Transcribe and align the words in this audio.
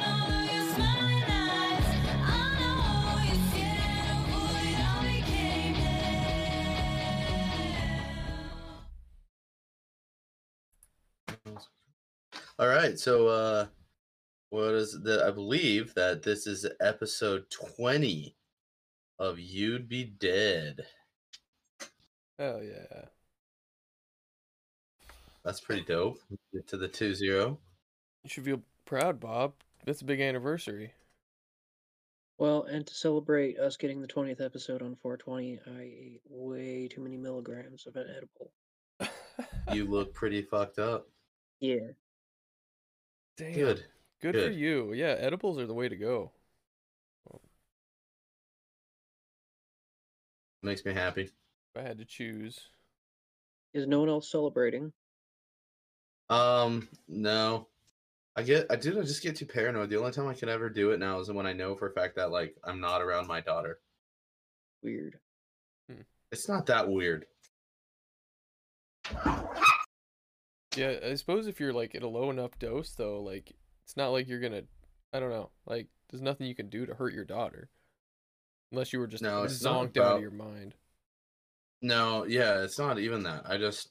all 0.00 0.32
of 0.32 0.52
your 0.52 0.64
smiling 0.74 1.24
eyes. 1.28 1.88
I 2.24 2.26
know 2.58 3.20
you're 3.26 3.42
scared 3.50 4.08
of 4.10 4.20
what 4.32 4.64
it 4.64 4.78
all 4.86 5.02
became. 5.04 5.76
All 12.58 12.68
right, 12.68 12.98
so 12.98 13.28
uh 13.28 13.66
what 14.50 14.74
is 14.74 14.98
the 15.02 15.24
I 15.26 15.30
believe 15.30 15.92
that 15.94 16.22
this 16.22 16.46
is 16.46 16.66
episode 16.80 17.50
20 17.50 18.34
of 19.18 19.38
You'd 19.38 19.88
Be 19.88 20.04
Dead. 20.04 20.86
Hell 22.38 22.62
yeah. 22.62 23.08
That's 25.48 25.60
pretty 25.60 25.80
dope. 25.80 26.20
Get 26.52 26.68
to 26.68 26.76
the 26.76 26.88
2 26.88 27.14
0. 27.14 27.58
You 28.22 28.28
should 28.28 28.44
feel 28.44 28.60
proud, 28.84 29.18
Bob. 29.18 29.54
That's 29.86 30.02
a 30.02 30.04
big 30.04 30.20
anniversary. 30.20 30.92
Well, 32.36 32.64
and 32.64 32.86
to 32.86 32.94
celebrate 32.94 33.58
us 33.58 33.78
getting 33.78 34.02
the 34.02 34.08
20th 34.08 34.44
episode 34.44 34.82
on 34.82 34.94
420, 34.96 35.60
I 35.66 35.80
ate 35.80 36.20
way 36.28 36.86
too 36.86 37.00
many 37.00 37.16
milligrams 37.16 37.86
of 37.86 37.96
an 37.96 38.08
edible. 38.14 38.52
You 39.72 39.86
look 39.86 40.12
pretty 40.12 40.42
fucked 40.42 40.78
up. 40.78 41.08
Yeah. 41.60 41.92
Damn. 43.38 43.54
Good. 43.54 43.84
Good 44.20 44.34
for 44.34 44.50
you. 44.50 44.92
Yeah, 44.92 45.14
edibles 45.18 45.58
are 45.58 45.66
the 45.66 45.72
way 45.72 45.88
to 45.88 45.96
go. 45.96 46.32
Makes 50.62 50.84
me 50.84 50.92
happy. 50.92 51.22
If 51.22 51.82
I 51.82 51.82
had 51.82 51.98
to 51.98 52.04
choose. 52.04 52.68
Is 53.72 53.86
no 53.86 54.00
one 54.00 54.10
else 54.10 54.30
celebrating? 54.30 54.92
Um, 56.30 56.88
no. 57.08 57.68
I 58.36 58.42
get 58.42 58.66
I 58.70 58.76
did 58.76 58.96
I 58.96 59.02
just 59.02 59.22
get 59.22 59.34
too 59.36 59.46
paranoid. 59.46 59.90
The 59.90 59.98
only 59.98 60.12
time 60.12 60.28
I 60.28 60.34
can 60.34 60.48
ever 60.48 60.70
do 60.70 60.92
it 60.92 61.00
now 61.00 61.18
is 61.18 61.30
when 61.30 61.46
I 61.46 61.52
know 61.52 61.74
for 61.74 61.88
a 61.88 61.92
fact 61.92 62.14
that 62.16 62.30
like 62.30 62.54
I'm 62.62 62.80
not 62.80 63.02
around 63.02 63.26
my 63.26 63.40
daughter. 63.40 63.80
Weird. 64.82 65.18
It's 66.30 66.48
not 66.48 66.66
that 66.66 66.88
weird. 66.88 67.26
Yeah, 70.76 70.94
I 71.04 71.14
suppose 71.14 71.46
if 71.46 71.58
you're 71.58 71.72
like 71.72 71.94
at 71.94 72.02
a 72.02 72.08
low 72.08 72.30
enough 72.30 72.58
dose 72.58 72.92
though, 72.92 73.20
like 73.22 73.52
it's 73.84 73.96
not 73.96 74.10
like 74.10 74.28
you're 74.28 74.40
gonna 74.40 74.62
I 75.12 75.18
don't 75.18 75.30
know, 75.30 75.50
like 75.66 75.88
there's 76.10 76.22
nothing 76.22 76.46
you 76.46 76.54
can 76.54 76.68
do 76.68 76.86
to 76.86 76.94
hurt 76.94 77.14
your 77.14 77.24
daughter. 77.24 77.70
Unless 78.70 78.92
you 78.92 78.98
were 78.98 79.06
just 79.06 79.22
No, 79.22 79.42
it's 79.42 79.62
not 79.62 79.94
zonked 79.94 79.96
out 79.96 80.16
of 80.16 80.20
your 80.20 80.30
mind. 80.30 80.74
No, 81.80 82.24
yeah, 82.24 82.62
it's 82.62 82.78
not 82.78 82.98
even 82.98 83.22
that. 83.22 83.42
I 83.46 83.56
just 83.56 83.88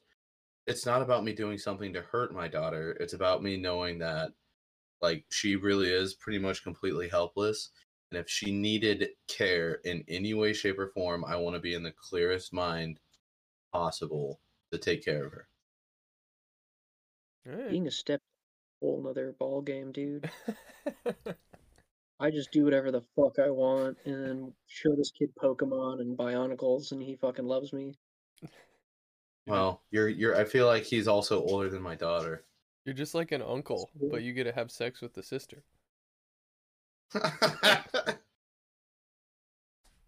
it's 0.67 0.85
not 0.85 1.01
about 1.01 1.23
me 1.23 1.33
doing 1.33 1.57
something 1.57 1.93
to 1.93 2.01
hurt 2.01 2.33
my 2.33 2.47
daughter. 2.47 2.97
It's 2.99 3.13
about 3.13 3.41
me 3.41 3.57
knowing 3.57 3.99
that 3.99 4.31
like 5.01 5.25
she 5.31 5.55
really 5.55 5.89
is 5.91 6.13
pretty 6.15 6.39
much 6.39 6.63
completely 6.63 7.07
helpless. 7.07 7.69
And 8.11 8.19
if 8.19 8.29
she 8.29 8.51
needed 8.51 9.09
care 9.27 9.79
in 9.85 10.03
any 10.07 10.33
way, 10.33 10.53
shape, 10.53 10.79
or 10.79 10.89
form, 10.89 11.25
I 11.25 11.37
want 11.37 11.55
to 11.55 11.61
be 11.61 11.73
in 11.73 11.83
the 11.83 11.93
clearest 12.09 12.53
mind 12.53 12.99
possible 13.73 14.39
to 14.71 14.77
take 14.77 15.03
care 15.03 15.25
of 15.25 15.31
her. 15.31 15.47
Alright. 17.49 17.69
Being 17.69 17.87
a 17.87 17.91
step 17.91 18.21
whole 18.81 19.01
nother 19.01 19.35
ball 19.39 19.61
game, 19.61 19.91
dude. 19.91 20.29
I 22.19 22.31
just 22.31 22.51
do 22.51 22.65
whatever 22.65 22.91
the 22.91 23.03
fuck 23.15 23.39
I 23.39 23.49
want 23.51 23.97
and 24.05 24.25
then 24.25 24.53
show 24.67 24.95
this 24.95 25.11
kid 25.11 25.29
Pokemon 25.41 26.01
and 26.01 26.17
Bionicles 26.17 26.91
and 26.91 27.01
he 27.01 27.15
fucking 27.15 27.45
loves 27.45 27.71
me. 27.71 27.93
Well, 29.47 29.81
you're 29.91 30.09
you're 30.09 30.35
I 30.35 30.43
feel 30.43 30.67
like 30.67 30.83
he's 30.83 31.07
also 31.07 31.41
older 31.41 31.69
than 31.69 31.81
my 31.81 31.95
daughter. 31.95 32.43
You're 32.83 32.93
just 32.95 33.15
like 33.15 33.31
an 33.31 33.41
uncle, 33.41 33.89
but 34.11 34.21
you 34.23 34.33
get 34.33 34.43
to 34.43 34.51
have 34.51 34.71
sex 34.71 35.01
with 35.01 35.13
the 35.13 35.23
sister. 35.23 35.63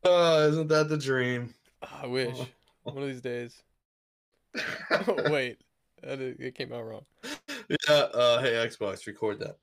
oh, 0.03 0.47
isn't 0.49 0.67
that 0.67 0.89
the 0.89 0.97
dream? 0.97 1.53
Ah, 1.81 2.01
I 2.03 2.07
wish. 2.07 2.35
Oh. 2.37 2.47
One 2.83 3.03
of 3.03 3.09
these 3.09 3.21
days. 3.21 3.63
oh, 4.91 5.23
wait. 5.31 5.57
That 6.03 6.21
it 6.21 6.55
came 6.55 6.71
out 6.71 6.85
wrong. 6.85 7.05
yeah, 7.69 7.93
uh 7.93 8.41
hey 8.41 8.51
Xbox, 8.51 9.05
record 9.07 9.39
that. 9.39 9.57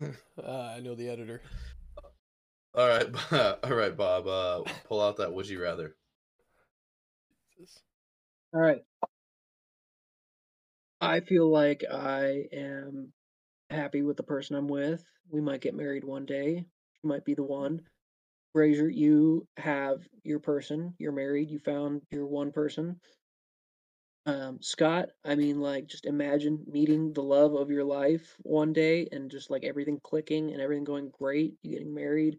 Ah, 0.44 0.74
I 0.74 0.80
know 0.80 0.94
the 0.94 1.08
editor. 1.08 1.40
All 2.74 2.86
right, 2.88 3.06
all 3.64 3.74
right, 3.74 3.96
Bob. 3.96 4.26
Uh, 4.26 4.62
pull 4.84 5.00
out 5.00 5.16
that 5.16 5.32
would 5.32 5.48
you 5.48 5.62
rather. 5.62 5.96
Jesus. 7.56 7.80
All 8.56 8.62
right. 8.62 8.82
I 11.02 11.20
feel 11.20 11.50
like 11.50 11.84
I 11.92 12.46
am 12.54 13.12
happy 13.70 14.02
with 14.02 14.16
the 14.16 14.22
person 14.22 14.56
I'm 14.56 14.68
with. 14.68 15.04
We 15.30 15.42
might 15.42 15.60
get 15.60 15.74
married 15.74 16.04
one 16.04 16.24
day. 16.24 16.64
She 16.94 17.06
might 17.06 17.26
be 17.26 17.34
the 17.34 17.42
one. 17.42 17.82
Brazier, 18.54 18.88
you 18.88 19.46
have 19.58 20.08
your 20.24 20.40
person. 20.40 20.94
You're 20.98 21.12
married. 21.12 21.50
You 21.50 21.58
found 21.58 22.02
your 22.10 22.26
one 22.26 22.52
person. 22.52 22.98
Um, 24.24 24.62
Scott, 24.62 25.10
I 25.22 25.34
mean, 25.34 25.60
like, 25.60 25.86
just 25.86 26.06
imagine 26.06 26.64
meeting 26.66 27.12
the 27.12 27.22
love 27.22 27.54
of 27.54 27.70
your 27.70 27.84
life 27.84 28.36
one 28.40 28.72
day 28.72 29.06
and 29.12 29.30
just 29.30 29.50
like 29.50 29.64
everything 29.64 30.00
clicking 30.02 30.52
and 30.52 30.62
everything 30.62 30.84
going 30.84 31.10
great. 31.10 31.56
You 31.62 31.72
getting 31.72 31.94
married. 31.94 32.38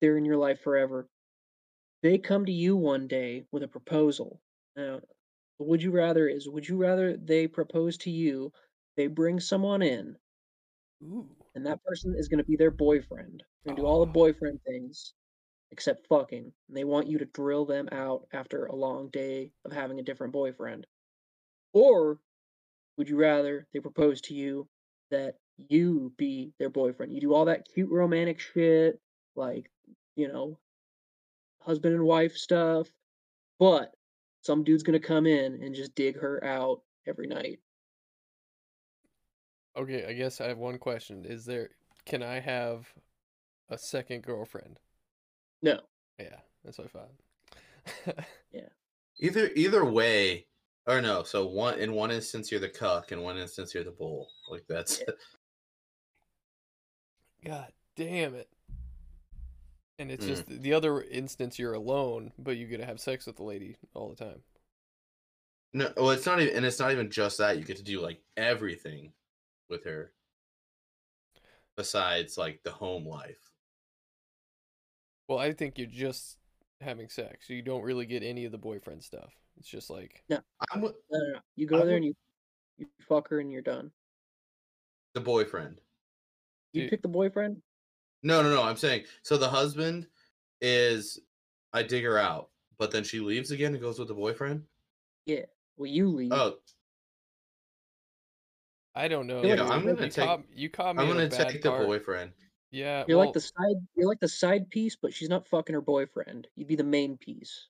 They're 0.00 0.18
in 0.18 0.24
your 0.24 0.36
life 0.36 0.60
forever. 0.60 1.08
They 2.02 2.18
come 2.18 2.46
to 2.46 2.52
you 2.52 2.76
one 2.76 3.08
day 3.08 3.44
with 3.52 3.62
a 3.62 3.68
proposal. 3.68 4.40
Would 5.58 5.82
you 5.82 5.90
rather 5.90 6.28
is 6.28 6.48
would 6.48 6.68
you 6.68 6.76
rather 6.76 7.16
they 7.16 7.46
propose 7.46 7.98
to 7.98 8.10
you, 8.10 8.52
they 8.96 9.08
bring 9.08 9.40
someone 9.40 9.82
in, 9.82 10.16
Ooh. 11.02 11.28
and 11.54 11.66
that 11.66 11.82
person 11.84 12.14
is 12.16 12.28
going 12.28 12.38
to 12.38 12.44
be 12.44 12.56
their 12.56 12.70
boyfriend. 12.70 13.42
They're 13.64 13.74
going 13.74 13.76
to 13.76 13.82
do 13.82 13.86
all 13.86 14.04
the 14.04 14.10
ah. 14.10 14.12
boyfriend 14.12 14.60
things 14.66 15.14
except 15.70 16.06
fucking. 16.06 16.52
And 16.68 16.76
they 16.76 16.84
want 16.84 17.08
you 17.08 17.18
to 17.18 17.24
drill 17.26 17.64
them 17.64 17.88
out 17.92 18.26
after 18.32 18.66
a 18.66 18.74
long 18.74 19.08
day 19.08 19.52
of 19.64 19.72
having 19.72 19.98
a 19.98 20.02
different 20.04 20.32
boyfriend. 20.32 20.86
Or 21.72 22.18
would 22.96 23.08
you 23.08 23.16
rather 23.16 23.66
they 23.72 23.80
propose 23.80 24.20
to 24.22 24.34
you 24.34 24.68
that 25.10 25.34
you 25.56 26.12
be 26.16 26.52
their 26.58 26.70
boyfriend? 26.70 27.12
You 27.12 27.20
do 27.20 27.34
all 27.34 27.46
that 27.46 27.66
cute 27.72 27.90
romantic 27.90 28.40
shit, 28.40 28.98
like, 29.36 29.70
you 30.16 30.28
know, 30.28 30.58
husband 31.60 31.94
and 31.94 32.04
wife 32.04 32.36
stuff, 32.36 32.88
but 33.58 33.92
some 34.42 34.64
dude's 34.64 34.82
going 34.82 35.00
to 35.00 35.06
come 35.06 35.26
in 35.26 35.62
and 35.62 35.74
just 35.74 35.94
dig 35.94 36.18
her 36.18 36.42
out 36.44 36.80
every 37.06 37.26
night. 37.26 37.60
Okay, 39.76 40.06
I 40.06 40.12
guess 40.12 40.40
I 40.40 40.48
have 40.48 40.58
one 40.58 40.78
question. 40.78 41.24
Is 41.24 41.44
there 41.44 41.70
can 42.04 42.22
I 42.22 42.40
have 42.40 42.92
a 43.68 43.78
second 43.78 44.22
girlfriend? 44.22 44.80
No. 45.62 45.80
Yeah, 46.18 46.36
that's 46.64 46.78
what 46.78 46.86
I 46.86 46.98
thought. 46.98 48.24
Yeah. 48.52 48.68
Either 49.20 49.50
either 49.54 49.84
way, 49.84 50.46
or 50.86 51.00
no. 51.00 51.22
So 51.22 51.46
one 51.46 51.78
in 51.78 51.92
one 51.92 52.10
instance 52.10 52.50
you're 52.50 52.60
the 52.60 52.68
cuck, 52.68 53.12
in 53.12 53.20
one 53.20 53.36
instance 53.36 53.74
you're 53.74 53.84
the 53.84 53.90
bull. 53.90 54.28
Like 54.50 54.64
that's 54.68 55.02
God 57.44 57.72
damn 57.96 58.34
it. 58.34 58.48
And 59.98 60.10
it's 60.12 60.24
Mm. 60.24 60.28
just 60.28 60.46
the 60.46 60.72
other 60.72 61.02
instance 61.02 61.58
you're 61.58 61.74
alone, 61.74 62.32
but 62.38 62.56
you 62.56 62.66
get 62.66 62.78
to 62.78 62.86
have 62.86 63.00
sex 63.00 63.26
with 63.26 63.36
the 63.36 63.42
lady 63.42 63.76
all 63.94 64.08
the 64.08 64.16
time. 64.16 64.42
no. 65.72 65.92
Well, 65.96 66.10
it's 66.10 66.26
not 66.26 66.40
even, 66.40 66.56
and 66.56 66.64
it's 66.66 66.78
not 66.78 66.92
even 66.92 67.10
just 67.10 67.38
that. 67.38 67.58
You 67.58 67.64
get 67.64 67.76
to 67.78 67.82
do 67.82 68.00
like 68.00 68.22
everything 68.36 69.12
with 69.68 69.84
her, 69.84 70.12
besides 71.76 72.38
like 72.38 72.62
the 72.62 72.70
home 72.72 73.06
life. 73.06 73.50
Well, 75.28 75.38
I 75.38 75.52
think 75.52 75.78
you're 75.78 75.86
just 75.86 76.38
having 76.80 77.08
sex, 77.08 77.50
you 77.50 77.60
don't 77.62 77.82
really 77.82 78.06
get 78.06 78.22
any 78.22 78.44
of 78.44 78.52
the 78.52 78.58
boyfriend 78.58 79.02
stuff. 79.02 79.34
It's 79.58 79.68
just 79.68 79.90
like 79.90 80.22
no, 80.28 80.40
I'm 80.72 80.80
No, 80.80 80.88
no, 81.10 81.32
no. 81.34 81.40
You 81.56 81.66
go 81.66 81.82
I 81.82 81.84
there 81.84 81.96
and 81.96 82.04
you, 82.04 82.14
you 82.78 82.86
fuck 83.08 83.28
her 83.28 83.40
and 83.40 83.50
you're 83.50 83.62
done. 83.62 83.90
the 85.14 85.20
boyfriend. 85.20 85.80
You 86.72 86.82
Dude. 86.82 86.90
pick 86.90 87.02
the 87.02 87.08
boyfriend? 87.08 87.60
No, 88.22 88.42
no, 88.42 88.50
no. 88.54 88.62
I'm 88.62 88.76
saying 88.76 89.04
so. 89.22 89.36
The 89.36 89.48
husband 89.48 90.06
is 90.60 91.20
I 91.72 91.82
dig 91.82 92.04
her 92.04 92.18
out, 92.18 92.50
but 92.78 92.90
then 92.90 93.04
she 93.04 93.20
leaves 93.20 93.50
again 93.50 93.72
and 93.74 93.82
goes 93.82 93.98
with 93.98 94.08
the 94.08 94.14
boyfriend. 94.14 94.64
Yeah. 95.26 95.44
Well, 95.76 95.86
you 95.86 96.08
leave. 96.08 96.32
Oh, 96.32 96.54
I 98.94 99.06
don't 99.08 99.26
know. 99.26 99.42
Yeah, 99.42 99.56
dude. 99.56 99.66
I'm 99.66 99.84
gonna 99.86 100.04
you 100.04 100.10
take- 100.10 100.24
caught, 100.24 100.42
you 100.54 100.68
caught 100.68 100.96
me 100.96 101.02
I'm 101.02 101.08
gonna 101.08 101.28
bad 101.28 101.48
take 101.50 101.62
the 101.62 101.70
part. 101.70 101.86
boyfriend. 101.86 102.32
Yeah, 102.70 103.04
You're 103.08 103.18
well, 103.18 103.26
like 103.28 103.34
the 103.34 103.40
side. 103.40 103.76
You're 103.96 104.08
like 104.08 104.20
the 104.20 104.28
side 104.28 104.68
piece, 104.68 104.96
but 104.96 105.14
she's 105.14 105.28
not 105.30 105.46
fucking 105.48 105.72
her 105.74 105.80
boyfriend. 105.80 106.48
You'd 106.56 106.68
be 106.68 106.76
the 106.76 106.84
main 106.84 107.16
piece. 107.16 107.68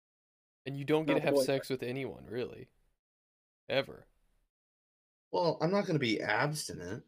and 0.66 0.76
you 0.76 0.84
don't 0.84 1.06
get 1.06 1.12
not 1.14 1.18
to 1.20 1.24
have 1.24 1.34
boyfriend. 1.34 1.46
sex 1.60 1.70
with 1.70 1.82
anyone 1.82 2.24
really, 2.28 2.68
ever. 3.68 4.06
Well, 5.30 5.56
I'm 5.60 5.70
not 5.70 5.86
gonna 5.86 5.98
be 5.98 6.20
abstinent. 6.20 7.04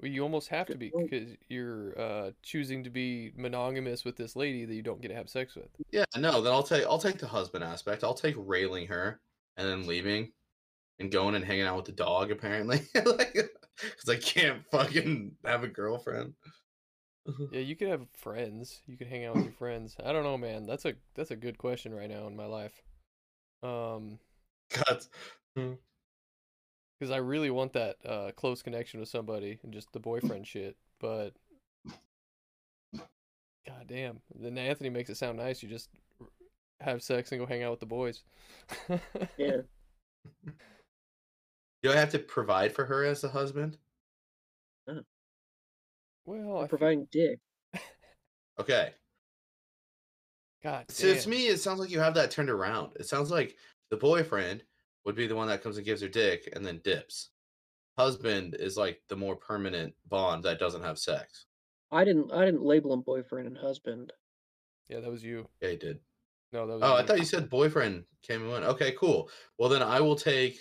Well, 0.00 0.10
you 0.10 0.22
almost 0.22 0.48
have 0.48 0.66
to 0.68 0.76
be 0.76 0.92
because 0.96 1.30
you're 1.48 1.98
uh, 2.00 2.30
choosing 2.42 2.84
to 2.84 2.90
be 2.90 3.32
monogamous 3.36 4.04
with 4.04 4.16
this 4.16 4.36
lady 4.36 4.64
that 4.64 4.74
you 4.74 4.82
don't 4.82 5.00
get 5.00 5.08
to 5.08 5.14
have 5.14 5.28
sex 5.28 5.56
with. 5.56 5.68
Yeah, 5.90 6.04
no. 6.16 6.40
Then 6.40 6.52
I'll 6.52 6.62
take 6.62 6.84
I'll 6.84 6.98
take 6.98 7.18
the 7.18 7.26
husband 7.26 7.64
aspect. 7.64 8.04
I'll 8.04 8.14
take 8.14 8.36
railing 8.38 8.86
her 8.86 9.20
and 9.56 9.68
then 9.68 9.86
leaving 9.86 10.32
and 11.00 11.12
going 11.12 11.34
and 11.34 11.44
hanging 11.44 11.64
out 11.64 11.76
with 11.76 11.84
the 11.84 11.92
dog 11.92 12.30
apparently 12.30 12.80
like 12.94 13.32
because 13.32 14.08
i 14.08 14.16
can't 14.16 14.62
fucking 14.70 15.32
have 15.44 15.62
a 15.64 15.68
girlfriend 15.68 16.34
Yeah, 17.52 17.60
you 17.60 17.76
could 17.76 17.88
have 17.88 18.06
friends. 18.16 18.80
You 18.86 18.96
could 18.96 19.06
hang 19.06 19.26
out 19.26 19.34
with 19.34 19.44
your 19.44 19.52
friends. 19.52 19.94
I 20.02 20.14
don't 20.14 20.24
know, 20.24 20.38
man. 20.38 20.64
That's 20.64 20.86
a 20.86 20.94
that's 21.14 21.30
a 21.30 21.36
good 21.36 21.58
question 21.58 21.92
right 21.92 22.08
now 22.08 22.26
in 22.26 22.34
my 22.34 22.46
life. 22.46 22.82
Um, 23.62 24.18
god 24.72 25.04
because 26.98 27.10
I 27.10 27.18
really 27.18 27.50
want 27.50 27.72
that 27.74 27.96
uh 28.04 28.30
close 28.36 28.62
connection 28.62 29.00
with 29.00 29.08
somebody 29.08 29.58
and 29.62 29.72
just 29.72 29.92
the 29.92 30.00
boyfriend 30.00 30.46
shit, 30.46 30.76
but 31.00 31.30
god 32.94 33.86
damn. 33.86 34.20
Then 34.34 34.58
Anthony 34.58 34.90
makes 34.90 35.10
it 35.10 35.16
sound 35.16 35.38
nice. 35.38 35.62
You 35.62 35.68
just 35.68 35.90
have 36.80 37.02
sex 37.02 37.32
and 37.32 37.40
go 37.40 37.46
hang 37.46 37.62
out 37.62 37.72
with 37.72 37.80
the 37.80 37.86
boys. 37.86 38.22
Yeah. 39.36 39.58
do 41.82 41.92
i 41.92 41.96
have 41.96 42.10
to 42.10 42.18
provide 42.18 42.74
for 42.74 42.84
her 42.84 43.04
as 43.04 43.22
a 43.24 43.28
husband 43.28 43.78
well, 46.26 46.56
I 46.56 46.58
I'm 46.58 46.64
f- 46.64 46.70
providing 46.70 47.08
dick. 47.10 47.38
okay 48.60 48.90
God 50.62 50.84
so 50.88 51.14
to 51.14 51.28
me 51.28 51.46
it 51.46 51.58
sounds 51.60 51.78
like 51.80 51.90
you 51.90 52.00
have 52.00 52.14
that 52.14 52.30
turned 52.30 52.50
around 52.50 52.92
it 52.96 53.06
sounds 53.06 53.30
like 53.30 53.56
the 53.90 53.96
boyfriend 53.96 54.64
would 55.04 55.14
be 55.14 55.26
the 55.26 55.36
one 55.36 55.48
that 55.48 55.62
comes 55.62 55.76
and 55.76 55.86
gives 55.86 56.02
her 56.02 56.08
dick 56.08 56.48
and 56.54 56.64
then 56.64 56.80
dips 56.84 57.30
husband 57.98 58.56
is 58.58 58.76
like 58.76 59.00
the 59.08 59.16
more 59.16 59.36
permanent 59.36 59.94
bond 60.08 60.44
that 60.44 60.58
doesn't 60.58 60.82
have 60.84 60.98
sex 60.98 61.46
I 61.90 62.04
didn't 62.04 62.32
I 62.32 62.44
didn't 62.44 62.62
label 62.62 62.92
him 62.92 63.00
boyfriend 63.00 63.48
and 63.48 63.56
husband. 63.56 64.12
Yeah, 64.88 65.00
that 65.00 65.10
was 65.10 65.24
you. 65.24 65.48
yeah 65.60 65.70
he 65.70 65.76
did 65.76 65.98
No, 66.52 66.66
that 66.66 66.74
was 66.74 66.82
Oh, 66.82 66.94
I 66.94 67.02
thought 67.04 67.18
you 67.18 67.24
said 67.24 67.48
boyfriend 67.48 68.04
came 68.22 68.42
and 68.42 68.50
went. 68.50 68.64
Okay, 68.64 68.92
cool. 68.98 69.30
Well, 69.58 69.68
then 69.68 69.82
I 69.82 70.00
will 70.00 70.16
take, 70.16 70.58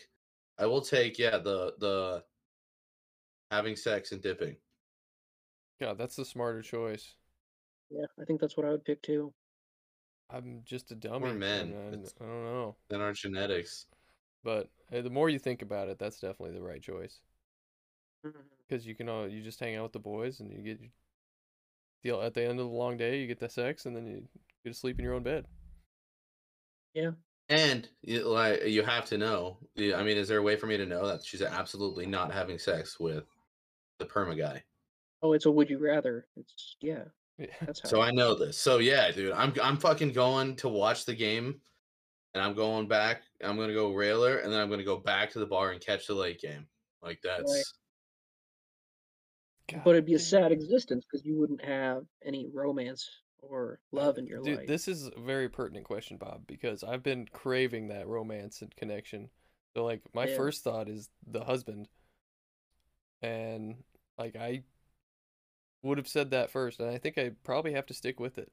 I 0.57 0.65
will 0.65 0.81
take, 0.81 1.17
yeah, 1.19 1.37
the 1.37 1.73
the 1.79 2.23
having 3.51 3.75
sex 3.75 4.11
and 4.11 4.21
dipping. 4.21 4.55
Yeah, 5.79 5.93
that's 5.93 6.15
the 6.15 6.25
smarter 6.25 6.61
choice. 6.61 7.15
Yeah, 7.89 8.05
I 8.19 8.25
think 8.25 8.41
that's 8.41 8.57
what 8.57 8.65
I 8.65 8.71
would 8.71 8.83
pick 8.85 9.01
too. 9.01 9.33
I'm 10.29 10.61
just 10.65 10.91
a 10.91 10.95
dummy. 10.95 11.29
and 11.29 11.39
men. 11.39 11.73
I, 11.75 12.23
I 12.23 12.27
don't 12.27 12.43
know. 12.43 12.75
Then 12.89 13.01
our 13.01 13.13
genetics. 13.13 13.85
But 14.47 14.69
uh, 14.95 15.01
the 15.01 15.09
more 15.09 15.27
you 15.29 15.39
think 15.39 15.61
about 15.61 15.89
it, 15.89 15.99
that's 15.99 16.21
definitely 16.21 16.57
the 16.57 16.63
right 16.63 16.81
choice. 16.81 17.19
Mm-hmm. 18.25 18.39
Because 18.65 18.88
you 18.88 18.95
can, 18.95 19.09
uh, 19.09 19.23
you 19.23 19.41
just 19.44 19.59
hang 19.59 19.75
out 19.75 19.83
with 19.83 19.91
the 19.91 19.99
boys 19.99 20.39
and 20.39 20.49
you 20.49 20.59
get, 20.59 20.79
the 22.01 22.17
at 22.21 22.33
the 22.33 22.44
end 22.44 22.61
of 22.61 22.69
the 22.69 22.73
long 22.73 22.95
day, 22.95 23.19
you 23.19 23.27
get 23.27 23.41
the 23.41 23.49
sex 23.49 23.85
and 23.85 23.94
then 23.94 24.07
you 24.07 24.23
get 24.63 24.71
to 24.71 24.73
sleep 24.73 24.99
in 24.99 25.03
your 25.03 25.15
own 25.15 25.23
bed. 25.23 25.47
Yeah. 26.94 27.11
And 27.49 27.89
you, 28.01 28.25
like 28.25 28.65
you 28.65 28.83
have 28.83 29.03
to 29.07 29.17
know. 29.17 29.57
I 29.77 30.01
mean, 30.01 30.17
is 30.17 30.29
there 30.29 30.39
a 30.39 30.41
way 30.41 30.55
for 30.55 30.67
me 30.67 30.77
to 30.77 30.85
know 30.85 31.05
that 31.07 31.25
she's 31.25 31.41
absolutely 31.41 32.05
not 32.05 32.31
having 32.31 32.57
sex 32.57 33.01
with 33.01 33.25
the 33.99 34.05
perma 34.05 34.38
guy? 34.38 34.63
Oh, 35.21 35.33
it's 35.33 35.45
a 35.45 35.51
would 35.51 35.69
you 35.69 35.77
rather. 35.77 36.25
It's 36.38 36.77
yeah, 36.79 37.03
Yeah. 37.38 37.47
that's 37.65 37.81
how. 37.81 37.89
So 37.89 38.01
I 38.01 38.11
know 38.11 38.33
this. 38.33 38.57
So 38.57 38.77
yeah, 38.77 39.11
dude, 39.11 39.33
I'm 39.33 39.53
I'm 39.61 39.75
fucking 39.75 40.13
going 40.13 40.55
to 40.57 40.69
watch 40.69 41.03
the 41.03 41.15
game, 41.15 41.59
and 42.37 42.45
I'm 42.45 42.53
going 42.53 42.87
back. 42.87 43.23
I'm 43.43 43.57
gonna 43.57 43.73
go 43.73 43.93
railer, 43.93 44.37
and 44.37 44.53
then 44.53 44.61
I'm 44.61 44.69
gonna 44.69 44.83
go 44.83 44.97
back 44.97 45.31
to 45.31 45.39
the 45.39 45.45
bar 45.47 45.71
and 45.71 45.81
catch 45.81 46.05
the 46.05 46.13
late 46.13 46.39
game. 46.39 46.67
Like 47.01 47.19
that's 47.23 47.73
God 49.71 49.81
but 49.83 49.91
it'd 49.91 50.05
be 50.05 50.13
a 50.13 50.19
sad 50.19 50.51
existence 50.51 51.03
because 51.03 51.25
you 51.25 51.35
wouldn't 51.35 51.63
have 51.65 52.03
any 52.23 52.47
romance 52.53 53.09
or 53.39 53.79
uh, 53.95 53.97
love 53.97 54.17
in 54.17 54.27
your 54.27 54.39
life. 54.39 54.45
Dude, 54.45 54.57
life. 54.59 54.67
this 54.67 54.87
is 54.87 55.07
a 55.07 55.19
very 55.19 55.49
pertinent 55.49 55.85
question, 55.85 56.17
Bob, 56.17 56.45
because 56.45 56.83
I've 56.83 57.03
been 57.03 57.27
craving 57.33 57.87
that 57.87 58.07
romance 58.07 58.61
and 58.61 58.73
connection. 58.75 59.29
So, 59.75 59.83
like, 59.83 60.01
my 60.13 60.27
Yeah. 60.27 60.37
first 60.37 60.63
thought 60.63 60.87
is 60.87 61.09
the 61.25 61.43
husband, 61.43 61.87
and 63.21 63.83
like 64.17 64.35
I 64.35 64.63
would 65.81 65.97
have 65.97 66.07
said 66.07 66.31
that 66.31 66.49
first, 66.51 66.79
and 66.79 66.89
I 66.89 66.97
think 66.97 67.17
I 67.17 67.31
probably 67.43 67.73
have 67.73 67.87
to 67.87 67.93
stick 67.93 68.19
with 68.19 68.37
it. 68.37 68.51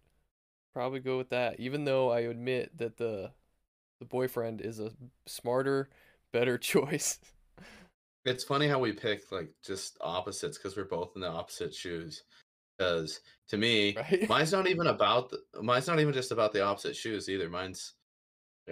Probably 0.73 1.01
go 1.01 1.17
with 1.17 1.29
that, 1.31 1.61
even 1.61 1.85
though 1.85 2.11
I 2.11 2.21
admit 2.21 2.77
that 2.79 2.97
the 2.97 3.31
the 3.99 4.05
boyfriend 4.07 4.61
is 4.61 4.81
a 4.81 4.91
smarter, 5.27 5.89
better 6.33 6.59
choice. 6.73 7.19
It's 8.25 8.45
funny 8.45 8.67
how 8.69 8.79
we 8.79 8.93
pick 8.93 9.31
like 9.31 9.51
just 9.65 9.99
opposites 10.01 10.57
because 10.57 10.77
we're 10.77 10.85
both 10.85 11.13
in 11.15 11.21
the 11.21 11.29
opposite 11.29 11.75
shoes. 11.75 12.23
Because 12.79 13.21
to 13.49 13.57
me, 13.57 13.95
Right? 13.97 14.29
mine's 14.29 14.53
not 14.53 14.67
even 14.67 14.89
about 14.89 15.31
the, 15.31 15.63
mine's 15.63 15.87
not 15.87 16.01
even 16.01 16.13
just 16.15 16.33
about 16.33 16.53
the 16.53 16.63
opposite 16.63 16.97
shoes 16.97 17.29
either. 17.29 17.49
Mine's 17.49 17.95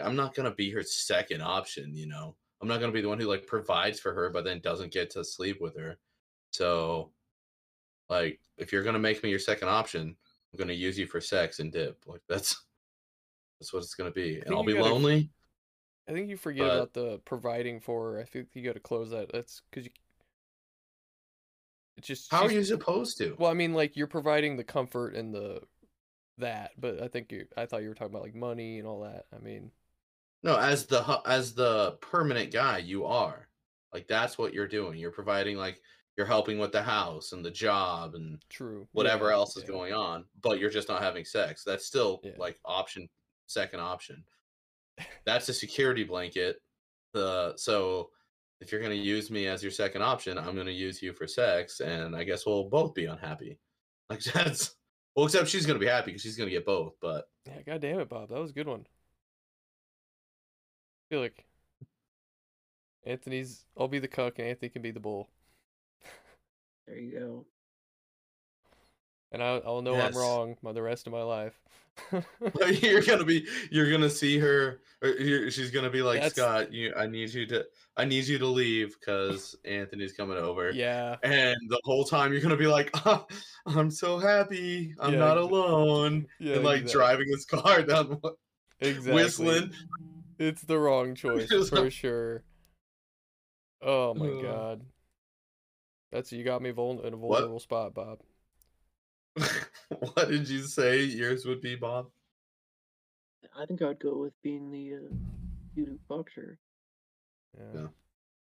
I'm 0.03 0.17
not 0.17 0.35
gonna 0.35 0.55
be 0.55 0.71
her 0.71 0.83
second 0.83 1.43
option. 1.43 1.95
You 1.95 2.07
know, 2.07 2.35
I'm 2.61 2.69
not 2.69 2.81
gonna 2.81 2.93
be 2.93 3.03
the 3.03 3.09
one 3.09 3.21
who 3.21 3.27
like 3.29 3.47
provides 3.47 4.01
for 4.01 4.13
her 4.15 4.31
but 4.31 4.45
then 4.45 4.61
doesn't 4.61 4.93
get 4.93 5.11
to 5.11 5.23
sleep 5.25 5.61
with 5.61 5.77
her. 5.79 5.99
So, 6.53 7.13
like, 8.09 8.41
if 8.57 8.73
you're 8.73 8.83
gonna 8.83 8.99
make 8.99 9.23
me 9.23 9.31
your 9.31 9.39
second 9.39 9.69
option, 9.69 10.17
I'm 10.53 10.59
gonna 10.59 10.73
use 10.73 10.99
you 10.99 11.07
for 11.07 11.21
sex 11.21 11.61
and 11.61 11.71
dip. 11.71 12.03
Like 12.07 12.23
that's 12.29 12.57
that's 13.63 13.73
what 13.73 13.85
it's 13.85 13.95
gonna 13.95 14.11
be, 14.11 14.41
and 14.41 14.53
I'll 14.53 14.65
be 14.65 14.73
gotta- 14.75 14.93
lonely. 14.93 15.31
I 16.09 16.13
think 16.13 16.29
you 16.29 16.37
forget 16.37 16.67
But- 16.67 16.75
about 16.77 16.93
the 16.95 17.19
providing 17.25 17.79
for. 17.81 18.19
I 18.19 18.25
think 18.25 18.49
you 18.55 18.65
got 18.65 18.75
to 18.75 18.81
close 18.81 19.11
that. 19.11 19.31
That's 19.33 19.63
because 19.71 19.85
you. 19.87 19.93
It's 21.97 22.09
just 22.09 22.29
How 22.31 22.45
are 22.47 22.51
you 22.51 22.65
supposed 22.65 23.19
to? 23.19 23.37
Well, 23.39 23.51
I 23.51 23.55
mean, 23.55 23.73
like 23.73 23.97
you're 23.97 24.09
providing 24.09 24.57
the 24.57 24.65
comfort 24.65 25.15
and 25.15 25.33
the 25.33 25.63
that, 26.39 26.73
but 26.77 27.01
I 27.01 27.07
think 27.07 27.31
you. 27.31 27.47
I 27.57 27.67
thought 27.67 27.83
you 27.83 27.89
were 27.89 27.95
talking 27.95 28.13
about 28.13 28.25
like 28.25 28.35
money 28.35 28.79
and 28.81 28.89
all 28.89 29.03
that. 29.03 29.27
I 29.33 29.39
mean, 29.39 29.71
No, 30.43 30.57
as 30.59 30.87
the 30.87 31.23
as 31.25 31.55
the 31.55 31.93
permanent 32.01 32.53
guy, 32.53 32.79
you 32.79 33.05
are 33.05 33.49
like 33.93 34.09
that's 34.09 34.37
what 34.37 34.53
you're 34.53 34.67
doing. 34.67 34.99
You're 34.99 35.13
providing 35.13 35.57
like 35.57 35.81
you're 36.17 36.27
helping 36.27 36.59
with 36.59 36.73
the 36.73 36.83
house 36.83 37.31
and 37.33 37.45
the 37.45 37.51
job 37.51 38.17
and 38.17 38.43
true. 38.51 38.89
whatever 38.93 39.29
yeah, 39.29 39.35
else 39.35 39.57
is 39.57 39.63
yeah. 39.63 39.69
going 39.71 39.93
on, 39.93 40.25
but 40.43 40.59
you're 40.59 40.69
just 40.69 40.89
not 40.89 41.01
having 41.01 41.25
sex. 41.25 41.63
That's 41.65 41.87
still 41.87 42.21
Yeah. 42.25 42.33
like 42.39 42.59
option 42.65 43.09
second 43.47 43.81
option. 43.81 44.25
That's 45.25 45.49
a 45.49 45.55
security 45.55 46.05
blanket. 46.05 46.57
The 47.15 47.55
so 47.57 48.11
if 48.61 48.71
you're 48.73 48.83
gonna 48.83 48.95
use 48.95 49.31
me 49.31 49.47
as 49.47 49.63
your 49.63 49.73
second 49.73 50.03
option, 50.03 50.39
I'm 50.39 50.57
gonna 50.57 50.71
use 50.71 51.03
you 51.03 51.13
for 51.13 51.27
sex, 51.27 51.81
and 51.81 52.15
I 52.15 52.25
guess 52.25 52.47
we'll 52.47 52.69
both 52.69 52.95
be 52.95 53.07
unhappy. 53.07 53.59
Like 54.11 54.23
that's 54.25 54.75
well, 55.17 55.25
except 55.25 55.49
she's 55.49 55.65
gonna 55.65 55.79
be 55.79 55.87
happy 55.87 56.11
because 56.11 56.21
she's 56.23 56.37
gonna 56.37 56.51
get 56.51 56.67
both. 56.67 56.95
But 57.01 57.25
Yeah, 57.47 57.63
god 57.65 57.81
damn 57.81 58.01
it, 58.01 58.11
Bob. 58.11 58.29
That 58.29 58.41
was 58.41 58.51
a 58.51 58.55
good 58.55 58.67
one. 58.69 58.81
I 58.81 58.85
feel 61.09 61.21
like 61.21 61.47
Anthony's. 63.05 63.65
I'll 63.79 63.89
be 63.89 64.01
the 64.01 64.09
cuck, 64.09 64.39
and 64.39 64.49
Anthony 64.49 64.69
can 64.69 64.83
be 64.83 64.91
the 64.91 65.01
bull, 65.01 65.31
there 66.87 66.99
you 66.99 67.19
go. 67.19 67.47
and 69.31 69.43
I, 69.43 69.63
I'll 69.65 69.81
know 69.83 69.95
Yes. 69.95 70.15
I'm 70.15 70.21
wrong 70.21 70.57
by 70.63 70.73
the 70.73 70.83
rest 70.83 71.07
of 71.07 71.13
my 71.15 71.23
life. 71.23 71.59
you're 72.83 73.03
gonna 73.03 73.25
be 73.25 73.47
you're 73.71 73.91
gonna 73.91 74.09
see 74.11 74.39
her 74.39 74.81
she's 75.51 75.71
gonna 75.71 75.91
be 75.91 76.03
like 76.03 76.21
That's- 76.23 76.33
scott 76.33 76.73
you 76.73 76.93
i 76.97 77.07
need 77.07 77.33
you 77.35 77.45
to 77.47 77.65
i 77.97 78.05
need 78.05 78.27
you 78.27 78.39
to 78.39 78.47
leave 78.47 78.97
because 78.99 79.55
anthony's 79.65 80.13
coming 80.13 80.39
over 80.39 80.71
yeah, 80.71 81.17
and 81.23 81.57
the 81.69 81.81
whole 81.85 82.05
time 82.05 82.33
you're 82.33 82.41
gonna 82.41 82.57
be 82.57 82.67
like 82.67 82.91
"Ah, 83.07 83.27
i'm 83.67 83.91
so 83.91 84.19
happy 84.19 84.95
i'm 85.01 85.13
Yeah, 85.13 85.19
not 85.19 85.37
alone 85.37 86.27
yeah, 86.41 86.55
and 86.55 86.65
like 86.65 86.83
exact- 86.83 86.93
driving 86.95 87.29
his 87.29 87.45
car 87.45 87.83
down 87.93 88.21
exactly. 88.81 89.13
whistling 89.13 89.73
It's 90.39 90.63
the 90.63 90.79
wrong 90.79 91.15
choice 91.15 91.49
for 91.69 91.91
sure. 91.91 92.43
Oh 93.81 94.15
my 94.15 94.43
god. 94.43 94.83
That's 96.11 96.33
you 96.33 96.43
got 96.45 96.63
me 96.63 96.71
in 96.71 96.75
a 96.75 97.17
vulnerable 97.17 97.61
spot, 97.61 97.95
Bob. 97.95 98.21
what 100.15 100.29
did 100.29 100.49
you 100.49 100.63
say 100.63 101.03
yours 101.03 101.45
would 101.45 101.61
be 101.61 101.75
bob 101.75 102.07
I 103.59 103.67
think 103.67 103.83
I'd 103.83 104.01
go 104.01 104.17
with 104.17 104.33
being 104.43 104.71
the 104.71 104.95
uh, 104.95 105.15
dude 105.75 105.89
who 105.89 105.99
fucked 106.09 106.35
her. 106.37 106.59
Yeah. 107.59 107.81
Yeah. 107.81 107.87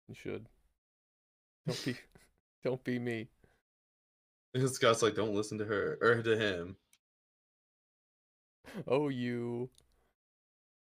You 0.07 0.15
should. 0.15 0.47
Don't 1.67 1.85
be 1.85 1.95
don't 2.63 2.83
be 2.83 2.97
me. 2.97 3.27
and 4.55 4.69
scott's 4.69 5.03
like 5.03 5.13
don't 5.13 5.35
listen 5.35 5.59
to 5.59 5.65
her 5.65 5.99
or 6.01 6.23
to 6.23 6.35
him 6.35 6.75
Oh 8.87 9.09
you. 9.09 9.69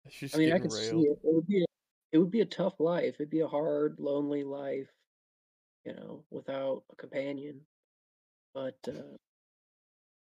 She's 0.09 0.35
I 0.35 0.39
mean, 0.39 0.49
I 0.49 0.59
getting 0.59 0.71
could 0.71 0.73
see 0.73 1.01
it. 1.01 1.19
It 1.23 1.35
would 1.35 1.47
be 1.47 1.63
a, 1.63 1.65
it 2.13 2.19
would 2.19 2.31
be 2.31 2.43
a 2.43 2.47
tough 2.47 2.79
life. 2.79 3.15
It'd 3.19 3.31
be 3.31 3.41
a 3.41 3.49
hard, 3.49 3.97
lonely 3.99 4.45
life, 4.45 4.91
you 5.85 5.95
know, 5.95 6.25
without 6.31 6.83
a 6.93 6.97
companion. 6.97 7.61
But 8.53 8.77
uh, 8.87 8.93
well, 8.93 9.19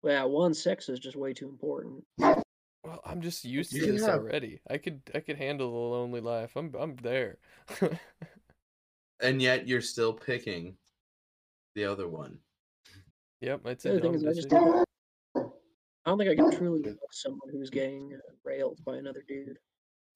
yeah, 0.04 0.24
one 0.24 0.54
sex 0.54 0.90
is 0.90 1.00
just 1.00 1.16
way 1.16 1.34
too 1.34 1.50
important. 1.50 2.04
Well, 2.18 3.02
I'm 3.06 3.22
just 3.22 3.44
used 3.44 3.72
to 3.72 3.80
can 3.80 3.96
this 3.96 4.04
already. 4.04 4.62
I 4.70 4.78
could 4.78 5.02
I 5.14 5.20
could 5.20 5.38
handle 5.38 5.72
the 5.72 5.78
lonely 5.96 6.22
life. 6.22 6.56
I'm 6.56 6.74
I'm 6.80 6.96
there. 6.98 7.38
and 9.22 9.42
yet 9.42 9.68
you're 9.68 9.82
still 9.82 10.14
picking 10.14 10.76
the 11.76 11.86
other 11.86 12.08
one 12.08 12.40
yep, 13.42 13.62
it's 13.66 13.84
The 13.84 13.90
a 13.90 13.94
other 13.94 14.02
thing 14.02 14.14
is, 14.16 14.26
I 14.26 14.34
just 14.34 14.50
decision. 14.50 14.86
I 15.36 16.10
don't 16.10 16.18
think 16.18 16.32
I 16.32 16.36
can 16.36 16.52
truly 16.58 16.82
love 16.84 16.98
someone 17.12 17.50
who's 17.52 17.70
getting 17.70 18.14
uh, 18.16 18.32
railed 18.44 18.80
by 18.86 18.98
another 18.98 19.24
dude. 19.28 19.58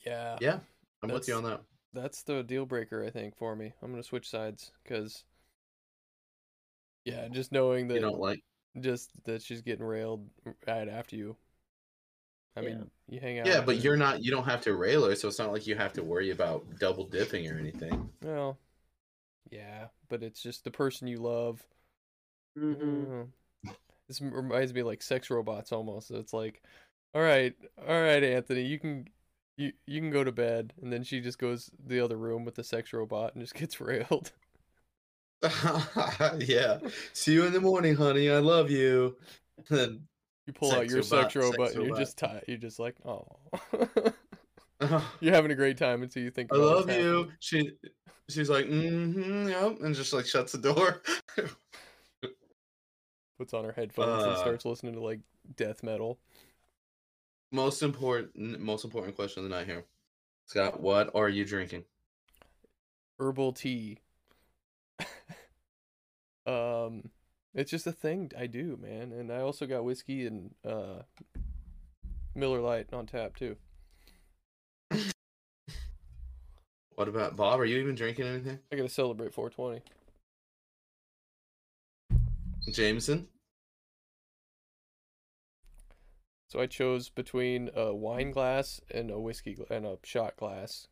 Yeah. 0.05 0.37
yeah 0.41 0.59
i'm 1.01 1.09
with 1.09 1.27
you 1.27 1.35
That's- 1.35 1.37
on 1.37 1.43
that 1.43 1.61
that's 1.93 2.23
the 2.23 2.41
deal 2.41 2.65
breaker, 2.65 3.05
I 3.05 3.11
think, 3.11 3.37
for 3.37 3.55
me. 3.55 3.71
I'm 3.83 3.91
gonna 3.91 4.01
switch 4.01 4.27
sides 4.27 4.71
because, 4.83 5.25
yeah, 7.05 7.27
just 7.27 7.51
knowing 7.51 7.87
that 7.89 7.93
You 7.95 8.01
don't 8.01 8.19
like 8.19 8.43
just 8.79 9.11
that 9.25 9.41
she's 9.41 9.61
getting 9.61 9.85
railed 9.85 10.27
right 10.67 10.87
after 10.89 11.15
you. 11.15 11.35
I 12.55 12.61
Yeah. 12.61 12.69
mean, 12.69 12.91
you 13.09 13.19
hang 13.19 13.39
out. 13.39 13.47
Yeah, 13.47 13.61
but 13.61 13.75
her- 13.75 13.81
you're 13.81 13.97
not 13.97 14.23
you 14.23 14.31
don't 14.31 14.45
have 14.45 14.61
to 14.61 14.75
rail 14.75 15.05
her, 15.07 15.15
so 15.15 15.27
it's 15.27 15.39
not 15.39 15.51
like 15.51 15.65
you 15.67 15.75
have 15.75 15.93
to 15.93 16.03
worry 16.03 16.29
about 16.31 16.77
double 16.79 17.05
dipping 17.05 17.49
or 17.51 17.57
anything. 17.57 18.09
well, 18.21 18.57
yeah, 19.51 19.87
but 20.09 20.23
it's 20.23 20.41
just 20.41 20.63
the 20.63 20.71
person 20.71 21.07
you 21.07 21.17
love. 21.17 21.65
hmm 22.55 22.73
Mm. 22.73 23.27
This 24.07 24.19
reminds 24.21 24.73
me 24.73 24.81
of 24.81 24.87
like 24.87 25.01
sex 25.01 25.29
robots 25.29 25.71
almost. 25.71 26.09
So 26.09 26.15
it's 26.17 26.33
like, 26.33 26.61
all 27.15 27.21
right, 27.21 27.55
all 27.87 28.01
right, 28.01 28.23
Anthony, 28.23 28.63
you 28.63 28.77
can 28.79 29.07
you 29.57 29.71
you 29.85 29.99
can 30.01 30.09
go 30.11 30.23
to 30.23 30.31
bed, 30.31 30.73
and 30.81 30.91
then 30.91 31.03
she 31.03 31.21
just 31.21 31.39
goes 31.39 31.71
the 31.85 31.99
other 31.99 32.17
room 32.17 32.43
with 32.45 32.55
the 32.55 32.63
sex 32.63 32.91
robot 32.93 33.33
and 33.33 33.43
just 33.43 33.53
gets 33.55 33.79
railed. 33.81 34.31
yeah. 36.39 36.79
See 37.13 37.33
you 37.33 37.45
in 37.45 37.53
the 37.53 37.59
morning, 37.61 37.95
honey. 37.95 38.29
I 38.29 38.39
love 38.39 38.69
you. 38.71 39.17
Then 39.69 40.07
You 40.47 40.53
pull 40.53 40.71
out 40.73 40.89
your 40.89 41.03
sex 41.03 41.35
robot, 41.35 41.73
and 41.73 41.85
you're 41.85 41.97
just 41.97 42.17
tired. 42.17 42.43
You're 42.47 42.57
just 42.57 42.79
like, 42.79 42.95
oh, 43.05 43.27
you're 45.21 45.33
having 45.33 45.51
a 45.51 45.55
great 45.55 45.77
time 45.77 46.01
until 46.03 46.23
you 46.23 46.31
think. 46.31 46.51
I 46.53 46.57
love 46.57 46.89
you. 46.89 47.31
She 47.39 47.71
she's 48.29 48.49
like, 48.49 48.65
mm-hmm, 48.65 49.47
yep, 49.49 49.79
and 49.81 49.93
just 49.95 50.11
like 50.11 50.25
shuts 50.25 50.51
the 50.53 50.57
door. 50.57 51.01
Puts 53.37 53.53
on 53.53 53.63
her 53.65 53.71
headphones 53.71 54.23
and 54.23 54.33
Uh. 54.33 54.37
starts 54.37 54.65
listening 54.65 54.93
to 54.93 55.01
like 55.01 55.19
death 55.55 55.83
metal. 55.83 56.19
most 57.51 57.83
important 57.83 58.59
most 58.59 58.83
important 58.85 59.15
question 59.15 59.43
of 59.43 59.49
the 59.49 59.55
night 59.55 59.67
here. 59.67 59.85
Scott, 60.47 60.81
what 60.81 61.11
are 61.15 61.29
you 61.29 61.45
drinking? 61.45 61.85
herbal 63.19 63.53
tea. 63.53 63.99
Um, 66.45 67.09
it's 67.53 67.71
just 67.71 67.87
a 67.87 67.91
thing 67.91 68.31
I 68.37 68.47
do, 68.47 68.77
man. 68.81 69.11
And 69.11 69.31
I 69.31 69.39
also 69.39 69.65
got 69.65 69.85
whiskey 69.85 70.25
and 70.25 70.51
uh, 70.65 71.03
Miller 72.35 72.61
Lite 72.61 72.93
on 72.93 73.05
tap 73.05 73.35
too. 73.35 73.57
What 76.95 77.07
about 77.07 77.35
Bob? 77.35 77.59
Are 77.59 77.65
you 77.65 77.79
even 77.79 77.95
drinking 77.95 78.27
anything? 78.27 78.59
I 78.71 78.75
gotta 78.75 78.87
celebrate 78.87 79.33
420. 79.33 79.81
Jameson? 82.71 83.27
So 86.49 86.59
I 86.59 86.67
chose 86.67 87.09
between 87.09 87.71
a 87.75 87.95
wine 87.95 88.29
glass 88.29 88.79
and 88.91 89.09
a 89.09 89.19
whiskey 89.19 89.55
gla- 89.55 89.65
and 89.71 89.87
a 89.87 89.97
shot 90.03 90.37
glass. 90.37 90.87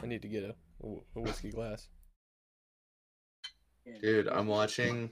I 0.00 0.06
need 0.06 0.22
to 0.22 0.28
get 0.28 0.44
a, 0.44 0.54
a 0.84 1.20
whiskey 1.20 1.50
glass. 1.50 1.88
Dude, 4.00 4.28
I'm 4.28 4.46
watching 4.46 5.10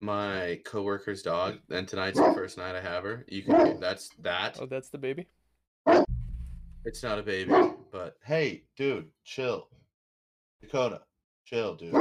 my 0.00 0.60
coworker's 0.64 1.22
dog, 1.22 1.58
and 1.70 1.86
tonight's 1.86 2.18
the 2.18 2.32
first 2.34 2.58
night 2.58 2.74
I 2.74 2.80
have 2.80 3.04
her. 3.04 3.24
You 3.28 3.42
can 3.42 3.78
that's 3.78 4.10
that. 4.20 4.58
Oh, 4.60 4.66
that's 4.66 4.88
the 4.88 4.98
baby. 4.98 5.28
It's 6.84 7.02
not 7.02 7.18
a 7.18 7.22
baby, 7.22 7.52
but 7.92 8.16
hey, 8.24 8.64
dude, 8.76 9.08
chill. 9.24 9.68
Dakota, 10.60 11.02
chill, 11.44 11.76
dude. 11.76 11.94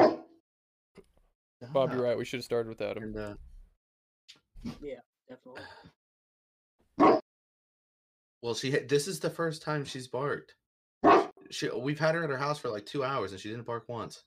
Bob, 1.72 1.94
you're 1.94 2.02
right. 2.02 2.18
We 2.18 2.26
should 2.26 2.40
have 2.40 2.46
started 2.46 2.70
without 2.70 2.98
him. 2.98 3.04
And, 3.04 3.18
uh, 3.18 3.34
Definitely. 5.30 5.62
well, 8.42 8.56
she 8.56 8.72
this 8.72 9.08
is 9.08 9.20
the 9.20 9.30
first 9.30 9.62
time 9.62 9.86
she's 9.86 10.08
barked. 10.08 10.56
She 11.52 11.70
we've 11.70 12.00
had 12.00 12.16
her 12.16 12.24
at 12.24 12.30
her 12.30 12.38
house 12.38 12.58
for 12.58 12.70
like 12.70 12.86
two 12.86 13.04
hours, 13.04 13.32
and 13.32 13.40
she 13.40 13.50
didn't 13.50 13.66
bark 13.66 13.88
once. 13.88 14.24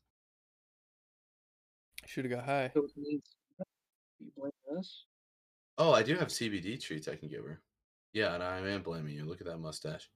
Should 2.07 2.25
have 2.27 2.33
got 2.33 2.45
high. 2.45 2.71
So 2.75 2.85
it 2.85 2.91
means 2.97 3.23
you 4.21 4.31
blame 4.37 4.53
us. 4.79 5.05
Oh, 5.79 5.93
I 5.93 6.03
do 6.03 6.15
have 6.17 6.29
CBD 6.29 6.81
treats 6.81 7.09
I 7.09 7.17
can 7.17 7.29
give 7.29 7.45
her. 7.45 7.61
Yeah, 8.13 8.35
and 8.35 8.43
I 8.43 8.59
am 8.59 8.83
blaming 8.83 9.15
you. 9.15 9.25
Look 9.25 9.41
at 9.41 9.47
that 9.47 9.59
mustache. 9.59 10.09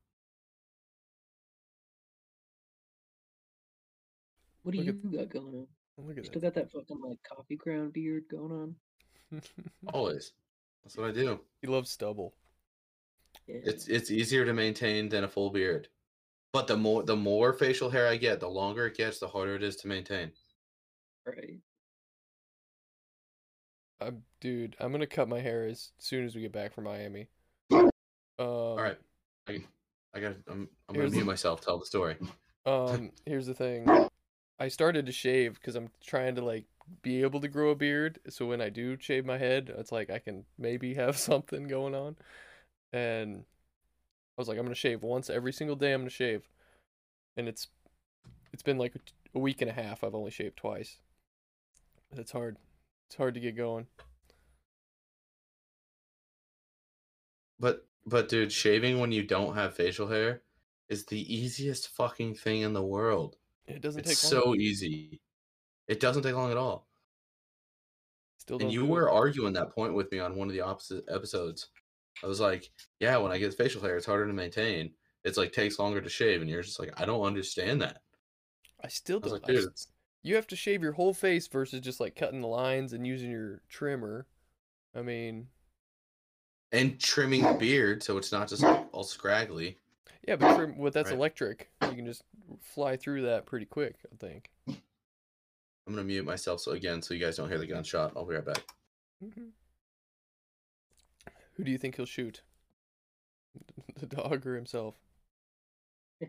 What 4.62 4.73
do 4.73 4.78
Look 4.78 4.87
you 4.87 5.18
at- 5.18 5.30
got 5.30 5.40
going 5.42 5.54
on? 5.54 5.66
Look 6.07 6.16
You 6.16 6.23
at 6.23 6.26
still 6.26 6.40
got 6.40 6.54
that 6.54 6.71
fucking 6.71 7.00
like 7.00 7.18
coffee 7.28 7.57
ground 7.57 7.92
beard 7.92 8.25
going 8.30 8.52
on? 9.33 9.42
Always. 9.92 10.33
That's 10.85 10.97
what 10.97 11.09
I 11.11 11.12
do. 11.12 11.40
he 11.61 11.66
loves 11.66 11.90
stubble. 11.90 12.35
Yeah. 13.47 13.57
It's 13.64 13.88
it's 13.88 14.11
easier 14.11 14.45
to 14.45 14.52
maintain 14.52 15.09
than 15.09 15.25
a 15.25 15.28
full 15.28 15.50
beard. 15.50 15.88
But 16.52 16.66
the 16.66 16.76
more 16.76 17.02
the 17.02 17.16
more 17.16 17.52
facial 17.52 17.90
hair 17.90 18.07
I 18.07 18.16
get, 18.16 18.40
the 18.40 18.49
longer 18.49 18.87
it 18.87 18.97
gets, 18.97 19.18
the 19.18 19.28
harder 19.28 19.57
it 19.57 19.62
is 19.62 19.76
to 19.76 19.88
maintain. 19.88 20.30
right. 21.26 21.59
I'm, 24.00 24.22
dude, 24.40 24.76
I'm 24.80 24.92
gonna 24.92 25.06
cut 25.06 25.28
my 25.28 25.40
hair 25.40 25.64
as 25.66 25.90
soon 25.98 26.24
as 26.24 26.34
we 26.34 26.42
get 26.42 26.52
back 26.52 26.72
from 26.72 26.84
Miami. 26.84 27.28
Um, 28.40 28.46
All 28.46 28.76
right. 28.76 28.96
I 29.48 29.64
I 30.14 30.20
got 30.20 30.36
I'm 30.48 30.68
I'm 30.88 30.94
gonna 30.94 30.98
Here's 31.00 31.10
the- 31.10 31.16
mute 31.16 31.26
myself, 31.26 31.60
tell 31.60 31.78
the 31.78 31.86
story. 31.86 32.16
Um, 32.66 33.12
here's 33.26 33.46
the 33.46 33.54
thing. 33.54 33.88
I 34.60 34.68
started 34.68 35.06
to 35.06 35.12
shave 35.12 35.54
because 35.54 35.74
I'm 35.74 35.88
trying 36.04 36.34
to 36.34 36.44
like 36.44 36.66
be 37.02 37.22
able 37.22 37.40
to 37.40 37.48
grow 37.48 37.70
a 37.70 37.74
beard. 37.74 38.18
So 38.28 38.46
when 38.46 38.60
I 38.60 38.68
do 38.68 38.96
shave 39.00 39.24
my 39.24 39.38
head, 39.38 39.72
it's 39.76 39.90
like 39.90 40.10
I 40.10 40.18
can 40.18 40.44
maybe 40.58 40.94
have 40.94 41.16
something 41.16 41.66
going 41.66 41.94
on. 41.94 42.16
And 42.92 43.44
I 44.36 44.40
was 44.40 44.48
like, 44.48 44.58
I'm 44.58 44.64
gonna 44.66 44.74
shave 44.74 45.02
once 45.02 45.30
every 45.30 45.52
single 45.52 45.76
day. 45.76 45.92
I'm 45.94 46.02
gonna 46.02 46.10
shave, 46.10 46.48
and 47.36 47.48
it's 47.48 47.68
it's 48.52 48.62
been 48.62 48.76
like 48.78 48.94
a 49.34 49.38
week 49.38 49.62
and 49.62 49.70
a 49.70 49.74
half. 49.74 50.04
I've 50.04 50.14
only 50.14 50.30
shaved 50.30 50.58
twice. 50.58 50.98
It's 52.16 52.32
hard. 52.32 52.56
It's 53.08 53.16
hard 53.16 53.34
to 53.34 53.40
get 53.40 53.56
going. 53.56 53.86
But 57.58 57.86
but 58.06 58.28
dude, 58.28 58.52
shaving 58.52 59.00
when 59.00 59.12
you 59.12 59.22
don't 59.22 59.54
have 59.54 59.74
facial 59.74 60.06
hair 60.08 60.42
is 60.88 61.04
the 61.06 61.34
easiest 61.34 61.88
fucking 61.88 62.34
thing 62.34 62.62
in 62.62 62.72
the 62.72 62.82
world. 62.84 63.36
It 63.66 63.80
doesn't 63.82 64.06
It's 64.06 64.20
take 64.22 64.32
long. 64.32 64.42
so 64.42 64.54
easy. 64.54 65.20
It 65.88 66.00
doesn't 66.00 66.22
take 66.22 66.34
long 66.34 66.50
at 66.50 66.56
all. 66.56 66.86
Still 68.38 68.58
And 68.60 68.72
you 68.72 68.80
do 68.80 68.86
it. 68.86 68.90
were 68.90 69.10
arguing 69.10 69.52
that 69.54 69.70
point 69.74 69.94
with 69.94 70.10
me 70.12 70.18
on 70.20 70.36
one 70.36 70.48
of 70.48 70.54
the 70.54 70.60
opposite 70.62 71.04
episodes. 71.08 71.68
I 72.22 72.26
was 72.26 72.40
like, 72.40 72.70
yeah, 73.00 73.16
when 73.18 73.32
I 73.32 73.38
get 73.38 73.54
facial 73.54 73.82
hair, 73.82 73.96
it's 73.96 74.06
harder 74.06 74.26
to 74.26 74.32
maintain. 74.32 74.92
It's 75.24 75.36
like 75.36 75.52
takes 75.52 75.78
longer 75.78 76.00
to 76.00 76.08
shave, 76.08 76.40
and 76.40 76.48
you're 76.48 76.62
just 76.62 76.78
like, 76.80 76.98
I 77.00 77.04
don't 77.04 77.26
understand 77.26 77.82
that. 77.82 78.02
I 78.82 78.88
still 78.88 79.18
I 79.18 79.20
don't. 79.20 79.32
like, 79.32 79.42
I 79.44 79.46
dude, 79.48 79.56
s- 79.58 79.64
it's- 79.64 79.86
you 80.22 80.34
have 80.34 80.46
to 80.48 80.56
shave 80.56 80.82
your 80.82 80.92
whole 80.92 81.14
face 81.14 81.46
versus 81.48 81.80
just 81.80 82.00
like 82.00 82.14
cutting 82.16 82.40
the 82.40 82.46
lines 82.48 82.92
and 82.92 83.06
using 83.06 83.30
your 83.30 83.60
trimmer. 83.68 84.26
I 84.94 85.02
mean, 85.02 85.48
and 86.72 86.98
trimming 87.00 87.42
the 87.42 87.54
beard 87.54 88.02
so 88.02 88.16
it's 88.18 88.32
not 88.32 88.48
just 88.48 88.62
like 88.62 88.87
all 88.92 89.04
scraggly. 89.04 89.78
yeah, 90.26 90.37
but 90.37 90.56
trim, 90.56 90.75
but 90.78 90.92
that's 90.92 91.10
Right. 91.10 91.16
electric. 91.16 91.70
You 91.82 91.88
can 91.94 92.06
just 92.06 92.22
fly 92.60 92.96
through 92.96 93.22
that 93.22 93.46
pretty 93.46 93.66
quick. 93.66 93.96
I 94.12 94.16
think. 94.16 94.50
I'm 94.66 95.94
gonna 95.94 96.04
mute 96.04 96.25
myself 96.26 96.60
so 96.60 96.72
again 96.72 97.00
so 97.00 97.14
you 97.14 97.20
guys 97.25 97.37
don't 97.37 97.48
hear 97.48 97.58
the 97.58 97.66
gunshot. 97.66 98.12
I'll 98.16 98.26
be 98.26 98.34
right 98.34 98.44
back. 98.44 98.66
Mhm. 99.25 99.52
Who 101.54 101.64
do 101.64 101.70
you 101.70 101.78
think 101.78 101.96
he'll 101.96 102.06
shoot? 102.06 102.42
The 103.96 104.06
dog 104.06 104.46
or 104.46 104.54
himself? 104.54 104.94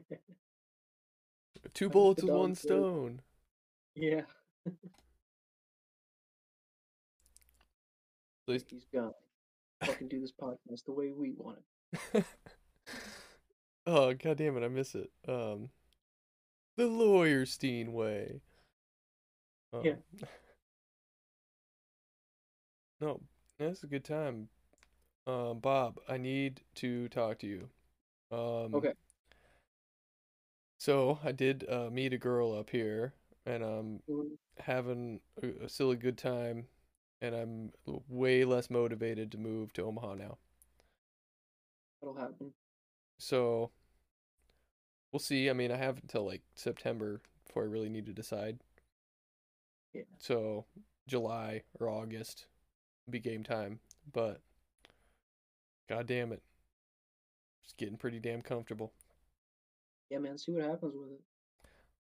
Two 1.73 1.89
bullets 1.89 2.21
the 2.21 2.27
with 2.27 2.35
one 2.35 2.49
dog 2.51 2.57
too. 2.57 2.61
stone. 2.67 3.21
Yeah. 3.99 4.21
At 4.65 4.73
least- 8.47 8.69
He's 8.71 8.85
gone. 8.93 9.13
Fucking 9.83 10.07
do 10.09 10.19
this 10.19 10.31
podcast 10.33 10.85
the 10.85 10.91
way 10.91 11.11
we 11.11 11.31
want 11.37 11.59
it. 12.13 12.25
oh 13.87 14.13
god 14.13 14.37
damn 14.37 14.57
it, 14.57 14.63
I 14.63 14.67
miss 14.67 14.93
it. 14.95 15.09
Um 15.27 15.69
the 16.75 16.83
Lawyerstein 16.83 17.89
way. 17.89 18.41
Yeah. 19.83 19.91
Um, 19.91 19.97
No, 23.01 23.21
that's 23.57 23.83
a 23.83 23.87
good 23.87 24.03
time. 24.03 24.49
Um, 25.25 25.59
Bob, 25.59 25.99
I 26.09 26.17
need 26.17 26.59
to 26.75 27.07
talk 27.07 27.39
to 27.39 27.47
you. 27.47 27.69
Um, 28.29 28.75
Okay. 28.75 28.93
So 30.79 31.17
I 31.23 31.31
did 31.31 31.63
uh, 31.69 31.89
meet 31.89 32.11
a 32.11 32.17
girl 32.17 32.51
up 32.53 32.69
here, 32.71 33.13
and 33.49 33.63
I'm 33.63 33.99
Mhm. 34.07 34.37
having 34.59 35.21
a, 35.41 35.65
a 35.65 35.69
silly 35.69 35.95
good 35.97 36.17
time, 36.17 36.67
and 37.21 37.35
I'm 37.35 37.73
way 38.07 38.45
less 38.45 38.69
motivated 38.69 39.31
to 39.31 39.37
move 39.37 39.73
to 39.73 39.83
Omaha 39.83 40.15
now. 40.15 40.37
That'll 42.01 42.15
happen. 42.15 42.53
So 43.17 43.71
we'll 45.11 45.19
see. 45.19 45.49
I 45.49 45.53
mean, 45.53 45.71
I 45.71 45.77
have 45.77 45.97
until 46.01 46.25
like 46.25 46.43
September 46.55 47.21
before 47.45 47.63
I 47.63 47.67
really 47.67 47.89
need 47.89 48.05
to 48.05 48.13
decide. 48.13 48.59
Yeah. 49.93 50.03
So 50.19 50.65
July 51.07 51.63
or 51.79 51.89
August 51.89 52.45
be 53.09 53.19
game 53.19 53.43
time, 53.43 53.79
but 54.13 54.41
god 55.87 56.05
damn 56.05 56.31
it. 56.31 56.43
It's 57.63 57.73
getting 57.73 57.97
pretty 57.97 58.19
damn 58.19 58.41
comfortable. 58.43 58.93
Yeah, 60.09 60.19
man. 60.19 60.37
See 60.37 60.51
what 60.51 60.63
happens 60.63 60.93
with 60.95 61.11
it. 61.11 61.21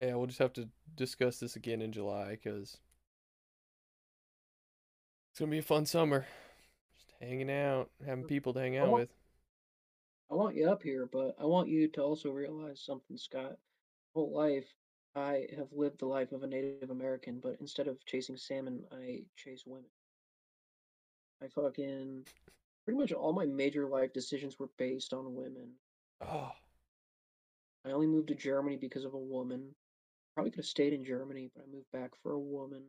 Yeah, 0.01 0.15
we'll 0.15 0.27
just 0.27 0.39
have 0.39 0.53
to 0.55 0.69
discuss 0.95 1.41
this 1.41 1.57
again 1.57 1.81
in 1.81 1.93
July 1.93 2.31
because 2.31 2.77
it's 5.31 5.41
gonna 5.41 5.51
be 5.51 5.59
a 5.59 5.63
fun 5.63 5.87
summer. 5.87 6.27
Just 6.95 7.13
hanging 7.21 7.51
out, 7.51 7.91
having 8.05 8.25
people 8.25 8.53
to 8.55 8.61
hang 8.61 8.77
out 8.77 8.91
want- 8.91 9.01
with. 9.03 9.15
I 10.29 10.35
want 10.35 10.57
you 10.57 10.69
up 10.69 10.83
here, 10.83 11.07
but 11.07 11.37
I 11.39 11.45
want 11.45 11.69
you 11.69 11.87
to 11.89 12.03
also 12.03 12.31
realize 12.31 12.81
something, 12.81 13.17
Scott. 13.17 13.59
Whole 14.13 14.33
life, 14.33 14.75
I 15.15 15.47
have 15.57 15.73
lived 15.73 16.01
the 16.01 16.07
life 16.07 16.33
of 16.33 16.43
a 16.43 16.49
Native 16.49 16.91
American, 16.91 17.39
but 17.39 17.61
instead 17.61 17.87
of 17.87 18.05
chasing 18.07 18.37
salmon, 18.37 18.85
I 18.91 19.25
chase 19.37 19.65
women. 19.65 19.89
I 21.41 21.49
fucking 21.49 22.27
pretty 22.85 22.99
much 22.99 23.13
all 23.13 23.33
my 23.33 23.47
major 23.47 23.87
life 23.87 24.13
decisions 24.13 24.59
were 24.59 24.69
based 24.79 25.13
on 25.13 25.35
women. 25.35 25.79
Oh, 26.21 26.53
I 27.85 27.93
only 27.93 28.09
moved 28.09 28.29
to 28.29 28.35
Germany 28.35 28.77
because 28.77 29.05
of 29.05 29.15
a 29.15 29.19
woman. 29.19 29.77
Probably 30.37 30.51
could 30.53 30.59
have 30.59 30.67
stayed 30.67 30.93
in 30.93 31.03
Germany, 31.03 31.51
but 31.57 31.65
I 31.65 31.67
moved 31.67 31.91
back 31.93 32.15
for 32.23 32.33
a 32.33 32.39
woman. 32.39 32.85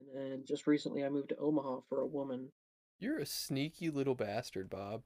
And 0.00 0.08
then 0.32 0.44
just 0.46 0.66
recently, 0.66 1.04
I 1.04 1.08
moved 1.10 1.28
to 1.28 1.36
Omaha 1.36 1.82
for 1.88 2.00
a 2.00 2.06
woman. 2.06 2.50
you're 2.98 3.18
a 3.18 3.26
sneaky 3.26 3.90
little 3.90 4.14
bastard, 4.14 4.70
Bob. 4.70 5.02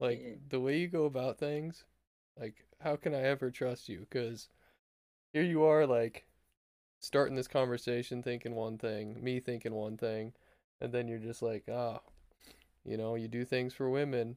Like 0.00 0.20
Yeah. 0.20 0.36
the 0.48 0.60
way 0.60 0.78
you 0.78 0.88
go 0.88 1.04
about 1.04 1.38
things, 1.38 1.84
like 2.38 2.66
how 2.80 2.96
can 2.96 3.14
I 3.14 3.22
ever 3.22 3.50
trust 3.50 3.88
you? 3.88 4.00
Because 4.00 4.48
here 5.32 5.42
you 5.42 5.64
are, 5.64 5.86
like 5.86 6.26
starting 7.00 7.36
this 7.36 7.48
conversation 7.48 8.22
thinking 8.22 8.54
one 8.54 8.78
thing, 8.78 9.22
me 9.22 9.40
thinking 9.40 9.74
one 9.74 9.96
thing, 9.98 10.34
and 10.80 10.92
then 10.92 11.08
you're 11.08 11.18
just 11.18 11.42
like, 11.42 11.64
ah, 11.70 12.00
you 12.84 12.96
know, 12.96 13.14
you 13.16 13.28
do 13.28 13.44
things 13.44 13.74
for 13.74 13.90
women. 13.90 14.36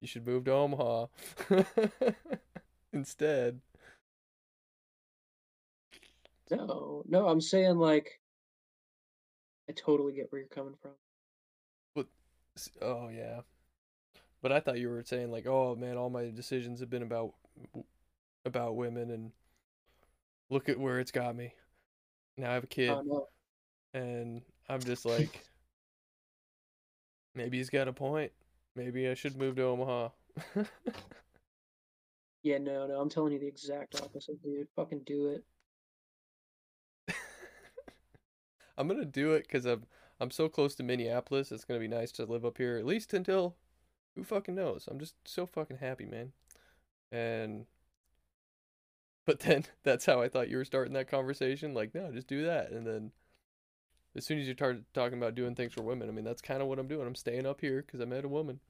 You 0.00 0.08
should 0.08 0.26
move 0.26 0.44
to 0.46 0.52
Omaha 0.52 1.06
instead. 2.92 3.60
No, 6.50 7.02
no, 7.08 7.28
I'm 7.28 7.40
saying 7.40 7.78
like, 7.78 8.20
I 9.68 9.72
totally 9.72 10.12
get 10.12 10.30
where 10.30 10.40
you're 10.40 10.48
coming 10.48 10.74
from. 10.80 10.92
But 11.94 12.06
Oh 12.82 13.08
yeah. 13.08 13.40
But 14.42 14.52
I 14.52 14.60
thought 14.60 14.78
you 14.78 14.90
were 14.90 15.02
saying 15.02 15.30
like, 15.30 15.46
oh 15.46 15.74
man, 15.74 15.96
all 15.96 16.10
my 16.10 16.30
decisions 16.30 16.80
have 16.80 16.90
been 16.90 17.02
about 17.02 17.32
about 18.44 18.76
women 18.76 19.10
and 19.10 19.32
look 20.50 20.68
at 20.68 20.78
where 20.78 21.00
it's 21.00 21.10
got 21.10 21.34
me. 21.34 21.54
Now 22.36 22.50
I 22.50 22.54
have 22.54 22.64
a 22.64 22.68
kid 22.68 22.90
Oh 22.90 23.02
no, 23.02 23.28
and 23.98 24.42
I'm 24.68 24.80
just 24.80 25.04
like 25.06 25.44
maybe 27.34 27.56
he's 27.56 27.70
got 27.70 27.88
a 27.88 27.92
point. 27.92 28.32
Maybe 28.76 29.08
I 29.08 29.14
should 29.14 29.36
move 29.36 29.56
to 29.56 29.62
Omaha. 29.62 30.08
yeah, 32.42 32.58
no, 32.58 32.86
no, 32.86 33.00
I'm 33.00 33.08
telling 33.08 33.32
you 33.32 33.38
the 33.38 33.46
exact 33.46 33.94
opposite, 34.02 34.42
dude. 34.42 34.66
Fucking 34.76 35.02
do 35.06 35.28
it. 35.28 35.44
I'm 38.76 38.88
gonna 38.88 39.04
do 39.04 39.32
it 39.32 39.42
because 39.42 39.64
I'm 39.64 39.84
I'm 40.20 40.30
so 40.30 40.48
close 40.48 40.74
to 40.76 40.82
Minneapolis. 40.82 41.52
It's 41.52 41.64
gonna 41.64 41.80
be 41.80 41.88
nice 41.88 42.12
to 42.12 42.24
live 42.24 42.44
up 42.44 42.58
here 42.58 42.76
at 42.76 42.86
least 42.86 43.14
until 43.14 43.56
who 44.14 44.24
fucking 44.24 44.54
knows. 44.54 44.88
I'm 44.90 44.98
just 44.98 45.14
so 45.24 45.46
fucking 45.46 45.78
happy, 45.78 46.06
man. 46.06 46.32
And 47.10 47.66
but 49.26 49.40
then 49.40 49.64
that's 49.82 50.06
how 50.06 50.20
I 50.20 50.28
thought 50.28 50.48
you 50.48 50.56
were 50.56 50.64
starting 50.64 50.94
that 50.94 51.10
conversation. 51.10 51.74
Like, 51.74 51.94
no, 51.94 52.10
just 52.12 52.28
do 52.28 52.44
that. 52.46 52.70
And 52.70 52.86
then 52.86 53.12
as 54.16 54.24
soon 54.24 54.38
as 54.38 54.46
you 54.46 54.54
start 54.54 54.82
talking 54.92 55.18
about 55.18 55.34
doing 55.34 55.54
things 55.54 55.72
for 55.72 55.82
women, 55.82 56.08
I 56.08 56.12
mean, 56.12 56.24
that's 56.24 56.42
kind 56.42 56.62
of 56.62 56.68
what 56.68 56.78
I'm 56.78 56.88
doing. 56.88 57.06
I'm 57.06 57.14
staying 57.14 57.46
up 57.46 57.60
here 57.60 57.82
because 57.82 58.00
I 58.00 58.04
met 58.04 58.24
a 58.24 58.28
woman. 58.28 58.60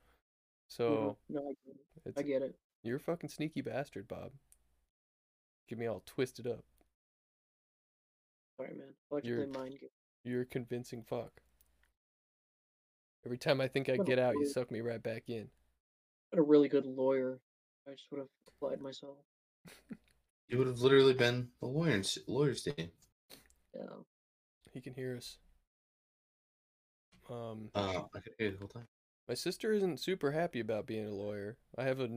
So 0.68 1.18
mm-hmm. 1.30 1.34
No, 1.34 1.40
I 1.42 1.54
get 1.66 1.76
it. 2.06 2.14
I 2.18 2.23
get 2.23 2.42
it. 2.42 2.54
you're 2.82 2.96
a 2.96 3.00
fucking 3.00 3.30
sneaky 3.30 3.61
bastard, 3.61 4.08
Bob. 4.08 4.30
Get 5.68 5.78
me 5.78 5.87
all 5.87 6.02
twisted 6.06 6.46
up. 6.46 6.64
Sorry, 8.57 8.74
man. 8.74 8.88
I 9.11 9.14
like 9.14 9.24
to 9.24 9.37
play 9.37 9.46
mind 9.46 9.81
games. 9.81 9.92
You're 10.24 10.42
a 10.42 10.46
convincing 10.46 11.02
fuck. 11.02 11.40
Every 13.24 13.38
time 13.38 13.60
I 13.60 13.68
think 13.68 13.88
I 13.88 13.96
get 13.96 14.18
out, 14.18 14.34
you 14.34 14.46
suck 14.46 14.70
me 14.70 14.80
right 14.80 15.02
back 15.02 15.24
in. 15.28 15.48
What 16.30 16.38
a 16.40 16.42
really 16.42 16.68
good 16.68 16.84
lawyer. 16.87 17.38
I 17.87 17.92
just 17.92 18.04
would 18.10 18.18
have 18.18 18.28
applied 18.48 18.80
myself. 18.80 19.16
You 20.46 20.58
would 20.58 20.66
have 20.66 20.80
literally 20.82 21.14
been 21.14 21.48
the 21.60 21.66
lawyer's 21.66 22.18
lawyer's 22.28 22.62
team. 22.62 22.90
Yeah. 23.74 23.87
He 24.74 24.80
can 24.82 24.92
hear 24.92 25.16
us. 25.16 25.38
Um, 27.30 27.70
Uh, 27.74 28.02
I 28.14 28.20
could 28.20 28.34
hear 28.38 28.50
the 28.50 28.58
whole 28.58 28.68
time. 28.68 28.87
my 29.26 29.34
sister 29.34 29.72
isn't 29.72 30.00
super 30.00 30.32
happy 30.32 30.60
about 30.60 30.87
being 30.87 31.08
a 31.08 31.14
lawyer. 31.14 31.56
I 31.78 31.84
have 31.84 31.98
a, 31.98 32.10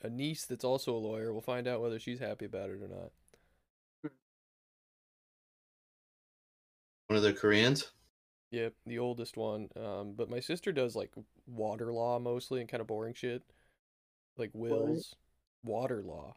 a 0.00 0.08
niece 0.08 0.46
that's 0.46 0.64
also 0.64 0.94
a 0.94 0.96
lawyer. 0.96 1.32
We'll 1.32 1.42
find 1.42 1.66
out 1.66 1.82
whether 1.82 1.98
she's 1.98 2.20
happy 2.20 2.44
about 2.44 2.70
it 2.70 2.80
or 2.80 2.88
not. 2.88 3.10
One 7.12 7.18
of 7.18 7.22
the 7.24 7.34
Koreans. 7.34 7.92
Yep, 8.50 8.72
the 8.86 8.98
oldest 8.98 9.36
one. 9.36 9.68
Um, 9.76 10.14
but 10.14 10.30
my 10.30 10.40
sister 10.40 10.72
does 10.72 10.96
like 10.96 11.12
water 11.46 11.92
law 11.92 12.18
mostly 12.18 12.60
and 12.60 12.68
kind 12.70 12.80
of 12.80 12.86
boring 12.86 13.12
shit, 13.12 13.42
like 14.38 14.50
wills, 14.54 15.14
water 15.62 16.02
law, 16.02 16.36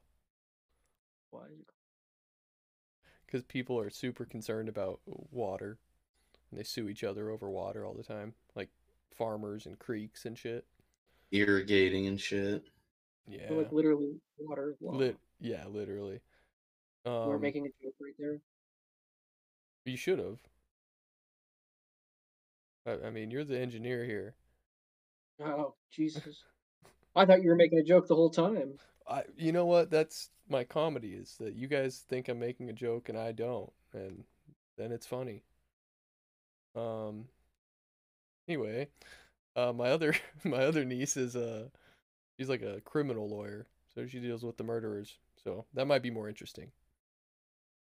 Why 1.29 1.45
is 1.45 1.59
it 1.59 1.67
because 3.25 3.43
people 3.43 3.79
are 3.79 3.89
super 3.89 4.25
concerned 4.25 4.69
about 4.69 4.99
water, 5.05 5.77
and 6.51 6.59
they 6.59 6.63
sue 6.63 6.89
each 6.89 7.03
other 7.03 7.29
over 7.29 7.49
water 7.49 7.85
all 7.85 7.93
the 7.93 8.03
time, 8.03 8.33
like 8.55 8.69
farmers 9.11 9.65
and 9.65 9.79
creeks 9.79 10.25
and 10.25 10.37
shit. 10.37 10.65
irrigating 11.31 12.07
and 12.07 12.19
shit. 12.19 12.63
Yeah, 13.27 13.51
Or, 13.51 13.63
like 13.63 13.71
literally 13.71 14.15
water 14.37 14.75
law? 14.81 14.91
lit. 14.91 15.17
Yeah, 15.39 15.65
literally. 15.67 16.21
Um, 17.05 17.27
We're 17.29 17.39
making 17.39 17.65
a 17.65 17.83
joke 17.83 17.95
right 17.99 18.13
there. 18.17 18.39
you 19.85 19.97
should 19.97 20.19
have. 20.19 20.39
I, 22.85 23.07
I 23.07 23.09
mean, 23.09 23.31
you're 23.31 23.43
the 23.43 23.59
engineer 23.59 24.05
here. 24.05 24.35
Oh, 25.43 25.73
Jesus. 25.91 26.43
I 27.15 27.25
thought 27.25 27.41
you 27.41 27.49
were 27.49 27.55
making 27.55 27.79
a 27.79 27.83
joke 27.83 28.07
the 28.07 28.15
whole 28.15 28.29
time. 28.29 28.73
I, 29.07 29.23
you 29.37 29.51
know 29.51 29.65
what? 29.65 29.89
That's 29.89 30.29
my 30.49 30.63
comedy 30.63 31.13
is 31.13 31.35
that 31.39 31.55
you 31.55 31.67
guys 31.67 32.03
think 32.09 32.27
I'm 32.27 32.39
making 32.39 32.69
a 32.69 32.73
joke 32.73 33.09
and 33.09 33.17
I 33.17 33.31
don't, 33.31 33.71
and 33.93 34.23
then 34.77 34.91
it's 34.91 35.07
funny. 35.07 35.43
Um. 36.75 37.25
Anyway, 38.47 38.89
uh, 39.55 39.73
my 39.73 39.89
other 39.89 40.13
my 40.43 40.65
other 40.65 40.85
niece 40.85 41.17
is 41.17 41.35
uh, 41.35 41.65
she's 42.37 42.49
like 42.49 42.61
a 42.61 42.81
criminal 42.81 43.29
lawyer, 43.29 43.67
so 43.93 44.05
she 44.05 44.19
deals 44.19 44.43
with 44.43 44.57
the 44.57 44.63
murderers. 44.63 45.17
So 45.43 45.65
that 45.73 45.87
might 45.87 46.03
be 46.03 46.11
more 46.11 46.27
interesting. 46.27 46.71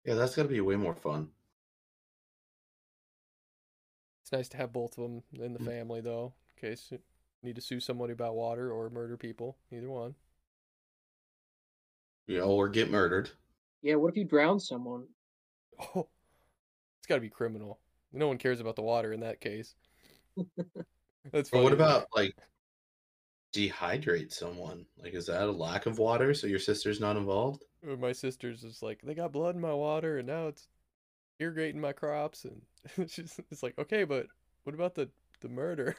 Yeah, 0.05 0.15
that's 0.15 0.35
gonna 0.35 0.49
be 0.49 0.61
way 0.61 0.77
more 0.77 0.95
fun. 0.95 1.29
It's 4.33 4.39
nice 4.39 4.49
to 4.49 4.57
have 4.57 4.73
both 4.73 4.97
of 4.97 5.05
them 5.05 5.23
in 5.45 5.53
the 5.53 5.59
Mm. 5.59 5.67
family, 5.67 6.01
though, 6.01 6.33
in 6.57 6.71
case 6.71 6.91
you 6.91 6.99
need 7.43 7.55
to 7.57 7.61
sue 7.61 7.81
somebody 7.81 8.15
about 8.15 8.35
water 8.35 8.73
or 8.73 8.89
murder 8.89 9.19
people. 9.19 9.59
Either 9.71 9.91
one. 9.91 10.15
Yeah, 12.27 12.41
or 12.41 12.71
get 12.71 12.91
murdered. 12.91 13.31
Yeah, 13.83 13.97
what 13.97 14.09
if 14.09 14.17
you 14.17 14.25
drown 14.25 14.59
someone? 14.59 15.07
Oh, 15.79 16.09
it's 16.99 17.07
got 17.07 17.17
to 17.17 17.21
be 17.21 17.29
criminal. 17.29 17.79
No 18.11 18.27
one 18.27 18.39
cares 18.39 18.59
about 18.59 18.75
the 18.77 18.81
water 18.83 19.13
in 19.13 19.21
that 19.21 19.43
case. 19.43 19.75
That's 21.31 21.53
Or 21.53 21.63
what 21.63 21.75
about 21.75 22.07
like 22.17 22.35
dehydrate 23.53 24.33
someone? 24.33 24.87
Like, 24.97 25.13
is 25.13 25.27
that 25.27 25.47
a 25.47 25.53
lack 25.53 25.85
of 25.85 25.99
water? 25.99 26.33
So 26.33 26.47
your 26.47 26.59
sister's 26.59 27.01
not 27.01 27.19
involved? 27.19 27.65
Or 27.87 27.99
my 27.99 28.13
sister's 28.13 28.63
just 28.63 28.83
like, 28.83 29.03
they 29.03 29.13
got 29.15 29.33
blood 29.33 29.57
in 29.57 29.61
my 29.61 29.75
water, 29.75 30.17
and 30.17 30.27
now 30.27 30.47
it's 30.47 30.69
irrigating 31.43 31.81
my 31.81 31.93
crops, 31.93 32.45
and 32.45 32.63
it's 32.97 33.17
just 33.17 33.41
it's 33.51 33.63
like, 33.63 33.79
okay, 33.79 34.05
but 34.05 34.27
what 34.65 34.75
about 34.75 34.95
the 34.95 35.09
the 35.41 35.49
murder? 35.49 35.97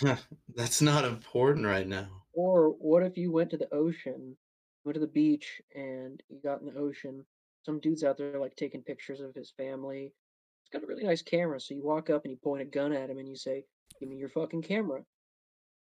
That's 0.54 0.82
not 0.82 1.04
important 1.04 1.66
right 1.66 1.86
now. 1.86 2.08
Or 2.32 2.70
what 2.70 3.02
if 3.02 3.16
you 3.16 3.32
went 3.32 3.50
to 3.50 3.56
the 3.56 3.72
ocean, 3.74 4.36
went 4.84 4.94
to 4.94 5.00
the 5.00 5.06
beach, 5.06 5.60
and 5.74 6.22
you 6.28 6.40
got 6.42 6.60
in 6.60 6.66
the 6.66 6.78
ocean? 6.78 7.24
Some 7.64 7.80
dude's 7.80 8.04
out 8.04 8.16
there 8.16 8.38
like 8.38 8.56
taking 8.56 8.82
pictures 8.82 9.20
of 9.20 9.34
his 9.34 9.52
family. 9.56 10.12
He's 10.62 10.70
got 10.72 10.84
a 10.84 10.86
really 10.86 11.04
nice 11.04 11.22
camera, 11.22 11.60
so 11.60 11.74
you 11.74 11.82
walk 11.82 12.10
up 12.10 12.24
and 12.24 12.30
you 12.30 12.36
point 12.36 12.62
a 12.62 12.66
gun 12.66 12.92
at 12.92 13.10
him 13.10 13.18
and 13.18 13.28
you 13.28 13.36
say, 13.36 13.64
"Give 14.00 14.08
me 14.08 14.16
your 14.16 14.28
fucking 14.28 14.62
camera." 14.62 15.04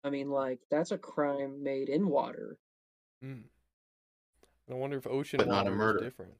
I 0.03 0.09
mean, 0.09 0.29
like 0.29 0.59
that's 0.71 0.91
a 0.91 0.97
crime 0.97 1.61
made 1.63 1.89
in 1.89 2.07
water. 2.07 2.57
Hmm. 3.21 3.41
I 4.69 4.73
wonder 4.75 4.97
if 4.97 5.07
ocean 5.07 5.37
But 5.37 5.47
not 5.47 5.67
a 5.67 5.71
murder. 5.71 5.99
is 5.99 6.03
different. 6.05 6.33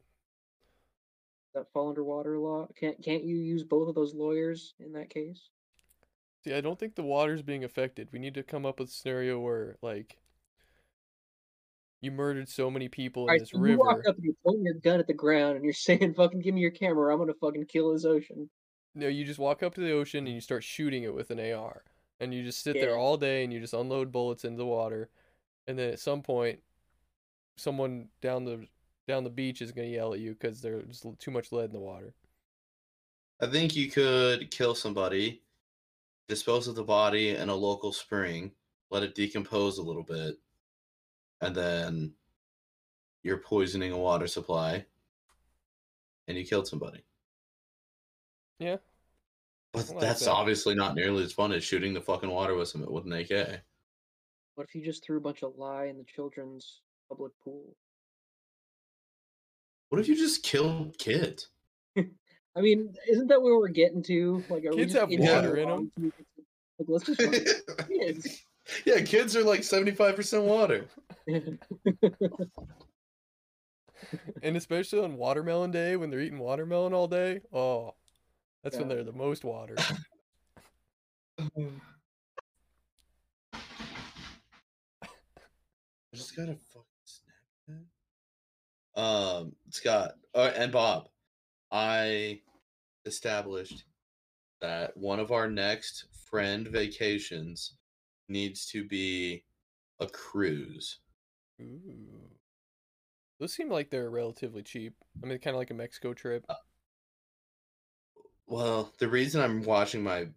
That 1.55 1.71
fall 1.73 1.89
under 1.89 2.03
water 2.03 2.37
law? 2.37 2.67
Can't 2.79 3.01
can't 3.03 3.23
you 3.23 3.37
use 3.37 3.63
both 3.63 3.89
of 3.89 3.95
those 3.95 4.13
lawyers 4.13 4.75
in 4.79 4.93
that 4.93 5.09
case? 5.09 5.49
See, 6.43 6.53
I 6.53 6.61
don't 6.61 6.79
think 6.79 6.95
the 6.95 7.03
water's 7.03 7.41
being 7.41 7.63
affected. 7.63 8.09
We 8.11 8.19
need 8.19 8.35
to 8.35 8.43
come 8.43 8.65
up 8.65 8.79
with 8.79 8.89
a 8.89 8.91
scenario 8.91 9.39
where, 9.39 9.75
like, 9.81 10.17
you 12.01 12.11
murdered 12.11 12.47
so 12.47 12.71
many 12.71 12.87
people 12.87 13.23
in 13.23 13.29
Alright, 13.29 13.39
this 13.41 13.49
so 13.49 13.65
you 13.65 13.77
walk 13.77 13.99
up 14.07 14.15
and 14.15 14.23
you're 14.23 14.33
pointing 14.45 14.63
your 14.63 14.75
gun 14.75 15.01
at 15.01 15.07
the 15.07 15.13
ground 15.13 15.55
and 15.55 15.65
you're 15.65 15.73
saying, 15.73 16.13
"Fucking 16.13 16.39
give 16.39 16.53
me 16.53 16.61
your 16.61 16.71
camera, 16.71 17.13
I'm 17.13 17.19
gonna 17.19 17.33
fucking 17.33 17.65
kill 17.65 17.93
this 17.93 18.05
ocean." 18.05 18.49
No, 18.95 19.07
you 19.07 19.25
just 19.25 19.39
walk 19.39 19.63
up 19.63 19.75
to 19.75 19.81
the 19.81 19.91
ocean 19.91 20.25
and 20.25 20.33
you 20.33 20.41
start 20.41 20.63
shooting 20.63 21.03
it 21.03 21.13
with 21.13 21.31
an 21.31 21.39
AR. 21.39 21.83
And 22.19 22.33
you 22.33 22.43
just 22.43 22.63
sit 22.63 22.73
there 22.73 22.97
all 22.97 23.17
day 23.17 23.43
and 23.43 23.53
you 23.53 23.59
just 23.59 23.73
unload 23.73 24.11
bullets 24.11 24.43
into 24.43 24.57
the 24.57 24.65
water. 24.65 25.09
And 25.67 25.79
then 25.79 25.89
at 25.89 25.99
some 25.99 26.21
point, 26.21 26.59
someone 27.55 28.09
down 28.21 28.43
the 28.43 28.67
down 29.09 29.23
the 29.23 29.29
beach 29.29 29.61
is 29.61 29.71
gonna 29.71 29.87
yell 29.87 30.13
at 30.13 30.19
you 30.19 30.33
because 30.33 30.61
there's 30.61 31.03
too 31.17 31.31
much 31.31 31.51
lead 31.51 31.65
in 31.65 31.73
the 31.73 31.79
water. 31.79 32.13
I 33.41 33.47
think 33.47 33.75
you 33.75 33.89
could 33.89 34.51
kill 34.51 34.75
somebody, 34.75 35.41
dispose 36.27 36.67
of 36.67 36.75
the 36.75 36.83
body 36.83 37.29
in 37.31 37.49
a 37.49 37.55
local 37.55 37.91
spring, 37.91 38.51
let 38.91 39.03
it 39.03 39.15
decompose 39.15 39.79
a 39.79 39.83
little 39.83 40.03
bit, 40.03 40.35
and 41.41 41.55
then 41.55 42.13
you're 43.23 43.37
poisoning 43.37 43.91
a 43.91 43.97
water 43.97 44.27
supply, 44.27 44.85
and 46.27 46.37
you 46.37 46.45
killed 46.45 46.67
somebody. 46.67 47.03
Yeah. 48.59 48.77
But 49.73 49.89
like 49.89 49.99
that's 49.99 50.25
that. 50.25 50.31
obviously 50.31 50.75
not 50.75 50.95
nearly 50.95 51.23
as 51.23 51.33
fun 51.33 51.51
as 51.51 51.63
shooting 51.63 51.93
the 51.93 52.01
fucking 52.01 52.29
water 52.29 52.55
with 52.55 52.67
some 52.67 52.85
with 52.91 53.05
an 53.05 53.13
AK. 53.13 53.61
What 54.53 54.67
if 54.67 54.75
you 54.75 54.83
just 54.83 55.03
threw 55.03 55.17
a 55.17 55.21
bunch 55.21 55.41
of 55.41 55.57
lye 55.57 55.85
in 55.85 55.97
the 55.97 56.03
children's 56.03 56.81
public 57.09 57.31
pool? 57.43 57.75
What 59.89 59.99
if 60.01 60.07
you 60.07 60.15
just 60.15 60.43
killed 60.43 60.97
kids? 60.97 61.49
I 61.97 62.61
mean, 62.61 62.93
isn't 63.09 63.27
that 63.27 63.41
where 63.41 63.57
we're 63.57 63.67
getting 63.69 64.03
to? 64.03 64.43
Like, 64.49 64.65
are 64.65 64.71
Kids 64.71 64.93
just 64.93 65.09
have 65.09 65.19
water 65.19 65.57
in 65.57 65.67
along 65.69 65.91
to- 65.99 66.11
Like, 66.79 66.87
let's 66.87 67.05
just 67.05 67.19
kids. 67.87 68.43
yeah, 68.85 69.01
kids 69.01 69.35
are 69.35 69.43
like 69.43 69.63
seventy 69.63 69.91
five 69.91 70.15
percent 70.15 70.43
water. 70.43 70.85
And 74.41 74.55
especially 74.55 75.03
on 75.03 75.17
watermelon 75.17 75.71
day 75.71 75.97
when 75.97 76.09
they're 76.09 76.21
eating 76.21 76.39
watermelon 76.39 76.93
all 76.93 77.07
day. 77.07 77.41
Oh, 77.51 77.95
that's 78.63 78.77
when 78.77 78.87
they're 78.87 79.03
the 79.03 79.11
most 79.11 79.43
water. 79.43 79.75
I 81.37 81.49
just 86.15 86.35
got 86.35 86.49
a 86.49 86.55
fucking 86.55 86.57
Snapchat. 86.57 86.68
Um, 88.99 89.53
Scott 89.69 90.15
uh, 90.35 90.51
and 90.57 90.73
Bob, 90.73 91.07
I 91.71 92.41
established 93.05 93.85
that 94.59 94.97
one 94.97 95.21
of 95.21 95.31
our 95.31 95.49
next 95.49 96.05
friend 96.29 96.67
vacations 96.67 97.75
needs 98.27 98.65
to 98.67 98.83
be 98.83 99.45
a 100.01 100.07
cruise. 100.07 100.99
Ooh. 101.61 101.79
Those 103.39 103.53
seem 103.53 103.69
like 103.69 103.89
they're 103.89 104.09
relatively 104.09 104.63
cheap. 104.63 104.95
I 105.23 105.27
mean, 105.27 105.39
kind 105.39 105.55
of 105.55 105.59
like 105.59 105.71
a 105.71 105.75
Mexico 105.75 106.13
trip. 106.13 106.45
Well, 108.47 108.91
the 108.99 109.07
reason 109.07 109.41
I'm 109.41 109.63
watching 109.63 110.03
my 110.03 110.27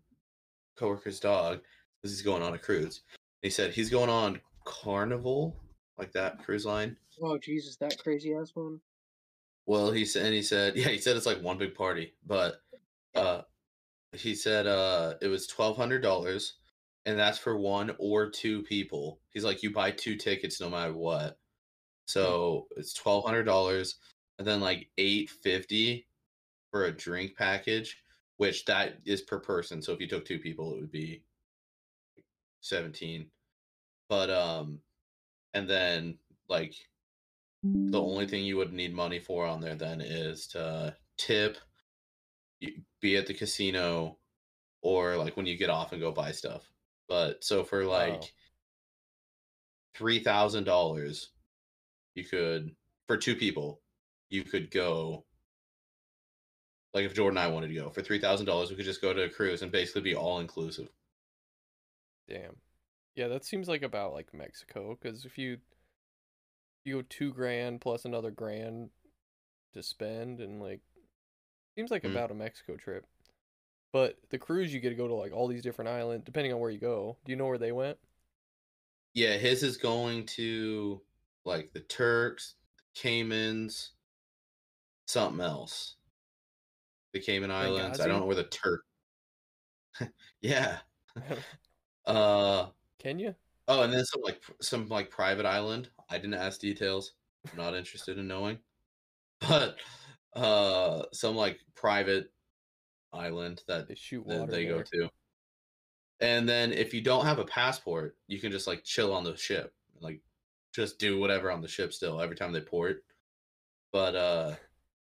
coworker's 0.79 1.19
dog 1.19 1.63
is 2.05 2.13
he's 2.13 2.23
going 2.23 2.43
on 2.43 2.55
a 2.55 2.59
cruise. 2.59 3.01
He 3.43 3.51
said 3.51 3.73
he's 3.73 3.91
going 3.91 4.11
on 4.11 4.41
Carnival, 4.65 5.57
like 6.03 6.13
that 6.13 6.43
cruise 6.45 6.67
line. 6.67 6.97
oh 7.23 7.39
Jesus, 7.39 7.77
that 7.77 7.97
crazy 8.03 8.35
ass 8.35 8.51
one. 8.55 8.81
Well, 9.67 9.93
he 9.93 10.05
said, 10.05 10.27
and 10.27 10.35
he 10.35 10.43
said, 10.43 10.77
yeah, 10.77 10.89
he 10.89 10.99
said 10.99 11.17
it's 11.17 11.27
like 11.27 11.41
one 11.41 11.59
big 11.59 11.75
party, 11.75 12.15
but 12.27 12.57
uh, 13.15 13.43
he 14.13 14.35
said 14.35 14.67
uh, 14.67 15.15
it 15.23 15.29
was 15.29 15.47
twelve 15.47 15.77
hundred 15.77 16.03
dollars, 16.03 16.55
and 17.07 17.17
that's 17.17 17.39
for 17.39 17.57
one 17.57 17.95
or 17.99 18.29
two 18.31 18.63
people. 18.63 19.21
He's 19.33 19.45
like, 19.45 19.63
you 19.63 19.73
buy 19.73 19.93
two 19.93 20.17
tickets 20.17 20.61
no 20.61 20.69
matter 20.69 20.93
what, 20.93 21.39
so 22.07 22.67
it's 22.77 22.93
twelve 22.93 23.25
hundred 23.25 23.45
dollars, 23.45 23.97
and 24.39 24.47
then 24.47 24.61
like 24.61 24.89
eight 24.99 25.31
fifty 25.31 26.09
for 26.73 26.87
a 26.87 26.93
drink 26.93 27.37
package, 27.37 27.97
which 28.39 28.65
that 28.65 28.95
is 29.05 29.23
per 29.23 29.39
person. 29.39 29.81
So 29.81 29.93
if 29.93 30.01
you 30.01 30.09
took 30.09 30.25
two 30.25 30.41
people, 30.41 30.75
it 30.75 30.81
would 30.81 30.91
be 30.91 31.23
seventeen. 32.61 33.27
But 34.09 34.31
um, 34.31 34.81
and 35.55 35.69
then 35.69 36.19
like 36.49 36.75
the 37.65 38.01
only 38.01 38.27
thing 38.27 38.45
you 38.45 38.57
would 38.57 38.73
need 38.73 38.95
money 38.95 39.19
for 39.19 39.47
on 39.47 39.61
there 39.61 39.75
then 39.77 40.01
is 40.01 40.47
to 40.49 40.95
tip 41.17 41.59
be 43.01 43.17
at 43.17 43.27
the 43.27 43.35
casino 43.35 44.19
or 44.83 45.17
like 45.17 45.37
when 45.37 45.47
you 45.47 45.57
get 45.57 45.71
off 45.71 45.93
and 45.93 46.01
go 46.01 46.11
buy 46.13 46.33
stuff 46.33 46.71
but 47.09 47.43
so 47.45 47.63
for 47.65 47.85
like 47.85 48.21
Wow. 48.21 48.27
three 49.95 50.19
thousand 50.21 50.65
dollars 50.65 51.31
you 52.15 52.25
could 52.25 52.75
for 53.07 53.17
two 53.17 53.35
people 53.37 53.81
you 54.31 54.43
could 54.43 54.71
go 54.71 55.25
like 56.95 57.05
if 57.05 57.15
jordan 57.15 57.39
and 57.39 57.47
i 57.47 57.53
wanted 57.53 57.69
to 57.69 57.75
go 57.75 57.91
for 57.91 58.03
three 58.03 58.19
thousand 58.21 58.47
dollars 58.47 58.71
we 58.71 58.77
could 58.77 58.85
just 58.85 59.03
go 59.03 59.13
to 59.13 59.25
a 59.25 59.29
cruise 59.29 59.63
and 59.63 59.71
basically 59.73 60.03
be 60.03 60.15
all 60.15 60.41
inclusive 60.41 60.89
Damn. 62.29 62.57
Yeah, 63.15 63.29
that 63.29 63.45
seems 63.45 63.69
like 63.69 63.83
about 63.83 64.13
like 64.13 64.33
Mexico 64.35 64.97
because 65.01 65.25
if 65.25 65.37
you 65.39 65.59
you 66.85 66.97
go 66.97 67.03
two 67.09 67.33
grand 67.33 67.81
plus 67.81 68.05
another 68.05 68.31
grand 68.31 68.91
to 69.75 69.83
spend 69.83 70.41
and 70.41 70.61
like 70.63 70.81
seems 71.77 71.91
like 71.91 72.05
Mm. 72.05 72.13
about 72.13 72.31
a 72.31 72.35
Mexico 72.35 72.77
trip. 72.77 73.07
But 73.93 74.19
the 74.31 74.39
cruise 74.39 74.75
you 74.75 74.81
get 74.81 74.91
to 74.91 74.97
go 74.97 75.09
to 75.09 75.15
like 75.15 75.33
all 75.33 75.49
these 75.49 75.63
different 75.63 75.91
islands 75.91 76.25
depending 76.27 76.53
on 76.53 76.61
where 76.61 76.71
you 76.71 76.79
go. 76.81 77.19
Do 77.25 77.33
you 77.33 77.37
know 77.37 77.47
where 77.47 77.59
they 77.59 77.73
went? 77.73 77.99
yeah 79.15 79.37
his 79.37 79.63
is 79.63 79.77
going 79.77 80.25
to 80.27 81.01
like 81.45 81.73
the 81.73 81.81
turks 81.81 82.55
the 82.77 83.01
caymans 83.01 83.93
something 85.07 85.41
else 85.45 85.97
the 87.13 87.21
cayman 87.21 87.51
islands 87.51 88.01
i 88.01 88.07
don't 88.07 88.21
know 88.21 88.27
where 88.27 88.37
the 88.37 88.45
turk 88.45 88.83
yeah 90.41 90.79
uh 92.07 92.67
Kenya? 93.03 93.37
oh 93.69 93.83
and 93.83 93.93
then 93.93 94.05
some 94.05 94.23
like 94.23 94.43
some 94.61 94.89
like 94.89 95.11
private 95.11 95.47
island 95.47 95.91
i 96.09 96.19
didn't 96.19 96.35
ask 96.35 96.61
details 96.61 97.15
i'm 97.51 97.57
not 97.57 97.75
interested 97.75 98.19
in 98.19 98.27
knowing 98.27 98.59
but 99.41 99.79
uh 100.35 101.05
some 101.13 101.37
like 101.37 101.61
private 101.75 102.33
island 103.13 103.63
that 103.69 103.89
They 103.89 103.95
shoot 103.95 104.25
water 104.27 104.51
they 104.51 104.67
go 104.67 104.83
to. 104.83 105.11
And 106.21 106.49
then 106.49 106.73
if 106.73 106.95
you 106.95 107.01
don't 107.01 107.25
have 107.27 107.39
a 107.39 107.45
passport, 107.45 108.17
you 108.29 108.41
can 108.41 108.53
just 108.53 108.67
like 108.67 108.85
chill 108.85 109.13
on 109.13 109.25
the 109.25 109.37
ship, 109.37 109.75
like 110.01 110.23
just 110.73 110.99
do 110.99 111.19
whatever 111.19 111.51
on 111.51 111.61
the 111.61 111.69
ship 111.69 111.93
still 111.93 112.21
every 112.21 112.37
time 112.37 112.53
they 112.53 112.61
port. 112.61 113.05
But 113.93 114.17
uh 114.17 114.57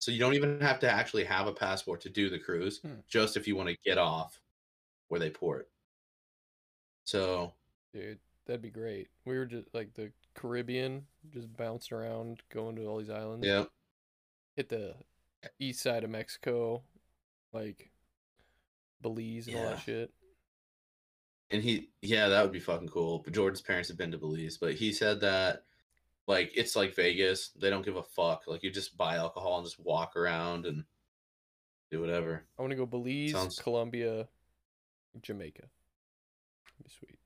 so 0.00 0.10
you 0.12 0.18
don't 0.20 0.34
even 0.34 0.60
have 0.60 0.80
to 0.80 0.90
actually 0.90 1.24
have 1.24 1.46
a 1.46 1.54
passport 1.54 2.00
to 2.02 2.10
do 2.10 2.30
the 2.30 2.38
cruise, 2.40 2.80
Hmm. 2.80 3.00
just 3.08 3.36
if 3.36 3.46
you 3.48 3.56
want 3.56 3.68
to 3.70 3.76
get 3.84 3.98
off 3.98 4.40
where 5.08 5.20
they 5.20 5.30
port. 5.30 5.70
So 7.04 7.54
Dude, 7.92 8.18
that'd 8.46 8.62
be 8.62 8.70
great. 8.70 9.08
We 9.24 9.36
were 9.36 9.46
just 9.46 9.68
like 9.74 9.94
the 9.94 10.10
Caribbean, 10.34 11.04
just 11.32 11.54
bouncing 11.56 11.96
around, 11.96 12.40
going 12.52 12.76
to 12.76 12.86
all 12.86 12.98
these 12.98 13.10
islands. 13.10 13.46
yeah, 13.46 13.64
Hit 14.56 14.68
the 14.68 14.94
east 15.58 15.82
side 15.82 16.04
of 16.04 16.10
Mexico, 16.10 16.82
like 17.52 17.90
Belize 19.02 19.46
and 19.48 19.56
all 19.56 19.64
that 19.64 19.80
shit. 19.80 20.10
and 21.50 21.62
he 21.62 21.90
yeah 22.00 22.28
that 22.28 22.42
would 22.42 22.52
be 22.52 22.60
fucking 22.60 22.88
cool. 22.88 23.18
But 23.18 23.34
Jordan's 23.34 23.60
parents 23.60 23.88
have 23.88 23.98
been 23.98 24.12
to 24.12 24.18
Belize, 24.18 24.56
but 24.58 24.74
he 24.74 24.92
said 24.92 25.20
that 25.20 25.64
like 26.26 26.52
it's 26.56 26.76
like 26.76 26.94
Vegas. 26.94 27.50
They 27.60 27.68
don't 27.70 27.84
give 27.84 27.96
a 27.96 28.02
fuck. 28.02 28.44
Like 28.46 28.62
you 28.62 28.70
just 28.70 28.96
buy 28.96 29.16
alcohol 29.16 29.58
and 29.58 29.66
just 29.66 29.80
walk 29.80 30.16
around 30.16 30.64
and 30.66 30.84
do 31.90 32.00
whatever. 32.00 32.44
I 32.58 32.62
want 32.62 32.70
to 32.70 32.76
go 32.76 32.86
Belize, 32.86 33.32
Sounds- 33.32 33.58
Colombia, 33.58 34.28
Jamaica. 35.20 35.62
That'd 35.62 36.84
be 36.84 36.90
sweet. 36.90 37.18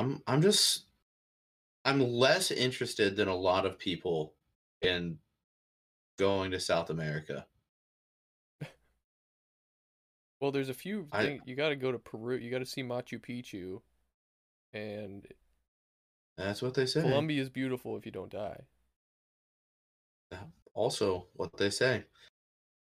I'm 0.00 0.22
I'm 0.26 0.40
just 0.40 0.84
I'm 1.84 2.00
less 2.00 2.50
interested 2.50 3.16
than 3.16 3.28
a 3.28 3.36
lot 3.36 3.66
of 3.66 3.78
people 3.78 4.32
in 4.80 5.18
going 6.18 6.50
to 6.52 6.60
South 6.60 6.88
America. 6.88 7.46
Well, 10.40 10.52
there's 10.52 10.70
a 10.70 10.74
few 10.74 11.06
I- 11.12 11.24
things 11.24 11.42
you 11.44 11.54
got 11.54 11.68
to 11.68 11.76
go 11.76 11.92
to 11.92 11.98
Peru. 11.98 12.38
You 12.38 12.50
got 12.50 12.60
to 12.60 12.66
see 12.66 12.82
Machu 12.82 13.20
Picchu, 13.20 13.82
and 14.72 15.26
That's 16.38 16.62
what 16.62 16.72
they 16.72 16.86
say. 16.86 17.02
Colombia 17.02 17.42
is 17.42 17.50
beautiful 17.50 17.98
if 17.98 18.06
you 18.06 18.12
don't 18.12 18.32
die. 18.32 18.62
Also, 20.72 21.26
what 21.34 21.58
they 21.58 21.68
say. 21.68 22.04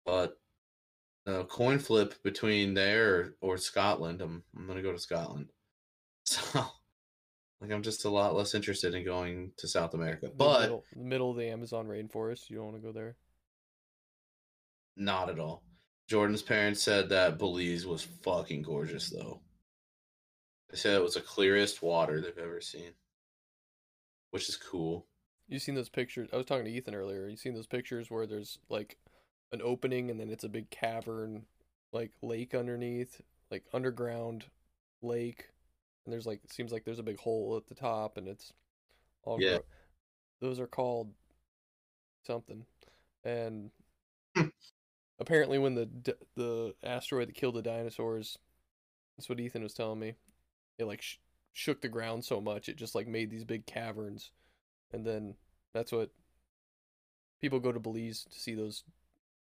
But 0.06 0.38
a 1.26 1.44
coin 1.44 1.80
flip 1.80 2.22
between 2.22 2.76
there 2.76 3.16
or, 3.16 3.36
or 3.42 3.58
Scotland. 3.58 4.22
I'm 4.22 4.44
I'm 4.56 4.68
gonna 4.68 4.84
go 4.84 4.92
to 4.92 5.00
Scotland. 5.00 5.48
So, 6.26 6.64
like, 7.62 7.72
I'm 7.72 7.84
just 7.84 8.06
a 8.06 8.10
lot 8.10 8.36
less 8.36 8.56
interested 8.56 8.94
in 8.96 9.04
going 9.06 9.52
to 9.58 9.68
South 9.68 9.94
America. 9.94 10.28
The 10.28 10.32
But 10.36 10.62
middle, 10.62 10.86
the 10.96 11.04
middle 11.04 11.32
of 11.32 11.38
the 11.38 11.50
Amazon 11.50 11.88
rainforest. 11.88 12.50
You 12.50 12.58
don't 12.58 12.66
want 12.66 12.78
to 12.78 12.82
go 12.84 12.92
there. 12.92 13.18
not 14.96 15.30
at 15.30 15.40
all. 15.40 15.64
Jordan's 16.08 16.42
parents 16.42 16.82
said 16.82 17.10
that 17.10 17.38
Belize 17.38 17.86
was 17.86 18.04
fucking 18.04 18.62
gorgeous, 18.64 19.10
though. 19.10 19.42
They 20.70 20.78
said 20.78 20.96
it 20.96 21.04
was 21.04 21.16
the 21.16 21.22
clearest 21.22 21.82
water 21.82 22.22
they've 22.22 22.38
ever 22.38 22.62
seen, 22.62 22.94
which 24.32 24.50
is 24.50 24.58
cool. 24.58 25.08
You 25.48 25.60
seen 25.60 25.76
those 25.76 25.90
pictures? 25.90 26.30
I 26.32 26.38
was 26.38 26.46
talking 26.46 26.66
to 26.66 26.72
Ethan 26.72 26.94
earlier. 26.96 27.28
You 27.28 27.36
seen 27.36 27.56
those 27.56 27.68
pictures 27.68 28.10
where 28.12 28.28
there's 28.28 28.60
like 28.70 28.98
an 29.52 29.62
opening 29.64 30.10
and 30.12 30.20
then 30.20 30.30
it's 30.30 30.44
a 30.44 30.50
big 30.50 30.70
cavern, 30.70 31.46
like 31.92 32.12
lake 32.22 32.54
underneath, 32.54 33.22
like 33.50 33.64
underground 33.74 34.46
lake, 35.02 35.50
and 36.10 36.14
there's 36.14 36.26
like 36.26 36.42
it 36.44 36.52
seems 36.52 36.72
like 36.72 36.84
there's 36.86 36.98
a 36.98 37.04
big 37.04 37.20
hole 37.20 37.56
at 37.56 37.68
the 37.68 37.76
top 37.76 38.18
and 38.18 38.28
it's 38.28 38.52
all 39.24 39.40
Yeah. 39.40 39.60
those 40.42 40.60
are 40.60 40.66
called 40.66 41.14
something, 42.26 42.66
and 43.24 43.70
apparently 45.20 45.60
when 45.60 45.76
the 45.76 45.88
the 46.36 46.74
asteroid 46.84 47.28
that 47.28 47.36
killed 47.36 47.56
the 47.56 47.62
dinosaurs, 47.62 48.40
that's 49.18 49.30
what 49.30 49.40
Ethan 49.40 49.62
was 49.64 49.74
telling 49.74 50.00
me. 50.00 50.16
It 50.80 50.86
like 50.86 51.02
sh- 51.02 51.18
shook 51.54 51.82
the 51.82 51.90
ground 51.90 52.26
so 52.26 52.40
much 52.42 52.70
it 52.70 52.76
just 52.78 52.96
like 52.96 53.08
made 53.08 53.30
these 53.30 53.44
big 53.44 53.66
caverns, 53.66 54.32
and 54.92 55.06
then 55.06 55.36
that's 55.74 55.92
what 55.92 56.10
people 57.42 57.60
go 57.60 57.72
to 57.72 57.80
Belize 57.80 58.26
to 58.32 58.40
see 58.40 58.56
those 58.56 58.84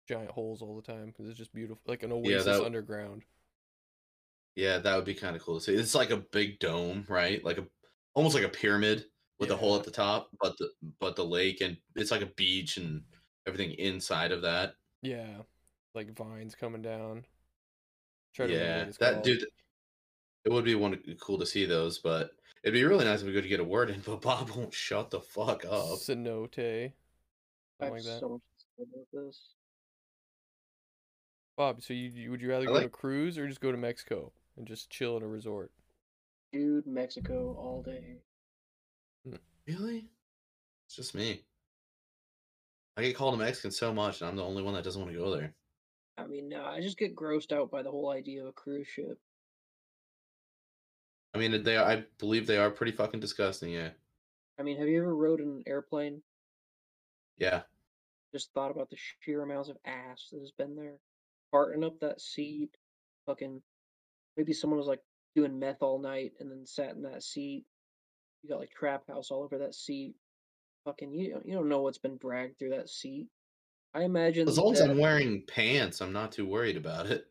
giant 0.08 0.30
holes 0.30 0.62
all 0.62 0.76
the 0.76 0.82
time 0.92 1.06
because 1.06 1.28
it's 1.28 1.38
just 1.38 1.54
beautiful, 1.54 1.80
like 1.86 2.02
an 2.02 2.12
oasis 2.12 2.44
that- 2.46 2.64
underground. 2.64 3.22
Yeah, 4.56 4.78
that 4.78 4.96
would 4.96 5.04
be 5.04 5.14
kind 5.14 5.36
of 5.36 5.42
cool 5.42 5.58
to 5.58 5.60
see. 5.60 5.74
It's 5.74 5.94
like 5.94 6.10
a 6.10 6.16
big 6.16 6.58
dome, 6.58 7.04
right? 7.08 7.44
Like 7.44 7.58
a 7.58 7.66
almost 8.14 8.34
like 8.34 8.44
a 8.44 8.48
pyramid 8.48 9.04
with 9.38 9.50
a 9.50 9.56
hole 9.56 9.76
at 9.76 9.84
the 9.84 9.90
top, 9.90 10.30
but 10.40 10.56
the 10.58 10.70
but 10.98 11.14
the 11.14 11.24
lake 11.24 11.60
and 11.60 11.76
it's 11.94 12.10
like 12.10 12.22
a 12.22 12.32
beach 12.36 12.78
and 12.78 13.02
everything 13.46 13.72
inside 13.72 14.32
of 14.32 14.42
that. 14.42 14.72
Yeah, 15.02 15.42
like 15.94 16.16
vines 16.16 16.54
coming 16.54 16.80
down. 16.80 17.26
Try 18.34 18.46
to 18.46 18.52
yeah, 18.54 18.84
that 18.98 19.12
called. 19.12 19.24
dude. 19.24 19.46
It 20.46 20.52
would 20.52 20.64
be 20.64 20.74
one 20.74 20.94
uh, 20.94 21.14
cool 21.20 21.38
to 21.38 21.46
see 21.46 21.66
those, 21.66 21.98
but 21.98 22.30
it'd 22.62 22.72
be 22.72 22.84
really 22.84 23.04
nice 23.04 23.20
if 23.20 23.26
we 23.26 23.34
could 23.34 23.48
get 23.48 23.60
a 23.60 23.64
word 23.64 23.90
in. 23.90 24.00
But 24.06 24.22
Bob 24.22 24.50
won't 24.50 24.72
shut 24.72 25.10
the 25.10 25.20
fuck 25.20 25.66
up. 25.66 25.98
Cenote, 25.98 26.58
I 26.58 26.92
something 27.78 27.94
like 27.94 28.04
that. 28.04 28.20
so 28.20 28.28
much 28.30 28.40
to 28.40 28.64
say 28.78 28.84
about 28.84 29.26
this. 29.26 29.40
Bob, 31.58 31.82
so 31.82 31.92
you, 31.92 32.08
you 32.10 32.30
would 32.30 32.40
you 32.40 32.48
rather 32.48 32.64
I 32.64 32.68
go 32.68 32.74
to 32.74 32.80
like- 32.82 32.92
cruise 32.92 33.36
or 33.36 33.46
just 33.48 33.60
go 33.60 33.70
to 33.70 33.78
Mexico 33.78 34.32
and 34.56 34.66
just 34.66 34.90
chill 34.90 35.16
at 35.16 35.22
a 35.22 35.26
resort? 35.26 35.70
Dude, 36.52 36.86
Mexico 36.86 37.54
all 37.58 37.82
day. 37.82 38.16
Hmm. 39.26 39.36
Really? 39.66 40.06
It's 40.86 40.96
just 40.96 41.14
me. 41.14 41.42
I 42.96 43.02
get 43.02 43.16
called 43.16 43.34
a 43.34 43.36
Mexican 43.36 43.70
so 43.70 43.92
much, 43.92 44.20
and 44.20 44.30
I'm 44.30 44.36
the 44.36 44.44
only 44.44 44.62
one 44.62 44.74
that 44.74 44.84
doesn't 44.84 45.00
want 45.00 45.12
to 45.12 45.18
go 45.18 45.30
there. 45.30 45.54
I 46.16 46.26
mean, 46.26 46.48
no, 46.48 46.64
I 46.64 46.80
just 46.80 46.96
get 46.98 47.14
grossed 47.14 47.52
out 47.52 47.70
by 47.70 47.82
the 47.82 47.90
whole 47.90 48.10
idea 48.10 48.40
of 48.42 48.48
a 48.48 48.52
cruise 48.52 48.88
ship. 48.88 49.18
I 51.34 51.38
mean, 51.38 51.62
they 51.62 51.76
are, 51.76 51.84
I 51.84 52.04
believe 52.18 52.46
they 52.46 52.56
are 52.56 52.70
pretty 52.70 52.92
fucking 52.92 53.20
disgusting. 53.20 53.70
Yeah, 53.70 53.90
I 54.58 54.62
mean, 54.62 54.78
have 54.78 54.88
you 54.88 54.98
ever 54.98 55.14
rode 55.14 55.40
an 55.40 55.62
airplane? 55.66 56.22
yeah. 57.36 57.62
Just 58.32 58.52
thought 58.52 58.70
about 58.70 58.90
the 58.90 58.96
sheer 59.20 59.42
amounts 59.42 59.68
of 59.68 59.76
ass 59.86 60.28
that 60.32 60.40
has 60.40 60.50
been 60.50 60.76
there. 60.76 60.96
Farting 61.52 61.84
up 61.84 62.00
that 62.00 62.20
seat. 62.20 62.70
Fucking. 63.26 63.62
Maybe 64.36 64.52
someone 64.52 64.78
was 64.78 64.88
like 64.88 65.00
doing 65.34 65.58
meth 65.58 65.82
all 65.82 65.98
night 65.98 66.32
and 66.40 66.50
then 66.50 66.66
sat 66.66 66.94
in 66.94 67.02
that 67.02 67.22
seat. 67.22 67.64
You 68.42 68.50
got 68.50 68.60
like 68.60 68.70
trap 68.70 69.02
house 69.08 69.30
all 69.30 69.42
over 69.42 69.58
that 69.58 69.74
seat. 69.74 70.14
Fucking, 70.84 71.12
you 71.12 71.32
don't, 71.32 71.46
you 71.46 71.54
don't 71.54 71.68
know 71.68 71.82
what's 71.82 71.98
been 71.98 72.16
dragged 72.18 72.58
through 72.58 72.70
that 72.70 72.88
seat. 72.88 73.26
I 73.94 74.02
imagine. 74.02 74.46
As 74.46 74.58
long 74.58 74.72
as 74.72 74.80
I'm 74.80 74.98
wearing 74.98 75.42
pants, 75.46 76.00
I'm 76.00 76.12
not 76.12 76.32
too 76.32 76.46
worried 76.46 76.76
about 76.76 77.06
it. 77.06 77.26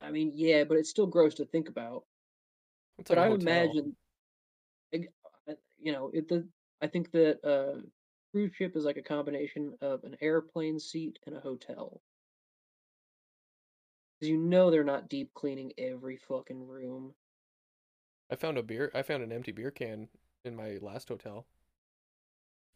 I 0.00 0.10
mean, 0.10 0.32
yeah, 0.34 0.64
but 0.64 0.76
it's 0.76 0.90
still 0.90 1.06
gross 1.06 1.34
to 1.36 1.46
think 1.46 1.68
about. 1.68 2.04
It's 2.98 3.08
but 3.08 3.18
I 3.18 3.28
would 3.28 3.42
hotel. 3.42 3.64
imagine, 3.64 3.96
uh, 4.94 5.54
you 5.78 5.92
know, 5.92 6.10
it 6.12 6.28
the 6.28 6.46
I 6.82 6.86
think 6.86 7.10
that 7.12 7.38
uh, 7.42 7.80
cruise 8.30 8.52
ship 8.54 8.76
is 8.76 8.84
like 8.84 8.98
a 8.98 9.02
combination 9.02 9.74
of 9.80 10.04
an 10.04 10.16
airplane 10.20 10.78
seat 10.78 11.18
and 11.26 11.36
a 11.36 11.40
hotel. 11.40 12.02
Because 14.18 14.30
you 14.30 14.38
know 14.38 14.70
they're 14.70 14.84
not 14.84 15.08
deep 15.08 15.32
cleaning 15.34 15.72
every 15.78 16.16
fucking 16.16 16.66
room. 16.66 17.14
I 18.30 18.36
found 18.36 18.58
a 18.58 18.62
beer. 18.62 18.90
I 18.94 19.02
found 19.02 19.22
an 19.22 19.32
empty 19.32 19.52
beer 19.52 19.70
can 19.70 20.08
in 20.44 20.56
my 20.56 20.78
last 20.80 21.08
hotel. 21.08 21.46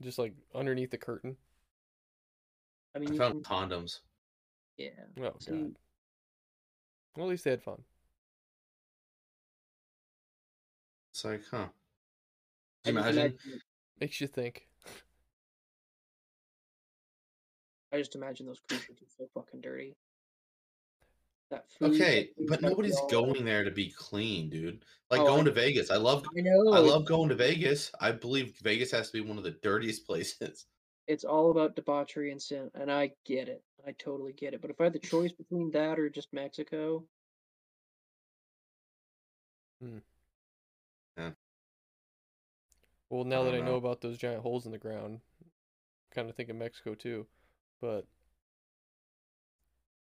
Just 0.01 0.19
like 0.19 0.35
underneath 0.55 0.91
the 0.91 0.99
curtain. 0.99 1.37
I 2.95 2.99
mean, 2.99 3.11
I 3.11 3.13
you 3.13 3.19
found 3.19 3.45
can, 3.45 3.69
condoms. 3.71 4.01
yeah. 4.77 4.91
Oh 5.21 5.35
See, 5.39 5.51
god. 5.53 5.77
Well, 7.17 7.27
at 7.27 7.31
least 7.31 7.45
they 7.45 7.51
had 7.51 7.63
fun. 7.63 7.83
It's 11.13 11.25
like, 11.25 11.43
huh? 11.51 11.69
I 12.87 12.93
just 12.93 13.17
Imagine. 13.17 13.39
Makes 14.01 14.21
you 14.21 14.27
think. 14.29 14.69
I 17.93 17.99
just 17.99 18.15
imagine 18.15 18.47
those 18.47 18.61
cruise 18.61 18.83
ships 18.83 19.03
are 19.03 19.07
so 19.17 19.29
fucking 19.35 19.61
dirty. 19.61 19.97
That 21.51 21.71
food. 21.79 21.95
Okay, 21.95 22.31
but 22.49 22.63
nobody's 22.63 23.01
going 23.11 23.45
there 23.45 23.65
to 23.65 23.71
be 23.71 23.91
clean, 23.91 24.51
dude. 24.51 24.85
Like 25.11 25.23
Oh, 25.23 25.27
I 25.29 25.37
going 25.37 25.45
to. 25.47 25.53
Vegas. 25.53 25.91
I 25.91 25.97
love 25.97 26.25
I 26.37 26.41
know. 26.41 26.73
I 26.73 26.79
love 26.79 27.07
going 27.07 27.29
to 27.31 27.35
Vegas. 27.35 27.91
I 28.01 28.13
believe 28.13 28.57
Vegas 28.63 28.91
has 28.93 29.11
to 29.11 29.13
be 29.23 29.27
one 29.29 29.39
of 29.39 29.45
the 29.45 29.57
dirtiest 29.63 30.07
places. 30.07 30.67
it's 31.09 31.25
all 31.25 31.51
about 31.51 31.75
debauchery 31.77 32.31
and 32.31 32.41
sin, 32.41 32.71
and 32.75 32.91
I 32.93 33.13
get 33.25 33.49
it. 33.49 33.63
I 33.87 33.93
totally 33.93 34.33
get 34.33 34.55
it. 34.55 34.61
But 34.61 34.71
if 34.71 34.81
I 34.81 34.85
had 34.85 34.93
the 34.93 34.99
choice 35.01 35.33
between 35.33 35.71
that 35.73 35.99
or 35.99 36.09
just 36.11 36.33
Mexico, 36.33 37.05
hmm. 39.81 39.99
yeah. 41.17 41.31
Well, 43.11 43.25
now 43.25 43.43
that 43.45 43.53
don't 43.53 43.55
I 43.55 43.61
know 43.61 43.73
know. 43.73 43.77
about 43.77 44.01
those 44.01 44.17
giant 44.19 44.43
holes 44.43 44.65
in 44.67 44.73
the 44.73 44.79
ground, 44.79 45.21
kind 46.15 46.29
of 46.31 46.37
think 46.37 46.51
of 46.51 46.57
Mexico 46.57 46.95
too. 46.95 47.27
But 47.81 48.07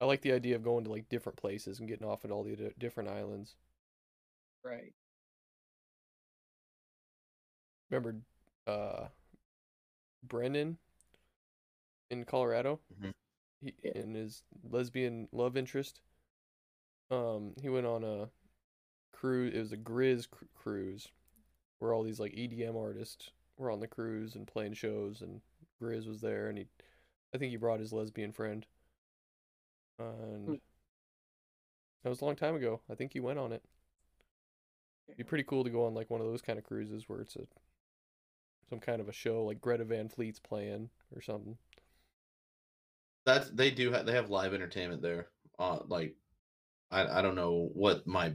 I 0.01 0.05
like 0.05 0.21
the 0.21 0.33
idea 0.33 0.55
of 0.55 0.63
going 0.63 0.83
to 0.83 0.91
like 0.91 1.09
different 1.09 1.37
places 1.37 1.79
and 1.79 1.87
getting 1.87 2.07
off 2.07 2.25
at 2.25 2.31
all 2.31 2.43
the 2.43 2.55
di- 2.55 2.73
different 2.77 3.09
islands. 3.09 3.55
right? 4.63 4.93
Remember, 7.91 8.15
uh, 8.65 9.07
Brennan 10.23 10.79
in 12.09 12.25
Colorado, 12.25 12.79
Mhm. 12.99 13.13
he, 13.61 13.75
Yeah. 13.83 13.91
and 13.99 14.15
his 14.15 14.43
lesbian 14.63 15.29
love 15.31 15.55
interest. 15.55 16.01
Um, 17.11 17.53
he 17.61 17.69
went 17.69 17.85
on 17.85 18.03
a 18.03 18.31
cruise. 19.11 19.53
It 19.53 19.59
was 19.59 19.71
a 19.71 19.77
GRiZ 19.77 20.25
cru- 20.29 20.47
cruise, 20.55 21.11
where 21.77 21.93
all 21.93 22.01
these 22.03 22.19
like 22.19 22.33
EDM 22.33 22.75
artists 22.75 23.31
were 23.57 23.69
on 23.69 23.79
the 23.79 23.87
cruise 23.87 24.35
and 24.35 24.47
playing 24.47 24.73
shows, 24.73 25.21
and 25.21 25.41
GRiZ 25.79 26.07
was 26.07 26.21
there, 26.21 26.49
and 26.49 26.57
he, 26.57 26.67
I 27.33 27.37
think 27.37 27.51
he 27.51 27.57
brought 27.57 27.79
his 27.79 27.93
lesbian 27.93 28.31
friend. 28.31 28.65
And 29.99 30.59
that 32.03 32.09
was 32.09 32.21
a 32.21 32.25
long 32.25 32.35
time 32.37 32.55
ago. 32.55 32.81
I 32.89 32.95
think 32.95 33.11
he 33.13 33.19
went 33.19 33.39
on 33.39 33.51
it. 33.51 33.63
It'd 35.07 35.17
be 35.17 35.23
pretty 35.23 35.43
cool 35.43 35.63
to 35.63 35.69
go 35.71 35.85
on 35.85 35.93
like 35.95 36.09
one 36.11 36.21
of 36.21 36.27
those 36.27 36.41
kind 36.43 36.59
of 36.59 36.65
cruises 36.65 37.09
where 37.09 37.21
it's 37.21 37.35
a 37.35 37.47
some 38.69 38.79
kind 38.79 38.99
of 38.99 39.07
a 39.09 39.13
show 39.13 39.43
like 39.45 39.61
Greta 39.61 39.83
Van 39.85 40.09
Fleet's 40.09 40.39
playing 40.39 40.89
or 41.15 41.21
something. 41.21 41.57
That's 43.25 43.49
they 43.49 43.71
do 43.71 43.91
have 43.91 44.05
they 44.05 44.13
have 44.13 44.29
live 44.29 44.53
entertainment 44.53 45.01
there. 45.01 45.29
Uh, 45.57 45.79
like 45.87 46.15
I 46.91 47.19
I 47.19 47.21
don't 47.23 47.35
know 47.35 47.69
what 47.73 48.07
my 48.07 48.33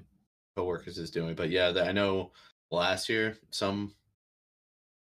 coworkers 0.56 0.98
is 0.98 1.10
doing, 1.10 1.34
but 1.34 1.50
yeah, 1.50 1.72
the- 1.72 1.84
I 1.86 1.92
know 1.92 2.32
last 2.70 3.08
year 3.08 3.38
some 3.50 3.94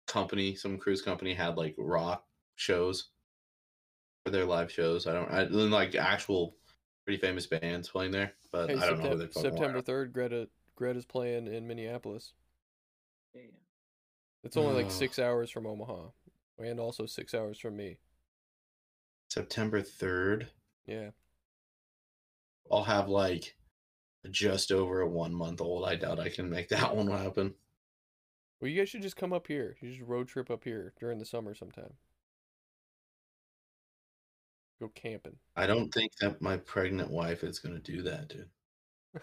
company, 0.07 0.55
some 0.55 0.79
cruise 0.79 1.03
company 1.03 1.35
had 1.35 1.57
like 1.57 1.75
rock 1.79 2.25
shows 2.57 3.03
for 3.03 3.16
their 4.31 4.45
live 4.45 4.71
shows. 4.71 5.07
I 5.07 5.13
don't 5.13 5.31
I 5.31 5.45
then 5.45 5.71
like 5.71 5.95
actual 5.95 6.57
pretty 7.05 7.21
famous 7.21 7.47
bands 7.47 7.89
playing 7.89 8.11
there, 8.13 8.33
but 8.53 8.71
Hey, 8.71 8.77
I 8.77 8.87
don't 8.87 8.99
know 8.99 9.11
who 9.11 9.11
Septem- 9.11 9.19
they 9.19 9.27
fucking 9.27 9.43
September 9.51 9.81
third, 9.81 10.13
Greta 10.13 10.49
Greta's 10.75 11.07
playing 11.07 11.47
in 11.47 11.67
Minneapolis. 11.67 12.33
Yeah. 13.35 13.43
It's 14.45 14.57
only 14.57 14.75
like 14.83 14.91
six 14.93 15.19
hours 15.19 15.51
from 15.51 15.67
Omaha, 15.67 16.09
and 16.59 16.81
also 16.81 17.07
six 17.07 17.35
hours 17.35 17.59
from 17.59 17.77
me. 17.77 17.99
September 19.31 19.83
third. 19.83 20.49
Yeah, 20.87 21.11
I'll 22.71 22.85
have 22.85 23.09
like 23.09 23.57
just 24.31 24.71
over 24.73 25.01
a 25.01 25.09
one 25.09 25.35
month 25.35 25.61
old. 25.61 25.85
I 25.85 25.97
doubt 25.97 26.21
I 26.21 26.29
can 26.29 26.49
make 26.51 26.69
that 26.71 26.95
one 26.95 27.09
happen. 27.09 27.55
well, 28.61 28.71
you 28.71 28.79
guys 28.79 28.89
should 28.89 29.03
just 29.03 29.17
come 29.17 29.33
up 29.33 29.47
here. 29.47 29.77
You 29.81 29.93
should 29.95 30.09
road 30.09 30.29
trip 30.29 30.51
up 30.51 30.65
here 30.65 30.93
during 31.01 31.19
the 31.19 31.25
summer 31.25 31.55
sometime. 31.55 31.93
Go 34.81 34.89
camping. 34.95 35.37
I 35.57 35.67
don't 35.67 35.93
think 35.93 36.13
that 36.21 36.43
my 36.43 36.59
pregnant 36.59 37.11
wife 37.11 37.43
is 37.43 37.59
gonna 37.59 37.79
do 37.79 38.03
that, 38.03 38.29
dude. 38.29 38.51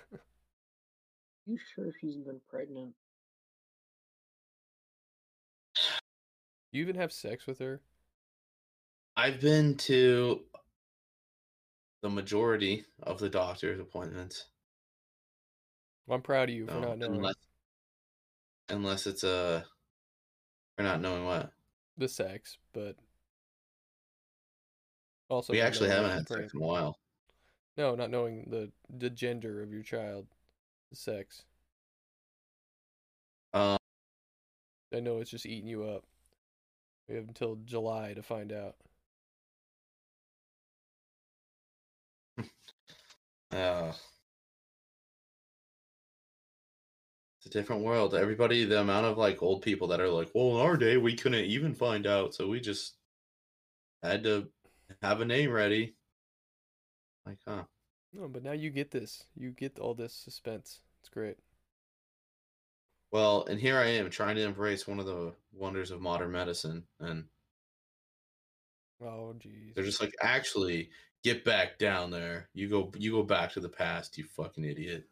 You 1.45 1.57
sure 1.75 1.91
she's 1.99 2.15
been 2.15 2.39
pregnant? 2.49 2.93
You 6.71 6.81
even 6.81 6.95
have 6.95 7.11
sex 7.11 7.45
with 7.45 7.59
her? 7.59 7.81
I've 9.17 9.41
been 9.41 9.75
to 9.75 10.41
the 12.01 12.09
majority 12.09 12.85
of 13.03 13.19
the 13.19 13.29
doctor's 13.29 13.79
appointments. 13.79 14.45
Well, 16.07 16.15
I'm 16.15 16.21
proud 16.21 16.49
of 16.49 16.55
you 16.55 16.65
for 16.65 16.73
so 16.73 16.79
not 16.79 16.97
knowing 16.97 17.15
unless, 17.15 17.35
unless 18.69 19.05
it's 19.05 19.23
a 19.23 19.65
for 20.77 20.83
not 20.83 21.01
knowing 21.01 21.25
what. 21.25 21.51
the 21.97 22.07
sex, 22.07 22.57
but 22.73 22.95
also 25.33 25.53
we 25.53 25.61
actually 25.61 25.89
haven't 25.89 26.11
had 26.11 26.27
sex 26.27 26.53
in 26.53 26.61
a 26.61 26.65
while. 26.65 26.99
No, 27.77 27.95
not 27.95 28.11
knowing 28.11 28.47
the 28.49 28.71
the 28.89 29.09
gender 29.09 29.61
of 29.61 29.71
your 29.71 29.81
child, 29.81 30.27
the 30.91 30.95
sex. 30.95 31.43
Um, 33.53 33.77
I 34.93 34.99
know 34.99 35.19
it's 35.19 35.31
just 35.31 35.45
eating 35.45 35.67
you 35.67 35.83
up. 35.83 36.03
We 37.07 37.15
have 37.15 37.27
until 37.27 37.57
July 37.65 38.13
to 38.13 38.23
find 38.23 38.51
out. 38.51 38.75
Uh, 43.51 43.93
it's 47.37 47.45
a 47.45 47.49
different 47.49 47.83
world. 47.83 48.15
Everybody, 48.15 48.65
the 48.65 48.81
amount 48.81 49.05
of 49.05 49.19
like 49.19 49.43
old 49.43 49.61
people 49.61 49.89
that 49.89 50.01
are 50.01 50.09
like, 50.09 50.31
well, 50.33 50.55
in 50.55 50.65
our 50.65 50.75
day, 50.75 50.97
we 50.97 51.15
couldn't 51.15 51.45
even 51.45 51.75
find 51.75 52.07
out, 52.07 52.33
so 52.33 52.47
we 52.47 52.59
just 52.59 52.95
had 54.01 54.23
to 54.23 54.47
have 55.01 55.21
a 55.21 55.25
name 55.25 55.51
ready. 55.51 55.95
Like, 57.25 57.39
huh? 57.47 57.63
No, 58.13 58.27
but 58.27 58.43
now 58.43 58.51
you 58.51 58.69
get 58.69 58.91
this. 58.91 59.25
You 59.35 59.51
get 59.51 59.79
all 59.79 59.93
this 59.93 60.13
suspense. 60.13 60.81
It's 61.01 61.09
great. 61.09 61.37
Well, 63.11 63.45
and 63.45 63.59
here 63.59 63.77
I 63.77 63.85
am 63.85 64.09
trying 64.09 64.35
to 64.35 64.41
embrace 64.43 64.87
one 64.87 64.99
of 64.99 65.05
the 65.05 65.33
wonders 65.53 65.91
of 65.91 66.01
modern 66.01 66.31
medicine, 66.31 66.83
and 66.99 67.25
Oh, 69.01 69.35
jeez. 69.37 69.75
they're 69.75 69.83
just 69.83 70.01
like, 70.01 70.13
actually, 70.21 70.89
get 71.23 71.43
back 71.45 71.77
down 71.77 72.09
there. 72.09 72.49
You 72.53 72.69
go, 72.69 72.91
you 72.97 73.11
go 73.11 73.23
back 73.23 73.51
to 73.53 73.59
the 73.59 73.69
past, 73.69 74.17
you 74.17 74.23
fucking 74.25 74.63
idiot. 74.63 75.05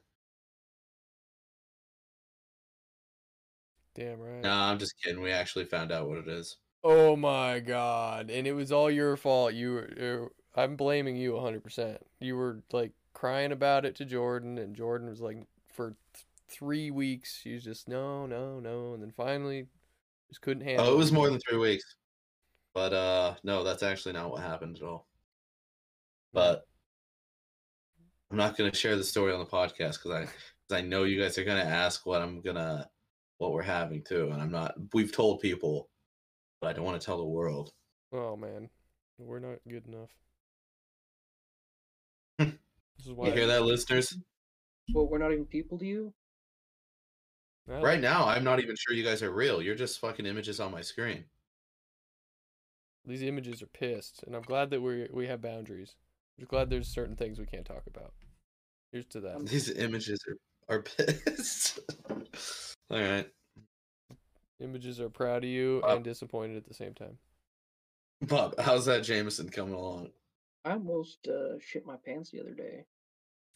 Damn 3.93 4.19
right. 4.19 4.41
Nah, 4.41 4.71
I'm 4.71 4.79
just 4.79 4.95
kidding. 5.03 5.21
We 5.21 5.31
actually 5.31 5.65
found 5.65 5.91
out 5.91 6.07
what 6.07 6.17
it 6.19 6.27
is. 6.27 6.57
Oh 6.83 7.15
my 7.15 7.59
god. 7.59 8.29
And 8.29 8.47
it 8.47 8.53
was 8.53 8.71
all 8.71 8.89
your 8.89 9.17
fault. 9.17 9.53
You 9.53 9.73
were 9.73 10.31
I'm 10.55 10.75
blaming 10.75 11.15
you 11.15 11.33
100%. 11.33 11.97
You 12.19 12.35
were 12.35 12.63
like 12.71 12.91
crying 13.13 13.51
about 13.51 13.85
it 13.85 13.95
to 13.97 14.05
Jordan 14.05 14.57
and 14.57 14.75
Jordan 14.75 15.09
was 15.09 15.21
like 15.21 15.37
for 15.73 15.95
th- 16.13 16.25
3 16.49 16.91
weeks 16.91 17.39
she 17.41 17.53
was 17.53 17.63
just 17.63 17.87
no, 17.87 18.25
no, 18.25 18.59
no 18.59 18.93
and 18.93 19.01
then 19.01 19.11
finally 19.15 19.67
just 20.29 20.41
couldn't 20.41 20.63
handle 20.63 20.87
Oh, 20.87 20.93
it 20.93 20.97
was 20.97 21.11
more 21.11 21.29
than 21.29 21.39
three 21.47 21.57
weeks. 21.57 21.95
But 22.73 22.93
uh 22.93 23.35
no, 23.43 23.63
that's 23.63 23.83
actually 23.83 24.13
not 24.13 24.31
what 24.31 24.41
happened 24.41 24.77
at 24.77 24.83
all. 24.83 25.07
But 26.33 26.63
I'm 28.31 28.37
not 28.37 28.57
gonna 28.57 28.73
share 28.73 28.95
the 28.95 29.03
story 29.03 29.33
on 29.33 29.39
the 29.39 29.45
podcast 29.45 30.01
because 30.01 30.11
I 30.11 30.21
because 30.21 30.71
I 30.71 30.81
know 30.81 31.03
you 31.03 31.21
guys 31.21 31.37
are 31.37 31.43
gonna 31.43 31.61
ask 31.61 32.05
what 32.05 32.21
I'm 32.21 32.41
gonna 32.41 32.89
what 33.37 33.51
we're 33.51 33.61
having 33.61 34.03
too, 34.03 34.29
and 34.31 34.41
I'm 34.41 34.51
not. 34.51 34.75
We've 34.93 35.11
told 35.11 35.41
people, 35.41 35.89
but 36.61 36.69
I 36.69 36.73
don't 36.73 36.85
want 36.85 37.01
to 37.01 37.05
tell 37.05 37.17
the 37.17 37.25
world. 37.25 37.71
Oh 38.13 38.35
man. 38.37 38.69
We're 39.17 39.39
not 39.39 39.57
good 39.67 39.85
enough. 39.87 40.09
This 42.97 43.07
is 43.07 43.13
why 43.13 43.27
You 43.27 43.33
hear 43.33 43.47
that, 43.47 43.63
listeners? 43.63 44.15
Well, 44.93 45.07
we're 45.07 45.17
not 45.17 45.31
even 45.31 45.45
people 45.45 45.79
to 45.79 45.85
you. 45.85 46.13
Well, 47.67 47.81
Right 47.81 47.99
now, 47.99 48.27
I'm 48.27 48.43
not 48.43 48.59
even 48.59 48.75
sure 48.77 48.95
you 48.95 49.03
guys 49.03 49.23
are 49.23 49.31
real. 49.31 49.59
You're 49.59 49.73
just 49.75 49.99
fucking 49.99 50.25
images 50.27 50.59
on 50.59 50.71
my 50.71 50.81
screen. 50.81 51.23
These 53.05 53.23
images 53.23 53.63
are 53.63 53.67
pissed 53.67 54.23
and 54.27 54.35
I'm 54.35 54.43
glad 54.43 54.69
that 54.69 54.81
we 54.81 55.07
we 55.11 55.27
have 55.27 55.41
boundaries. 55.41 55.95
I'm 56.39 56.45
glad 56.45 56.69
there's 56.69 56.87
certain 56.87 57.15
things 57.15 57.39
we 57.39 57.45
can't 57.47 57.65
talk 57.65 57.83
about. 57.87 58.13
Here's 58.91 59.05
to 59.07 59.21
that. 59.21 59.45
These 59.47 59.71
images 59.71 60.19
are 60.27 60.37
are 60.75 60.81
pissed. 60.83 61.79
all 62.09 62.99
right, 62.99 63.27
Images 64.61 64.99
are 64.99 65.09
proud 65.09 65.43
of 65.43 65.49
you 65.49 65.81
Uh, 65.83 65.95
and 65.95 66.03
disappointed 66.03 66.57
at 66.57 66.65
the 66.65 66.73
same 66.73 66.93
time. 66.93 67.17
Bob, 68.21 68.59
how's 68.59 68.85
that 68.85 69.03
Jameson 69.03 69.49
coming 69.49 69.73
along? 69.73 70.11
I 70.63 70.73
almost 70.73 71.27
uh, 71.27 71.57
shit 71.59 71.85
my 71.85 71.95
pants 72.05 72.29
the 72.29 72.39
other 72.39 72.53
day. 72.53 72.85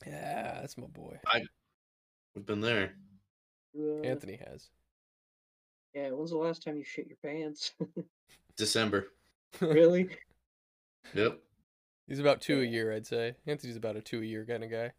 Yeah, 0.07 0.59
that's 0.61 0.77
my 0.77 0.87
boy. 0.87 1.19
We've 2.35 2.45
been 2.45 2.61
there. 2.61 2.95
Uh, 3.77 4.01
Anthony 4.01 4.39
has. 4.47 4.69
Yeah, 5.93 6.09
when's 6.09 6.31
the 6.31 6.37
last 6.37 6.63
time 6.63 6.77
you 6.77 6.83
shit 6.83 7.07
your 7.07 7.17
pants? 7.23 7.71
December. 8.57 9.07
really? 9.61 10.09
Yep. 11.13 11.39
He's 12.07 12.19
about 12.19 12.41
two 12.41 12.61
a 12.61 12.65
year, 12.65 12.91
I'd 12.91 13.07
say. 13.07 13.35
Anthony's 13.45 13.77
about 13.77 13.95
a 13.95 14.01
two 14.01 14.21
a 14.21 14.25
year 14.25 14.45
kind 14.45 14.63
of 14.63 14.71
guy. 14.71 14.91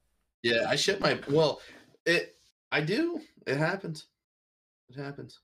Yeah, 0.42 0.66
I 0.68 0.76
shit 0.76 1.00
my 1.00 1.18
well. 1.28 1.60
It 2.04 2.36
I 2.70 2.80
do. 2.80 3.20
It 3.46 3.56
happens. 3.58 4.06
It 4.88 4.96
happens. 4.96 5.40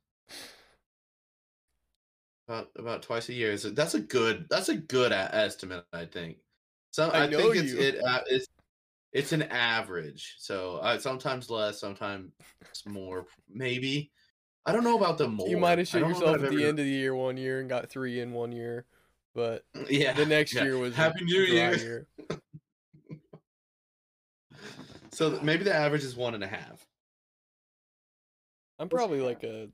About 2.48 2.68
about 2.76 3.02
twice 3.02 3.28
a 3.28 3.32
year. 3.34 3.56
So 3.56 3.70
that's 3.70 3.94
a 3.94 4.00
good. 4.00 4.46
That's 4.50 4.68
a 4.68 4.76
good 4.76 5.12
a- 5.12 5.34
estimate. 5.34 5.84
I 5.92 6.04
think. 6.06 6.38
So 6.90 7.08
I 7.08 7.24
I, 7.24 7.30
think 7.30 7.56
it's 7.56 7.72
you. 7.72 7.80
it. 7.80 8.00
Uh, 8.04 8.20
it's 8.26 8.46
it's 9.12 9.32
an 9.32 9.42
average. 9.42 10.34
So 10.38 10.76
uh, 10.78 10.98
sometimes 10.98 11.50
less, 11.50 11.78
sometimes 11.80 12.32
more. 12.86 13.26
Maybe. 13.48 14.10
I 14.66 14.72
don't 14.72 14.84
know 14.84 14.96
about 14.96 15.18
the 15.18 15.28
more. 15.28 15.48
You 15.48 15.56
might 15.58 15.78
have 15.78 15.88
shit 15.88 16.00
yourself 16.02 16.28
at 16.28 16.34
I've 16.34 16.40
the 16.42 16.46
ever- 16.46 16.58
end 16.68 16.78
of 16.78 16.84
the 16.84 16.90
year 16.90 17.14
one 17.14 17.36
year 17.36 17.60
and 17.60 17.68
got 17.68 17.88
three 17.90 18.20
in 18.20 18.32
one 18.32 18.52
year, 18.52 18.86
but 19.34 19.64
Yeah. 19.90 20.12
the 20.12 20.26
next 20.26 20.54
yeah. 20.54 20.64
year 20.64 20.78
was 20.78 20.94
Happy 20.94 21.24
New 21.24 21.40
Year. 21.42 21.74
year. 21.76 22.06
So 25.12 25.38
maybe 25.42 25.62
the 25.62 25.74
average 25.74 26.04
is 26.04 26.16
one 26.16 26.34
and 26.34 26.42
a 26.42 26.46
half. 26.46 26.86
I'm 28.78 28.88
probably 28.88 29.20
like 29.20 29.44
a. 29.44 29.68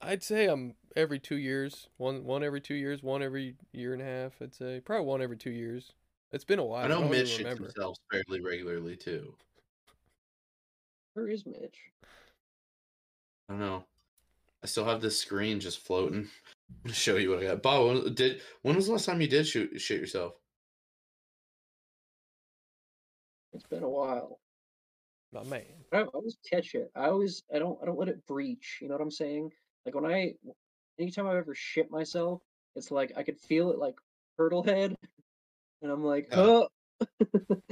I'd 0.00 0.22
say 0.22 0.46
I'm 0.46 0.74
every 0.96 1.18
two 1.18 1.36
years. 1.36 1.88
One 1.96 2.24
one 2.24 2.42
every 2.44 2.60
two 2.60 2.74
years. 2.74 3.02
One 3.02 3.22
every 3.22 3.56
year 3.72 3.92
and 3.92 4.02
a 4.02 4.04
half. 4.04 4.32
I'd 4.40 4.54
say 4.54 4.80
probably 4.80 5.06
one 5.06 5.22
every 5.22 5.36
two 5.36 5.50
years. 5.50 5.92
It's 6.32 6.44
been 6.44 6.58
a 6.58 6.64
while. 6.64 6.84
I 6.84 6.88
know 6.88 7.00
don't 7.00 7.10
Mitch 7.10 7.32
even 7.32 7.32
shits 7.32 7.38
remember. 7.38 7.64
himself 7.64 7.98
fairly 8.12 8.40
regularly 8.40 8.96
too. 8.96 9.34
Where 11.14 11.28
is 11.28 11.46
Mitch? 11.46 11.78
I 13.48 13.52
don't 13.52 13.60
know. 13.60 13.84
I 14.62 14.66
still 14.66 14.84
have 14.84 15.00
this 15.00 15.18
screen 15.18 15.60
just 15.60 15.80
floating. 15.80 16.28
I'm 16.70 16.82
gonna 16.84 16.94
show 16.94 17.16
you 17.16 17.30
what 17.30 17.40
I 17.40 17.46
got. 17.46 17.62
Bob, 17.62 17.86
when, 17.86 18.14
did 18.14 18.42
when 18.62 18.76
was 18.76 18.86
the 18.86 18.92
last 18.92 19.06
time 19.06 19.20
you 19.20 19.28
did 19.28 19.46
shoot 19.46 19.80
shit 19.80 20.00
yourself? 20.00 20.34
It's 23.54 23.64
been 23.64 23.82
a 23.82 23.88
while. 23.88 24.38
My 25.32 25.42
man. 25.44 25.64
I, 25.92 25.98
I 25.98 26.02
always 26.04 26.36
catch 26.48 26.74
it. 26.74 26.90
I 26.94 27.06
always 27.06 27.42
I 27.54 27.58
don't 27.58 27.78
I 27.82 27.86
don't 27.86 27.98
let 27.98 28.08
it 28.08 28.26
breach. 28.26 28.78
You 28.80 28.88
know 28.88 28.94
what 28.94 29.00
I'm 29.02 29.10
saying? 29.10 29.50
Like 29.88 29.94
when 29.94 30.12
I 30.12 30.34
anytime 30.98 31.26
I've 31.26 31.36
ever 31.36 31.54
shit 31.54 31.90
myself, 31.90 32.42
it's 32.76 32.90
like 32.90 33.12
I 33.16 33.22
could 33.22 33.40
feel 33.40 33.70
it 33.70 33.78
like 33.78 33.94
turtle 34.36 34.62
head, 34.62 34.94
and 35.82 35.90
I'm 35.90 36.04
like, 36.04 36.28
Yeah. 36.30 36.40
oh, 36.40 36.68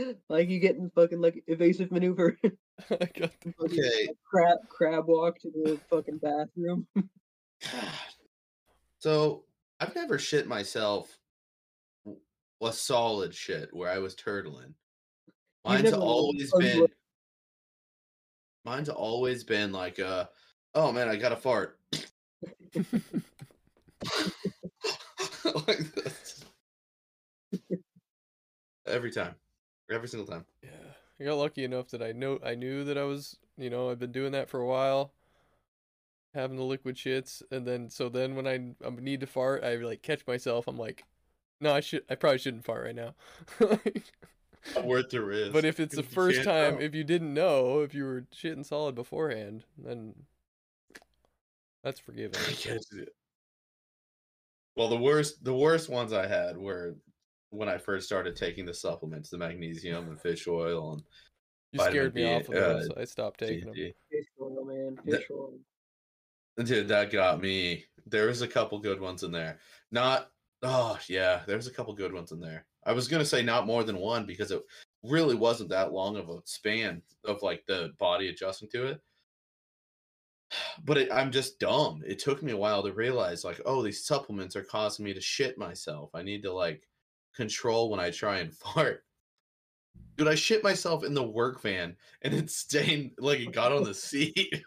like 0.31 0.49
you 0.49 0.59
getting 0.59 0.89
fucking 0.95 1.21
like 1.21 1.45
evasive 1.47 1.93
maneuver, 1.93 2.39
I 2.91 2.97
got 2.97 3.39
the- 3.43 3.53
fucking 3.61 3.79
Okay. 3.79 4.09
crab 4.25 4.57
crab 4.71 5.05
walk 5.09 5.39
to 5.41 5.51
the 5.51 5.79
fucking 5.91 6.17
bathroom. 6.17 6.87
God. 6.97 7.93
So 9.01 9.45
I've 9.79 9.95
never 9.95 10.19
shit 10.19 10.47
myself 10.47 11.19
a 12.63 12.73
solid 12.73 13.35
shit 13.35 13.69
where 13.75 13.91
I 13.91 13.99
was 13.99 14.15
turtling. 14.17 14.73
Mine's 15.67 15.93
always 15.93 16.51
been 16.59 16.87
mine's 18.65 18.89
always 18.89 19.45
been 19.45 19.71
like 19.71 19.99
uh 20.01 20.25
oh 20.75 20.93
man, 20.93 21.11
I 21.11 21.17
got 21.17 21.33
a 21.33 21.37
fart. 21.37 21.79
like 25.45 25.95
this. 25.95 26.45
Every 28.87 29.11
time. 29.11 29.35
Every 29.91 30.09
single 30.09 30.27
time. 30.27 30.45
Yeah, 30.63 30.71
I 31.21 31.25
got 31.25 31.39
lucky 31.39 31.65
enough 31.65 31.89
that 31.91 32.03
I 32.03 32.13
know 32.13 32.39
I 32.45 32.55
knew 32.55 32.85
that 32.85 32.99
I 32.99 33.05
was, 33.05 33.37
you 33.57 33.71
know, 33.71 33.91
I've 33.91 33.99
been 33.99 34.13
doing 34.13 34.33
that 34.33 34.49
for 34.49 34.61
a 34.61 34.67
while, 34.67 35.13
having 36.35 36.57
the 36.57 36.63
liquid 36.63 36.97
shits, 36.97 37.43
and 37.51 37.67
then 37.67 37.89
so 37.89 38.09
then 38.09 38.35
when 38.35 38.47
I, 38.47 38.75
I 38.85 38.91
need 38.91 39.21
to 39.21 39.27
fart, 39.27 39.65
I 39.65 39.77
like 39.77 40.03
catch 40.03 40.27
myself. 40.27 40.67
I'm 40.67 40.79
like, 40.79 41.05
no, 41.61 41.73
I 41.73 41.81
should, 41.81 42.03
I 42.11 42.17
probably 42.17 42.39
shouldn't 42.39 42.65
fart 42.65 42.85
right 42.85 42.95
now. 42.95 43.15
Worth 44.83 45.11
the 45.11 45.23
risk. 45.23 45.53
but 45.53 45.65
if 45.65 45.79
it's 45.79 45.95
the 45.95 46.03
first 46.03 46.43
time, 46.43 46.75
tell. 46.75 46.83
if 46.83 46.95
you 46.95 47.05
didn't 47.05 47.33
know, 47.33 47.81
if 47.81 47.95
you 47.95 48.05
were 48.05 48.25
shitting 48.35 48.67
solid 48.67 48.95
beforehand, 48.95 49.65
then 49.79 50.15
that's 51.87 52.01
forgiven. 52.01 52.41
I 52.49 52.53
can't 52.53 52.85
do 52.91 53.03
it. 53.03 53.15
Well, 54.75 54.89
the 54.89 54.97
worst 54.97 55.43
the 55.45 55.55
worst 55.55 55.89
ones 55.89 56.13
I 56.13 56.27
had 56.27 56.59
were 56.59 56.97
when 57.51 57.69
I 57.69 57.79
first 57.79 58.07
started 58.07 58.35
taking 58.35 58.67
the 58.67 58.75
supplements, 58.75 59.31
the 59.31 59.39
magnesium 59.39 60.09
and 60.09 60.21
fish 60.21 60.49
oil 60.49 60.95
and 60.95 61.03
You 61.71 61.79
scared 61.79 62.15
me 62.15 62.25
B, 62.25 62.35
off 62.35 62.49
of 62.49 62.55
those, 62.55 62.91
uh, 62.91 62.95
so 62.95 63.01
I 63.01 63.05
stopped 63.05 63.39
taking 63.39 63.67
them. 63.67 63.75
Fish 63.75 64.27
oil, 64.43 64.65
man. 64.65 64.99
The- 65.05 65.19
Fish 65.19 65.27
oil. 65.31 65.55
Dude, 66.63 66.89
that 66.89 67.13
got 67.13 67.41
me. 67.41 67.85
There 68.07 68.27
was 68.27 68.43
a 68.43 68.49
couple 68.49 68.79
good 68.81 69.01
ones 69.01 69.23
in 69.23 69.31
there. 69.31 69.61
Not 69.93 70.29
oh 70.63 70.99
yeah, 71.09 71.43
there's 71.47 71.69
a 71.69 71.73
couple 71.73 71.95
good 71.95 72.13
ones 72.13 72.33
in 72.33 72.41
there. 72.41 72.67
I 72.85 72.93
was 72.93 73.07
gonna 73.07 73.25
say 73.25 73.43
not 73.43 73.67
more 73.67 73.85
than 73.85 73.99
one 73.99 74.27
because 74.27 74.51
it 74.51 74.61
really 75.05 75.37
wasn't 75.37 75.71
that 75.71 75.93
long 75.93 76.17
of 76.17 76.31
a 76.31 76.39
span 76.47 77.01
of 77.25 77.43
like 77.43 77.63
the 77.69 77.93
body 78.01 78.29
adjusting 78.29 78.69
to 78.71 78.87
it. 78.87 79.01
But 80.85 80.99
it, 80.99 81.09
I'm 81.13 81.33
just 81.33 81.59
dumb. 81.59 82.03
It 82.07 82.19
took 82.19 82.43
me 82.43 82.53
a 82.53 82.57
while 82.57 82.83
to 82.83 82.93
realize 82.93 83.45
like, 83.45 83.61
oh, 83.65 83.83
these 83.83 84.05
supplements 84.05 84.57
are 84.57 84.63
causing 84.63 85.05
me 85.05 85.15
to 85.15 85.21
shit 85.21 85.59
myself. 85.59 86.11
I 86.15 86.23
need 86.23 86.43
to 86.43 86.53
like 86.53 86.87
control 87.35 87.91
when 87.91 88.01
I 88.01 88.11
try 88.11 88.39
and 88.39 88.55
fart. 88.57 89.05
Dude, 90.17 90.29
I 90.29 90.35
shit 90.35 90.65
myself 90.65 91.05
in 91.05 91.15
the 91.15 91.23
work 91.23 91.61
van 91.61 91.97
and 92.23 92.33
it 92.35 92.51
stained 92.51 93.13
like 93.19 93.41
it 93.41 93.53
got 93.53 93.73
on 93.73 93.85
the 93.85 93.95
seat. 93.95 94.65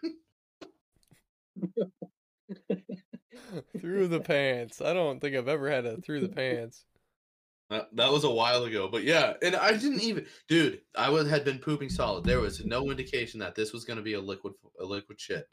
through 3.80 4.08
the 4.08 4.20
pants. 4.20 4.80
I 4.80 4.92
don't 4.92 5.20
think 5.20 5.36
I've 5.36 5.48
ever 5.48 5.70
had 5.70 5.86
a 5.86 5.96
through 6.00 6.20
the 6.20 6.28
pants. 6.28 6.84
That, 7.70 7.88
that 7.94 8.10
was 8.10 8.24
a 8.24 8.30
while 8.30 8.64
ago, 8.64 8.88
but 8.88 9.04
yeah, 9.04 9.34
and 9.42 9.54
I 9.54 9.72
didn't 9.72 10.00
even, 10.00 10.26
dude. 10.48 10.80
I 10.96 11.08
was 11.08 11.30
had 11.30 11.44
been 11.44 11.58
pooping 11.58 11.90
solid. 11.90 12.24
There 12.24 12.40
was 12.40 12.64
no 12.64 12.90
indication 12.90 13.38
that 13.40 13.54
this 13.54 13.72
was 13.72 13.84
gonna 13.84 14.02
be 14.02 14.14
a 14.14 14.20
liquid, 14.20 14.54
a 14.80 14.84
liquid 14.84 15.20
shit. 15.20 15.48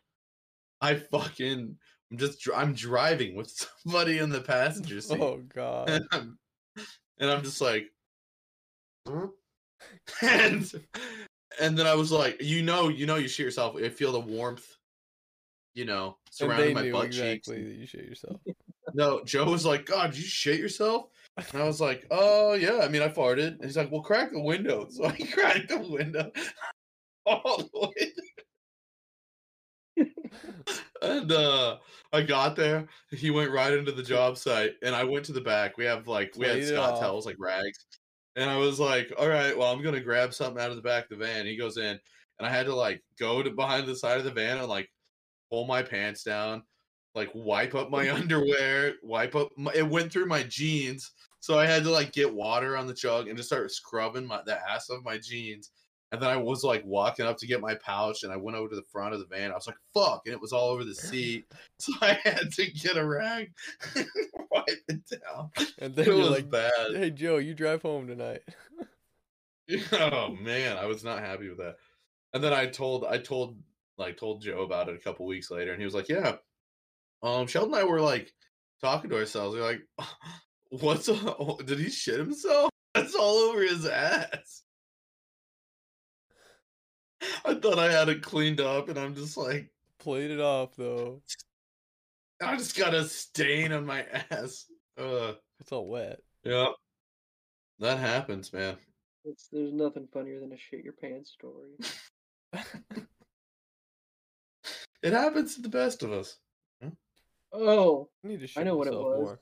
I 0.81 0.95
fucking, 0.95 1.77
I'm 2.11 2.17
just, 2.17 2.47
I'm 2.55 2.73
driving 2.73 3.35
with 3.35 3.49
somebody 3.83 4.19
in 4.19 4.29
the 4.29 4.41
passenger 4.41 5.01
seat, 5.01 5.19
Oh 5.19 5.41
god. 5.53 5.89
and 5.89 6.05
I'm, 6.11 6.37
and 7.19 7.31
I'm 7.31 7.43
just 7.43 7.61
like, 7.61 7.85
huh? 9.07 9.27
and 10.21 10.69
and 11.61 11.77
then 11.77 11.87
I 11.87 11.95
was 11.95 12.11
like, 12.11 12.41
you 12.41 12.61
know, 12.63 12.89
you 12.89 13.05
know, 13.05 13.15
you 13.15 13.27
shit 13.27 13.45
yourself. 13.45 13.75
I 13.77 13.89
feel 13.89 14.11
the 14.11 14.19
warmth, 14.19 14.67
you 15.75 15.85
know, 15.85 16.17
surrounding 16.31 16.73
my 16.73 16.91
butt 16.91 17.05
cheeks. 17.11 17.17
exactly 17.17 17.63
that 17.63 17.75
you 17.75 17.85
shit 17.87 18.05
yourself. 18.05 18.39
No, 18.93 19.23
Joe 19.23 19.45
was 19.45 19.65
like, 19.65 19.85
God, 19.85 20.11
did 20.11 20.19
you 20.19 20.25
shit 20.25 20.59
yourself? 20.59 21.07
And 21.37 21.61
I 21.61 21.65
was 21.65 21.79
like, 21.81 22.05
Oh 22.11 22.53
yeah, 22.53 22.79
I 22.83 22.87
mean 22.87 23.01
I 23.01 23.09
farted. 23.09 23.55
And 23.55 23.65
he's 23.65 23.77
like, 23.77 23.91
Well, 23.91 24.01
crack 24.01 24.31
the 24.31 24.41
window. 24.41 24.87
So 24.89 25.05
I 25.05 25.11
cracked 25.33 25.69
the 25.69 25.79
window 25.79 26.31
all 27.25 27.57
the 27.57 27.79
way. 27.79 28.11
and 31.01 31.31
uh 31.31 31.77
I 32.13 32.21
got 32.21 32.55
there. 32.55 32.87
He 33.11 33.31
went 33.31 33.51
right 33.51 33.73
into 33.73 33.91
the 33.91 34.03
job 34.03 34.37
site, 34.37 34.73
and 34.81 34.95
I 34.95 35.03
went 35.03 35.25
to 35.25 35.33
the 35.33 35.41
back. 35.41 35.77
We 35.77 35.85
have 35.85 36.07
like 36.07 36.33
we 36.37 36.47
had 36.47 36.63
Scott 36.63 36.99
towels, 36.99 37.25
like 37.25 37.35
rags. 37.39 37.85
And 38.35 38.49
I 38.49 38.57
was 38.57 38.79
like, 38.79 39.11
All 39.17 39.27
right, 39.27 39.57
well, 39.57 39.71
I'm 39.71 39.83
gonna 39.83 39.99
grab 39.99 40.33
something 40.33 40.61
out 40.61 40.69
of 40.69 40.75
the 40.75 40.81
back 40.81 41.05
of 41.05 41.09
the 41.09 41.25
van. 41.25 41.45
He 41.45 41.57
goes 41.57 41.77
in, 41.77 41.99
and 42.39 42.47
I 42.47 42.49
had 42.49 42.65
to 42.67 42.75
like 42.75 43.03
go 43.19 43.43
to 43.43 43.49
behind 43.49 43.87
the 43.87 43.95
side 43.95 44.17
of 44.17 44.23
the 44.23 44.31
van 44.31 44.57
and 44.57 44.67
like 44.67 44.89
pull 45.49 45.65
my 45.65 45.81
pants 45.81 46.23
down, 46.23 46.63
like 47.15 47.29
wipe 47.33 47.75
up 47.75 47.89
my 47.89 48.09
underwear, 48.13 48.93
wipe 49.03 49.35
up. 49.35 49.49
My, 49.57 49.73
it 49.73 49.87
went 49.87 50.11
through 50.11 50.27
my 50.27 50.43
jeans, 50.43 51.11
so 51.39 51.59
I 51.59 51.65
had 51.65 51.83
to 51.83 51.91
like 51.91 52.13
get 52.13 52.33
water 52.33 52.77
on 52.77 52.87
the 52.87 52.93
jug 52.93 53.27
and 53.27 53.37
just 53.37 53.49
start 53.49 53.71
scrubbing 53.71 54.25
my 54.25 54.41
the 54.45 54.59
ass 54.69 54.89
of 54.89 55.03
my 55.03 55.17
jeans. 55.17 55.71
And 56.11 56.21
then 56.21 56.29
I 56.29 56.37
was 56.37 56.63
like 56.63 56.85
walking 56.85 57.25
up 57.25 57.37
to 57.39 57.47
get 57.47 57.59
my 57.59 57.75
pouch, 57.75 58.23
and 58.23 58.31
I 58.31 58.37
went 58.37 58.57
over 58.57 58.69
to 58.69 58.75
the 58.75 58.85
front 58.93 59.13
of 59.13 59.19
the 59.19 59.25
van. 59.25 59.51
I 59.51 59.55
was 59.55 59.67
like, 59.67 59.75
"Fuck!" 59.93 60.21
and 60.25 60.33
it 60.33 60.39
was 60.39 60.53
all 60.53 60.69
over 60.69 60.85
the 60.85 60.95
seat, 60.95 61.45
so 61.79 61.91
I 62.01 62.17
had 62.23 62.51
to 62.53 62.71
get 62.71 62.95
a 62.95 63.05
rag, 63.05 63.51
and 63.95 64.07
wipe 64.49 64.65
it 64.87 65.01
down. 65.09 65.51
And 65.79 65.91
It 65.91 65.95
then 65.95 66.05
you're 66.05 66.17
was 66.17 66.29
like, 66.29 66.49
bad. 66.49 66.95
"Hey 66.95 67.11
Joe, 67.11 67.37
you 67.37 67.53
drive 67.53 67.81
home 67.81 68.07
tonight." 68.07 68.41
oh 69.91 70.29
man, 70.41 70.77
I 70.77 70.85
was 70.85 71.03
not 71.03 71.19
happy 71.19 71.49
with 71.49 71.57
that. 71.57 71.75
And 72.33 72.43
then 72.43 72.53
I 72.53 72.67
told 72.67 73.03
I 73.05 73.17
told 73.17 73.57
like 73.97 74.17
told 74.17 74.41
Joe 74.41 74.61
about 74.61 74.89
it 74.89 74.95
a 74.95 74.99
couple 75.03 75.25
weeks 75.25 75.51
later, 75.51 75.71
and 75.71 75.79
he 75.81 75.85
was 75.85 75.93
like, 75.95 76.07
"Yeah, 76.07 76.37
um, 77.21 77.47
Sheldon 77.47 77.73
and 77.73 77.81
I 77.81 77.83
were 77.83 77.99
like 78.01 78.31
talking 78.81 79.09
to 79.09 79.17
ourselves. 79.17 79.55
We're 79.55 79.63
like, 79.63 79.81
what's 80.69 81.09
a, 81.09 81.55
did 81.65 81.79
he 81.79 81.89
shit 81.89 82.19
himself? 82.19 82.69
That's 82.93 83.15
all 83.15 83.35
over 83.49 83.61
his 83.61 83.85
ass." 83.85 84.63
I 87.45 87.55
thought 87.55 87.79
I 87.79 87.91
had 87.91 88.09
it 88.09 88.21
cleaned 88.21 88.61
up, 88.61 88.89
and 88.89 88.97
I'm 88.99 89.15
just 89.15 89.37
like, 89.37 89.69
Played 89.99 90.29
it 90.31 90.39
off 90.39 90.75
though. 90.75 91.21
I 92.41 92.55
just 92.55 92.77
got 92.77 92.93
a 92.93 93.03
stain 93.05 93.71
on 93.73 93.85
my 93.85 94.03
ass. 94.31 94.65
Uh, 94.97 95.33
It's 95.59 95.71
all 95.71 95.87
wet. 95.87 96.19
yeah, 96.43 96.67
that 97.79 97.97
happens, 97.97 98.53
man. 98.53 98.77
It's, 99.25 99.47
there's 99.51 99.73
nothing 99.73 100.07
funnier 100.13 100.39
than 100.39 100.53
a 100.53 100.57
shit 100.57 100.83
your 100.83 100.93
pants 100.93 101.31
story. 101.31 101.71
It 105.03 105.13
happens 105.13 105.55
to 105.55 105.61
the 105.61 105.69
best 105.69 106.01
of 106.03 106.11
us. 106.11 106.37
Oh, 107.53 108.09
You 108.23 108.29
need 108.29 108.47
to 108.47 108.59
I 108.59 108.63
know 108.63 108.75
what 108.75 108.87
it 108.87 108.93
was. 108.93 109.37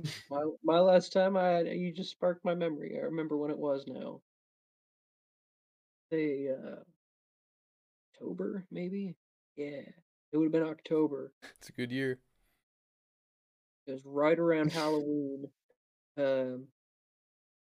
more. 0.00 0.10
my 0.30 0.44
my 0.64 0.78
last 0.80 1.12
time 1.12 1.36
I 1.36 1.48
had, 1.48 1.66
you 1.68 1.92
just 1.92 2.10
sparked 2.10 2.44
my 2.44 2.54
memory. 2.54 2.96
I 2.96 3.04
remember 3.04 3.36
when 3.36 3.50
it 3.50 3.58
was 3.58 3.84
now. 3.86 4.20
Say 6.10 6.48
uh 6.48 6.82
October, 8.14 8.64
maybe? 8.70 9.14
Yeah. 9.56 9.82
It 10.32 10.36
would 10.36 10.44
have 10.44 10.52
been 10.52 10.62
October. 10.62 11.32
It's 11.58 11.68
a 11.68 11.72
good 11.72 11.92
year. 11.92 12.18
It 13.86 13.92
was 13.92 14.04
right 14.04 14.38
around 14.38 14.72
Halloween. 14.72 15.48
Um 16.16 16.68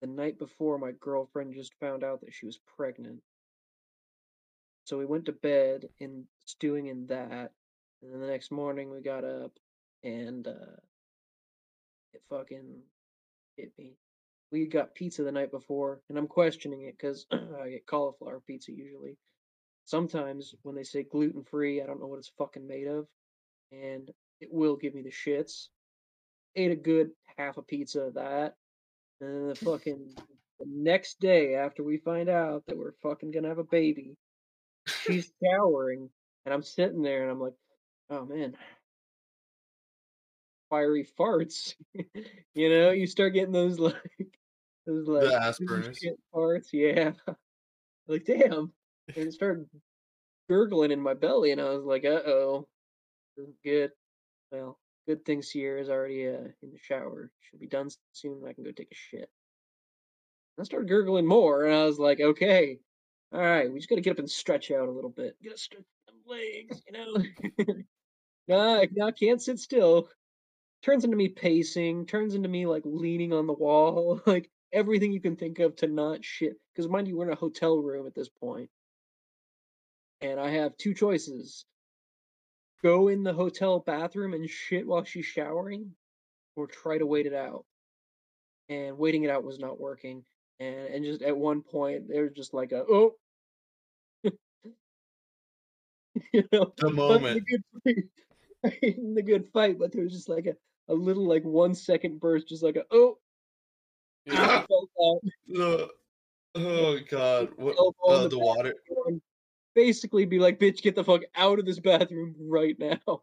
the 0.02 0.08
night 0.08 0.38
before 0.38 0.78
my 0.78 0.92
girlfriend 1.00 1.56
just 1.56 1.74
found 1.80 2.04
out 2.04 2.22
that 2.22 2.34
she 2.34 2.46
was 2.46 2.60
pregnant. 2.78 3.22
So 4.84 4.98
we 4.98 5.06
went 5.06 5.26
to 5.26 5.32
bed 5.32 5.90
and 6.00 6.26
stewing 6.46 6.88
in 6.88 7.08
that. 7.08 7.52
And 8.02 8.14
then 8.14 8.22
the 8.22 8.28
next 8.28 8.52
morning 8.52 8.92
we 8.92 9.02
got 9.02 9.24
up 9.24 9.52
and 10.04 10.48
uh 10.48 10.78
it 12.14 12.22
fucking 12.30 12.82
hit 13.58 13.72
me. 13.78 13.94
We 14.52 14.66
got 14.66 14.96
pizza 14.96 15.24
the 15.24 15.32
night 15.32 15.52
before, 15.52 16.02
and 16.10 16.18
I'm 16.18 16.28
questioning 16.28 16.84
it 16.84 16.96
because 16.98 17.26
I 17.32 17.70
get 17.70 17.86
cauliflower 17.86 18.42
pizza 18.46 18.72
usually. 18.72 19.18
Sometimes 19.86 20.56
when 20.64 20.76
they 20.76 20.84
say 20.84 21.04
gluten 21.04 21.44
free, 21.44 21.82
I 21.82 21.86
don't 21.86 22.00
know 22.00 22.08
what 22.08 22.20
it's 22.20 22.32
fucking 22.38 22.68
made 22.68 22.88
of, 22.88 23.08
and 23.72 24.10
it 24.40 24.50
will 24.52 24.76
give 24.76 24.94
me 24.94 25.02
the 25.02 25.12
shits. 25.12 25.68
Ate 26.56 26.72
a 26.72 26.76
good 26.76 27.10
half 27.38 27.58
a 27.58 27.62
pizza 27.62 28.02
of 28.02 28.14
that, 28.16 28.56
and 29.22 29.30
then 29.30 29.48
the 29.50 29.56
fucking 29.56 30.14
the 30.60 30.66
next 30.66 31.20
day 31.20 31.56
after 31.56 31.84
we 31.84 31.98
find 31.98 32.30
out 32.30 32.64
that 32.68 32.78
we're 32.78 32.94
fucking 33.04 33.32
gonna 33.32 33.50
have 33.50 33.60
a 33.60 33.64
baby, 33.64 34.16
she's 34.88 35.32
showering, 35.44 36.10
and 36.46 36.54
I'm 36.54 36.64
sitting 36.64 37.02
there 37.02 37.24
and 37.24 37.32
I'm 37.32 37.42
like, 37.42 37.54
oh 38.10 38.26
man, 38.26 38.56
fiery 40.70 41.08
farts. 41.20 41.76
you 42.54 42.70
know, 42.70 42.92
you 42.92 43.08
start 43.08 43.34
getting 43.34 43.52
those 43.52 43.80
like 43.80 43.96
those 44.88 45.08
like 45.08 45.32
ass 45.32 45.60
piece 45.60 45.70
of 45.70 45.76
burners. 45.76 45.98
shit 46.02 46.20
farts. 46.34 46.68
Yeah, 46.72 47.12
like 48.08 48.26
damn, 48.26 48.72
and 49.16 49.28
it 49.28 49.34
started 49.34 49.68
gurgling 50.50 50.92
in 50.92 51.02
my 51.02 51.14
belly, 51.14 51.52
and 51.52 51.62
I 51.62 51.70
was 51.70 51.84
like, 51.84 52.06
uh 52.06 52.22
oh, 52.26 52.68
good. 53.64 53.92
Well, 54.52 54.80
good 55.08 55.26
thing 55.26 55.42
Sierra's 55.42 55.90
already 55.90 56.28
uh, 56.28 56.50
in 56.64 56.72
the 56.72 56.80
shower. 56.82 57.30
She'll 57.42 57.60
be 57.60 57.68
done 57.68 57.90
soon. 58.14 58.42
I 58.48 58.54
can 58.54 58.64
go 58.64 58.72
take 58.72 58.92
a 58.92 58.96
shit. 58.96 59.30
I 60.60 60.64
started 60.64 60.90
gurgling 60.90 61.28
more, 61.28 61.66
and 61.66 61.76
I 61.76 61.84
was 61.84 62.00
like, 62.00 62.20
okay, 62.20 62.80
all 63.32 63.42
right, 63.42 63.72
we 63.72 63.80
just 63.80 63.90
gotta 63.90 64.02
get 64.02 64.12
up 64.12 64.20
and 64.20 64.30
stretch 64.30 64.72
out 64.72 64.88
a 64.88 64.92
little 64.92 65.10
bit. 65.10 65.36
Gotta 65.44 65.58
stretch 65.58 65.84
them 66.08 66.16
legs, 66.26 66.82
you 66.88 66.94
know. 66.94 67.76
nah, 68.48 68.84
nah, 68.96 69.12
can't 69.12 69.42
sit 69.42 69.60
still. 69.60 70.10
Turns 70.82 71.04
into 71.04 71.18
me 71.18 71.28
pacing. 71.28 72.06
Turns 72.06 72.36
into 72.36 72.48
me 72.48 72.66
like 72.66 72.84
leaning 72.86 73.34
on 73.34 73.48
the 73.48 73.54
wall, 73.54 74.22
like 74.26 74.50
everything 74.74 75.12
you 75.12 75.22
can 75.22 75.36
think 75.36 75.60
of 75.60 75.76
to 75.78 75.88
not 75.88 76.24
shit. 76.24 76.54
Because 76.74 76.90
mind 76.90 77.08
you, 77.08 77.18
we're 77.18 77.28
in 77.28 77.34
a 77.34 77.36
hotel 77.36 77.78
room 77.78 78.08
at 78.08 78.16
this 78.16 78.30
point, 78.30 78.70
and 80.22 80.40
I 80.40 80.50
have 80.52 80.78
two 80.78 80.94
choices: 80.94 81.66
go 82.84 83.08
in 83.08 83.24
the 83.24 83.34
hotel 83.34 83.80
bathroom 83.80 84.34
and 84.34 84.50
shit 84.50 84.88
while 84.88 85.04
she's 85.04 85.26
showering, 85.26 85.92
or 86.56 86.68
try 86.68 86.98
to 86.98 87.06
wait 87.06 87.26
it 87.26 87.34
out. 87.34 87.66
And 88.70 88.98
waiting 88.98 89.24
it 89.24 89.30
out 89.30 89.46
was 89.46 89.60
not 89.60 89.80
working. 89.80 90.24
And 90.60 90.88
and 90.88 91.06
just 91.06 91.22
at 91.22 91.38
one 91.38 91.62
point, 91.62 92.08
there 92.08 92.24
was 92.24 92.34
just 92.34 92.54
like 92.54 92.72
a 92.72 92.84
oh, 92.90 93.14
you 96.34 96.44
know, 96.52 96.74
The 96.78 96.90
moment. 96.90 97.44
the 97.86 97.94
good 97.94 98.10
a 99.18 99.22
good 99.22 99.48
fight, 99.54 99.78
but 99.80 99.92
there 99.92 100.04
was 100.04 100.14
just 100.14 100.30
like 100.30 100.48
a, 100.48 100.56
a 100.92 100.94
little 100.94 101.28
like 101.28 101.44
one 101.44 101.76
second 101.76 102.20
burst, 102.20 102.50
just 102.50 102.64
like 102.64 102.76
a 102.76 102.86
oh, 102.92 103.18
and 104.28 104.38
I 104.38 104.66
felt 104.66 104.90
that 105.48 105.90
oh 106.56 107.00
god. 107.10 107.50
What 107.56 107.76
uh, 108.08 108.24
the 108.24 108.30
the 108.30 108.40
water 108.40 108.74
basically 109.76 110.26
be 110.26 110.40
like, 110.40 110.60
bitch, 110.60 110.82
get 110.82 110.96
the 110.96 111.04
fuck 111.04 111.22
out 111.36 111.60
of 111.60 111.66
this 111.66 111.80
bathroom 111.80 112.36
right 112.40 112.76
now. 112.80 113.22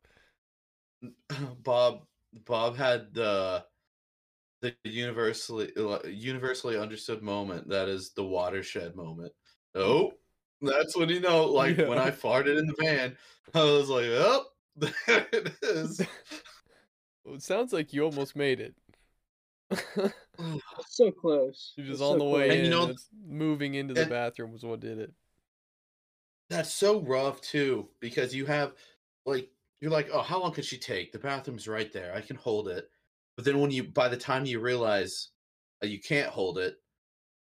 Bob 1.65 2.07
Bob 2.47 2.77
had 2.77 3.13
the 3.13 3.65
the 4.63 4.75
universally 4.85 5.73
uh, 5.77 5.99
universally 6.07 6.79
understood 6.79 7.23
moment 7.23 7.69
that 7.69 7.89
is 7.89 8.13
the 8.13 8.25
watershed 8.25 8.95
moment. 8.95 9.33
Oh, 9.75 10.13
that's 10.63 10.97
when 10.97 11.09
you 11.09 11.21
know. 11.21 11.47
Like 11.47 11.77
when 11.77 11.99
I 11.99 12.11
farted 12.11 12.59
in 12.59 12.67
the 12.67 12.75
van, 12.79 13.17
I 13.53 13.63
was 13.65 13.89
like, 13.91 14.07
"Oh, 14.07 14.45
there 14.77 15.27
it 15.33 15.53
is." 15.63 16.01
Well, 17.27 17.37
it 17.37 17.43
sounds 17.43 17.73
like 17.73 17.95
you 17.95 18.05
almost 18.05 18.37
made 18.37 18.61
it. 18.61 18.75
So 20.89 21.11
close. 21.13 21.73
You're 21.77 21.87
It's 21.87 21.99
just 21.99 22.03
on 22.03 22.19
so 22.19 22.25
the 22.25 22.31
way 22.31 22.51
And 22.51 22.59
in. 22.59 22.65
you 22.65 22.71
know- 22.71 22.95
moving 23.27 23.75
into 23.75 23.95
the 23.95 24.07
bathroom 24.07 24.53
was 24.53 24.65
what 24.65 24.81
did 24.81 24.99
it. 24.99 25.13
That's 26.51 26.73
so 26.73 27.01
rough 27.01 27.41
too 27.41 27.89
because 28.01 28.35
you 28.35 28.45
have 28.47 28.75
like 29.27 29.49
you're 29.81 29.91
like, 29.91 30.09
"Oh, 30.13 30.23
how 30.23 30.41
long 30.41 30.53
could 30.53 30.65
she 30.65 30.77
take? 30.79 31.13
The 31.13 31.19
bathroom's 31.19 31.69
right 31.69 31.93
there. 31.93 32.15
I 32.15 32.21
can 32.21 32.37
hold 32.37 32.69
it." 32.69 32.91
But 33.37 33.45
then 33.45 33.61
when 33.61 33.71
you 33.71 33.85
by 33.85 34.09
the 34.09 34.17
time 34.17 34.45
you 34.45 34.61
realize 34.61 35.31
uh, 35.83 35.87
you 35.87 36.01
can't 36.01 36.29
hold 36.31 36.59
it, 36.59 36.77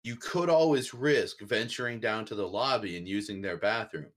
you 0.04 0.16
could 0.16 0.50
always 0.50 0.94
risk 0.94 1.42
venturing 1.42 2.00
down 2.00 2.26
to 2.26 2.36
the 2.36 2.48
lobby 2.48 2.98
and 2.98 3.08
using 3.08 3.42
their 3.42 3.58
bathroom. 3.58 4.12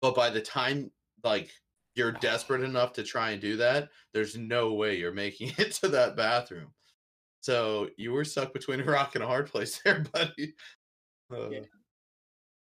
But 0.00 0.14
by 0.14 0.30
the 0.30 0.40
time 0.42 0.90
like 1.22 1.50
you're 1.94 2.12
desperate 2.12 2.62
enough 2.62 2.92
to 2.94 3.02
try 3.02 3.30
and 3.30 3.40
do 3.40 3.56
that, 3.58 3.88
there's 4.12 4.36
no 4.36 4.72
way 4.74 4.96
you're 4.96 5.12
making 5.12 5.52
it 5.58 5.72
to 5.72 5.88
that 5.88 6.16
bathroom. 6.16 6.72
So 7.46 7.88
you 7.96 8.10
were 8.10 8.24
stuck 8.24 8.52
between 8.52 8.80
a 8.80 8.84
rock 8.84 9.14
and 9.14 9.22
a 9.22 9.26
hard 9.28 9.48
place 9.48 9.78
there, 9.84 10.04
buddy. 10.12 10.54
Uh, 11.32 11.48
Yeah. 11.48 11.60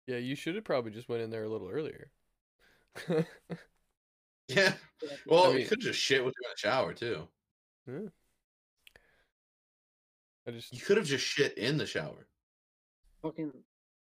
Yeah, 0.07 0.17
you 0.17 0.35
should 0.35 0.55
have 0.55 0.63
probably 0.63 0.89
just 0.89 1.07
went 1.07 1.21
in 1.21 1.29
there 1.29 1.43
a 1.43 1.49
little 1.49 1.69
earlier. 1.69 2.09
yeah. 4.47 4.73
Well, 5.27 5.51
mean- 5.51 5.61
you 5.61 5.67
could 5.67 5.81
just 5.81 5.99
shit 5.99 6.25
with 6.25 6.33
you 6.33 6.47
in 6.47 6.51
the 6.51 6.57
shower 6.57 6.93
too. 6.95 7.27
Yeah. 7.85 8.09
I 10.47 10.51
just 10.51 10.73
You 10.73 10.81
could 10.81 10.97
have 10.97 11.05
just 11.05 11.23
shit 11.23 11.55
in 11.59 11.77
the 11.77 11.85
shower. 11.85 12.25
Fucking 13.21 13.51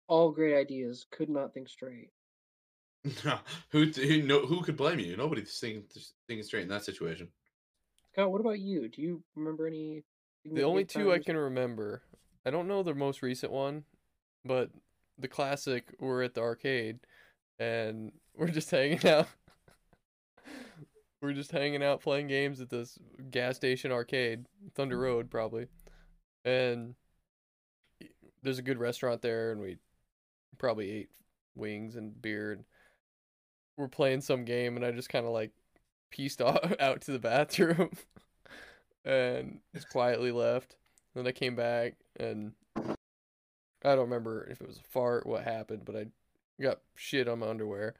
all 0.09 0.31
great 0.31 0.57
ideas. 0.59 1.05
Could 1.11 1.29
not 1.29 1.53
think 1.53 1.69
straight. 1.69 2.09
who 3.73 3.85
who 3.91 4.23
no, 4.23 4.47
who 4.47 4.63
could 4.63 4.79
blame 4.79 5.01
you? 5.01 5.19
Nobody's 5.19 5.59
thinking 5.59 5.85
thinking 6.27 6.45
straight 6.45 6.63
in 6.63 6.71
that 6.71 6.87
situation. 6.87 7.29
Scott, 8.15 8.33
what 8.33 8.41
about 8.41 8.59
you? 8.59 8.89
Do 8.89 9.03
you 9.03 9.23
remember 9.37 9.67
any? 9.67 10.03
The 10.45 10.63
only 10.63 10.85
two 10.85 11.13
I 11.13 11.19
can 11.19 11.37
remember. 11.37 12.03
I 12.45 12.51
don't 12.51 12.69
know 12.69 12.83
the 12.83 12.95
most 12.95 13.23
recent 13.23 13.53
one, 13.53 13.85
but 14.45 14.71
the 15.19 15.29
classic. 15.29 15.95
We're 16.01 16.23
at 16.23 16.35
the 16.35 16.41
arcade, 16.41 17.01
and 17.59 18.13
we're 18.37 18.49
just 18.49 18.71
hanging 18.71 19.07
out. 19.07 19.29
we're 21.23 21.33
just 21.33 21.53
hanging 21.53 21.83
out 21.83 22.03
playing 22.03 22.27
games 22.27 22.61
at 22.61 22.71
this 22.71 22.99
gas 23.31 23.57
station 23.57 23.93
arcade, 23.93 24.47
Thunder 24.75 24.99
Road 24.99 25.31
probably, 25.31 25.69
and 26.45 26.95
there's 28.43 28.59
a 28.59 28.63
good 28.63 28.79
restaurant 28.79 29.23
there, 29.23 29.53
and 29.53 29.61
we 29.61 29.79
probably 30.59 30.91
ate 30.91 31.11
wings 31.55 31.97
and 31.97 32.21
beer, 32.21 32.53
and 32.53 32.65
we're 33.77 33.89
playing 33.89 34.21
some 34.21 34.45
game, 34.45 34.77
and 34.77 34.85
I 34.85 34.91
just 34.91 35.09
kind 35.09 35.25
of 35.25 35.33
like 35.33 35.53
pieced 36.11 36.43
off, 36.43 36.73
out 36.81 37.03
to 37.03 37.13
the 37.13 37.19
bathroom 37.21 37.91
and 39.05 39.61
just 39.75 39.89
quietly 39.89 40.33
left. 40.33 40.77
Then 41.15 41.27
I 41.27 41.33
came 41.33 41.57
back 41.57 41.95
and 42.19 42.53
I 42.77 42.95
don't 43.83 44.01
remember 44.01 44.47
if 44.51 44.61
it 44.61 44.67
was 44.67 44.79
a 44.79 44.91
fart, 44.91 45.27
what 45.27 45.45
happened, 45.45 45.83
but 45.85 45.97
I 45.97 46.07
got 46.61 46.81
shit 46.95 47.29
on 47.29 47.41
my 47.41 47.49
underwear. 47.49 47.95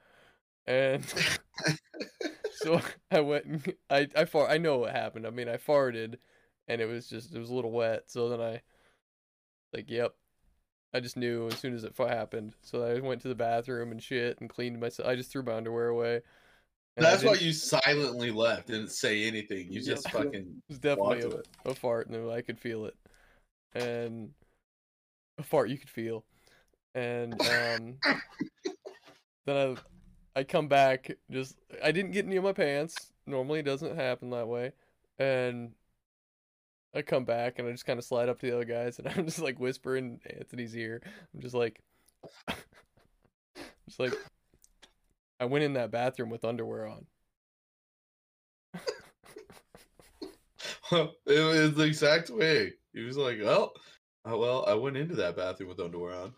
And 0.65 1.03
so 2.55 2.81
I 3.11 3.19
went 3.19 3.45
and 3.45 3.73
I 3.89 4.07
I 4.15 4.25
fart 4.25 4.49
I 4.49 4.57
know 4.57 4.77
what 4.77 4.91
happened. 4.91 5.27
I 5.27 5.29
mean, 5.29 5.49
I 5.49 5.57
farted 5.57 6.15
and 6.67 6.81
it 6.81 6.85
was 6.85 7.07
just 7.07 7.33
it 7.33 7.39
was 7.39 7.49
a 7.49 7.53
little 7.53 7.71
wet. 7.71 8.03
So 8.07 8.29
then 8.29 8.41
I 8.41 8.61
like, 9.73 9.89
yep. 9.89 10.15
I 10.93 10.99
just 10.99 11.17
knew 11.17 11.47
as 11.47 11.57
soon 11.57 11.73
as 11.73 11.83
it 11.83 11.95
happened. 11.97 12.53
So 12.61 12.83
I 12.83 12.99
went 12.99 13.21
to 13.23 13.27
the 13.27 13.35
bathroom 13.35 13.91
and 13.91 14.01
shit 14.01 14.39
and 14.39 14.49
cleaned 14.49 14.79
myself. 14.79 15.09
I 15.09 15.15
just 15.15 15.31
threw 15.31 15.41
my 15.41 15.55
underwear 15.55 15.87
away. 15.87 16.21
And 16.95 17.05
I 17.05 17.11
That's 17.11 17.23
why 17.23 17.33
you 17.35 17.53
silently 17.53 18.29
left, 18.29 18.67
didn't 18.67 18.91
say 18.91 19.23
anything. 19.23 19.67
You 19.71 19.79
Yeah. 19.79 19.93
just 19.93 20.09
fucking 20.11 20.33
It 20.33 20.69
was 20.69 20.79
definitely 20.79 21.21
to 21.21 21.41
a, 21.65 21.71
a 21.71 21.75
fart, 21.75 22.07
and 22.07 22.31
I 22.31 22.41
could 22.41 22.59
feel 22.59 22.85
it. 22.85 22.95
And 23.73 24.31
a 25.39 25.43
fart 25.43 25.69
you 25.69 25.77
could 25.77 25.89
feel. 25.89 26.23
And 26.93 27.33
um, 27.41 27.95
then 29.45 29.77
I, 30.35 30.39
I 30.39 30.43
come 30.43 30.67
back. 30.67 31.11
Just 31.31 31.57
I 31.83 31.91
didn't 31.91 32.11
get 32.11 32.25
any 32.25 32.35
of 32.35 32.43
my 32.43 32.53
pants. 32.53 32.95
Normally 33.25 33.59
it 33.59 33.65
doesn't 33.65 33.95
happen 33.95 34.29
that 34.29 34.47
way. 34.47 34.73
And 35.17 35.73
I 36.93 37.01
come 37.01 37.25
back 37.25 37.57
and 37.57 37.67
I 37.67 37.71
just 37.71 37.85
kind 37.85 37.97
of 37.97 38.05
slide 38.05 38.29
up 38.29 38.39
to 38.39 38.45
the 38.45 38.55
other 38.55 38.65
guys, 38.65 38.99
and 38.99 39.07
I'm 39.17 39.25
just 39.25 39.39
like 39.39 39.59
whispering 39.59 40.19
Anthony's 40.37 40.75
ear. 40.75 41.01
I'm 41.33 41.41
just 41.41 41.55
like, 41.55 41.79
just 43.87 43.99
like, 43.99 44.13
I 45.43 45.45
went 45.45 45.65
in 45.65 45.73
that 45.73 45.91
bathroom 45.91 46.29
with 46.29 46.45
underwear 46.45 46.87
on. 46.87 47.05
it 50.93 51.11
was 51.27 51.75
the 51.75 51.83
exact 51.83 52.29
way. 52.29 52.71
He 52.93 53.01
was 53.01 53.17
like, 53.17 53.39
"Well, 53.43 53.73
uh, 54.25 54.37
well, 54.37 54.63
I 54.65 54.73
went 54.75 54.95
into 54.95 55.15
that 55.15 55.35
bathroom 55.35 55.67
with 55.67 55.81
underwear 55.81 56.15
on." 56.15 56.33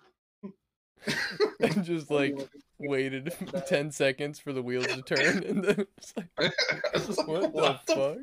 and 1.60 1.84
just 1.84 2.10
like 2.10 2.34
waited 2.80 3.32
10 3.68 3.92
seconds 3.92 4.40
for 4.40 4.52
the 4.54 4.64
wheels 4.64 4.88
to 4.88 5.04
turn 5.04 5.44
and 5.44 5.64
then 5.64 5.86
it's 5.98 6.14
like 6.18 6.28
I 6.40 6.52
was 6.94 7.20
like, 7.20 7.28
What 7.28 7.54
the 7.54 7.80
fuck? 7.94 8.18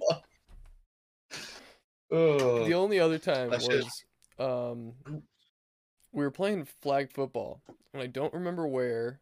Oh, 2.10 2.64
the 2.64 2.74
only 2.74 2.98
other 2.98 3.18
time 3.20 3.50
That 3.50 3.62
shit- 3.62 3.84
was 3.84 4.04
um 4.40 4.94
we 6.10 6.24
were 6.24 6.32
playing 6.32 6.66
flag 6.80 7.12
football 7.12 7.62
and 7.94 8.02
I 8.02 8.08
don't 8.08 8.34
remember 8.34 8.66
where 8.66 9.20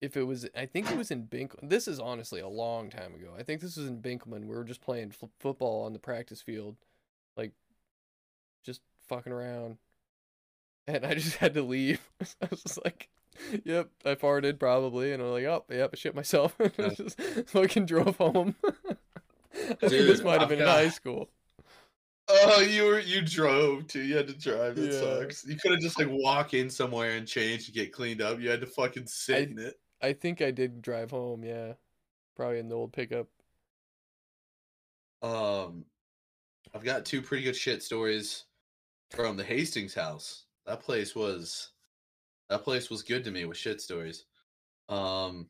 if 0.00 0.16
it 0.16 0.24
was 0.24 0.46
I 0.56 0.66
think 0.66 0.90
it 0.90 0.96
was 0.98 1.10
in 1.10 1.22
Bink 1.22 1.54
this 1.62 1.88
is 1.88 1.98
honestly 1.98 2.40
a 2.40 2.48
long 2.48 2.90
time 2.90 3.14
ago 3.14 3.30
I 3.38 3.42
think 3.42 3.60
this 3.60 3.76
was 3.76 3.86
in 3.86 4.00
Binkman 4.02 4.40
we 4.46 4.54
were 4.54 4.64
just 4.64 4.80
playing 4.82 5.12
f- 5.20 5.28
football 5.38 5.84
on 5.84 5.92
the 5.92 5.98
practice 5.98 6.42
field 6.42 6.76
like 7.36 7.52
just 8.64 8.80
fucking 9.08 9.32
around 9.32 9.78
and 10.86 11.04
I 11.06 11.14
just 11.14 11.36
had 11.38 11.54
to 11.54 11.62
leave 11.62 12.00
I 12.42 12.48
was 12.50 12.62
just 12.62 12.84
like 12.84 13.08
yep 13.64 13.88
I 14.04 14.14
farted 14.14 14.58
probably 14.58 15.12
and 15.12 15.22
I'm 15.22 15.30
like 15.30 15.44
oh 15.44 15.62
yep 15.70 15.90
I 15.92 15.96
shit 15.96 16.14
myself 16.14 16.54
and 16.60 16.72
I 16.78 16.88
just 16.90 17.20
fucking 17.48 17.86
drove 17.86 18.16
home 18.18 18.54
I 18.64 19.88
think 19.88 19.90
this 19.90 20.22
might 20.22 20.40
have 20.40 20.50
been 20.50 20.60
in 20.60 20.66
high 20.66 20.90
school 20.90 21.30
oh, 22.28 22.60
you 22.60 22.84
were 22.84 22.98
you 22.98 23.22
drove 23.22 23.86
too. 23.86 24.02
You 24.02 24.16
had 24.16 24.26
to 24.26 24.34
drive. 24.34 24.76
It 24.78 24.92
Yeah. 24.92 25.00
sucks. 25.00 25.44
You 25.46 25.54
could 25.56 25.70
have 25.70 25.80
just 25.80 25.96
like 25.98 26.08
walk 26.10 26.54
in 26.54 26.68
somewhere 26.68 27.12
and 27.12 27.26
change 27.26 27.66
and 27.66 27.74
get 27.74 27.92
cleaned 27.92 28.20
up. 28.20 28.40
You 28.40 28.50
had 28.50 28.60
to 28.62 28.66
fucking 28.66 29.06
sit 29.06 29.36
I- 29.36 29.50
in 29.52 29.58
it. 29.60 29.78
I 30.06 30.12
think 30.12 30.40
I 30.40 30.52
did 30.52 30.82
drive 30.82 31.10
home, 31.10 31.42
yeah. 31.42 31.72
Probably 32.36 32.60
in 32.60 32.68
the 32.68 32.76
old 32.76 32.92
pickup. 32.92 33.26
Um, 35.20 35.84
I've 36.72 36.84
got 36.84 37.04
two 37.04 37.20
pretty 37.20 37.42
good 37.42 37.56
shit 37.56 37.82
stories 37.82 38.44
from 39.10 39.36
the 39.36 39.42
Hastings 39.42 39.94
house. 39.94 40.44
That 40.64 40.80
place 40.80 41.16
was 41.16 41.70
that 42.48 42.62
place 42.62 42.88
was 42.88 43.02
good 43.02 43.24
to 43.24 43.32
me 43.32 43.46
with 43.46 43.56
shit 43.56 43.80
stories. 43.80 44.26
Um, 44.88 45.48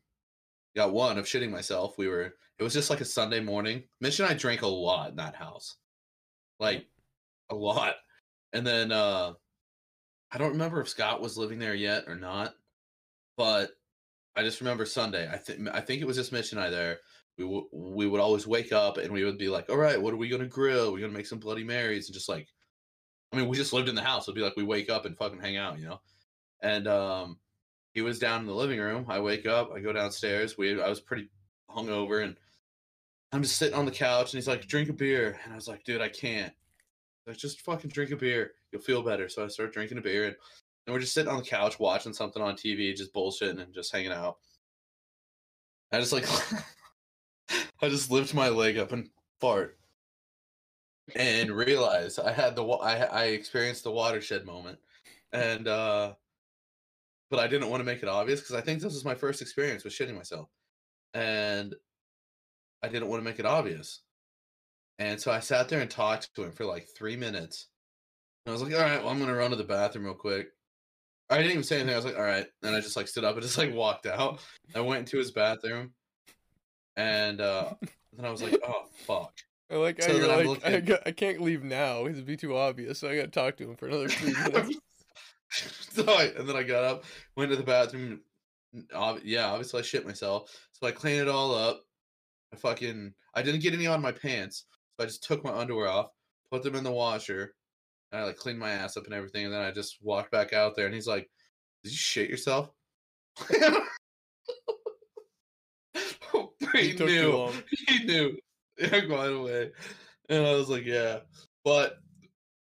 got 0.75 0.91
one 0.91 1.19
of 1.19 1.25
shitting 1.25 1.51
myself. 1.51 1.99
We 1.99 2.07
were 2.07 2.33
it 2.57 2.63
was 2.63 2.73
just 2.73 2.89
like 2.89 3.01
a 3.01 3.05
Sunday 3.05 3.39
morning. 3.39 3.83
Mitch 4.01 4.19
and 4.19 4.27
I 4.27 4.33
drank 4.33 4.63
a 4.63 4.67
lot 4.67 5.11
in 5.11 5.17
that 5.17 5.35
house, 5.35 5.75
like 6.59 6.87
a 7.51 7.55
lot. 7.55 7.93
And 8.53 8.65
then 8.65 8.91
uh, 8.91 9.33
I 10.31 10.37
don't 10.39 10.53
remember 10.53 10.81
if 10.81 10.89
Scott 10.89 11.21
was 11.21 11.37
living 11.37 11.59
there 11.59 11.75
yet 11.75 12.05
or 12.07 12.15
not, 12.15 12.55
but 13.37 13.76
I 14.37 14.43
just 14.43 14.61
remember 14.61 14.85
Sunday. 14.85 15.29
I 15.29 15.37
think 15.37 15.67
I 15.73 15.81
think 15.81 16.01
it 16.01 16.05
was 16.05 16.15
just 16.15 16.31
Mitch 16.31 16.53
and 16.53 16.61
I 16.61 16.69
there 16.69 16.99
we 17.37 17.43
w- 17.43 17.67
we 17.71 18.07
would 18.07 18.21
always 18.21 18.47
wake 18.47 18.71
up 18.71 18.97
and 18.97 19.11
we 19.11 19.23
would 19.23 19.37
be 19.37 19.49
like, 19.49 19.69
all 19.69 19.77
right, 19.77 20.01
what 20.01 20.13
are 20.13 20.17
we 20.17 20.29
gonna 20.29 20.47
grill? 20.47 20.91
We're 20.91 21.01
gonna 21.01 21.13
make 21.13 21.27
some 21.27 21.39
Bloody 21.39 21.63
Marys 21.63 22.07
and 22.07 22.13
just 22.13 22.29
like, 22.29 22.47
I 23.31 23.37
mean, 23.37 23.47
we 23.47 23.57
just 23.57 23.73
lived 23.73 23.89
in 23.89 23.95
the 23.95 24.01
house. 24.01 24.27
It'd 24.27 24.35
be 24.35 24.41
like 24.41 24.55
we 24.57 24.63
wake 24.63 24.89
up 24.89 25.05
and 25.05 25.17
fucking 25.17 25.39
hang 25.39 25.57
out, 25.57 25.79
you 25.79 25.85
know. 25.85 26.01
And 26.61 26.87
um, 26.87 27.37
he 27.93 28.01
was 28.01 28.19
down 28.19 28.41
in 28.41 28.47
the 28.47 28.55
living 28.55 28.79
room. 28.79 29.05
I 29.07 29.19
wake 29.19 29.45
up, 29.45 29.71
I 29.71 29.79
go 29.79 29.93
downstairs. 29.93 30.57
We 30.57 30.81
I 30.81 30.89
was 30.89 31.01
pretty 31.01 31.29
hungover 31.69 32.23
and 32.23 32.35
I'm 33.31 33.43
just 33.43 33.57
sitting 33.57 33.77
on 33.77 33.85
the 33.85 33.91
couch 33.91 34.33
and 34.33 34.37
he's 34.37 34.47
like, 34.47 34.67
drink 34.67 34.89
a 34.89 34.93
beer, 34.93 35.37
and 35.43 35.51
I 35.51 35.55
was 35.55 35.67
like, 35.67 35.83
dude, 35.83 36.01
I 36.01 36.09
can't. 36.09 36.53
Like, 37.27 37.35
just 37.37 37.59
fucking 37.61 37.91
drink 37.91 38.11
a 38.11 38.15
beer. 38.15 38.53
You'll 38.71 38.81
feel 38.81 39.03
better. 39.03 39.27
So 39.27 39.43
I 39.43 39.47
start 39.49 39.73
drinking 39.73 39.97
a 39.97 40.01
beer 40.01 40.25
and. 40.27 40.35
And 40.87 40.93
we're 40.93 41.01
just 41.01 41.13
sitting 41.13 41.29
on 41.29 41.39
the 41.39 41.43
couch 41.43 41.79
watching 41.79 42.13
something 42.13 42.41
on 42.41 42.55
TV, 42.55 42.95
just 42.95 43.13
bullshitting 43.13 43.61
and 43.61 43.73
just 43.73 43.91
hanging 43.91 44.13
out. 44.13 44.37
I 45.91 45.99
just 45.99 46.13
like 46.13 46.25
I 47.81 47.89
just 47.89 48.09
lift 48.09 48.33
my 48.33 48.47
leg 48.47 48.77
up 48.77 48.93
and 48.93 49.09
fart, 49.41 49.77
and 51.15 51.51
realize 51.51 52.19
I 52.19 52.31
had 52.31 52.55
the 52.55 52.65
I 52.65 53.03
I 53.03 53.23
experienced 53.25 53.83
the 53.83 53.91
watershed 53.91 54.45
moment, 54.45 54.79
and 55.33 55.67
uh, 55.67 56.13
but 57.29 57.39
I 57.39 57.47
didn't 57.47 57.69
want 57.69 57.81
to 57.81 57.85
make 57.85 58.01
it 58.01 58.09
obvious 58.09 58.39
because 58.39 58.55
I 58.55 58.61
think 58.61 58.81
this 58.81 58.93
was 58.93 59.05
my 59.05 59.15
first 59.15 59.41
experience 59.41 59.83
with 59.83 59.93
shitting 59.93 60.15
myself, 60.15 60.49
and 61.13 61.75
I 62.81 62.87
didn't 62.87 63.09
want 63.09 63.21
to 63.21 63.29
make 63.29 63.39
it 63.39 63.45
obvious, 63.45 64.01
and 64.99 65.19
so 65.19 65.31
I 65.31 65.39
sat 65.39 65.67
there 65.69 65.81
and 65.81 65.91
talked 65.91 66.33
to 66.35 66.43
him 66.43 66.51
for 66.53 66.65
like 66.65 66.87
three 66.97 67.17
minutes, 67.17 67.67
and 68.45 68.51
I 68.51 68.53
was 68.53 68.61
like, 68.61 68.73
all 68.73 68.79
right, 68.79 69.01
well 69.01 69.11
I'm 69.11 69.19
gonna 69.19 69.35
run 69.35 69.51
to 69.51 69.57
the 69.57 69.63
bathroom 69.63 70.05
real 70.05 70.13
quick. 70.13 70.47
I 71.29 71.37
didn't 71.37 71.51
even 71.51 71.63
say 71.63 71.77
anything. 71.77 71.93
I 71.93 71.97
was 71.97 72.05
like, 72.05 72.17
all 72.17 72.23
right, 72.23 72.47
and 72.63 72.75
I 72.75 72.79
just 72.79 72.95
like 72.95 73.07
stood 73.07 73.23
up 73.23 73.33
and 73.35 73.41
just 73.43 73.57
like 73.57 73.73
walked 73.73 74.05
out. 74.05 74.39
I 74.75 74.81
went 74.81 74.99
into 74.99 75.17
his 75.17 75.31
bathroom, 75.31 75.93
and 76.95 77.41
uh, 77.41 77.73
then 78.13 78.25
I 78.25 78.31
was 78.31 78.41
like, 78.41 78.59
oh 78.65 78.85
fuck. 79.05 79.33
I 79.71 79.75
like 79.75 80.01
So 80.01 80.13
I'm 80.31 80.47
like, 80.47 80.65
I, 80.65 80.79
got, 80.79 81.01
I 81.05 81.11
can't 81.11 81.41
leave 81.41 81.61
now. 81.61 82.05
It'd 82.05 82.25
be 82.25 82.37
too 82.37 82.55
obvious. 82.55 82.99
So 82.99 83.09
I 83.09 83.17
got 83.17 83.23
to 83.23 83.27
talk 83.27 83.57
to 83.57 83.69
him 83.69 83.75
for 83.75 83.87
another 83.87 84.07
three 84.07 84.31
minutes. 84.53 84.77
so 85.91 86.05
I, 86.05 86.31
and 86.37 86.47
then 86.47 86.55
I 86.55 86.63
got 86.63 86.85
up, 86.85 87.03
went 87.35 87.51
to 87.51 87.57
the 87.57 87.63
bathroom. 87.63 88.21
ob- 88.95 89.19
Yeah, 89.25 89.47
obviously 89.47 89.79
I 89.79 89.83
shit 89.83 90.05
myself. 90.05 90.55
So 90.71 90.87
I 90.87 90.91
cleaned 90.91 91.19
it 91.19 91.27
all 91.27 91.53
up. 91.53 91.81
I 92.53 92.55
fucking 92.55 93.13
I 93.33 93.41
didn't 93.41 93.59
get 93.61 93.73
any 93.73 93.87
on 93.87 94.01
my 94.01 94.13
pants, 94.13 94.63
so 94.97 95.03
I 95.03 95.07
just 95.07 95.23
took 95.25 95.43
my 95.43 95.51
underwear 95.51 95.89
off, 95.89 96.11
put 96.49 96.63
them 96.63 96.75
in 96.75 96.85
the 96.85 96.91
washer, 96.91 97.53
and 98.11 98.21
I 98.21 98.25
like 98.25 98.37
cleaned 98.37 98.59
my 98.59 98.71
ass 98.71 98.97
up 98.97 99.05
and 99.05 99.13
everything. 99.13 99.45
And 99.45 99.53
then 99.53 99.61
I 99.61 99.71
just 99.71 99.97
walked 100.01 100.31
back 100.31 100.53
out 100.53 100.75
there, 100.75 100.85
and 100.85 100.95
he's 100.95 101.07
like, 101.07 101.29
"Did 101.83 101.91
you 101.91 101.97
shit 101.97 102.29
yourself?" 102.29 102.69
he 106.73 106.93
too 106.93 107.05
knew. 107.05 107.51
He 107.87 108.03
knew. 108.05 108.37
Yeah, 108.77 109.01
quite 109.05 109.31
a 109.31 109.41
way. 109.41 109.71
And 110.29 110.45
I 110.45 110.53
was 110.53 110.69
like, 110.69 110.85
yeah. 110.85 111.19
But 111.63 111.97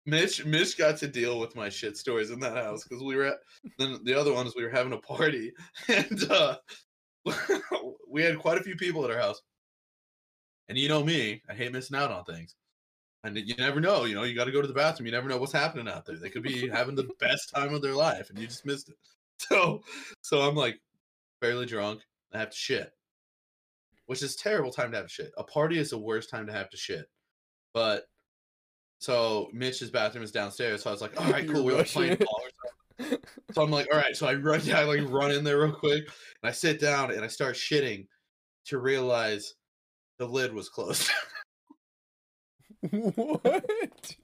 Mitch, 0.05 0.45
Mitch 0.45 0.77
got 0.77 0.97
to 0.97 1.07
deal 1.07 1.39
with 1.39 1.55
my 1.55 1.69
shit 1.69 1.97
stories 1.97 2.31
in 2.31 2.39
that 2.41 2.55
house 2.55 2.83
because 2.83 3.03
we 3.03 3.15
were 3.15 3.25
at. 3.25 3.37
Then 3.79 3.99
the 4.03 4.13
other 4.13 4.33
one 4.33 4.45
is 4.45 4.55
we 4.55 4.63
were 4.63 4.69
having 4.69 4.93
a 4.93 4.97
party, 4.99 5.51
and 5.87 6.23
uh, 6.29 6.57
we 8.09 8.23
had 8.23 8.39
quite 8.39 8.59
a 8.59 8.63
few 8.63 8.75
people 8.75 9.03
at 9.03 9.11
our 9.11 9.19
house. 9.19 9.41
And 10.67 10.77
you 10.77 10.87
know 10.89 11.03
me, 11.03 11.41
I 11.49 11.53
hate 11.53 11.71
missing 11.71 11.97
out 11.97 12.11
on 12.11 12.23
things. 12.23 12.55
And 13.25 13.35
you 13.35 13.55
never 13.55 13.81
know, 13.81 14.05
you 14.05 14.13
know, 14.13 14.21
you 14.21 14.35
got 14.35 14.45
to 14.45 14.51
go 14.51 14.61
to 14.61 14.67
the 14.67 14.73
bathroom. 14.73 15.07
You 15.07 15.11
never 15.11 15.27
know 15.27 15.37
what's 15.37 15.51
happening 15.51 15.87
out 15.87 16.05
there. 16.05 16.15
They 16.15 16.29
could 16.29 16.43
be 16.43 16.69
having 16.73 16.93
the 16.93 17.09
best 17.19 17.49
time 17.53 17.73
of 17.73 17.81
their 17.81 17.95
life, 17.95 18.29
and 18.29 18.37
you 18.37 18.47
just 18.47 18.65
missed 18.65 18.89
it. 18.89 18.95
So, 19.37 19.81
so 20.21 20.43
I'm 20.43 20.55
like 20.55 20.79
fairly 21.41 21.65
drunk. 21.65 22.03
I 22.33 22.37
have 22.37 22.51
to 22.51 22.55
shit, 22.55 22.93
which 24.05 24.23
is 24.23 24.33
a 24.33 24.37
terrible 24.37 24.71
time 24.71 24.91
to 24.91 24.97
have 24.97 25.07
to 25.07 25.11
shit. 25.11 25.33
A 25.37 25.43
party 25.43 25.77
is 25.77 25.89
the 25.89 25.97
worst 25.97 26.29
time 26.29 26.47
to 26.47 26.53
have 26.53 26.69
to 26.69 26.77
shit. 26.77 27.09
But 27.73 28.05
so 28.99 29.49
Mitch's 29.51 29.91
bathroom 29.91 30.23
is 30.23 30.31
downstairs, 30.31 30.83
so 30.83 30.89
I 30.89 30.93
was 30.93 31.01
like, 31.01 31.19
all 31.19 31.29
right, 31.29 31.45
cool. 31.51 31.65
We 31.65 31.73
were 31.73 31.83
playing 31.83 32.15
ball 32.15 32.43
or 32.43 32.69
something. 32.99 33.19
So 33.51 33.61
I'm 33.61 33.71
like, 33.71 33.89
all 33.91 33.99
right. 33.99 34.15
So 34.15 34.25
I 34.25 34.35
run, 34.35 34.61
I 34.71 34.83
like 34.83 35.01
run 35.09 35.31
in 35.31 35.43
there 35.43 35.59
real 35.59 35.73
quick, 35.73 36.05
and 36.05 36.49
I 36.49 36.51
sit 36.51 36.79
down 36.79 37.11
and 37.11 37.25
I 37.25 37.27
start 37.27 37.55
shitting 37.55 38.07
to 38.67 38.77
realize 38.77 39.55
the 40.17 40.25
lid 40.25 40.53
was 40.53 40.69
closed. 40.69 41.11
What? 42.91 44.15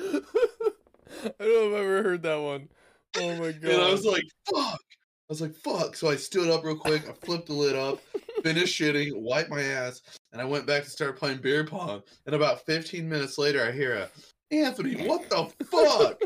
I 0.00 1.44
don't 1.44 1.48
know 1.48 1.68
if 1.68 1.74
I've 1.74 1.80
ever 1.80 2.02
heard 2.02 2.22
that 2.22 2.40
one. 2.40 2.68
Oh 3.16 3.36
my 3.36 3.52
god. 3.52 3.70
And 3.70 3.82
I 3.82 3.90
was 3.90 4.04
like, 4.04 4.24
fuck. 4.52 4.80
I 5.28 5.32
was 5.32 5.42
like, 5.42 5.54
fuck. 5.54 5.94
So 5.96 6.08
I 6.08 6.16
stood 6.16 6.48
up 6.48 6.64
real 6.64 6.76
quick. 6.76 7.08
I 7.08 7.12
flipped 7.12 7.48
the 7.48 7.52
lid 7.52 7.76
up, 7.76 8.00
finished 8.42 8.80
shitting, 8.80 9.14
wiped 9.14 9.50
my 9.50 9.62
ass, 9.62 10.00
and 10.32 10.40
I 10.40 10.44
went 10.44 10.66
back 10.66 10.84
to 10.84 10.90
start 10.90 11.18
playing 11.18 11.38
beer 11.38 11.64
pong. 11.64 12.02
And 12.26 12.34
about 12.34 12.64
15 12.64 13.08
minutes 13.08 13.36
later, 13.36 13.62
I 13.62 13.72
hear 13.72 13.94
a, 13.94 14.08
Anthony, 14.54 15.06
what 15.06 15.28
the 15.28 15.50
fuck? 15.66 16.22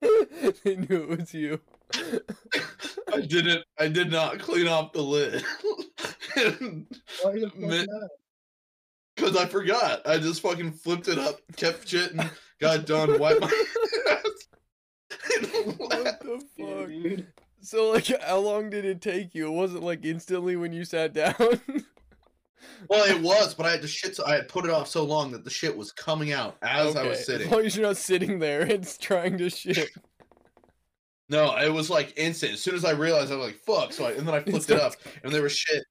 they 0.64 0.76
knew 0.76 1.02
it 1.10 1.18
was 1.18 1.32
you. 1.32 1.60
I 3.12 3.20
didn't, 3.20 3.64
I 3.78 3.88
did 3.88 4.10
not 4.10 4.38
clean 4.38 4.68
off 4.68 4.92
the 4.92 5.02
lid. 5.02 5.42
Because 9.16 9.36
I 9.36 9.46
forgot. 9.46 10.06
I 10.06 10.18
just 10.18 10.42
fucking 10.42 10.72
flipped 10.72 11.08
it 11.08 11.18
up, 11.18 11.40
kept 11.56 11.86
shitting, 11.86 12.30
got 12.60 12.86
done, 12.86 13.18
wiped 13.18 13.40
my 13.40 13.46
ass. 14.10 14.24
what 15.78 16.20
the 16.20 16.42
fuck? 16.58 16.88
dude. 16.88 17.26
So 17.60 17.90
like 17.90 18.06
how 18.22 18.38
long 18.38 18.70
did 18.70 18.84
it 18.84 19.00
take 19.00 19.34
you? 19.34 19.48
It 19.48 19.52
wasn't 19.52 19.82
like 19.82 20.04
instantly 20.04 20.56
when 20.56 20.72
you 20.72 20.84
sat 20.84 21.12
down. 21.12 21.34
Well, 22.88 23.04
it 23.04 23.20
was, 23.22 23.54
but 23.54 23.66
I 23.66 23.70
had 23.70 23.82
to 23.82 23.88
shit. 23.88 24.16
So 24.16 24.24
I 24.26 24.34
had 24.34 24.48
put 24.48 24.64
it 24.64 24.70
off 24.70 24.88
so 24.88 25.04
long 25.04 25.30
that 25.32 25.44
the 25.44 25.50
shit 25.50 25.76
was 25.76 25.92
coming 25.92 26.32
out 26.32 26.56
as 26.62 26.94
I 26.96 27.06
was 27.06 27.24
sitting. 27.24 27.46
As 27.46 27.52
long 27.52 27.64
as 27.64 27.76
you're 27.76 27.86
not 27.86 27.96
sitting 27.96 28.38
there, 28.38 28.62
it's 28.66 28.98
trying 28.98 29.38
to 29.38 29.50
shit. 29.50 29.90
No, 31.28 31.56
it 31.56 31.72
was 31.72 31.90
like 31.90 32.12
instant. 32.16 32.52
As 32.52 32.62
soon 32.62 32.74
as 32.74 32.84
I 32.84 32.92
realized, 32.92 33.32
I 33.32 33.36
was 33.36 33.46
like, 33.46 33.60
"Fuck!" 33.64 33.92
So 33.92 34.06
I, 34.06 34.12
and 34.12 34.26
then 34.26 34.34
I 34.34 34.40
flipped 34.50 34.70
it 34.70 34.80
up, 34.80 34.94
and 35.22 35.32
there 35.32 35.42
was 35.42 35.56
shit. 35.56 35.82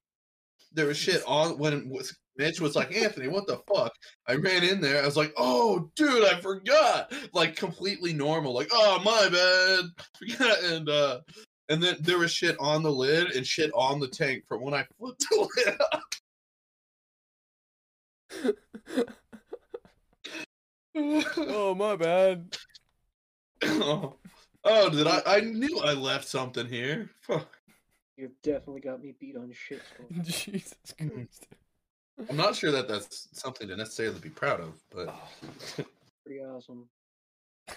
There 0.76 0.86
was 0.86 0.96
shit 0.96 1.22
on 1.26 1.58
when 1.58 1.88
was, 1.88 2.16
Mitch 2.36 2.60
was 2.60 2.76
like, 2.76 2.94
"Anthony, 2.94 3.28
what 3.28 3.46
the 3.46 3.60
fuck?" 3.74 3.92
I 4.28 4.34
ran 4.34 4.62
in 4.62 4.80
there. 4.80 5.02
I 5.02 5.06
was 5.06 5.16
like, 5.16 5.32
"Oh, 5.36 5.90
dude, 5.96 6.24
I 6.24 6.40
forgot!" 6.40 7.12
Like 7.32 7.56
completely 7.56 8.12
normal. 8.12 8.54
Like, 8.54 8.68
"Oh, 8.70 9.00
my 9.02 9.28
bad." 9.28 9.86
And 10.70 10.88
uh, 10.88 11.20
and 11.68 11.82
then 11.82 11.96
there 12.00 12.18
was 12.18 12.30
shit 12.30 12.56
on 12.60 12.82
the 12.82 12.92
lid 12.92 13.32
and 13.32 13.46
shit 13.46 13.70
on 13.74 13.98
the 13.98 14.08
tank 14.08 14.44
from 14.46 14.62
when 14.62 14.74
I 14.74 14.86
flipped 14.98 15.24
the 15.30 15.48
lid 15.56 15.80
up. 15.92 16.02
oh 21.34 21.74
my 21.74 21.96
bad. 21.96 22.56
oh. 23.64 24.16
oh, 24.64 24.90
did 24.90 25.06
I? 25.06 25.22
I 25.26 25.40
knew 25.40 25.80
I 25.80 25.94
left 25.94 26.28
something 26.28 26.66
here. 26.66 27.10
Fuck. 27.22 27.55
You've 28.16 28.40
definitely 28.42 28.80
got 28.80 29.02
me 29.02 29.14
beat 29.18 29.36
on 29.36 29.52
shit 29.52 29.82
stories. 29.94 30.26
Jesus. 30.44 30.74
Christ. 30.98 31.48
I'm 32.30 32.36
not 32.36 32.56
sure 32.56 32.72
that 32.72 32.88
that's 32.88 33.28
something 33.32 33.68
to 33.68 33.76
necessarily 33.76 34.18
be 34.20 34.30
proud 34.30 34.60
of, 34.60 34.72
but 34.90 35.14
Pretty 36.24 36.40
awesome. 36.40 36.88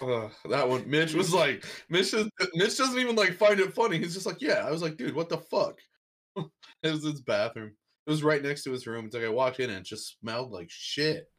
uh, 0.00 0.28
that 0.48 0.66
one, 0.68 0.88
Mitch 0.88 1.14
was 1.14 1.34
like, 1.34 1.64
Mitch, 1.90 2.14
is, 2.14 2.28
Mitch 2.54 2.78
doesn't 2.78 2.98
even 2.98 3.16
like 3.16 3.34
find 3.34 3.60
it 3.60 3.74
funny. 3.74 3.98
He's 3.98 4.14
just 4.14 4.26
like, 4.26 4.40
yeah. 4.40 4.64
I 4.66 4.70
was 4.70 4.82
like, 4.82 4.96
dude, 4.96 5.14
what 5.14 5.28
the 5.28 5.36
fuck? 5.38 5.78
it 6.36 6.90
was 6.90 7.04
his 7.04 7.20
bathroom. 7.20 7.72
It 8.06 8.10
was 8.10 8.22
right 8.24 8.42
next 8.42 8.62
to 8.64 8.72
his 8.72 8.86
room. 8.86 9.04
It's 9.04 9.14
like 9.14 9.24
I 9.24 9.28
walked 9.28 9.60
in 9.60 9.68
and 9.68 9.80
it 9.80 9.84
just 9.84 10.18
smelled 10.18 10.52
like 10.52 10.70
shit. 10.70 11.30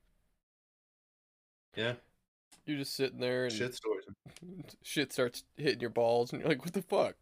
Yeah, 1.76 1.94
You're 2.66 2.80
just 2.80 2.96
sitting 2.96 3.20
there 3.20 3.46
and 3.46 3.54
shit 3.54 3.74
stories. 3.74 4.04
shit 4.84 5.14
starts 5.14 5.46
hitting 5.56 5.80
your 5.80 5.90
balls, 5.90 6.34
and 6.34 6.42
you're 6.42 6.50
like, 6.50 6.66
"What 6.66 6.74
the 6.74 6.82
fuck?" 6.82 7.16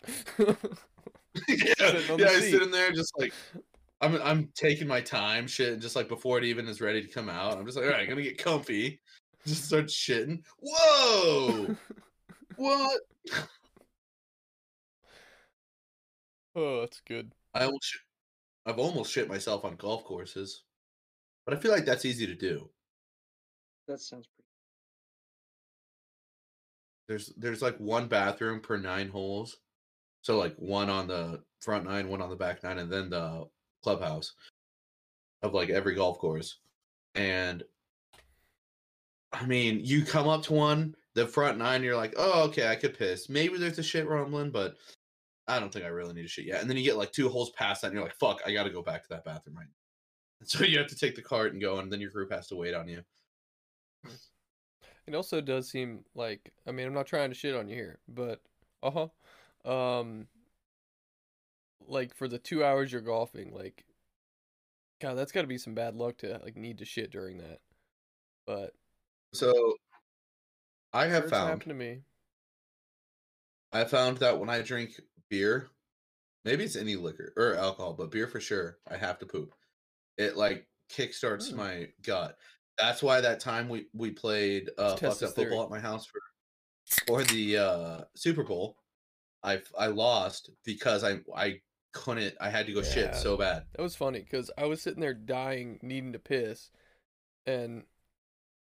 Yeah, 1.48 1.74
Sitting 1.78 2.12
on 2.12 2.18
the 2.18 2.24
yeah. 2.24 2.30
I 2.30 2.40
seat. 2.40 2.52
sitting 2.52 2.72
there 2.72 2.92
just 2.92 3.14
like. 3.18 3.34
I'm 4.02 4.16
I'm 4.22 4.50
taking 4.56 4.88
my 4.88 5.02
time, 5.02 5.46
shit, 5.46 5.80
just 5.80 5.96
like 5.96 6.08
before 6.08 6.38
it 6.38 6.46
even 6.46 6.70
is 6.70 6.80
ready 6.80 7.02
to 7.02 7.08
come 7.08 7.28
out. 7.28 7.58
I'm 7.58 7.66
just 7.66 7.78
like, 7.78 7.86
all 7.86 7.92
right, 7.92 8.08
gonna 8.08 8.22
get 8.22 8.38
comfy. 8.38 9.02
Just 9.46 9.66
start 9.66 9.88
shitting. 9.88 10.42
Whoa! 10.62 11.76
what? 12.56 13.02
oh, 16.56 16.80
that's 16.82 17.02
good. 17.02 17.34
I 17.54 17.66
almost 17.66 17.86
shit, 17.86 18.02
I've 18.66 18.80
almost 18.80 19.12
shit 19.12 19.28
myself 19.28 19.66
on 19.66 19.76
golf 19.76 20.06
courses, 20.06 20.64
but 21.46 21.54
I 21.54 21.60
feel 21.60 21.72
like 21.72 21.86
that's 21.86 22.06
easy 22.06 22.26
to 22.28 22.36
do. 22.36 22.70
That 23.88 24.00
sounds 24.00 24.28
pretty. 24.28 24.48
There's 27.08 27.34
there's 27.38 27.62
like 27.62 27.78
one 27.80 28.08
bathroom 28.08 28.60
per 28.60 28.78
nine 28.78 29.10
holes, 29.10 29.58
so 30.30 30.38
like 30.38 30.56
one 30.58 30.92
on 30.92 31.08
the 31.08 31.42
front 31.60 31.86
nine, 31.86 32.08
one 32.08 32.22
on 32.22 32.30
the 32.30 32.36
back 32.36 32.62
nine, 32.62 32.78
and 32.78 32.92
then 32.92 33.10
the 33.10 33.48
clubhouse 33.82 34.34
of 35.42 35.56
like 35.56 35.72
every 35.72 35.96
golf 35.96 36.20
course. 36.20 36.60
And 37.16 37.64
I 39.34 39.44
mean, 39.48 39.82
you 39.84 40.06
come 40.06 40.28
up 40.28 40.44
to 40.44 40.54
one, 40.54 40.94
the 41.16 41.26
front 41.26 41.58
nine, 41.58 41.82
you're 41.82 41.98
like, 41.98 42.14
oh, 42.16 42.44
okay, 42.44 42.68
I 42.68 42.76
could 42.76 42.96
piss. 42.96 43.28
Maybe 43.28 43.58
there's 43.58 43.80
a 43.80 43.84
shit 43.84 44.08
rumbling, 44.08 44.52
but 44.52 44.76
I 45.48 45.60
don't 45.60 45.74
think 45.74 45.86
I 45.86 45.88
really 45.88 46.14
need 46.14 46.26
a 46.26 46.28
shit 46.28 46.46
yet. 46.46 46.62
And 46.62 46.70
then 46.70 46.78
you 46.78 46.84
get 46.84 46.96
like 46.98 47.12
two 47.12 47.28
holes 47.28 47.50
past 47.58 47.82
that, 47.82 47.88
and 47.88 47.96
you're 47.96 48.04
like, 48.04 48.20
fuck, 48.20 48.40
I 48.46 48.54
got 48.54 48.66
to 48.66 48.70
go 48.70 48.84
back 48.84 49.02
to 49.02 49.10
that 49.10 49.26
bathroom 49.26 49.58
right 49.58 49.66
now. 49.66 49.74
So 50.46 50.64
you 50.64 50.78
have 50.78 50.88
to 50.90 50.96
take 50.96 51.16
the 51.16 51.24
cart 51.24 51.54
and 51.54 51.62
go, 51.62 51.80
and 51.80 51.92
then 51.92 52.00
your 52.00 52.12
group 52.12 52.32
has 52.32 52.46
to 52.50 52.56
wait 52.56 52.76
on 52.76 52.88
you. 52.88 53.02
It 55.08 55.16
also 55.16 55.42
does 55.42 55.72
seem 55.72 56.06
like 56.14 56.54
I 56.68 56.72
mean 56.72 56.86
I'm 56.86 56.94
not 56.94 57.08
trying 57.08 57.30
to 57.30 57.36
shit 57.36 57.56
on 57.56 57.68
you 57.68 57.74
here, 57.74 57.98
but 58.08 58.42
uh 58.84 58.92
huh. 58.92 59.08
Um, 59.66 60.28
like 61.88 62.16
for 62.16 62.28
the 62.28 62.40
two 62.40 62.64
hours 62.64 62.92
you're 62.92 63.02
golfing, 63.02 63.54
like, 63.54 63.86
God, 65.02 65.16
that's 65.16 65.32
got 65.32 65.42
to 65.42 65.48
be 65.48 65.58
some 65.58 65.74
bad 65.76 65.96
luck 65.96 66.18
to 66.20 66.40
like 66.44 66.56
need 66.58 66.80
to 66.80 66.86
shit 66.86 67.12
during 67.12 67.38
that. 67.38 67.60
But 68.46 68.74
So 69.34 69.76
I 70.94 71.06
have 71.08 71.24
sure 71.24 71.30
found 71.30 71.50
happened 71.50 71.70
to 71.70 71.74
me. 71.74 72.00
I 73.72 73.84
found 73.84 74.18
that 74.18 74.40
when 74.40 74.50
I 74.50 74.62
drink 74.62 75.00
beer, 75.30 75.70
maybe 76.44 76.64
it's 76.64 76.76
any 76.76 76.96
liquor 76.96 77.34
or 77.38 77.56
alcohol, 77.56 77.94
but 77.94 78.12
beer 78.12 78.28
for 78.28 78.40
sure, 78.40 78.80
I 78.90 78.98
have 78.98 79.20
to 79.20 79.26
poop. 79.26 79.54
It 80.18 80.36
like 80.36 80.68
kickstarts 80.92 81.52
Hmm. 81.52 81.58
my 81.58 81.88
gut. 82.02 82.38
That's 82.78 83.04
why 83.04 83.22
that 83.22 83.40
time 83.40 83.70
we 83.70 83.88
we 83.94 84.12
played 84.12 84.70
uh 84.78 84.96
fucked 84.96 85.24
up 85.24 85.36
football 85.36 85.64
at 85.64 85.70
my 85.70 85.80
house 85.80 86.06
for 86.06 86.20
for 87.06 87.24
the 87.24 87.58
uh 87.58 88.02
Super 88.16 88.44
Bowl. 88.44 88.79
I 89.44 89.62
I 89.78 89.88
lost 89.88 90.50
because 90.66 91.04
I 91.04 91.20
I 91.36 91.62
couldn't. 91.92 92.36
I 92.40 92.50
had 92.50 92.66
to 92.68 92.74
go 92.74 92.82
shit 92.82 93.16
so 93.16 93.38
bad. 93.38 93.64
That 93.76 93.82
was 93.82 93.96
funny 93.96 94.20
because 94.20 94.52
I 94.58 94.66
was 94.66 94.82
sitting 94.82 95.02
there 95.02 95.14
dying, 95.14 95.80
needing 95.82 96.14
to 96.14 96.20
piss, 96.20 96.70
and 97.46 97.84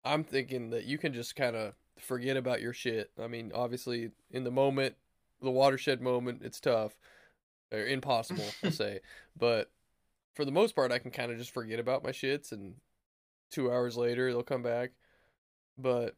I'm 0.04 0.24
thinking 0.24 0.72
that 0.72 0.86
you 0.86 0.98
can 0.98 1.14
just 1.14 1.36
kind 1.36 1.56
of 1.56 1.74
forget 2.00 2.38
about 2.38 2.62
your 2.62 2.74
shit. 2.74 3.12
I 3.22 3.28
mean, 3.28 3.52
obviously, 3.54 4.12
in 4.32 4.44
the 4.44 4.52
moment, 4.52 4.96
the 5.42 5.52
watershed 5.52 6.02
moment, 6.02 6.42
it's 6.44 6.60
tough 6.60 6.98
or 7.72 7.86
impossible, 7.86 8.46
I'll 8.64 8.72
say. 8.72 9.00
But 9.38 9.72
for 10.34 10.46
the 10.46 10.52
most 10.52 10.76
part, 10.76 10.92
I 10.92 11.00
can 11.00 11.12
kind 11.12 11.32
of 11.32 11.38
just 11.38 11.52
forget 11.52 11.80
about 11.80 12.04
my 12.04 12.12
shits, 12.12 12.52
and 12.52 12.76
two 13.52 13.72
hours 13.72 13.96
later, 13.96 14.32
they'll 14.32 14.44
come 14.44 14.64
back. 14.64 14.92
But 15.78 16.16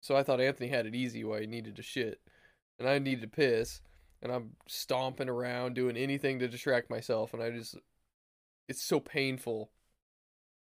so 0.00 0.16
I 0.16 0.22
thought 0.22 0.40
Anthony 0.40 0.68
had 0.68 0.86
it 0.86 0.94
easy 0.94 1.24
while 1.24 1.40
he 1.40 1.46
needed 1.46 1.76
to 1.76 1.82
shit, 1.82 2.20
and 2.78 2.88
I 2.88 2.98
need 2.98 3.20
to 3.22 3.28
piss 3.28 3.80
and 4.22 4.32
I'm 4.32 4.50
stomping 4.68 5.28
around 5.28 5.74
doing 5.74 5.96
anything 5.96 6.38
to 6.40 6.48
distract 6.48 6.90
myself 6.90 7.34
and 7.34 7.42
I 7.42 7.50
just 7.50 7.76
it's 8.68 8.82
so 8.82 8.98
painful 9.00 9.70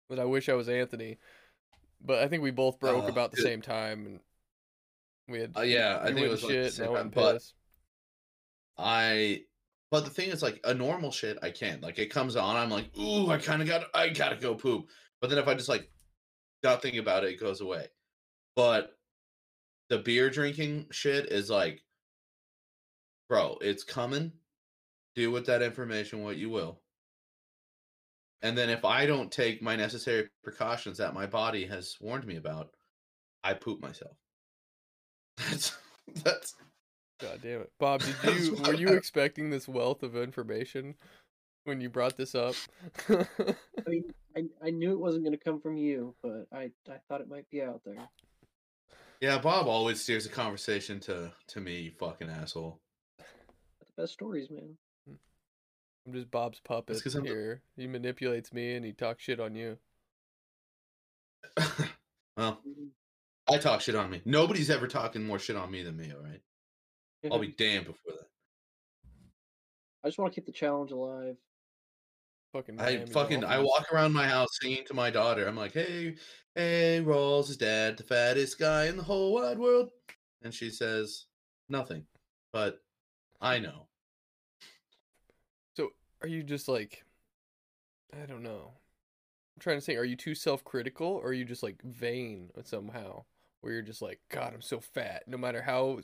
that 0.10 0.20
I 0.20 0.26
wish 0.26 0.50
I 0.50 0.54
was 0.54 0.70
Anthony. 0.70 1.20
But 2.02 2.20
I 2.20 2.28
think 2.30 2.42
we 2.42 2.52
both 2.52 2.80
broke 2.80 3.04
Oh, 3.04 3.08
about 3.08 3.32
the 3.32 3.38
dude. 3.38 3.46
same 3.46 3.62
time 3.62 4.06
and 4.06 4.20
we 5.28 5.40
had 5.42 5.52
Uh, 5.58 5.62
yeah, 5.62 6.00
I 6.02 6.08
think 6.08 6.20
it 6.20 6.30
was 6.30 6.44
like 6.44 6.54
the 6.54 6.64
shit 6.64 6.74
same 6.74 6.88
and 6.90 6.98
I 6.98 7.04
but- 7.04 7.34
pissed. 7.34 7.54
I 8.78 9.44
But 9.92 10.06
the 10.06 10.10
thing 10.12 10.30
is, 10.30 10.42
like 10.44 10.60
a 10.64 10.74
normal 10.74 11.12
shit, 11.12 11.38
I 11.42 11.50
can't. 11.52 11.82
Like 11.82 12.00
it 12.00 12.08
comes 12.12 12.36
on, 12.36 12.56
I'm 12.56 12.70
like, 12.70 12.96
ooh, 12.98 13.30
I 13.30 13.38
kind 13.40 13.62
of 13.62 13.68
got, 13.68 13.84
I 13.94 14.10
gotta 14.10 14.36
go 14.38 14.56
poop. 14.56 14.86
But 15.20 15.30
then 15.30 15.40
if 15.40 15.48
I 15.48 15.56
just 15.56 15.68
like 15.70 15.90
not 16.64 16.82
think 16.82 16.96
about 16.98 17.24
it, 17.24 17.32
it 17.34 17.40
goes 17.40 17.60
away. 17.62 17.88
But 18.56 18.96
the 19.90 19.98
beer 20.00 20.30
drinking 20.30 20.88
shit 20.92 21.28
is 21.32 21.50
like, 21.50 21.82
bro, 23.30 23.58
it's 23.62 23.84
coming. 23.84 24.34
Do 25.16 25.32
with 25.32 25.46
that 25.46 25.62
information 25.62 26.24
what 26.24 26.38
you 26.38 26.50
will. 26.50 26.80
And 28.42 28.58
then 28.58 28.70
if 28.70 28.86
I 28.86 29.06
don't 29.06 29.32
take 29.32 29.62
my 29.62 29.76
necessary 29.76 30.30
precautions 30.44 30.98
that 30.98 31.14
my 31.14 31.26
body 31.26 31.66
has 31.66 31.96
warned 32.02 32.26
me 32.26 32.38
about, 32.38 32.70
I 33.44 33.54
poop 33.54 33.82
myself. 33.82 34.16
That's 35.50 35.78
that's 36.24 36.56
God 37.22 37.40
damn 37.42 37.62
it, 37.62 37.72
Bob! 37.80 38.02
Did 38.02 38.16
you 38.40 38.56
were 38.56 38.74
you 38.74 38.90
I- 38.90 38.94
expecting 38.94 39.50
this 39.50 39.68
wealth 39.68 40.04
of 40.04 40.16
information 40.18 40.96
when 41.66 41.80
you 41.82 41.90
brought 41.90 42.18
this 42.18 42.34
up? 42.36 42.56
I 43.10 43.26
mean, 43.88 44.04
I, 44.36 44.44
I 44.66 44.70
knew 44.72 44.92
it 44.92 45.00
wasn't 45.00 45.24
going 45.24 45.38
to 45.38 45.44
come 45.44 45.62
from 45.62 45.78
you, 45.78 46.16
but 46.24 46.48
I, 46.54 46.72
I 46.90 46.98
thought 47.08 47.22
it 47.22 47.30
might 47.30 47.50
be 47.50 47.62
out 47.62 47.82
there. 47.86 48.10
yeah. 49.22 49.38
Bob 49.38 49.68
always 49.68 50.02
steers 50.02 50.24
the 50.26 50.30
conversation 50.34 51.00
to 51.02 51.32
to 51.50 51.60
me, 51.62 51.80
you 51.82 51.92
fucking 51.92 52.30
asshole. 52.30 52.80
The 54.00 54.04
best 54.04 54.14
stories, 54.14 54.50
man. 54.50 54.78
Hmm. 55.08 55.16
I'm 56.08 56.14
just 56.14 56.32
Bob's 56.32 56.60
puppet 56.60 57.02
I'm 57.06 57.24
the- 57.24 57.30
here. 57.30 57.62
He 57.76 57.88
manipulates 57.88 58.54
me 58.54 58.76
and 58.76 58.86
he 58.86 58.94
talks 58.94 59.24
shit 59.24 59.40
on 59.40 59.56
you. 59.56 59.78
well. 62.38 62.62
I 63.52 63.58
talk 63.58 63.82
shit 63.82 63.96
on 63.96 64.12
me. 64.12 64.22
Nobody's 64.26 64.70
ever 64.70 64.88
talking 64.88 65.26
more 65.26 65.40
shit 65.40 65.56
on 65.56 65.72
me 65.72 65.82
than 65.82 65.98
me. 65.98 66.12
All 66.12 66.22
right, 66.22 66.42
I'll 67.32 67.40
be 67.40 67.48
damned 67.48 67.88
before 67.88 68.14
that. 68.14 68.28
I 70.04 70.08
just 70.08 70.20
want 70.20 70.32
to 70.32 70.36
keep 70.36 70.46
the 70.46 70.52
challenge 70.52 70.92
alive. 70.92 71.36
Fucking. 72.54 72.80
I 72.80 73.06
fucking 73.06 73.44
I 73.44 73.60
walk 73.60 73.92
around 73.92 74.14
my 74.14 74.28
house 74.28 74.50
singing 74.62 74.86
to 74.88 74.94
my 74.94 75.10
daughter. 75.10 75.48
I'm 75.48 75.56
like, 75.56 75.74
hey, 75.74 76.16
hey, 76.54 77.02
Rawls 77.04 77.50
is 77.50 77.58
dad, 77.58 77.98
the 77.98 78.04
fattest 78.04 78.60
guy 78.60 78.86
in 78.86 78.98
the 78.98 79.04
whole 79.04 79.34
wide 79.34 79.58
world, 79.58 79.90
and 80.44 80.54
she 80.54 80.70
says 80.70 81.26
nothing, 81.70 82.06
but 82.54 82.80
I 83.42 83.58
know. 83.58 83.89
Are 86.22 86.28
you 86.28 86.44
just 86.44 86.68
like, 86.68 87.04
I 88.14 88.26
don't 88.26 88.44
know. 88.44 88.72
I'm 89.56 89.62
trying 89.62 89.78
to 89.78 89.82
say, 89.82 89.96
are 89.96 90.06
you 90.06 90.16
too 90.16 90.36
self-critical, 90.36 91.08
or 91.08 91.28
are 91.28 91.34
you 91.34 91.46
just 91.46 91.64
like 91.64 91.82
vain 91.84 92.50
somehow, 92.64 93.24
where 93.62 93.74
you're 93.74 93.82
just 93.82 94.02
like, 94.02 94.20
God, 94.30 94.54
I'm 94.54 94.62
so 94.62 94.80
fat. 94.80 95.24
No 95.28 95.38
matter 95.38 95.62
how, 95.62 96.00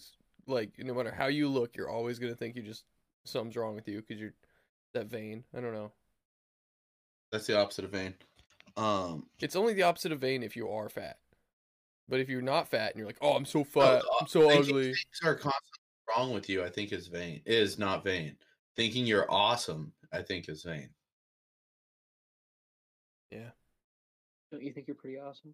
like, 0.47 0.71
no 0.77 0.93
matter 0.93 1.13
how 1.13 1.27
you 1.27 1.47
look, 1.47 1.75
you're 1.75 1.89
always 1.89 2.19
gonna 2.19 2.35
think 2.35 2.55
you 2.55 2.63
just 2.63 2.85
something's 3.23 3.55
wrong 3.55 3.75
with 3.75 3.87
you 3.87 4.01
because 4.01 4.19
you're 4.21 4.33
that 4.93 5.07
vain. 5.07 5.43
I 5.55 5.61
don't 5.61 5.73
know. 5.73 5.91
That's 7.31 7.47
the 7.47 7.59
opposite 7.59 7.85
of 7.85 7.91
vain. 7.91 8.13
Um, 8.77 9.25
It's 9.39 9.55
only 9.55 9.73
the 9.73 9.83
opposite 9.83 10.11
of 10.11 10.19
vain 10.19 10.43
if 10.43 10.55
you 10.55 10.69
are 10.69 10.89
fat. 10.89 11.17
But 12.07 12.19
if 12.19 12.29
you're 12.29 12.41
not 12.41 12.67
fat 12.67 12.91
and 12.91 12.99
you're 12.99 13.07
like, 13.07 13.17
oh, 13.19 13.33
I'm 13.33 13.45
so 13.45 13.63
fat, 13.63 13.81
uh, 13.81 14.01
I'm 14.21 14.27
so 14.27 14.49
ugly. 14.49 14.93
Things 14.93 15.21
are 15.23 15.33
constantly 15.33 15.79
wrong 16.07 16.33
with 16.33 16.49
you. 16.49 16.63
I 16.63 16.69
think 16.69 16.91
is 16.93 17.07
vain. 17.07 17.41
Is 17.45 17.79
not 17.79 18.03
vain. 18.03 18.37
Thinking 18.75 19.05
you're 19.05 19.31
awesome. 19.31 19.91
I 20.15 20.23
think 20.23 20.49
is 20.49 20.63
vain. 20.63 20.89
Yeah. 23.31 23.49
Don't 24.51 24.63
you 24.63 24.71
think 24.71 24.87
you're 24.87 24.95
pretty 24.95 25.19
awesome? 25.19 25.53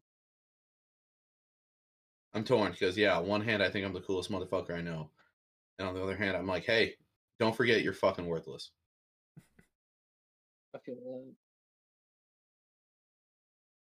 I'm 2.34 2.43
torn 2.43 2.72
because 2.72 2.97
yeah, 2.97 3.18
on 3.18 3.28
one 3.28 3.41
hand 3.41 3.62
I 3.62 3.70
think 3.70 3.86
I'm 3.86 3.93
the 3.93 4.01
coolest 4.01 4.32
motherfucker 4.32 4.78
I 4.78 4.82
know, 4.82 5.09
and 5.80 5.88
on 5.88 5.95
the 5.95 6.03
other 6.03 6.16
hand 6.16 6.38
I'm 6.38 6.47
like, 6.47 6.64
hey, 6.64 6.93
don't 7.39 7.55
forget 7.55 7.82
you're 7.82 7.93
fucking 7.93 8.26
worthless. 8.26 8.72
I 10.74 10.80
feel 10.80 10.95
that. 10.95 11.34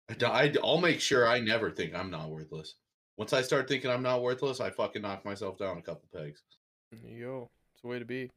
I, 0.09 0.13
d- 0.15 0.59
I, 0.59 0.61
will 0.61 0.82
make 0.82 0.99
sure 0.99 1.28
I 1.28 1.39
never 1.39 1.71
think 1.71 1.95
I'm 1.95 2.11
not 2.11 2.30
worthless. 2.30 2.76
Once 3.17 3.32
I 3.32 3.41
start 3.41 3.69
thinking 3.69 3.89
I'm 3.89 4.03
not 4.03 4.21
worthless, 4.21 4.59
I 4.59 4.69
fucking 4.69 5.01
knock 5.01 5.24
myself 5.24 5.57
down 5.57 5.78
a 5.78 5.82
couple 5.82 6.09
pegs. 6.13 6.41
Yo. 7.07 7.49
It's 7.74 7.84
a 7.84 7.88
way 7.88 7.99
to 7.99 8.05
be. 8.05 8.30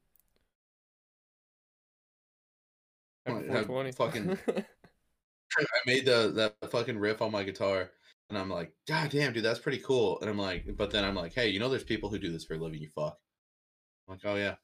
Have 3.32 3.66
420. 3.66 3.92
fucking- 3.92 4.38
I 5.58 5.64
made 5.86 6.04
the 6.06 6.32
that 6.60 6.70
fucking 6.70 6.98
riff 6.98 7.22
on 7.22 7.32
my 7.32 7.42
guitar, 7.44 7.90
and 8.28 8.36
I'm 8.38 8.50
like, 8.50 8.72
God 8.88 9.10
damn, 9.10 9.32
dude, 9.32 9.44
that's 9.44 9.58
pretty 9.60 9.78
cool. 9.78 10.18
And 10.20 10.28
I'm 10.28 10.38
like, 10.38 10.66
but 10.76 10.90
then 10.90 11.04
I'm 11.04 11.14
like, 11.14 11.32
hey, 11.34 11.48
you 11.48 11.58
know, 11.60 11.68
there's 11.68 11.84
people 11.84 12.10
who 12.10 12.18
do 12.18 12.30
this 12.32 12.44
for 12.44 12.54
a 12.54 12.58
living. 12.58 12.80
You 12.80 12.88
fuck. 12.94 13.16
I'm 14.08 14.14
like, 14.14 14.20
oh 14.24 14.34
yeah. 14.36 14.54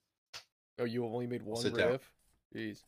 oh, 0.78 0.84
you 0.84 1.04
only 1.04 1.26
made 1.26 1.42
one 1.42 1.60
sit 1.62 1.74
down. 1.76 1.92
riff? 1.92 2.10
Jeez. 2.54 2.82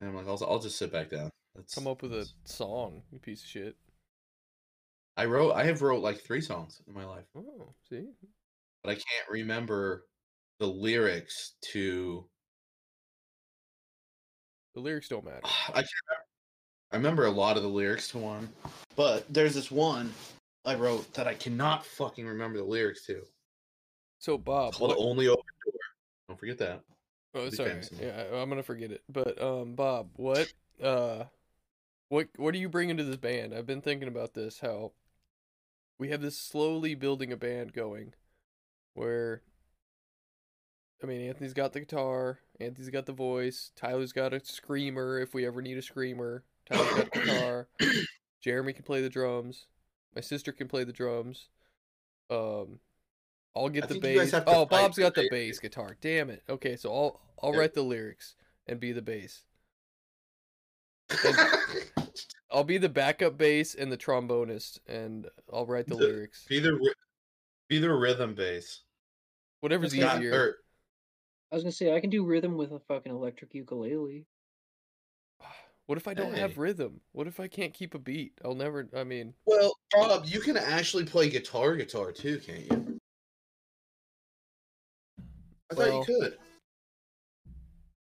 And 0.00 0.10
I'm 0.10 0.16
like, 0.16 0.26
I'll, 0.28 0.42
I'll 0.48 0.58
just 0.60 0.78
sit 0.78 0.92
back 0.92 1.10
down. 1.10 1.30
That's, 1.54 1.74
Come 1.74 1.86
up 1.86 2.02
with 2.02 2.12
a 2.14 2.28
song, 2.44 3.02
you 3.10 3.18
piece 3.18 3.42
of 3.42 3.48
shit. 3.48 3.76
I 5.16 5.24
wrote. 5.24 5.52
I 5.52 5.64
have 5.64 5.82
wrote 5.82 6.02
like 6.02 6.20
three 6.20 6.40
songs 6.40 6.80
in 6.86 6.94
my 6.94 7.04
life, 7.04 7.24
Oh, 7.36 7.74
see? 7.88 8.06
but 8.84 8.90
I 8.90 8.94
can't 8.94 9.28
remember 9.30 10.06
the 10.60 10.66
lyrics 10.66 11.54
to. 11.72 12.26
The 14.80 14.84
lyrics 14.86 15.08
don't 15.08 15.24
matter. 15.24 15.40
I. 15.74 15.84
I 16.92 16.96
remember 16.96 17.26
a 17.26 17.30
lot 17.30 17.56
of 17.56 17.62
the 17.62 17.68
lyrics 17.68 18.08
to 18.08 18.18
one, 18.18 18.48
but 18.96 19.32
there's 19.32 19.54
this 19.54 19.70
one 19.70 20.12
I 20.64 20.74
wrote 20.74 21.12
that 21.14 21.28
I 21.28 21.34
cannot 21.34 21.86
fucking 21.86 22.26
remember 22.26 22.58
the 22.58 22.64
lyrics 22.64 23.06
to. 23.06 23.22
So, 24.18 24.36
Bob. 24.36 24.74
What- 24.76 24.96
"Only 24.98 25.28
Open 25.28 25.44
Door." 25.64 25.74
Don't 26.28 26.40
forget 26.40 26.58
that. 26.58 26.80
Oh, 27.34 27.48
be 27.48 27.54
sorry. 27.54 27.80
Yeah, 28.00 28.24
I'm 28.32 28.48
gonna 28.48 28.62
forget 28.64 28.90
it. 28.90 29.02
But 29.08 29.40
um, 29.40 29.74
Bob, 29.74 30.08
what 30.16 30.52
uh, 30.82 31.24
what 32.08 32.28
what 32.36 32.54
do 32.54 32.58
you 32.58 32.68
bring 32.68 32.90
into 32.90 33.04
this 33.04 33.16
band? 33.18 33.54
I've 33.54 33.66
been 33.66 33.82
thinking 33.82 34.08
about 34.08 34.34
this. 34.34 34.58
How 34.60 34.90
we 35.98 36.08
have 36.08 36.22
this 36.22 36.36
slowly 36.36 36.96
building 36.96 37.32
a 37.32 37.36
band 37.36 37.72
going, 37.72 38.14
where 38.94 39.42
I 41.02 41.06
mean, 41.06 41.22
Anthony's 41.28 41.54
got 41.54 41.72
the 41.72 41.80
guitar, 41.80 42.38
Anthony's 42.60 42.90
got 42.90 43.06
the 43.06 43.12
voice, 43.12 43.70
Tyler's 43.76 44.12
got 44.12 44.34
a 44.34 44.44
screamer 44.44 45.18
if 45.18 45.32
we 45.32 45.46
ever 45.46 45.62
need 45.62 45.78
a 45.78 45.82
screamer. 45.82 46.44
Tyler's 46.70 46.94
got 46.94 47.12
the 47.12 47.20
guitar. 47.20 47.68
Jeremy 48.42 48.72
can 48.74 48.84
play 48.84 49.00
the 49.00 49.08
drums. 49.08 49.66
My 50.14 50.20
sister 50.20 50.52
can 50.52 50.68
play 50.68 50.84
the 50.84 50.92
drums. 50.92 51.48
Um, 52.30 52.80
I'll 53.56 53.68
get 53.68 53.84
I 53.84 53.86
the 53.88 53.94
think 53.94 54.04
you 54.04 54.18
guys 54.20 54.30
bass. 54.32 54.42
Oh, 54.46 54.66
Bob's 54.66 54.98
got 54.98 55.14
the 55.14 55.28
bass. 55.30 55.58
guitar. 55.58 55.96
Damn 56.00 56.30
it. 56.30 56.42
Okay, 56.48 56.76
so 56.76 56.94
I'll 56.94 57.20
I'll 57.42 57.52
write 57.52 57.74
the 57.74 57.82
lyrics 57.82 58.34
and 58.66 58.78
be 58.78 58.92
the 58.92 59.02
bass. 59.02 59.42
I'll 62.50 62.64
be 62.64 62.78
the 62.78 62.88
backup 62.88 63.36
bass 63.38 63.74
and 63.74 63.90
the 63.90 63.96
trombonist, 63.96 64.80
and 64.86 65.26
I'll 65.52 65.66
write 65.66 65.86
the 65.86 65.94
The- 65.96 66.02
lyrics. 66.06 66.44
be 66.48 66.60
the 66.60 66.94
be 67.68 67.78
the 67.78 67.92
rhythm 67.92 68.34
bass. 68.34 68.82
Whatever's 69.60 69.94
not- 69.94 70.18
easier. 70.18 70.56
Or, 71.50 71.54
I 71.54 71.56
was 71.56 71.64
gonna 71.64 71.72
say 71.72 71.94
I 71.94 72.00
can 72.00 72.10
do 72.10 72.24
rhythm 72.24 72.56
with 72.56 72.72
a 72.72 72.80
fucking 72.80 73.12
electric 73.12 73.54
ukulele. 73.54 74.26
What 75.86 75.98
if 75.98 76.06
I 76.06 76.14
don't 76.14 76.36
have 76.36 76.56
rhythm? 76.56 77.00
What 77.10 77.26
if 77.26 77.40
I 77.40 77.48
can't 77.48 77.74
keep 77.74 77.96
a 77.96 77.98
beat? 77.98 78.34
I'll 78.44 78.54
never. 78.54 78.88
I 78.96 79.02
mean, 79.02 79.34
well, 79.44 79.76
Bob, 79.90 80.24
you 80.24 80.38
can 80.38 80.56
actually 80.56 81.04
play 81.04 81.28
guitar, 81.28 81.74
guitar 81.74 82.12
too, 82.12 82.38
can't 82.38 82.70
you? 82.70 83.00
I 85.72 85.74
thought 85.74 86.08
you 86.08 86.20
could. 86.20 86.38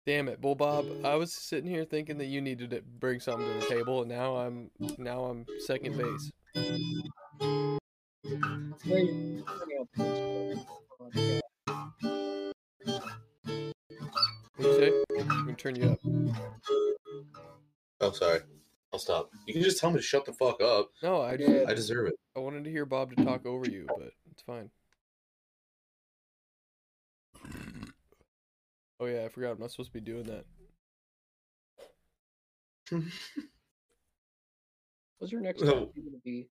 damn 0.05 0.27
it, 0.27 0.41
Bull 0.41 0.57
Bob. 0.57 0.85
I 1.05 1.11
mm. 1.11 1.19
was 1.21 1.33
sitting 1.33 1.71
here 1.71 1.85
thinking 1.85 2.19
that 2.19 2.25
you 2.25 2.41
needed 2.41 2.71
to 2.71 2.83
bring 2.99 3.21
something 3.21 3.47
to 3.47 3.61
the 3.61 3.73
table, 3.73 4.01
and 4.01 4.11
now 4.11 4.35
I'm 4.35 4.69
now 4.99 5.27
I'm 5.27 5.47
second 5.61 5.97
base. 5.97 6.33
Very- 8.85 9.45
What 14.57 14.67
you 14.69 14.75
say? 14.79 15.21
I'm 15.21 15.29
gonna 15.29 15.55
turn 15.55 15.77
you 15.77 15.91
up. 15.91 15.99
Oh, 18.01 18.11
sorry. 18.13 18.41
I'll 18.93 18.99
stop. 18.99 19.31
You 19.47 19.55
can 19.55 19.63
just 19.63 19.79
tell 19.79 19.91
me 19.91 19.97
to 19.97 20.03
shut 20.03 20.25
the 20.25 20.33
fuck 20.33 20.63
up. 20.63 20.91
No, 21.03 21.21
I 21.21 21.37
just, 21.37 21.69
I 21.69 21.75
deserve 21.75 22.09
it. 22.09 22.15
I 22.37 22.41
wanted 22.41 22.65
to 22.65 22.71
hear 22.71 22.87
Bob 22.87 23.15
to 23.15 23.25
talk 23.25 23.45
over 23.47 23.69
you, 23.69 23.87
but 23.89 24.13
it's 24.31 24.43
fine. 24.43 24.71
Oh 28.99 29.07
yeah, 29.07 29.25
I 29.25 29.29
forgot. 29.29 29.53
I'm 29.53 29.59
not 29.61 29.71
supposed 29.71 29.91
to 29.93 29.99
be 29.99 30.01
doing 30.01 30.25
that. 30.25 30.45
What's 35.19 35.33
your 35.33 35.41
next 35.43 35.61
So- 35.61 35.67
tattoo 35.67 35.91
gonna 36.03 36.19
be? 36.25 36.49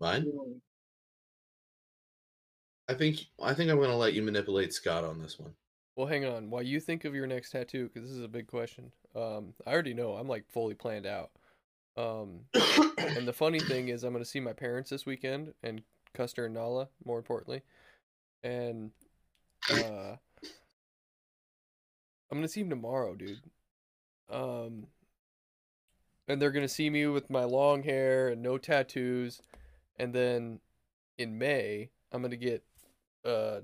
Mine? 0.00 0.22
Hmm. 0.22 0.52
I 2.88 2.94
think 2.94 3.26
I 3.42 3.54
think 3.54 3.70
I'm 3.70 3.80
gonna 3.80 3.96
let 3.96 4.14
you 4.14 4.22
manipulate 4.22 4.72
Scott 4.72 5.04
on 5.04 5.18
this 5.18 5.38
one. 5.38 5.54
Well, 5.96 6.06
hang 6.06 6.24
on. 6.24 6.50
While 6.50 6.62
you 6.62 6.80
think 6.80 7.04
of 7.04 7.14
your 7.14 7.26
next 7.26 7.50
tattoo, 7.50 7.88
because 7.88 8.08
this 8.08 8.16
is 8.18 8.24
a 8.24 8.28
big 8.28 8.46
question. 8.46 8.92
Um, 9.14 9.54
I 9.66 9.72
already 9.72 9.94
know. 9.94 10.14
I'm 10.14 10.28
like 10.28 10.44
fully 10.50 10.74
planned 10.74 11.06
out. 11.06 11.30
Um, 11.96 12.40
and 12.98 13.26
the 13.28 13.32
funny 13.32 13.60
thing 13.60 13.88
is, 13.88 14.02
I'm 14.02 14.12
gonna 14.12 14.24
see 14.24 14.40
my 14.40 14.52
parents 14.52 14.90
this 14.90 15.06
weekend, 15.06 15.54
and 15.62 15.82
Custer 16.12 16.46
and 16.46 16.54
Nala, 16.54 16.88
more 17.04 17.18
importantly. 17.18 17.62
And 18.42 18.90
Uh, 19.70 20.16
I'm 22.30 22.38
gonna 22.38 22.48
see 22.48 22.60
him 22.60 22.70
tomorrow, 22.70 23.14
dude. 23.14 23.40
Um, 24.28 24.88
and 26.28 26.40
they're 26.40 26.50
gonna 26.50 26.68
see 26.68 26.90
me 26.90 27.06
with 27.06 27.30
my 27.30 27.44
long 27.44 27.82
hair 27.82 28.28
and 28.28 28.42
no 28.42 28.58
tattoos, 28.58 29.40
and 29.98 30.12
then 30.12 30.60
in 31.16 31.38
May 31.38 31.90
I'm 32.12 32.22
gonna 32.22 32.36
get 32.36 32.64
uh 33.24 33.60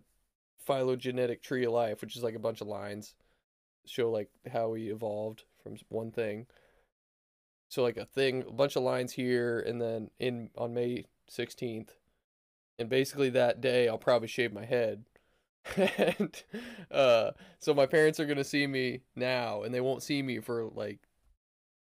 phylogenetic 0.64 1.42
tree 1.42 1.64
of 1.64 1.72
life, 1.72 2.00
which 2.00 2.16
is 2.16 2.22
like 2.22 2.34
a 2.34 2.40
bunch 2.40 2.60
of 2.60 2.66
lines 2.68 3.14
show 3.86 4.10
like 4.10 4.30
how 4.52 4.68
we 4.68 4.90
evolved 4.90 5.44
from 5.62 5.76
one 5.88 6.10
thing. 6.10 6.46
So 7.68 7.82
like 7.82 7.96
a 7.96 8.04
thing, 8.04 8.44
a 8.48 8.52
bunch 8.52 8.76
of 8.76 8.82
lines 8.82 9.12
here, 9.12 9.60
and 9.60 9.80
then 9.80 10.10
in 10.18 10.50
on 10.56 10.74
May 10.74 11.04
16th, 11.30 11.90
and 12.78 12.88
basically 12.88 13.30
that 13.30 13.60
day 13.60 13.88
I'll 13.88 13.98
probably 13.98 14.28
shave 14.28 14.52
my 14.52 14.64
head. 14.64 15.04
and 15.76 16.42
uh 16.90 17.32
so 17.58 17.74
my 17.74 17.84
parents 17.84 18.18
are 18.18 18.24
gonna 18.24 18.42
see 18.42 18.66
me 18.66 19.02
now 19.14 19.62
and 19.62 19.74
they 19.74 19.80
won't 19.80 20.02
see 20.02 20.22
me 20.22 20.40
for 20.40 20.64
like 20.74 21.00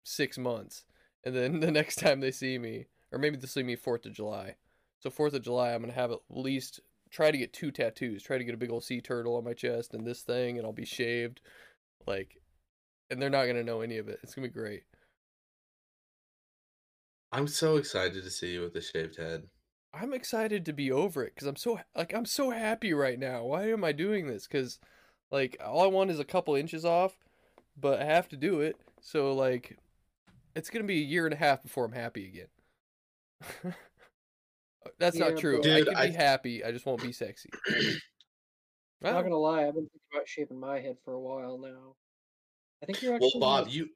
six 0.03 0.37
months 0.37 0.83
and 1.23 1.33
then 1.33 1.59
the 1.61 1.71
next 1.71 1.95
time 1.95 2.19
they 2.19 2.29
see 2.29 2.57
me 2.57 2.87
or 3.13 3.17
maybe 3.17 3.37
they'll 3.37 3.47
see 3.47 3.63
me 3.63 3.77
fourth 3.77 4.05
of 4.05 4.11
july 4.11 4.55
so 4.99 5.09
fourth 5.09 5.33
of 5.33 5.41
july 5.41 5.71
i'm 5.71 5.79
gonna 5.79 5.93
have 5.93 6.11
at 6.11 6.19
least 6.29 6.81
try 7.09 7.31
to 7.31 7.37
get 7.37 7.53
two 7.53 7.71
tattoos 7.71 8.23
try 8.23 8.37
to 8.37 8.43
get 8.43 8.53
a 8.53 8.57
big 8.57 8.71
old 8.71 8.83
sea 8.83 9.01
turtle 9.01 9.35
on 9.35 9.43
my 9.43 9.53
chest 9.53 9.93
and 9.93 10.05
this 10.05 10.21
thing 10.21 10.57
and 10.57 10.65
i'll 10.65 10.73
be 10.73 10.85
shaved 10.85 11.41
like 12.07 12.41
and 13.09 13.21
they're 13.21 13.29
not 13.29 13.45
gonna 13.45 13.63
know 13.63 13.81
any 13.81 13.97
of 13.97 14.07
it 14.07 14.19
it's 14.23 14.35
gonna 14.35 14.47
be 14.47 14.53
great 14.53 14.83
I'm 17.31 17.47
so 17.47 17.77
excited 17.77 18.23
to 18.23 18.29
see 18.29 18.53
you 18.53 18.61
with 18.61 18.73
the 18.73 18.81
shaved 18.81 19.17
head. 19.17 19.43
I'm 19.93 20.13
excited 20.13 20.65
to 20.65 20.73
be 20.73 20.91
over 20.91 21.23
it 21.23 21.33
because 21.35 21.47
I'm 21.47 21.55
so 21.55 21.79
like 21.95 22.13
I'm 22.13 22.25
so 22.25 22.49
happy 22.51 22.93
right 22.93 23.19
now. 23.19 23.43
Why 23.43 23.71
am 23.71 23.83
I 23.83 23.91
doing 23.91 24.27
this? 24.27 24.47
Because 24.47 24.79
like 25.31 25.57
all 25.63 25.83
I 25.83 25.87
want 25.87 26.11
is 26.11 26.19
a 26.19 26.25
couple 26.25 26.55
inches 26.55 26.85
off, 26.85 27.17
but 27.79 28.01
I 28.01 28.05
have 28.05 28.29
to 28.29 28.37
do 28.37 28.61
it. 28.61 28.77
So 29.01 29.33
like, 29.33 29.77
it's 30.55 30.69
gonna 30.69 30.85
be 30.85 31.01
a 31.01 31.05
year 31.05 31.25
and 31.25 31.33
a 31.33 31.37
half 31.37 31.63
before 31.63 31.85
I'm 31.85 31.91
happy 31.91 32.25
again. 32.27 33.75
That's 34.97 35.17
Yeah, 35.17 35.29
not 35.29 35.37
true. 35.39 35.61
but- 35.61 35.69
I 35.69 35.77
Dude, 35.79 35.87
can 35.87 36.11
be 36.11 36.15
happy. 36.15 36.63
I 36.63 36.71
just 36.71 36.85
won't 36.85 37.01
be 37.01 37.11
sexy. 37.11 37.49
I'm 37.67 37.73
not 39.01 39.21
gonna 39.23 39.37
lie, 39.37 39.67
I've 39.67 39.73
been 39.73 39.83
thinking 39.89 39.99
about 40.13 40.27
shaving 40.27 40.59
my 40.59 40.79
head 40.79 40.97
for 41.03 41.13
a 41.13 41.19
while 41.19 41.57
now. 41.57 41.95
I 42.81 42.85
think 42.85 43.01
you're 43.01 43.13
actually. 43.15 43.31
Well, 43.35 43.41
Bob, 43.41 43.65
not- 43.65 43.73
you 43.73 43.89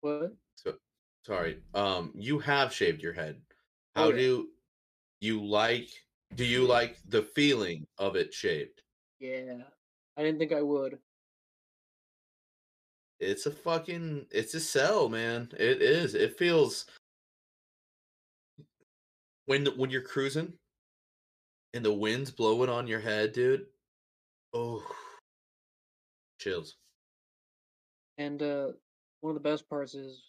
what? 0.00 0.32
so, 0.56 0.74
sorry. 1.26 1.60
Um, 1.74 2.12
you 2.14 2.38
have 2.38 2.72
shaved 2.72 3.02
your 3.02 3.12
head. 3.12 3.40
Oh, 3.96 4.02
How 4.02 4.08
yeah. 4.10 4.16
do 4.16 4.48
you 5.20 5.44
like? 5.44 5.88
Do 6.36 6.44
you 6.44 6.64
like 6.66 6.96
the 7.08 7.22
feeling 7.22 7.86
of 7.98 8.16
it 8.16 8.32
shaved? 8.34 8.82
Yeah, 9.20 9.62
I 10.16 10.22
didn't 10.22 10.38
think 10.38 10.52
I 10.52 10.62
would. 10.62 10.98
It's 13.20 13.46
a 13.46 13.50
fucking. 13.50 14.26
It's 14.30 14.54
a 14.54 14.60
sell, 14.60 15.08
man. 15.08 15.48
It 15.58 15.80
is. 15.82 16.14
It 16.14 16.38
feels 16.38 16.86
when 19.46 19.66
when 19.76 19.90
you're 19.90 20.02
cruising 20.02 20.54
and 21.72 21.84
the 21.84 21.92
wind's 21.92 22.30
blowing 22.30 22.70
on 22.70 22.86
your 22.86 23.00
head, 23.00 23.32
dude. 23.32 23.66
Oh, 24.52 24.82
chills. 26.38 26.76
And 28.18 28.40
uh, 28.42 28.68
one 29.20 29.34
of 29.36 29.42
the 29.42 29.48
best 29.48 29.68
parts 29.68 29.94
is 29.94 30.22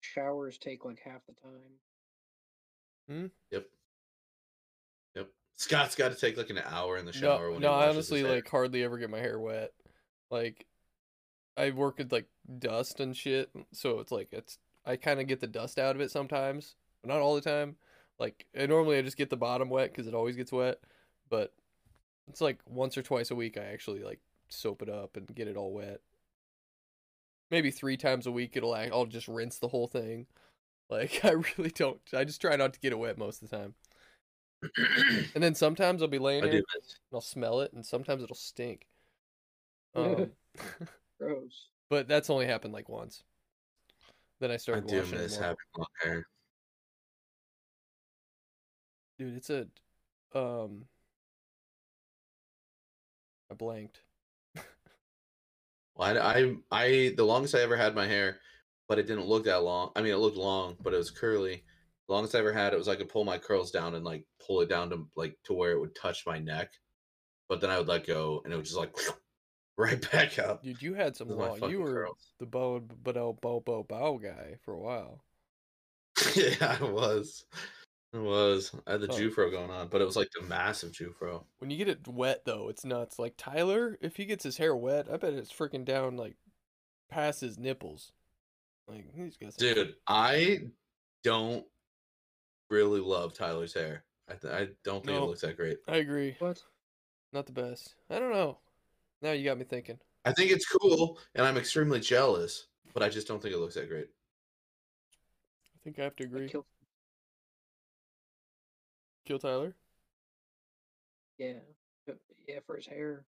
showers 0.00 0.58
take 0.58 0.84
like 0.84 1.00
half 1.04 1.20
the 1.26 1.34
time. 1.34 1.60
Hmm? 3.08 3.26
Yep. 3.50 3.66
Yep. 5.16 5.28
Scott's 5.56 5.94
got 5.94 6.12
to 6.12 6.18
take 6.18 6.36
like 6.36 6.50
an 6.50 6.60
hour 6.64 6.96
in 6.96 7.04
the 7.04 7.12
no, 7.12 7.18
shower. 7.18 7.50
when 7.50 7.60
he 7.60 7.66
no, 7.66 7.72
I 7.72 7.88
honestly 7.88 8.20
his 8.20 8.28
like 8.28 8.48
hardly 8.48 8.82
ever 8.82 8.98
get 8.98 9.10
my 9.10 9.18
hair 9.18 9.38
wet. 9.38 9.72
Like, 10.30 10.66
I 11.56 11.70
work 11.70 11.98
with 11.98 12.10
like 12.10 12.26
dust 12.58 13.00
and 13.00 13.16
shit, 13.16 13.50
so 13.72 14.00
it's 14.00 14.10
like 14.10 14.28
it's 14.32 14.58
I 14.84 14.96
kind 14.96 15.20
of 15.20 15.26
get 15.26 15.40
the 15.40 15.46
dust 15.46 15.78
out 15.78 15.94
of 15.94 16.00
it 16.00 16.10
sometimes, 16.10 16.74
but 17.02 17.08
not 17.08 17.20
all 17.20 17.34
the 17.34 17.40
time. 17.40 17.76
Like, 18.18 18.46
and 18.54 18.70
normally 18.70 18.98
I 18.98 19.02
just 19.02 19.16
get 19.16 19.30
the 19.30 19.36
bottom 19.36 19.68
wet 19.68 19.90
because 19.90 20.06
it 20.06 20.14
always 20.14 20.36
gets 20.36 20.52
wet, 20.52 20.80
but 21.28 21.52
it's 22.28 22.40
like 22.40 22.60
once 22.66 22.96
or 22.96 23.02
twice 23.02 23.30
a 23.30 23.34
week 23.34 23.58
I 23.58 23.64
actually 23.64 24.02
like 24.02 24.20
soap 24.48 24.82
it 24.82 24.88
up 24.88 25.16
and 25.16 25.32
get 25.34 25.48
it 25.48 25.56
all 25.56 25.72
wet. 25.72 26.00
Maybe 27.50 27.70
three 27.70 27.96
times 27.96 28.26
a 28.26 28.32
week 28.32 28.56
it'll 28.56 28.74
act, 28.74 28.92
I'll 28.92 29.06
just 29.06 29.28
rinse 29.28 29.58
the 29.58 29.68
whole 29.68 29.86
thing. 29.86 30.26
Like 30.88 31.20
I 31.24 31.32
really 31.32 31.70
don't. 31.70 32.00
I 32.14 32.24
just 32.24 32.40
try 32.40 32.56
not 32.56 32.72
to 32.74 32.80
get 32.80 32.92
it 32.92 32.98
wet 32.98 33.18
most 33.18 33.42
of 33.42 33.50
the 33.50 33.56
time. 33.56 33.74
And 35.34 35.44
then 35.44 35.54
sometimes 35.54 36.00
I'll 36.00 36.08
be 36.08 36.18
laying 36.18 36.44
I 36.44 36.48
do 36.48 36.56
and. 36.56 36.64
I'll 37.12 37.20
smell 37.20 37.60
it, 37.60 37.72
and 37.72 37.84
sometimes 37.84 38.22
it'll 38.22 38.36
stink. 38.36 38.86
Um, 39.94 40.32
Gross. 41.18 41.68
but 41.88 42.06
that's 42.06 42.28
only 42.28 42.44
happened 42.44 42.74
like 42.74 42.86
once. 42.86 43.22
Then 44.40 44.50
I 44.50 44.54
I 44.54 44.56
started 44.58 44.86
do 44.86 44.98
washing 44.98 45.18
it 45.18 45.22
miss 45.22 45.36
more. 45.36 45.42
having 45.42 45.56
long 45.78 45.86
hair. 46.02 46.26
Dude, 49.18 49.36
it's 49.36 49.50
a 49.50 49.66
um. 50.34 50.84
I 53.50 53.54
blanked. 53.54 54.00
Well, 55.96 56.18
I, 56.18 56.40
I, 56.40 56.54
I, 56.70 57.14
the 57.16 57.24
longest 57.24 57.54
I 57.54 57.60
ever 57.60 57.76
had 57.76 57.94
my 57.94 58.06
hair, 58.06 58.38
but 58.88 58.98
it 58.98 59.06
didn't 59.06 59.26
look 59.26 59.44
that 59.44 59.62
long. 59.62 59.90
I 59.96 60.02
mean, 60.02 60.12
it 60.12 60.18
looked 60.18 60.36
long, 60.36 60.76
but 60.82 60.92
it 60.92 60.98
was 60.98 61.10
curly. 61.10 61.64
The 62.06 62.14
longest 62.14 62.34
I 62.34 62.38
ever 62.38 62.52
had 62.52 62.72
it 62.72 62.78
was 62.78 62.88
I 62.88 62.96
could 62.96 63.08
pull 63.08 63.24
my 63.24 63.38
curls 63.38 63.70
down 63.70 63.94
and 63.94 64.04
like 64.04 64.24
pull 64.46 64.60
it 64.60 64.68
down 64.68 64.90
to 64.90 65.08
like 65.16 65.36
to 65.44 65.54
where 65.54 65.72
it 65.72 65.80
would 65.80 65.94
touch 65.94 66.26
my 66.26 66.38
neck, 66.38 66.70
but 67.48 67.60
then 67.60 67.70
I 67.70 67.78
would 67.78 67.88
let 67.88 68.06
go 68.06 68.42
and 68.44 68.52
it 68.52 68.56
was 68.56 68.68
just 68.68 68.78
like 68.78 68.94
right 69.78 70.10
back 70.12 70.38
up. 70.38 70.62
Dude, 70.62 70.82
you 70.82 70.94
had 70.94 71.16
some 71.16 71.28
long. 71.28 71.68
You 71.68 71.80
were 71.80 71.92
curls. 71.92 72.34
the 72.38 72.46
bow, 72.46 72.80
bow, 72.80 73.36
bow, 73.40 73.60
bow, 73.60 73.82
bow 73.82 74.18
guy 74.18 74.56
for 74.64 74.74
a 74.74 74.80
while. 74.80 75.24
yeah, 76.36 76.76
I 76.80 76.84
was. 76.84 77.44
It 78.16 78.22
was. 78.22 78.74
I 78.86 78.92
had 78.92 79.02
the 79.02 79.08
Oh. 79.12 79.14
Jewfro 79.14 79.50
going 79.50 79.70
on, 79.70 79.88
but 79.88 80.00
it 80.00 80.06
was 80.06 80.16
like 80.16 80.30
the 80.30 80.42
massive 80.42 80.92
Jewfro. 80.92 81.44
When 81.58 81.70
you 81.70 81.76
get 81.76 81.88
it 81.88 82.08
wet 82.08 82.44
though, 82.46 82.68
it's 82.70 82.84
nuts. 82.84 83.18
Like 83.18 83.34
Tyler, 83.36 83.98
if 84.00 84.16
he 84.16 84.24
gets 84.24 84.42
his 84.42 84.56
hair 84.56 84.74
wet, 84.74 85.06
I 85.12 85.18
bet 85.18 85.34
it's 85.34 85.52
freaking 85.52 85.84
down 85.84 86.16
like 86.16 86.36
past 87.10 87.42
his 87.42 87.58
nipples. 87.58 88.12
Like 88.88 89.04
he's 89.14 89.36
got 89.36 89.52
some 89.52 89.74
Dude, 89.74 89.94
I 90.06 90.60
don't 91.24 91.66
really 92.70 93.00
love 93.00 93.34
Tyler's 93.34 93.74
hair. 93.74 94.04
I, 94.28 94.34
th- 94.34 94.52
I 94.54 94.68
don't 94.82 95.04
think 95.04 95.18
No. 95.18 95.24
it 95.24 95.26
looks 95.26 95.42
that 95.42 95.56
great. 95.56 95.78
I 95.86 95.96
agree. 95.96 96.36
What? 96.38 96.62
Not 97.34 97.44
the 97.46 97.52
best. 97.52 97.96
I 98.08 98.18
don't 98.18 98.32
know. 98.32 98.58
Now 99.20 99.32
you 99.32 99.44
got 99.44 99.58
me 99.58 99.64
thinking. 99.64 99.98
I 100.24 100.32
think 100.32 100.50
it's 100.50 100.66
cool, 100.66 101.18
and 101.34 101.46
I'm 101.46 101.56
extremely 101.58 102.00
jealous, 102.00 102.66
but 102.94 103.02
I 103.02 103.08
just 103.10 103.28
don't 103.28 103.42
think 103.42 103.54
it 103.54 103.58
looks 103.58 103.74
that 103.74 103.88
great. 103.88 104.08
I 105.74 105.78
think 105.84 105.98
I 105.98 106.04
have 106.04 106.16
to 106.16 106.24
I'd 106.24 106.30
agree. 106.32 106.48
kill- 106.48 106.66
Kill 109.26 109.38
Tyler. 109.38 109.74
Yeah, 111.38 111.54
yeah, 112.48 112.60
for 112.66 112.76
his 112.76 112.86
hair. 112.86 113.24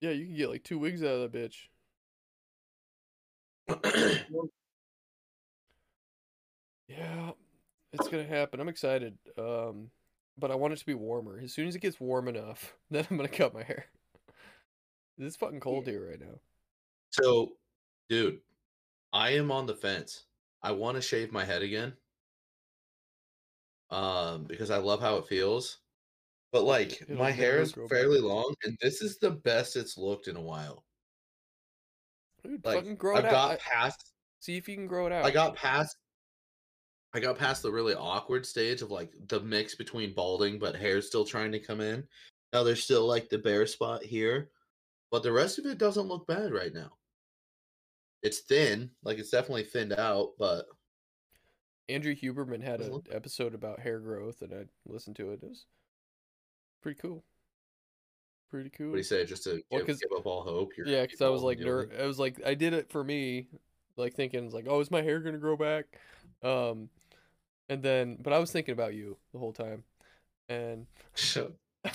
Yeah, 0.00 0.10
you 0.10 0.26
can 0.26 0.36
get 0.36 0.50
like 0.50 0.64
two 0.64 0.78
wigs 0.78 1.02
out 1.02 1.08
of 1.20 1.32
that 1.32 1.32
bitch. 1.32 1.68
Yeah, 6.88 7.32
it's 7.92 8.08
gonna 8.08 8.24
happen. 8.26 8.60
I'm 8.60 8.68
excited. 8.68 9.18
Um, 9.36 9.90
but 10.38 10.50
I 10.50 10.54
want 10.54 10.72
it 10.72 10.78
to 10.78 10.86
be 10.86 10.94
warmer. 10.94 11.40
As 11.42 11.52
soon 11.52 11.66
as 11.66 11.74
it 11.74 11.80
gets 11.82 11.98
warm 11.98 12.28
enough, 12.28 12.76
then 12.90 13.06
I'm 13.10 13.16
gonna 13.16 13.28
cut 13.28 13.54
my 13.54 13.62
hair. 13.62 13.86
It's 15.18 15.34
fucking 15.36 15.60
cold 15.60 15.86
Yeah. 15.86 15.92
here 15.94 16.10
right 16.10 16.20
now. 16.20 16.38
so, 17.10 17.52
dude, 18.10 18.40
I 19.14 19.30
am 19.30 19.50
on 19.50 19.64
the 19.64 19.74
fence. 19.74 20.26
I 20.62 20.72
want 20.72 20.96
to 20.96 21.00
shave 21.00 21.32
my 21.32 21.42
head 21.42 21.62
again. 21.62 21.94
Um, 23.90 24.44
because 24.44 24.70
I 24.70 24.78
love 24.78 25.00
how 25.00 25.16
it 25.16 25.26
feels. 25.26 25.78
But 26.52 26.64
like 26.64 27.02
It'll 27.02 27.16
my 27.16 27.30
hair 27.30 27.60
is 27.60 27.72
grow 27.72 27.86
back. 27.88 27.98
fairly 27.98 28.20
long, 28.20 28.54
and 28.64 28.76
this 28.80 29.02
is 29.02 29.18
the 29.18 29.30
best 29.32 29.76
it's 29.76 29.98
looked 29.98 30.28
in 30.28 30.36
a 30.36 30.40
while. 30.40 30.84
Dude, 32.42 32.64
Like 32.64 32.76
fucking 32.78 32.96
grow 32.96 33.16
I've 33.16 33.24
out. 33.26 33.30
got 33.30 33.50
I- 33.52 33.56
past 33.56 34.12
see 34.40 34.56
if 34.56 34.68
you 34.68 34.74
can 34.76 34.86
grow 34.86 35.06
it 35.06 35.12
out. 35.12 35.24
I 35.24 35.30
got 35.30 35.56
past 35.56 35.96
I 37.14 37.20
got 37.20 37.38
past 37.38 37.62
the 37.62 37.72
really 37.72 37.94
awkward 37.94 38.44
stage 38.46 38.82
of 38.82 38.90
like 38.90 39.12
the 39.28 39.40
mix 39.40 39.74
between 39.74 40.14
balding 40.14 40.58
but 40.58 40.76
hair's 40.76 41.06
still 41.06 41.24
trying 41.24 41.50
to 41.52 41.58
come 41.58 41.80
in. 41.80 42.06
Now 42.52 42.62
there's 42.62 42.84
still 42.84 43.06
like 43.06 43.28
the 43.28 43.38
bare 43.38 43.66
spot 43.66 44.02
here, 44.04 44.50
but 45.10 45.22
the 45.22 45.32
rest 45.32 45.58
of 45.58 45.66
it 45.66 45.78
doesn't 45.78 46.08
look 46.08 46.26
bad 46.26 46.52
right 46.52 46.72
now. 46.74 46.92
It's 48.22 48.40
thin, 48.40 48.90
like 49.02 49.18
it's 49.18 49.30
definitely 49.30 49.64
thinned 49.64 49.92
out, 49.94 50.32
but 50.38 50.66
Andrew 51.88 52.14
Huberman 52.14 52.62
had 52.62 52.80
an 52.80 53.02
episode 53.10 53.54
about 53.54 53.80
hair 53.80 53.98
growth, 54.00 54.42
and 54.42 54.52
I 54.52 54.64
listened 54.86 55.16
to 55.16 55.30
it. 55.30 55.40
It 55.42 55.48
was 55.48 55.66
pretty 56.82 56.98
cool. 57.00 57.24
Pretty 58.50 58.70
cool. 58.70 58.90
what 58.90 58.96
you 58.96 59.02
say? 59.02 59.24
Just 59.24 59.44
to 59.44 59.62
Well, 59.70 59.84
give, 59.84 60.00
give 60.00 60.10
up 60.16 60.26
all 60.26 60.42
hope? 60.42 60.72
Yeah, 60.84 61.02
because 61.02 61.20
I 61.20 61.28
was 61.28 61.42
like, 61.42 61.58
ner- 61.58 61.90
I 62.00 62.06
was 62.06 62.18
like, 62.18 62.40
I 62.44 62.54
did 62.54 62.72
it 62.72 62.90
for 62.90 63.02
me, 63.02 63.48
like 63.96 64.14
thinking, 64.14 64.44
it's 64.44 64.54
like, 64.54 64.66
oh, 64.68 64.80
is 64.80 64.90
my 64.90 65.02
hair 65.02 65.20
gonna 65.20 65.38
grow 65.38 65.56
back? 65.56 65.86
Um, 66.42 66.88
and 67.68 67.82
then, 67.82 68.18
but 68.20 68.32
I 68.32 68.38
was 68.38 68.52
thinking 68.52 68.72
about 68.72 68.94
you 68.94 69.16
the 69.32 69.38
whole 69.38 69.52
time, 69.52 69.84
and. 70.48 70.86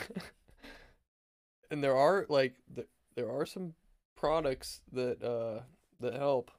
And 1.71 1.81
there 1.81 1.95
are 1.95 2.25
like 2.27 2.55
th- 2.75 2.89
there 3.15 3.31
are 3.31 3.45
some 3.45 3.73
products 4.17 4.81
that 4.91 5.23
uh 5.23 5.61
that 6.01 6.13
help 6.13 6.51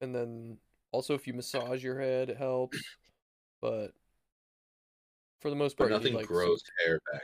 and 0.00 0.14
then 0.14 0.58
also 0.92 1.14
if 1.14 1.26
you 1.26 1.32
massage 1.34 1.82
your 1.82 1.98
head 2.00 2.30
it 2.30 2.36
helps 2.36 2.78
but 3.60 3.92
for 5.40 5.50
the 5.50 5.56
most 5.56 5.76
But 5.76 5.84
part 5.88 5.90
need, 5.90 5.96
nothing 5.98 6.14
like, 6.14 6.26
some- 6.26 6.34
grows 6.34 6.62
hair 6.84 7.00
back. 7.12 7.22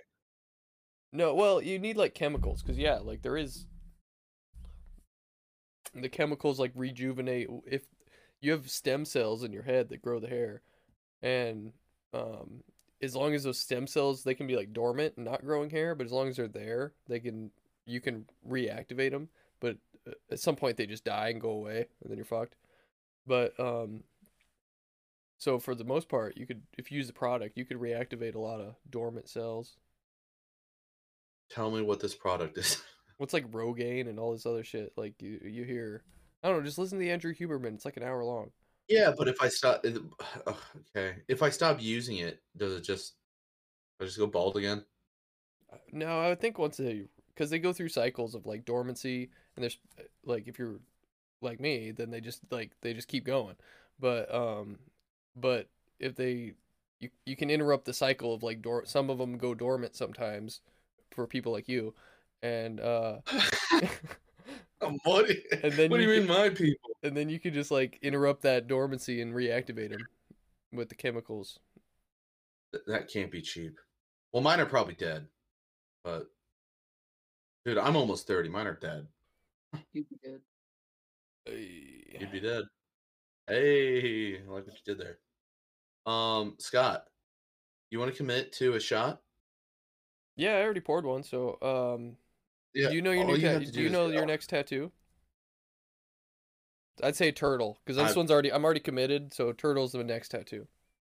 no 1.12 1.35
well 1.35 1.62
you 1.62 1.79
need 1.79 1.97
like 1.97 2.14
chemicals 2.14 2.62
because 2.62 2.77
yeah 2.79 2.97
like 2.97 3.23
there 3.23 3.37
is 3.37 3.66
the 5.95 6.09
chemicals 6.09 6.59
like 6.61 6.73
rejuvenate 6.75 7.49
if 7.66 7.83
you 8.41 8.53
have 8.53 8.69
stem 8.71 9.05
cells 9.05 9.43
in 9.43 9.53
your 9.53 9.62
head 9.62 9.89
that 9.89 10.03
grow 10.03 10.21
the 10.21 10.29
hair 10.29 10.61
and 11.23 11.73
um 12.12 12.62
as 13.01 13.14
long 13.16 13.35
as 13.35 13.45
those 13.45 13.59
stem 13.59 13.87
cells 13.87 14.23
they 14.23 14.35
can 14.35 14.47
be 14.47 14.57
like 14.57 14.73
dormant 14.73 15.14
and 15.16 15.25
not 15.25 15.45
growing 15.45 15.71
hair 15.71 15.95
but 15.95 16.05
as 16.05 16.12
long 16.12 16.29
as 16.29 16.37
they're 16.37 16.47
there 16.49 16.93
they 17.09 17.19
can 17.21 17.51
you 17.87 18.01
can 18.01 18.27
reactivate 18.49 19.11
them 19.12 19.29
but 19.61 19.77
uh, 20.07 20.12
at 20.31 20.39
some 20.39 20.55
point 20.57 20.77
they 20.77 20.87
just 20.87 21.05
die 21.05 21.29
and 21.31 21.41
go 21.41 21.51
away 21.51 21.87
and 22.03 22.11
then 22.11 22.16
you're 22.16 22.25
fucked 22.25 22.55
but 23.29 23.59
um 23.61 24.03
so 25.39 25.59
for 25.59 25.74
the 25.74 25.85
most 25.85 26.09
part 26.09 26.37
you 26.37 26.47
could 26.47 26.62
if 26.76 26.91
you 26.91 26.97
use 26.97 27.07
the 27.07 27.12
product 27.12 27.57
you 27.57 27.64
could 27.64 27.79
reactivate 27.79 28.35
a 28.35 28.41
lot 28.41 28.61
of 28.61 28.74
dormant 28.91 29.29
cells 29.29 29.76
Tell 31.51 31.70
me 31.70 31.81
what 31.81 32.01
this 32.01 32.14
product 32.14 32.59
is. 32.59 32.83
what's 33.18 33.33
like 33.33 33.51
rogaine 33.53 34.09
and 34.09 34.18
all 34.18 34.33
this 34.33 34.47
other 34.47 34.64
shit 34.64 34.93
like 34.97 35.14
you 35.22 35.41
you 35.45 35.64
hear 35.64 36.03
i 36.43 36.49
don't 36.49 36.59
know 36.59 36.64
just 36.64 36.79
listen 36.79 36.99
to 36.99 37.05
the 37.05 37.11
andrew 37.11 37.35
huberman 37.35 37.74
it's 37.74 37.85
like 37.85 37.97
an 37.97 38.03
hour 38.03 38.24
long 38.24 38.51
yeah, 38.89 39.12
but 39.16 39.29
if 39.29 39.43
I 39.43 39.49
stop, 39.49 39.85
okay, 40.97 41.16
if 41.29 41.43
I 41.43 41.51
stop 41.51 41.81
using 41.81 42.18
it, 42.18 42.41
does 42.57 42.72
it 42.72 42.81
just, 42.83 43.16
I 44.01 44.05
just 44.05 44.18
go 44.18 44.26
bald 44.26 44.57
again? 44.57 44.83
Uh, 45.70 45.76
No, 45.93 46.20
I 46.20 46.31
would 46.31 46.41
think 46.41 46.59
once 46.59 46.79
they, 46.79 47.05
because 47.35 47.51
they 47.51 47.59
go 47.59 47.74
through 47.74 47.91
cycles 47.91 48.35
of 48.35 48.47
like 48.47 48.64
dormancy, 48.64 49.31
and 49.57 49.62
there's 49.62 49.76
uh, 49.99 50.05
like 50.24 50.49
if 50.49 50.59
you're 50.59 50.81
like 51.41 51.61
me, 51.61 51.91
then 51.93 52.11
they 52.11 52.20
just 52.20 52.41
like 52.51 52.72
they 52.80 52.95
just 52.95 53.09
keep 53.09 53.24
going. 53.24 53.57
But 54.01 54.32
um, 54.34 54.78
but 55.36 55.68
if 56.01 56.14
they, 56.16 56.55
you 57.01 57.11
you 57.26 57.36
can 57.36 57.51
interrupt 57.51 57.84
the 57.84 57.93
cycle 57.95 58.34
of 58.34 58.43
like 58.43 58.62
dor. 58.62 58.84
Some 58.86 59.11
of 59.11 59.18
them 59.18 59.39
go 59.39 59.55
dormant 59.55 59.97
sometimes 59.97 60.61
for 61.11 61.26
people 61.26 61.53
like 61.53 61.68
you, 61.68 61.95
and 62.43 62.80
uh, 62.80 63.18
what? 65.05 65.26
do- 65.28 65.34
And 65.62 65.72
then 65.74 65.91
what 65.91 65.99
do 65.99 66.03
you 66.05 66.11
you 66.12 66.20
mean, 66.20 66.26
can- 66.26 66.36
my 66.36 66.49
people? 66.51 66.91
and 67.03 67.16
then 67.16 67.28
you 67.28 67.39
could 67.41 67.55
just 67.55 67.70
like 67.70 67.99
interrupt 68.03 68.43
that 68.43 68.66
dormancy 68.68 69.20
and 69.20 69.34
reactivate 69.34 69.91
them 69.91 70.07
with 70.72 70.89
the 70.89 70.95
chemicals. 70.95 71.59
That 72.86 73.09
can't 73.09 73.30
be 73.30 73.41
cheap. 73.43 73.78
Well, 74.32 74.43
mine 74.43 74.61
are 74.61 74.66
probably 74.66 74.95
dead, 74.95 75.26
but 76.05 76.26
dude, 77.64 77.78
I'm 77.78 77.97
almost 77.97 78.26
thirty. 78.26 78.49
Mine 78.49 78.66
are 78.66 78.74
dead. 78.74 79.07
You'd 79.93 80.09
be 80.09 80.16
good. 80.22 80.41
You'd 81.51 82.32
be 82.32 82.40
dead. 82.40 82.64
Hey, 83.46 84.36
I 84.38 84.51
like 84.51 84.66
what 84.66 84.74
you 84.74 84.94
did 84.94 84.99
there. 84.99 85.18
Um, 86.12 86.55
Scott, 86.59 87.05
you 87.90 87.99
want 87.99 88.11
to 88.11 88.16
commit 88.16 88.53
to 88.55 88.74
a 88.74 88.80
shot? 88.80 89.20
Yeah, 90.36 90.53
I 90.57 90.62
already 90.62 90.80
poured 90.80 91.05
one. 91.05 91.22
So 91.22 91.59
um, 91.62 92.16
Yeah. 92.74 92.88
Do 92.90 92.94
you 92.94 93.03
know 93.03 93.11
your 93.12 93.24
new 93.24 93.34
you 93.36 93.40
tat- 93.42 93.64
to 93.66 93.72
Do 93.72 93.82
you 93.82 93.88
know 93.90 94.09
your 94.09 94.26
next 94.26 94.49
tattoo? 94.49 94.92
I'd 97.03 97.16
say 97.16 97.30
turtle 97.30 97.78
because 97.84 97.96
this 97.96 98.11
I've- 98.11 98.18
one's 98.18 98.30
already. 98.30 98.53
I'm 98.53 98.64
already 98.64 98.80
committed, 98.80 99.32
so 99.32 99.53
turtle's 99.53 99.92
the 99.92 100.03
next 100.05 100.30
tattoo. 100.30 100.66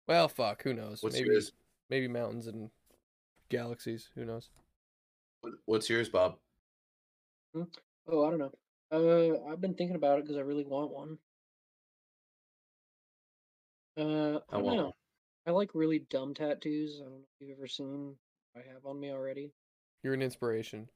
Well, 0.07 0.29
fuck. 0.29 0.63
Who 0.63 0.73
knows? 0.75 1.03
What's 1.03 1.17
maybe 1.17 1.29
yours? 1.29 1.53
maybe 1.91 2.09
mountains 2.09 2.47
and 2.47 2.71
galaxies. 3.49 4.09
Who 4.15 4.25
knows? 4.25 4.49
What's 5.67 5.89
yours, 5.91 6.09
Bob? 6.09 6.39
Oh, 7.55 8.25
I 8.27 8.31
don't 8.31 8.39
know. 8.39 8.53
Uh, 8.93 9.43
I've 9.49 9.61
been 9.61 9.75
thinking 9.75 9.97
about 9.97 10.19
it 10.19 10.25
because 10.25 10.37
I 10.37 10.43
really 10.43 10.65
want 10.65 10.91
one. 10.91 11.19
Uh, 13.97 14.03
I 14.03 14.05
I 14.05 14.39
don't 14.53 14.63
want 14.65 14.77
know. 14.77 14.85
one. 14.85 14.93
I 15.47 15.51
like 15.51 15.71
really 15.75 16.01
dumb 16.11 16.35
tattoos. 16.35 16.99
I 17.01 17.05
don't 17.05 17.13
know 17.13 17.25
if 17.41 17.49
you've 17.49 17.59
ever 17.59 17.67
seen. 17.67 18.15
I 18.55 18.59
have 18.59 18.85
on 18.85 19.01
me 19.01 19.11
already. 19.11 19.53
You're 20.03 20.15
an 20.15 20.23
inspiration. 20.23 20.89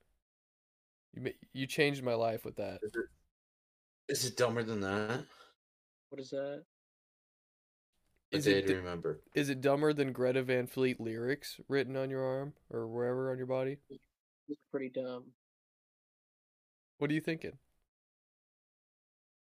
You 1.14 1.22
ma- 1.22 1.30
you 1.54 1.66
changed 1.66 2.02
my 2.04 2.14
life 2.14 2.44
with 2.44 2.56
that. 2.56 2.80
Is 2.82 2.92
it, 2.94 3.06
is 4.08 4.24
it 4.26 4.36
dumber 4.36 4.62
than 4.62 4.80
that? 4.82 5.24
What 6.10 6.20
is 6.20 6.30
that? 6.30 6.64
Is 8.30 8.44
day 8.44 8.58
it 8.58 8.66
d- 8.66 8.74
remember. 8.74 9.22
is 9.34 9.48
it 9.48 9.60
dumber 9.60 9.92
than 9.92 10.12
Greta 10.12 10.42
Van 10.42 10.66
Fleet 10.66 11.00
lyrics 11.00 11.58
written 11.68 11.96
on 11.96 12.10
your 12.10 12.22
arm 12.22 12.52
or 12.70 12.86
wherever 12.86 13.30
on 13.30 13.38
your 13.38 13.46
body? 13.46 13.78
It's 14.48 14.60
pretty 14.70 14.90
dumb. 14.90 15.24
What 16.98 17.10
are 17.10 17.14
you 17.14 17.20
thinking? 17.20 17.58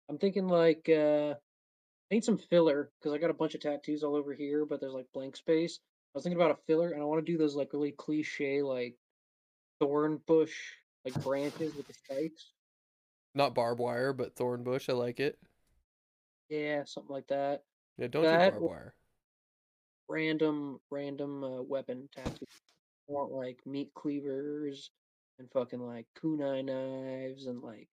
I'm 0.10 0.18
thinking 0.18 0.48
like 0.48 0.90
uh, 0.90 1.34
I 1.34 2.16
need 2.16 2.24
some 2.24 2.38
filler 2.38 2.92
because 3.00 3.14
I 3.14 3.18
got 3.18 3.30
a 3.30 3.34
bunch 3.34 3.56
of 3.56 3.62
tattoos 3.62 4.04
all 4.04 4.16
over 4.16 4.34
here, 4.34 4.66
but 4.66 4.80
there's 4.80 4.94
like 4.94 5.08
blank 5.14 5.36
space. 5.36 5.80
I 6.14 6.18
was 6.18 6.24
thinking 6.24 6.40
about 6.40 6.52
a 6.52 6.62
filler, 6.68 6.92
and 6.92 7.02
I 7.02 7.06
want 7.06 7.26
to 7.26 7.32
do 7.32 7.38
those 7.38 7.56
like 7.56 7.74
really 7.74 7.92
cliche 7.92 8.62
like 8.62 8.96
thorn 9.80 10.20
bush 10.28 10.54
like 11.06 11.22
branches 11.24 11.74
with 11.76 11.88
the 11.88 11.94
spikes. 11.94 12.52
Not 13.36 13.56
barbed 13.56 13.80
wire, 13.80 14.14
but 14.14 14.36
thorn 14.36 14.64
bush. 14.64 14.90
I 14.90 14.94
like 14.94 15.20
it. 15.20 15.38
Yeah, 16.50 16.84
something 16.86 17.12
like 17.12 17.28
that. 17.28 17.64
Yeah, 17.98 18.08
don't 18.08 18.24
That 18.24 18.46
do 18.46 18.52
barbed 18.52 18.66
wire. 18.66 18.96
Random, 20.08 20.80
random 20.92 21.44
uh, 21.44 21.62
weapon 21.64 22.10
tattoo. 22.16 22.46
I 23.10 23.12
want 23.12 23.32
like 23.32 23.60
meat 23.66 23.90
cleavers 23.96 24.92
and 25.40 25.50
fucking 25.52 25.80
like 25.80 26.06
kunai 26.22 26.64
knives 26.64 27.48
and 27.48 27.62
like. 27.62 27.88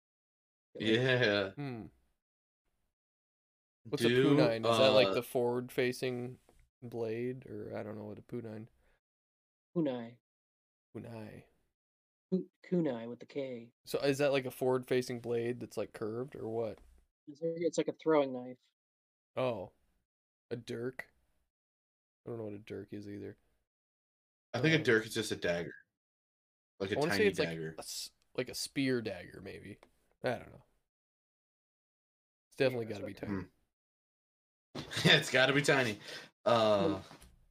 shit 0.78 1.00
like 1.00 1.20
that. 1.20 1.54
Yeah. 1.56 1.64
Hmm. 1.64 1.82
What's 3.90 4.02
Do, 4.02 4.08
a 4.08 4.10
punine? 4.10 4.70
Is 4.70 4.78
that 4.78 4.94
like 4.94 5.08
uh, 5.08 5.14
the 5.14 5.22
forward-facing 5.22 6.36
blade, 6.82 7.44
or 7.46 7.76
I 7.76 7.82
don't 7.82 7.96
know 7.98 8.04
what 8.04 8.18
a 8.18 8.22
punine? 8.22 8.66
kunai, 9.76 10.12
Kunai. 10.96 11.44
Kunai 12.70 13.08
with 13.08 13.18
the 13.18 13.26
K. 13.26 13.68
So 13.84 13.98
is 13.98 14.18
that 14.18 14.32
like 14.32 14.46
a 14.46 14.50
forward-facing 14.50 15.20
blade 15.20 15.60
that's 15.60 15.76
like 15.76 15.92
curved, 15.92 16.36
or 16.36 16.48
what? 16.48 16.78
It's 17.28 17.78
like- 17.78 17.88
a 17.88 17.92
throwing 17.92 18.32
knife. 18.32 18.56
Oh, 19.36 19.70
a 20.50 20.56
dirk. 20.56 21.06
I 22.26 22.30
don't 22.30 22.38
know 22.38 22.44
what 22.44 22.54
a 22.54 22.58
dirk 22.58 22.88
is 22.92 23.08
either. 23.08 23.36
I 24.52 24.60
think 24.60 24.74
a 24.74 24.78
Um, 24.78 24.82
dirk 24.82 25.06
is 25.06 25.14
just 25.14 25.32
a 25.32 25.36
dagger, 25.36 25.74
like 26.80 26.90
a 26.90 26.96
I 26.96 26.98
want 26.98 27.12
to 27.12 27.18
tiny 27.18 27.24
say 27.24 27.28
it's 27.30 27.38
like 27.38 27.48
dagger. 27.48 27.76
like 28.36 28.48
a 28.48 28.54
spear 28.54 29.00
dagger, 29.00 29.40
maybe. 29.44 29.78
I 30.24 30.30
don't 30.30 30.50
know. 30.52 30.64
It's 32.48 32.56
definitely 32.56 32.86
got 32.86 32.98
to 33.00 33.06
be 33.06 33.12
okay. 33.12 33.26
tiny. 33.26 33.44
Yeah, 34.74 34.82
it's 35.04 35.30
got 35.30 35.46
to 35.46 35.52
be 35.52 35.62
tiny. 35.62 35.98
Uh, 36.44 36.96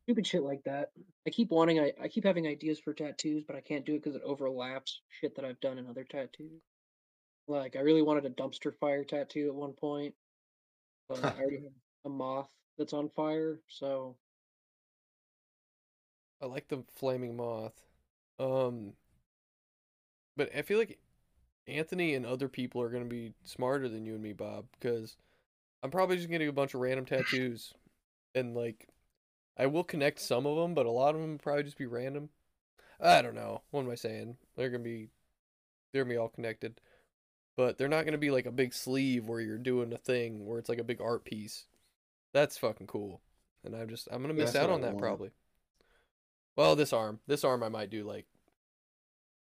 stupid 0.05 0.25
shit 0.25 0.43
like 0.43 0.63
that. 0.63 0.91
I 1.27 1.29
keep 1.29 1.51
wanting, 1.51 1.79
I, 1.79 1.91
I 2.01 2.07
keep 2.07 2.23
having 2.23 2.47
ideas 2.47 2.79
for 2.79 2.93
tattoos, 2.93 3.43
but 3.45 3.55
I 3.55 3.61
can't 3.61 3.85
do 3.85 3.95
it 3.95 4.03
because 4.03 4.15
it 4.15 4.23
overlaps 4.23 5.01
shit 5.09 5.35
that 5.35 5.45
I've 5.45 5.59
done 5.59 5.77
in 5.77 5.87
other 5.87 6.03
tattoos. 6.03 6.61
Like, 7.47 7.75
I 7.75 7.79
really 7.79 8.01
wanted 8.01 8.25
a 8.25 8.29
dumpster 8.29 8.73
fire 8.79 9.03
tattoo 9.03 9.47
at 9.47 9.55
one 9.55 9.73
point, 9.73 10.13
but 11.07 11.23
I 11.23 11.39
already 11.39 11.57
have 11.63 11.71
a 12.05 12.09
moth 12.09 12.49
that's 12.77 12.93
on 12.93 13.09
fire, 13.09 13.59
so 13.67 14.15
I 16.41 16.45
like 16.45 16.67
the 16.69 16.83
flaming 16.95 17.35
moth. 17.35 17.73
Um, 18.39 18.93
but 20.37 20.49
I 20.55 20.61
feel 20.61 20.79
like 20.79 20.97
Anthony 21.67 22.15
and 22.15 22.25
other 22.25 22.47
people 22.47 22.81
are 22.81 22.89
gonna 22.89 23.05
be 23.05 23.33
smarter 23.43 23.89
than 23.89 24.05
you 24.05 24.13
and 24.13 24.23
me, 24.23 24.33
Bob, 24.33 24.65
because 24.79 25.17
I'm 25.81 25.91
probably 25.91 26.17
just 26.17 26.27
gonna 26.27 26.39
do 26.39 26.49
a 26.49 26.53
bunch 26.53 26.73
of 26.73 26.81
random 26.81 27.05
tattoos, 27.05 27.73
and 28.35 28.55
like, 28.55 28.87
I 29.57 29.65
will 29.67 29.83
connect 29.83 30.19
some 30.19 30.45
of 30.45 30.57
them, 30.57 30.73
but 30.73 30.85
a 30.85 30.91
lot 30.91 31.15
of 31.15 31.21
them 31.21 31.31
will 31.31 31.37
probably 31.39 31.63
just 31.63 31.77
be 31.77 31.85
random. 31.85 32.29
I 32.99 33.21
don't 33.21 33.35
know. 33.35 33.61
What 33.71 33.81
am 33.81 33.89
I 33.89 33.95
saying? 33.95 34.37
They're 34.55 34.69
gonna 34.69 34.83
be, 34.83 35.09
they're 35.91 36.03
gonna 36.03 36.13
be 36.13 36.17
all 36.17 36.29
connected, 36.29 36.81
but 37.55 37.77
they're 37.77 37.87
not 37.87 38.05
gonna 38.05 38.17
be 38.17 38.31
like 38.31 38.45
a 38.45 38.51
big 38.51 38.73
sleeve 38.73 39.27
where 39.27 39.39
you're 39.39 39.57
doing 39.57 39.93
a 39.93 39.97
thing 39.97 40.45
where 40.45 40.59
it's 40.59 40.69
like 40.69 40.79
a 40.79 40.83
big 40.83 41.01
art 41.01 41.23
piece. 41.23 41.65
That's 42.33 42.57
fucking 42.57 42.87
cool, 42.87 43.21
and 43.63 43.75
I'm 43.75 43.89
just 43.89 44.07
I'm 44.11 44.21
gonna 44.21 44.33
miss 44.33 44.51
That's 44.51 44.65
out 44.65 44.69
on 44.69 44.81
that 44.81 44.93
want. 44.93 45.01
probably. 45.01 45.31
Well, 46.55 46.75
this 46.75 46.91
arm, 46.91 47.19
this 47.25 47.45
arm, 47.45 47.63
I 47.63 47.69
might 47.69 47.89
do 47.89 48.03
like 48.03 48.25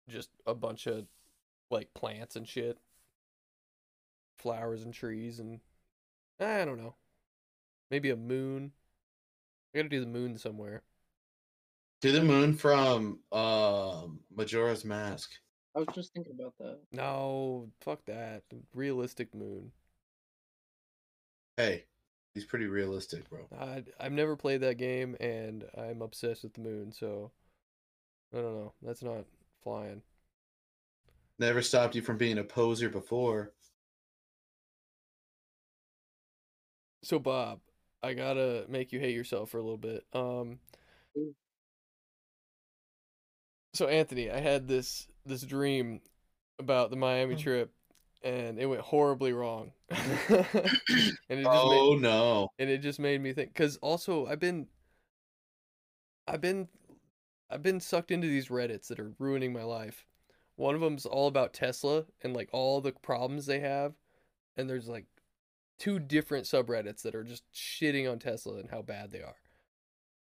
just 0.09 0.28
a 0.47 0.55
bunch 0.55 0.87
of 0.87 1.07
like 1.70 1.95
plants 1.95 2.37
and 2.37 2.47
shit, 2.47 2.78
flowers 4.37 4.82
and 4.82 4.93
trees, 4.93 5.41
and 5.41 5.61
I 6.41 6.64
don't 6.64 6.78
know, 6.78 6.97
maybe 7.91 8.11
a 8.11 8.16
moon. 8.16 8.72
I 9.72 9.78
gotta 9.78 9.89
do 9.89 10.01
the 10.01 10.07
moon 10.07 10.37
somewhere. 10.39 10.82
to 12.01 12.12
the 12.12 12.22
moon 12.22 12.55
from 12.55 13.20
um 13.32 14.20
Majora's 14.34 14.84
Mask. 14.84 15.30
I 15.76 15.78
was 15.78 15.89
just 15.95 16.12
thinking 16.12 16.34
about 16.41 16.55
that. 16.59 16.80
No, 16.91 17.70
fuck 17.80 18.05
that. 18.07 18.43
Realistic 18.72 19.32
moon. 19.32 19.72
Hey, 21.59 21.84
he's 22.34 22.47
pretty 22.47 22.66
realistic, 22.66 23.28
bro. 23.28 23.51
I 23.59 23.84
I've 23.99 24.12
never 24.12 24.37
played 24.37 24.61
that 24.62 24.76
game, 24.78 25.16
and 25.20 25.64
I'm 25.76 26.03
obsessed 26.03 26.43
with 26.45 26.55
the 26.55 26.61
moon. 26.61 26.93
So 26.93 27.32
I 28.32 28.37
don't 28.37 28.55
know. 28.55 28.72
That's 28.82 29.03
not 29.03 29.26
flying. 29.62 30.03
Never 31.39 31.62
stopped 31.62 31.95
you 31.95 32.03
from 32.03 32.18
being 32.18 32.37
a 32.37 32.45
poser 32.45 32.91
before. 32.91 33.55
So 37.07 37.21
Bob, 37.21 37.61
I 38.03 38.15
gotta 38.15 38.65
make 38.69 38.91
you 38.91 38.99
hate 38.99 39.15
yourself 39.15 39.51
for 39.51 39.59
a 39.59 39.63
little 39.63 39.79
bit. 39.79 40.05
Um. 40.13 40.59
So 43.75 43.87
Anthony, 43.87 44.29
I 44.29 44.41
had 44.41 44.67
this 44.67 45.07
this 45.25 45.43
dream 45.43 46.01
about 46.59 46.91
the 46.91 46.97
Miami 46.97 47.37
Oh. 47.37 47.39
trip, 47.39 47.73
and 48.25 48.59
it 48.59 48.67
went 48.67 48.81
horribly 48.81 49.33
wrong. 49.33 49.71
and 49.89 50.01
it 51.29 51.45
just 51.45 51.65
Oh 51.65 51.95
no. 51.95 52.49
and 52.59 52.69
it 52.69 52.79
just 52.79 52.99
made 52.99 53.21
me 53.21 53.33
think. 53.33 53.55
Cause 53.55 53.77
also 53.77 54.27
I've 54.27 54.41
been, 54.41 54.67
I've 56.27 56.41
been, 56.41 56.67
I've 57.49 57.63
been 57.63 57.79
sucked 57.79 58.11
into 58.11 58.27
these 58.27 58.49
Reddits 58.49 58.89
that 58.89 58.99
are 58.99 59.13
ruining 59.21 59.53
my 59.53 59.63
life. 59.63 60.05
One 60.57 60.75
of 60.75 60.81
them's 60.81 61.07
all 61.07 61.29
about 61.29 61.53
Tesla 61.53 62.07
and 62.25 62.35
like 62.35 62.49
all 62.51 62.81
the 62.81 62.91
problems 62.91 63.47
they 63.47 63.61
have, 63.61 63.95
and 64.57 64.69
there's 64.69 64.89
like 64.89 65.05
two 65.79 65.99
different 65.99 66.47
subreddits 66.47 67.03
that 67.03 67.14
are 67.14 67.24
just 67.24 67.45
shitting 67.53 68.11
on 68.11 68.18
Tesla 68.18 68.57
and 68.57 68.70
how 68.70 68.83
bad 68.83 69.11
they 69.11 69.22
are. 69.22 69.37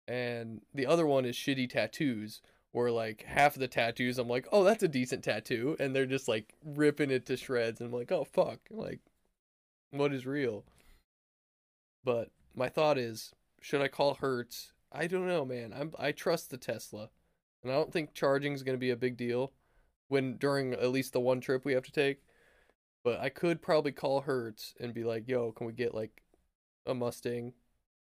And 0.08 0.62
the 0.74 0.86
other 0.86 1.06
one 1.06 1.26
is 1.26 1.36
shitty 1.36 1.70
tattoos, 1.70 2.42
where 2.72 2.92
like 2.92 3.24
half 3.24 3.56
of 3.56 3.60
the 3.60 3.68
tattoos 3.68 4.18
I'm 4.18 4.28
like, 4.28 4.48
oh, 4.52 4.64
that's 4.64 4.84
a 4.84 4.88
decent 4.88 5.24
tattoo, 5.24 5.76
and 5.80 5.96
they're 5.96 6.06
just 6.06 6.28
like 6.28 6.54
ripping 6.64 7.12
it 7.12 7.26
to 7.28 7.38
shreds, 7.38 7.82
and 7.82 7.90
I'm 7.90 7.98
like, 7.98 8.12
oh 8.12 8.24
fuck, 8.24 8.60
like, 8.70 9.00
what 9.92 10.14
is 10.14 10.26
real? 10.26 10.64
But 12.04 12.32
my 12.56 12.70
thought 12.70 12.98
is, 12.98 13.34
should 13.62 13.82
I 13.82 13.88
call 13.88 14.16
Hertz? 14.16 14.74
I 14.92 15.08
don't 15.08 15.28
know, 15.28 15.44
man. 15.44 15.74
I'm 15.78 15.94
I 16.00 16.12
trust 16.12 16.50
the 16.50 16.58
Tesla, 16.58 17.10
and 17.64 17.72
I 17.72 17.76
don't 17.76 17.92
think 17.92 18.14
charging 18.14 18.54
is 18.54 18.64
gonna 18.64 18.78
be 18.78 18.92
a 18.92 18.96
big 18.96 19.18
deal 19.18 19.52
when 20.08 20.38
during 20.38 20.74
at 20.74 20.92
least 20.92 21.14
the 21.14 21.20
one 21.20 21.42
trip 21.42 21.66
we 21.66 21.74
have 21.74 21.86
to 21.86 21.92
take. 21.92 22.22
But 23.08 23.22
I 23.22 23.30
could 23.30 23.62
probably 23.62 23.94
call 23.94 24.20
Hertz 24.20 24.74
and 24.82 24.94
be 24.94 25.06
like, 25.06 25.30
"Yo, 25.30 25.54
can 25.54 25.66
we 25.66 25.72
get 25.72 25.96
like 25.96 26.24
a 26.86 26.94
Mustang 26.94 27.54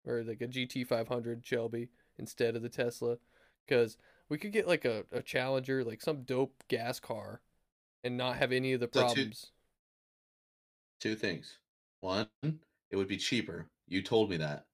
or 0.05 0.25
like 0.25 0.41
a 0.41 0.49
GT 0.49 0.85
500 0.85 1.47
Shelby 1.47 1.91
instead 2.19 2.57
of 2.57 2.63
the 2.63 2.69
Tesla?" 2.69 3.19
Because 3.65 3.99
we 4.29 4.37
could 4.37 4.51
get 4.51 4.67
like 4.67 4.85
a, 4.85 5.05
a 5.13 5.23
Challenger, 5.23 5.85
like 5.85 6.03
some 6.03 6.25
dope 6.25 6.61
gas 6.67 6.99
car, 6.99 7.41
and 8.03 8.17
not 8.17 8.39
have 8.39 8.51
any 8.51 8.73
of 8.73 8.81
the 8.81 8.89
So 8.93 9.03
two- 9.03 9.07
problems. 9.07 9.53
Two 10.99 11.15
things. 11.15 11.57
One, 12.01 12.27
it 12.43 12.97
would 12.97 13.07
be 13.07 13.17
cheaper. 13.17 13.71
You 13.87 14.03
told 14.03 14.29
me 14.29 14.39
that 14.39 14.67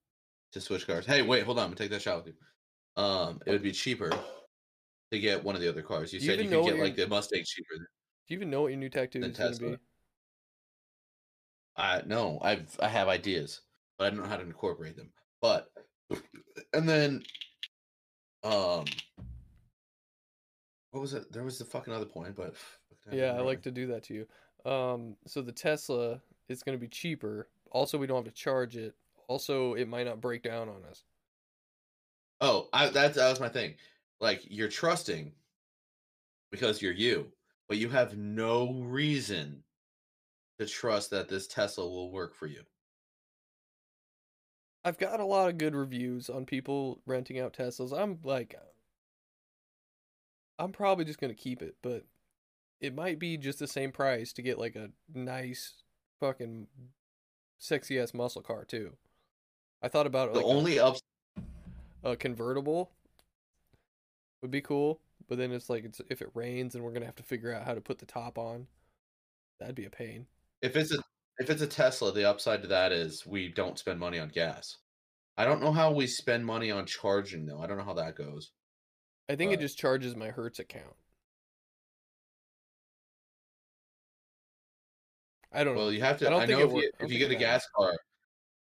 to 0.52 0.62
switch 0.62 0.86
cars. 0.86 1.04
Hey, 1.04 1.20
wait, 1.20 1.44
hold 1.44 1.58
on. 1.58 1.64
I'm 1.64 1.70
gonna 1.72 1.76
take 1.76 1.90
that 1.90 2.00
shot 2.00 2.24
with 2.24 2.34
you. 2.34 3.02
Um, 3.02 3.38
it 3.44 3.50
would 3.50 3.62
be 3.62 3.72
cheaper 3.72 4.10
to 5.10 5.18
get 5.18 5.44
one 5.44 5.56
of 5.56 5.60
the 5.60 5.68
other 5.68 5.82
cars. 5.82 6.10
You 6.10 6.20
you 6.20 6.26
said 6.26 6.40
you 6.40 6.48
could 6.48 6.64
get 6.64 6.78
like 6.78 6.96
the 6.96 7.06
Mustang 7.06 7.44
cheaper. 7.44 7.74
Than, 7.74 7.86
Do 8.28 8.34
you 8.34 8.36
even 8.38 8.48
know 8.48 8.62
what 8.62 8.68
your 8.68 8.78
new 8.78 8.88
tattoo 8.88 9.22
is 9.22 9.36
going 9.36 9.52
to 9.52 9.60
be? 9.60 9.76
I 11.76 12.02
no, 12.06 12.38
I've 12.42 12.76
I 12.80 12.88
have 12.88 13.08
ideas, 13.08 13.60
but 13.98 14.06
I 14.06 14.10
don't 14.10 14.22
know 14.22 14.28
how 14.28 14.36
to 14.36 14.42
incorporate 14.42 14.96
them. 14.96 15.10
But 15.40 15.70
and 16.72 16.88
then, 16.88 17.22
um, 18.44 18.84
what 20.90 21.00
was 21.00 21.14
it? 21.14 21.32
There 21.32 21.44
was 21.44 21.58
the 21.58 21.64
fucking 21.64 21.92
other 21.92 22.06
point, 22.06 22.36
but 22.36 22.54
Yeah, 23.12 23.32
I 23.32 23.40
like 23.40 23.62
to 23.62 23.70
do 23.70 23.86
that 23.88 24.04
to 24.04 24.14
you. 24.14 24.70
Um, 24.70 25.16
so 25.26 25.42
the 25.42 25.52
Tesla 25.52 26.20
is 26.48 26.62
going 26.62 26.76
to 26.76 26.80
be 26.80 26.88
cheaper. 26.88 27.48
Also, 27.70 27.98
we 27.98 28.06
don't 28.06 28.24
have 28.24 28.32
to 28.32 28.40
charge 28.40 28.76
it. 28.76 28.94
Also, 29.28 29.74
it 29.74 29.88
might 29.88 30.06
not 30.06 30.20
break 30.20 30.42
down 30.42 30.68
on 30.68 30.84
us. 30.88 31.04
Oh, 32.40 32.68
I, 32.72 32.88
that 32.90 33.14
that 33.14 33.30
was 33.30 33.40
my 33.40 33.48
thing. 33.48 33.74
Like 34.20 34.42
you're 34.48 34.68
trusting 34.68 35.32
because 36.50 36.82
you're 36.82 36.92
you, 36.92 37.32
but 37.68 37.78
you 37.78 37.88
have 37.88 38.16
no 38.16 38.74
reason 38.82 39.62
to 40.64 40.72
trust 40.72 41.10
that 41.10 41.28
this 41.28 41.46
Tesla 41.46 41.88
will 41.88 42.10
work 42.10 42.34
for 42.34 42.46
you. 42.46 42.62
I've 44.84 44.98
got 44.98 45.20
a 45.20 45.24
lot 45.24 45.48
of 45.48 45.58
good 45.58 45.74
reviews 45.74 46.28
on 46.28 46.44
people 46.44 47.00
renting 47.06 47.38
out 47.38 47.52
Teslas. 47.52 47.96
I'm 47.96 48.18
like, 48.24 48.56
I'm 50.58 50.72
probably 50.72 51.04
just 51.04 51.20
going 51.20 51.34
to 51.34 51.40
keep 51.40 51.62
it, 51.62 51.76
but 51.82 52.04
it 52.80 52.94
might 52.94 53.18
be 53.18 53.36
just 53.36 53.60
the 53.60 53.68
same 53.68 53.92
price 53.92 54.32
to 54.32 54.42
get 54.42 54.58
like 54.58 54.74
a 54.74 54.90
nice 55.14 55.74
fucking 56.18 56.66
sexy 57.58 57.98
ass 58.00 58.12
muscle 58.12 58.42
car 58.42 58.64
too. 58.64 58.92
I 59.82 59.88
thought 59.88 60.06
about 60.06 60.32
The 60.32 60.40
like 60.40 60.46
a- 60.46 60.48
only 60.48 60.78
ups 60.78 61.02
a 62.02 62.16
convertible 62.16 62.90
would 64.40 64.50
be 64.50 64.60
cool, 64.60 65.00
but 65.28 65.38
then 65.38 65.52
it's 65.52 65.70
like 65.70 65.84
it's, 65.84 66.00
if 66.10 66.20
it 66.20 66.30
rains 66.34 66.74
and 66.74 66.82
we're 66.82 66.92
gonna 66.92 67.06
have 67.06 67.14
to 67.16 67.22
figure 67.22 67.54
out 67.54 67.64
how 67.64 67.74
to 67.74 67.80
put 67.80 68.00
the 68.00 68.06
top 68.06 68.36
on, 68.36 68.66
that'd 69.60 69.76
be 69.76 69.84
a 69.84 69.90
pain. 69.90 70.26
If 70.62 70.76
it's 70.76 70.92
a 70.92 70.98
if 71.38 71.50
it's 71.50 71.62
a 71.62 71.66
Tesla, 71.66 72.12
the 72.12 72.28
upside 72.28 72.62
to 72.62 72.68
that 72.68 72.92
is 72.92 73.26
we 73.26 73.48
don't 73.48 73.78
spend 73.78 73.98
money 73.98 74.18
on 74.18 74.28
gas. 74.28 74.78
I 75.36 75.44
don't 75.44 75.62
know 75.62 75.72
how 75.72 75.90
we 75.92 76.06
spend 76.06 76.46
money 76.46 76.70
on 76.70 76.86
charging 76.86 77.46
though. 77.46 77.60
I 77.60 77.66
don't 77.66 77.78
know 77.78 77.84
how 77.84 77.94
that 77.94 78.16
goes. 78.16 78.52
I 79.28 79.36
think 79.36 79.52
it 79.52 79.60
just 79.60 79.78
charges 79.78 80.14
my 80.14 80.28
Hertz 80.28 80.58
account. 80.58 80.94
I 85.52 85.64
don't 85.64 85.74
know. 85.74 85.82
Well, 85.82 85.92
you 85.92 86.00
have 86.00 86.18
to. 86.18 86.30
I 86.30 86.42
I, 86.42 86.46
know 86.46 86.60
if 86.60 86.72
you, 86.72 86.90
if 87.00 87.10
you 87.10 87.18
get 87.18 87.30
a 87.30 87.34
gas 87.34 87.66
car, 87.76 87.94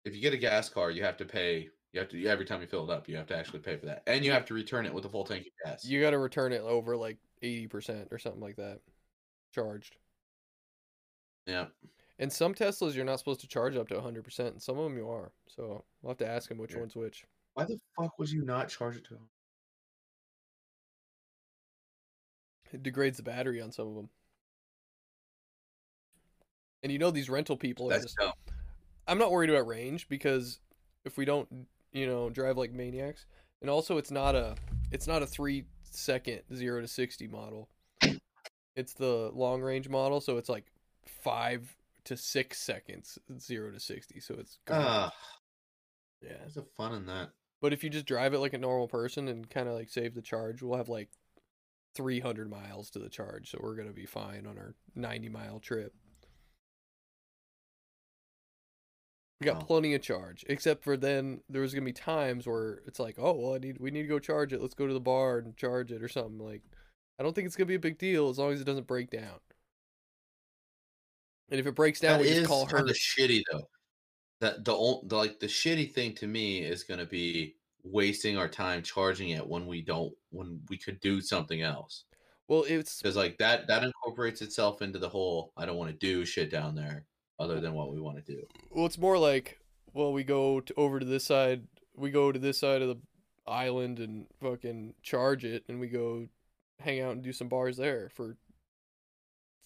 if 0.05 0.15
you 0.15 0.21
get 0.21 0.33
a 0.33 0.37
gas 0.37 0.69
car, 0.69 0.91
you 0.91 1.03
have 1.03 1.17
to 1.17 1.25
pay. 1.25 1.69
You 1.93 1.99
have 1.99 2.09
to 2.09 2.25
every 2.27 2.45
time 2.45 2.61
you 2.61 2.67
fill 2.67 2.89
it 2.89 2.93
up, 2.93 3.09
you 3.09 3.15
have 3.17 3.27
to 3.27 3.37
actually 3.37 3.59
pay 3.59 3.75
for 3.77 3.87
that, 3.87 4.03
and 4.05 4.23
you 4.23 4.31
have 4.31 4.45
to 4.45 4.53
return 4.53 4.85
it 4.85 4.93
with 4.93 5.05
a 5.05 5.09
full 5.09 5.23
tank 5.23 5.47
of 5.47 5.71
gas. 5.71 5.85
You 5.85 6.01
got 6.01 6.11
to 6.11 6.19
return 6.19 6.53
it 6.53 6.61
over 6.61 6.95
like 6.95 7.17
eighty 7.41 7.67
percent 7.67 8.09
or 8.11 8.19
something 8.19 8.41
like 8.41 8.57
that, 8.57 8.79
charged. 9.53 9.95
Yeah. 11.45 11.67
And 12.17 12.31
some 12.31 12.53
Teslas 12.53 12.95
you're 12.95 13.05
not 13.05 13.19
supposed 13.19 13.39
to 13.41 13.47
charge 13.47 13.77
up 13.77 13.87
to 13.89 14.01
hundred 14.01 14.23
percent, 14.23 14.53
and 14.53 14.61
some 14.61 14.77
of 14.77 14.83
them 14.83 14.97
you 14.97 15.09
are. 15.09 15.31
So 15.47 15.83
we'll 16.01 16.11
have 16.11 16.17
to 16.17 16.27
ask 16.27 16.51
him 16.51 16.57
which 16.57 16.73
Yeah. 16.73 16.79
one's 16.79 16.95
which. 16.95 17.25
Why 17.53 17.65
the 17.65 17.79
fuck 17.97 18.17
would 18.19 18.29
you 18.29 18.43
not 18.43 18.69
charge 18.69 18.97
it 18.97 19.05
to 19.05 19.15
him? 19.15 19.29
It 22.71 22.83
degrades 22.83 23.17
the 23.17 23.23
battery 23.23 23.61
on 23.61 23.71
some 23.71 23.87
of 23.87 23.95
them. 23.95 24.09
And 26.83 26.91
you 26.91 26.99
know 26.99 27.11
these 27.11 27.29
rental 27.29 27.57
people 27.57 27.91
are 27.91 27.99
just 27.99 28.15
dumb. 28.17 28.33
I'm 29.07 29.17
not 29.17 29.31
worried 29.31 29.49
about 29.49 29.67
range 29.67 30.07
because 30.07 30.59
if 31.03 31.17
we 31.17 31.25
don't, 31.25 31.67
you 31.91 32.05
know, 32.05 32.29
drive 32.29 32.57
like 32.57 32.71
maniacs, 32.71 33.25
and 33.61 33.69
also 33.69 33.97
it's 33.97 34.11
not 34.11 34.35
a 34.35 34.55
it's 34.91 35.07
not 35.07 35.23
a 35.23 35.27
three 35.27 35.65
second 35.83 36.41
zero 36.53 36.79
to 36.81 36.87
sixty 36.87 37.27
model. 37.27 37.69
It's 38.75 38.93
the 38.93 39.31
long 39.33 39.61
range 39.61 39.89
model, 39.89 40.21
so 40.21 40.37
it's 40.37 40.47
like 40.47 40.71
five 41.05 41.75
to 42.05 42.17
six 42.17 42.59
seconds 42.59 43.19
zero 43.39 43.71
to 43.71 43.79
sixty. 43.79 44.19
So 44.19 44.35
it's. 44.39 44.59
Ah, 44.69 45.11
yeah. 46.21 46.33
what's 46.43 46.57
a 46.57 46.63
fun 46.77 46.93
in 46.93 47.05
that? 47.07 47.31
But 47.61 47.73
if 47.73 47.83
you 47.83 47.89
just 47.89 48.05
drive 48.05 48.33
it 48.33 48.39
like 48.39 48.53
a 48.53 48.57
normal 48.57 48.87
person 48.87 49.27
and 49.27 49.49
kind 49.49 49.67
of 49.67 49.75
like 49.75 49.89
save 49.89 50.13
the 50.13 50.21
charge, 50.21 50.61
we'll 50.61 50.77
have 50.77 50.89
like 50.89 51.09
300 51.95 52.49
miles 52.49 52.89
to 52.91 52.99
the 52.99 53.09
charge, 53.09 53.51
so 53.51 53.59
we're 53.61 53.75
gonna 53.75 53.91
be 53.93 54.05
fine 54.05 54.45
on 54.47 54.57
our 54.57 54.75
90 54.95 55.29
mile 55.29 55.59
trip. 55.59 55.93
We 59.41 59.45
got 59.45 59.59
Wow. 59.59 59.65
plenty 59.65 59.93
of 59.93 60.01
charge, 60.01 60.45
except 60.49 60.83
for 60.83 60.97
then 60.97 61.41
there 61.49 61.61
was 61.61 61.73
gonna 61.73 61.85
be 61.85 61.93
times 61.93 62.45
where 62.47 62.81
it's 62.85 62.99
like, 62.99 63.15
oh 63.17 63.33
well, 63.33 63.53
I 63.55 63.57
need 63.57 63.77
we 63.79 63.91
need 63.91 64.01
to 64.03 64.07
go 64.07 64.19
charge 64.19 64.51
it. 64.53 64.61
Let's 64.61 64.73
go 64.73 64.87
to 64.87 64.93
the 64.93 64.99
bar 64.99 65.37
and 65.37 65.55
charge 65.57 65.91
it 65.91 66.03
or 66.03 66.09
something. 66.09 66.39
Like, 66.39 66.63
I 67.17 67.23
don't 67.23 67.33
think 67.33 67.45
it's 67.47 67.55
gonna 67.55 67.65
be 67.67 67.75
a 67.75 67.79
big 67.79 67.97
deal 67.97 68.29
as 68.29 68.37
long 68.37 68.51
as 68.53 68.61
it 68.61 68.65
doesn't 68.65 68.87
break 68.87 69.09
down. 69.09 69.39
And 71.51 71.59
if 71.59 71.65
it 71.65 71.75
breaks 71.75 71.99
down, 71.99 72.19
That 72.19 72.25
we 72.25 72.33
just 72.33 72.47
call 72.47 72.63
of 72.63 72.71
Hertz. 72.71 72.99
shitty 72.99 73.41
though. 73.51 73.63
That 74.41 74.63
the, 74.63 74.99
the 75.05 75.15
like 75.15 75.39
the 75.39 75.47
shitty 75.47 75.91
thing 75.93 76.13
to 76.15 76.27
me 76.27 76.59
is 76.59 76.83
going 76.83 76.99
to 76.99 77.05
be 77.05 77.55
wasting 77.83 78.37
our 78.37 78.47
time 78.47 78.83
charging 78.83 79.29
it 79.29 79.45
when 79.45 79.65
we 79.65 79.81
don't 79.81 80.13
when 80.31 80.61
we 80.69 80.77
could 80.77 80.99
do 80.99 81.21
something 81.21 81.61
else. 81.61 82.05
Well, 82.47 82.65
it's 82.67 83.01
Because 83.01 83.15
like 83.15 83.37
that 83.37 83.67
that 83.67 83.83
incorporates 83.83 84.41
itself 84.41 84.81
into 84.81 84.99
the 84.99 85.09
whole 85.09 85.51
I 85.57 85.65
don't 85.65 85.77
want 85.77 85.91
to 85.91 85.97
do 85.97 86.25
shit 86.25 86.49
down 86.49 86.75
there 86.75 87.05
other 87.39 87.59
than 87.59 87.73
what 87.73 87.91
we 87.93 87.99
want 87.99 88.23
to 88.23 88.33
do. 88.33 88.41
Well, 88.71 88.85
it's 88.85 88.97
more 88.97 89.17
like, 89.17 89.59
well, 89.93 90.11
we 90.13 90.23
go 90.23 90.59
to, 90.59 90.73
over 90.75 90.99
to 90.99 91.05
this 91.05 91.25
side. 91.25 91.63
We 91.95 92.11
go 92.11 92.31
to 92.31 92.39
this 92.39 92.59
side 92.59 92.81
of 92.81 92.89
the 92.89 92.97
island 93.47 93.99
and 93.99 94.25
fucking 94.41 94.93
charge 95.01 95.45
it, 95.45 95.63
and 95.67 95.79
we 95.79 95.87
go 95.87 96.27
hang 96.79 97.01
out 97.01 97.13
and 97.13 97.23
do 97.23 97.33
some 97.33 97.49
bars 97.49 97.77
there 97.77 98.09
for 98.13 98.37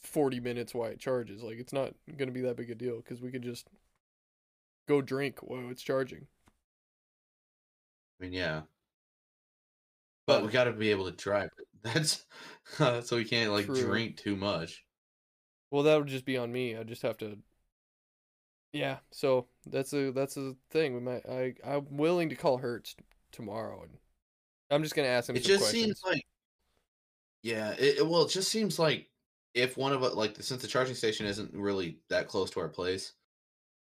forty 0.04 0.40
minutes 0.40 0.74
while 0.74 0.90
it 0.90 1.00
charges. 1.00 1.42
Like, 1.44 1.58
it's 1.58 1.74
not 1.74 1.94
gonna 2.18 2.32
be 2.32 2.42
that 2.42 2.58
big 2.58 2.70
a 2.72 2.76
deal 2.76 2.98
because 2.98 3.22
we 3.22 3.32
could 3.32 3.44
just 3.44 3.68
go 4.88 5.02
drink 5.02 5.40
while 5.42 5.70
it's 5.70 5.82
charging. 5.84 6.28
I 8.20 8.24
mean, 8.26 8.34
yeah. 8.34 8.62
But 10.26 10.40
But- 10.40 10.46
we 10.46 10.52
got 10.52 10.64
to 10.66 10.74
be 10.74 10.92
able 10.92 11.06
to 11.06 11.12
drive 11.18 11.50
it. 11.58 11.68
That's 11.84 12.26
uh, 12.80 13.02
so 13.02 13.18
we 13.18 13.26
can't 13.26 13.52
like 13.52 13.66
True. 13.66 13.76
drink 13.82 14.18
too 14.18 14.36
much. 14.38 14.86
Well, 15.70 15.84
that 15.84 15.98
would 15.98 16.08
just 16.08 16.24
be 16.26 16.38
on 16.38 16.52
me. 16.52 16.78
I 16.78 16.84
just 16.84 17.02
have 17.02 17.18
to. 17.18 17.38
Yeah, 18.72 19.00
so 19.12 19.48
that's 19.66 19.94
a 19.94 20.12
that's 20.12 20.38
a 20.38 20.56
thing. 20.72 20.94
We 20.96 21.02
might. 21.02 21.28
I 21.30 21.54
I'm 21.64 21.86
willing 21.98 22.30
to 22.30 22.36
call 22.36 22.58
Hertz 22.58 22.96
tomorrow, 23.32 23.84
and 23.84 23.98
I'm 24.72 24.82
just 24.82 24.96
gonna 24.96 25.10
ask 25.10 25.30
him. 25.30 25.36
It 25.36 25.44
just 25.44 25.64
questions. 25.64 25.84
seems 25.84 26.02
like, 26.06 26.26
yeah. 27.42 27.76
It- 27.78 28.08
well, 28.08 28.24
it 28.24 28.30
just 28.30 28.50
seems 28.50 28.80
like 28.80 29.10
if 29.54 29.78
one 29.78 29.94
of 29.94 30.04
us 30.04 30.16
like 30.16 30.36
since 30.42 30.62
the 30.62 30.68
charging 30.68 30.96
station 30.96 31.26
isn't 31.26 31.54
really 31.54 32.00
that 32.10 32.28
close 32.28 32.50
to 32.52 32.60
our 32.60 32.70
place, 32.70 33.14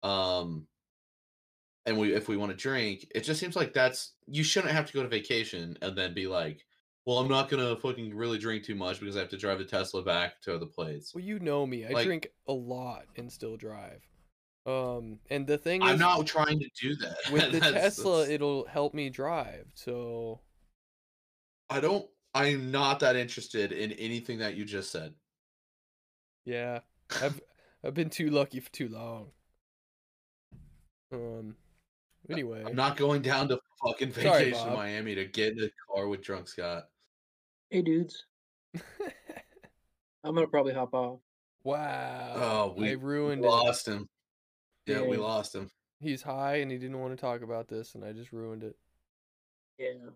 um, 0.03 0.67
and 1.87 1.97
we 1.99 2.15
if 2.15 2.29
we 2.29 2.37
want 2.37 2.53
to 2.53 2.57
drink, 2.57 3.07
it 3.15 3.21
just 3.23 3.41
seems 3.41 3.57
like 3.57 3.73
that's 3.73 4.13
you 4.27 4.43
shouldn't 4.43 4.73
have 4.73 4.87
to 4.87 4.93
go 4.93 5.03
to 5.03 5.09
vacation 5.09 5.77
and 5.83 5.97
then 5.97 6.15
be 6.15 6.27
like, 6.27 6.65
well, 7.07 7.19
I'm 7.19 7.29
not 7.29 7.49
gonna 7.49 7.77
fucking 7.77 8.15
really 8.15 8.39
drink 8.39 8.65
too 8.65 8.75
much 8.75 9.01
because 9.01 9.17
I 9.17 9.21
have 9.21 9.29
to 9.31 9.37
drive 9.39 9.59
the 9.59 9.65
Tesla 9.65 10.03
back 10.03 10.41
to 10.43 10.59
the 10.59 10.67
place. 10.67 11.13
Well, 11.15 11.25
you 11.25 11.39
know 11.39 11.67
me. 11.67 11.87
I 11.87 11.91
Like- 11.91 12.07
drink 12.07 12.29
a 12.49 12.53
lot 12.53 13.07
and 13.17 13.33
still 13.33 13.57
drive. 13.57 14.03
Um, 14.67 15.21
and 15.31 15.47
the 15.47 15.59
thing 15.59 15.81
I'm 15.81 15.95
is, 15.95 16.01
not 16.01 16.27
trying 16.27 16.59
to 16.59 16.69
do 16.81 16.97
that. 16.97 17.17
with 17.33 17.53
the 17.53 17.61
That's- 17.61 17.97
Tesla, 17.97 18.19
that's- 18.19 18.31
it'll 18.35 18.67
help 18.67 18.95
me 18.95 19.11
drive. 19.11 19.67
So 19.75 20.41
I 21.71 21.81
don't. 21.81 22.07
I'm 22.35 22.71
not 22.71 23.01
that 23.01 23.17
interested 23.17 23.73
in 23.73 23.93
anything 23.93 24.39
that 24.41 24.57
you 24.57 24.65
just 24.65 24.91
said. 24.91 25.15
Yeah, 26.47 26.81
I've 27.21 27.39
I've 27.85 27.93
been 27.95 28.09
too 28.11 28.31
lucky 28.31 28.61
for 28.61 28.71
too 28.73 28.89
long. 28.89 29.27
Um. 31.13 31.57
Anyway, 32.31 32.65
I'm 32.67 32.75
not 32.75 32.97
going 32.97 33.23
down 33.23 33.49
to 33.49 33.61
fucking 33.85 34.13
Sorry, 34.13 34.47
vacation 34.47 34.67
to 34.69 34.75
Miami 34.75 35.15
to 35.15 35.27
get 35.27 35.53
in 35.53 35.63
a 35.65 35.69
car 35.93 36.09
with 36.09 36.23
drunk 36.23 36.49
Scott. 36.49 36.85
Hey, 37.71 37.83
dudes. 37.83 38.25
I'm 40.25 40.35
gonna 40.35 40.49
probably 40.49 40.73
hop 40.75 40.93
off. 40.95 41.21
wow. 41.63 42.33
Oh, 42.35 42.75
we 42.77 42.91
I 42.91 42.93
ruined 42.95 43.43
we 43.43 43.47
it. 43.47 43.51
lost 43.51 43.87
him. 43.87 44.09
Yeah, 44.87 45.03
we 45.03 45.17
lost 45.17 45.55
him. 45.55 45.71
He's 46.01 46.23
high 46.23 46.57
and 46.57 46.71
he 46.71 46.79
didn't 46.79 46.99
want 46.99 47.17
to 47.17 47.21
talk 47.21 47.43
about 47.43 47.69
this, 47.69 47.95
and 47.95 48.05
I 48.05 48.13
just 48.13 48.33
ruined 48.33 48.63
it. 48.65 48.77
Yeah. 49.79 50.11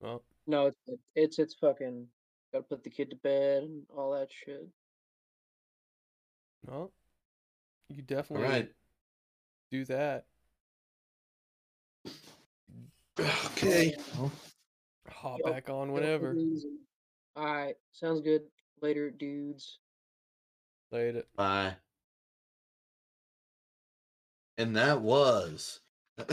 Well, 0.00 0.22
No, 0.46 0.66
it's 0.66 0.78
it's 1.14 1.38
it's 1.38 1.54
fucking. 1.54 2.06
Gotta 2.52 2.64
put 2.64 2.84
the 2.84 2.90
kid 2.90 3.10
to 3.10 3.16
bed 3.16 3.64
and 3.64 3.82
all 3.94 4.12
that 4.12 4.28
shit. 4.30 4.66
Well, 6.66 6.92
you 7.88 8.02
definitely 8.02 8.46
right. 8.46 8.70
do 9.70 9.84
that. 9.86 10.24
Okay. 13.18 13.94
Hop 15.08 15.40
Yep, 15.44 15.52
back 15.52 15.70
on 15.70 15.92
whenever. 15.92 16.34
All 17.36 17.44
right, 17.44 17.74
sounds 17.92 18.20
good. 18.20 18.42
Later, 18.82 19.10
dudes. 19.10 19.78
Later. 20.92 21.22
Bye. 21.34 21.74
And 24.58 24.76
that 24.76 25.00
was. 25.00 25.80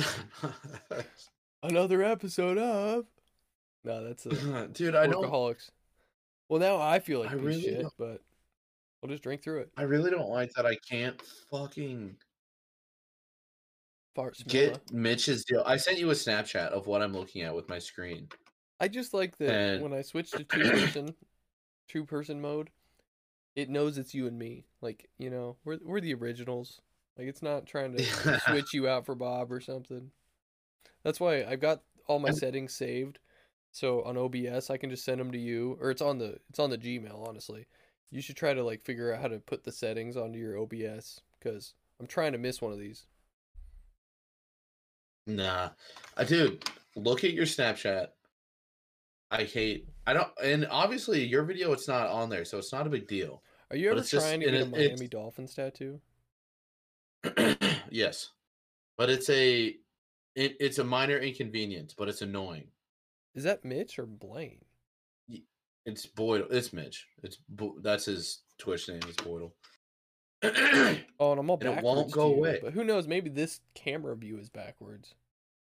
Another 1.64 2.04
episode 2.04 2.58
of. 2.58 3.06
No, 3.86 4.04
that's 4.04 4.26
a 4.26 4.68
Dude, 4.74 4.96
I 4.96 5.08
don't. 5.08 5.26
workaholics. 5.26 5.70
Well, 6.50 6.60
now 6.60 6.78
I 6.80 7.00
feel 7.00 7.22
like 7.22 7.32
I 7.32 7.36
really 7.36 7.62
shit, 7.62 7.82
don't- 7.82 7.94
but 7.98 8.22
I'll 9.04 9.10
just 9.10 9.22
drink 9.24 9.44
through 9.44 9.60
it. 9.62 9.70
I 9.78 9.84
really 9.84 10.10
don't 10.10 10.30
like 10.30 10.52
that. 10.56 10.66
I 10.66 10.78
can't 10.90 11.22
fucking 11.52 12.16
Fart 14.16 14.38
smell. 14.38 14.48
get 14.50 14.92
Mitch's 14.94 15.44
deal. 15.44 15.64
I 15.66 15.76
sent 15.78 15.98
you 15.98 16.10
a 16.12 16.14
Snapchat 16.14 16.68
of 16.68 16.88
what 16.88 17.02
I'm 17.02 17.14
looking 17.14 17.42
at 17.42 17.54
with 17.56 17.68
my 17.68 17.80
screen. 17.80 18.28
I 18.80 18.88
just 18.88 19.14
like 19.14 19.38
that 19.38 19.50
And- 19.50 19.84
when 19.84 19.94
I 19.94 20.02
switch 20.02 20.32
to 20.32 20.44
two 20.44 20.62
person, 20.72 21.16
two 21.88 22.06
person 22.06 22.40
mode, 22.40 22.70
it 23.56 23.70
knows 23.70 23.98
it's 23.98 24.14
you 24.14 24.28
and 24.28 24.38
me. 24.38 24.66
Like 24.82 25.10
you 25.18 25.30
know, 25.30 25.58
we're 25.66 25.80
we're 25.84 26.02
the 26.02 26.14
originals. 26.14 26.80
Like 27.18 27.28
it's 27.28 27.42
not 27.44 27.66
trying 27.66 27.96
to 27.98 28.04
switch 28.48 28.74
you 28.74 28.88
out 28.88 29.06
for 29.06 29.16
Bob 29.16 29.52
or 29.52 29.60
something. 29.62 30.12
That's 31.04 31.20
why 31.20 31.44
I've 31.44 31.60
got 31.60 31.82
all 32.08 32.20
my 32.20 32.32
settings 32.32 32.74
saved. 32.74 33.20
So 33.72 34.04
on 34.04 34.18
OBS, 34.18 34.70
I 34.70 34.78
can 34.78 34.90
just 34.90 35.04
send 35.04 35.20
them 35.20 35.32
to 35.32 35.38
you, 35.40 35.78
or 35.82 35.90
it's 35.92 36.02
on 36.02 36.20
the 36.20 36.38
it's 36.50 36.60
on 36.60 36.70
the 36.70 36.78
Gmail. 36.78 37.28
Honestly, 37.28 37.66
you 38.14 38.22
should 38.22 38.38
try 38.38 38.54
to 38.54 38.64
like 38.64 38.84
figure 38.84 39.12
out 39.12 39.22
how 39.22 39.28
to 39.28 39.40
put 39.40 39.64
the 39.64 39.72
settings 39.72 40.16
onto 40.16 40.38
your 40.38 40.60
OBS 40.60 41.20
because 41.40 41.74
I'm 42.00 42.06
trying 42.06 42.34
to 42.34 42.38
miss 42.38 42.62
one 42.62 42.72
of 42.72 42.80
these. 42.80 43.08
Nah, 45.26 45.70
uh, 46.16 46.24
dude, 46.24 46.64
look 46.96 47.24
at 47.24 47.34
your 47.34 47.46
Snapchat. 47.46 48.08
I 49.32 49.46
hate. 49.46 49.88
I 50.06 50.14
don't. 50.14 50.28
And 50.44 50.68
obviously, 50.70 51.26
your 51.26 51.44
video 51.44 51.72
it's 51.72 51.88
not 51.88 52.08
on 52.08 52.30
there, 52.30 52.46
so 52.46 52.60
it's 52.60 52.72
not 52.72 52.86
a 52.86 52.90
big 52.90 53.08
deal. 53.08 53.42
Are 53.72 53.78
you 53.78 53.90
ever 53.90 54.00
it's 54.00 54.12
just- 54.12 54.28
trying 54.28 54.42
to 54.42 54.52
get 54.52 54.62
a 54.62 54.66
Miami 54.68 55.08
Dolphins 55.08 55.56
tattoo? 55.56 56.00
yes, 57.90 58.30
but 58.96 59.10
it's 59.10 59.30
a. 59.30 59.76
It, 60.36 60.58
it's 60.60 60.80
a 60.80 60.84
minor 60.84 61.18
inconvenience, 61.18 61.94
but 61.96 62.10
it's 62.10 62.24
annoying. 62.24 62.68
Is 63.36 63.44
that 63.44 63.64
Mitch 63.64 64.00
or 64.00 64.06
Blaine? 64.08 64.66
It's 65.86 66.06
Boyd. 66.06 66.48
It's 66.50 66.72
Mitch. 66.74 67.08
It's 67.24 67.38
Bo- 67.50 67.78
that's 67.82 68.06
his 68.06 68.44
Twitch 68.58 68.88
name. 68.88 69.02
Is 69.08 69.16
Boydle. 69.18 69.52
Oh, 71.20 71.32
and 71.32 71.40
I'm 71.40 71.50
all 71.50 71.58
And 71.62 71.78
it 71.78 71.84
won't 71.84 72.12
go 72.12 72.30
you, 72.32 72.36
away. 72.36 72.60
But 72.62 72.74
who 72.74 72.84
knows? 72.84 73.08
Maybe 73.08 73.30
this 73.30 73.62
camera 73.76 74.14
view 74.16 74.38
is 74.40 74.50
backwards. 74.50 75.14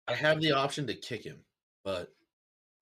I 0.06 0.12
have 0.14 0.40
the 0.40 0.52
option 0.52 0.86
to 0.86 0.94
kick 0.94 1.24
him, 1.24 1.38
but 1.82 2.12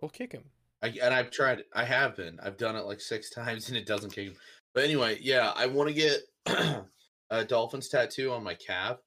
We'll 0.00 0.08
kick 0.08 0.32
him. 0.32 0.44
I 0.82 0.88
and 1.02 1.14
I've 1.14 1.30
tried. 1.30 1.64
I 1.72 1.84
have 1.84 2.16
been. 2.16 2.38
I've 2.42 2.56
done 2.56 2.76
it 2.76 2.84
like 2.84 3.00
six 3.00 3.30
times, 3.34 3.68
and 3.68 3.76
it 3.76 3.86
doesn't 3.86 4.12
kick 4.12 4.26
him. 4.28 4.36
But 4.74 4.84
anyway, 4.84 5.18
yeah, 5.20 5.52
I 5.54 5.66
want 5.66 5.88
to 5.88 5.94
get 5.94 6.18
a 7.30 7.44
Dolphins 7.44 7.88
tattoo 7.88 8.32
on 8.32 8.42
my 8.42 8.54
calf, 8.54 8.98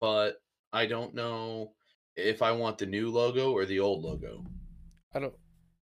but 0.00 0.34
I 0.72 0.86
don't 0.86 1.14
know 1.14 1.72
if 2.16 2.42
I 2.42 2.50
want 2.52 2.78
the 2.78 2.86
new 2.86 3.10
logo 3.10 3.52
or 3.52 3.64
the 3.64 3.80
old 3.80 4.02
logo. 4.02 4.44
I 5.14 5.20
don't. 5.20 5.34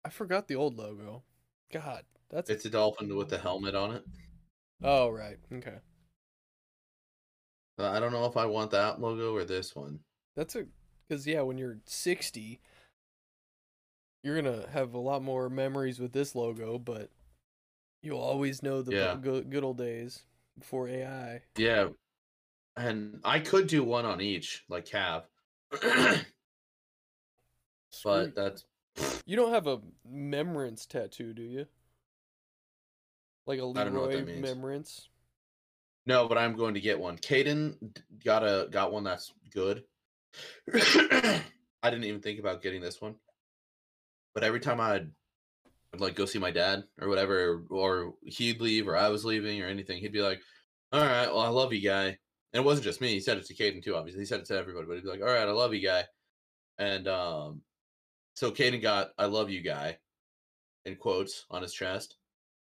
I 0.04 0.10
forgot 0.10 0.48
the 0.48 0.56
old 0.56 0.76
logo. 0.76 1.22
God, 1.72 2.04
that's. 2.30 2.50
It's 2.50 2.64
a 2.64 2.70
dolphin 2.70 3.14
with 3.16 3.28
the 3.28 3.38
helmet 3.38 3.74
on 3.74 3.94
it. 3.96 4.04
Oh 4.82 5.08
right. 5.08 5.38
Okay. 5.52 5.78
Uh, 7.78 7.90
I 7.90 8.00
don't 8.00 8.12
know 8.12 8.26
if 8.26 8.36
I 8.36 8.46
want 8.46 8.70
that 8.72 9.00
logo 9.00 9.34
or 9.34 9.44
this 9.44 9.74
one. 9.74 10.00
That's 10.36 10.56
a. 10.56 10.66
Because 11.08 11.26
yeah, 11.26 11.40
when 11.40 11.56
you're 11.56 11.78
60, 11.86 12.60
you're 14.22 14.40
gonna 14.40 14.68
have 14.70 14.94
a 14.94 14.98
lot 14.98 15.22
more 15.22 15.48
memories 15.48 15.98
with 15.98 16.12
this 16.12 16.34
logo, 16.34 16.78
but 16.78 17.10
you'll 18.02 18.20
always 18.20 18.62
know 18.62 18.82
the 18.82 18.92
Yeah. 18.94 19.16
good, 19.16 19.50
good 19.50 19.64
old 19.64 19.78
days 19.78 20.24
before 20.58 20.88
AI. 20.88 21.42
Yeah, 21.56 21.88
and 22.76 23.20
I 23.24 23.40
could 23.40 23.66
do 23.66 23.82
one 23.82 24.04
on 24.04 24.20
each, 24.20 24.64
like 24.68 24.88
Sweet. 24.92 26.24
but 28.04 28.34
that's 28.34 28.64
You 29.26 29.36
don't 29.36 29.52
have 29.52 29.66
a 29.66 29.80
memorance 30.08 30.86
tattoo, 30.86 31.34
do 31.34 31.42
you? 31.42 31.66
Like 33.46 33.58
a 33.58 33.62
don't 33.62 33.94
know 33.94 34.00
what 34.00 34.10
Leroy 34.10 34.40
memorance? 34.40 35.08
No, 36.06 36.26
but 36.26 36.38
I'm 36.38 36.54
going 36.54 36.74
to 36.74 36.80
get 36.80 36.98
one. 36.98 37.18
Caden 37.18 37.76
got 38.24 38.42
a 38.42 38.68
got 38.70 38.92
one 38.92 39.04
that's 39.04 39.32
good. 39.52 39.84
I 40.74 41.42
didn't 41.82 42.04
even 42.04 42.20
think 42.20 42.40
about 42.40 42.62
getting 42.62 42.80
this 42.80 43.00
one, 43.00 43.16
but 44.34 44.44
every 44.44 44.60
time 44.60 44.80
I'd, 44.80 45.10
I'd 45.92 46.00
like 46.00 46.14
go 46.14 46.24
see 46.24 46.38
my 46.38 46.50
dad 46.50 46.84
or 47.00 47.08
whatever, 47.08 47.64
or 47.70 48.14
he'd 48.22 48.60
leave 48.60 48.88
or 48.88 48.96
I 48.96 49.08
was 49.08 49.24
leaving 49.24 49.62
or 49.62 49.66
anything, 49.66 49.98
he'd 49.98 50.12
be 50.12 50.22
like, 50.22 50.40
"All 50.92 51.00
right, 51.00 51.26
well, 51.26 51.40
I 51.40 51.48
love 51.48 51.72
you, 51.72 51.80
guy." 51.80 52.06
And 52.06 52.62
it 52.62 52.64
wasn't 52.64 52.84
just 52.84 53.00
me; 53.00 53.08
he 53.08 53.20
said 53.20 53.36
it 53.36 53.46
to 53.46 53.54
Caden 53.54 53.82
too. 53.82 53.96
Obviously, 53.96 54.22
he 54.22 54.26
said 54.26 54.40
it 54.40 54.46
to 54.46 54.56
everybody, 54.56 54.86
but 54.86 54.94
he'd 54.94 55.04
be 55.04 55.10
like, 55.10 55.20
"All 55.20 55.26
right, 55.26 55.48
I 55.48 55.52
love 55.52 55.74
you, 55.74 55.86
guy." 55.86 56.04
And 56.78 57.06
um, 57.08 57.62
so 58.38 58.52
Caden 58.52 58.80
got 58.80 59.10
"I 59.18 59.24
love 59.24 59.50
you, 59.50 59.60
guy" 59.60 59.98
in 60.84 60.94
quotes 60.94 61.44
on 61.50 61.62
his 61.62 61.72
chest. 61.72 62.18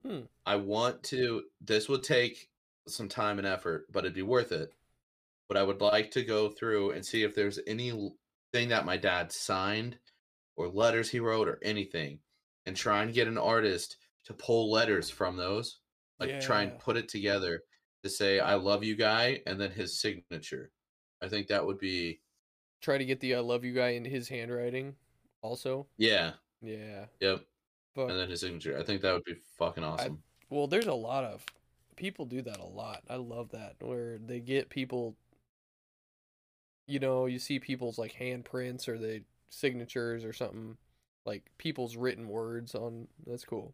Hmm. 0.04 0.22
I 0.44 0.56
want 0.56 1.04
to. 1.04 1.44
This 1.62 1.88
would 1.88 2.02
take 2.02 2.50
some 2.88 3.08
time 3.08 3.38
and 3.38 3.46
effort, 3.46 3.86
but 3.92 4.04
it'd 4.04 4.16
be 4.16 4.24
worth 4.24 4.52
it. 4.52 4.74
But 5.48 5.58
I 5.58 5.64
would 5.64 5.80
like 5.80 6.10
to 6.12 6.24
go 6.24 6.50
through 6.50 6.92
and 6.92 7.06
see 7.06 7.22
if 7.22 7.36
there's 7.36 7.60
anything 7.68 8.16
that 8.54 8.88
my 8.88 8.98
dad 8.98 9.32
signed 9.32 10.00
or 10.56 10.68
letters 10.68 11.12
he 11.12 11.20
wrote 11.20 11.48
or 11.48 11.60
anything 11.62 12.18
and 12.66 12.76
try 12.76 13.04
and 13.04 13.14
get 13.14 13.28
an 13.28 13.38
artist 13.38 13.98
to 14.26 14.34
pull 14.34 14.72
letters 14.72 15.12
from 15.12 15.38
those. 15.38 15.78
Like 16.20 16.40
try 16.40 16.64
and 16.64 16.80
put 16.80 16.98
it 16.98 17.08
together 17.08 17.62
to 18.04 18.10
say 18.10 18.40
I 18.40 18.56
love 18.56 18.84
you 18.84 18.96
guy 18.96 19.42
and 19.46 19.62
then 19.62 19.70
his 19.70 20.02
signature. 20.02 20.72
I 21.22 21.28
think 21.28 21.48
that 21.48 21.68
would 21.68 21.78
be 21.78 22.22
Try 22.82 22.98
to 22.98 23.06
get 23.06 23.20
the 23.20 23.36
I 23.36 23.42
love 23.42 23.64
you 23.64 23.74
guy 23.74 23.90
in 23.90 24.06
his 24.06 24.28
handwriting 24.28 24.96
also. 25.42 25.88
yeah. 25.98 26.34
Yeah. 26.62 27.06
Yep. 27.20 27.42
But 27.96 28.10
And 28.10 28.20
then 28.20 28.30
his 28.30 28.42
signature. 28.42 28.78
I 28.78 28.84
think 28.84 29.02
that 29.02 29.14
would 29.14 29.24
be 29.24 29.36
fucking 29.58 29.84
awesome. 29.84 30.22
well, 30.50 30.68
there's 30.68 30.88
a 30.88 30.94
lot 30.94 31.24
of 31.24 31.44
people 31.96 32.26
do 32.26 32.42
that 32.44 32.60
a 32.60 32.66
lot. 32.66 33.04
I 33.10 33.16
love 33.16 33.50
that 33.52 33.76
where 33.80 34.18
they 34.18 34.40
get 34.40 34.70
people 34.70 35.16
you 36.88 37.00
know, 37.00 37.26
you 37.26 37.40
see 37.40 37.60
people's 37.60 37.98
like 37.98 38.14
handprints 38.14 38.88
or 38.88 38.98
they 38.98 39.22
signatures 39.50 40.24
or 40.26 40.34
something 40.34 40.78
like 41.26 41.44
people's 41.58 41.96
written 41.96 42.28
words 42.28 42.76
on 42.76 43.08
that's 43.26 43.46
cool. 43.46 43.74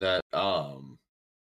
that 0.00 0.22
um 0.32 0.98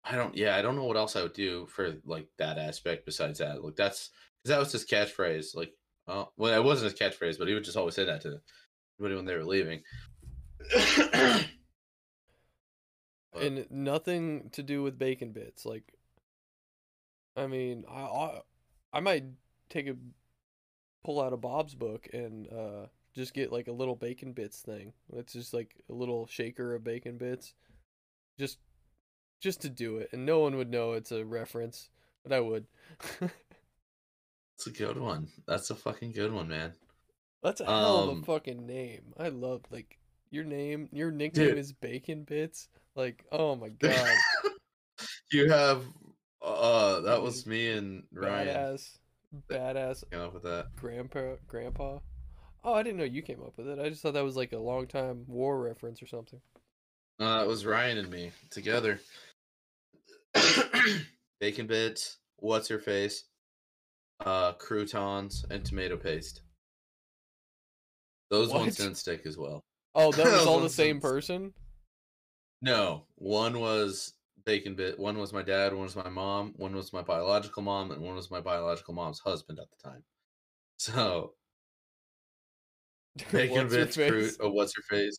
I 0.05 0.17
don't 0.17 0.37
yeah, 0.37 0.57
I 0.57 0.63
don't 0.63 0.77
know 0.77 0.85
what 0.85 0.97
else 0.97 1.17
I 1.17 1.23
would 1.23 1.33
do 1.35 1.67
for 1.67 1.95
like 2.05 2.27
that 2.39 2.59
aspect 2.59 3.07
besides 3.07 3.39
that. 3.39 3.63
Like 3.65 3.77
that's 3.77 4.11
cuz 4.43 4.51
that 4.51 4.59
was 4.59 4.73
his 4.73 4.87
catchphrase 4.87 5.55
like 5.55 5.73
oh 6.09 6.33
well 6.37 6.55
it 6.59 6.65
wasn't 6.65 6.91
his 6.91 7.01
catchphrase, 7.01 7.39
but 7.39 7.49
he 7.49 7.55
would 7.55 7.65
just 7.65 7.77
always 7.77 7.95
say 7.95 8.05
that 8.05 8.21
to 8.23 8.41
everybody 9.01 9.17
when 9.17 9.25
they 9.25 9.37
were 9.37 9.45
leaving. 9.45 9.83
But- 13.33 13.43
and 13.45 13.71
nothing 13.71 14.51
to 14.55 14.63
do 14.65 14.83
with 14.83 14.99
bacon 14.99 15.31
bits. 15.31 15.65
Like, 15.65 15.95
I 17.37 17.47
mean, 17.47 17.85
I 17.89 18.01
I, 18.01 18.41
I 18.95 18.99
might 19.01 19.23
take 19.69 19.87
a 19.87 19.95
pull 21.05 21.21
out 21.21 21.33
a 21.33 21.37
Bob's 21.37 21.77
book 21.77 22.09
and 22.13 22.49
uh 22.53 22.87
just 23.15 23.33
get 23.33 23.53
like 23.53 23.69
a 23.69 23.73
little 23.73 23.95
bacon 23.95 24.33
bits 24.33 24.63
thing. 24.63 24.95
It's 25.13 25.33
just 25.33 25.55
like 25.55 25.77
a 25.89 25.93
little 25.93 26.27
shaker 26.27 26.75
of 26.75 26.83
bacon 26.83 27.19
bits, 27.19 27.55
just 28.37 28.59
just 29.41 29.61
to 29.63 29.71
do 29.71 29.99
it, 29.99 30.09
and 30.13 30.27
no 30.27 30.41
one 30.41 30.57
would 30.57 30.69
know 30.71 30.95
it's 30.95 31.13
a 31.13 31.25
reference, 31.25 31.89
but 32.25 32.33
I 32.33 32.41
would. 32.41 32.67
It's 34.57 34.67
a 34.67 34.71
good 34.73 34.99
one. 34.99 35.29
That's 35.47 35.71
a 35.71 35.75
fucking 35.75 36.13
good 36.13 36.33
one, 36.35 36.49
man. 36.49 36.75
That's 37.43 37.61
a 37.61 37.65
hell 37.65 38.05
of 38.05 38.09
Um, 38.11 38.23
a 38.23 38.25
fucking 38.27 38.67
name. 38.67 39.15
I 39.19 39.29
love 39.29 39.63
like 39.71 39.99
your 40.31 40.45
name. 40.45 40.89
Your 40.93 41.11
nickname 41.11 41.49
Dude. 41.51 41.59
is 41.59 41.73
Bacon 41.73 42.25
Bits. 42.25 42.69
Like, 42.95 43.25
oh 43.33 43.57
my 43.57 43.69
god, 43.79 44.17
you 45.33 45.49
have 45.51 45.83
uh 46.43 47.01
that 47.01 47.23
was 47.23 47.47
me 47.47 47.71
and 47.71 48.03
Ryan 48.13 48.49
badass, 48.49 48.99
badass 49.51 50.11
came 50.11 50.21
up 50.21 50.35
with 50.35 50.43
that. 50.43 50.67
grandpa, 50.77 51.37
grandpa. 51.47 51.99
Oh, 52.63 52.75
I 52.75 52.83
didn't 52.83 52.99
know 52.99 53.05
you 53.05 53.23
came 53.23 53.41
up 53.43 53.57
with 53.57 53.69
it. 53.69 53.79
I 53.79 53.89
just 53.89 54.03
thought 54.03 54.15
that 54.15 54.25
was 54.25 54.37
like 54.37 54.53
a 54.53 54.59
long 54.59 54.87
time 54.87 55.25
war 55.27 55.59
reference 55.63 56.03
or 56.03 56.07
something. 56.07 56.41
Uh, 57.19 57.43
it 57.45 57.49
was 57.49 57.65
Ryan 57.65 57.99
and 57.99 58.11
me 58.11 58.33
together. 58.51 59.01
Bacon 61.41 61.67
bits, 61.67 62.19
what's 62.37 62.69
her 62.69 62.79
face, 62.79 63.25
uh, 64.25 64.53
croutons, 64.55 65.45
and 65.51 65.65
tomato 65.65 65.97
paste. 65.97 66.43
Those 68.31 68.51
What? 68.51 68.61
ones 68.61 68.77
didn't 68.77 68.95
stick 68.97 69.27
as 69.27 69.37
well. 69.37 69.65
Oh, 69.95 70.13
that 70.13 70.25
was 70.25 70.33
Those 70.33 70.47
all 70.47 70.61
the 70.61 70.69
same 70.69 71.01
person. 71.01 71.53
No, 72.63 73.07
one 73.17 73.59
was 73.59 74.15
bacon 74.45 74.75
bit. 74.75 74.99
One 74.99 75.19
was 75.19 75.33
my 75.33 75.43
dad. 75.43 75.73
One 75.73 75.83
was 75.83 75.97
my 75.97 76.09
mom. 76.09 76.55
One 76.57 76.75
was 76.75 76.93
my 76.93 77.03
biological 77.03 77.63
mom, 77.63 77.91
and 77.91 78.03
one 78.03 78.15
was 78.15 78.31
my 78.31 78.41
biological 78.41 78.95
mom's 78.95 79.21
husband 79.21 79.59
at 79.59 79.67
the 79.71 79.89
time. 79.89 80.05
So 80.79 81.35
bacon 83.33 83.69
bits, 83.69 83.97
face? 83.97 84.39
Oh, 84.41 84.51
what's 84.51 84.73
your 84.75 84.85
face? 84.85 85.19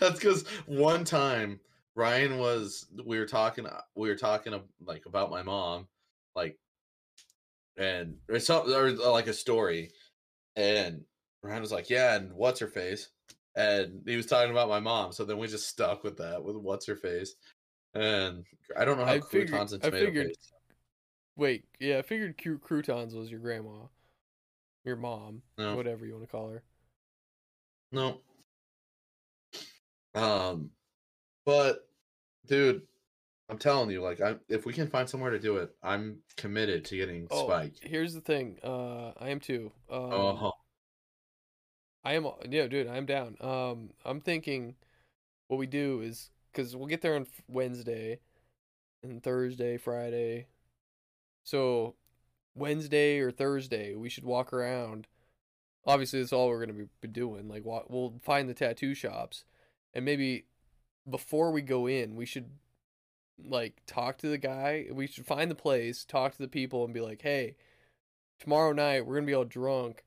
That's 0.00 0.18
because 0.18 0.48
one 0.66 1.04
time 1.04 1.60
Ryan 1.94 2.38
was 2.38 2.86
we 3.04 3.18
were 3.20 3.26
talking 3.26 3.66
uh, 3.66 3.82
we 3.94 4.08
were 4.08 4.16
talking 4.16 4.60
like 4.80 5.06
about 5.06 5.30
my 5.30 5.42
mom, 5.42 5.86
like, 6.34 6.58
and 7.76 8.16
or 8.28 8.40
something 8.40 8.74
or 8.74 8.90
like 8.90 9.28
a 9.28 9.32
story, 9.32 9.92
and 10.56 11.04
Ryan 11.44 11.60
was 11.60 11.72
like, 11.72 11.90
"Yeah," 11.90 12.16
and 12.16 12.32
what's 12.32 12.58
her 12.60 12.68
face, 12.68 13.10
and 13.54 14.02
he 14.06 14.16
was 14.16 14.26
talking 14.26 14.50
about 14.50 14.68
my 14.68 14.80
mom. 14.80 15.12
So 15.12 15.24
then 15.24 15.36
we 15.38 15.46
just 15.46 15.68
stuck 15.68 16.02
with 16.02 16.16
that 16.16 16.42
with 16.42 16.56
what's 16.56 16.86
her 16.86 16.96
face, 16.96 17.34
and 17.92 18.44
I 18.76 18.84
don't 18.86 18.96
know 18.98 19.04
how 19.04 19.12
I 19.12 19.20
figured- 19.20 19.50
croutons 19.50 19.72
and 19.74 19.84
I 19.84 19.90
figured- 19.90 20.28
paste. 20.28 20.52
Wait, 21.36 21.64
yeah, 21.80 21.98
I 21.98 22.02
figured 22.02 22.40
croutons 22.62 23.14
was 23.14 23.30
your 23.30 23.40
grandma, 23.40 23.86
your 24.84 24.96
mom, 24.96 25.42
No. 25.58 25.74
whatever 25.76 26.06
you 26.06 26.12
want 26.12 26.24
to 26.24 26.30
call 26.30 26.48
her. 26.50 26.62
No. 27.92 28.22
Um, 30.14 30.70
but 31.44 31.88
dude, 32.46 32.86
I'm 33.48 33.58
telling 33.58 33.90
you, 33.90 34.00
like, 34.00 34.20
I 34.20 34.36
if 34.48 34.64
we 34.64 34.72
can 34.72 34.88
find 34.88 35.10
somewhere 35.10 35.32
to 35.32 35.40
do 35.40 35.56
it, 35.58 35.76
I'm 35.82 36.22
committed 36.36 36.84
to 36.86 36.96
getting 36.96 37.26
Oh, 37.30 37.46
Spike. 37.48 37.74
here's 37.82 38.14
the 38.14 38.20
thing. 38.20 38.58
Uh, 38.62 39.12
I 39.18 39.30
am 39.30 39.40
too. 39.40 39.72
Um, 39.90 40.12
Oh, 40.12 40.52
I 42.04 42.14
am. 42.14 42.26
Yeah, 42.48 42.66
dude, 42.66 42.88
I'm 42.88 43.06
down. 43.06 43.36
Um, 43.40 43.90
I'm 44.04 44.20
thinking, 44.20 44.74
what 45.48 45.56
we 45.56 45.66
do 45.66 46.00
is 46.00 46.30
because 46.52 46.76
we'll 46.76 46.86
get 46.86 47.00
there 47.00 47.16
on 47.16 47.26
Wednesday, 47.48 48.20
and 49.02 49.22
Thursday, 49.22 49.76
Friday. 49.76 50.46
So, 51.44 51.94
Wednesday 52.54 53.18
or 53.20 53.30
Thursday, 53.30 53.94
we 53.94 54.08
should 54.08 54.24
walk 54.24 54.52
around. 54.52 55.06
Obviously, 55.86 56.20
that's 56.20 56.32
all 56.32 56.48
we're 56.48 56.64
gonna 56.64 56.86
be, 57.00 57.08
doing. 57.08 57.48
Like, 57.48 57.64
we'll 57.64 58.14
find 58.22 58.48
the 58.48 58.54
tattoo 58.54 58.94
shops, 58.94 59.44
and 59.92 60.04
maybe 60.04 60.46
before 61.08 61.50
we 61.50 61.62
go 61.62 61.86
in, 61.86 62.16
we 62.16 62.26
should 62.26 62.50
like 63.44 63.82
talk 63.86 64.18
to 64.18 64.28
the 64.28 64.38
guy. 64.38 64.86
We 64.92 65.06
should 65.06 65.26
find 65.26 65.50
the 65.50 65.54
place, 65.54 66.04
talk 66.04 66.32
to 66.32 66.38
the 66.38 66.48
people, 66.48 66.84
and 66.84 66.94
be 66.94 67.00
like, 67.00 67.22
"Hey, 67.22 67.56
tomorrow 68.38 68.72
night 68.72 69.06
we're 69.06 69.16
gonna 69.16 69.26
be 69.26 69.34
all 69.34 69.44
drunk, 69.44 70.04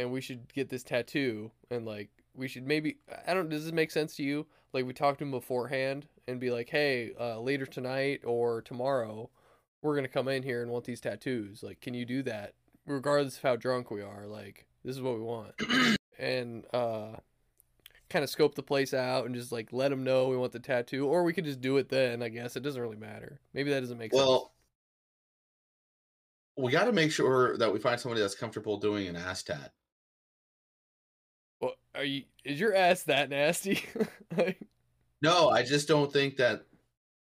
and 0.00 0.12
we 0.12 0.20
should 0.20 0.52
get 0.52 0.68
this 0.68 0.82
tattoo." 0.82 1.50
And 1.70 1.86
like, 1.86 2.10
we 2.34 2.48
should 2.48 2.66
maybe 2.66 2.98
I 3.26 3.34
don't. 3.34 3.48
Does 3.48 3.64
this 3.64 3.72
make 3.72 3.90
sense 3.90 4.16
to 4.16 4.22
you? 4.22 4.46
Like, 4.72 4.86
we 4.86 4.92
talk 4.92 5.18
to 5.18 5.24
him 5.24 5.30
beforehand 5.30 6.06
and 6.26 6.40
be 6.40 6.50
like, 6.50 6.70
"Hey, 6.70 7.12
uh, 7.18 7.40
later 7.40 7.66
tonight 7.66 8.22
or 8.24 8.62
tomorrow, 8.62 9.30
we're 9.82 9.94
gonna 9.94 10.08
come 10.08 10.28
in 10.28 10.42
here 10.42 10.62
and 10.62 10.70
want 10.70 10.84
these 10.84 11.00
tattoos. 11.00 11.62
Like, 11.62 11.80
can 11.80 11.94
you 11.94 12.04
do 12.04 12.22
that? 12.24 12.54
Regardless 12.86 13.36
of 13.36 13.42
how 13.42 13.56
drunk 13.56 13.90
we 13.90 14.02
are, 14.02 14.26
like, 14.26 14.66
this 14.84 14.96
is 14.96 15.02
what 15.02 15.14
we 15.14 15.22
want." 15.22 15.54
and 16.18 16.66
uh 16.74 17.16
kind 18.10 18.24
of 18.24 18.28
scope 18.28 18.56
the 18.56 18.62
place 18.62 18.92
out 18.92 19.24
and 19.24 19.34
just 19.36 19.52
like 19.52 19.72
let 19.72 19.88
them 19.88 20.02
know 20.02 20.28
we 20.28 20.36
want 20.36 20.52
the 20.52 20.58
tattoo 20.58 21.06
or 21.06 21.22
we 21.22 21.32
could 21.32 21.44
just 21.44 21.60
do 21.60 21.76
it 21.76 21.88
then 21.88 22.24
i 22.24 22.28
guess 22.28 22.56
it 22.56 22.62
doesn't 22.62 22.82
really 22.82 22.96
matter 22.96 23.38
maybe 23.54 23.70
that 23.70 23.80
doesn't 23.80 23.96
make 23.96 24.12
sense 24.12 24.20
well, 24.20 24.52
we 26.60 26.72
got 26.72 26.84
to 26.84 26.92
make 26.92 27.12
sure 27.12 27.56
that 27.58 27.72
we 27.72 27.78
find 27.78 27.98
somebody 27.98 28.20
that's 28.20 28.34
comfortable 28.34 28.76
doing 28.76 29.08
an 29.08 29.16
ass 29.16 29.42
tat. 29.42 29.72
Well 31.60 31.74
are 31.94 32.04
you 32.04 32.24
is 32.44 32.58
your 32.58 32.74
ass 32.74 33.04
that 33.04 33.30
nasty? 33.30 33.84
Like, 34.36 34.60
No, 35.22 35.50
I 35.50 35.64
just 35.64 35.88
don't 35.88 36.12
think 36.12 36.36
that, 36.36 36.62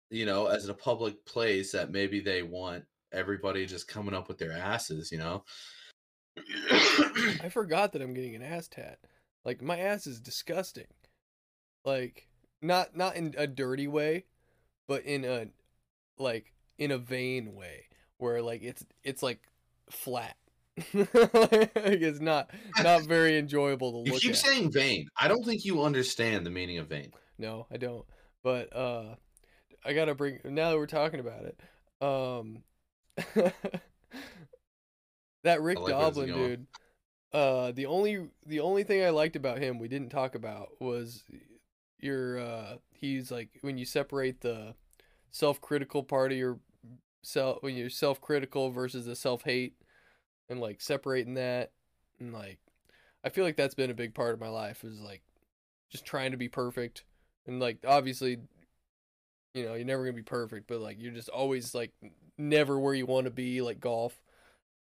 you 0.09 0.26
know, 0.26 0.47
as 0.47 0.68
a 0.68 0.73
public 0.73 1.26
place, 1.26 1.72
that 1.72 1.89
maybe 1.89 2.19
they 2.19 2.43
want 2.43 2.84
everybody 3.14 3.65
just 3.65 3.88
coming 3.88 4.14
up 4.14 4.27
with 4.27 4.38
their 4.38 4.51
asses, 4.51 5.11
you 5.11 5.18
know. 5.18 5.43
i 7.41 7.49
forgot 7.49 7.93
that 7.93 8.01
i'm 8.01 8.14
getting 8.14 8.35
an 8.35 8.43
ass 8.43 8.68
tat. 8.68 8.99
Like 9.45 9.61
my 9.61 9.80
ass 9.80 10.05
is 10.05 10.19
disgusting. 10.19 10.88
Like 11.85 12.27
not 12.61 12.95
not 12.95 13.15
in 13.15 13.34
a 13.38 13.47
dirty 13.47 13.88
way 13.88 14.26
but 14.88 15.03
in 15.03 15.26
a 15.26 15.47
like 16.18 16.53
in 16.77 16.91
a 16.91 16.97
vain 16.97 17.53
way 17.55 17.85
where 18.18 18.41
like 18.41 18.64
it's 18.64 18.85
it's 19.03 19.22
like 19.22 19.41
flat 19.89 20.35
it's 20.94 22.20
not 22.20 22.52
not 22.82 23.02
very 23.04 23.38
enjoyable 23.38 23.91
to 23.91 23.98
look. 23.98 24.08
you 24.08 24.20
keep 24.20 24.32
at 24.32 24.38
saying 24.38 24.72
vain. 24.72 25.08
I 25.20 25.28
don't 25.28 25.44
think 25.44 25.66
you 25.66 25.82
understand 25.84 26.45
the 26.45 26.52
meaning 26.52 26.78
of 26.78 26.88
vain. 26.88 27.12
No, 27.40 27.66
I 27.72 27.78
don't. 27.78 28.06
But 28.44 28.76
uh 28.76 29.16
I 29.84 29.94
gotta 29.94 30.14
bring 30.14 30.40
now 30.44 30.70
that 30.72 30.78
we're 30.78 30.86
talking 30.86 31.20
about 31.20 31.45
it. 31.45 31.60
Um 31.99 32.64
that 35.44 35.62
Rick 35.62 35.80
like 35.80 35.91
Doblin 35.91 36.34
dude. 36.34 36.68
Uh 37.34 37.72
the 37.72 37.88
only 37.88 38.28
the 38.45 38.60
only 38.60 38.84
thing 38.84 39.04
I 39.04 39.10
liked 39.10 39.36
about 39.36 39.58
him 39.58 39.80
we 39.80 39.88
didn't 39.88 40.10
talk 40.10 40.36
about 40.36 40.70
was 40.80 41.24
your 41.99 42.40
uh 42.40 42.76
he's 42.91 43.32
like 43.32 43.49
when 43.62 43.80
you 43.80 43.86
separate 43.86 44.41
the 44.41 44.76
self 45.32 45.60
critical 45.60 46.04
part 46.04 46.32
of 46.32 46.38
your 46.38 46.60
self 47.24 47.64
when 47.64 47.76
you're 47.76 47.90
self 47.90 48.22
critical 48.22 48.70
versus 48.70 49.08
the 49.08 49.16
self 49.16 49.44
hate 49.44 49.74
and 50.49 50.60
like 50.60 50.82
separating 50.82 51.36
that 51.36 51.72
and 52.19 52.34
like 52.34 52.60
I 53.24 53.30
feel 53.30 53.45
like 53.45 53.57
that's 53.57 53.76
been 53.76 53.91
a 53.91 53.95
big 53.95 54.14
part 54.14 54.34
of 54.34 54.40
my 54.40 54.49
life 54.49 54.84
is 54.84 54.99
like 55.02 55.22
just 55.91 56.06
trying 56.06 56.32
to 56.32 56.38
be 56.38 56.49
perfect 56.49 57.06
and 57.48 57.60
like 57.60 57.80
obviously 57.88 58.40
you 59.53 59.65
know 59.65 59.74
you're 59.74 59.86
never 59.86 60.03
gonna 60.03 60.14
be 60.15 60.22
perfect 60.22 60.68
but 60.68 60.80
like 60.80 60.98
you're 60.99 61.11
just 61.14 61.30
always 61.30 61.74
like 61.74 61.91
never 62.38 62.80
where 62.80 62.94
you 62.94 63.06
want 63.06 63.26
to 63.26 63.32
be 63.32 63.61
like 63.61 63.80
golf 63.80 64.22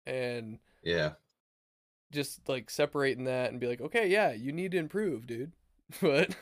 and 0.07 0.59
Yeah. 0.82 1.12
just 2.12 2.49
like 2.49 2.70
separating 2.70 3.24
that 3.24 3.51
and 3.51 3.61
be 3.61 3.66
like 3.66 3.81
okay 3.81 4.09
yeah 4.09 4.32
you 4.32 4.53
need 4.53 4.73
to 4.73 4.78
improve 4.78 5.27
dude 5.27 5.53
but 6.01 6.35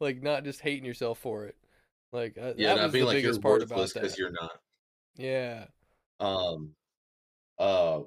like 0.00 0.22
not 0.22 0.44
just 0.44 0.60
hating 0.60 0.84
yourself 0.84 1.18
for 1.18 1.44
it 1.44 1.56
like 2.12 2.38
uh, 2.38 2.54
Yeah, 2.56 2.72
that 2.74 2.84
not 2.84 2.86
was 2.86 2.92
being 2.92 3.04
the 3.04 3.06
like 3.06 3.22
you're 3.22 3.34
biggest 3.34 3.40
part 3.40 3.62
about 3.62 3.92
that 3.94 4.18
you're 4.18 4.30
not. 4.30 4.60
yeah 5.16 5.66
Um, 6.20 6.74
uh, 7.58 8.02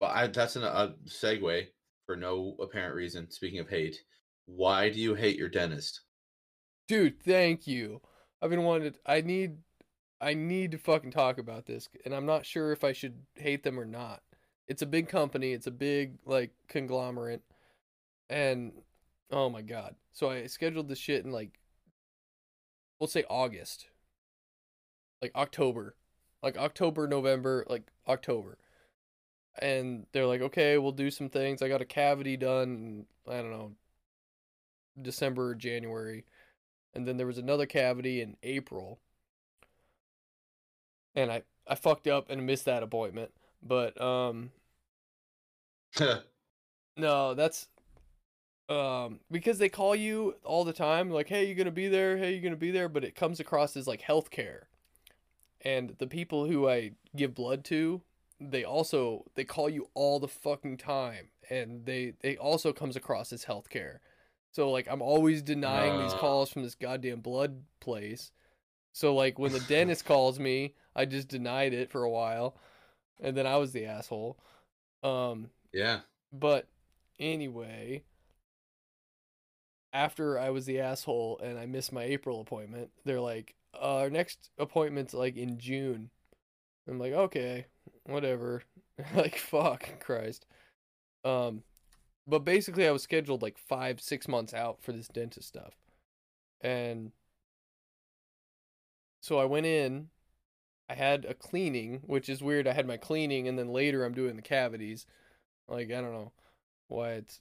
but 0.00 0.14
I 0.14 0.26
that's 0.26 0.56
an, 0.56 0.62
a 0.62 0.94
segue 1.06 1.66
for 2.06 2.16
no 2.16 2.56
apparent 2.60 2.94
reason. 2.94 3.30
Speaking 3.30 3.58
of 3.58 3.68
hate, 3.68 3.96
why 4.46 4.88
do 4.90 5.00
you 5.00 5.14
hate 5.14 5.36
your 5.36 5.48
dentist? 5.48 6.00
Dude, 6.88 7.20
thank 7.20 7.66
you. 7.66 8.00
I've 8.40 8.50
been 8.50 8.62
wanting 8.62 8.92
to, 8.92 8.98
I 9.04 9.20
need 9.20 9.58
I 10.20 10.34
need 10.34 10.70
to 10.70 10.78
fucking 10.78 11.10
talk 11.10 11.38
about 11.38 11.66
this 11.66 11.88
and 12.04 12.14
I'm 12.14 12.26
not 12.26 12.46
sure 12.46 12.72
if 12.72 12.84
I 12.84 12.92
should 12.92 13.14
hate 13.34 13.62
them 13.64 13.78
or 13.78 13.84
not. 13.84 14.22
It's 14.68 14.82
a 14.82 14.86
big 14.86 15.08
company, 15.08 15.52
it's 15.52 15.66
a 15.66 15.72
big 15.72 16.18
like 16.24 16.52
conglomerate 16.68 17.42
and 18.30 18.72
oh 19.30 19.50
my 19.50 19.62
god. 19.62 19.96
So 20.12 20.30
I 20.30 20.46
scheduled 20.46 20.88
this 20.88 20.98
shit 20.98 21.24
in 21.24 21.32
like 21.32 21.58
we'll 23.00 23.08
say 23.08 23.24
August. 23.28 23.86
Like 25.20 25.32
October. 25.34 25.96
Like 26.42 26.56
October, 26.56 27.08
November, 27.08 27.66
like 27.68 27.88
October. 28.06 28.58
And 29.58 30.06
they're 30.12 30.26
like, 30.26 30.40
"Okay, 30.42 30.78
we'll 30.78 30.92
do 30.92 31.10
some 31.10 31.28
things. 31.30 31.62
I 31.62 31.68
got 31.68 31.82
a 31.82 31.86
cavity 31.86 32.36
done, 32.36 33.06
in, 33.26 33.32
I 33.32 33.42
don't 33.42 33.50
know, 33.50 33.72
December 35.00 35.50
or 35.50 35.54
January." 35.54 36.24
and 36.96 37.06
then 37.06 37.18
there 37.18 37.26
was 37.26 37.38
another 37.38 37.66
cavity 37.66 38.22
in 38.22 38.36
April. 38.42 38.98
And 41.14 41.30
I 41.30 41.42
I 41.66 41.74
fucked 41.74 42.06
up 42.06 42.30
and 42.30 42.46
missed 42.46 42.64
that 42.64 42.82
appointment. 42.82 43.32
But 43.62 44.00
um 44.00 44.50
no, 46.96 47.34
that's 47.34 47.68
um 48.68 49.20
because 49.30 49.58
they 49.58 49.68
call 49.68 49.94
you 49.94 50.34
all 50.42 50.64
the 50.64 50.72
time 50.72 51.10
like 51.10 51.28
hey 51.28 51.44
you 51.46 51.54
gonna 51.54 51.70
be 51.70 51.86
there 51.86 52.16
hey 52.16 52.34
you 52.34 52.40
gonna 52.40 52.56
be 52.56 52.72
there 52.72 52.88
but 52.88 53.04
it 53.04 53.14
comes 53.14 53.38
across 53.38 53.76
as 53.76 53.86
like 53.86 54.02
healthcare 54.02 54.62
and 55.60 55.94
the 55.98 56.06
people 56.08 56.46
who 56.46 56.68
i 56.68 56.90
give 57.14 57.32
blood 57.32 57.64
to 57.64 58.02
they 58.40 58.64
also 58.64 59.24
they 59.34 59.44
call 59.44 59.68
you 59.68 59.88
all 59.94 60.18
the 60.20 60.28
fucking 60.28 60.76
time 60.76 61.28
and 61.50 61.86
they 61.86 62.12
they 62.20 62.36
also 62.36 62.72
comes 62.72 62.96
across 62.96 63.32
as 63.32 63.44
healthcare 63.44 63.98
so 64.52 64.70
like 64.70 64.86
i'm 64.90 65.02
always 65.02 65.42
denying 65.42 66.00
these 66.02 66.12
Uh. 66.12 66.18
calls 66.18 66.50
from 66.50 66.62
this 66.62 66.74
goddamn 66.74 67.20
blood 67.20 67.62
place 67.80 68.32
so 68.92 69.14
like 69.14 69.38
when 69.38 69.52
the 69.52 69.60
dentist 69.68 70.04
calls 70.04 70.38
me 70.38 70.74
i 70.94 71.04
just 71.04 71.28
denied 71.28 71.72
it 71.72 71.90
for 71.90 72.04
a 72.04 72.10
while 72.10 72.56
and 73.20 73.36
then 73.36 73.46
i 73.46 73.56
was 73.56 73.72
the 73.72 73.86
asshole 73.86 74.38
um 75.02 75.50
yeah. 75.72 76.00
but 76.32 76.68
anyway, 77.18 78.02
after 79.92 80.38
I 80.38 80.50
was 80.50 80.66
the 80.66 80.80
asshole 80.80 81.40
and 81.42 81.58
I 81.58 81.66
missed 81.66 81.92
my 81.92 82.02
April 82.02 82.40
appointment, 82.40 82.90
they're 83.04 83.20
like, 83.20 83.54
uh, 83.74 83.96
our 83.98 84.10
next 84.10 84.50
appointment's 84.58 85.14
like 85.14 85.36
in 85.36 85.58
June. 85.58 86.10
I'm 86.88 86.98
like, 86.98 87.12
okay, 87.12 87.66
whatever. 88.06 88.62
like, 89.14 89.36
fuck, 89.36 90.00
Christ. 90.00 90.46
Um, 91.24 91.62
but 92.26 92.44
basically, 92.44 92.86
I 92.86 92.92
was 92.92 93.02
scheduled 93.02 93.42
like 93.42 93.58
five, 93.58 94.00
six 94.00 94.26
months 94.28 94.54
out 94.54 94.82
for 94.82 94.92
this 94.92 95.08
dentist 95.08 95.48
stuff. 95.48 95.74
And 96.60 97.12
so 99.20 99.38
I 99.38 99.44
went 99.44 99.66
in. 99.66 100.08
I 100.88 100.94
had 100.94 101.24
a 101.24 101.34
cleaning, 101.34 102.00
which 102.06 102.28
is 102.28 102.42
weird. 102.42 102.68
I 102.68 102.72
had 102.72 102.86
my 102.86 102.96
cleaning, 102.96 103.48
and 103.48 103.58
then 103.58 103.68
later 103.68 104.04
I'm 104.04 104.14
doing 104.14 104.36
the 104.36 104.42
cavities. 104.42 105.04
Like, 105.68 105.90
I 105.90 106.00
don't 106.00 106.12
know 106.12 106.32
why 106.88 107.10
it's. 107.12 107.40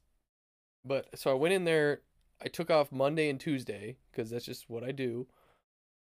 But 0.84 1.18
so 1.18 1.32
I 1.32 1.36
went 1.36 1.54
in 1.54 1.64
there. 1.64 2.02
I 2.44 2.48
took 2.48 2.70
off 2.70 2.92
Monday 2.92 3.30
and 3.30 3.40
Tuesday 3.40 3.98
because 4.12 4.30
that's 4.30 4.46
just 4.46 4.70
what 4.70 4.84
I 4.84 4.92
do. 4.92 5.28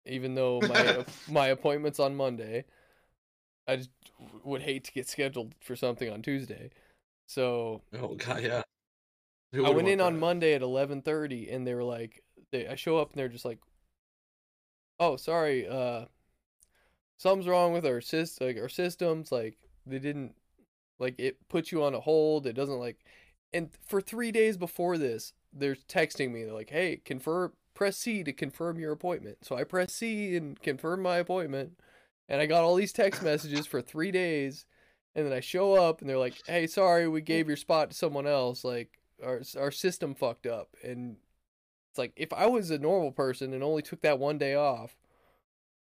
Even 0.07 0.35
though 0.35 0.61
my 0.61 1.05
my 1.29 1.47
appointment's 1.49 2.01
on 2.01 2.15
Monday, 2.16 2.65
I 3.67 3.77
just 3.77 3.91
would 4.45 4.63
hate 4.63 4.85
to 4.85 4.93
get 4.93 5.09
scheduled 5.09 5.55
for 5.61 5.77
something 5.77 6.11
on 6.11 6.23
Tuesday. 6.23 6.71
So 7.27 7.83
Oh 7.95 8.15
god, 8.17 8.43
yeah. 8.43 8.63
I 9.65 9.71
went 9.71 9.89
in 9.89 10.01
want 10.01 10.15
on? 10.15 10.21
Monday 10.21 10.55
at 10.55 10.63
eleven 10.63 11.03
thirty, 11.03 11.51
and 11.51 11.67
they 11.67 11.75
were 11.75 11.85
like, 11.85 12.23
they 12.51 12.67
I 12.69 12.75
show 12.75 12.99
up 12.99 13.11
and 13.13 13.19
they're 13.19 13.29
just 13.29 13.45
like, 13.45 13.59
"Oh, 14.99 15.17
sorry, 15.17 15.67
uh, 15.69 16.07
something's 17.19 17.49
wrong 17.49 17.73
with 17.73 17.87
our 17.87 18.01
sys 18.01 18.41
like 18.41 18.57
our 18.59 18.69
systems. 18.69 19.33
Like 19.33 19.59
they 19.87 19.99
didn't 19.99 20.35
like 20.99 21.15
it 21.19 21.49
puts 21.49 21.73
you 21.73 21.83
on 21.83 21.95
a 21.95 22.01
hold. 22.01 22.47
It 22.47 22.55
doesn't 22.55 22.79
like." 22.79 22.99
And 23.53 23.71
for 23.87 24.01
three 24.01 24.33
days 24.33 24.57
before 24.57 24.99
this, 24.99 25.33
they're 25.53 25.75
texting 25.77 26.33
me. 26.33 26.45
They're 26.45 26.55
like, 26.55 26.71
"Hey, 26.71 26.99
confirm, 27.05 27.53
press 27.75 27.99
C 27.99 28.25
to 28.25 28.33
confirm 28.33 28.79
your 28.79 28.93
appointment." 28.93 29.39
So 29.45 29.57
I 29.57 29.65
press 29.65 29.93
C 29.95 30.37
and 30.37 30.61
confirm 30.61 31.03
my 31.03 31.17
appointment, 31.19 31.79
and 32.33 32.41
I 32.41 32.47
got 32.47 32.65
all 32.65 32.75
these 32.75 32.95
text 32.95 33.23
messages 33.23 33.67
for 33.67 33.83
three 33.83 34.11
days. 34.11 34.65
And 35.15 35.27
then 35.27 35.35
I 35.35 35.41
show 35.41 35.75
up 35.75 36.01
and 36.01 36.09
they're 36.09 36.19
like, 36.19 36.41
"Hey, 36.47 36.67
sorry, 36.67 37.07
we 37.07 37.21
gave 37.21 37.47
your 37.47 37.59
spot 37.59 37.91
to 37.91 37.97
someone 37.97 38.27
else. 38.27 38.65
Like 38.65 38.99
our 39.23 39.43
our 39.59 39.71
system 39.71 40.15
fucked 40.15 40.47
up." 40.47 40.75
And 40.83 41.19
it's 41.91 41.99
like 41.99 42.15
if 42.17 42.33
I 42.33 42.47
was 42.47 42.71
a 42.71 42.79
normal 42.79 43.13
person 43.13 43.53
and 43.53 43.63
only 43.63 43.83
took 43.83 44.01
that 44.01 44.19
one 44.19 44.39
day 44.39 44.55
off, 44.55 44.97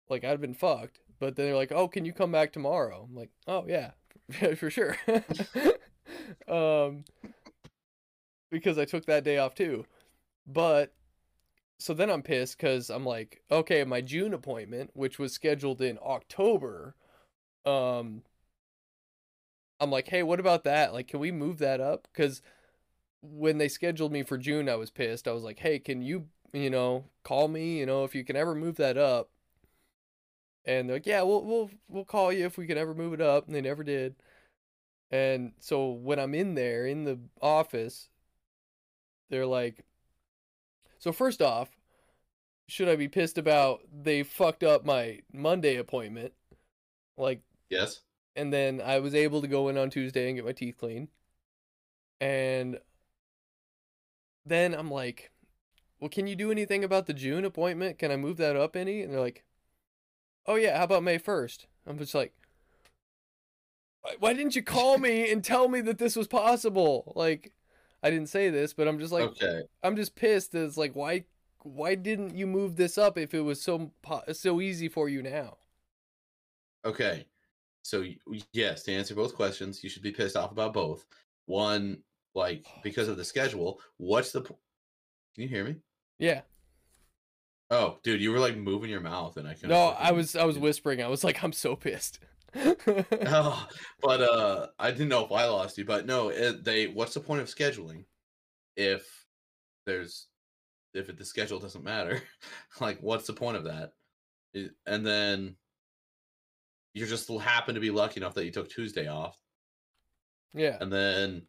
like 0.09 0.25
I'd 0.25 0.41
been 0.41 0.55
fucked. 0.55 0.99
But 1.21 1.37
then 1.37 1.47
they're 1.47 1.55
like, 1.55 1.71
"Oh, 1.71 1.87
can 1.87 2.05
you 2.05 2.13
come 2.13 2.33
back 2.33 2.53
tomorrow?" 2.53 3.07
I'm 3.09 3.15
like, 3.15 3.31
"Oh 3.47 3.65
yeah, 3.69 3.93
for 4.57 4.69
sure." 4.69 4.97
um, 6.49 7.05
because 8.51 8.79
I 8.79 8.85
took 8.85 9.07
that 9.07 9.23
day 9.23 9.39
off 9.39 9.55
too. 9.55 9.87
But 10.45 10.93
so 11.83 11.95
then 11.95 12.11
I'm 12.11 12.23
pissed 12.23 12.57
because 12.59 12.91
I'm 12.91 13.05
like, 13.05 13.43
okay, 13.51 13.85
my 13.85 14.01
June 14.01 14.35
appointment, 14.35 14.91
which 14.95 15.19
was 15.19 15.33
scheduled 15.33 15.81
in 15.83 15.99
October, 16.05 16.95
um, 17.65 18.23
I'm 19.81 19.91
like, 19.91 20.09
hey, 20.09 20.23
what 20.23 20.41
about 20.41 20.65
that? 20.65 20.93
Like, 20.93 21.09
can 21.09 21.21
we 21.21 21.33
move 21.33 21.59
that 21.59 21.81
up? 21.81 22.07
Because 22.13 22.41
when 23.23 23.59
they 23.59 23.69
scheduled 23.69 24.13
me 24.13 24.23
for 24.23 24.39
June, 24.39 24.69
I 24.69 24.77
was 24.77 24.91
pissed. 24.91 25.27
I 25.27 25.33
was 25.33 25.43
like, 25.45 25.59
hey, 25.59 25.79
can 25.79 26.03
you, 26.03 26.27
you 26.53 26.71
know, 26.71 27.07
call 27.25 27.49
me, 27.49 27.79
you 27.79 27.87
know, 27.87 28.05
if 28.05 28.15
you 28.15 28.25
can 28.25 28.37
ever 28.37 28.55
move 28.55 28.77
that 28.77 28.97
up? 28.97 29.31
And 30.65 30.89
they're 30.89 30.97
like, 30.97 31.07
yeah, 31.07 31.23
we'll 31.23 31.45
we'll 31.45 31.71
we'll 31.89 32.05
call 32.05 32.33
you 32.33 32.47
if 32.47 32.57
we 32.57 32.67
can 32.67 32.79
ever 32.79 32.95
move 32.95 33.13
it 33.15 33.21
up. 33.21 33.47
And 33.47 33.55
they 33.55 33.61
never 33.61 33.83
did. 33.83 34.15
And 35.11 35.53
so 35.59 35.91
when 35.91 36.19
I'm 36.19 36.35
in 36.35 36.55
there 36.55 36.87
in 36.87 37.05
the 37.05 37.19
office, 37.41 38.09
they're 39.31 39.47
like, 39.47 39.85
so 41.03 41.11
first 41.13 41.43
off, 41.43 41.69
should 42.69 42.89
I 42.89 42.95
be 42.97 43.09
pissed 43.09 43.39
about 43.39 43.81
they 43.93 44.23
fucked 44.23 44.63
up 44.63 44.85
my 44.85 45.21
Monday 45.33 45.77
appointment? 45.77 46.33
Like 47.17 47.41
Yes. 47.71 48.03
and 48.37 48.53
then 48.53 48.81
I 48.81 49.01
was 49.01 49.15
able 49.15 49.43
to 49.43 49.49
go 49.49 49.69
in 49.69 49.77
on 49.77 49.91
Tuesday 49.91 50.29
and 50.29 50.37
get 50.37 50.45
my 50.45 50.53
teeth 50.53 50.77
cleaned. 50.79 51.09
And 52.21 52.79
then 54.47 54.75
I'm 54.75 54.91
like, 54.91 55.33
well, 56.01 56.09
can 56.09 56.27
you 56.29 56.37
do 56.37 56.53
anything 56.53 56.85
about 56.85 57.07
the 57.07 57.15
June 57.15 57.45
appointment? 57.45 57.99
Can 57.99 58.13
I 58.13 58.17
move 58.17 58.37
that 58.39 58.57
up 58.57 58.77
any? 58.77 59.03
And 59.03 59.13
they're 59.13 59.21
like, 59.21 59.45
oh, 60.47 60.57
yeah, 60.57 60.79
how 60.79 60.85
about 60.85 61.03
May 61.03 61.19
1st? 61.19 61.67
I'm 61.87 61.99
just 61.99 62.15
like, 62.15 62.33
"Why- 64.03 64.17
why 64.19 64.33
didn't 64.35 64.55
you 64.57 64.63
call 64.63 64.99
me 64.99 65.31
and 65.31 65.43
tell 65.45 65.69
me 65.69 65.81
that 65.83 65.99
this 65.99 66.17
was 66.17 66.29
possible? 66.29 67.13
Like, 67.17 67.53
I 68.03 68.11
didn't 68.11 68.29
say 68.29 68.51
this, 68.51 68.73
but 68.73 68.89
I'm 68.89 68.99
just 68.99 69.13
like, 69.13 69.25
okay. 69.25 69.63
I'm 69.83 69.97
just 69.97 70.17
pissed. 70.17 70.53
that 70.53 70.65
It's 70.65 70.77
like, 70.77 70.95
why, 70.95 71.25
why 71.63 71.95
didn't 71.95 72.37
you 72.37 72.47
move 72.47 72.77
this 72.77 72.99
up 72.99 73.17
if 73.17 73.35
it 73.35 73.41
was 73.41 73.63
so 73.63 73.93
so 74.33 74.61
easy 74.61 74.89
for 74.89 75.09
you 75.09 75.23
now? 75.23 75.59
Okay. 76.85 77.27
So 77.83 78.05
yes, 78.53 78.85
to 78.85 78.93
answer 78.93 79.15
both 79.15 79.35
questions, 79.35 79.83
you 79.83 79.91
should 79.91 80.03
be 80.03 80.13
pissed 80.13 80.37
off 80.37 80.53
about 80.53 80.73
both. 80.73 81.05
One, 81.47 81.99
like 82.35 82.65
oh, 82.69 82.81
because 82.83 83.09
of 83.09 83.17
the 83.17 83.25
schedule. 83.25 83.81
What's 83.97 84.33
the? 84.33 84.43
p- 84.43 84.55
Can 85.35 85.43
you 85.43 85.49
hear 85.49 85.65
me? 85.65 85.77
Yeah. 86.19 86.43
Oh, 87.71 87.99
dude, 88.03 88.21
you 88.21 88.31
were 88.31 88.39
like 88.39 88.57
moving 88.57 88.91
your 88.91 89.01
mouth, 89.01 89.37
and 89.37 89.49
I 89.49 89.55
couldn't. 89.55 89.71
No, 89.71 89.89
I 89.99 90.13
was 90.13 90.37
I 90.37 90.45
was 90.45 90.59
whispering. 90.59 91.03
I 91.03 91.09
was 91.09 91.25
like, 91.25 91.43
I'm 91.43 91.53
so 91.53 91.75
pissed. 91.75 92.19
Oh, 93.27 93.67
but 94.03 94.21
uh, 94.21 94.67
I 94.79 94.91
didn't 94.91 95.09
know 95.09 95.25
if 95.25 95.33
I 95.33 95.47
lost 95.47 95.79
you. 95.79 95.85
But 95.85 96.07
no, 96.07 96.29
it, 96.31 96.65
they. 96.65 96.87
What's 96.87 97.15
the 97.15 97.21
point 97.21 97.41
of 97.41 97.49
scheduling 97.49 98.05
if 98.77 99.27
there's 99.87 100.27
if 100.95 101.09
it, 101.09 101.17
the 101.19 101.25
schedule 101.25 101.59
doesn't 101.59 101.85
matter? 101.85 102.23
like, 102.81 102.99
what's 103.01 103.27
the 103.27 103.33
point 103.33 103.57
of 103.57 103.65
that? 103.65 103.93
It- 104.55 104.75
and 104.87 105.07
then 105.07 105.57
you 106.95 107.07
just 107.07 107.29
happen 107.31 107.75
to 107.75 107.81
be 107.81 107.91
lucky 107.91 108.21
enough 108.21 108.35
that 108.35 108.45
you 108.45 108.51
took 108.51 108.69
Tuesday 108.71 109.09
off. 109.09 109.39
yeah. 110.53 110.77
And 110.81 110.93
then 110.93 111.47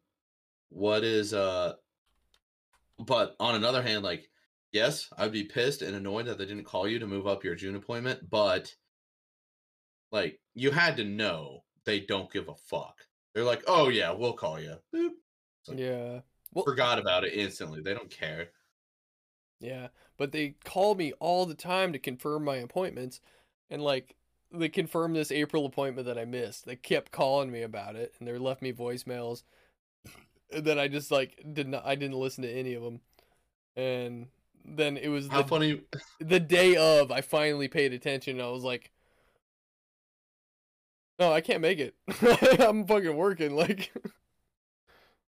what 0.70 1.04
is 1.04 1.34
uh 1.34 1.74
but 3.00 3.36
on 3.40 3.56
another 3.56 3.82
hand, 3.82 4.04
like, 4.04 4.30
yes, 4.72 5.10
I'd 5.18 5.32
be 5.32 5.44
pissed 5.44 5.82
and 5.82 5.96
annoyed 5.96 6.28
that 6.28 6.38
they 6.38 6.46
didn't 6.46 6.64
call 6.64 6.88
you 6.88 7.00
to 7.00 7.08
move 7.08 7.28
up 7.28 7.44
your 7.44 7.56
June 7.56 7.76
appointment, 7.76 8.30
but 8.30 8.74
like 10.14 10.40
you 10.54 10.72
had 10.72 10.96
to 10.98 11.04
know 11.04 11.64
they 11.84 12.00
don't 12.00 12.32
give 12.32 12.48
a 12.48 12.56
fuck. 12.56 12.96
They're 13.36 13.44
like, 13.44 13.64
oh 13.68 13.90
yeah, 13.90 14.12
we'll 14.12 14.34
call 14.34 14.62
you. 14.62 14.76
Boop. 14.96 15.10
like- 15.68 15.80
Yeah. 15.80 16.20
Well, 16.54 16.64
Forgot 16.66 17.00
about 17.00 17.24
it 17.26 17.34
instantly. 17.34 17.82
They 17.82 17.96
don't 17.96 18.12
care. 18.12 18.50
yeah. 19.60 19.88
But 20.18 20.32
they 20.32 20.56
call 20.64 20.94
me 20.94 21.12
all 21.20 21.48
the 21.48 21.56
time 21.56 21.92
to 21.94 22.00
confirm 22.00 22.46
my 22.46 22.58
appointments, 22.58 23.20
and 23.72 23.82
like 23.82 24.16
they 24.52 24.70
confirmed 24.70 25.16
this 25.16 25.32
April 25.32 25.66
appointment 25.66 26.06
that 26.06 26.20
I 26.20 26.26
missed. 26.26 26.66
They 26.66 26.76
kept 26.76 27.12
calling 27.12 27.52
me 27.52 27.64
about 27.64 27.96
it, 27.96 28.14
and 28.20 28.28
they 28.28 28.38
left 28.38 28.62
me 28.62 28.72
voicemails. 28.72 29.42
Then 30.52 30.78
I 30.78 30.88
just 30.88 31.10
like 31.10 31.44
did 31.54 31.68
not. 31.68 31.84
I 31.84 31.96
didn't 31.96 32.20
listen 32.20 32.44
to 32.44 32.52
any 32.52 32.76
of 32.76 32.84
them, 32.84 33.02
and 33.76 34.28
then 34.64 34.96
it 34.98 35.08
was 35.08 35.28
How 35.28 35.42
the, 35.42 35.48
funny 35.48 35.82
the 36.20 36.40
day 36.40 36.76
of. 36.76 37.12
I 37.12 37.22
finally 37.22 37.68
paid 37.68 37.92
attention. 37.94 38.38
And 38.38 38.48
I 38.48 38.52
was 38.52 38.64
like, 38.64 38.92
"No, 41.20 41.32
I 41.32 41.42
can't 41.42 41.62
make 41.62 41.80
it. 41.80 41.96
I'm 42.60 42.86
fucking 42.86 43.16
working." 43.16 43.56
Like. 43.56 43.92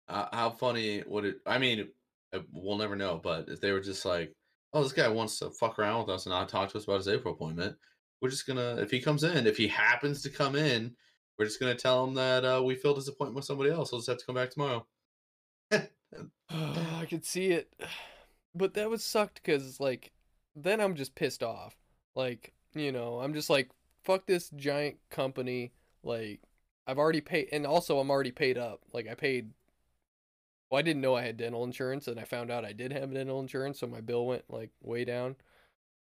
uh, 0.08 0.28
how 0.32 0.52
funny 0.52 1.04
would 1.06 1.26
it 1.26 1.38
I 1.46 1.58
mean, 1.58 1.90
uh, 2.34 2.40
we'll 2.52 2.78
never 2.78 2.96
know, 2.96 3.20
but 3.22 3.50
if 3.50 3.62
they 3.62 3.72
were 3.72 3.82
just 3.82 4.06
like, 4.06 4.34
"Oh, 4.74 4.84
this 4.84 4.94
guy 4.94 5.08
wants 5.08 5.40
to 5.40 5.50
fuck 5.50 5.80
around 5.80 6.02
with 6.02 6.16
us 6.16 6.26
and 6.26 6.34
not 6.34 6.50
talk 6.50 6.70
to 6.72 6.78
us 6.78 6.86
about 6.86 6.98
his 6.98 7.08
April 7.08 7.34
appointment," 7.34 7.76
we're 8.22 8.30
just 8.30 8.48
gonna 8.48 8.78
if 8.78 8.92
he 8.92 9.00
comes 9.02 9.24
in, 9.24 9.48
if 9.48 9.58
he 9.58 9.68
happens 9.68 10.22
to 10.24 10.30
come 10.30 10.56
in, 10.56 10.96
we're 11.38 11.46
just 11.46 11.60
gonna 11.60 11.76
tell 11.76 12.06
him 12.06 12.14
that 12.16 12.46
uh, 12.46 12.62
we 12.64 12.76
filled 12.76 12.98
his 12.98 13.08
appointment 13.08 13.36
with 13.36 13.46
somebody 13.46 13.72
else. 13.72 13.90
He'll 13.90 14.00
just 14.00 14.10
have 14.10 14.18
to 14.18 14.26
come 14.26 14.36
back 14.36 14.52
tomorrow. 14.52 14.86
I 15.72 17.06
could 17.10 17.26
see 17.26 17.52
it, 17.52 17.74
but 18.54 18.74
that 18.74 18.90
was 18.90 19.04
sucked 19.04 19.42
because 19.44 19.80
like 19.80 20.12
then 20.56 20.82
I'm 20.82 20.96
just 20.96 21.16
pissed 21.16 21.44
off. 21.44 21.76
Like, 22.16 22.54
you 22.74 22.92
know, 22.92 23.20
I'm 23.20 23.34
just 23.34 23.50
like, 23.50 23.70
fuck 24.04 24.26
this 24.26 24.50
giant 24.50 24.98
company. 25.10 25.72
Like, 26.04 26.42
I've 26.88 26.98
already 26.98 27.22
paid, 27.22 27.50
and 27.52 27.66
also 27.66 28.00
I'm 28.00 28.10
already 28.10 28.32
paid 28.32 28.58
up. 28.58 28.82
Like, 28.94 29.08
I 29.08 29.16
paid. 29.16 29.52
Well, 30.70 30.80
I 30.80 30.82
didn't 30.84 31.02
know 31.02 31.16
I 31.16 31.24
had 31.24 31.38
dental 31.38 31.64
insurance, 31.64 32.08
and 32.08 32.20
I 32.20 32.24
found 32.24 32.50
out 32.50 32.66
I 32.66 32.74
did 32.74 32.94
have 32.94 33.14
dental 33.14 33.40
insurance, 33.40 33.80
so 33.80 33.88
my 33.88 34.02
bill 34.02 34.26
went 34.26 34.46
like 34.50 34.70
way 34.82 35.04
down. 35.04 35.36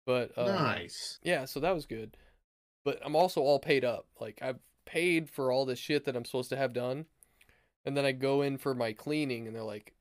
But 0.08 0.32
uh, 0.38 0.46
nice. 0.46 1.18
yeah, 1.22 1.44
so 1.44 1.60
that 1.60 1.74
was 1.74 1.84
good. 1.84 2.16
But 2.82 2.98
I'm 3.04 3.14
also 3.14 3.42
all 3.42 3.58
paid 3.58 3.84
up. 3.84 4.06
Like 4.18 4.38
I've 4.40 4.58
paid 4.86 5.28
for 5.28 5.52
all 5.52 5.66
this 5.66 5.78
shit 5.78 6.06
that 6.06 6.16
I'm 6.16 6.24
supposed 6.24 6.48
to 6.48 6.56
have 6.56 6.72
done. 6.72 7.04
And 7.84 7.94
then 7.94 8.06
I 8.06 8.12
go 8.12 8.40
in 8.40 8.56
for 8.56 8.74
my 8.74 8.94
cleaning 8.94 9.46
and 9.46 9.54
they're 9.54 9.62
like, 9.62 9.92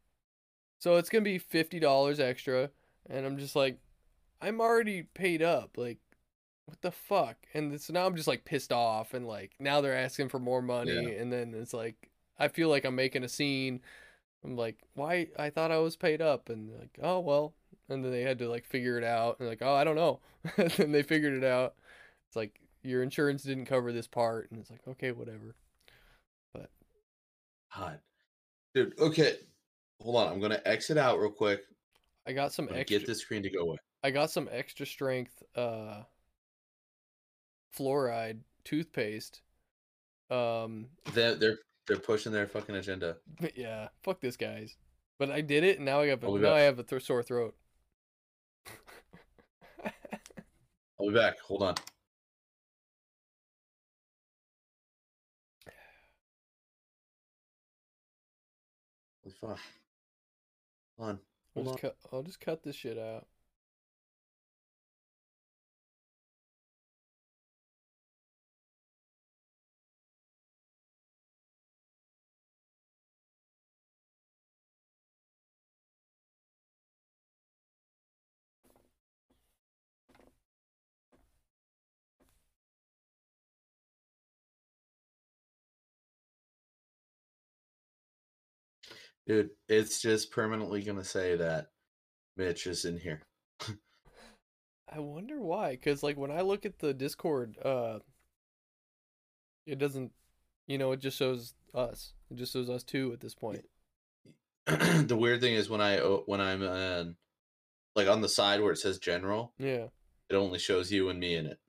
"So 0.80 0.96
it's 0.96 1.10
going 1.10 1.26
to 1.26 1.30
be 1.30 1.40
$50 1.40 2.22
extra." 2.22 2.70
And 3.10 3.26
I'm 3.26 3.38
just 3.38 3.54
like, 3.54 3.80
"I'm 4.42 4.62
already 4.62 5.04
paid 5.04 5.42
up. 5.42 5.78
Like 5.78 6.00
what 6.68 6.82
the 6.82 6.92
fuck?" 6.92 7.38
And 7.54 7.80
so 7.82 7.94
now 7.94 8.06
I'm 8.06 8.16
just 8.16 8.28
like 8.28 8.46
pissed 8.46 8.72
off 8.72 9.14
and 9.14 9.26
like 9.28 9.56
now 9.60 9.82
they're 9.82 9.96
asking 9.98 10.30
for 10.30 10.40
more 10.40 10.62
money 10.62 10.92
Yeah. 10.94 11.22
and 11.22 11.32
then 11.34 11.54
it's 11.56 11.74
like 11.74 12.10
I 12.38 12.48
feel 12.50 12.70
like 12.70 12.86
I'm 12.86 12.96
making 12.96 13.24
a 13.24 13.30
scene. 13.30 13.82
I'm 14.44 14.56
like, 14.56 14.78
"Why 14.94 15.28
I 15.40 15.50
thought 15.50 15.72
I 15.72 15.80
was 15.80 15.96
paid 15.96 16.22
up." 16.22 16.50
And 16.50 16.70
like, 16.80 17.00
"Oh, 17.02 17.20
well." 17.20 17.54
And 17.90 18.04
then 18.06 18.12
they 18.12 18.22
had 18.22 18.38
to 18.40 18.48
like 18.50 18.66
figure 18.66 18.98
it 18.98 19.04
out 19.04 19.40
and 19.40 19.50
like, 19.50 19.62
"Oh, 19.64 19.74
I 19.74 19.84
don't 19.84 19.96
know." 19.96 20.20
and 20.58 20.70
then 20.72 20.92
they 20.92 21.02
figured 21.04 21.34
it 21.34 21.44
out. 21.44 21.74
It's 22.30 22.36
like 22.36 22.60
your 22.84 23.02
insurance 23.02 23.42
didn't 23.44 23.66
cover 23.66 23.92
this 23.92 24.08
part, 24.08 24.52
and 24.52 24.60
it's 24.60 24.70
like 24.70 24.88
okay, 24.88 25.12
whatever. 25.12 25.56
But, 26.54 26.70
God. 27.76 28.00
Dude, 28.76 28.94
okay. 29.00 29.38
Hold 30.02 30.18
on. 30.18 30.32
I'm 30.34 30.40
gonna 30.40 30.62
exit 30.66 30.98
out 31.00 31.20
real 31.20 31.32
quick. 31.32 31.62
I 32.28 32.34
got 32.34 32.54
some 32.54 32.66
extra. 32.66 33.00
get 33.00 33.08
this 33.08 33.20
screen 33.22 33.42
to 33.44 33.50
go 33.50 33.62
away. 33.62 33.78
I 34.04 34.12
got 34.12 34.30
some 34.30 34.48
extra 34.52 34.86
strength 34.86 35.42
uh 35.56 36.04
fluoride 37.78 38.40
toothpaste. 38.64 39.42
Um, 40.30 40.88
They're 41.14 41.36
they're 41.36 41.58
they're 41.88 41.98
pushing 41.98 42.32
their 42.32 42.48
fucking 42.48 42.76
agenda. 42.76 43.18
yeah, 43.56 43.90
fuck 44.04 44.20
this 44.20 44.38
guys. 44.38 44.76
But 45.20 45.32
I 45.32 45.42
did 45.42 45.64
it, 45.64 45.78
and 45.78 45.86
now 45.86 46.02
I 46.02 46.08
have 46.08 46.24
a, 46.24 46.28
I'll 46.28 46.36
be 46.36 46.42
now. 46.42 46.54
I 46.54 46.60
have 46.62 46.80
a 46.80 46.84
th- 46.84 47.04
sore 47.04 47.24
throat. 47.24 47.56
I'll 51.00 51.08
be 51.08 51.14
back. 51.14 51.40
Hold 51.42 51.64
on. 51.64 51.76
Holy 59.24 59.36
fuck. 59.40 59.60
Hold 60.98 61.10
on. 61.10 61.20
I'll 61.56 61.64
just 61.64 61.74
on. 61.74 61.78
cut. 61.80 61.98
I'll 62.12 62.24
just 62.24 62.40
cut 62.40 62.64
this 62.64 62.76
shit 62.76 62.98
out. 62.98 63.28
Dude, 89.28 89.50
it's 89.68 90.02
just 90.02 90.32
permanently 90.32 90.82
gonna 90.82 91.04
say 91.04 91.36
that 91.36 91.68
Mitch 92.38 92.66
is 92.66 92.86
in 92.86 92.98
here. 92.98 93.24
I 94.90 95.00
wonder 95.00 95.42
why, 95.42 95.72
because 95.72 96.02
like 96.02 96.18
when 96.18 96.32
I 96.32 96.42
look 96.42 96.66
at 96.66 96.80
the 96.80 96.94
Discord, 96.94 97.58
uh, 97.64 98.00
it 99.66 99.78
doesn't, 99.80 100.14
you 100.66 100.78
know, 100.78 100.94
it 100.94 101.02
just 101.02 101.18
shows 101.18 101.56
us. 101.74 102.14
It 102.32 102.38
just 102.38 102.54
shows 102.54 102.70
us 102.70 102.84
two 102.84 103.12
at 103.12 103.20
this 103.20 103.36
point. 103.36 103.66
the 104.66 105.18
weird 105.18 105.42
thing 105.42 105.56
is 105.56 105.70
when 105.70 105.82
I 105.82 105.98
when 106.00 106.40
I'm 106.40 106.64
in, 106.64 107.16
like 107.96 108.08
on 108.08 108.22
the 108.22 108.30
side 108.30 108.62
where 108.62 108.72
it 108.72 108.78
says 108.78 108.98
general, 108.98 109.54
Yeah. 109.58 109.88
it 110.30 110.36
only 110.36 110.60
shows 110.60 110.90
you 110.92 111.10
and 111.10 111.20
me 111.20 111.36
in 111.36 111.46
it, 111.48 111.60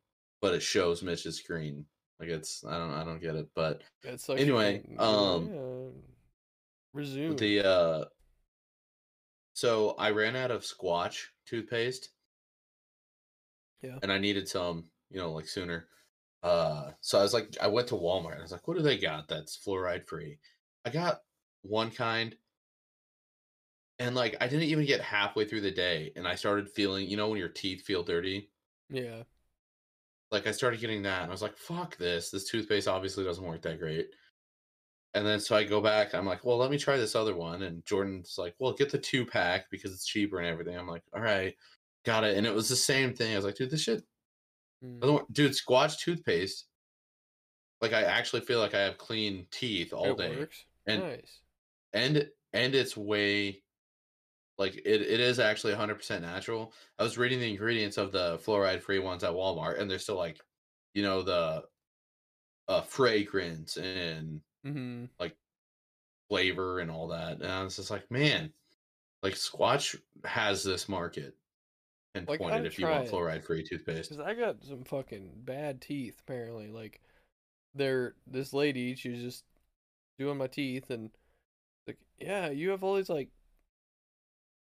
but 0.40 0.54
it 0.54 0.62
shows 0.62 1.02
Mitch's 1.02 1.38
screen. 1.38 1.86
Like 2.20 2.28
it's 2.28 2.64
I 2.64 2.78
don't 2.78 2.92
I 2.92 3.04
don't 3.04 3.20
get 3.22 3.34
it, 3.34 3.48
but 3.54 3.82
It's 4.04 4.28
like 4.28 4.38
Anyway, 4.40 4.82
um, 4.98 5.50
yeah. 5.52 6.00
Resume. 6.98 7.36
the 7.36 7.66
uh 7.66 8.04
so 9.54 9.96
I 9.98 10.10
ran 10.10 10.36
out 10.36 10.50
of 10.50 10.62
Squatch 10.62 11.24
toothpaste. 11.46 12.10
Yeah. 13.82 13.98
And 14.02 14.12
I 14.12 14.18
needed 14.18 14.48
some, 14.48 14.84
you 15.10 15.18
know, 15.18 15.32
like 15.32 15.48
sooner. 15.48 15.88
Uh 16.42 16.90
so 17.00 17.18
I 17.18 17.22
was 17.22 17.34
like 17.34 17.56
I 17.60 17.68
went 17.68 17.88
to 17.88 17.94
Walmart. 17.94 18.38
I 18.38 18.42
was 18.42 18.52
like, 18.52 18.68
what 18.68 18.76
do 18.76 18.82
they 18.82 18.98
got 18.98 19.28
that's 19.28 19.58
fluoride 19.58 20.06
free? 20.06 20.38
I 20.84 20.90
got 20.90 21.20
one 21.62 21.90
kind 21.90 22.36
and 23.98 24.14
like 24.14 24.36
I 24.40 24.46
didn't 24.46 24.68
even 24.68 24.86
get 24.86 25.00
halfway 25.00 25.44
through 25.44 25.62
the 25.62 25.70
day 25.70 26.12
and 26.16 26.26
I 26.26 26.34
started 26.34 26.70
feeling, 26.70 27.08
you 27.08 27.16
know 27.16 27.28
when 27.28 27.38
your 27.38 27.48
teeth 27.48 27.82
feel 27.84 28.02
dirty? 28.02 28.50
yeah. 28.90 29.22
Like 30.30 30.46
I 30.46 30.52
started 30.52 30.80
getting 30.80 31.02
that 31.02 31.22
and 31.22 31.30
I 31.30 31.32
was 31.32 31.40
like, 31.40 31.56
fuck 31.56 31.96
this. 31.96 32.30
This 32.30 32.44
toothpaste 32.44 32.86
obviously 32.86 33.24
doesn't 33.24 33.44
work 33.44 33.62
that 33.62 33.78
great. 33.78 34.08
And 35.18 35.26
then 35.26 35.40
so 35.40 35.56
I 35.56 35.64
go 35.64 35.80
back, 35.80 36.14
I'm 36.14 36.24
like, 36.26 36.44
well, 36.44 36.56
let 36.56 36.70
me 36.70 36.78
try 36.78 36.96
this 36.96 37.14
other 37.16 37.34
one. 37.34 37.62
And 37.64 37.84
Jordan's 37.84 38.36
like, 38.38 38.54
well, 38.58 38.72
get 38.72 38.90
the 38.90 38.98
two 38.98 39.26
pack 39.26 39.66
because 39.70 39.92
it's 39.92 40.06
cheaper 40.06 40.38
and 40.38 40.46
everything. 40.46 40.76
I'm 40.78 40.86
like, 40.86 41.02
all 41.14 41.20
right, 41.20 41.54
got 42.04 42.24
it. 42.24 42.36
And 42.36 42.46
it 42.46 42.54
was 42.54 42.68
the 42.68 42.76
same 42.76 43.12
thing. 43.14 43.32
I 43.32 43.36
was 43.36 43.44
like, 43.44 43.56
dude, 43.56 43.70
this 43.70 43.82
shit, 43.82 44.02
Mm. 44.84 45.24
dude, 45.32 45.52
Squatch 45.52 45.98
toothpaste. 45.98 46.66
Like 47.80 47.92
I 47.92 48.02
actually 48.02 48.42
feel 48.42 48.60
like 48.60 48.74
I 48.74 48.80
have 48.80 48.96
clean 48.96 49.46
teeth 49.50 49.92
all 49.92 50.12
it 50.12 50.18
day, 50.18 50.36
works. 50.36 50.64
and 50.86 51.02
nice. 51.02 51.40
and 51.92 52.28
and 52.52 52.74
it's 52.76 52.96
way 52.96 53.62
like 54.56 54.76
it, 54.76 55.02
it 55.02 55.20
is 55.20 55.38
actually 55.40 55.72
100% 55.74 56.20
natural. 56.20 56.72
I 56.98 57.02
was 57.02 57.18
reading 57.18 57.40
the 57.40 57.50
ingredients 57.50 57.96
of 57.98 58.12
the 58.12 58.38
fluoride 58.38 58.82
free 58.82 58.98
ones 59.00 59.24
at 59.24 59.32
Walmart, 59.32 59.80
and 59.80 59.90
they're 59.90 59.98
still 59.98 60.16
like, 60.16 60.38
you 60.94 61.02
know, 61.02 61.22
the 61.22 61.64
uh 62.68 62.82
fragrance 62.82 63.76
and 63.78 64.40
Mm-hmm. 64.68 65.04
flavor 66.28 66.80
and 66.80 66.90
all 66.90 67.08
that. 67.08 67.40
And 67.40 67.46
I 67.46 67.62
was 67.62 67.76
just 67.76 67.90
like, 67.90 68.10
man, 68.10 68.52
like 69.22 69.34
Squatch 69.34 69.96
has 70.24 70.62
this 70.62 70.88
market 70.88 71.34
and 72.14 72.28
I'd 72.28 72.66
if 72.66 72.78
you 72.78 72.86
want 72.86 73.08
fluoride 73.08 73.44
free 73.44 73.62
toothpaste. 73.62 74.10
Because 74.10 74.24
I 74.24 74.34
got 74.34 74.64
some 74.64 74.84
fucking 74.84 75.30
bad 75.44 75.80
teeth, 75.80 76.20
apparently. 76.20 76.68
Like, 76.68 77.00
there, 77.74 78.14
this 78.26 78.52
lady, 78.52 78.94
she 78.94 79.10
was 79.10 79.20
just 79.20 79.44
doing 80.18 80.38
my 80.38 80.48
teeth, 80.48 80.90
and 80.90 81.10
like, 81.86 81.98
yeah, 82.18 82.48
you 82.50 82.70
have 82.70 82.82
all 82.82 82.96
these, 82.96 83.10
like, 83.10 83.28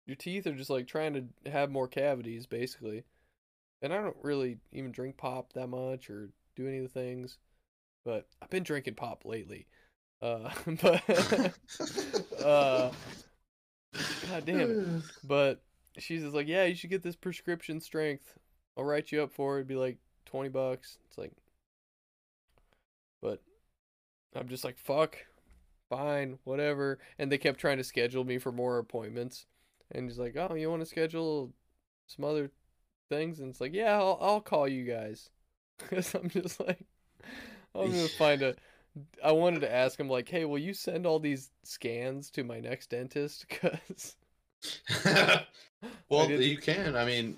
your 0.07 0.15
teeth 0.15 0.48
are 0.48 0.56
just, 0.56 0.69
like, 0.69 0.88
trying 0.88 1.14
to 1.14 1.49
have 1.49 1.69
more 1.72 1.88
cavities, 1.88 2.45
basically. 2.45 3.03
And 3.82 3.94
I 3.94 3.98
don't 3.98 4.18
really 4.24 4.57
even 4.72 4.91
drink 4.91 5.18
pop 5.18 5.53
that 5.53 5.68
much 5.68 6.10
or 6.10 6.30
do 6.56 6.68
any 6.68 6.78
of 6.78 6.84
the 6.84 6.90
things, 6.99 7.38
but 8.03 8.28
I've 8.41 8.49
been 8.49 8.64
drinking 8.64 8.95
pop 8.95 9.24
lately. 9.24 9.68
Uh, 10.22 10.49
but, 10.81 11.53
uh, 12.44 12.91
god 14.30 14.45
damn 14.45 14.60
it. 14.60 15.03
But 15.23 15.61
she's 15.98 16.22
just 16.22 16.35
like, 16.35 16.48
yeah, 16.48 16.65
you 16.65 16.76
should 16.76 16.89
get 16.89 17.03
this 17.03 17.15
prescription 17.15 17.80
strength. 17.80 18.38
I'll 18.77 18.84
write 18.84 19.11
you 19.11 19.23
up 19.23 19.31
for 19.34 19.56
it. 19.56 19.61
It'd 19.61 19.68
be 19.68 19.76
like 19.76 19.98
20 20.26 20.49
bucks. 20.49 20.98
It's 21.07 21.18
like, 21.18 21.31
but 23.22 23.41
I'm 24.35 24.48
just 24.48 24.64
like, 24.64 24.77
fuck, 24.77 25.18
fine, 25.89 26.38
whatever. 26.44 26.99
And 27.18 27.31
they 27.31 27.38
kept 27.38 27.60
trying 27.60 27.77
to 27.77 27.84
schedule 27.84 28.23
me 28.23 28.38
for 28.38 28.52
more 28.52 28.77
appointments. 28.77 29.45
And 29.91 30.07
he's 30.07 30.19
like, 30.19 30.35
oh, 30.38 30.53
you 30.53 30.69
want 30.69 30.81
to 30.81 30.85
schedule 30.85 31.53
some 32.07 32.26
other 32.26 32.52
things? 33.10 33.39
And 33.39 33.49
it's 33.49 33.61
like, 33.61 33.73
yeah, 33.73 33.98
I'll, 33.98 34.18
I'll 34.22 34.41
call 34.41 34.68
you 34.68 34.85
guys. 34.85 35.30
Because 35.77 36.15
I'm 36.15 36.27
just 36.27 36.60
like, 36.60 36.80
I'm 37.76 37.91
going 37.91 38.07
to 38.07 38.15
find 38.15 38.41
a. 38.41 38.56
I 39.24 39.32
wanted 39.32 39.61
to 39.61 39.74
ask 39.74 39.99
him, 39.99 40.10
like, 40.10 40.30
hey, 40.30 40.45
will 40.45 40.57
you 40.60 40.74
send 40.74 41.06
all 41.06 41.19
these 41.19 41.49
scans 41.64 42.30
to 42.32 42.44
my 42.44 42.60
next 42.60 42.90
dentist? 42.90 43.45
Because. 43.61 44.15
well, 46.10 46.30
you 46.32 46.57
can. 46.57 46.95
I 46.95 47.06
mean, 47.06 47.38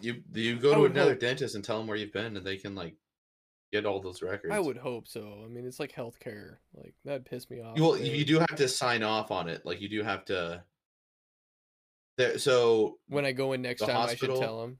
you 0.00 0.22
you 0.34 0.56
go 0.56 0.74
to 0.74 0.84
another 0.86 1.12
hope. 1.12 1.20
dentist 1.20 1.54
and 1.54 1.64
tell 1.64 1.78
them 1.78 1.86
where 1.86 1.96
you've 1.96 2.12
been, 2.12 2.36
and 2.36 2.44
they 2.44 2.56
can 2.56 2.74
like 2.74 2.94
get 3.72 3.86
all 3.86 4.00
those 4.00 4.22
records. 4.22 4.52
I 4.52 4.58
would 4.58 4.76
hope 4.76 5.06
so. 5.06 5.42
I 5.44 5.48
mean, 5.48 5.66
it's 5.66 5.78
like 5.78 5.92
healthcare. 5.92 6.56
Like 6.74 6.94
that'd 7.04 7.24
piss 7.26 7.48
me 7.48 7.60
off. 7.60 7.78
Well, 7.78 7.92
they- 7.92 8.10
you 8.10 8.24
do 8.24 8.38
have 8.40 8.56
to 8.56 8.68
sign 8.68 9.02
off 9.02 9.30
on 9.30 9.48
it. 9.48 9.64
Like 9.64 9.80
you 9.80 9.88
do 9.88 10.02
have 10.02 10.24
to. 10.26 10.64
There, 12.16 12.38
so 12.38 12.98
When 13.08 13.24
I 13.24 13.30
go 13.30 13.52
in 13.52 13.62
next 13.62 13.82
time, 13.82 13.96
I 13.96 14.14
should 14.16 14.34
tell 14.34 14.64
him. 14.64 14.78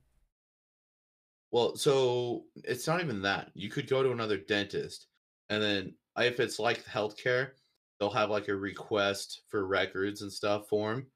Well, 1.53 1.77
so 1.77 2.45
it's 2.65 2.87
not 2.87 3.01
even 3.01 3.23
that. 3.23 3.53
You 3.55 3.71
could 3.71 3.89
go 3.89 4.03
to 4.03 4.11
another 4.11 4.37
dentist, 4.37 5.07
and 5.49 5.63
then 5.63 5.95
if 6.21 6.41
it's 6.41 6.59
like 6.59 6.85
healthcare, 6.85 7.51
they'll 7.99 8.11
have 8.11 8.31
like 8.31 8.49
a 8.49 8.55
request 8.55 9.43
for 9.49 9.67
records 9.67 10.23
and 10.23 10.33
stuff 10.33 10.69
form, 10.69 11.07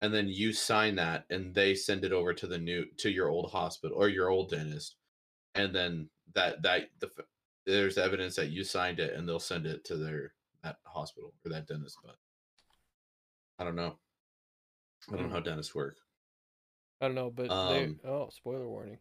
and 0.00 0.12
then 0.12 0.28
you 0.28 0.52
sign 0.52 0.96
that 0.96 1.24
and 1.30 1.54
they 1.54 1.74
send 1.74 2.04
it 2.04 2.12
over 2.12 2.34
to 2.34 2.46
the 2.46 2.58
new 2.58 2.86
to 2.98 3.10
your 3.10 3.28
old 3.28 3.50
hospital 3.50 3.96
or 3.96 4.08
your 4.08 4.28
old 4.28 4.50
dentist 4.50 4.96
and 5.54 5.74
then 5.74 6.08
that 6.34 6.62
that 6.62 6.88
the 7.00 7.08
there's 7.66 7.98
evidence 7.98 8.34
that 8.34 8.50
you 8.50 8.64
signed 8.64 8.98
it 8.98 9.14
and 9.14 9.28
they'll 9.28 9.38
send 9.38 9.66
it 9.66 9.84
to 9.84 9.96
their 9.96 10.32
that 10.62 10.76
hospital 10.84 11.32
or 11.44 11.50
that 11.50 11.68
dentist 11.68 11.98
but 12.04 12.16
i 13.58 13.64
don't 13.64 13.76
know 13.76 13.96
i 15.12 15.16
don't 15.16 15.28
know 15.28 15.34
how 15.34 15.40
dentists 15.40 15.74
work 15.74 15.96
I 17.02 17.06
don't 17.06 17.16
know, 17.16 17.30
but 17.30 17.50
Um, 17.50 17.98
they 18.02 18.08
oh, 18.08 18.28
spoiler 18.30 18.68
warning. 18.68 18.98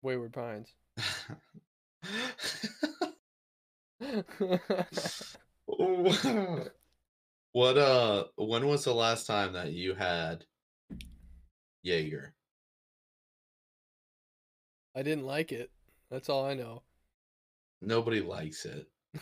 Wayward 0.00 0.32
Pines. 0.32 0.72
what 7.52 7.78
uh 7.78 8.24
when 8.36 8.66
was 8.66 8.84
the 8.84 8.94
last 8.94 9.26
time 9.26 9.52
that 9.52 9.72
you 9.72 9.94
had 9.94 10.44
jaeger 11.82 12.34
I 14.96 15.02
didn't 15.02 15.26
like 15.26 15.50
it. 15.50 15.70
That's 16.10 16.28
all 16.28 16.44
I 16.46 16.54
know. 16.54 16.82
nobody 17.82 18.20
likes 18.20 18.64
it 18.64 18.86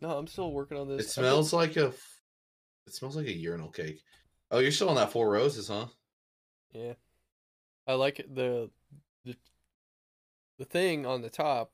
No, 0.00 0.10
I'm 0.18 0.26
still 0.26 0.52
working 0.52 0.76
on 0.78 0.86
this. 0.88 0.96
It 1.00 1.04
been- 1.04 1.10
smells 1.24 1.52
like 1.52 1.76
a 1.76 1.86
It 2.86 2.92
smells 2.94 3.16
like 3.16 3.26
a 3.26 3.32
urinal 3.32 3.70
cake. 3.70 4.02
Oh, 4.50 4.58
you're 4.58 4.70
still 4.72 4.90
on 4.90 4.96
that 4.96 5.10
Four 5.12 5.30
Roses, 5.30 5.68
huh? 5.68 5.86
Yeah. 6.72 6.92
I 7.86 7.94
like 7.94 8.16
the 8.32 8.70
the 9.24 9.36
the 10.58 10.64
thing 10.64 11.06
on 11.06 11.22
the 11.22 11.30
top, 11.30 11.72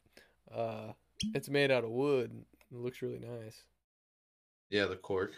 uh 0.54 0.92
it's 1.34 1.48
made 1.48 1.70
out 1.70 1.84
of 1.84 1.90
wood. 1.90 2.44
It 2.72 2.76
looks 2.76 3.02
really 3.02 3.18
nice. 3.18 3.64
Yeah, 4.70 4.86
the 4.86 4.96
cork. 4.96 5.32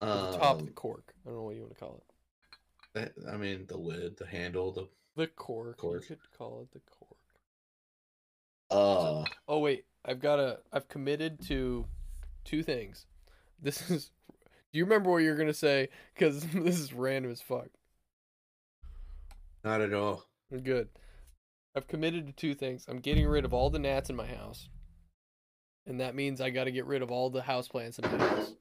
Or 0.00 0.06
the 0.08 0.38
top 0.38 0.54
of 0.56 0.60
Um, 0.60 0.66
the 0.66 0.72
cork. 0.72 1.12
I 1.24 1.28
don't 1.28 1.38
know 1.38 1.42
what 1.44 1.56
you 1.56 1.62
want 1.62 1.74
to 1.74 1.80
call 1.80 1.96
it. 1.96 2.04
I- 3.26 3.30
I 3.32 3.36
mean, 3.36 3.66
the 3.66 3.76
lid, 3.76 4.16
the 4.16 4.26
handle, 4.26 4.72
the. 4.72 4.88
The 5.16 5.26
cork. 5.26 5.76
Cork. 5.76 6.08
You 6.08 6.16
could 6.16 6.30
call 6.36 6.62
it 6.62 6.70
the 6.72 6.80
cork. 6.90 7.16
Uh, 8.70 9.24
Oh 9.48 9.58
wait, 9.58 9.84
I've 10.04 10.20
got 10.20 10.36
to 10.36 10.60
I've 10.72 10.88
committed 10.88 11.40
to 11.48 11.86
two 12.44 12.62
things. 12.62 13.06
This 13.60 13.90
is 13.90 14.10
Do 14.72 14.78
you 14.78 14.84
remember 14.84 15.10
what 15.10 15.18
you're 15.18 15.34
going 15.36 15.48
to 15.48 15.54
say 15.54 15.88
cuz 16.14 16.44
this 16.54 16.78
is 16.78 16.92
random 16.92 17.32
as 17.32 17.42
fuck. 17.42 17.68
not 19.64 19.80
at 19.80 19.92
all. 19.92 20.24
Good. 20.62 20.88
I've 21.76 21.86
committed 21.88 22.26
to 22.26 22.32
two 22.32 22.54
things. 22.54 22.86
I'm 22.88 22.98
getting 22.98 23.26
rid 23.26 23.44
of 23.44 23.54
all 23.54 23.70
the 23.70 23.78
gnats 23.78 24.10
in 24.10 24.16
my 24.16 24.26
house. 24.26 24.68
And 25.86 26.00
that 26.00 26.14
means 26.14 26.40
I 26.40 26.50
got 26.50 26.64
to 26.64 26.70
get 26.72 26.86
rid 26.86 27.02
of 27.02 27.10
all 27.10 27.30
the 27.30 27.40
houseplants 27.40 27.98
in 27.98 28.10
my 28.10 28.26
house. 28.26 28.52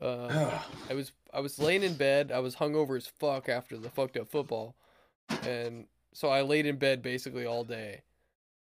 Uh, 0.00 0.58
I 0.88 0.94
was 0.94 1.12
I 1.34 1.40
was 1.40 1.58
laying 1.58 1.82
in 1.82 1.94
bed. 1.94 2.30
I 2.30 2.38
was 2.38 2.54
hungover 2.56 2.96
as 2.96 3.06
fuck 3.06 3.48
after 3.48 3.76
the 3.76 3.90
fucked 3.90 4.16
up 4.16 4.28
football, 4.30 4.76
and 5.44 5.86
so 6.12 6.28
I 6.28 6.42
laid 6.42 6.66
in 6.66 6.76
bed 6.76 7.02
basically 7.02 7.46
all 7.46 7.64
day. 7.64 8.02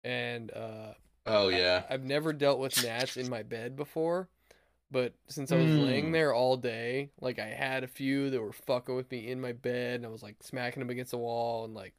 And 0.04 0.52
uh, 0.52 0.94
oh 1.26 1.48
yeah. 1.48 1.82
I've 1.90 2.04
never 2.04 2.32
dealt 2.32 2.60
with 2.60 2.82
gnats 2.84 3.16
in 3.16 3.28
my 3.28 3.42
bed 3.42 3.74
before, 3.74 4.28
but 4.92 5.14
since 5.26 5.50
I 5.50 5.56
was 5.56 5.74
laying 5.74 6.06
Hmm. 6.06 6.12
there 6.12 6.32
all 6.32 6.56
day, 6.56 7.10
like 7.20 7.40
I 7.40 7.46
had 7.48 7.82
a 7.82 7.88
few 7.88 8.30
that 8.30 8.40
were 8.40 8.52
fucking 8.52 8.94
with 8.94 9.10
me 9.10 9.28
in 9.28 9.40
my 9.40 9.52
bed, 9.52 9.96
and 9.96 10.06
I 10.06 10.10
was 10.10 10.22
like 10.22 10.36
smacking 10.40 10.80
them 10.80 10.90
against 10.90 11.10
the 11.10 11.18
wall, 11.18 11.64
and 11.64 11.74
like 11.74 11.94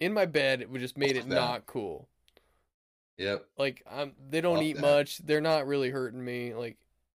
in 0.00 0.12
my 0.12 0.26
bed, 0.26 0.60
it 0.60 0.70
would 0.70 0.80
just 0.80 0.96
made 0.98 1.16
Fuck 1.16 1.24
it 1.24 1.28
that. 1.28 1.34
not 1.34 1.66
cool. 1.66 2.08
Yep. 3.18 3.46
Like 3.58 3.82
I'm, 3.90 4.12
they 4.28 4.40
don't 4.40 4.56
Fuck 4.56 4.64
eat 4.64 4.72
that. 4.74 4.82
much. 4.82 5.18
They're 5.18 5.40
not 5.40 5.66
really 5.66 5.90
hurting 5.90 6.22
me, 6.22 6.54
like 6.54 6.76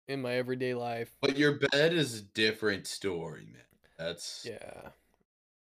in 0.09 0.21
my 0.23 0.35
everyday 0.35 0.75
life. 0.75 1.15
But 1.21 1.37
your 1.39 1.53
bed 1.53 1.93
is 1.93 2.19
a 2.19 2.23
different 2.23 2.87
story, 2.87 3.47
man. 3.53 3.63
That's 3.99 4.47
Yeah. 4.49 4.91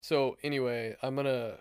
So 0.01 0.36
anyway, 0.43 0.97
I'm 1.02 1.16
gonna 1.16 1.59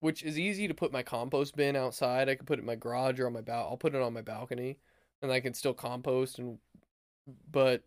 which 0.00 0.22
is 0.22 0.38
easy 0.38 0.68
to 0.68 0.74
put 0.74 0.92
my 0.92 1.02
compost 1.02 1.56
bin 1.56 1.74
outside. 1.74 2.28
I 2.28 2.34
could 2.34 2.46
put 2.46 2.58
it 2.58 2.62
in 2.62 2.66
my 2.66 2.76
garage 2.76 3.18
or 3.18 3.26
on 3.26 3.32
my 3.32 3.40
bal 3.40 3.66
I'll 3.70 3.76
put 3.78 3.94
it 3.94 4.02
on 4.02 4.12
my 4.12 4.20
balcony 4.22 4.78
and 5.22 5.32
I 5.32 5.40
can 5.40 5.54
still 5.54 5.74
compost 5.74 6.38
and 6.38 6.58
but 7.50 7.82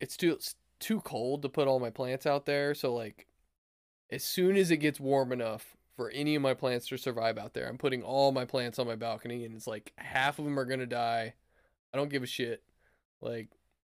it's 0.00 0.16
too 0.16 0.32
it's 0.32 0.54
too 0.78 1.00
cold 1.00 1.42
to 1.42 1.48
put 1.48 1.66
all 1.68 1.80
my 1.80 1.90
plants 1.90 2.26
out 2.26 2.46
there, 2.46 2.74
so 2.74 2.94
like 2.94 3.26
as 4.10 4.24
soon 4.24 4.56
as 4.56 4.70
it 4.70 4.78
gets 4.78 5.00
warm 5.00 5.32
enough 5.32 5.76
for 5.96 6.10
any 6.10 6.34
of 6.34 6.42
my 6.42 6.54
plants 6.54 6.88
to 6.88 6.96
survive 6.98 7.38
out 7.38 7.54
there, 7.54 7.68
I'm 7.68 7.78
putting 7.78 8.02
all 8.02 8.32
my 8.32 8.44
plants 8.44 8.78
on 8.78 8.86
my 8.86 8.96
balcony 8.96 9.44
and 9.44 9.54
it's 9.56 9.66
like 9.66 9.92
half 9.96 10.38
of 10.38 10.44
them 10.44 10.58
are 10.58 10.66
to 10.80 10.86
die. 10.86 11.34
I 11.92 11.96
don't 11.96 12.10
give 12.10 12.22
a 12.22 12.26
shit. 12.26 12.62
Like 13.20 13.48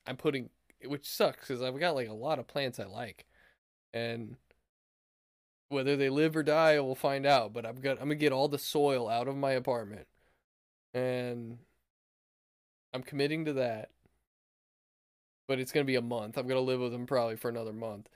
I'm 0.07 0.17
putting 0.17 0.51
which 0.85 1.09
sucks 1.09 1.49
cuz 1.49 1.63
I've 1.63 1.79
got 1.81 1.95
like 1.95 2.09
a 2.09 2.15
lot 2.15 2.39
of 2.39 2.47
plants 2.47 2.79
I 2.79 2.85
like. 2.85 3.27
And 3.93 4.37
whether 5.69 5.97
they 5.97 6.09
live 6.09 6.37
or 6.37 6.43
die, 6.43 6.79
we'll 6.81 6.95
find 6.95 7.27
out, 7.27 7.53
but 7.53 7.67
I've 7.67 7.83
got 7.83 8.01
I'm 8.01 8.09
to 8.09 8.15
get 8.15 8.33
all 8.33 8.49
the 8.49 8.59
soil 8.59 9.09
out 9.09 9.29
of 9.29 9.37
my 9.37 9.53
apartment. 9.53 10.07
And 10.95 11.59
I'm 12.95 13.03
committing 13.03 13.45
to 13.47 13.53
that. 13.55 13.91
But 15.47 15.59
it's 15.61 15.73
to 15.85 15.91
be 15.91 15.97
a 15.97 16.03
month. 16.03 16.37
I'm 16.37 16.47
to 16.59 16.61
live 16.61 16.81
with 16.81 16.93
them 16.93 17.07
probably 17.07 17.37
for 17.37 17.49
another 17.49 17.73
month. 17.73 18.09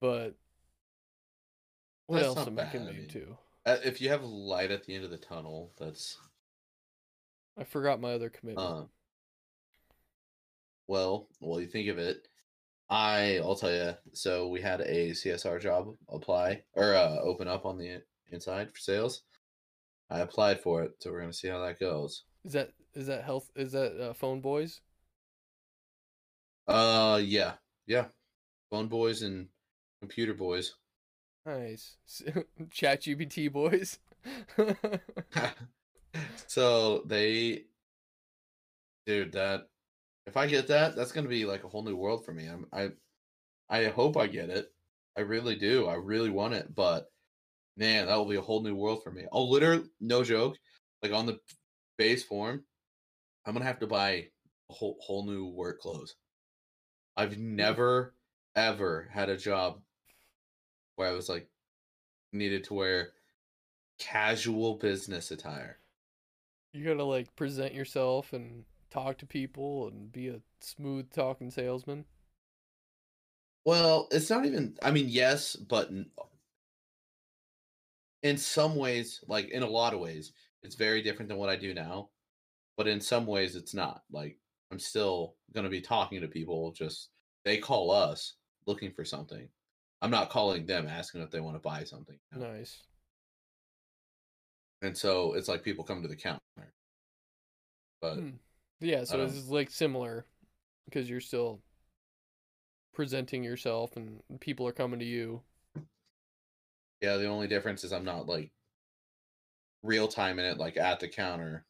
But 0.00 0.34
what 2.06 2.16
That's 2.16 2.36
else 2.36 2.46
am 2.46 2.58
I 2.58 2.64
bad, 2.64 2.76
I 2.76 2.92
mean- 2.92 3.08
to? 3.08 3.38
uh, 3.66 3.76
if 3.84 4.00
you 4.00 4.08
have 4.10 4.24
light 4.24 4.70
at 4.70 4.84
the 4.84 4.94
end 4.94 5.04
of 5.04 5.10
the 5.10 5.16
tunnel, 5.18 5.72
that's 5.78 6.18
I 7.56 7.64
forgot 7.64 8.00
my 8.00 8.12
other 8.12 8.30
commitment. 8.30 8.66
uh. 8.68 8.84
Well, 10.86 11.28
well, 11.40 11.60
you 11.60 11.66
think 11.66 11.88
of 11.88 11.98
it. 11.98 12.28
I, 12.90 13.38
I'll 13.38 13.54
tell 13.56 13.72
you. 13.72 13.94
So 14.12 14.48
we 14.48 14.60
had 14.60 14.80
a 14.82 15.10
CSR 15.12 15.58
job 15.60 15.96
apply 16.10 16.62
or 16.74 16.94
uh, 16.94 17.16
open 17.22 17.48
up 17.48 17.64
on 17.64 17.78
the 17.78 18.02
inside 18.30 18.70
for 18.72 18.78
sales. 18.78 19.22
I 20.10 20.20
applied 20.20 20.60
for 20.60 20.82
it, 20.82 20.92
so 21.00 21.10
we're 21.10 21.20
gonna 21.20 21.32
see 21.32 21.48
how 21.48 21.60
that 21.64 21.80
goes. 21.80 22.24
is 22.44 22.52
that 22.52 22.72
is 22.92 23.06
that 23.06 23.24
health 23.24 23.50
is 23.56 23.72
that 23.72 23.98
uh, 23.98 24.12
phone 24.12 24.40
boys? 24.42 24.82
Uh, 26.68 27.20
yeah, 27.24 27.54
yeah. 27.86 28.06
Phone 28.70 28.88
boys 28.88 29.22
and 29.22 29.48
computer 30.00 30.34
boys. 30.34 30.74
Nice. 31.46 31.96
Chat 32.70 33.02
GPT 33.02 33.52
boys. 33.52 33.98
so 36.46 37.02
they, 37.06 37.64
dude, 39.06 39.32
that 39.32 39.68
if 40.26 40.36
I 40.36 40.46
get 40.46 40.68
that, 40.68 40.96
that's 40.96 41.12
gonna 41.12 41.28
be 41.28 41.44
like 41.44 41.64
a 41.64 41.68
whole 41.68 41.82
new 41.82 41.96
world 41.96 42.24
for 42.24 42.32
me. 42.32 42.46
I'm, 42.46 42.66
I, 42.72 42.90
I 43.68 43.86
hope 43.86 44.16
I 44.16 44.26
get 44.26 44.50
it. 44.50 44.72
I 45.16 45.20
really 45.20 45.56
do. 45.56 45.86
I 45.86 45.94
really 45.94 46.30
want 46.30 46.54
it, 46.54 46.74
but 46.74 47.10
man, 47.76 48.06
that 48.06 48.16
will 48.16 48.28
be 48.28 48.36
a 48.36 48.42
whole 48.42 48.62
new 48.62 48.74
world 48.74 49.02
for 49.02 49.10
me. 49.10 49.24
I'll 49.32 49.50
literally, 49.50 49.84
no 50.00 50.24
joke, 50.24 50.56
like 51.02 51.12
on 51.12 51.26
the 51.26 51.38
base 51.98 52.24
form, 52.24 52.64
I'm 53.44 53.52
gonna 53.52 53.66
have 53.66 53.80
to 53.80 53.86
buy 53.86 54.28
a 54.70 54.72
whole 54.72 54.96
whole 55.00 55.26
new 55.26 55.46
work 55.48 55.80
clothes. 55.80 56.16
I've 57.16 57.34
hmm. 57.34 57.56
never 57.56 58.14
ever 58.56 59.08
had 59.12 59.28
a 59.28 59.36
job 59.36 59.80
where 60.96 61.08
I 61.08 61.12
was 61.12 61.28
like 61.28 61.48
needed 62.32 62.64
to 62.64 62.74
wear 62.74 63.10
casual 63.98 64.74
business 64.74 65.30
attire. 65.30 65.78
you 66.72 66.84
gotta 66.84 67.04
like 67.04 67.34
present 67.36 67.74
yourself 67.74 68.32
and 68.32 68.64
talk 68.90 69.18
to 69.18 69.26
people 69.26 69.88
and 69.88 70.12
be 70.12 70.28
a 70.28 70.40
smooth 70.60 71.10
talking 71.12 71.50
salesman. 71.50 72.04
Well, 73.64 74.08
it's 74.10 74.30
not 74.30 74.44
even. 74.44 74.76
I 74.82 74.90
mean, 74.90 75.06
yes, 75.08 75.56
but 75.56 75.90
uh, 75.90 76.24
in 78.22 78.36
some 78.36 78.76
ways, 78.76 79.20
like 79.28 79.48
in 79.50 79.62
a 79.62 79.68
lot 79.68 79.94
of 79.94 80.00
ways, 80.00 80.32
it's 80.62 80.76
very 80.76 81.02
different 81.02 81.28
than 81.28 81.38
what 81.38 81.48
I 81.48 81.56
do 81.56 81.74
now. 81.74 82.10
But 82.76 82.88
in 82.88 83.00
some 83.00 83.26
ways, 83.26 83.56
it's 83.56 83.74
not. 83.74 84.02
Like 84.10 84.38
I'm 84.70 84.78
still 84.78 85.36
gonna 85.54 85.70
be 85.70 85.80
talking 85.80 86.20
to 86.20 86.28
people. 86.28 86.72
Just 86.72 87.10
they 87.44 87.58
call 87.58 87.90
us 87.90 88.34
looking 88.66 88.92
for 88.92 89.04
something. 89.04 89.48
I'm 90.04 90.10
not 90.10 90.28
calling 90.28 90.66
them 90.66 90.86
asking 90.86 91.22
if 91.22 91.30
they 91.30 91.40
want 91.40 91.56
to 91.56 91.60
buy 91.60 91.82
something. 91.84 92.18
you 92.34 92.38
know? 92.38 92.52
Nice. 92.52 92.82
And 94.82 94.94
so 94.94 95.32
it's 95.32 95.48
like 95.48 95.62
people 95.62 95.82
come 95.82 96.02
to 96.02 96.08
the 96.08 96.14
counter. 96.14 96.40
But 98.02 98.16
Hmm. 98.16 98.30
Yeah, 98.80 99.04
so 99.04 99.18
is 99.22 99.48
like 99.48 99.70
similar 99.70 100.26
because 100.84 101.08
you're 101.08 101.22
still 101.22 101.62
presenting 102.92 103.42
yourself 103.42 103.96
and 103.96 104.20
people 104.40 104.68
are 104.68 104.72
coming 104.72 105.00
to 105.00 105.06
you. 105.06 105.40
Yeah, 107.00 107.16
the 107.16 107.28
only 107.28 107.46
difference 107.48 107.82
is 107.82 107.90
I'm 107.94 108.04
not 108.04 108.26
like 108.26 108.52
real 109.82 110.06
time 110.06 110.38
in 110.38 110.44
it, 110.44 110.58
like 110.58 110.76
at 110.76 111.00
the 111.00 111.08
counter. 111.08 111.64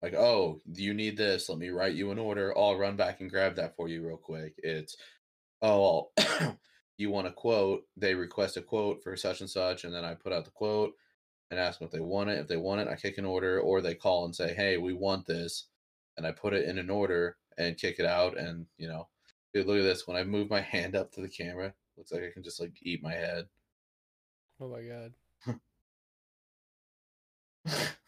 Like, 0.00 0.14
oh, 0.14 0.58
you 0.72 0.94
need 0.94 1.18
this? 1.18 1.50
Let 1.50 1.58
me 1.58 1.68
write 1.68 1.94
you 1.94 2.12
an 2.12 2.18
order. 2.18 2.56
I'll 2.56 2.78
run 2.78 2.96
back 2.96 3.20
and 3.20 3.28
grab 3.28 3.56
that 3.56 3.76
for 3.76 3.88
you 3.88 4.06
real 4.06 4.16
quick. 4.16 4.54
It's, 4.56 4.96
oh, 5.60 6.12
you 7.00 7.10
want 7.10 7.26
a 7.28 7.32
quote? 7.32 7.84
They 7.96 8.14
request 8.14 8.56
a 8.56 8.62
quote 8.62 9.02
for 9.02 9.16
such 9.16 9.40
and 9.40 9.50
such, 9.50 9.84
and 9.84 9.94
then 9.94 10.04
I 10.04 10.14
put 10.14 10.32
out 10.32 10.44
the 10.44 10.50
quote 10.52 10.94
and 11.50 11.58
ask 11.60 11.78
them 11.78 11.86
if 11.86 11.92
they 11.92 12.00
want 12.00 12.30
it. 12.30 12.38
If 12.38 12.48
they 12.48 12.56
want 12.56 12.80
it, 12.82 12.88
I 12.88 12.96
kick 12.96 13.18
an 13.18 13.24
order, 13.24 13.60
or 13.60 13.80
they 13.80 13.94
call 13.94 14.24
and 14.26 14.34
say, 14.36 14.54
hey, 14.54 14.76
we 14.78 14.92
want 14.94 15.26
this. 15.26 15.66
and 16.16 16.26
I 16.26 16.32
put 16.32 16.54
it 16.54 16.66
in 16.68 16.78
an 16.78 16.90
order 16.90 17.36
and 17.58 17.76
kick 17.78 17.98
it 17.98 18.06
out. 18.06 18.38
And 18.38 18.66
you 18.78 18.88
know, 18.88 19.08
dude, 19.54 19.66
look 19.66 19.78
at 19.78 19.82
this. 19.82 20.06
When 20.06 20.16
I 20.16 20.24
move 20.24 20.50
my 20.50 20.60
hand 20.74 20.96
up 20.96 21.12
to 21.12 21.20
the 21.22 21.28
camera, 21.28 21.74
looks 21.96 22.12
like 22.12 22.22
I 22.24 22.30
can 22.32 22.42
just 22.42 22.60
like 22.60 22.74
eat 22.82 23.02
my 23.02 23.12
head. 23.14 23.48
Oh 24.60 24.68
my 24.68 24.82
god. 24.82 25.14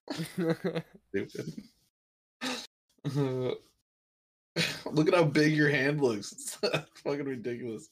Stupid. 1.10 1.52
Look 4.90 5.08
at 5.08 5.14
how 5.14 5.24
big 5.24 5.54
your 5.54 5.70
hand 5.70 6.00
looks. 6.02 6.32
It's 6.32 6.54
fucking 7.04 7.24
ridiculous. 7.24 7.88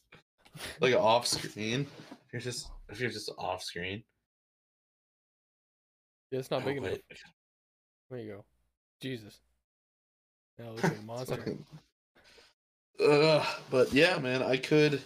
Like 0.81 0.95
off 0.95 1.27
screen. 1.27 1.87
If 2.27 2.33
you're 2.33 2.41
just 2.41 2.71
if 2.89 3.01
you're 3.01 3.11
just 3.11 3.31
off 3.39 3.63
screen. 3.63 4.03
yeah, 6.31 6.39
it's 6.39 6.51
not 6.51 6.65
big 6.65 6.79
Oh, 6.79 6.85
enough. 6.85 6.99
There 8.11 8.21
you 8.21 8.33
go. 8.33 8.45
Jesus. 9.01 9.41
Now 10.59 10.67
it 10.67 10.71
looks 10.71 10.83
like 10.85 10.99
a 10.99 11.03
monster. 11.03 11.57
Ugh, 13.01 13.47
but 13.71 13.93
yeah, 13.93 14.19
man, 14.19 14.43
I 14.43 14.57
could 14.57 15.01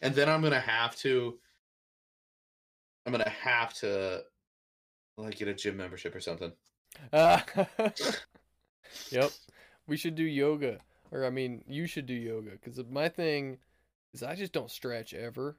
and 0.00 0.14
then 0.14 0.28
I'm 0.28 0.42
gonna 0.42 0.60
have 0.60 0.96
to 0.96 1.38
I'm 3.04 3.12
gonna 3.12 3.28
have 3.28 3.74
to 3.74 4.22
like 5.16 5.36
get 5.36 5.48
a 5.48 5.54
gym 5.54 5.76
membership 5.76 6.14
or 6.14 6.20
something. 6.20 6.52
Ah. 7.12 7.44
yep. 9.10 9.30
We 9.86 9.96
should 9.96 10.14
do 10.14 10.24
yoga. 10.24 10.78
Or 11.10 11.26
I 11.26 11.30
mean, 11.30 11.64
you 11.66 11.86
should 11.86 12.06
do 12.06 12.14
yoga 12.14 12.56
cuz 12.58 12.80
my 12.90 13.08
thing 13.08 13.58
is 14.12 14.22
I 14.22 14.34
just 14.34 14.52
don't 14.52 14.70
stretch 14.70 15.14
ever 15.14 15.56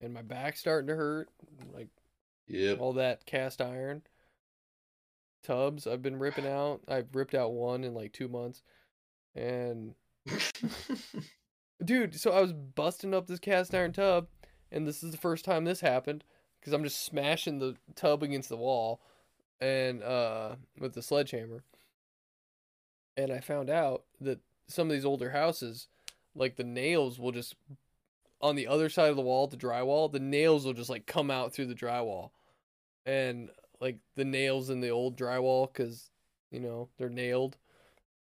and 0.00 0.12
my 0.12 0.22
back's 0.22 0.60
starting 0.60 0.88
to 0.88 0.96
hurt 0.96 1.28
like 1.72 1.88
Yep. 2.48 2.80
all 2.80 2.92
that 2.94 3.24
cast 3.24 3.60
iron 3.60 4.02
tubs 5.42 5.86
I've 5.86 6.02
been 6.02 6.18
ripping 6.18 6.46
out. 6.46 6.82
I've 6.88 7.14
ripped 7.14 7.34
out 7.34 7.52
one 7.52 7.84
in 7.84 7.94
like 7.94 8.12
2 8.12 8.28
months. 8.28 8.62
And 9.34 9.94
dude, 11.84 12.20
so 12.20 12.32
I 12.32 12.40
was 12.40 12.52
busting 12.52 13.14
up 13.14 13.26
this 13.26 13.38
cast 13.38 13.74
iron 13.74 13.92
tub 13.92 14.28
and 14.70 14.86
this 14.86 15.02
is 15.02 15.12
the 15.12 15.18
first 15.18 15.44
time 15.44 15.64
this 15.64 15.80
happened 15.80 16.24
cuz 16.62 16.72
I'm 16.72 16.84
just 16.84 17.04
smashing 17.04 17.58
the 17.58 17.76
tub 17.94 18.22
against 18.22 18.48
the 18.48 18.56
wall 18.56 19.00
and 19.60 20.02
uh 20.02 20.56
with 20.78 20.94
the 20.94 21.02
sledgehammer 21.02 21.64
and 23.16 23.30
I 23.32 23.40
found 23.40 23.70
out 23.70 24.04
that 24.20 24.40
some 24.68 24.88
of 24.88 24.92
these 24.92 25.04
older 25.04 25.30
houses, 25.30 25.88
like 26.34 26.56
the 26.56 26.64
nails 26.64 27.18
will 27.18 27.32
just 27.32 27.54
on 28.42 28.56
the 28.56 28.66
other 28.66 28.88
side 28.88 29.10
of 29.10 29.16
the 29.16 29.22
wall, 29.22 29.46
the 29.46 29.56
drywall, 29.56 30.10
the 30.10 30.20
nails 30.20 30.64
will 30.64 30.72
just 30.72 30.90
like 30.90 31.06
come 31.06 31.30
out 31.30 31.52
through 31.52 31.66
the 31.66 31.74
drywall, 31.74 32.30
and 33.06 33.50
like 33.80 33.98
the 34.16 34.24
nails 34.24 34.70
in 34.70 34.80
the 34.80 34.90
old 34.90 35.16
drywall, 35.16 35.72
because 35.72 36.10
you 36.50 36.60
know 36.60 36.88
they're 36.98 37.08
nailed. 37.08 37.56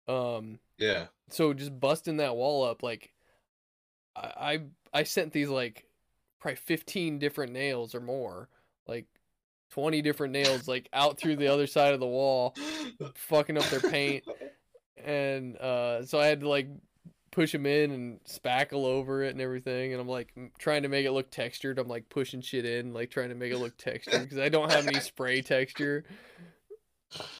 Um, 0.08 0.58
yeah. 0.78 1.06
so 1.28 1.52
just 1.52 1.78
busting 1.78 2.16
that 2.16 2.36
wall 2.36 2.64
up, 2.64 2.82
like 2.82 3.12
I 4.16 4.20
I, 4.36 4.60
I 4.92 5.02
sent 5.04 5.32
these 5.32 5.48
like 5.48 5.84
probably 6.40 6.56
fifteen 6.56 7.18
different 7.18 7.52
nails 7.52 7.94
or 7.94 8.00
more, 8.00 8.48
like 8.86 9.06
twenty 9.70 10.02
different 10.02 10.32
nails, 10.32 10.66
like 10.66 10.88
out 10.92 11.18
through 11.18 11.36
the 11.36 11.48
other 11.48 11.66
side 11.66 11.94
of 11.94 12.00
the 12.00 12.06
wall, 12.06 12.56
fucking 13.14 13.56
up 13.56 13.64
their 13.66 13.80
paint 13.80 14.24
and 15.04 15.56
uh 15.58 16.04
so 16.04 16.18
I 16.18 16.26
had 16.26 16.40
to 16.40 16.48
like 16.48 16.68
push 17.38 17.52
them 17.52 17.66
in 17.66 17.92
and 17.92 18.24
spackle 18.24 18.84
over 18.84 19.22
it 19.22 19.30
and 19.30 19.40
everything 19.40 19.92
and 19.92 20.00
I'm 20.00 20.08
like 20.08 20.34
trying 20.58 20.82
to 20.82 20.88
make 20.88 21.06
it 21.06 21.12
look 21.12 21.30
textured 21.30 21.78
I'm 21.78 21.86
like 21.86 22.08
pushing 22.08 22.40
shit 22.40 22.64
in 22.64 22.92
like 22.92 23.10
trying 23.10 23.28
to 23.28 23.36
make 23.36 23.52
it 23.52 23.58
look 23.58 23.76
textured 23.78 24.22
because 24.22 24.38
I 24.38 24.48
don't 24.48 24.72
have 24.72 24.88
any 24.88 24.98
spray 24.98 25.40
texture 25.40 26.02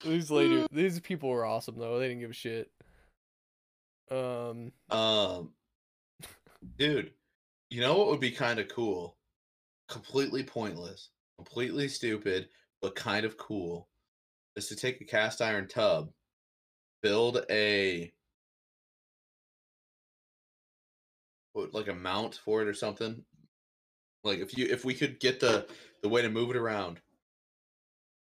these 0.05 0.31
lady 0.31 0.69
these 0.73 1.01
people 1.01 1.31
were 1.31 1.45
awesome 1.45 1.77
though 1.79 1.99
they 1.99 2.07
didn't 2.07 2.21
give 2.21 2.31
a 2.31 2.35
shit 2.35 2.71
um 4.11 4.73
Um, 4.91 5.51
dude, 6.79 7.13
you 7.71 7.81
know 7.81 7.99
what 7.99 8.09
would 8.09 8.21
be 8.21 8.31
kind 8.31 8.59
of 8.59 8.69
cool? 8.69 9.17
Completely 9.89 10.43
pointless, 10.43 11.11
completely 11.37 11.89
stupid, 11.89 12.49
but 12.81 12.95
kind 12.95 13.27
of 13.27 13.37
cool. 13.37 13.89
Is 14.57 14.69
to 14.69 14.77
take 14.77 15.01
a 15.01 15.05
cast 15.05 15.43
iron 15.43 15.69
tub, 15.69 16.11
build 17.03 17.45
a 17.51 18.13
what, 21.59 21.75
like 21.75 21.89
a 21.89 21.95
mount 21.95 22.37
for 22.37 22.63
it 22.63 22.69
or 22.69 22.75
something. 22.75 23.25
Like 24.25 24.39
if 24.39 24.57
you 24.57 24.67
if 24.67 24.85
we 24.85 24.95
could 24.95 25.21
get 25.21 25.41
the 25.41 25.69
the 26.03 26.09
way 26.09 26.23
to 26.23 26.31
move 26.31 26.51
it 26.51 26.57
around, 26.57 27.01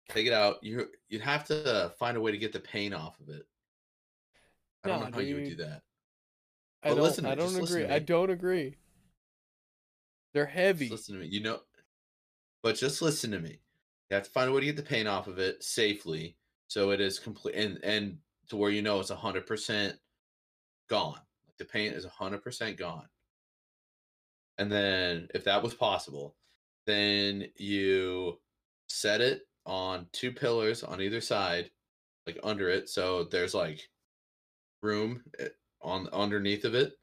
take 0.08 0.26
it 0.26 0.32
out, 0.32 0.62
you 0.62 0.88
you'd 1.08 1.20
have 1.22 1.44
to 1.46 1.64
uh, 1.72 1.88
find 1.90 2.16
a 2.16 2.20
way 2.20 2.32
to 2.32 2.38
get 2.38 2.52
the 2.52 2.60
paint 2.60 2.94
off 2.94 3.18
of 3.20 3.28
it. 3.28 3.46
I 4.84 4.88
don't 4.88 5.00
know 5.00 5.10
how 5.12 5.20
you 5.20 5.34
would 5.34 5.44
do 5.44 5.56
that. 5.56 5.82
I 6.82 6.88
But 6.88 6.94
don't 6.94 7.02
listen 7.02 7.24
to 7.24 7.30
I 7.30 7.34
me, 7.34 7.36
don't 7.36 7.52
listen 7.54 7.82
agree 7.82 7.82
to 7.82 7.92
I 7.92 7.98
don't 7.98 8.30
agree 8.30 8.76
they're 10.32 10.46
Just 10.78 10.90
heavy 10.90 10.90
listen 10.90 11.14
to 11.14 11.20
me. 11.20 11.26
You 11.26 11.40
know, 11.40 11.60
but 12.62 12.76
just 12.76 13.02
listen 13.02 13.30
to 13.32 13.40
me. 13.40 13.60
You 14.10 14.14
have 14.16 14.24
to 14.24 14.30
find 14.30 14.48
a 14.50 14.52
way 14.52 14.60
to 14.60 14.66
get 14.66 14.76
the 14.76 14.82
paint 14.82 15.08
off 15.08 15.26
of 15.26 15.38
it 15.38 15.62
safely, 15.62 16.36
so 16.68 16.90
it 16.90 17.00
is 17.00 17.18
complete 17.18 17.54
and 17.54 17.78
and 17.82 18.18
to 18.48 18.56
where 18.56 18.70
you 18.70 18.82
know 18.82 19.00
it's 19.00 19.10
hundred 19.10 19.46
percent 19.46 19.98
gone. 20.88 21.20
Like 21.46 21.58
the 21.58 21.64
paint 21.64 21.94
is 21.94 22.04
hundred 22.04 22.42
percent 22.42 22.76
gone. 22.76 23.08
And 24.58 24.70
then, 24.72 25.28
if 25.34 25.44
that 25.44 25.62
was 25.62 25.74
possible, 25.74 26.34
then 26.86 27.48
you 27.56 28.40
set 28.88 29.20
it 29.20 29.42
on 29.66 30.06
two 30.12 30.32
pillars 30.32 30.82
on 30.82 31.00
either 31.02 31.20
side, 31.20 31.70
like 32.26 32.38
under 32.42 32.68
it, 32.70 32.88
so 32.88 33.24
there's 33.24 33.54
like 33.54 33.80
room 34.82 35.22
eh, 35.38 35.48
on 35.82 36.08
underneath 36.12 36.64
of 36.64 36.74
it, 36.74 36.94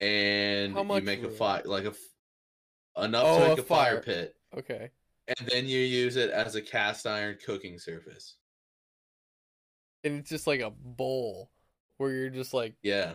and 0.00 0.74
you 0.76 1.02
make 1.02 1.22
a 1.22 1.30
fire 1.30 1.62
like 1.64 1.84
a 1.84 1.94
enough 3.02 3.24
Oh, 3.26 3.38
to 3.38 3.50
a 3.50 3.52
a 3.54 3.56
fire 3.62 3.94
fire. 3.96 4.02
pit, 4.02 4.34
okay. 4.56 4.90
And 5.38 5.48
then 5.48 5.66
you 5.66 5.78
use 5.78 6.16
it 6.16 6.30
as 6.30 6.54
a 6.54 6.62
cast 6.62 7.06
iron 7.06 7.38
cooking 7.44 7.78
surface. 7.78 8.36
and 10.04 10.14
it's 10.20 10.30
just 10.30 10.46
like 10.46 10.60
a 10.60 10.70
bowl 10.70 11.50
where 11.98 12.10
you're 12.12 12.30
just 12.30 12.54
like 12.54 12.74
Yeah, 12.82 13.14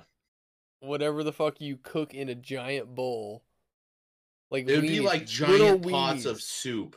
whatever 0.79 1.23
the 1.23 1.33
fuck 1.33 1.59
you 1.61 1.77
cook 1.77 2.13
in 2.13 2.29
a 2.29 2.35
giant 2.35 2.93
bowl. 2.95 3.43
Like 4.51 4.69
it 4.69 4.75
would 4.75 4.81
be 4.83 4.99
weenies, 4.99 5.03
like 5.03 5.39
little 5.39 5.77
giant 5.77 5.89
pots 5.91 6.25
of 6.25 6.41
soup 6.41 6.95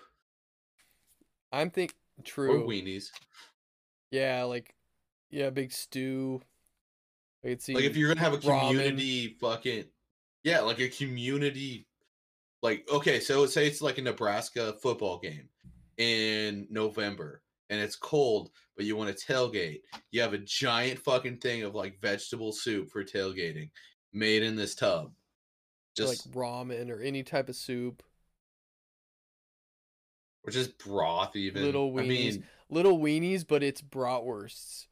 I'm 1.53 1.71
think 1.71 1.95
or 2.19 2.25
true. 2.25 2.67
weenies. 2.67 3.11
Yeah, 4.11 4.45
like 4.45 4.75
yeah, 5.31 5.51
big 5.51 5.73
stew. 5.73 6.43
I 7.45 7.49
could 7.49 7.63
see 7.63 7.75
Like 7.75 7.85
if 7.85 7.97
you're 7.97 8.09
gonna 8.09 8.21
have 8.21 8.35
a 8.35 8.39
ramen. 8.39 8.69
community 8.69 9.37
fucking 9.41 9.85
yeah, 10.45 10.61
like 10.61 10.81
a 10.81 10.89
community 10.89 11.87
like 12.63 12.89
okay, 12.93 13.21
so 13.21 13.47
say 13.47 13.67
it's 13.67 13.81
like 13.81 13.99
a 13.99 14.03
Nebraska 14.03 14.75
football 14.83 15.19
game 15.19 15.49
in 15.97 16.67
November 16.71 17.43
and 17.71 17.81
it's 17.81 17.97
cold, 17.97 18.51
but 18.77 18.85
you 18.85 18.97
want 18.97 19.17
to 19.17 19.27
tailgate. 19.27 19.81
You 20.11 20.21
have 20.23 20.33
a 20.33 20.39
giant 20.39 21.01
fucking 21.01 21.39
thing 21.39 21.63
of 21.63 21.75
like 21.75 22.01
vegetable 22.01 22.53
soup 22.53 22.91
for 22.91 23.05
tailgating 23.05 23.71
made 24.13 24.43
in 24.43 24.57
this 24.57 24.75
tub. 24.75 25.13
Just 25.97 26.27
like 26.27 26.35
ramen 26.35 26.91
or 26.91 27.01
any 27.01 27.23
type 27.23 27.49
of 27.49 27.57
soup. 27.57 28.03
or 30.45 30.51
just 30.51 30.79
broth 30.79 31.37
even. 31.37 31.63
Little 31.63 31.89
I 31.99 32.03
weenies. 32.03 32.09
mean, 32.09 32.45
Little 32.71 32.99
weenies, 32.99 33.47
but 33.47 33.63
it's 33.63 33.83
bratwursts. 33.83 34.87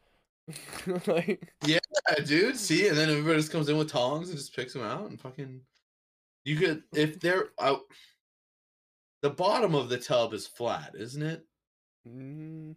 like 1.06 1.52
yeah, 1.66 1.78
dude. 2.24 2.56
See, 2.56 2.88
and 2.88 2.96
then 2.96 3.10
everybody 3.10 3.36
just 3.38 3.52
comes 3.52 3.68
in 3.68 3.76
with 3.76 3.90
tongs 3.90 4.28
and 4.28 4.38
just 4.38 4.54
picks 4.54 4.72
them 4.72 4.82
out 4.82 5.10
and 5.10 5.20
fucking. 5.20 5.60
You 6.44 6.56
could 6.56 6.82
if 6.94 7.18
they're 7.20 7.48
out. 7.60 7.80
The 9.22 9.30
bottom 9.30 9.74
of 9.74 9.88
the 9.88 9.98
tub 9.98 10.32
is 10.34 10.46
flat, 10.46 10.92
isn't 10.96 11.22
it? 11.22 11.44
Mm, 12.06 12.74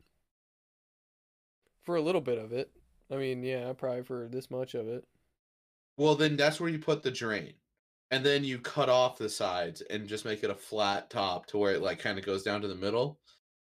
for 1.84 1.96
a 1.96 2.02
little 2.02 2.22
bit 2.22 2.38
of 2.38 2.52
it. 2.52 2.72
I 3.12 3.16
mean, 3.16 3.44
yeah, 3.44 3.74
probably 3.74 4.04
for 4.04 4.28
this 4.32 4.52
much 4.52 4.76
of 4.76 4.88
it. 4.88 5.06
Well, 5.98 6.16
then 6.16 6.38
that's 6.38 6.60
where 6.60 6.70
you 6.70 6.80
put 6.80 7.04
the 7.04 7.12
drain, 7.12 7.54
and 8.12 8.26
then 8.26 8.44
you 8.44 8.60
cut 8.60 8.90
off 8.90 9.18
the 9.18 9.30
sides 9.30 9.82
and 9.90 10.08
just 10.08 10.26
make 10.26 10.44
it 10.44 10.50
a 10.50 10.56
flat 10.56 11.10
top 11.10 11.46
to 11.48 11.58
where 11.58 11.74
it 11.74 11.82
like 11.82 12.00
kind 12.00 12.18
of 12.18 12.26
goes 12.26 12.44
down 12.44 12.62
to 12.62 12.68
the 12.68 12.76
middle, 12.76 13.20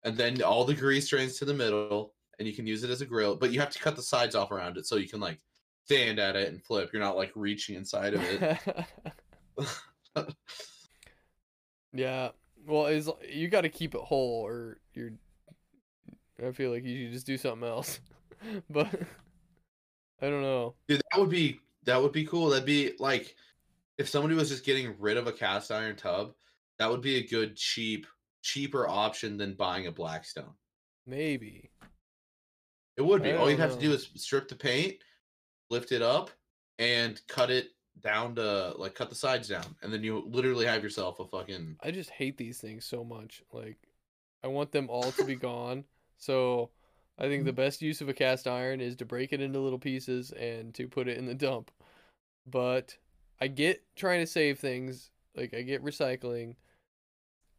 and 0.03 0.15
then 0.17 0.41
all 0.41 0.65
the 0.65 0.75
grease 0.75 1.07
drains 1.07 1.37
to 1.39 1.45
the 1.45 1.53
middle, 1.53 2.13
and 2.37 2.47
you 2.47 2.53
can 2.53 2.67
use 2.67 2.83
it 2.83 2.89
as 2.89 3.01
a 3.01 3.05
grill. 3.05 3.35
But 3.35 3.51
you 3.51 3.59
have 3.59 3.71
to 3.71 3.79
cut 3.79 3.95
the 3.95 4.03
sides 4.03 4.35
off 4.35 4.51
around 4.51 4.77
it 4.77 4.85
so 4.85 4.97
you 4.97 5.09
can 5.09 5.19
like 5.19 5.39
stand 5.85 6.19
at 6.19 6.35
it 6.35 6.49
and 6.49 6.63
flip. 6.63 6.91
You're 6.93 7.01
not 7.01 7.17
like 7.17 7.31
reaching 7.35 7.75
inside 7.75 8.13
of 8.13 8.21
it. 8.21 8.59
yeah. 11.93 12.29
Well, 12.67 12.87
is 12.87 13.09
you 13.27 13.47
got 13.47 13.61
to 13.61 13.69
keep 13.69 13.95
it 13.95 14.01
whole, 14.01 14.45
or 14.45 14.79
you're. 14.93 15.13
I 16.45 16.51
feel 16.51 16.71
like 16.71 16.83
you 16.83 17.05
should 17.05 17.13
just 17.13 17.25
do 17.25 17.37
something 17.37 17.67
else, 17.67 17.99
but 18.69 18.87
I 20.21 20.29
don't 20.29 20.41
know. 20.41 20.75
Dude, 20.87 21.01
that 21.11 21.19
would 21.19 21.29
be 21.29 21.59
that 21.85 22.01
would 22.01 22.11
be 22.11 22.25
cool. 22.25 22.49
That'd 22.49 22.65
be 22.65 22.93
like 22.99 23.35
if 23.97 24.07
somebody 24.09 24.35
was 24.35 24.49
just 24.49 24.65
getting 24.65 24.95
rid 24.99 25.17
of 25.17 25.27
a 25.27 25.31
cast 25.31 25.71
iron 25.71 25.95
tub, 25.95 26.33
that 26.77 26.89
would 26.89 27.01
be 27.01 27.17
a 27.17 27.27
good 27.27 27.55
cheap 27.55 28.07
cheaper 28.41 28.87
option 28.87 29.37
than 29.37 29.53
buying 29.53 29.87
a 29.87 29.91
Blackstone. 29.91 30.53
Maybe. 31.05 31.71
It 32.97 33.01
would 33.05 33.23
be. 33.23 33.31
All 33.31 33.49
you'd 33.49 33.59
have 33.59 33.75
to 33.75 33.79
do 33.79 33.93
is 33.93 34.09
strip 34.15 34.47
the 34.47 34.55
paint, 34.55 34.95
lift 35.69 35.91
it 35.91 36.01
up, 36.01 36.31
and 36.79 37.19
cut 37.27 37.49
it 37.49 37.69
down 38.01 38.35
to 38.35 38.73
like 38.77 38.95
cut 38.95 39.09
the 39.09 39.15
sides 39.15 39.47
down, 39.47 39.65
and 39.81 39.91
then 39.91 40.03
you 40.03 40.23
literally 40.27 40.65
have 40.65 40.83
yourself 40.83 41.19
a 41.19 41.25
fucking. 41.25 41.77
I 41.81 41.91
just 41.91 42.09
hate 42.09 42.37
these 42.37 42.59
things 42.59 42.85
so 42.85 43.03
much. 43.03 43.41
Like, 43.51 43.77
I 44.43 44.47
want 44.47 44.71
them 44.71 44.89
all 44.89 45.11
to 45.11 45.23
be 45.23 45.35
gone. 45.35 45.85
So, 46.19 46.69
I 47.17 47.23
think 47.23 47.45
the 47.45 47.51
mm. 47.51 47.57
best 47.57 47.81
use 47.81 48.01
of 48.01 48.09
a 48.09 48.13
cast 48.13 48.47
iron 48.47 48.79
is 48.79 48.95
to 48.97 49.05
break 49.05 49.33
it 49.33 49.41
into 49.41 49.59
little 49.59 49.79
pieces 49.79 50.31
and 50.31 50.73
to 50.75 50.87
put 50.87 51.07
it 51.07 51.17
in 51.17 51.25
the 51.25 51.33
dump. 51.33 51.71
But 52.45 52.95
I 53.41 53.47
get 53.47 53.83
trying 53.95 54.21
to 54.21 54.27
save 54.27 54.59
things. 54.59 55.09
Like, 55.35 55.53
I 55.53 55.61
get 55.61 55.83
recycling. 55.83 56.55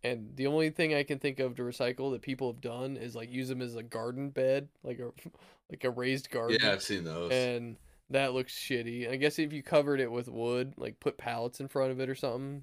And 0.02 0.34
the 0.34 0.46
only 0.46 0.70
thing 0.70 0.94
I 0.94 1.02
can 1.02 1.18
think 1.18 1.40
of 1.40 1.56
to 1.56 1.62
recycle 1.62 2.12
that 2.12 2.22
people 2.22 2.50
have 2.50 2.62
done 2.62 2.96
is 2.96 3.14
like 3.14 3.30
use 3.30 3.48
them 3.48 3.60
as 3.60 3.76
a 3.76 3.82
garden 3.82 4.30
bed, 4.30 4.68
like 4.82 4.98
a 4.98 5.10
like 5.70 5.84
a 5.84 5.90
raised 5.90 6.30
garden. 6.30 6.58
Yeah, 6.60 6.72
I've 6.72 6.82
seen 6.82 7.04
those. 7.04 7.30
and 7.30 7.76
that 8.10 8.34
looks 8.34 8.52
shitty. 8.52 9.10
I 9.10 9.16
guess 9.16 9.38
if 9.38 9.52
you 9.52 9.62
covered 9.62 10.00
it 10.00 10.10
with 10.10 10.28
wood, 10.28 10.74
like 10.76 11.00
put 11.00 11.16
pallets 11.16 11.60
in 11.60 11.68
front 11.68 11.92
of 11.92 12.00
it 12.00 12.08
or 12.08 12.14
something, 12.14 12.62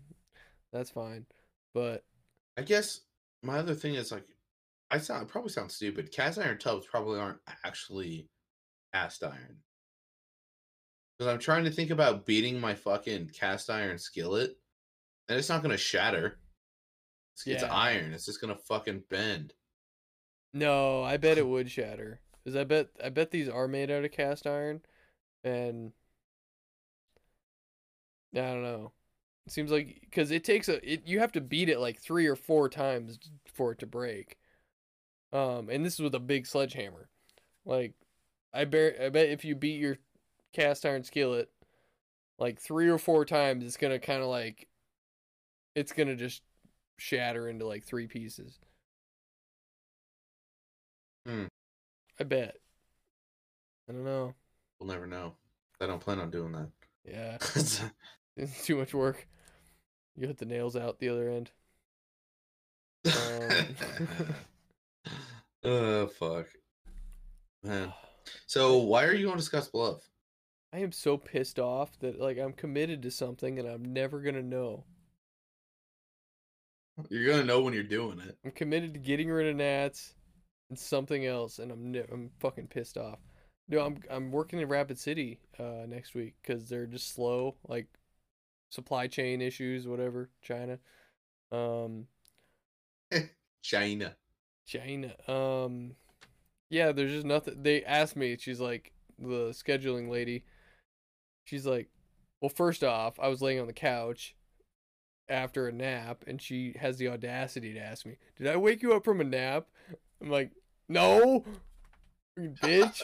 that's 0.74 0.90
fine. 0.90 1.26
But 1.74 2.04
I 2.58 2.64
guess 2.64 3.02
my 3.44 3.58
other 3.58 3.76
thing 3.76 3.96
is 3.96 4.12
like, 4.12 4.26
I 4.92 4.98
sound 4.98 5.22
I 5.22 5.26
probably 5.26 5.50
sound 5.52 5.72
stupid. 5.72 6.12
Cast 6.12 6.38
iron 6.40 6.58
tubs 6.58 6.86
probably 6.86 7.20
aren't 7.20 7.40
actually 7.66 8.28
cast 8.94 9.24
iron. 9.24 9.64
Because 11.18 11.32
I'm 11.32 11.40
trying 11.40 11.64
to 11.66 11.72
think 11.72 11.90
about 11.92 12.26
beating 12.26 12.60
my 12.60 12.74
fucking 12.76 13.30
cast 13.30 13.70
iron 13.70 13.98
skillet, 14.00 14.58
and 15.30 15.38
it's 15.40 15.50
not 15.50 15.62
gonna 15.64 15.78
shatter. 15.78 16.40
It's, 17.34 17.48
it's 17.48 17.64
iron. 17.64 18.14
It's 18.14 18.26
just 18.26 18.42
gonna 18.42 18.58
fucking 18.58 19.04
bend. 19.10 19.54
no, 20.54 21.04
I 21.04 21.18
bet 21.18 21.38
it 21.38 21.48
would 21.48 21.70
shatter. 21.72 22.22
Cause 22.46 22.56
I 22.56 22.64
bet 22.64 22.90
I 23.04 23.10
bet 23.10 23.32
these 23.32 23.50
are 23.50 23.68
made 23.68 23.92
out 23.92 24.06
of 24.06 24.12
cast 24.12 24.48
iron, 24.48 24.82
and 25.44 25.94
I 28.34 28.40
don't 28.40 28.64
know. 28.64 28.92
It 29.46 29.52
seems 29.54 29.72
like 29.72 30.00
because 30.02 30.32
it 30.32 30.44
takes 30.44 30.70
a 30.70 30.76
it, 30.94 31.08
you 31.08 31.20
have 31.20 31.32
to 31.34 31.42
beat 31.42 31.70
it 31.70 31.80
like 31.80 32.00
three 32.00 32.28
or 32.28 32.36
four 32.36 32.70
times 32.70 33.18
for 33.54 33.72
it 33.72 33.80
to 33.80 33.88
break. 33.88 34.38
Um, 35.34 35.70
and 35.70 35.86
this 35.86 35.96
is 35.96 36.00
with 36.00 36.16
a 36.16 36.20
big 36.20 36.48
sledgehammer. 36.48 37.10
Like, 37.66 37.94
I 38.54 38.66
bear 38.66 38.96
I 39.02 39.10
bet 39.10 39.30
if 39.30 39.44
you 39.44 39.56
beat 39.56 39.80
your 39.80 39.98
cast 40.54 40.86
iron 40.86 41.04
skillet 41.04 41.50
like 42.40 42.60
three 42.60 42.88
or 42.88 42.98
four 42.98 43.26
times, 43.26 43.64
it's 43.64 43.78
gonna 43.78 44.00
kind 44.00 44.22
of 44.22 44.30
like 44.30 44.68
it's 45.76 45.92
gonna 45.92 46.16
just 46.16 46.42
shatter 46.98 47.50
into 47.50 47.66
like 47.66 47.84
three 47.84 48.08
pieces. 48.08 48.60
Hmm. 51.26 51.46
I 52.20 52.24
bet. 52.24 52.58
I 53.90 53.94
don't 53.94 54.06
know. 54.06 54.34
We'll 54.80 54.90
never 54.90 55.08
know. 55.08 55.34
I 55.80 55.88
don't 55.88 56.00
plan 56.00 56.20
on 56.20 56.32
doing 56.32 56.52
that. 56.54 56.70
Yeah, 57.06 57.38
it's 58.38 58.66
too 58.66 58.78
much 58.78 58.94
work. 58.94 59.28
You 60.16 60.28
hit 60.28 60.38
the 60.38 60.46
nails 60.46 60.76
out 60.76 61.00
the 61.00 61.10
other 61.10 61.30
end. 61.30 61.52
Um, 63.08 63.68
oh 65.68 66.08
fuck, 66.08 66.48
man. 67.64 67.94
So 68.46 68.80
why 68.80 69.06
are 69.06 69.14
you 69.14 69.26
going 69.26 69.38
to 69.38 69.44
Scotts 69.44 69.70
Bluff? 69.70 70.02
I 70.74 70.80
am 70.80 70.92
so 70.92 71.16
pissed 71.16 71.60
off 71.60 71.98
that 72.00 72.20
like 72.20 72.38
I'm 72.38 72.52
committed 72.52 73.02
to 73.04 73.12
something 73.12 73.58
and 73.58 73.66
I'm 73.66 73.94
never 73.94 74.20
gonna 74.20 74.44
know. 74.44 74.84
You're 77.10 77.32
gonna 77.32 77.46
know 77.46 77.62
when 77.62 77.74
you're 77.74 77.84
doing 77.84 78.20
it. 78.20 78.38
I'm 78.44 78.52
committed 78.52 78.94
to 78.94 79.00
getting 79.00 79.30
rid 79.30 79.48
of 79.48 79.56
gnats 79.56 80.14
and 80.70 80.78
something 80.78 81.26
else, 81.26 81.60
and 81.60 81.72
I'm 81.72 81.92
ne- 81.92 82.06
I'm 82.12 82.32
fucking 82.40 82.68
pissed 82.68 82.98
off. 82.98 83.20
No, 83.70 83.86
I'm 83.86 83.98
I'm 84.10 84.32
working 84.32 84.60
in 84.60 84.68
Rapid 84.68 85.00
City 85.00 85.40
uh 85.58 85.86
next 85.88 86.16
week 86.16 86.36
because 86.42 86.68
they're 86.68 86.86
just 86.86 87.14
slow, 87.14 87.56
like 87.68 87.88
supply 88.70 89.08
chain 89.08 89.42
issues, 89.42 89.88
whatever. 89.88 90.30
China, 90.42 90.80
um, 91.52 92.08
China. 93.62 94.16
China, 94.68 95.14
um, 95.28 95.96
yeah. 96.70 96.92
There's 96.92 97.12
just 97.12 97.26
nothing. 97.26 97.64
They 97.64 97.84
asked 97.84 98.16
me. 98.16 98.38
She's 98.40 98.60
like 98.60 98.92
the 99.18 99.50
scheduling 99.52 100.10
lady. 100.10 100.44
She's 101.46 101.66
like, 101.66 101.88
well, 102.42 102.50
first 102.50 102.84
off, 102.84 103.20
I 103.20 103.30
was 103.30 103.42
laying 103.42 103.60
on 103.60 103.68
the 103.68 103.74
couch 103.74 104.36
after 105.30 105.68
a 105.68 105.72
nap, 105.72 106.24
and 106.28 106.42
she 106.42 106.76
has 106.80 106.98
the 106.98 107.08
audacity 107.08 107.74
to 107.74 107.80
ask 107.80 108.06
me, 108.06 108.18
"Did 108.38 108.48
I 108.48 108.58
wake 108.58 108.82
you 108.84 108.94
up 108.94 109.04
from 109.06 109.22
a 109.22 109.24
nap?" 109.24 109.68
I'm 110.22 110.30
like, 110.30 110.52
"No, 110.90 111.44
you 112.36 112.50
bitch. 112.62 113.02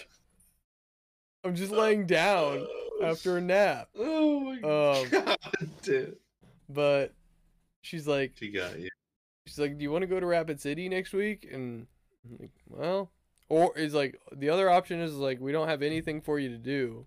I'm 1.43 1.55
just 1.55 1.71
laying 1.71 2.05
down 2.05 2.67
after 3.03 3.37
a 3.37 3.41
nap." 3.41 3.89
Oh 3.97 4.39
my 4.39 4.55
Um, 4.55 5.09
god, 5.09 5.37
dude. 5.81 6.17
But 6.69 7.13
she's 7.81 8.07
like, 8.07 8.33
She 8.35 8.49
got 8.51 8.79
you. 8.79 8.89
She's 9.53 9.59
like, 9.59 9.77
"Do 9.77 9.83
you 9.83 9.91
want 9.91 10.01
to 10.01 10.07
go 10.07 10.19
to 10.19 10.25
Rapid 10.25 10.59
City 10.59 10.89
next 10.89 11.13
week?" 11.13 11.47
And 11.51 11.85
I'm 12.25 12.37
like, 12.39 12.51
well, 12.67 13.11
or 13.49 13.77
is 13.77 13.93
like 13.93 14.19
the 14.31 14.49
other 14.49 14.69
option 14.69 14.99
is 14.99 15.13
like 15.15 15.39
we 15.39 15.51
don't 15.51 15.67
have 15.67 15.81
anything 15.81 16.21
for 16.21 16.39
you 16.39 16.49
to 16.49 16.57
do, 16.57 17.05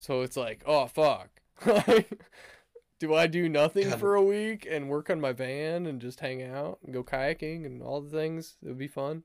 so 0.00 0.22
it's 0.22 0.36
like, 0.36 0.62
oh 0.66 0.86
fuck, 0.86 1.28
like, 1.66 2.22
do 3.00 3.14
I 3.14 3.26
do 3.26 3.48
nothing 3.48 3.90
God. 3.90 3.98
for 3.98 4.14
a 4.14 4.22
week 4.22 4.66
and 4.70 4.88
work 4.88 5.10
on 5.10 5.20
my 5.20 5.32
van 5.32 5.86
and 5.86 6.00
just 6.00 6.20
hang 6.20 6.42
out 6.42 6.78
and 6.84 6.94
go 6.94 7.02
kayaking 7.02 7.66
and 7.66 7.82
all 7.82 8.00
the 8.00 8.16
things? 8.16 8.56
It 8.62 8.68
would 8.68 8.78
be 8.78 8.88
fun. 8.88 9.24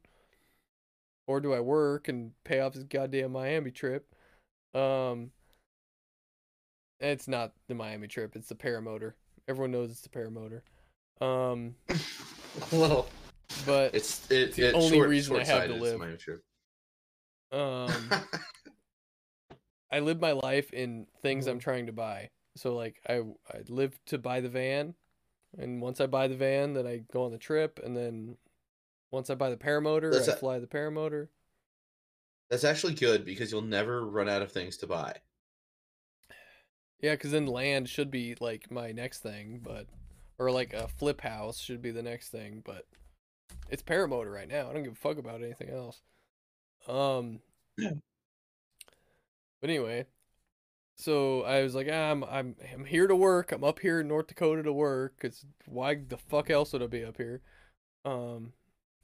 Or 1.27 1.39
do 1.39 1.53
I 1.53 1.59
work 1.59 2.07
and 2.07 2.31
pay 2.43 2.59
off 2.59 2.73
this 2.73 2.83
goddamn 2.83 3.33
Miami 3.33 3.71
trip? 3.71 4.15
Um, 4.73 5.31
it's 6.99 7.27
not 7.27 7.53
the 7.67 7.75
Miami 7.75 8.07
trip; 8.07 8.35
it's 8.35 8.49
the 8.49 8.55
paramotor. 8.55 9.13
Everyone 9.47 9.71
knows 9.71 9.91
it's 9.91 10.01
the 10.01 10.09
paramotor. 10.09 10.61
Um, 11.21 11.75
well, 12.71 13.07
but 13.65 13.93
it's 13.95 14.29
it, 14.31 14.49
It's 14.49 14.55
the 14.57 14.69
it's 14.69 14.75
only 14.75 14.97
short, 14.97 15.09
reason 15.09 15.35
I 15.35 15.43
have 15.43 15.67
to 15.67 15.73
live. 15.73 16.01
um, 17.51 18.09
I 19.91 19.99
live 19.99 20.19
my 20.19 20.31
life 20.31 20.71
in 20.73 21.07
things 21.21 21.45
Mm-hmm. 21.45 21.51
I'm 21.51 21.59
trying 21.59 21.85
to 21.87 21.91
buy. 21.93 22.29
So 22.55 22.75
like 22.75 23.01
I 23.07 23.21
I 23.49 23.61
live 23.67 23.99
to 24.07 24.17
buy 24.17 24.41
the 24.41 24.49
van, 24.49 24.95
and 25.57 25.81
once 25.81 26.01
I 26.01 26.07
buy 26.07 26.27
the 26.27 26.35
van, 26.35 26.73
then 26.73 26.87
I 26.87 26.97
go 27.11 27.25
on 27.25 27.31
the 27.31 27.37
trip, 27.37 27.79
and 27.83 27.95
then 27.95 28.37
once 29.11 29.29
I 29.29 29.35
buy 29.35 29.49
the 29.49 29.57
paramotor, 29.57 30.11
That's 30.11 30.27
I 30.27 30.31
a- 30.31 30.37
fly 30.37 30.59
the 30.59 30.67
paramotor. 30.67 31.29
That's 32.51 32.63
actually 32.63 32.93
good 32.93 33.25
because 33.25 33.51
you'll 33.51 33.63
never 33.63 34.05
run 34.05 34.29
out 34.29 34.43
of 34.43 34.51
things 34.51 34.77
to 34.77 34.87
buy. 34.87 35.21
Yeah, 37.01 37.11
because 37.15 37.31
then 37.31 37.47
land 37.47 37.89
should 37.89 38.11
be 38.11 38.35
like 38.39 38.71
my 38.71 38.91
next 38.91 39.19
thing, 39.19 39.59
but 39.63 39.87
or 40.41 40.51
like 40.51 40.73
a 40.73 40.87
flip 40.87 41.21
house 41.21 41.59
should 41.59 41.83
be 41.83 41.91
the 41.91 42.01
next 42.01 42.29
thing, 42.29 42.63
but 42.65 42.87
it's 43.69 43.83
paramotor 43.83 44.33
right 44.33 44.47
now. 44.47 44.67
I 44.67 44.73
don't 44.73 44.81
give 44.81 44.93
a 44.93 44.95
fuck 44.95 45.19
about 45.19 45.43
anything 45.43 45.69
else. 45.69 46.01
Um. 46.87 47.41
Yeah. 47.77 47.91
But 49.61 49.69
anyway, 49.69 50.07
so 50.95 51.43
I 51.43 51.61
was 51.61 51.75
like, 51.75 51.87
ah, 51.91 52.09
I'm 52.09 52.23
I'm 52.23 52.55
I'm 52.73 52.85
here 52.85 53.05
to 53.05 53.15
work. 53.15 53.51
I'm 53.51 53.63
up 53.63 53.77
here 53.77 53.99
in 53.99 54.07
North 54.07 54.25
Dakota 54.25 54.63
to 54.63 54.73
work. 54.73 55.19
Cause 55.21 55.45
why 55.67 55.93
the 56.07 56.17
fuck 56.17 56.49
else 56.49 56.73
would 56.73 56.81
I 56.81 56.87
be 56.87 57.05
up 57.05 57.17
here? 57.17 57.41
Um. 58.03 58.53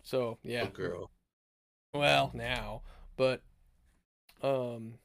So 0.02 0.40
yeah. 0.42 0.66
Oh, 0.66 0.72
girl. 0.72 1.12
Well, 1.94 2.32
now, 2.34 2.82
but 3.16 3.44
um 4.42 4.96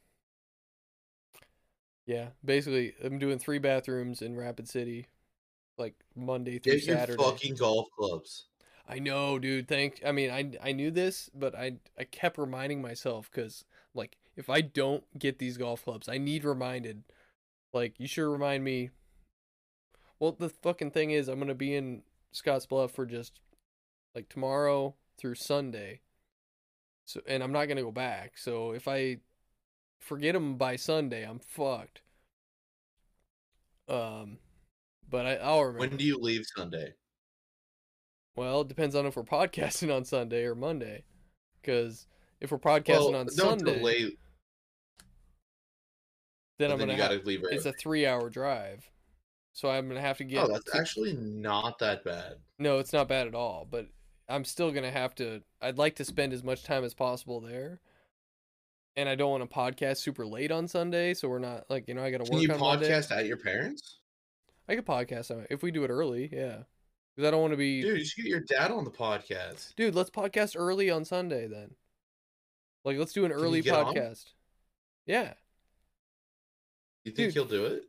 yeah, 2.07 2.29
basically 2.43 2.95
I'm 3.05 3.19
doing 3.19 3.39
three 3.39 3.59
bathrooms 3.59 4.23
in 4.23 4.35
Rapid 4.35 4.67
City 4.69 5.09
like 5.79 5.95
Monday 6.15 6.59
through 6.59 6.79
Get 6.79 6.87
your 6.87 6.97
Saturday. 6.97 7.23
fucking 7.25 7.57
golf 7.57 7.89
clubs. 7.97 8.47
I 8.89 8.99
know, 8.99 9.39
dude. 9.39 9.69
Thank 9.69 10.03
I 10.05 10.13
mean, 10.13 10.31
I 10.31 10.53
I 10.63 10.73
knew 10.73 10.91
this, 10.91 11.31
but 11.35 11.55
I 11.55 11.79
I 11.99 12.05
kept 12.05 12.39
reminding 12.39 12.83
myself 12.83 13.31
cuz 13.31 13.65
like 13.95 14.17
if 14.37 14.49
I 14.49 14.61
don't 14.61 15.05
get 15.19 15.39
these 15.39 15.57
golf 15.57 15.85
clubs, 15.85 16.09
I 16.09 16.19
need 16.19 16.45
reminded. 16.45 17.05
Like 17.73 17.99
you 18.01 18.07
should 18.09 18.31
remind 18.31 18.65
me. 18.65 18.91
Well, 20.19 20.33
the 20.33 20.49
fucking 20.49 20.93
thing 20.93 21.11
is 21.11 21.29
I'm 21.29 21.37
going 21.39 21.49
to 21.49 21.55
be 21.55 21.75
in 21.75 22.03
Scotts 22.33 22.67
Bluff 22.67 22.93
for 22.93 23.05
just 23.07 23.41
like 24.15 24.29
tomorrow 24.29 24.95
through 25.19 25.37
Sunday. 25.37 26.01
So 27.05 27.21
and 27.27 27.43
I'm 27.43 27.53
not 27.53 27.67
going 27.67 27.77
to 27.77 27.83
go 27.83 27.93
back. 27.93 28.39
So 28.39 28.73
if 28.73 28.89
I 28.89 29.19
forget 30.01 30.35
them 30.35 30.57
by 30.57 30.77
Sunday, 30.77 31.25
I'm 31.25 31.41
fucked. 31.41 32.03
Um 33.89 34.39
but 35.13 35.27
I 35.27 35.35
I'll 35.37 35.61
remember. 35.63 35.79
When 35.79 35.97
do 35.97 36.05
you 36.05 36.19
leave 36.19 36.45
Sunday? 36.57 36.95
Well, 38.35 38.63
it 38.63 38.69
depends 38.69 38.97
on 38.97 39.07
if 39.07 39.15
we're 39.15 39.23
podcasting 39.25 39.95
on 39.95 40.05
Sunday 40.05 40.43
or 40.45 40.57
Monday. 40.57 41.05
Because 41.61 42.09
if 42.41 42.51
we're 42.51 42.59
podcasting 42.59 43.13
well, 43.13 43.17
on 43.17 43.29
Sunday, 43.29 43.79
delay. 43.79 44.17
then 46.59 46.69
but 46.69 46.73
I'm 46.73 46.79
then 46.79 46.89
gonna 46.89 46.93
you 46.93 46.99
gotta 46.99 47.15
have, 47.19 47.27
leave 47.27 47.45
early. 47.45 47.55
it's 47.55 47.67
a 47.67 47.73
three 47.73 48.07
hour 48.07 48.29
drive. 48.31 48.91
So 49.53 49.71
I'm 49.71 49.87
gonna 49.87 50.01
have 50.01 50.19
to 50.19 50.25
oh, 50.25 50.29
get 50.29 50.45
oh, 50.45 50.49
that's 50.49 50.73
to- 50.73 50.79
actually 50.79 51.13
not 51.15 51.79
that 51.81 52.03
bad. 52.05 52.37
no, 52.59 52.79
it's 52.79 52.93
not 52.93 53.07
bad 53.09 53.27
at 53.29 53.35
all, 53.35 53.67
but 53.71 53.87
I'm 54.29 54.45
still 54.45 54.73
gonna 54.73 54.91
have 54.91 55.15
to 55.17 55.43
I'd 55.61 55.79
like 55.79 55.97
to 55.97 56.05
spend 56.05 56.33
as 56.33 56.43
much 56.43 56.65
time 56.65 56.85
as 56.85 56.95
possible 56.95 57.41
there. 57.41 57.81
and 58.97 59.09
I 59.09 59.15
don't 59.15 59.31
want 59.31 59.49
to 59.49 59.57
podcast 59.57 59.99
super 59.99 60.27
late 60.27 60.51
on 60.51 60.67
Sunday, 60.69 61.15
so 61.15 61.29
we're 61.29 61.39
not 61.39 61.69
like 61.71 61.87
you 61.87 61.95
know 61.95 62.03
I 62.03 62.11
got 62.11 62.19
to 62.19 62.25
Can 62.25 62.35
work 62.35 62.43
you 62.43 62.53
on 62.55 62.61
Monday. 62.61 62.89
podcast 62.91 63.11
at 63.17 63.27
your 63.27 63.37
parents? 63.37 63.99
I 64.69 64.75
could 64.77 64.87
podcast 64.87 65.31
on 65.31 65.41
it 65.41 65.49
if 65.51 65.63
we 65.63 65.71
do 65.71 65.85
it 65.85 65.91
early, 65.91 66.29
yeah. 66.33 66.59
Because 67.15 67.29
I 67.29 67.31
don't 67.31 67.41
want 67.43 67.53
to 67.53 67.57
be 67.59 67.83
Dude, 67.83 67.99
you 67.99 68.05
should 68.05 68.23
get 68.25 68.31
your 68.31 68.41
dad 68.41 68.71
on 68.71 68.85
the 68.85 68.91
podcast. 68.91 69.75
Dude, 69.75 69.95
let's 69.95 70.11
podcast 70.11 70.55
early 70.57 70.91
on 70.91 71.05
Sunday 71.05 71.47
then. 71.47 71.75
Like, 72.85 72.97
let's 72.99 73.13
do 73.13 73.25
an 73.25 73.31
you 73.31 73.37
early 73.37 73.61
get 73.61 73.75
on? 73.75 73.95
podcast. 73.95 74.25
Yeah, 75.07 75.35
You 77.05 77.13
think 77.13 77.29
Dude. 77.29 77.35
he'll 77.35 77.45
do 77.45 77.67
it? 77.67 77.85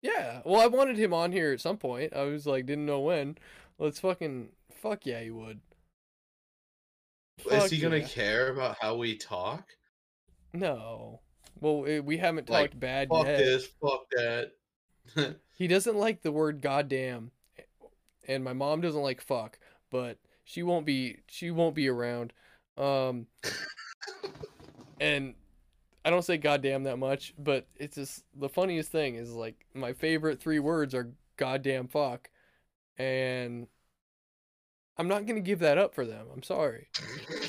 yeah. 0.00 0.40
Well, 0.44 0.60
I 0.60 0.66
wanted 0.68 0.96
him 0.96 1.12
on 1.12 1.32
here 1.32 1.52
at 1.52 1.60
some 1.60 1.76
point. 1.76 2.14
I 2.14 2.22
was 2.22 2.46
like, 2.46 2.66
didn't 2.66 2.86
know 2.86 3.00
when. 3.00 3.36
Let's 3.78 3.98
fucking 4.00 4.50
fuck 4.70 5.04
yeah, 5.06 5.20
he 5.20 5.30
would. 5.30 5.60
Is 7.38 7.62
Fuck 7.62 7.70
he 7.70 7.78
gonna 7.80 7.98
yeah. 7.98 8.06
care 8.06 8.48
about 8.52 8.76
how 8.80 8.96
we 8.96 9.16
talk? 9.16 9.66
No. 10.52 11.20
Well, 11.60 11.80
we 12.02 12.16
haven't 12.16 12.48
Like, 12.48 12.70
talked 12.70 12.80
bad 12.80 13.08
Fuck 13.08 13.26
yet. 13.26 13.36
Fuck 13.36 13.44
this, 13.44 13.66
fuck 13.82 14.00
that. 14.12 14.52
He 15.56 15.68
doesn't 15.68 15.96
like 15.96 16.22
the 16.22 16.32
word 16.32 16.60
goddamn, 16.60 17.30
and 18.26 18.42
my 18.42 18.52
mom 18.52 18.80
doesn't 18.80 19.00
like 19.00 19.20
fuck. 19.20 19.56
But 19.88 20.18
she 20.42 20.64
won't 20.64 20.84
be. 20.84 21.18
She 21.28 21.52
won't 21.52 21.76
be 21.76 21.88
around. 21.88 22.32
Um, 22.76 23.28
and 25.00 25.34
I 26.04 26.10
don't 26.10 26.24
say 26.24 26.36
goddamn 26.36 26.84
that 26.84 26.98
much, 26.98 27.34
but 27.38 27.66
it's 27.76 27.96
just 27.96 28.24
the 28.34 28.48
funniest 28.48 28.90
thing 28.90 29.14
is 29.14 29.32
like 29.32 29.64
my 29.74 29.92
favorite 29.92 30.40
three 30.40 30.58
words 30.58 30.94
are 30.94 31.12
goddamn 31.36 31.88
fuck, 31.88 32.28
and 32.98 33.66
I'm 34.98 35.08
not 35.08 35.26
gonna 35.26 35.40
give 35.40 35.60
that 35.60 35.78
up 35.78 35.94
for 35.94 36.04
them. 36.04 36.26
I'm 36.32 36.42
sorry, 36.42 36.88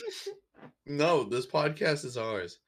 no, 0.86 1.23
this 1.23 1.45
podcast 1.45 2.06
is 2.06 2.18
ours. 2.18 2.60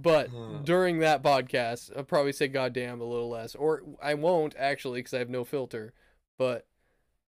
But 0.00 0.30
during 0.64 1.00
that 1.00 1.22
podcast, 1.22 1.90
I'll 1.96 2.04
probably 2.04 2.32
say 2.32 2.48
goddamn 2.48 3.00
a 3.00 3.04
little 3.04 3.28
less, 3.28 3.54
or 3.54 3.82
I 4.02 4.14
won't 4.14 4.54
actually 4.58 5.00
because 5.00 5.14
I 5.14 5.18
have 5.18 5.28
no 5.30 5.44
filter. 5.44 5.92
But 6.38 6.66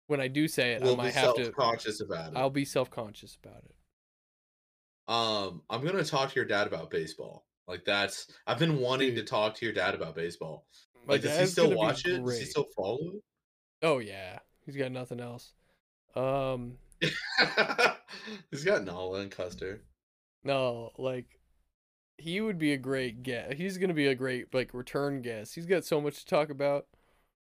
when 0.08 0.20
I 0.20 0.28
do 0.28 0.48
say 0.48 0.72
it, 0.72 0.82
We'll 0.82 0.94
I 0.94 1.04
might 1.04 1.14
have 1.14 1.34
to. 1.36 1.44
self-conscious 1.44 2.00
about 2.00 2.32
it. 2.32 2.36
I'll 2.36 2.50
be 2.50 2.64
self 2.64 2.90
conscious 2.90 3.36
about 3.42 3.62
it. 3.64 3.74
Um, 5.08 5.62
I'm 5.70 5.84
gonna 5.84 6.04
talk 6.04 6.30
to 6.30 6.36
your 6.36 6.44
dad 6.44 6.66
about 6.66 6.90
baseball. 6.90 7.46
Like 7.68 7.84
that's 7.84 8.26
I've 8.46 8.58
been 8.58 8.78
wanting 8.78 9.14
to 9.14 9.22
talk 9.22 9.54
to 9.56 9.64
your 9.64 9.74
dad 9.74 9.94
about 9.94 10.14
baseball. 10.16 10.66
Like, 11.06 11.22
does 11.22 11.38
he 11.38 11.46
still 11.46 11.72
watch 11.76 12.04
it? 12.04 12.24
Does 12.24 12.38
he 12.40 12.44
still 12.46 12.66
follow 12.76 12.98
it? 13.14 13.22
Oh 13.82 13.98
yeah, 13.98 14.38
he's 14.64 14.76
got 14.76 14.90
nothing 14.92 15.20
else. 15.20 15.52
Um. 16.14 16.78
He's 18.50 18.64
got 18.64 18.84
Nala 18.84 19.20
and 19.20 19.30
Custer. 19.30 19.82
no, 20.44 20.90
like 20.98 21.26
he 22.18 22.40
would 22.40 22.58
be 22.58 22.72
a 22.72 22.76
great 22.78 23.22
guest. 23.22 23.54
He's 23.54 23.78
gonna 23.78 23.94
be 23.94 24.06
a 24.08 24.14
great 24.14 24.52
like 24.54 24.74
return 24.74 25.22
guest. 25.22 25.54
He's 25.54 25.66
got 25.66 25.84
so 25.84 26.00
much 26.00 26.18
to 26.20 26.26
talk 26.26 26.50
about. 26.50 26.86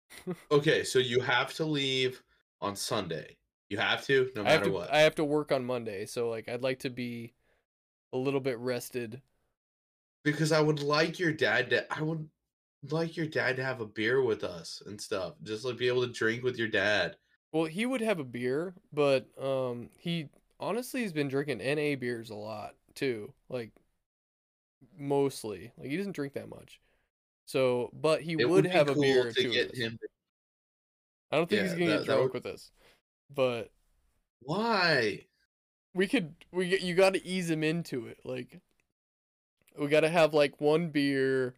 Okay, 0.52 0.84
so 0.84 1.00
you 1.00 1.20
have 1.22 1.54
to 1.56 1.66
leave 1.66 2.22
on 2.62 2.76
Sunday. 2.76 3.38
You 3.70 3.78
have 3.78 4.06
to, 4.06 4.32
no 4.36 4.44
I 4.44 4.58
matter 4.58 4.66
to. 4.66 4.70
what. 4.70 4.92
I 4.92 5.00
have 5.02 5.16
to 5.16 5.24
work 5.24 5.52
on 5.52 5.66
Monday, 5.66 6.06
so 6.06 6.30
like 6.30 6.48
I'd 6.50 6.62
like 6.62 6.80
to 6.80 6.90
be 6.90 7.34
a 8.14 8.18
little 8.18 8.40
bit 8.42 8.58
rested. 8.60 9.22
because 10.24 10.52
I 10.52 10.62
would 10.62 10.82
like 10.82 11.20
your 11.20 11.32
dad 11.34 11.70
to 11.72 11.92
I 11.94 12.02
would 12.02 12.28
like 12.90 13.18
your 13.18 13.28
dad 13.28 13.58
to 13.58 13.64
have 13.64 13.82
a 13.82 13.86
beer 13.86 14.22
with 14.24 14.44
us 14.44 14.82
and 14.86 15.00
stuff. 15.00 15.36
Just 15.44 15.66
like 15.66 15.78
be 15.78 15.88
able 15.88 16.06
to 16.08 16.14
drink 16.14 16.44
with 16.44 16.58
your 16.58 16.68
dad. 16.68 17.18
Well, 17.52 17.66
he 17.66 17.86
would 17.86 18.02
have 18.02 18.20
a 18.20 18.24
beer, 18.24 18.74
but 18.94 19.28
um, 19.42 19.90
he 19.98 20.30
honestly 20.60 21.02
has 21.04 21.14
been 21.14 21.28
drinking 21.28 21.60
NA 21.60 21.96
beers 21.96 22.30
a 22.30 22.36
lot 22.36 22.76
too. 22.96 23.34
Like 23.50 23.72
mostly, 24.98 25.72
like 25.78 25.90
he 25.90 25.98
doesn't 25.98 26.14
drink 26.16 26.34
that 26.34 26.50
much. 26.50 26.80
So, 27.46 27.90
but 27.94 28.22
he 28.22 28.36
would, 28.36 28.64
be 28.64 28.70
have 28.70 28.90
a 28.90 28.96
beer 28.96 29.28
or 29.28 29.32
two 29.32 29.50
with 29.50 29.54
get 29.54 29.72
us. 29.72 29.78
him. 29.78 30.00
I 31.32 31.38
don't 31.38 31.50
think 31.50 31.62
he's 31.64 31.74
gonna 31.74 31.86
that- 31.88 31.98
get 32.00 32.06
drunk 32.06 32.34
would- 32.34 32.44
with 32.44 32.54
us, 32.54 32.72
but 33.34 33.72
Why? 34.42 35.26
we 35.94 36.08
could. 36.08 36.36
We 36.52 36.78
you 36.78 36.96
got 36.96 37.14
to 37.14 37.26
ease 37.26 37.50
him 37.50 37.64
into 37.64 38.08
it. 38.08 38.20
Like 38.24 38.60
we 39.78 39.88
got 39.88 40.02
to 40.02 40.10
have 40.10 40.34
like 40.34 40.60
one 40.62 40.90
beer, 40.90 41.56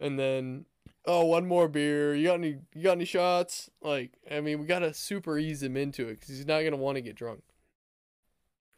and 0.00 0.18
then 0.18 0.66
oh 1.06 1.24
one 1.24 1.46
more 1.46 1.68
beer. 1.68 2.14
You 2.14 2.26
got 2.28 2.34
any? 2.34 2.58
You 2.74 2.82
got 2.82 2.92
any 2.92 3.04
shots? 3.06 3.70
Like 3.82 4.12
I 4.30 4.40
mean, 4.40 4.60
we 4.60 4.66
got 4.66 4.80
to 4.80 4.92
super 4.92 5.38
ease 5.38 5.62
him 5.62 5.76
into 5.76 6.08
it 6.08 6.14
because 6.20 6.28
he's 6.36 6.46
not 6.46 6.62
gonna 6.62 6.76
want 6.76 6.96
to 6.96 7.02
get 7.02 7.16
drunk. 7.16 7.42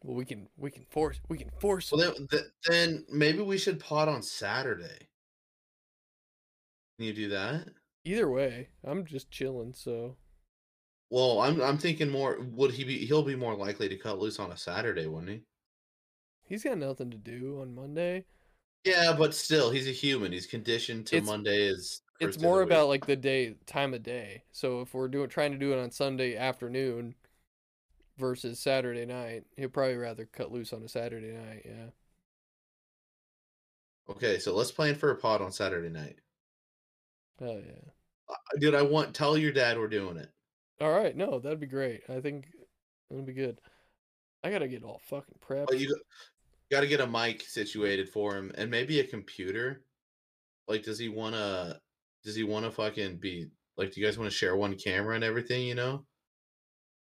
Well, 0.02 0.16
we 0.16 0.24
can 0.24 0.48
we 0.56 0.70
can 0.70 0.84
force 0.90 1.20
we 1.28 1.38
can 1.38 1.50
force. 1.60 1.90
Well, 1.90 2.00
then, 2.00 2.28
th- 2.28 2.44
then 2.68 3.04
maybe 3.10 3.40
we 3.42 3.58
should 3.58 3.80
pot 3.80 4.08
on 4.08 4.22
Saturday. 4.22 5.08
Can 6.96 7.06
you 7.06 7.12
do 7.12 7.28
that? 7.30 7.68
Either 8.04 8.30
way, 8.30 8.68
I'm 8.84 9.04
just 9.04 9.30
chilling. 9.30 9.72
So 9.74 10.16
Well, 11.10 11.40
I'm 11.40 11.60
I'm 11.60 11.78
thinking 11.78 12.10
more. 12.10 12.38
Would 12.40 12.72
he 12.72 12.84
be? 12.84 13.06
He'll 13.06 13.22
be 13.22 13.36
more 13.36 13.56
likely 13.56 13.88
to 13.88 13.96
cut 13.96 14.18
loose 14.18 14.38
on 14.38 14.52
a 14.52 14.56
Saturday, 14.56 15.06
wouldn't 15.06 15.30
he? 15.30 15.42
he's 16.44 16.64
got 16.64 16.78
nothing 16.78 17.10
to 17.10 17.18
do 17.18 17.58
on 17.60 17.74
Monday. 17.74 18.24
Yeah, 18.84 19.14
but 19.18 19.34
still, 19.34 19.70
he's 19.70 19.86
a 19.86 19.92
human. 19.92 20.32
He's 20.32 20.46
conditioned 20.46 21.06
to 21.08 21.16
It's- 21.16 21.28
Monday 21.30 21.66
is. 21.68 22.00
It's 22.20 22.34
first 22.36 22.38
day 22.40 22.46
of 22.46 22.50
more 22.50 22.62
about 22.62 22.88
like 22.88 23.06
the 23.06 23.14
day 23.16 23.54
time 23.66 23.94
of 23.94 24.02
day. 24.02 24.42
So 24.50 24.80
if 24.80 24.94
we're 24.94 25.08
doing 25.08 25.28
trying 25.28 25.52
to 25.52 25.58
do 25.58 25.72
it 25.72 25.78
on 25.78 25.90
Sunday 25.90 26.36
afternoon 26.36 27.14
versus 28.18 28.58
Saturday 28.58 29.06
night, 29.06 29.44
he'll 29.56 29.68
probably 29.68 29.96
rather 29.96 30.26
cut 30.26 30.52
loose 30.52 30.72
on 30.72 30.82
a 30.82 30.88
Saturday 30.88 31.32
night. 31.32 31.62
Yeah. 31.64 31.90
Okay, 34.10 34.38
so 34.38 34.54
let's 34.54 34.70
plan 34.70 34.94
for 34.94 35.10
a 35.10 35.16
pot 35.16 35.40
on 35.40 35.52
Saturday 35.52 35.90
night. 35.90 36.16
Oh 37.40 37.56
yeah. 37.56 37.90
Uh, 38.28 38.34
Dude, 38.58 38.74
I 38.74 38.82
want 38.82 39.14
tell 39.14 39.38
your 39.38 39.52
dad 39.52 39.78
we're 39.78 39.88
doing 39.88 40.16
it. 40.16 40.30
All 40.80 40.90
right. 40.90 41.16
No, 41.16 41.38
that'd 41.38 41.60
be 41.60 41.66
great. 41.66 42.02
I 42.08 42.20
think 42.20 42.48
it'll 43.10 43.22
be 43.22 43.32
good. 43.32 43.60
I 44.42 44.50
gotta 44.50 44.68
get 44.68 44.84
all 44.84 45.00
fucking 45.04 45.38
prepped. 45.46 45.78
You 45.78 45.94
got 46.70 46.80
to 46.80 46.86
get 46.86 47.00
a 47.00 47.06
mic 47.06 47.42
situated 47.42 48.08
for 48.08 48.36
him 48.36 48.52
and 48.56 48.70
maybe 48.70 49.00
a 49.00 49.06
computer. 49.06 49.82
Like, 50.66 50.82
does 50.82 50.98
he 50.98 51.08
want 51.08 51.34
to? 51.34 51.80
Does 52.24 52.36
he 52.36 52.44
want 52.44 52.64
to 52.64 52.70
fucking 52.70 53.16
be 53.16 53.46
like? 53.76 53.92
Do 53.92 54.00
you 54.00 54.06
guys 54.06 54.18
want 54.18 54.30
to 54.30 54.36
share 54.36 54.56
one 54.56 54.76
camera 54.76 55.14
and 55.14 55.24
everything? 55.24 55.66
You 55.66 55.74
know? 55.74 56.04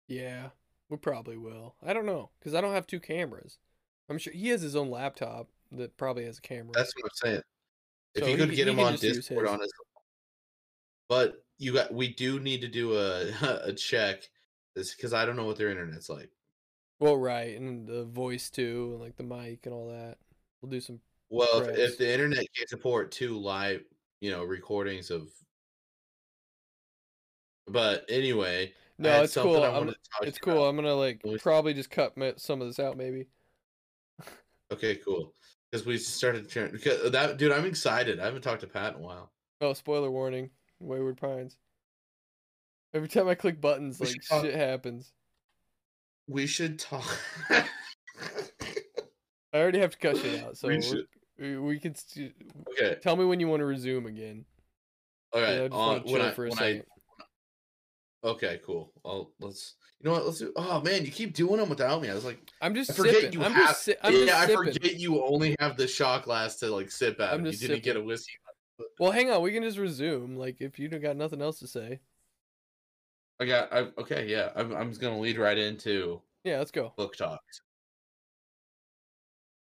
Yeah, 0.06 0.50
we 0.90 0.96
probably 0.98 1.38
will. 1.38 1.76
I 1.82 1.92
don't 1.94 2.04
know 2.06 2.30
because 2.38 2.54
I 2.54 2.60
don't 2.60 2.74
have 2.74 2.86
two 2.86 3.00
cameras. 3.00 3.58
I'm 4.10 4.18
sure 4.18 4.32
he 4.32 4.48
has 4.48 4.60
his 4.60 4.76
own 4.76 4.90
laptop 4.90 5.48
that 5.72 5.96
probably 5.96 6.24
has 6.26 6.38
a 6.38 6.42
camera. 6.42 6.72
That's 6.74 6.92
what 6.96 7.04
I'm 7.04 7.10
saying. 7.30 7.42
If 8.16 8.24
So 8.24 8.30
you 8.30 8.36
could 8.36 8.50
he- 8.50 8.56
get 8.56 8.66
he 8.66 8.72
him 8.72 8.80
on 8.80 8.96
Discord 8.96 9.46
his. 9.46 9.50
on 9.54 9.60
his. 9.60 9.72
But 11.08 11.42
you 11.58 11.72
got. 11.74 11.92
We 11.92 12.08
do 12.14 12.38
need 12.38 12.60
to 12.60 12.68
do 12.68 12.94
a 12.96 13.30
a 13.64 13.72
check, 13.72 14.28
this 14.76 14.94
because 14.94 15.12
I 15.12 15.24
don't 15.24 15.34
know 15.36 15.44
what 15.46 15.56
their 15.56 15.70
internet's 15.70 16.08
like. 16.08 16.30
well, 17.00 17.16
right, 17.16 17.56
and 17.58 17.86
the 17.86 18.04
voice 18.04 18.48
too, 18.50 18.90
and 18.92 19.00
like 19.00 19.16
the 19.16 19.24
mic 19.24 19.66
and 19.66 19.74
all 19.74 19.88
that. 19.88 20.18
We'll 20.62 20.70
do 20.70 20.80
some. 20.80 21.00
Well, 21.28 21.62
if, 21.62 21.78
if 21.78 21.98
the 21.98 22.12
internet 22.12 22.44
can't 22.56 22.68
support 22.68 23.10
two 23.10 23.38
live, 23.38 23.82
you 24.20 24.30
know, 24.30 24.44
recordings 24.44 25.10
of. 25.10 25.28
But 27.66 28.04
anyway, 28.08 28.72
No, 29.00 29.22
it's 29.22 29.34
cool. 29.34 29.62
I 29.62 29.68
I'm, 29.70 29.86
to 29.86 29.94
it's 30.22 30.38
cool. 30.38 30.52
about. 30.52 30.68
I'm 30.68 30.76
gonna 30.76 30.94
like 30.94 31.20
Let 31.24 31.32
me 31.32 31.38
see. 31.38 31.42
probably 31.42 31.74
just 31.74 31.90
cut 31.90 32.14
some 32.38 32.60
of 32.60 32.68
this 32.68 32.78
out, 32.78 32.96
maybe. 32.96 33.26
Okay, 34.72 34.96
cool. 34.96 35.32
Because 35.70 35.86
we 35.86 35.96
started. 35.98 36.48
Because 36.52 37.10
that 37.10 37.36
dude, 37.38 37.52
I'm 37.52 37.64
excited. 37.64 38.20
I 38.20 38.24
haven't 38.26 38.42
talked 38.42 38.60
to 38.60 38.66
Pat 38.66 38.94
in 38.94 39.00
a 39.00 39.02
while. 39.02 39.32
Oh, 39.60 39.72
spoiler 39.72 40.10
warning! 40.10 40.50
Wayward 40.80 41.16
Pines. 41.16 41.56
Every 42.92 43.08
time 43.08 43.28
I 43.28 43.34
click 43.36 43.60
buttons, 43.60 43.98
We 44.00 44.06
like 44.08 44.22
shit 44.44 44.54
happens. 44.54 45.12
We 46.28 46.46
should 46.46 46.78
talk. 46.78 47.04
I 47.50 47.64
already 49.54 49.78
have 49.80 49.92
to 49.92 49.98
cut 49.98 50.16
shit 50.18 50.44
out, 50.44 50.56
so 50.56 50.68
We 50.68 50.80
we 51.38 51.58
we 51.58 51.78
can 51.80 51.94
st- 51.94 52.34
okay, 52.72 52.96
tell 53.00 53.16
me 53.16 53.24
when 53.24 53.40
you 53.40 53.48
want 53.48 53.60
to 53.60 53.64
resume 53.66 54.06
again. 54.06 54.44
all 55.32 55.40
right. 55.40 55.58
Just 55.58 55.72
uh, 55.72 55.76
On, 55.76 56.04
to 56.04 56.12
when 56.12 56.22
I, 56.22 56.30
for 56.32 56.44
a 56.44 56.48
when 56.48 56.58
second. 56.58 56.82
I, 56.82 56.99
okay, 58.24 58.60
cool. 58.64 58.92
I'll 59.04 59.32
let's. 59.40 59.74
You 60.00 60.08
know 60.08 60.16
what? 60.16 60.26
Let's 60.26 60.38
do. 60.38 60.52
Oh 60.56 60.80
man, 60.80 61.04
you 61.04 61.10
keep 61.10 61.34
doing 61.34 61.58
them 61.58 61.68
without 61.68 62.00
me. 62.00 62.08
I 62.10 62.14
was 62.14 62.24
like, 62.24 62.40
I'm 62.62 62.74
just 62.74 62.90
I 62.92 62.94
forget 62.94 63.14
sipping. 63.16 63.32
you 63.32 63.44
I'm 63.44 63.52
have. 63.52 63.68
just 63.68 63.82
si- 63.84 63.94
I'm 64.02 64.12
yeah, 64.14 64.26
just 64.26 64.34
I 64.36 64.46
sipping. 64.46 64.72
forget 64.72 64.96
you 64.96 65.22
only 65.24 65.56
have 65.60 65.76
the 65.76 65.86
shot 65.86 66.24
glass 66.24 66.56
to 66.56 66.68
like 66.74 66.90
sip 66.90 67.20
out. 67.20 67.34
I'm. 67.34 67.44
You 67.44 67.52
didn't 67.52 67.82
get 67.82 67.96
a 67.96 68.02
whiskey. 68.02 68.32
Well, 68.98 69.10
hang 69.12 69.30
on. 69.30 69.42
We 69.42 69.52
can 69.52 69.62
just 69.62 69.76
resume. 69.78 70.36
Like 70.36 70.60
if 70.60 70.78
you 70.78 70.88
don't 70.88 71.02
got 71.02 71.16
nothing 71.16 71.42
else 71.42 71.58
to 71.60 71.66
say. 71.66 72.00
I 73.40 73.44
got. 73.46 73.72
I, 73.72 73.78
okay, 73.98 74.26
yeah. 74.28 74.50
I'm. 74.56 74.74
I'm 74.74 74.88
just 74.88 75.00
gonna 75.00 75.18
lead 75.20 75.38
right 75.38 75.58
into 75.58 76.20
Yeah, 76.44 76.58
let's 76.58 76.70
go. 76.70 76.92
book 76.96 77.16
talks. 77.16 77.62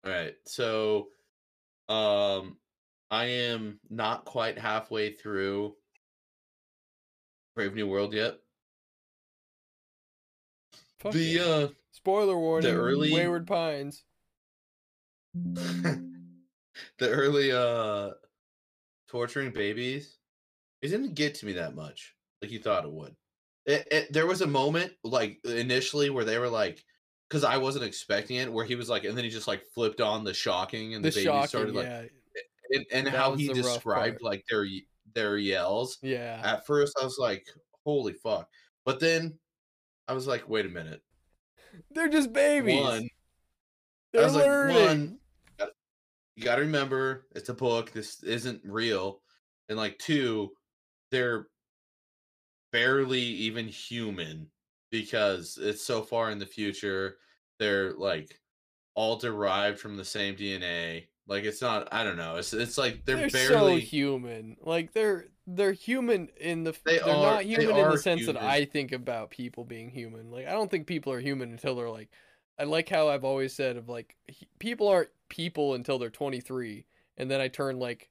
All 0.06 0.12
right. 0.12 0.36
So 0.46 1.08
um 1.90 2.58
I 3.10 3.26
am 3.26 3.80
not 3.90 4.26
quite 4.26 4.58
halfway 4.60 5.12
through 5.14 5.76
Brave 7.58 7.74
New 7.74 7.88
World 7.88 8.14
yet. 8.14 8.38
Fuck 11.00 11.14
the 11.14 11.20
yeah. 11.20 11.42
uh 11.42 11.68
Spoiler 11.92 12.38
warning. 12.38 12.72
The 12.72 12.80
early- 12.80 13.12
Wayward 13.12 13.48
Pines. 13.48 14.04
the 15.34 16.02
early 17.02 17.52
uh 17.52 18.12
torturing 19.08 19.52
babies 19.52 20.18
it 20.82 20.88
didn't 20.88 21.14
get 21.14 21.36
to 21.36 21.46
me 21.46 21.54
that 21.54 21.76
much 21.76 22.16
like 22.42 22.50
you 22.50 22.60
thought 22.60 22.86
it 22.86 22.92
would 22.92 23.16
it, 23.68 23.88
it, 23.92 24.14
there 24.14 24.26
was 24.26 24.42
a 24.42 24.48
moment 24.48 24.94
like 25.04 25.38
initially 25.46 26.10
where 26.10 26.26
they 26.26 26.40
were 26.40 26.50
like 26.50 26.84
because 27.30 27.44
i 27.44 27.56
wasn't 27.56 27.84
expecting 27.84 28.38
it 28.38 28.52
where 28.52 28.66
he 28.66 28.74
was 28.76 28.90
like 28.90 29.04
and 29.04 29.16
then 29.16 29.24
he 29.24 29.30
just 29.30 29.48
like 29.48 29.64
flipped 29.76 30.02
on 30.02 30.24
the 30.24 30.34
shocking 30.34 30.96
and 30.96 31.06
the, 31.06 31.10
The 31.10 31.16
baby 31.16 31.26
shocking, 31.26 31.48
started 31.48 31.76
like 31.76 31.86
yeah, 31.86 32.04
and, 32.72 32.86
and 32.92 33.08
how 33.08 33.36
he 33.36 33.48
described 33.50 34.24
like 34.24 34.44
their 34.50 34.66
their 35.14 35.38
yells 35.38 35.98
yeah. 36.02 36.42
at 36.44 36.66
first 36.66 36.98
i 37.02 37.04
was 37.04 37.18
like 37.18 37.46
holy 37.86 38.14
fuck 38.14 38.48
but 38.86 39.00
then 39.00 39.38
i 40.08 40.14
was 40.14 40.28
like 40.28 40.48
wait 40.50 40.66
a 40.66 40.70
minute 40.70 41.02
They're 41.92 42.10
just 42.10 42.34
babies. 42.34 42.82
one 42.82 43.10
They're 44.14 44.24
I 44.24 44.26
was 44.26 44.36
like, 44.36 44.90
one, 44.90 45.20
you 46.36 46.44
got 46.44 46.56
to 46.56 46.62
remember 46.62 47.28
it's 47.36 47.50
a 47.50 47.54
book. 47.54 47.92
This 47.92 48.24
isn't 48.24 48.62
real. 48.64 49.22
And 49.70 49.78
like 49.78 49.98
two, 50.00 50.52
they're 51.12 51.48
barely 52.72 53.22
even 53.22 53.68
human 53.68 54.48
because 54.92 55.60
it's 55.62 55.84
so 55.84 56.02
far 56.02 56.32
in 56.32 56.40
the 56.40 56.46
future. 56.46 57.18
They're 57.60 57.94
like 57.94 58.40
all 58.96 59.18
derived 59.18 59.80
from 59.80 59.98
the 59.98 60.06
same 60.06 60.36
DNA. 60.36 61.08
Like 61.28 61.44
it's 61.44 61.62
not. 61.62 61.90
I 61.92 62.04
don't 62.04 62.18
know. 62.18 62.38
It's 62.38 62.54
it's 62.54 62.78
like 62.78 63.06
they're, 63.06 63.18
they're, 63.18 63.30
so 63.30 63.66
barely. 63.66 63.82
human. 63.82 64.58
Like 64.62 64.94
they're 64.94 65.26
they're 65.46 65.74
human 65.74 66.30
in 66.40 66.64
the 66.64 66.76
They 66.86 67.00
they 67.00 67.00
are 67.02 67.08
not 67.08 67.40
they 67.40 67.46
human 67.46 67.78
in 67.78 67.90
the 67.90 67.98
sense 67.98 68.26
that. 68.26 68.38
I 68.38 68.66
think 68.66 68.92
about 68.92 69.30
people 69.30 69.66
being 69.66 69.90
human. 69.90 70.32
Like 70.32 70.48
I 70.48 70.52
don't 70.52 70.72
think 70.72 70.88
people 70.88 71.12
are 71.14 71.20
human 71.20 71.52
until 71.52 71.76
they're 71.76 71.90
like 71.90 72.10
I 72.60 72.64
like 72.64 72.90
how 72.90 73.10
I've 73.10 73.24
always 73.24 73.54
said 73.54 73.78
of 73.78 73.90
like 73.90 74.16
he- 74.28 74.48
people 74.60 74.88
aren't 74.88 75.10
people 75.30 75.74
until 75.74 76.00
they're 76.00 76.10
23 76.10 76.86
and 77.18 77.30
then 77.30 77.42
I 77.42 77.50
turn 77.50 77.80
like 77.80 78.10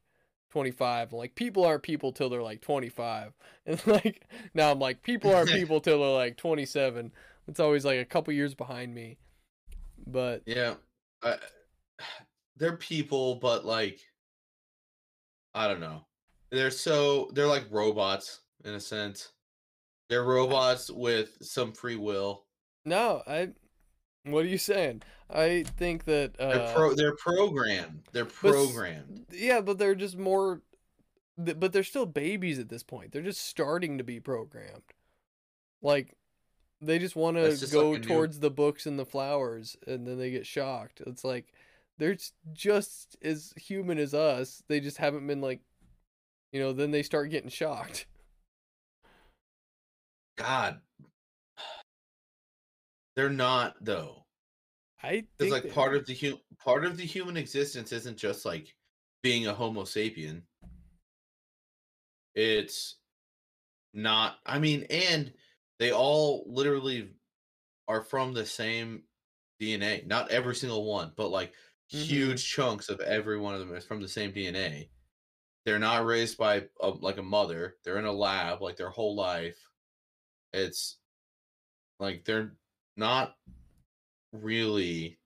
25 0.50 1.10
and 1.10 1.18
like 1.18 1.34
people 1.34 1.64
aren't 1.64 1.82
people 1.82 2.12
till 2.12 2.28
they're 2.28 2.42
like 2.42 2.60
25 2.60 3.32
and 3.66 3.86
like 3.86 4.26
now 4.54 4.70
I'm 4.70 4.78
like 4.78 5.02
people 5.02 5.34
aren't 5.34 5.50
people 5.50 5.80
till 5.80 6.00
they're 6.00 6.08
like 6.08 6.36
27 6.36 7.12
it's 7.48 7.60
always 7.60 7.84
like 7.84 8.00
a 8.00 8.04
couple 8.04 8.32
years 8.34 8.54
behind 8.54 8.94
me 8.94 9.16
but 10.06 10.42
Yeah, 10.46 10.74
I, 11.22 11.36
they're 12.56 12.76
people, 12.76 13.36
but 13.36 13.64
like, 13.64 14.00
I 15.54 15.68
don't 15.68 15.80
know. 15.80 16.06
They're 16.50 16.70
so 16.70 17.30
they're 17.34 17.46
like 17.46 17.66
robots 17.70 18.40
in 18.64 18.74
a 18.74 18.80
sense. 18.80 19.30
They're 20.08 20.24
robots 20.24 20.90
with 20.90 21.36
some 21.42 21.72
free 21.72 21.96
will. 21.96 22.44
no 22.84 23.22
I 23.26 23.48
what 24.24 24.44
are 24.44 24.48
you 24.48 24.58
saying 24.58 25.02
I 25.28 25.64
think 25.76 26.04
that 26.04 26.38
uh 26.38 26.48
They're 26.50 26.74
pro. 26.74 26.94
They're 26.94 27.16
programmed. 27.16 28.02
They're 28.12 28.24
But 28.24 28.34
programmed. 28.52 29.26
Yeah, 29.32 29.60
but 29.60 29.78
they're 29.78 29.94
just 29.96 30.16
more. 30.16 30.62
But 31.36 31.72
they're 31.72 31.82
still 31.84 32.06
babies 32.06 32.58
at 32.58 32.68
this 32.68 32.82
point. 32.82 33.12
They're 33.12 33.22
just 33.22 33.44
starting 33.44 33.98
to 33.98 34.04
be 34.04 34.20
programmed. 34.20 34.94
Like, 35.82 36.14
they 36.80 36.98
just 36.98 37.14
want 37.16 37.36
to 37.36 37.66
go 37.70 37.90
like 37.90 37.98
a 37.98 38.00
new- 38.02 38.08
towards 38.08 38.40
the 38.40 38.50
books 38.50 38.86
and 38.86 38.98
the 38.98 39.04
flowers, 39.04 39.76
and 39.86 40.06
then 40.06 40.16
they 40.16 40.30
get 40.30 40.46
shocked. 40.46 41.02
It's 41.06 41.24
like 41.24 41.52
they're 41.98 42.16
just 42.52 43.16
as 43.22 43.52
human 43.56 43.98
as 43.98 44.14
us. 44.14 44.62
They 44.68 44.80
just 44.80 44.98
haven't 44.98 45.26
been 45.26 45.40
like, 45.40 45.60
you 46.52 46.60
know. 46.60 46.72
Then 46.72 46.90
they 46.90 47.02
start 47.02 47.30
getting 47.30 47.50
shocked. 47.50 48.06
God, 50.36 50.80
they're 53.14 53.30
not 53.30 53.76
though. 53.80 54.26
I 55.02 55.24
Because 55.38 55.52
like 55.52 55.72
part 55.72 55.94
are. 55.94 55.96
of 55.96 56.06
the 56.06 56.14
hu- 56.14 56.40
part 56.58 56.84
of 56.84 56.96
the 56.96 57.04
human 57.04 57.36
existence 57.36 57.92
isn't 57.92 58.18
just 58.18 58.44
like 58.44 58.74
being 59.22 59.46
a 59.46 59.54
Homo 59.54 59.82
sapien. 59.82 60.42
It's 62.34 62.96
not. 63.94 64.36
I 64.44 64.58
mean, 64.58 64.86
and 64.90 65.32
they 65.78 65.92
all 65.92 66.44
literally 66.46 67.10
are 67.88 68.02
from 68.02 68.34
the 68.34 68.44
same 68.44 69.02
DNA. 69.60 70.06
Not 70.06 70.30
every 70.30 70.54
single 70.54 70.84
one, 70.84 71.12
but 71.16 71.30
like 71.30 71.52
Mhm. 71.92 72.36
huge 72.36 72.48
chunks 72.48 72.88
of 72.88 73.00
every 73.00 73.38
one 73.38 73.54
of 73.54 73.60
them 73.60 73.74
is 73.76 73.84
from 73.86 74.00
the 74.00 74.08
same 74.08 74.32
DNA. 74.32 74.90
They're 75.64 75.78
not 75.78 76.06
raised 76.06 76.38
by 76.38 76.68
a, 76.80 76.88
like 76.90 77.18
a 77.18 77.22
mother. 77.22 77.76
They're 77.84 77.98
in 77.98 78.04
a 78.06 78.12
lab 78.12 78.62
like 78.62 78.76
their 78.76 78.90
whole 78.90 79.16
life. 79.16 79.58
It's 80.52 80.98
like 81.98 82.24
they're 82.24 82.56
not 82.96 83.36
really 84.32 85.18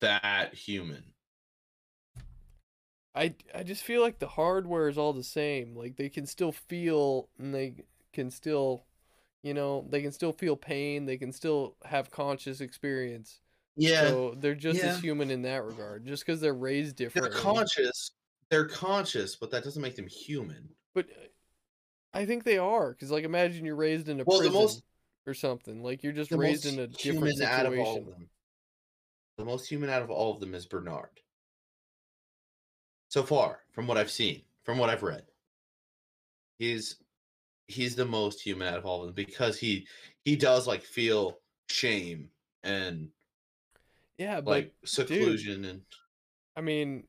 that 0.00 0.54
human. 0.54 1.14
I 3.14 3.34
I 3.54 3.62
just 3.62 3.82
feel 3.82 4.00
like 4.02 4.18
the 4.18 4.28
hardware 4.28 4.88
is 4.88 4.98
all 4.98 5.12
the 5.12 5.22
same. 5.24 5.74
Like 5.76 5.96
they 5.96 6.08
can 6.08 6.26
still 6.26 6.52
feel 6.52 7.28
and 7.38 7.54
they 7.54 7.84
can 8.12 8.30
still 8.30 8.84
you 9.42 9.54
know, 9.54 9.86
they 9.90 10.02
can 10.02 10.12
still 10.12 10.32
feel 10.32 10.56
pain, 10.56 11.06
they 11.06 11.18
can 11.18 11.32
still 11.32 11.76
have 11.86 12.10
conscious 12.10 12.60
experience. 12.60 13.40
Yeah, 13.80 14.08
So 14.08 14.34
they're 14.36 14.54
just 14.54 14.80
as 14.82 15.00
human 15.00 15.30
in 15.30 15.42
that 15.42 15.64
regard. 15.64 16.04
Just 16.06 16.24
because 16.26 16.40
they're 16.40 16.52
raised 16.54 16.96
differently. 16.96 17.30
they're 17.32 17.40
conscious. 17.40 18.10
They're 18.50 18.68
conscious, 18.68 19.36
but 19.36 19.50
that 19.52 19.64
doesn't 19.64 19.80
make 19.80 19.96
them 19.96 20.06
human. 20.08 20.68
But 20.94 21.06
uh, 21.10 21.26
I 22.12 22.26
think 22.26 22.44
they 22.44 22.58
are 22.58 22.90
because 22.90 23.10
like 23.10 23.24
imagine 23.24 23.64
you're 23.64 23.76
raised 23.76 24.08
in 24.08 24.20
a 24.20 24.24
Well, 24.24 24.38
prison 24.40 24.54
most- 24.54 24.82
or 25.26 25.34
something. 25.34 25.82
Like 25.82 26.02
you're 26.02 26.12
just 26.12 26.30
raised 26.32 26.66
in 26.66 26.78
a 26.80 26.86
different 26.88 27.36
human 27.38 27.42
out 27.42 27.66
of 27.66 27.72
all 27.72 27.80
of 27.80 27.86
situation. 27.86 28.10
them. 28.10 28.28
The 29.38 29.44
most 29.46 29.66
human 29.68 29.88
out 29.88 30.02
of 30.02 30.10
all 30.10 30.34
of 30.34 30.40
them 30.40 30.54
is 30.54 30.66
Bernard. 30.66 31.08
So 33.08 33.22
far, 33.22 33.60
from 33.72 33.86
what 33.86 33.96
I've 33.96 34.10
seen, 34.10 34.42
from 34.64 34.78
what 34.78 34.90
I've 34.90 35.02
read, 35.02 35.24
he's 36.58 36.96
he's 37.66 37.94
the 37.96 38.04
most 38.04 38.40
human 38.40 38.68
out 38.68 38.78
of 38.78 38.84
all 38.84 39.00
of 39.00 39.06
them 39.06 39.14
because 39.14 39.58
he 39.58 39.86
he 40.24 40.36
does 40.36 40.66
like 40.66 40.82
feel 40.82 41.38
shame 41.68 42.28
and 42.62 43.08
Yeah, 44.20 44.42
but 44.42 44.50
like 44.50 44.74
seclusion 44.84 45.64
and 45.64 45.80
I 46.54 46.60
mean, 46.60 47.04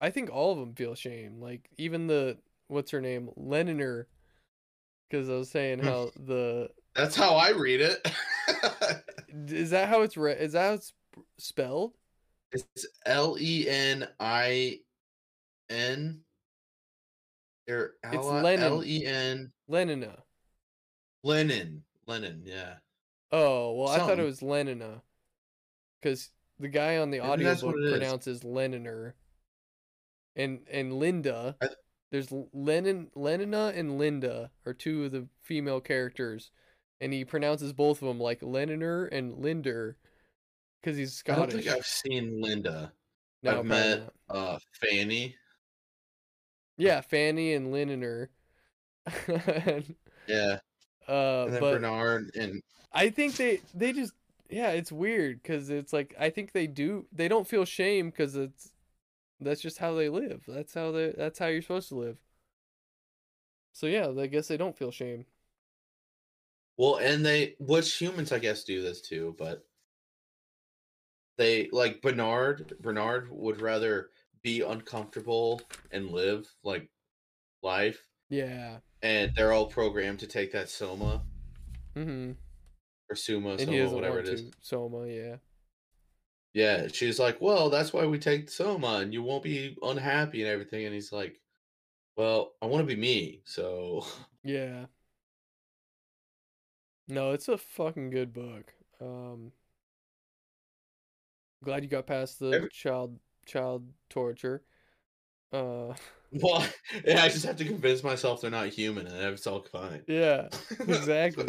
I 0.00 0.10
think 0.10 0.30
all 0.30 0.50
of 0.50 0.58
them 0.58 0.74
feel 0.74 0.96
shame. 0.96 1.40
Like 1.40 1.70
even 1.78 2.08
the 2.08 2.38
what's 2.66 2.90
her 2.90 3.00
name, 3.00 3.30
Leniner, 3.38 4.06
because 5.08 5.30
I 5.30 5.34
was 5.34 5.48
saying 5.48 5.78
Hmm. 5.78 5.86
how 5.86 6.10
the 6.26 6.70
that's 6.96 7.14
how 7.14 7.36
I 7.36 7.50
read 7.50 7.80
it. 7.80 8.04
is 9.48 9.70
that 9.70 9.88
how 9.88 10.02
it's 10.02 10.16
re- 10.16 10.32
is 10.32 10.54
that 10.54 10.66
how 10.66 10.74
it's 10.74 10.92
spelled? 11.38 11.92
it's 12.50 12.86
L 13.04 13.36
E 13.38 13.68
N 13.68 14.08
I 14.18 14.80
N 15.70 16.20
or 17.70 17.94
It's 18.12 18.26
Lenin. 18.26 18.64
L 18.64 18.84
E 18.84 19.06
N 19.06 19.52
Lenina. 19.70 20.16
Lenin. 21.22 21.84
Lenin, 22.08 22.42
yeah. 22.44 22.74
Oh 23.30 23.72
well, 23.74 23.88
I 23.88 23.98
thought 23.98 24.18
it 24.18 24.24
was 24.24 24.40
Lenina, 24.40 25.00
because 26.00 26.30
the 26.58 26.68
guy 26.68 26.98
on 26.98 27.10
the 27.10 27.20
audiobook 27.20 27.62
what 27.62 27.76
it 27.78 27.84
is. 27.84 27.92
pronounces 27.98 28.40
Leniner, 28.42 29.12
and 30.34 30.60
and 30.70 30.92
Linda. 30.98 31.56
I- 31.60 31.68
There's 32.12 32.30
Lenin, 32.52 33.10
Lenina, 33.16 33.76
and 33.76 33.98
Linda 33.98 34.50
are 34.64 34.72
two 34.72 35.04
of 35.04 35.10
the 35.12 35.26
female 35.42 35.80
characters, 35.80 36.50
and 37.00 37.12
he 37.12 37.24
pronounces 37.24 37.72
both 37.72 38.00
of 38.00 38.06
them 38.08 38.20
like 38.20 38.40
Leniner 38.40 39.08
and 39.10 39.38
Linder, 39.38 39.96
because 40.80 40.96
he's 40.96 41.22
I 41.26 41.34
don't 41.34 41.50
Scottish. 41.50 41.64
think 41.64 41.76
I've 41.76 41.86
seen 41.86 42.40
Linda. 42.40 42.92
No, 43.42 43.58
I've 43.58 43.64
met 43.66 43.98
not. 44.28 44.36
uh 44.36 44.58
Fanny. 44.80 45.34
Yeah, 46.78 47.00
Fanny 47.00 47.54
and 47.54 47.72
Leniner. 47.74 48.28
Yeah. 50.28 50.58
uh, 51.08 51.44
And 51.44 51.52
then 51.54 51.60
but 51.60 51.72
Bernard 51.74 52.30
and 52.34 52.62
I 52.92 53.10
think 53.10 53.36
they 53.36 53.60
they 53.74 53.92
just 53.92 54.12
yeah, 54.50 54.70
it's 54.70 54.92
weird 54.92 55.42
because 55.42 55.70
it's 55.70 55.92
like 55.92 56.14
I 56.18 56.30
think 56.30 56.52
they 56.52 56.66
do 56.66 57.06
they 57.12 57.28
don't 57.28 57.46
feel 57.48 57.64
shame 57.64 58.10
because 58.10 58.36
it's 58.36 58.72
that's 59.40 59.60
just 59.60 59.78
how 59.78 59.94
they 59.94 60.08
live. 60.08 60.44
That's 60.48 60.74
how 60.74 60.92
they 60.92 61.12
that's 61.16 61.38
how 61.38 61.46
you're 61.46 61.62
supposed 61.62 61.88
to 61.90 61.96
live. 61.96 62.18
So 63.72 63.86
yeah, 63.86 64.08
I 64.08 64.26
guess 64.26 64.48
they 64.48 64.56
don't 64.56 64.76
feel 64.76 64.90
shame. 64.90 65.26
well, 66.78 66.96
and 66.96 67.24
they 67.24 67.54
which 67.58 67.94
humans 67.94 68.32
I 68.32 68.38
guess 68.38 68.64
do 68.64 68.82
this 68.82 69.00
too, 69.00 69.34
but 69.38 69.64
they 71.38 71.68
like 71.72 72.00
Bernard 72.02 72.76
Bernard 72.80 73.28
would 73.30 73.60
rather 73.60 74.10
be 74.42 74.60
uncomfortable 74.62 75.60
and 75.90 76.10
live 76.10 76.46
like 76.62 76.88
life 77.62 78.00
Yeah. 78.28 78.78
and 79.02 79.32
they're 79.34 79.52
all 79.52 79.66
programmed 79.66 80.20
to 80.20 80.26
take 80.26 80.52
that 80.52 80.68
soma 80.68 81.22
Mm-hmm. 81.96 82.32
Or 83.10 83.16
suma 83.16 83.50
And 83.50 83.60
he 83.60 83.64
soma 83.66 83.78
doesn't 83.78 83.96
whatever 83.96 84.16
want 84.16 84.28
it 84.28 84.34
is 84.34 84.42
to. 84.42 84.50
Soma, 84.60 85.06
yeah. 85.06 85.36
yeah 86.54 86.88
she's 86.92 87.18
like 87.18 87.40
well 87.40 87.70
that's 87.70 87.92
why 87.92 88.04
we 88.06 88.18
take 88.18 88.48
soma 88.50 88.96
and 89.02 89.12
you 89.12 89.22
won't 89.22 89.42
be 89.44 89.76
unhappy 89.82 90.42
and 90.42 90.50
everything 90.50 90.84
and 90.86 90.94
he's 90.94 91.12
like 91.12 91.40
well 92.16 92.52
i 92.62 92.66
want 92.66 92.86
to 92.86 92.94
be 92.94 93.00
me 93.00 93.40
so 93.44 94.04
Yeah. 94.44 94.86
No, 97.08 97.32
it's 97.32 97.48
a 97.48 97.56
fucking 97.58 98.10
good 98.10 98.32
book. 98.32 98.72
Um 99.00 99.52
glad 101.64 101.82
you 101.82 101.88
got 101.90 102.06
past 102.06 102.38
the 102.38 102.50
Every- 102.50 102.68
child 102.70 103.18
child 103.46 103.88
torture. 104.10 104.62
Uh, 105.52 105.94
Well, 106.32 106.66
yeah, 107.06 107.22
I 107.22 107.28
just 107.28 107.46
have 107.46 107.56
to 107.56 107.64
convince 107.64 108.02
myself 108.02 108.40
they're 108.40 108.50
not 108.50 108.66
human, 108.68 109.06
and 109.06 109.16
it's 109.32 109.46
all 109.46 109.62
fine. 109.62 110.02
yeah, 110.08 110.48
exactly. 110.80 111.46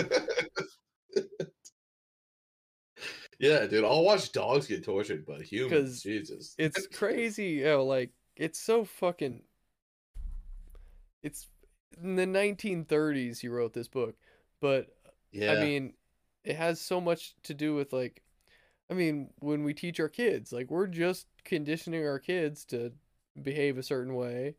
Yeah, 3.39 3.65
dude, 3.68 3.84
I'll 3.84 4.03
watch 4.03 4.31
dogs 4.31 4.68
get 4.68 4.84
tortured, 4.84 5.26
but 5.26 5.41
humans, 5.41 6.01
Jesus, 6.01 6.55
it's 6.57 6.88
crazy. 6.88 7.61
Yo, 7.61 7.85
like 7.85 8.11
it's 8.35 8.59
so 8.59 8.84
fucking. 8.85 9.41
It's 11.23 11.47
in 12.01 12.15
the 12.15 12.26
1930s 12.26 13.39
he 13.39 13.47
wrote 13.47 13.73
this 13.73 13.88
book, 13.88 14.15
but 14.61 14.88
yeah. 15.31 15.53
I 15.53 15.64
mean, 15.64 15.93
it 16.43 16.55
has 16.55 16.80
so 16.80 17.01
much 17.01 17.35
to 17.43 17.53
do 17.53 17.76
with 17.76 17.91
like, 17.91 18.23
I 18.89 18.93
mean, 18.93 19.30
when 19.39 19.64
we 19.64 19.73
teach 19.73 19.99
our 19.99 20.09
kids, 20.09 20.51
like 20.51 20.72
we're 20.72 20.88
just 20.88 21.27
conditioning 21.43 22.05
our 22.05 22.19
kids 22.19 22.65
to 22.65 22.93
behave 23.41 23.77
a 23.77 23.84
certain 23.84 24.15
way, 24.15 24.55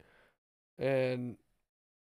and 0.78 1.36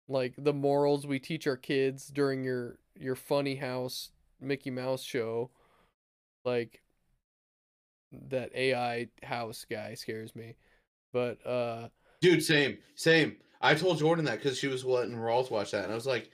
like 0.09 0.35
the 0.39 0.53
morals 0.53 1.07
we 1.07 1.19
teach 1.19 1.47
our 1.47 1.57
kids 1.57 2.09
during 2.09 2.43
your 2.43 2.79
your 2.99 3.17
funny 3.17 3.57
house 3.57 4.11
Mickey 4.41 4.71
Mouse 4.71 5.03
show, 5.03 5.51
like 6.47 6.81
that 8.31 8.55
AI 8.55 9.09
house 9.23 9.67
guy 9.69 9.95
scares 9.95 10.35
me, 10.35 10.55
but 11.13 11.45
uh, 11.47 11.89
dude, 12.23 12.43
same, 12.43 12.79
same. 12.95 13.37
I 13.61 13.75
told 13.75 13.99
Jordan 13.99 14.25
that 14.27 14.43
because 14.43 14.59
she 14.59 14.69
was 14.69 14.85
letting 14.85 15.17
Rawls 15.17 15.51
watch 15.51 15.73
that, 15.73 15.85
and 15.85 15.93
I 15.93 15.95
was 15.95 16.07
like, 16.07 16.31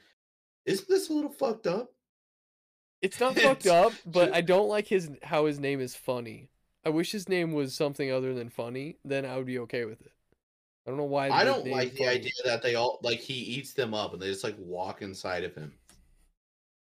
"Isn't 0.67 0.89
this 0.89 1.09
a 1.09 1.13
little 1.13 1.33
fucked 1.33 1.67
up?" 1.67 1.93
It's 3.01 3.19
not 3.19 3.35
fucked 3.39 3.67
up, 3.67 3.93
but 4.07 4.35
I 4.35 4.41
don't 4.41 4.69
like 4.69 4.87
his 4.87 5.11
how 5.23 5.47
his 5.47 5.59
name 5.59 5.81
is 5.81 5.95
funny. 5.95 6.51
I 6.85 6.91
wish 6.91 7.13
his 7.13 7.29
name 7.29 7.53
was 7.53 7.75
something 7.75 8.11
other 8.11 8.35
than 8.35 8.49
funny. 8.49 8.97
Then 9.05 9.25
I 9.25 9.37
would 9.37 9.47
be 9.47 9.59
okay 9.61 9.85
with 9.85 10.01
it. 10.01 10.13
I 10.87 10.91
don't 10.91 10.99
know 10.99 11.05
why. 11.05 11.31
I 11.31 11.45
don't 11.45 11.67
like 11.69 11.95
the 11.95 12.09
idea 12.09 12.33
that 12.45 12.63
they 12.63 12.75
all 12.75 12.99
like 13.03 13.21
he 13.21 13.35
eats 13.35 13.73
them 13.73 13.95
up 13.95 14.13
and 14.13 14.21
they 14.21 14.27
just 14.27 14.45
like 14.45 14.57
walk 14.59 15.01
inside 15.01 15.45
of 15.45 15.55
him, 15.55 15.73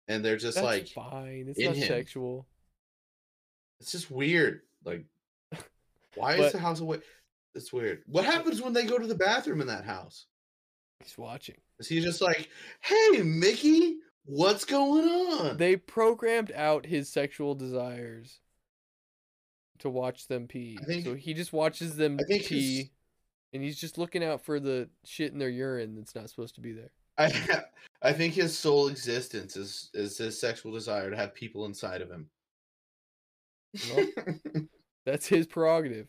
and 0.09 0.25
they're 0.25 0.37
just 0.37 0.57
That's 0.57 0.65
like, 0.65 0.89
fine. 0.89 1.47
It's 1.49 1.61
not 1.61 1.77
him. 1.77 1.87
sexual. 1.87 2.47
It's 3.81 3.93
just 3.93 4.11
weird. 4.11 4.63
Like, 4.85 5.05
why 6.15 6.35
is 6.37 6.53
the 6.53 6.59
house 6.59 6.81
away? 6.81 7.01
It's 7.55 7.73
weird. 7.73 8.03
What 8.07 8.25
happens 8.25 8.61
when 8.61 8.73
they 8.73 8.85
go 8.85 8.99
to 8.99 9.07
the 9.07 9.15
bathroom 9.15 9.61
in 9.61 9.67
that 9.67 9.85
house? 9.85 10.27
He's 11.03 11.17
watching. 11.19 11.57
Is 11.79 11.89
he 11.89 12.01
just 12.01 12.21
like, 12.21 12.49
"Hey, 12.81 13.23
Mickey, 13.23 13.99
what's 14.25 14.65
going 14.65 15.09
on?" 15.09 15.57
They 15.57 15.77
programmed 15.77 16.53
out 16.53 16.87
his 16.87 17.09
sexual 17.09 17.55
desires 17.55 18.41
to 19.81 19.91
watch 19.91 20.27
them 20.27 20.47
pee. 20.49 20.79
Think- 20.87 21.05
so 21.05 21.15
he 21.15 21.35
just 21.35 21.53
watches 21.53 21.97
them 21.97 22.19
I 22.21 22.25
think 22.25 22.43
his- 22.43 22.49
pee, 22.49 22.91
and 23.53 23.63
he's 23.63 23.79
just 23.79 23.99
looking 23.99 24.25
out 24.25 24.43
for 24.43 24.59
the 24.59 24.89
shit 25.05 25.33
in 25.33 25.39
their 25.39 25.51
urine 25.51 25.95
that's 25.95 26.15
not 26.15 26.31
supposed 26.31 26.55
to 26.57 26.61
be 26.61 26.73
there. 26.73 26.91
I 27.19 27.27
I 28.03 28.13
think 28.13 28.35
his 28.35 28.57
sole 28.57 28.89
existence 28.89 29.57
is 29.57 29.91
is 29.95 30.19
his 30.19 30.39
sexual 30.39 30.73
desire 30.73 31.11
to 31.11 31.17
have 31.17 31.35
people 31.35 31.65
inside 31.67 32.01
of 32.01 32.11
him. 32.11 32.29
That's 35.05 35.27
his 35.27 35.47
prerogative. 35.47 36.09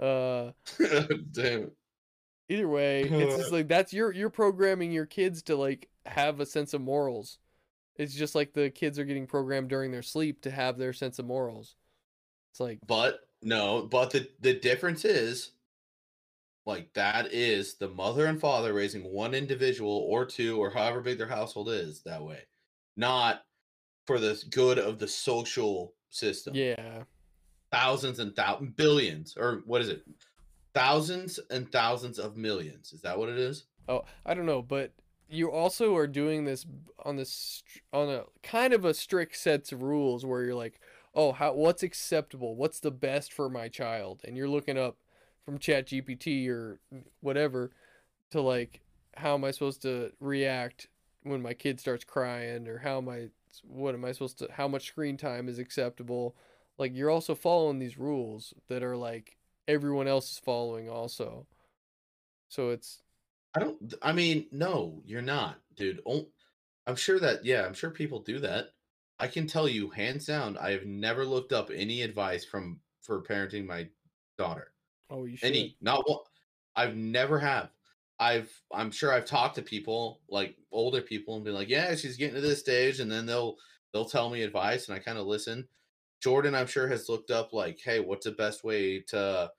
Uh, 0.00 0.50
Damn. 1.32 1.70
either 2.48 2.68
way, 2.68 3.02
it's 3.02 3.36
just 3.36 3.52
like 3.52 3.68
that's 3.68 3.92
you're 3.92 4.12
you're 4.12 4.30
programming 4.30 4.92
your 4.92 5.06
kids 5.06 5.42
to 5.44 5.56
like 5.56 5.88
have 6.04 6.40
a 6.40 6.46
sense 6.46 6.74
of 6.74 6.80
morals. 6.80 7.38
It's 7.96 8.14
just 8.14 8.34
like 8.34 8.52
the 8.52 8.70
kids 8.70 8.98
are 8.98 9.04
getting 9.04 9.26
programmed 9.26 9.70
during 9.70 9.90
their 9.90 10.02
sleep 10.02 10.42
to 10.42 10.50
have 10.50 10.76
their 10.76 10.92
sense 10.92 11.18
of 11.18 11.24
morals. 11.24 11.76
It's 12.52 12.60
like 12.60 12.78
But 12.86 13.20
no, 13.42 13.88
but 13.90 14.10
the 14.10 14.28
the 14.40 14.54
difference 14.54 15.04
is 15.04 15.52
like 16.66 16.92
that 16.94 17.32
is 17.32 17.74
the 17.74 17.88
mother 17.88 18.26
and 18.26 18.40
father 18.40 18.74
raising 18.74 19.04
one 19.04 19.34
individual 19.34 20.04
or 20.08 20.26
two 20.26 20.58
or 20.58 20.70
however 20.70 21.00
big 21.00 21.16
their 21.16 21.28
household 21.28 21.70
is 21.70 22.02
that 22.02 22.22
way. 22.22 22.40
Not 22.96 23.42
for 24.06 24.18
the 24.18 24.42
good 24.50 24.78
of 24.78 24.98
the 24.98 25.08
social 25.08 25.94
system. 26.10 26.54
yeah, 26.54 27.02
Thousands 27.72 28.18
and 28.18 28.34
thousands 28.34 28.74
billions 28.76 29.36
or 29.36 29.62
what 29.66 29.80
is 29.80 29.88
it? 29.88 30.04
Thousands 30.74 31.40
and 31.50 31.70
thousands 31.72 32.18
of 32.18 32.36
millions. 32.36 32.92
Is 32.92 33.00
that 33.02 33.18
what 33.18 33.28
it 33.28 33.38
is? 33.38 33.64
Oh, 33.88 34.04
I 34.24 34.34
don't 34.34 34.46
know, 34.46 34.62
but 34.62 34.92
you 35.28 35.50
also 35.50 35.96
are 35.96 36.06
doing 36.06 36.44
this 36.44 36.66
on 37.04 37.16
this 37.16 37.62
on 37.92 38.08
a 38.08 38.24
kind 38.42 38.72
of 38.72 38.84
a 38.84 38.94
strict 38.94 39.36
sets 39.36 39.72
of 39.72 39.82
rules 39.82 40.24
where 40.24 40.44
you're 40.44 40.54
like, 40.54 40.80
oh, 41.14 41.32
how 41.32 41.54
what's 41.54 41.82
acceptable? 41.82 42.54
What's 42.54 42.80
the 42.80 42.90
best 42.90 43.32
for 43.32 43.48
my 43.48 43.68
child? 43.68 44.22
And 44.24 44.36
you're 44.36 44.48
looking 44.48 44.78
up 44.78 44.96
from 45.44 45.58
Chat 45.58 45.86
GPT 45.86 46.48
or 46.48 46.80
whatever 47.20 47.70
to 48.30 48.40
like, 48.40 48.80
how 49.16 49.34
am 49.34 49.44
I 49.44 49.50
supposed 49.50 49.82
to 49.82 50.12
react 50.20 50.88
when 51.22 51.42
my 51.42 51.54
kid 51.54 51.80
starts 51.80 52.04
crying, 52.04 52.68
or 52.68 52.78
how 52.78 52.98
am 52.98 53.08
I, 53.08 53.28
what 53.64 53.94
am 53.94 54.04
I 54.04 54.12
supposed 54.12 54.38
to, 54.38 54.48
how 54.50 54.68
much 54.68 54.88
screen 54.88 55.16
time 55.16 55.48
is 55.48 55.58
acceptable? 55.58 56.36
Like 56.78 56.94
you're 56.94 57.10
also 57.10 57.34
following 57.34 57.78
these 57.78 57.98
rules 57.98 58.54
that 58.68 58.82
are 58.82 58.96
like 58.96 59.36
everyone 59.66 60.08
else 60.08 60.32
is 60.32 60.38
following 60.38 60.88
also. 60.88 61.46
So 62.48 62.70
it's 62.70 63.02
I 63.56 63.60
don't. 63.60 63.94
I 64.02 64.12
mean, 64.12 64.46
no, 64.52 65.00
you're 65.06 65.22
not, 65.22 65.58
dude. 65.76 66.02
Oh, 66.06 66.28
I'm 66.86 66.96
sure 66.96 67.18
that. 67.18 67.44
Yeah, 67.44 67.64
I'm 67.64 67.72
sure 67.72 67.90
people 67.90 68.20
do 68.20 68.38
that. 68.40 68.68
I 69.18 69.28
can 69.28 69.46
tell 69.46 69.66
you, 69.66 69.88
hands 69.88 70.26
down, 70.26 70.58
I 70.58 70.72
have 70.72 70.84
never 70.84 71.24
looked 71.24 71.54
up 71.54 71.70
any 71.74 72.02
advice 72.02 72.44
from 72.44 72.80
for 73.00 73.22
parenting 73.22 73.66
my 73.66 73.88
daughter. 74.36 74.72
oh 75.08 75.24
you 75.24 75.36
should. 75.36 75.48
Any, 75.48 75.76
not 75.80 76.08
one. 76.08 76.18
I've 76.74 76.96
never 76.96 77.38
have. 77.38 77.70
I've. 78.18 78.50
I'm 78.72 78.90
sure 78.90 79.12
I've 79.12 79.26
talked 79.26 79.56
to 79.56 79.62
people 79.62 80.20
like 80.28 80.56
older 80.72 81.02
people 81.02 81.36
and 81.36 81.44
been 81.44 81.54
like, 81.54 81.68
yeah, 81.68 81.94
she's 81.94 82.16
getting 82.16 82.34
to 82.34 82.40
this 82.40 82.60
stage, 82.60 83.00
and 83.00 83.10
then 83.10 83.26
they'll 83.26 83.56
they'll 83.92 84.04
tell 84.04 84.30
me 84.30 84.42
advice, 84.42 84.88
and 84.88 84.96
I 84.96 85.00
kind 85.00 85.18
of 85.18 85.26
listen. 85.26 85.66
Jordan, 86.22 86.54
I'm 86.54 86.66
sure, 86.66 86.88
has 86.88 87.08
looked 87.08 87.30
up 87.30 87.52
like, 87.52 87.78
hey, 87.84 88.00
what's 88.00 88.24
the 88.24 88.32
best 88.32 88.64
way 88.64 89.00
to 89.08 89.50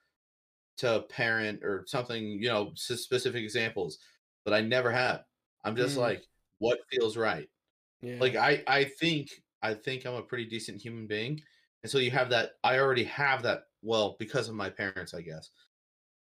to 0.78 1.06
parent 1.10 1.64
or 1.64 1.84
something, 1.88 2.24
you 2.24 2.50
know, 2.50 2.72
specific 2.76 3.44
examples, 3.44 3.98
but 4.46 4.54
I 4.54 4.62
never 4.62 4.92
have. 4.92 5.24
I'm 5.64 5.76
just 5.76 5.98
Mm. 5.98 6.02
like, 6.02 6.24
what 6.60 6.80
feels 6.92 7.18
right? 7.18 7.50
Yeah. 8.02 8.18
Like 8.20 8.36
I 8.36 8.64
I 8.68 8.84
think 8.86 9.30
I 9.62 9.74
think 9.74 10.06
I'm 10.06 10.14
a 10.14 10.22
pretty 10.22 10.46
decent 10.46 10.82
human 10.82 11.08
being. 11.08 11.42
And 11.84 11.92
so 11.92 11.98
you 11.98 12.12
have 12.12 12.30
that 12.30 12.54
I 12.64 12.80
already 12.80 13.06
have 13.06 13.44
that 13.44 13.64
well 13.82 14.16
because 14.20 14.50
of 14.50 14.56
my 14.56 14.70
parents, 14.70 15.14
I 15.14 15.22
guess. 15.22 15.50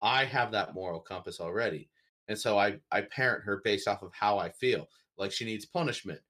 I 0.02 0.26
have 0.26 0.52
that 0.52 0.74
moral 0.74 1.00
compass 1.00 1.40
already. 1.40 1.90
And 2.28 2.38
so 2.40 2.58
I 2.58 2.82
I 2.92 3.02
parent 3.02 3.44
her 3.46 3.62
based 3.64 3.88
off 3.88 4.02
of 4.04 4.14
how 4.14 4.38
I 4.38 4.50
feel. 4.52 4.88
Like 5.18 5.32
she 5.32 5.46
needs 5.46 5.66
punishment. 5.66 6.22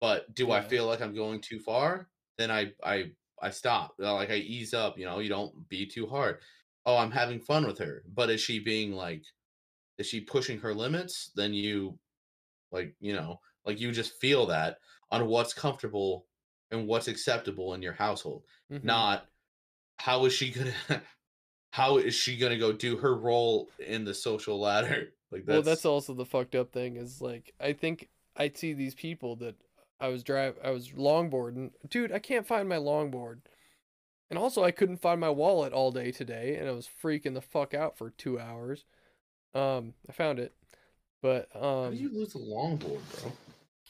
But 0.00 0.34
do 0.34 0.50
I 0.52 0.60
feel 0.60 0.86
like 0.86 1.00
I'm 1.00 1.14
going 1.14 1.40
too 1.40 1.60
far? 1.60 2.10
Then 2.38 2.50
I 2.50 2.72
I 2.84 3.12
I 3.40 3.50
stop. 3.50 3.96
Uh, 4.00 4.14
Like 4.14 4.30
I 4.30 4.36
ease 4.36 4.74
up, 4.74 4.98
you 4.98 5.04
know, 5.04 5.18
you 5.20 5.28
don't 5.28 5.68
be 5.68 5.86
too 5.86 6.06
hard. 6.06 6.40
Oh, 6.86 6.96
I'm 6.96 7.10
having 7.12 7.40
fun 7.40 7.66
with 7.66 7.78
her. 7.78 8.04
But 8.08 8.30
is 8.30 8.40
she 8.40 8.58
being 8.60 8.92
like 8.92 9.24
is 9.98 10.06
she 10.08 10.20
pushing 10.22 10.58
her 10.60 10.74
limits? 10.74 11.30
Then 11.34 11.54
you 11.54 11.98
like, 12.70 12.96
you 13.00 13.14
know, 13.14 13.40
like 13.64 13.80
you 13.80 13.92
just 13.92 14.20
feel 14.20 14.46
that 14.46 14.78
on 15.10 15.26
what's 15.26 15.54
comfortable 15.54 16.28
and 16.70 16.86
what's 16.88 17.08
acceptable 17.08 17.74
in 17.74 17.82
your 17.82 17.92
household. 17.92 18.46
Mhm. 18.70 18.82
Not 18.82 19.28
how 19.98 20.24
is 20.26 20.32
she 20.34 20.52
gonna 20.52 20.74
how 21.72 21.98
is 21.98 22.14
she 22.14 22.38
gonna 22.38 22.58
go 22.58 22.72
do 22.72 22.96
her 22.98 23.16
role 23.16 23.70
in 23.78 24.04
the 24.04 24.14
social 24.14 24.60
ladder? 24.60 25.14
Like 25.34 25.46
that's, 25.46 25.52
well, 25.52 25.62
that's 25.62 25.84
also 25.84 26.14
the 26.14 26.24
fucked 26.24 26.54
up 26.54 26.70
thing 26.70 26.94
is 26.96 27.20
like 27.20 27.54
I 27.60 27.72
think 27.72 28.08
I 28.36 28.52
see 28.54 28.72
these 28.72 28.94
people 28.94 29.34
that 29.36 29.56
I 29.98 30.06
was 30.06 30.22
drive 30.22 30.56
I 30.62 30.70
was 30.70 30.90
longboarding. 30.90 31.72
Dude, 31.90 32.12
I 32.12 32.20
can't 32.20 32.46
find 32.46 32.68
my 32.68 32.76
longboard. 32.76 33.38
And 34.30 34.38
also 34.38 34.62
I 34.62 34.70
couldn't 34.70 35.02
find 35.02 35.20
my 35.20 35.30
wallet 35.30 35.72
all 35.72 35.90
day 35.90 36.12
today 36.12 36.54
and 36.54 36.68
I 36.68 36.72
was 36.72 36.88
freaking 37.02 37.34
the 37.34 37.40
fuck 37.40 37.74
out 37.74 37.98
for 37.98 38.10
2 38.10 38.38
hours. 38.38 38.84
Um 39.54 39.94
I 40.08 40.12
found 40.12 40.38
it. 40.38 40.52
But 41.20 41.48
How 41.52 41.86
um 41.86 41.94
you 41.94 42.10
lose 42.14 42.34
the 42.34 42.38
longboard, 42.38 43.00
bro? 43.20 43.32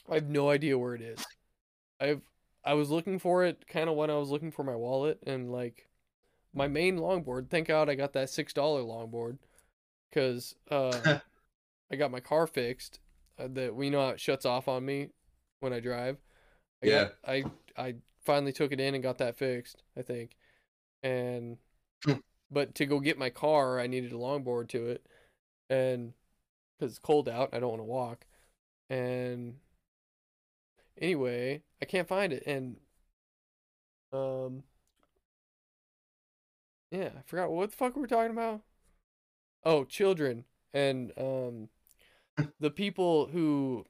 I 0.09 0.15
have 0.15 0.29
no 0.29 0.49
idea 0.49 0.79
where 0.79 0.95
it 0.95 1.01
is. 1.03 1.23
I've 2.01 2.21
I 2.63 2.73
was 2.73 2.89
looking 2.89 3.19
for 3.19 3.43
it 3.45 3.67
kind 3.67 3.87
of 3.87 3.95
when 3.95 4.09
I 4.09 4.17
was 4.17 4.31
looking 4.31 4.51
for 4.51 4.63
my 4.63 4.75
wallet 4.75 5.19
and 5.27 5.51
like 5.51 5.87
my 6.55 6.67
main 6.67 6.97
longboard. 6.97 7.51
Thank 7.51 7.67
God 7.67 7.87
I 7.87 7.93
got 7.93 8.13
that 8.13 8.31
six 8.31 8.51
dollar 8.51 8.81
longboard 8.81 9.37
because 10.09 10.55
uh, 10.71 11.19
I 11.91 11.95
got 11.95 12.11
my 12.11 12.19
car 12.19 12.47
fixed. 12.47 12.99
Uh, 13.37 13.47
that 13.53 13.75
we 13.75 13.89
know 13.89 14.01
how 14.01 14.09
it 14.09 14.19
shuts 14.19 14.45
off 14.45 14.67
on 14.67 14.85
me 14.85 15.09
when 15.59 15.73
I 15.73 15.79
drive. 15.81 16.17
I 16.83 16.87
Yeah. 16.87 17.07
got, 17.07 17.13
I 17.27 17.45
I 17.77 17.95
finally 18.25 18.53
took 18.53 18.71
it 18.71 18.79
in 18.79 18.95
and 18.95 19.03
got 19.03 19.17
that 19.19 19.37
fixed. 19.37 19.83
I 19.97 20.01
think, 20.03 20.37
and 21.03 21.57
Hmm. 22.05 22.19
but 22.51 22.75
to 22.75 22.85
go 22.85 22.99
get 22.99 23.17
my 23.17 23.29
car, 23.29 23.79
I 23.79 23.87
needed 23.87 24.11
a 24.13 24.17
longboard 24.17 24.69
to 24.69 24.87
it, 24.87 25.05
and 25.69 26.13
because 26.77 26.93
it's 26.93 26.99
cold 26.99 27.29
out, 27.29 27.49
I 27.53 27.59
don't 27.59 27.69
want 27.71 27.81
to 27.81 27.85
walk, 27.85 28.25
and 28.89 29.55
anyway, 30.99 31.61
I 31.81 31.85
can't 31.85 32.07
find 32.07 32.33
it, 32.33 32.43
and 32.45 32.77
um, 34.13 34.63
yeah, 36.91 37.09
I 37.17 37.21
forgot 37.25 37.51
what 37.51 37.71
the 37.71 37.75
fuck 37.75 37.95
we 37.95 38.01
were 38.01 38.07
talking 38.07 38.31
about. 38.31 38.61
oh 39.65 39.83
children 39.83 40.45
and 40.73 41.11
um 41.17 41.69
the 42.59 42.71
people 42.71 43.27
who 43.27 43.85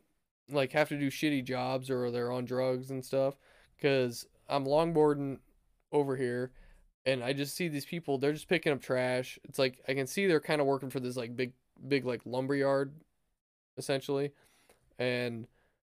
like 0.49 0.71
have 0.71 0.89
to 0.89 0.99
do 0.99 1.09
shitty 1.09 1.43
jobs 1.43 1.89
or 1.89 2.11
they're 2.11 2.31
on 2.31 2.45
drugs 2.45 2.91
and 2.91 3.03
stuff 3.03 3.35
because 3.75 4.27
i'm 4.47 4.65
longboarding 4.65 5.39
over 5.91 6.15
here 6.15 6.51
and 7.05 7.23
i 7.23 7.33
just 7.33 7.55
see 7.55 7.67
these 7.67 7.85
people 7.85 8.17
they're 8.17 8.33
just 8.33 8.47
picking 8.47 8.71
up 8.71 8.81
trash. 8.81 9.39
It's 9.43 9.57
like 9.57 9.79
i 9.87 9.93
can 9.93 10.07
see 10.07 10.27
they're 10.27 10.39
kind 10.39 10.61
of 10.61 10.67
working 10.67 10.89
for 10.89 10.99
this 10.99 11.17
like 11.17 11.35
big 11.35 11.53
big 11.87 12.05
like 12.05 12.21
lumber 12.25 12.55
yard 12.55 12.93
essentially 13.77 14.31
and 14.99 15.47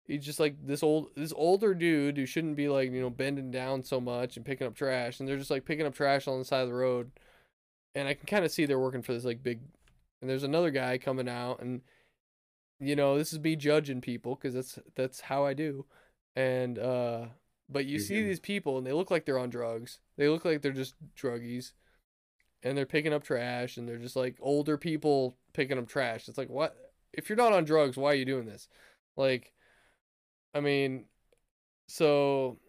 he's 0.06 0.26
just 0.26 0.40
like 0.40 0.56
this 0.66 0.84
old 0.84 1.10
this 1.16 1.34
older 1.36 1.74
dude 1.74 2.18
who 2.18 2.26
shouldn't 2.26 2.56
be 2.56 2.68
like 2.68 2.92
you 2.92 3.00
know 3.00 3.10
bending 3.10 3.52
down 3.52 3.84
so 3.84 4.02
much 4.02 4.36
and 4.36 4.46
picking 4.46 4.68
up 4.68 4.76
trash 4.76 5.20
and 5.20 5.30
they're 5.30 5.38
just 5.38 5.52
like 5.52 5.66
picking 5.66 5.86
up 5.86 5.94
trash 5.94 6.28
on 6.28 6.40
the 6.40 6.46
side 6.46 6.62
of 6.62 6.68
the 6.68 6.74
road 6.74 7.12
and 7.96 8.08
I 8.08 8.14
can 8.14 8.26
kind 8.26 8.44
of 8.44 8.52
see 8.52 8.66
they're 8.66 8.80
working 8.80 9.02
for 9.02 9.14
this 9.14 9.24
like 9.24 9.44
big 9.44 9.60
and 10.22 10.30
there's 10.30 10.44
another 10.44 10.72
guy 10.72 10.98
coming 10.98 11.30
out 11.30 11.62
and 11.62 11.82
you 12.80 12.96
know 12.96 13.18
this 13.18 13.34
is 13.34 13.40
me 13.40 13.56
judging 13.56 14.02
people 14.02 14.36
because 14.36 14.54
that's 14.54 14.80
that's 14.96 15.22
how 15.22 15.46
I 15.46 15.54
do. 15.54 15.86
And 16.36 16.80
uh 16.80 17.28
but 17.70 17.86
you 17.86 18.00
see 18.00 18.16
Mhm. 18.16 18.26
these 18.26 18.40
people 18.40 18.78
and 18.78 18.88
they 18.88 18.94
look 18.94 19.12
like 19.12 19.26
they're 19.26 19.40
on 19.40 19.50
drugs. 19.50 20.00
They 20.18 20.30
look 20.30 20.46
like 20.46 20.62
they're 20.62 20.72
just 20.72 20.96
druggies. 21.16 21.74
And 22.64 22.78
they're 22.78 22.86
picking 22.86 23.14
up 23.14 23.24
trash 23.24 23.78
and 23.78 23.88
they're 23.88 23.98
just 23.98 24.16
like 24.18 24.38
older 24.42 24.78
people 24.78 25.38
picking 25.54 25.78
up 25.78 25.88
trash. 25.88 26.28
It's 26.30 26.38
like 26.38 26.50
what? 26.50 26.76
If 27.14 27.30
you're 27.30 27.38
not 27.38 27.54
on 27.54 27.66
drugs 27.66 27.98
why 27.98 28.12
are 28.12 28.16
you 28.16 28.26
doing 28.26 28.46
this? 28.46 28.68
Like 29.18 29.54
I 30.54 30.60
mean 30.62 31.06
so 31.88 32.60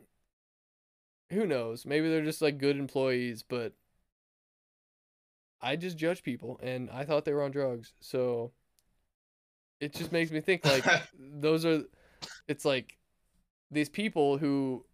who 1.30 1.46
knows? 1.46 1.86
Maybe 1.86 2.08
they're 2.08 2.24
just 2.24 2.42
like 2.42 2.58
good 2.58 2.76
employees 2.76 3.42
but 3.42 3.74
I 5.62 5.76
just 5.76 5.96
judge 5.96 6.22
people 6.22 6.58
and 6.62 6.90
I 6.90 7.04
thought 7.04 7.24
they 7.24 7.32
were 7.32 7.42
on 7.42 7.50
drugs. 7.50 7.92
So 8.00 8.52
it 9.80 9.94
just 9.94 10.12
makes 10.12 10.30
me 10.30 10.40
think 10.40 10.64
like 10.64 10.84
those 11.18 11.64
are 11.64 11.82
it's 12.48 12.64
like 12.64 12.98
these 13.70 13.88
people 13.88 14.38
who 14.38 14.84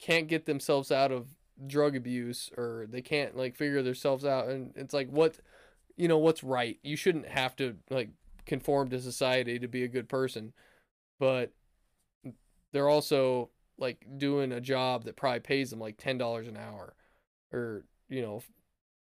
can't 0.00 0.28
get 0.28 0.46
themselves 0.46 0.90
out 0.90 1.12
of 1.12 1.26
drug 1.66 1.94
abuse 1.96 2.50
or 2.56 2.86
they 2.90 3.00
can't 3.00 3.36
like 3.36 3.54
figure 3.56 3.82
themselves 3.82 4.24
out 4.24 4.48
and 4.48 4.72
it's 4.76 4.92
like 4.92 5.08
what 5.08 5.36
you 5.96 6.08
know 6.08 6.18
what's 6.18 6.42
right. 6.42 6.78
You 6.82 6.96
shouldn't 6.96 7.28
have 7.28 7.54
to 7.56 7.76
like 7.90 8.10
conform 8.46 8.90
to 8.90 9.00
society 9.00 9.58
to 9.58 9.68
be 9.68 9.84
a 9.84 9.88
good 9.88 10.08
person. 10.08 10.52
But 11.20 11.52
they're 12.72 12.88
also 12.88 13.50
like 13.78 14.04
doing 14.18 14.52
a 14.52 14.60
job 14.60 15.04
that 15.04 15.16
probably 15.16 15.40
pays 15.40 15.70
them 15.70 15.80
like 15.80 15.96
$10 15.96 16.48
an 16.48 16.56
hour 16.56 16.94
or 17.52 17.84
you 18.08 18.22
know 18.22 18.42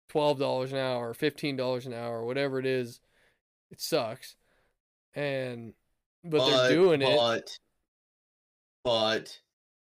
twelve 0.08 0.38
dollars 0.38 0.72
an 0.72 0.78
hour, 0.78 1.10
or 1.10 1.14
fifteen 1.14 1.56
dollars 1.56 1.86
an 1.86 1.92
hour, 1.92 2.24
whatever 2.24 2.58
it 2.58 2.66
is, 2.66 3.00
it 3.70 3.80
sucks. 3.80 4.36
And 5.14 5.74
but, 6.24 6.48
they're 6.48 6.72
doing 6.72 7.02
it. 7.02 7.16
But, 7.16 7.58
but 8.84 9.38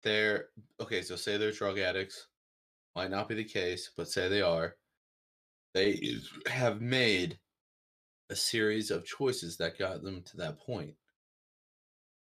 they're 0.03 0.47
okay. 0.81 1.03
So 1.03 1.17
say 1.17 1.37
they're 1.37 1.53
drug 1.53 1.79
addicts. 1.79 2.27
Might 2.95 3.11
not 3.11 3.29
be 3.29 3.35
the 3.35 3.45
case, 3.45 3.91
but 3.97 4.09
say 4.09 4.29
they 4.29 4.43
are. 4.43 4.75
They 5.75 6.01
have 6.47 6.81
made 6.81 7.39
a 8.31 8.37
series 8.37 8.91
of 8.91 9.05
choices 9.05 9.57
that 9.59 9.79
got 9.79 10.03
them 10.03 10.23
to 10.23 10.37
that 10.39 10.59
point. 10.59 10.95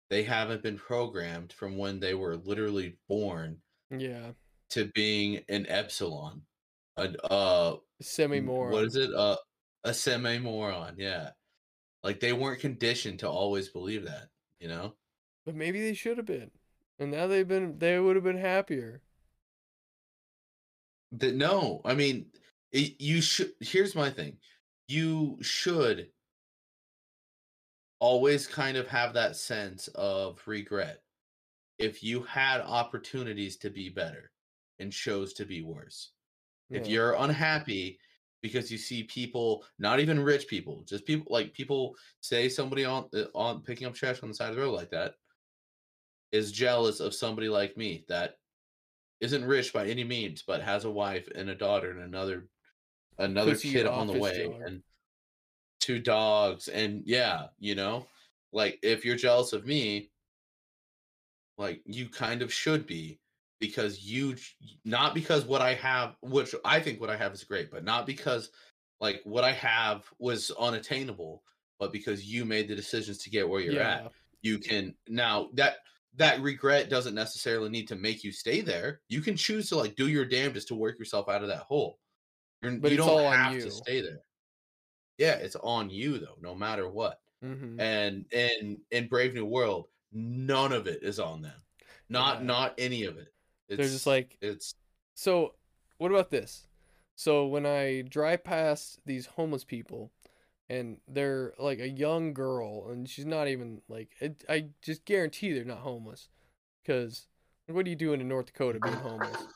They 0.09 0.23
haven't 0.23 0.63
been 0.63 0.77
programmed 0.77 1.53
from 1.53 1.77
when 1.77 1.99
they 1.99 2.13
were 2.13 2.37
literally 2.37 2.97
born 3.09 3.57
Yeah, 3.89 4.31
to 4.71 4.85
being 4.93 5.43
an 5.49 5.65
epsilon, 5.67 6.41
a 6.97 7.13
uh, 7.31 7.77
semi 8.01 8.39
moron. 8.39 8.71
what 8.71 8.85
is 8.85 8.95
it? 8.95 9.13
Uh, 9.13 9.35
a 9.83 9.93
semi 9.93 10.39
moron. 10.39 10.95
Yeah, 10.97 11.31
like 12.03 12.19
they 12.19 12.33
weren't 12.33 12.59
conditioned 12.59 13.19
to 13.19 13.29
always 13.29 13.69
believe 13.69 14.05
that. 14.05 14.29
You 14.59 14.67
know. 14.67 14.93
But 15.45 15.55
maybe 15.55 15.81
they 15.81 15.93
should 15.93 16.17
have 16.17 16.25
been, 16.25 16.51
and 16.99 17.11
now 17.11 17.27
they've 17.27 17.47
been. 17.47 17.77
They 17.77 17.99
would 17.99 18.15
have 18.15 18.25
been 18.25 18.37
happier. 18.37 19.01
That 21.13 21.35
no, 21.35 21.81
I 21.85 21.93
mean, 21.93 22.27
it, 22.71 22.99
you 22.99 23.21
should. 23.21 23.51
Here's 23.59 23.95
my 23.95 24.09
thing: 24.09 24.37
you 24.87 25.37
should 25.41 26.09
always 27.99 28.45
kind 28.45 28.77
of 28.77 28.87
have 28.87 29.13
that 29.13 29.35
sense 29.35 29.87
of 29.95 30.39
regret 30.45 31.01
if 31.79 32.03
you 32.03 32.23
had 32.23 32.61
opportunities 32.61 33.57
to 33.57 33.69
be 33.69 33.89
better 33.89 34.31
and 34.79 34.91
chose 34.91 35.33
to 35.33 35.45
be 35.45 35.61
worse. 35.61 36.11
If 36.69 36.87
you're 36.87 37.13
unhappy 37.13 37.99
because 38.41 38.71
you 38.71 38.77
see 38.77 39.03
people, 39.03 39.63
not 39.79 39.99
even 39.99 40.19
rich 40.19 40.47
people, 40.47 40.83
just 40.87 41.05
people 41.05 41.27
like 41.29 41.53
people 41.53 41.95
say 42.21 42.49
somebody 42.49 42.85
on 42.85 43.05
uh, 43.13 43.23
on 43.33 43.61
picking 43.61 43.87
up 43.87 43.93
trash 43.93 44.21
on 44.21 44.29
the 44.29 44.35
side 44.35 44.49
of 44.49 44.55
the 44.55 44.61
road 44.61 44.73
like 44.73 44.91
that 44.91 45.15
is 46.31 46.51
jealous 46.51 46.99
of 46.99 47.13
somebody 47.13 47.49
like 47.49 47.77
me 47.77 48.03
that 48.07 48.35
isn't 49.19 49.45
rich 49.45 49.73
by 49.73 49.87
any 49.87 50.03
means, 50.03 50.43
but 50.45 50.61
has 50.61 50.85
a 50.85 50.91
wife 50.91 51.27
and 51.35 51.49
a 51.49 51.55
daughter 51.55 51.91
and 51.91 52.01
another 52.01 52.47
another 53.17 53.51
Pussy 53.51 53.71
kid 53.71 53.87
on 53.87 54.07
the 54.07 54.17
way 54.17 54.43
dog. 54.43 54.61
and 54.65 54.83
two 55.79 55.99
dogs 55.99 56.67
and 56.67 57.01
yeah, 57.05 57.47
you 57.59 57.75
know, 57.75 58.05
like 58.51 58.79
if 58.83 59.03
you're 59.03 59.15
jealous 59.15 59.53
of 59.53 59.65
me, 59.65 60.11
like 61.57 61.81
you 61.85 62.07
kind 62.09 62.41
of 62.41 62.53
should 62.53 62.85
be 62.85 63.19
because 63.59 64.01
you 64.03 64.35
not 64.85 65.13
because 65.13 65.45
what 65.45 65.61
I 65.61 65.73
have, 65.75 66.15
which 66.21 66.53
I 66.65 66.79
think 66.79 66.99
what 67.01 67.09
I 67.09 67.17
have 67.17 67.33
is 67.33 67.43
great, 67.43 67.71
but 67.71 67.83
not 67.83 68.05
because 68.05 68.51
like 68.99 69.21
what 69.23 69.43
I 69.43 69.51
have 69.53 70.05
was 70.19 70.51
unattainable, 70.51 71.43
but 71.79 71.91
because 71.91 72.25
you 72.25 72.45
made 72.45 72.67
the 72.67 72.75
decisions 72.75 73.19
to 73.19 73.29
get 73.29 73.47
where 73.47 73.61
you're 73.61 73.81
at 73.81 74.11
you 74.43 74.59
can 74.59 74.95
now 75.07 75.49
that 75.53 75.77
that 76.13 76.41
regret 76.41 76.89
doesn't 76.89 77.15
necessarily 77.15 77.69
need 77.69 77.87
to 77.87 77.95
make 77.95 78.23
you 78.23 78.31
stay 78.31 78.61
there. 78.61 79.01
You 79.09 79.21
can 79.21 79.35
choose 79.35 79.69
to 79.69 79.75
like 79.75 79.95
do 79.95 80.07
your 80.07 80.25
damnedest 80.25 80.67
to 80.69 80.75
work 80.75 80.97
yourself 80.99 81.27
out 81.29 81.41
of 81.41 81.47
that 81.49 81.63
hole. 81.63 81.99
You're, 82.61 82.77
But 82.77 82.91
you 82.91 82.97
don't 82.97 83.31
have 83.33 83.53
you. 83.55 83.61
to 83.61 83.71
stay 83.71 84.01
there. 84.01 84.19
Yeah, 85.17 85.33
it's 85.35 85.55
on 85.55 85.89
you 85.89 86.19
though, 86.19 86.37
no 86.39 86.53
matter 86.55 86.87
what. 86.89 87.19
hmm 87.41 87.79
And 87.79 88.25
in 88.31 88.81
in 88.91 89.07
Brave 89.07 89.33
New 89.33 89.45
World, 89.45 89.87
none 90.11 90.71
of 90.73 90.87
it 90.87 91.03
is 91.03 91.19
on 91.19 91.41
them. 91.41 91.59
Not 92.09 92.39
Yeah. 92.39 92.45
not 92.45 92.73
any 92.77 93.03
of 93.03 93.17
it. 93.17 93.33
It's, 93.69 93.77
they're 93.77 93.87
just 93.87 94.07
like 94.07 94.37
it's 94.41 94.73
So, 95.15 95.53
what 95.97 96.11
about 96.11 96.29
this? 96.29 96.67
So 97.15 97.47
when 97.47 97.65
I 97.65 98.01
drive 98.01 98.43
past 98.43 98.99
these 99.05 99.25
homeless 99.25 99.63
people, 99.63 100.11
and 100.69 100.97
they're 101.07 101.53
like 101.57 101.79
a 101.79 101.89
young 101.89 102.33
girl, 102.33 102.89
and 102.89 103.09
she's 103.09 103.25
not 103.25 103.47
even 103.47 103.81
like 103.89 104.09
it, 104.19 104.43
I 104.47 104.67
just 104.81 105.05
guarantee 105.05 105.53
they're 105.53 105.65
not 105.65 105.79
homeless, 105.79 106.29
because 106.83 107.27
what 107.67 107.85
are 107.85 107.89
you 107.89 107.95
doing 107.95 108.21
in 108.21 108.27
North 108.27 108.47
Dakota 108.47 108.79
being 108.79 108.95
homeless? 108.95 109.47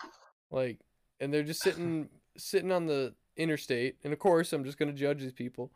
Like, 0.50 0.80
and 1.20 1.34
they're 1.34 1.44
just 1.44 1.62
sitting 1.62 2.10
sitting 2.36 2.72
on 2.72 2.88
the 2.88 3.14
interstate, 3.38 3.98
and 4.04 4.12
of 4.12 4.20
course 4.20 4.54
I'm 4.54 4.64
just 4.64 4.80
gonna 4.80 4.94
judge 4.94 5.20
these 5.20 5.32
people, 5.32 5.72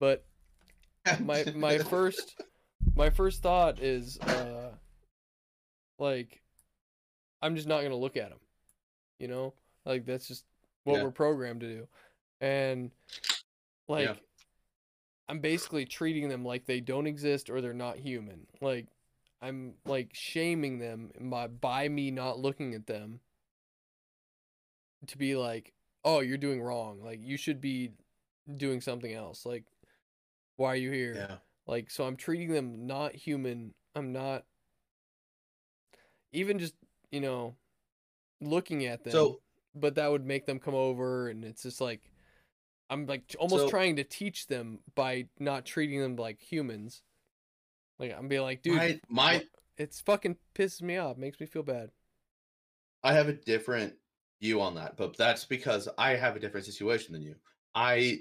but 0.00 0.24
my 1.20 1.44
my 1.54 1.78
first 1.90 2.34
my 2.94 3.10
first 3.10 3.42
thought 3.42 3.78
is 3.78 4.18
uh 4.20 4.70
like 5.98 6.40
I'm 7.42 7.56
just 7.56 7.68
not 7.68 7.82
gonna 7.82 7.96
look 7.96 8.16
at 8.16 8.30
them, 8.30 8.40
you 9.18 9.28
know, 9.28 9.54
like 9.84 10.04
that's 10.06 10.28
just 10.28 10.44
what 10.84 10.96
Yeah. 10.96 11.04
we're 11.04 11.10
programmed 11.10 11.60
to 11.60 11.68
do, 11.68 11.88
and 12.40 12.90
like 13.88 14.08
Yeah. 14.08 14.14
I'm 15.28 15.40
basically 15.40 15.84
treating 15.84 16.28
them 16.28 16.44
like 16.44 16.66
they 16.66 16.80
don't 16.80 17.06
exist 17.06 17.50
or 17.50 17.60
they're 17.60 17.72
not 17.74 17.98
human. 17.98 18.46
Like 18.60 18.86
I'm 19.42 19.74
like 19.84 20.10
shaming 20.14 20.78
them 20.78 21.10
by 21.20 21.48
by 21.48 21.88
me 21.88 22.10
not 22.10 22.38
looking 22.38 22.74
at 22.74 22.86
them 22.86 23.20
to 25.08 25.18
be 25.18 25.36
like, 25.36 25.72
oh, 26.04 26.20
you're 26.20 26.38
doing 26.38 26.62
wrong. 26.62 27.02
Like 27.02 27.20
you 27.22 27.36
should 27.36 27.60
be 27.60 27.92
doing 28.56 28.80
something 28.80 29.12
else. 29.12 29.44
Like 29.44 29.64
why 30.56 30.68
are 30.72 30.76
you 30.76 30.90
here? 30.90 31.14
yeah. 31.14 31.36
Like, 31.66 31.90
so 31.90 32.04
I'm 32.06 32.16
treating 32.16 32.52
them 32.52 32.86
not 32.86 33.14
human. 33.14 33.74
I'm 33.94 34.12
not 34.12 34.44
even 36.32 36.58
just, 36.58 36.74
you 37.10 37.20
know, 37.20 37.56
looking 38.40 38.84
at 38.86 39.04
them. 39.04 39.12
So 39.12 39.40
but 39.74 39.96
that 39.96 40.10
would 40.10 40.24
make 40.24 40.46
them 40.46 40.58
come 40.58 40.74
over, 40.74 41.28
and 41.28 41.44
it's 41.44 41.62
just 41.62 41.80
like, 41.80 42.00
I'm 42.88 43.06
like 43.06 43.36
almost 43.38 43.64
So- 43.64 43.70
trying 43.70 43.96
to 43.96 44.04
teach 44.04 44.46
them 44.46 44.78
by 44.94 45.28
not 45.38 45.66
treating 45.66 46.00
them 46.00 46.16
like 46.16 46.40
humans. 46.40 47.02
Like, 47.98 48.14
I'm 48.16 48.28
being 48.28 48.42
like, 48.42 48.62
dude, 48.62 48.76
my 48.76 49.00
my 49.08 49.44
it's 49.78 50.00
fucking 50.00 50.36
pisses 50.54 50.82
me 50.82 50.96
off, 50.96 51.16
makes 51.16 51.40
me 51.40 51.46
feel 51.46 51.62
bad. 51.62 51.90
I 53.02 53.12
have 53.12 53.28
a 53.28 53.32
different 53.32 53.94
view 54.40 54.60
on 54.60 54.74
that, 54.74 54.96
but 54.96 55.16
that's 55.16 55.44
because 55.44 55.88
I 55.96 56.16
have 56.16 56.36
a 56.36 56.40
different 56.40 56.66
situation 56.66 57.12
than 57.12 57.22
you. 57.22 57.36
I, 57.74 58.20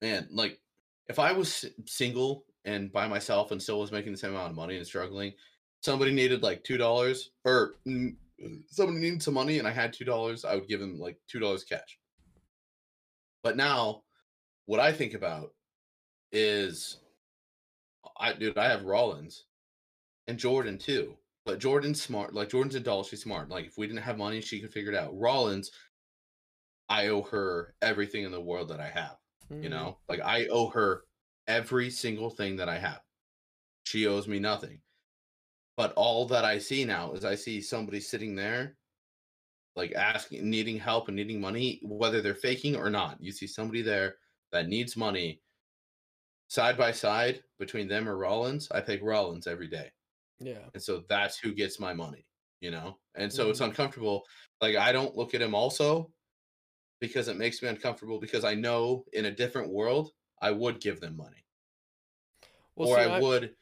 man, 0.00 0.28
like, 0.30 0.60
if 1.08 1.18
I 1.18 1.32
was 1.32 1.64
single 1.86 2.44
and 2.64 2.92
by 2.92 3.08
myself 3.08 3.50
and 3.50 3.60
still 3.60 3.80
was 3.80 3.92
making 3.92 4.12
the 4.12 4.18
same 4.18 4.30
amount 4.30 4.50
of 4.50 4.56
money 4.56 4.76
and 4.76 4.86
struggling, 4.86 5.32
somebody 5.82 6.12
needed 6.12 6.42
like 6.42 6.64
two 6.64 6.78
dollars, 6.78 7.30
or 7.44 7.74
mm, 7.86 8.14
somebody 8.68 8.98
needed 8.98 9.22
some 9.22 9.34
money 9.34 9.58
and 9.58 9.68
I 9.68 9.72
had 9.72 9.92
two 9.92 10.04
dollars, 10.04 10.44
I 10.44 10.54
would 10.54 10.68
give 10.68 10.80
them 10.80 10.98
like 10.98 11.16
two 11.28 11.38
dollars 11.38 11.64
cash. 11.64 11.98
But 13.42 13.56
now, 13.56 14.02
what 14.66 14.80
I 14.80 14.92
think 14.92 15.14
about 15.14 15.52
is, 16.30 16.98
I 18.18 18.32
dude, 18.32 18.56
I 18.56 18.68
have 18.68 18.84
Rollins 18.84 19.44
and 20.28 20.38
Jordan 20.38 20.78
too. 20.78 21.16
But 21.44 21.58
Jordan's 21.58 22.00
smart. 22.00 22.34
Like 22.34 22.50
Jordan's 22.50 22.76
a 22.76 22.80
doll. 22.80 23.02
she's 23.02 23.22
smart. 23.22 23.48
Like 23.48 23.66
if 23.66 23.76
we 23.76 23.86
didn't 23.88 24.02
have 24.02 24.16
money, 24.16 24.40
she 24.40 24.60
could 24.60 24.72
figure 24.72 24.92
it 24.92 24.96
out. 24.96 25.18
Rollins, 25.18 25.72
I 26.88 27.08
owe 27.08 27.22
her 27.22 27.74
everything 27.82 28.22
in 28.24 28.30
the 28.30 28.40
world 28.40 28.68
that 28.68 28.80
I 28.80 28.88
have. 28.88 29.16
You 29.50 29.68
Mhm. 29.68 29.70
know, 29.70 29.98
like 30.08 30.20
I 30.20 30.46
owe 30.46 30.68
her 30.70 31.04
every 31.48 31.90
single 31.90 32.30
thing 32.30 32.56
that 32.56 32.68
I 32.68 32.78
have. 32.78 33.02
She 33.84 34.06
owes 34.06 34.28
me 34.28 34.38
nothing. 34.38 34.80
But 35.76 35.92
all 35.94 36.26
that 36.28 36.44
I 36.44 36.58
see 36.58 36.84
now 36.84 37.12
is 37.12 37.24
I 37.24 37.34
see 37.34 37.60
somebody 37.60 38.00
sitting 38.00 38.34
there, 38.36 38.78
like 39.76 39.92
asking, 39.92 40.48
needing 40.48 40.78
help 40.78 41.08
and 41.08 41.16
needing 41.16 41.40
money, 41.40 41.80
whether 41.84 42.22
they're 42.22 42.34
faking 42.34 42.76
or 42.76 42.90
not. 42.90 43.22
You 43.22 43.32
see 43.32 43.46
somebody 43.46 43.82
there 43.82 44.18
that 44.52 44.68
needs 44.68 44.96
money 44.96 45.42
side 46.48 46.76
by 46.76 46.92
side 46.92 47.42
between 47.58 47.88
them 47.88 48.08
or 48.08 48.16
Rollins. 48.16 48.70
I 48.70 48.80
pick 48.80 49.02
Rollins 49.02 49.46
every 49.46 49.68
day. 49.68 49.90
Yeah. 50.40 50.70
And 50.74 50.82
so 50.82 51.04
that's 51.08 51.38
who 51.38 51.54
gets 51.54 51.80
my 51.80 51.94
money, 51.94 52.26
you 52.60 52.70
know? 52.70 53.00
And 53.16 53.32
so 53.32 53.50
it's 53.50 53.60
Mhm. 53.60 53.62
uncomfortable. 53.62 54.26
Like 54.60 54.76
I 54.76 54.92
don't 54.92 55.16
look 55.16 55.34
at 55.34 55.42
him 55.42 55.54
also 55.54 56.14
because 57.00 57.28
it 57.28 57.36
makes 57.38 57.62
me 57.62 57.68
uncomfortable 57.68 58.20
because 58.20 58.44
I 58.44 58.54
know 58.54 59.06
in 59.12 59.26
a 59.26 59.32
different 59.34 59.72
world 59.72 60.12
I 60.40 60.52
would 60.52 60.80
give 60.80 61.00
them 61.00 61.16
money. 61.16 61.46
Well, 62.74 62.86
or 62.86 62.98
see, 62.98 63.06
I 63.06 63.08
would 63.08 63.56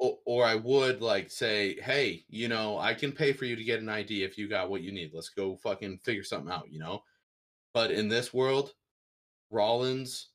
or, 0.00 0.18
or 0.26 0.44
I 0.46 0.56
would 0.56 1.02
like 1.02 1.30
say, 1.30 1.80
"Hey, 1.80 2.24
you 2.28 2.48
know, 2.48 2.78
I 2.78 2.94
can 2.94 3.12
pay 3.12 3.32
for 3.32 3.44
you 3.44 3.56
to 3.56 3.64
get 3.64 3.80
an 3.80 3.88
ID 3.88 4.24
if 4.24 4.38
you 4.38 4.48
got 4.48 4.70
what 4.70 4.82
you 4.82 4.92
need. 4.92 5.12
Let's 5.14 5.28
go 5.30 5.56
fucking 5.56 5.98
figure 6.04 6.24
something 6.24 6.52
out, 6.52 6.72
you 6.72 6.80
know?" 6.80 7.04
But 7.74 7.92
in 7.92 8.08
this 8.08 8.34
world, 8.34 8.72
Rollins 9.50 10.30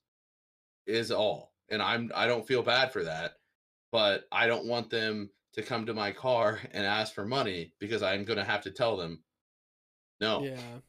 is 0.87 1.11
all. 1.11 1.53
And 1.69 1.81
I'm 1.81 2.11
I 2.15 2.27
don't 2.27 2.47
feel 2.47 2.63
bad 2.63 2.93
for 2.93 3.03
that, 3.05 3.33
but 3.91 4.25
I 4.31 4.47
don't 4.47 4.67
want 4.67 4.89
them 4.89 5.31
to 5.53 5.63
come 5.63 5.85
to 5.87 5.93
my 5.93 6.11
car 6.11 6.59
and 6.71 6.85
ask 6.85 7.13
for 7.13 7.25
money 7.25 7.73
because 7.79 8.03
I'm 8.03 8.25
going 8.25 8.37
to 8.37 8.43
have 8.45 8.61
to 8.63 8.71
tell 8.71 8.97
them 8.97 9.23
no. 10.21 10.43
Yeah. 10.43 10.79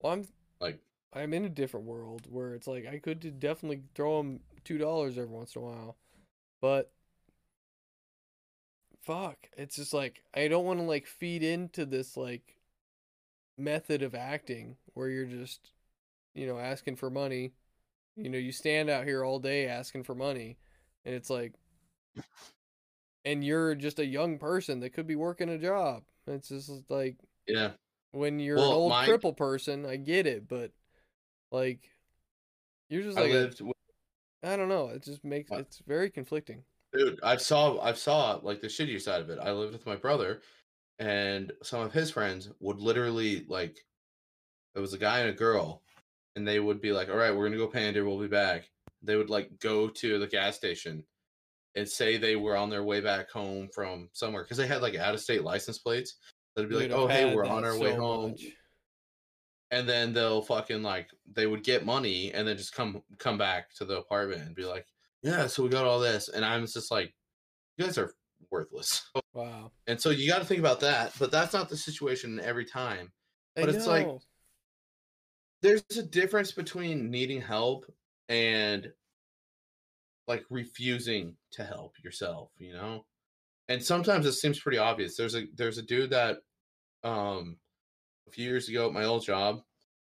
Well, 0.00 0.12
I'm 0.12 0.28
Like 0.60 0.80
I'm 1.12 1.34
in 1.34 1.44
a 1.44 1.48
different 1.48 1.86
world 1.86 2.26
where 2.28 2.54
it's 2.54 2.66
like 2.66 2.86
I 2.86 2.98
could 2.98 3.38
definitely 3.40 3.82
throw 3.94 4.18
them 4.18 4.40
two 4.64 4.78
dollars 4.78 5.18
every 5.18 5.30
once 5.30 5.54
in 5.56 5.62
a 5.62 5.64
while, 5.64 5.96
but 6.60 6.92
fuck, 9.02 9.36
it's 9.56 9.76
just 9.76 9.92
like 9.94 10.22
I 10.34 10.48
don't 10.48 10.64
want 10.64 10.78
to 10.80 10.84
like 10.84 11.06
feed 11.06 11.42
into 11.42 11.86
this 11.86 12.16
like 12.16 12.56
method 13.58 14.02
of 14.02 14.14
acting 14.14 14.76
where 14.94 15.08
you're 15.08 15.26
just, 15.26 15.72
you 16.34 16.46
know, 16.46 16.58
asking 16.58 16.96
for 16.96 17.10
money. 17.10 17.52
You 18.16 18.28
know, 18.28 18.38
you 18.38 18.52
stand 18.52 18.90
out 18.90 19.04
here 19.04 19.24
all 19.24 19.38
day 19.38 19.66
asking 19.66 20.04
for 20.04 20.14
money, 20.14 20.58
and 21.04 21.14
it's 21.14 21.30
like, 21.30 21.54
and 23.24 23.44
you're 23.44 23.74
just 23.74 23.98
a 23.98 24.04
young 24.06 24.38
person 24.38 24.80
that 24.80 24.90
could 24.90 25.06
be 25.06 25.16
working 25.16 25.48
a 25.48 25.58
job. 25.58 26.02
It's 26.26 26.48
just 26.48 26.70
like 26.90 27.16
yeah. 27.46 27.70
when 28.12 28.38
you're 28.38 28.56
Well, 28.56 28.70
an 28.70 28.74
old 28.76 28.90
my- 28.90 29.06
cripple 29.06 29.36
person, 29.36 29.86
I 29.86 29.96
get 29.96 30.26
it, 30.26 30.48
but 30.48 30.72
like 31.50 31.90
you're 32.88 33.02
just 33.02 33.16
like 33.16 33.30
a- 33.30 33.34
lived 33.34 33.62
I 34.42 34.56
don't 34.56 34.68
know. 34.68 34.88
It 34.88 35.02
just 35.02 35.22
makes 35.22 35.50
it's 35.52 35.82
very 35.86 36.10
conflicting. 36.10 36.62
Dude 36.92 37.18
i 37.22 37.36
saw 37.36 37.80
i 37.80 37.92
saw 37.92 38.38
like 38.42 38.60
the 38.60 38.66
shittier 38.66 39.00
side 39.00 39.20
of 39.20 39.30
it. 39.30 39.38
I 39.40 39.52
lived 39.52 39.72
with 39.72 39.86
my 39.86 39.96
brother 39.96 40.40
and 40.98 41.52
some 41.62 41.80
of 41.80 41.92
his 41.92 42.10
friends 42.10 42.50
would 42.60 42.78
literally 42.78 43.44
like 43.48 43.78
it 44.74 44.80
was 44.80 44.92
a 44.92 44.98
guy 44.98 45.20
and 45.20 45.30
a 45.30 45.32
girl 45.32 45.82
and 46.36 46.46
they 46.46 46.60
would 46.60 46.80
be 46.80 46.92
like 46.92 47.08
all 47.08 47.16
right 47.16 47.34
we're 47.34 47.46
gonna 47.46 47.56
go 47.56 47.66
pander 47.66 48.04
we'll 48.04 48.18
be 48.20 48.28
back. 48.28 48.70
They 49.02 49.16
would 49.16 49.30
like 49.30 49.58
go 49.60 49.88
to 49.88 50.18
the 50.18 50.26
gas 50.26 50.56
station 50.56 51.02
and 51.74 51.88
say 51.88 52.16
they 52.18 52.36
were 52.36 52.56
on 52.56 52.68
their 52.68 52.82
way 52.82 53.00
back 53.00 53.30
home 53.30 53.68
from 53.74 54.10
somewhere 54.12 54.42
because 54.42 54.58
they 54.58 54.66
had 54.66 54.82
like 54.82 54.94
out 54.94 55.14
of 55.14 55.20
state 55.20 55.42
license 55.42 55.78
plates. 55.78 56.16
They'd 56.54 56.68
be 56.68 56.74
Dude, 56.78 56.90
like 56.90 56.98
oh 56.98 57.06
hey 57.06 57.34
we're 57.34 57.46
on 57.46 57.64
our 57.64 57.78
way 57.78 57.94
home. 57.94 58.32
much. 58.32 58.44
and 59.70 59.88
then 59.88 60.12
they'll 60.12 60.42
fucking 60.42 60.82
like 60.82 61.08
they 61.32 61.46
would 61.46 61.64
get 61.64 61.86
money 61.86 62.32
and 62.34 62.46
then 62.46 62.56
just 62.58 62.74
come 62.74 63.02
come 63.18 63.38
back 63.38 63.72
to 63.76 63.84
the 63.84 63.96
apartment 63.98 64.42
and 64.42 64.54
be 64.54 64.64
like 64.64 64.86
yeah 65.22 65.46
so 65.46 65.62
we 65.62 65.68
got 65.68 65.84
all 65.84 66.00
this 66.00 66.28
and 66.28 66.44
i'm 66.44 66.66
just 66.66 66.90
like 66.90 67.12
you 67.76 67.84
guys 67.84 67.98
are 67.98 68.12
worthless. 68.50 69.08
Wow. 69.34 69.70
and 69.86 70.00
so 70.00 70.10
you 70.10 70.28
got 70.28 70.40
to 70.40 70.44
think 70.44 70.58
about 70.60 70.80
that 70.80 71.12
but 71.18 71.30
that's 71.30 71.52
not 71.52 71.68
the 71.68 71.76
situation 71.76 72.40
every 72.40 72.64
time 72.64 73.12
I 73.56 73.60
But 73.60 73.74
it's 73.74 73.86
like- 73.86 74.08
there's 75.62 75.84
a 75.96 76.02
difference 76.02 76.52
between 76.52 77.10
needing 77.10 77.40
help 77.40 77.84
and 78.28 78.90
like 80.26 80.44
refusing 80.50 81.36
to 81.52 81.64
help 81.64 81.94
yourself 82.02 82.50
you 82.58 82.72
know? 82.72 83.04
And 83.68 83.80
sometimes 83.82 84.26
it 84.26 84.32
seems 84.32 84.58
pretty 84.58 84.78
obvious. 84.78 85.16
There's 85.16 85.36
a 85.36 85.44
there's 85.54 85.78
a 85.78 85.82
dude 85.82 86.10
that 86.10 86.38
um 87.04 87.56
a 88.26 88.32
few 88.32 88.44
years 88.48 88.68
ago 88.68 88.88
at 88.88 88.92
my 88.92 89.04
old 89.04 89.24
job 89.24 89.60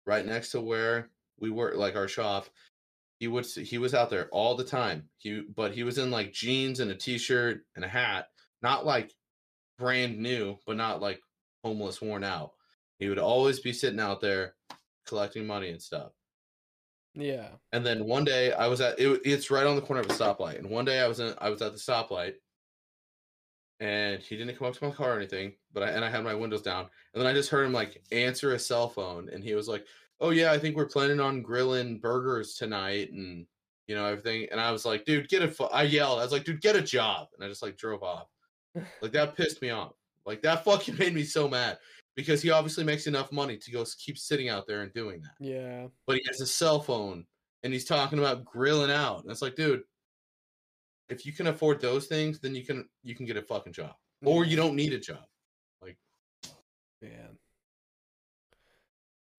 right 0.05 0.25
next 0.25 0.51
to 0.51 0.59
where 0.61 1.09
we 1.39 1.49
work 1.51 1.75
like 1.75 1.95
our 1.95 2.09
shop 2.09 2.47
he 3.25 3.29
would 3.29 3.45
he 3.47 3.79
was 3.79 3.95
out 3.95 4.11
there 4.11 4.27
all 4.31 4.53
the 4.53 4.63
time 4.63 5.09
he 5.17 5.41
but 5.55 5.71
he 5.71 5.81
was 5.81 5.97
in 5.97 6.11
like 6.11 6.31
jeans 6.31 6.79
and 6.79 6.91
a 6.91 6.95
t-shirt 6.95 7.65
and 7.75 7.83
a 7.83 7.87
hat 7.87 8.27
not 8.61 8.85
like 8.85 9.11
brand 9.79 10.19
new 10.19 10.55
but 10.67 10.77
not 10.77 11.01
like 11.01 11.19
homeless 11.63 11.99
worn 11.99 12.23
out 12.23 12.51
he 12.99 13.09
would 13.09 13.17
always 13.17 13.59
be 13.59 13.73
sitting 13.73 13.99
out 13.99 14.21
there 14.21 14.53
collecting 15.07 15.47
money 15.47 15.69
and 15.69 15.81
stuff 15.81 16.11
yeah. 17.15 17.47
and 17.71 17.83
then 17.83 18.05
one 18.05 18.25
day 18.25 18.51
I 18.51 18.67
was 18.67 18.79
at 18.79 18.99
it, 18.99 19.21
it's 19.25 19.49
right 19.49 19.65
on 19.65 19.75
the 19.75 19.81
corner 19.81 20.01
of 20.01 20.09
a 20.09 20.13
stoplight. 20.13 20.59
And 20.59 20.69
one 20.69 20.83
day 20.83 20.99
I 20.99 21.07
was 21.07 21.21
in 21.21 21.33
I 21.37 21.49
was 21.49 21.61
at 21.61 21.71
the 21.71 21.79
stoplight 21.79 22.33
and 23.79 24.21
he 24.21 24.35
didn't 24.35 24.57
come 24.57 24.67
up 24.67 24.73
to 24.73 24.83
my 24.83 24.91
car 24.91 25.13
or 25.13 25.17
anything, 25.17 25.53
but 25.71 25.81
I 25.81 25.91
and 25.91 26.03
I 26.03 26.09
had 26.09 26.25
my 26.25 26.33
windows 26.35 26.61
down. 26.61 26.89
And 27.13 27.21
then 27.21 27.25
I 27.25 27.31
just 27.31 27.49
heard 27.49 27.65
him 27.65 27.71
like 27.71 28.03
answer 28.11 28.53
a 28.53 28.59
cell 28.59 28.89
phone 28.89 29.29
and 29.29 29.41
he 29.41 29.55
was 29.55 29.69
like, 29.69 29.85
"Oh 30.19 30.29
yeah, 30.31 30.51
I 30.51 30.57
think 30.59 30.75
we're 30.75 30.87
planning 30.87 31.19
on 31.19 31.41
grilling 31.41 31.99
burgers 31.99 32.55
tonight 32.55 33.11
and 33.11 33.45
you 33.87 33.95
know 33.95 34.05
everything." 34.05 34.47
And 34.51 34.59
I 34.59 34.71
was 34.71 34.85
like, 34.85 35.05
"Dude, 35.05 35.29
get 35.29 35.43
a 35.43 35.47
fu-" 35.47 35.65
I 35.65 35.83
yelled. 35.83 36.19
I 36.19 36.23
was 36.23 36.31
like, 36.31 36.43
"Dude, 36.45 36.61
get 36.61 36.75
a 36.75 36.81
job." 36.81 37.27
And 37.35 37.43
I 37.43 37.47
just 37.49 37.61
like 37.61 37.77
drove 37.77 38.03
off. 38.03 38.27
Like 39.01 39.11
that 39.13 39.35
pissed 39.35 39.61
me 39.61 39.69
off. 39.69 39.93
Like 40.25 40.41
that 40.41 40.63
fucking 40.65 40.97
made 40.97 41.13
me 41.13 41.23
so 41.23 41.47
mad 41.47 41.77
because 42.15 42.41
he 42.41 42.49
obviously 42.51 42.83
makes 42.83 43.07
enough 43.07 43.31
money 43.31 43.57
to 43.57 43.71
go 43.71 43.85
keep 43.97 44.17
sitting 44.17 44.49
out 44.49 44.65
there 44.67 44.81
and 44.81 44.93
doing 44.93 45.21
that 45.21 45.35
Yeah. 45.45 45.87
but 46.07 46.15
he 46.15 46.23
has 46.27 46.39
a 46.39 46.45
cell 46.47 46.79
phone 46.79 47.25
and 47.63 47.73
he's 47.73 47.83
talking 47.85 48.19
about 48.19 48.45
grilling 48.45 48.89
out. 48.91 49.21
And 49.23 49.31
it's 49.31 49.41
like, 49.41 49.55
dude, 49.55 49.83
if 51.09 51.25
you 51.25 51.33
can 51.33 51.47
afford 51.47 51.81
those 51.81 52.07
things, 52.07 52.39
then 52.39 52.55
you 52.55 52.65
can 52.65 52.87
you 53.03 53.15
can 53.15 53.25
get 53.25 53.37
a 53.37 53.41
fucking 53.41 53.73
job. 53.73 53.95
Or 54.23 54.43
you 54.45 54.55
don't 54.55 54.75
need 54.75 54.93
a 54.93 54.99
job. 54.99 55.25
Like 55.81 55.97
man. 57.01 57.37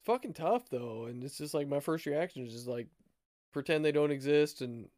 Fucking 0.06 0.34
tough 0.34 0.70
though, 0.70 1.06
and 1.06 1.24
it's 1.24 1.36
just 1.36 1.52
like 1.52 1.66
my 1.66 1.80
first 1.80 2.06
reaction 2.06 2.46
is 2.46 2.52
just 2.52 2.68
like 2.68 2.86
pretend 3.52 3.84
they 3.84 3.90
don't 3.90 4.12
exist 4.12 4.60
and 4.60 4.88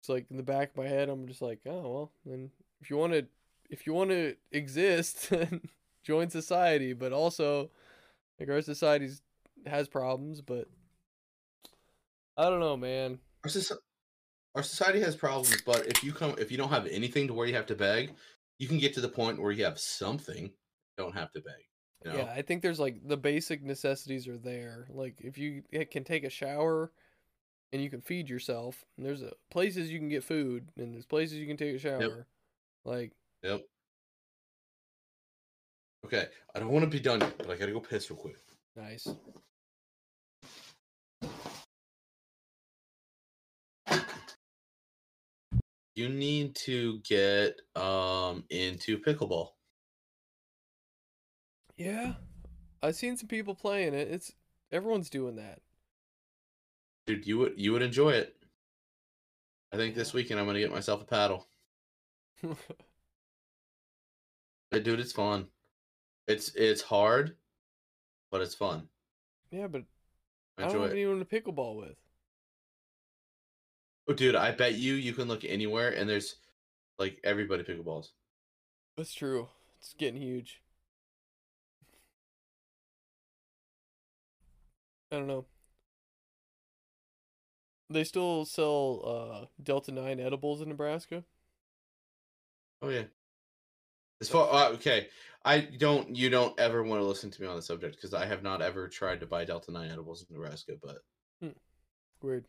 it's 0.00 0.08
like 0.08 0.24
in 0.30 0.38
the 0.38 0.42
back 0.42 0.70
of 0.70 0.76
my 0.78 0.88
head 0.88 1.10
I'm 1.10 1.28
just 1.28 1.42
like, 1.42 1.60
oh 1.66 1.82
well, 1.82 2.12
then 2.24 2.50
if 2.80 2.88
you 2.88 2.96
want 2.96 3.12
to 3.12 3.26
if 3.68 3.86
you 3.86 3.92
want 3.92 4.08
to 4.08 4.34
exist, 4.50 5.30
join 6.04 6.30
society, 6.30 6.94
but 6.94 7.12
also 7.12 7.70
like 8.40 8.48
our 8.48 8.62
society's 8.62 9.20
has 9.66 9.88
problems, 9.88 10.40
but 10.40 10.68
I 12.38 12.48
don't 12.48 12.60
know, 12.60 12.78
man. 12.78 13.18
Our, 13.44 13.50
soci- 13.50 13.76
our 14.54 14.62
society 14.62 15.00
has 15.00 15.16
problems, 15.16 15.60
but 15.66 15.86
if 15.86 16.02
you 16.02 16.14
come 16.14 16.34
if 16.38 16.50
you 16.50 16.56
don't 16.56 16.70
have 16.70 16.86
anything 16.86 17.28
to 17.28 17.34
where 17.34 17.46
you 17.46 17.54
have 17.56 17.66
to 17.66 17.74
beg, 17.74 18.14
you 18.58 18.68
can 18.68 18.78
get 18.78 18.94
to 18.94 19.02
the 19.02 19.08
point 19.08 19.38
where 19.38 19.52
you 19.52 19.64
have 19.64 19.78
something, 19.78 20.50
don't 20.96 21.14
have 21.14 21.30
to 21.32 21.40
beg. 21.42 21.71
You 22.04 22.10
know? 22.10 22.16
Yeah, 22.18 22.32
I 22.34 22.42
think 22.42 22.62
there's 22.62 22.80
like 22.80 23.06
the 23.06 23.16
basic 23.16 23.62
necessities 23.62 24.26
are 24.28 24.38
there. 24.38 24.86
Like 24.90 25.20
if 25.20 25.38
you 25.38 25.62
can 25.90 26.04
take 26.04 26.24
a 26.24 26.30
shower 26.30 26.92
and 27.72 27.82
you 27.82 27.90
can 27.90 28.00
feed 28.00 28.28
yourself, 28.28 28.84
and 28.96 29.06
there's 29.06 29.22
a, 29.22 29.32
places 29.50 29.90
you 29.90 29.98
can 29.98 30.08
get 30.08 30.24
food 30.24 30.68
and 30.76 30.94
there's 30.94 31.06
places 31.06 31.38
you 31.38 31.46
can 31.46 31.56
take 31.56 31.76
a 31.76 31.78
shower. 31.78 32.26
Like 32.84 33.12
Yep. 33.42 33.62
Okay, 36.04 36.26
I 36.54 36.58
don't 36.58 36.70
want 36.70 36.84
to 36.84 36.90
be 36.90 37.00
done 37.00 37.20
yet, 37.20 37.38
but 37.38 37.50
I 37.50 37.56
gotta 37.56 37.72
go 37.72 37.80
piss 37.80 38.10
real 38.10 38.18
quick. 38.18 38.36
nice. 38.76 39.08
You 45.94 46.08
need 46.08 46.54
to 46.56 47.00
get 47.00 47.60
um 47.76 48.44
into 48.50 48.98
pickleball. 48.98 49.50
Yeah. 51.84 52.12
I've 52.82 52.94
seen 52.96 53.16
some 53.16 53.28
people 53.28 53.54
playing 53.54 53.94
it. 53.94 54.08
It's 54.08 54.32
everyone's 54.70 55.10
doing 55.10 55.36
that. 55.36 55.60
Dude, 57.06 57.26
you 57.26 57.38
would 57.38 57.54
you 57.56 57.72
would 57.72 57.82
enjoy 57.82 58.10
it. 58.10 58.36
I 59.72 59.76
think 59.76 59.94
this 59.94 60.12
weekend 60.12 60.38
I'm 60.38 60.46
gonna 60.46 60.60
get 60.60 60.70
myself 60.72 61.02
a 61.02 61.04
paddle. 61.04 61.46
But 64.70 64.84
dude, 64.84 65.00
it's 65.00 65.12
fun. 65.12 65.48
It's 66.26 66.54
it's 66.54 66.80
hard, 66.80 67.36
but 68.30 68.40
it's 68.40 68.54
fun. 68.54 68.88
yeah, 69.50 69.66
but 69.66 69.82
I 70.56 70.62
don't 70.62 70.70
enjoy 70.70 70.82
have 70.84 70.90
it. 70.92 70.94
anyone 70.94 71.18
to 71.18 71.26
pickleball 71.26 71.76
with. 71.76 71.96
Oh, 74.08 74.14
dude, 74.14 74.34
I 74.34 74.50
bet 74.52 74.74
you 74.74 74.94
you 74.94 75.12
can 75.12 75.28
look 75.28 75.44
anywhere 75.44 75.90
and 75.90 76.08
there's 76.08 76.36
like 76.98 77.20
everybody 77.22 77.64
pickleballs. 77.64 78.06
That's 78.96 79.12
true. 79.12 79.48
It's 79.78 79.92
getting 79.92 80.22
huge. 80.22 80.62
I 85.12 85.16
don't 85.16 85.26
know. 85.26 85.44
They 87.90 88.04
still 88.04 88.46
sell 88.46 89.02
uh 89.04 89.46
Delta 89.62 89.92
9 89.92 90.18
edibles 90.18 90.62
in 90.62 90.70
Nebraska? 90.70 91.24
Oh 92.80 92.88
yeah. 92.88 93.04
As 94.22 94.28
far 94.28 94.48
uh, 94.52 94.70
okay, 94.74 95.08
I 95.44 95.60
don't. 95.60 96.14
You 96.14 96.30
don't 96.30 96.58
ever 96.58 96.82
want 96.82 97.00
to 97.00 97.04
listen 97.06 97.30
to 97.30 97.42
me 97.42 97.48
on 97.48 97.56
the 97.56 97.62
subject 97.62 97.96
because 97.96 98.14
I 98.14 98.24
have 98.24 98.42
not 98.42 98.62
ever 98.62 98.88
tried 98.88 99.20
to 99.20 99.26
buy 99.26 99.44
Delta 99.44 99.72
Nine 99.72 99.90
edibles 99.90 100.24
in 100.28 100.34
Nebraska. 100.34 100.74
But 100.82 100.98
Weird. 102.22 102.46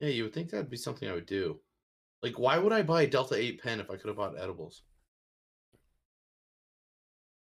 yeah, 0.00 0.08
you 0.08 0.24
would 0.24 0.32
think 0.32 0.50
that'd 0.50 0.70
be 0.70 0.78
something 0.78 1.08
I 1.08 1.12
would 1.12 1.26
do. 1.26 1.60
Like, 2.22 2.38
why 2.38 2.58
would 2.58 2.72
I 2.72 2.82
buy 2.82 3.02
a 3.02 3.06
Delta 3.06 3.34
Eight 3.36 3.62
pen 3.62 3.78
if 3.78 3.90
I 3.90 3.96
could 3.96 4.08
have 4.08 4.16
bought 4.16 4.38
edibles? 4.38 4.82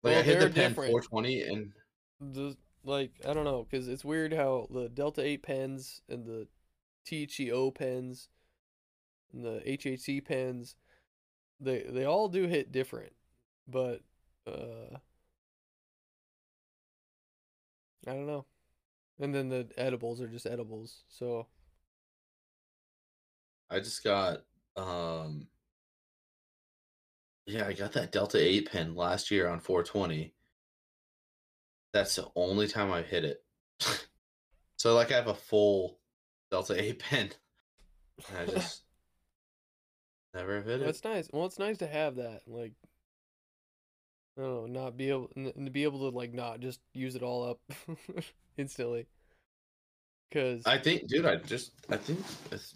Like 0.02 0.12
Well, 0.12 0.20
I 0.20 0.22
hit 0.22 0.40
the 0.40 0.50
pen 0.50 0.70
different. 0.70 0.90
420 0.90 1.42
and 1.42 1.72
The 2.20 2.56
like 2.84 3.12
I 3.26 3.32
don't 3.32 3.44
know 3.44 3.66
cuz 3.70 3.88
it's 3.88 4.04
weird 4.04 4.32
how 4.32 4.66
the 4.70 4.88
Delta 4.88 5.22
8 5.22 5.42
pens 5.42 6.02
and 6.08 6.24
the 6.26 6.48
THCO 7.06 7.74
pens 7.74 8.28
and 9.32 9.44
the 9.44 9.62
HHC 9.66 10.24
pens 10.24 10.76
they 11.60 11.82
they 11.82 12.04
all 12.04 12.28
do 12.28 12.46
hit 12.46 12.72
different. 12.72 13.12
But 13.68 14.02
uh 14.46 14.98
I 18.06 18.12
don't 18.12 18.26
know. 18.26 18.46
And 19.18 19.34
then 19.34 19.48
the 19.50 19.68
edibles 19.76 20.20
are 20.20 20.28
just 20.28 20.46
edibles. 20.46 21.04
So 21.08 21.46
I 23.70 23.78
just 23.80 24.02
got 24.02 24.44
um 24.76 25.48
yeah, 27.46 27.66
I 27.66 27.72
got 27.72 27.92
that 27.92 28.12
Delta 28.12 28.38
8 28.38 28.70
pen 28.70 28.94
last 28.94 29.30
year 29.30 29.48
on 29.48 29.60
420. 29.60 30.32
That's 31.92 32.14
the 32.16 32.28
only 32.36 32.68
time 32.68 32.92
I've 32.92 33.06
hit 33.06 33.24
it. 33.24 33.42
so 34.76 34.94
like 34.94 35.12
I 35.12 35.16
have 35.16 35.28
a 35.28 35.34
full 35.34 35.98
Delta 36.50 36.80
A 36.80 36.92
pen. 36.94 37.30
I 38.38 38.44
just 38.50 38.82
never 40.34 40.62
hit 40.62 40.80
it. 40.80 40.84
That's 40.84 41.04
nice. 41.04 41.28
Well, 41.32 41.46
it's 41.46 41.58
nice 41.58 41.78
to 41.78 41.86
have 41.86 42.16
that. 42.16 42.42
Like, 42.46 42.72
I 44.38 44.42
don't 44.42 44.72
know, 44.72 44.82
not 44.82 44.96
be 44.96 45.10
able 45.10 45.28
to 45.34 45.70
be 45.70 45.84
able 45.84 46.10
to 46.10 46.16
like 46.16 46.32
not 46.32 46.60
just 46.60 46.80
use 46.94 47.14
it 47.14 47.22
all 47.22 47.44
up 47.48 47.60
instantly. 48.56 49.06
Cause 50.32 50.62
I 50.64 50.78
think 50.78 51.08
dude, 51.08 51.26
I 51.26 51.36
just 51.36 51.72
I 51.90 51.96
think 51.96 52.20
it's 52.52 52.74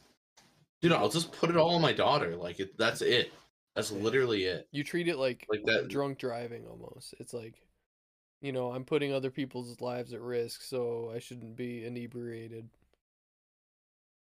dude, 0.82 0.93
I'll 0.93 1.09
just 1.09 1.31
put 1.31 1.51
it 1.51 1.57
all 1.57 1.77
on 1.77 1.82
my 1.82 1.93
daughter. 1.93 2.35
Like 2.35 2.59
it 2.59 2.77
that's 2.77 3.01
it. 3.01 3.32
That's 3.74 3.91
literally 3.91 4.45
it. 4.45 4.69
you 4.70 4.85
treat 4.85 5.09
it 5.09 5.19
like 5.19 5.47
Like 5.49 5.65
that 5.65 5.89
drunk 5.89 6.19
driving 6.19 6.65
almost. 6.66 7.15
It's 7.19 7.35
like, 7.35 7.55
you 8.44 8.52
know, 8.52 8.72
I'm 8.72 8.84
putting 8.84 9.10
other 9.14 9.30
people's 9.30 9.80
lives 9.80 10.12
at 10.12 10.20
risk, 10.20 10.60
so 10.60 11.10
I 11.14 11.18
shouldn't 11.18 11.56
be 11.56 11.86
inebriated. 11.86 12.68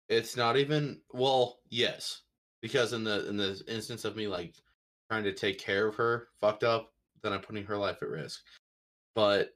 it's 0.09 0.37
not 0.37 0.57
even 0.57 1.01
well 1.13 1.61
yes 1.71 2.23
because 2.61 2.93
in 2.93 3.05
the 3.05 3.29
in 3.29 3.37
the 3.37 3.63
instance 3.69 4.05
of 4.05 4.17
me 4.17 4.27
like 4.27 4.57
trying 5.09 5.23
to 5.23 5.33
take 5.33 5.61
care 5.61 5.87
of 5.87 5.95
her 5.95 6.27
fucked 6.41 6.65
up 6.65 6.93
then 7.23 7.33
i'm 7.33 7.41
putting 7.41 7.65
her 7.65 7.77
life 7.77 8.03
at 8.03 8.09
risk 8.09 8.41
but 9.15 9.51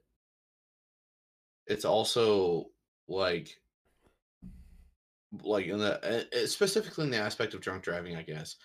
it's 1.67 1.83
also 1.83 2.67
like 3.09 3.59
like 5.43 5.65
in 5.65 5.77
the 5.77 5.99
uh, 6.07 6.23
uh, 6.43 6.47
specifically 6.47 7.03
in 7.03 7.11
the 7.11 7.17
aspect 7.17 7.53
of 7.53 7.59
drunk 7.59 7.83
driving 7.83 8.15
i 8.15 8.21
guess 8.21 8.55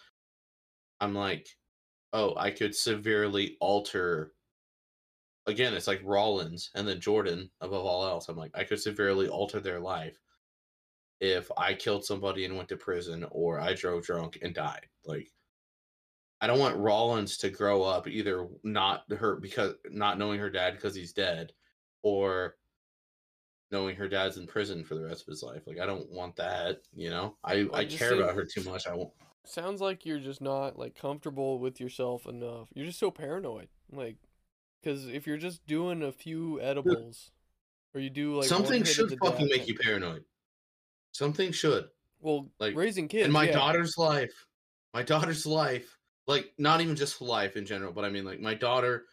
i'm 1.00 1.14
like 1.14 1.48
oh 2.12 2.34
i 2.36 2.52
could 2.52 2.74
severely 2.74 3.56
alter 3.60 4.32
again 5.46 5.74
it's 5.74 5.86
like 5.86 6.00
rollins 6.04 6.70
and 6.74 6.86
then 6.86 7.00
jordan 7.00 7.50
above 7.60 7.84
all 7.84 8.06
else 8.06 8.28
i'm 8.28 8.36
like 8.36 8.50
i 8.54 8.64
could 8.64 8.80
severely 8.80 9.28
alter 9.28 9.60
their 9.60 9.80
life 9.80 10.18
if 11.20 11.50
I 11.56 11.74
killed 11.74 12.04
somebody 12.04 12.44
and 12.44 12.56
went 12.56 12.68
to 12.70 12.76
prison 12.76 13.26
or 13.30 13.60
I 13.60 13.74
drove 13.74 14.04
drunk 14.04 14.38
and 14.42 14.54
died. 14.54 14.86
Like 15.04 15.30
I 16.40 16.46
don't 16.46 16.58
want 16.58 16.78
Rollins 16.78 17.36
to 17.38 17.50
grow 17.50 17.82
up 17.82 18.08
either 18.08 18.48
not 18.64 19.04
her 19.12 19.36
because 19.36 19.74
not 19.90 20.18
knowing 20.18 20.40
her 20.40 20.50
dad 20.50 20.74
because 20.74 20.94
he's 20.94 21.12
dead 21.12 21.52
or 22.02 22.56
knowing 23.70 23.94
her 23.96 24.08
dad's 24.08 24.38
in 24.38 24.46
prison 24.46 24.82
for 24.82 24.94
the 24.94 25.04
rest 25.04 25.22
of 25.22 25.28
his 25.28 25.42
life. 25.42 25.66
Like 25.66 25.78
I 25.78 25.86
don't 25.86 26.10
want 26.10 26.36
that, 26.36 26.80
you 26.94 27.10
know. 27.10 27.36
I 27.44 27.64
Well, 27.70 27.80
I 27.80 27.84
care 27.84 28.14
about 28.14 28.34
her 28.34 28.46
too 28.46 28.64
much. 28.64 28.86
I 28.86 28.94
won't 28.94 29.12
Sounds 29.44 29.80
like 29.80 30.04
you're 30.04 30.18
just 30.18 30.40
not 30.40 30.78
like 30.78 30.94
comfortable 30.94 31.58
with 31.58 31.80
yourself 31.80 32.26
enough. 32.26 32.68
You're 32.74 32.86
just 32.86 32.98
so 32.98 33.10
paranoid. 33.10 33.68
Like, 33.90 34.16
because 34.82 35.06
if 35.08 35.26
you're 35.26 35.36
just 35.36 35.66
doing 35.66 36.02
a 36.02 36.12
few 36.12 36.60
edibles, 36.60 37.30
or 37.94 38.00
you 38.00 38.10
do 38.10 38.36
like 38.36 38.48
something 38.48 38.84
should 38.84 39.16
fucking 39.22 39.48
make 39.48 39.68
you 39.68 39.74
paranoid. 39.74 40.24
Something 41.12 41.50
should. 41.52 41.86
Well, 42.20 42.50
like, 42.60 42.76
raising 42.76 43.08
kids. 43.08 43.26
in 43.26 43.32
my 43.32 43.46
yeah. 43.46 43.52
daughter's 43.52 43.96
life 43.96 44.46
my 44.92 45.02
daughter's 45.02 45.46
life 45.46 45.98
like 46.26 46.52
not 46.58 46.80
even 46.80 46.96
just 46.96 47.20
life 47.20 47.56
in 47.56 47.64
general 47.64 47.92
but 47.92 48.04
i 48.04 48.10
mean 48.10 48.24
like 48.24 48.40
my 48.40 48.54
daughter 48.54 49.04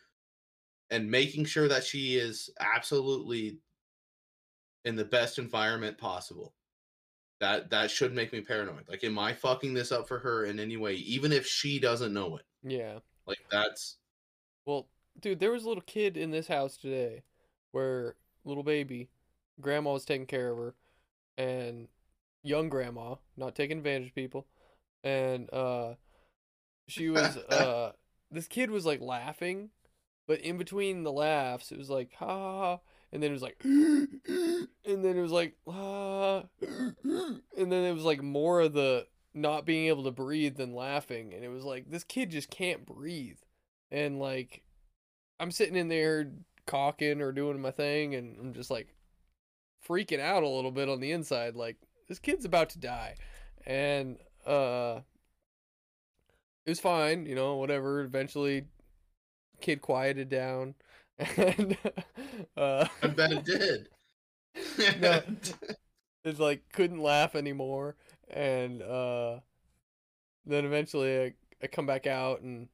and 0.89 1.09
making 1.09 1.45
sure 1.45 1.67
that 1.67 1.83
she 1.83 2.15
is 2.17 2.49
absolutely 2.59 3.59
in 4.85 4.95
the 4.95 5.05
best 5.05 5.37
environment 5.39 5.97
possible 5.97 6.53
that 7.39 7.69
that 7.69 7.91
should 7.91 8.13
make 8.13 8.33
me 8.33 8.41
paranoid 8.41 8.83
like 8.89 9.03
am 9.03 9.19
i 9.19 9.33
fucking 9.33 9.73
this 9.73 9.91
up 9.91 10.07
for 10.07 10.19
her 10.19 10.45
in 10.45 10.59
any 10.59 10.77
way 10.77 10.93
even 10.95 11.31
if 11.31 11.45
she 11.45 11.79
doesn't 11.79 12.13
know 12.13 12.37
it 12.37 12.45
Yeah. 12.63 12.99
like 13.25 13.39
that's 13.51 13.97
Well, 14.65 14.87
dude, 15.19 15.39
there 15.39 15.51
was 15.51 15.63
a 15.63 15.67
little 15.67 15.83
kid 15.85 16.17
in 16.17 16.31
this 16.31 16.47
house 16.47 16.77
today 16.77 17.23
where 17.71 18.15
little 18.45 18.63
baby, 18.63 19.09
grandma 19.59 19.93
was 19.93 20.05
taking 20.05 20.27
care 20.27 20.51
of 20.51 20.57
her, 20.57 20.75
and 21.37 21.87
young 22.43 22.69
grandma, 22.69 23.15
not 23.35 23.55
taking 23.55 23.77
advantage 23.77 24.09
of 24.09 24.15
people, 24.15 24.47
and 25.03 25.51
uh, 25.53 25.93
she 26.87 27.09
was 27.09 27.37
uh, 27.49 27.91
this 28.31 28.47
kid 28.47 28.71
was 28.71 28.85
like 28.85 29.01
laughing, 29.01 29.69
but 30.27 30.39
in 30.41 30.57
between 30.57 31.03
the 31.03 31.11
laughs, 31.11 31.71
it 31.71 31.77
was 31.77 31.89
like 31.89 32.13
ha 32.15 32.25
ha 32.25 32.59
ha, 32.59 32.79
and 33.11 33.21
then 33.21 33.31
it 33.31 33.33
was 33.33 33.41
like, 33.41 33.57
and 33.63 34.67
then 34.85 35.17
it 35.17 35.21
was 35.21 35.31
like 35.31 35.55
ah, 35.67 36.43
and 36.63 37.71
then 37.71 37.83
it 37.83 37.93
was 37.93 38.03
like 38.03 38.21
more 38.21 38.61
of 38.61 38.73
the 38.73 39.07
not 39.33 39.65
being 39.65 39.87
able 39.87 40.03
to 40.03 40.11
breathe 40.11 40.57
than 40.57 40.73
laughing, 40.73 41.33
and 41.33 41.43
it 41.43 41.49
was 41.49 41.63
like 41.63 41.89
this 41.89 42.03
kid 42.03 42.31
just 42.31 42.49
can't 42.49 42.85
breathe 42.85 43.37
and 43.91 44.19
like 44.19 44.63
I'm 45.39 45.51
sitting 45.51 45.75
in 45.75 45.87
there 45.87 46.31
caulking 46.65 47.21
or 47.21 47.31
doing 47.31 47.61
my 47.61 47.71
thing 47.71 48.15
and 48.15 48.37
I'm 48.39 48.53
just 48.53 48.69
like 48.69 48.93
freaking 49.87 50.19
out 50.19 50.43
a 50.43 50.47
little 50.47 50.71
bit 50.71 50.89
on 50.89 50.99
the 50.99 51.11
inside 51.11 51.55
like 51.55 51.77
this 52.07 52.19
kid's 52.19 52.45
about 52.45 52.69
to 52.71 52.79
die. 52.79 53.15
And 53.65 54.17
uh 54.45 55.01
it 56.65 56.71
was 56.71 56.79
fine 56.79 57.25
you 57.25 57.35
know 57.35 57.55
whatever. 57.55 58.01
Eventually 58.01 58.65
kid 59.61 59.81
quieted 59.81 60.29
down. 60.29 60.75
And 61.37 61.75
uh 62.55 62.87
i 63.01 63.07
bet 63.07 63.31
it 63.31 63.45
did. 63.45 63.87
No. 64.99 65.21
it's 66.23 66.39
like 66.39 66.63
couldn't 66.73 67.01
laugh 67.01 67.35
anymore. 67.35 67.95
And 68.29 68.81
uh 68.81 69.39
then 70.45 70.65
eventually 70.65 71.19
I, 71.21 71.33
I 71.61 71.67
come 71.67 71.85
back 71.85 72.07
out 72.07 72.41
and 72.41 72.67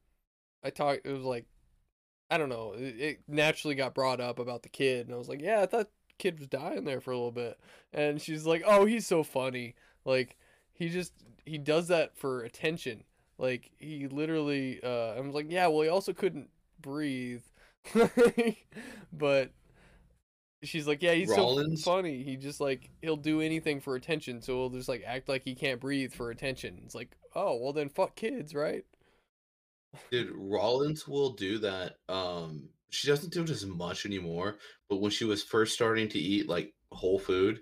I 0.63 0.69
talk 0.69 0.99
it 1.03 1.11
was 1.11 1.23
like 1.23 1.45
I 2.33 2.37
don't 2.37 2.49
know 2.49 2.73
it, 2.75 2.99
it 2.99 3.19
naturally 3.27 3.75
got 3.75 3.93
brought 3.93 4.19
up 4.21 4.39
about 4.39 4.63
the 4.63 4.69
kid 4.69 5.07
and 5.07 5.15
I 5.15 5.17
was 5.17 5.29
like 5.29 5.41
yeah 5.41 5.61
I 5.61 5.65
thought 5.65 5.89
kid 6.17 6.39
was 6.39 6.47
dying 6.47 6.85
there 6.85 7.01
for 7.01 7.11
a 7.11 7.15
little 7.15 7.31
bit 7.31 7.59
and 7.93 8.21
she's 8.21 8.45
like 8.45 8.63
oh 8.65 8.85
he's 8.85 9.07
so 9.07 9.23
funny 9.23 9.75
like 10.05 10.37
he 10.73 10.89
just 10.89 11.13
he 11.45 11.57
does 11.57 11.87
that 11.89 12.17
for 12.17 12.43
attention 12.43 13.03
like 13.37 13.71
he 13.79 14.07
literally 14.07 14.79
uh 14.83 15.13
I 15.15 15.19
was 15.19 15.33
like 15.35 15.47
yeah 15.49 15.67
well 15.67 15.81
he 15.81 15.89
also 15.89 16.13
couldn't 16.13 16.49
breathe 16.81 17.41
but 19.13 19.51
she's 20.63 20.87
like, 20.87 21.01
yeah, 21.01 21.13
he's 21.13 21.29
Rollins? 21.29 21.83
so 21.83 21.91
funny. 21.91 22.23
He 22.23 22.37
just 22.37 22.59
like 22.59 22.89
he'll 23.01 23.17
do 23.17 23.41
anything 23.41 23.79
for 23.79 23.95
attention. 23.95 24.41
So 24.41 24.53
he'll 24.53 24.69
just 24.69 24.89
like 24.89 25.03
act 25.05 25.29
like 25.29 25.43
he 25.43 25.55
can't 25.55 25.79
breathe 25.79 26.13
for 26.13 26.31
attention. 26.31 26.81
It's 26.85 26.95
like, 26.95 27.15
oh, 27.35 27.57
well 27.57 27.73
then 27.73 27.89
fuck 27.89 28.15
kids, 28.15 28.53
right? 28.55 28.85
Dude, 30.11 30.31
Rollins 30.35 31.07
will 31.07 31.33
do 31.33 31.59
that. 31.59 31.97
Um, 32.09 32.69
she 32.89 33.07
doesn't 33.07 33.33
do 33.33 33.43
it 33.43 33.49
as 33.49 33.65
much 33.65 34.05
anymore, 34.05 34.57
but 34.89 35.01
when 35.01 35.11
she 35.11 35.25
was 35.25 35.43
first 35.43 35.73
starting 35.73 36.07
to 36.09 36.19
eat 36.19 36.47
like 36.47 36.73
whole 36.91 37.19
food 37.19 37.61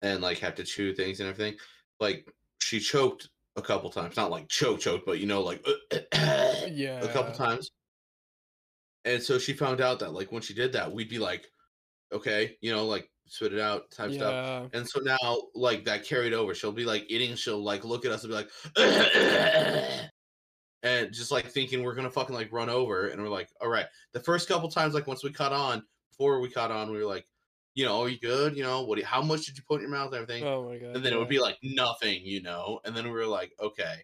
and 0.00 0.20
like 0.20 0.38
have 0.38 0.54
to 0.56 0.64
chew 0.64 0.94
things 0.94 1.20
and 1.20 1.28
everything, 1.28 1.58
like 2.00 2.28
she 2.60 2.80
choked 2.80 3.28
a 3.56 3.62
couple 3.62 3.90
times. 3.90 4.16
Not 4.16 4.30
like 4.30 4.48
choke 4.48 4.80
choke, 4.80 5.02
but 5.04 5.18
you 5.18 5.26
know, 5.26 5.42
like 5.42 5.64
Yeah. 6.70 7.00
a 7.02 7.08
couple 7.08 7.34
times. 7.34 7.70
And 9.04 9.20
so 9.22 9.38
she 9.38 9.52
found 9.52 9.80
out 9.80 9.98
that 9.98 10.12
like 10.12 10.30
when 10.30 10.42
she 10.42 10.54
did 10.54 10.72
that, 10.74 10.92
we'd 10.92 11.08
be 11.08 11.18
like, 11.18 11.46
okay, 12.12 12.56
you 12.60 12.72
know, 12.72 12.86
like 12.86 13.10
spit 13.26 13.52
it 13.52 13.60
out 13.60 13.90
type 13.90 14.12
stuff. 14.12 14.70
And 14.72 14.88
so 14.88 15.00
now, 15.00 15.42
like 15.54 15.84
that 15.86 16.04
carried 16.04 16.32
over. 16.32 16.54
She'll 16.54 16.70
be 16.72 16.84
like 16.84 17.06
eating. 17.08 17.34
She'll 17.34 17.62
like 17.62 17.84
look 17.84 18.04
at 18.04 18.12
us 18.12 18.24
and 18.24 18.30
be 18.30 18.36
like, 18.36 18.50
and 20.82 21.12
just 21.12 21.30
like 21.30 21.48
thinking 21.50 21.82
we're 21.82 21.94
gonna 21.94 22.10
fucking 22.10 22.34
like 22.34 22.52
run 22.52 22.68
over. 22.68 23.08
And 23.08 23.22
we're 23.22 23.28
like, 23.28 23.48
all 23.60 23.68
right. 23.68 23.86
The 24.12 24.20
first 24.20 24.48
couple 24.48 24.68
times, 24.68 24.94
like 24.94 25.06
once 25.06 25.22
we 25.22 25.32
caught 25.32 25.52
on, 25.52 25.82
before 26.10 26.40
we 26.40 26.50
caught 26.50 26.70
on, 26.70 26.90
we 26.90 26.98
were 26.98 27.06
like, 27.06 27.26
you 27.74 27.84
know, 27.84 28.02
are 28.02 28.08
you 28.08 28.18
good? 28.18 28.56
You 28.56 28.62
know, 28.62 28.82
what? 28.82 28.96
Do 28.96 29.00
you, 29.00 29.06
how 29.06 29.22
much 29.22 29.46
did 29.46 29.56
you 29.56 29.62
put 29.66 29.76
in 29.76 29.82
your 29.82 29.90
mouth? 29.90 30.12
Everything. 30.12 30.44
Oh 30.44 30.68
my 30.68 30.78
god. 30.78 30.96
and 30.96 31.04
then 31.04 31.12
it 31.12 31.18
would 31.18 31.28
be 31.28 31.40
like 31.40 31.56
nothing, 31.62 32.20
you 32.24 32.42
know. 32.42 32.80
And 32.84 32.94
then 32.96 33.04
we 33.04 33.10
were 33.10 33.26
like, 33.26 33.52
okay. 33.60 33.94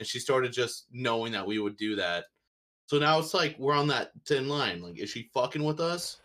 And 0.00 0.08
she 0.08 0.18
started 0.18 0.52
just 0.52 0.86
knowing 0.90 1.32
that 1.32 1.46
we 1.46 1.58
would 1.58 1.76
do 1.76 1.96
that. 1.96 2.24
So 2.86 2.98
now 2.98 3.18
it's 3.18 3.32
like 3.32 3.56
we're 3.58 3.74
on 3.76 3.86
that 3.88 4.10
thin 4.26 4.48
line. 4.48 4.82
Like, 4.82 4.98
is 4.98 5.08
she 5.10 5.30
fucking 5.32 5.62
with 5.62 5.80
us, 5.80 6.18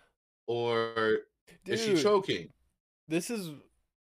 or 0.48 1.20
is 1.66 1.84
she 1.84 1.96
choking? 2.02 2.50
this 3.08 3.30
is 3.30 3.52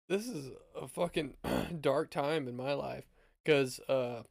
this 0.08 0.26
is 0.28 0.50
a 0.80 0.86
fucking 0.88 1.34
dark 1.80 2.10
time 2.10 2.48
in 2.48 2.56
my 2.56 2.72
life 2.72 3.04
because 3.42 3.80
uh 3.88 4.22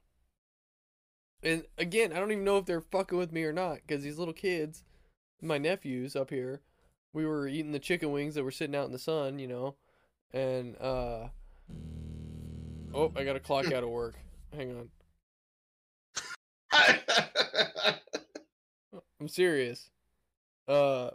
and 1.43 1.63
again 1.77 2.11
i 2.11 2.15
don't 2.15 2.31
even 2.31 2.43
know 2.43 2.57
if 2.57 2.65
they're 2.65 2.81
fucking 2.81 3.17
with 3.17 3.31
me 3.31 3.43
or 3.43 3.53
not 3.53 3.77
because 3.85 4.03
these 4.03 4.17
little 4.17 4.33
kids 4.33 4.83
my 5.41 5.57
nephews 5.57 6.15
up 6.15 6.29
here 6.29 6.61
we 7.13 7.25
were 7.25 7.47
eating 7.47 7.71
the 7.71 7.79
chicken 7.79 8.11
wings 8.11 8.35
that 8.35 8.43
were 8.43 8.51
sitting 8.51 8.75
out 8.75 8.85
in 8.85 8.91
the 8.91 8.99
sun 8.99 9.39
you 9.39 9.47
know 9.47 9.75
and 10.31 10.75
uh 10.81 11.27
oh 12.93 13.11
i 13.15 13.23
got 13.23 13.35
a 13.35 13.39
clock 13.39 13.71
out 13.71 13.83
of 13.83 13.89
work 13.89 14.15
hang 14.55 14.89
on 16.71 16.71
i'm 19.19 19.27
serious 19.27 19.89
uh 20.67 21.09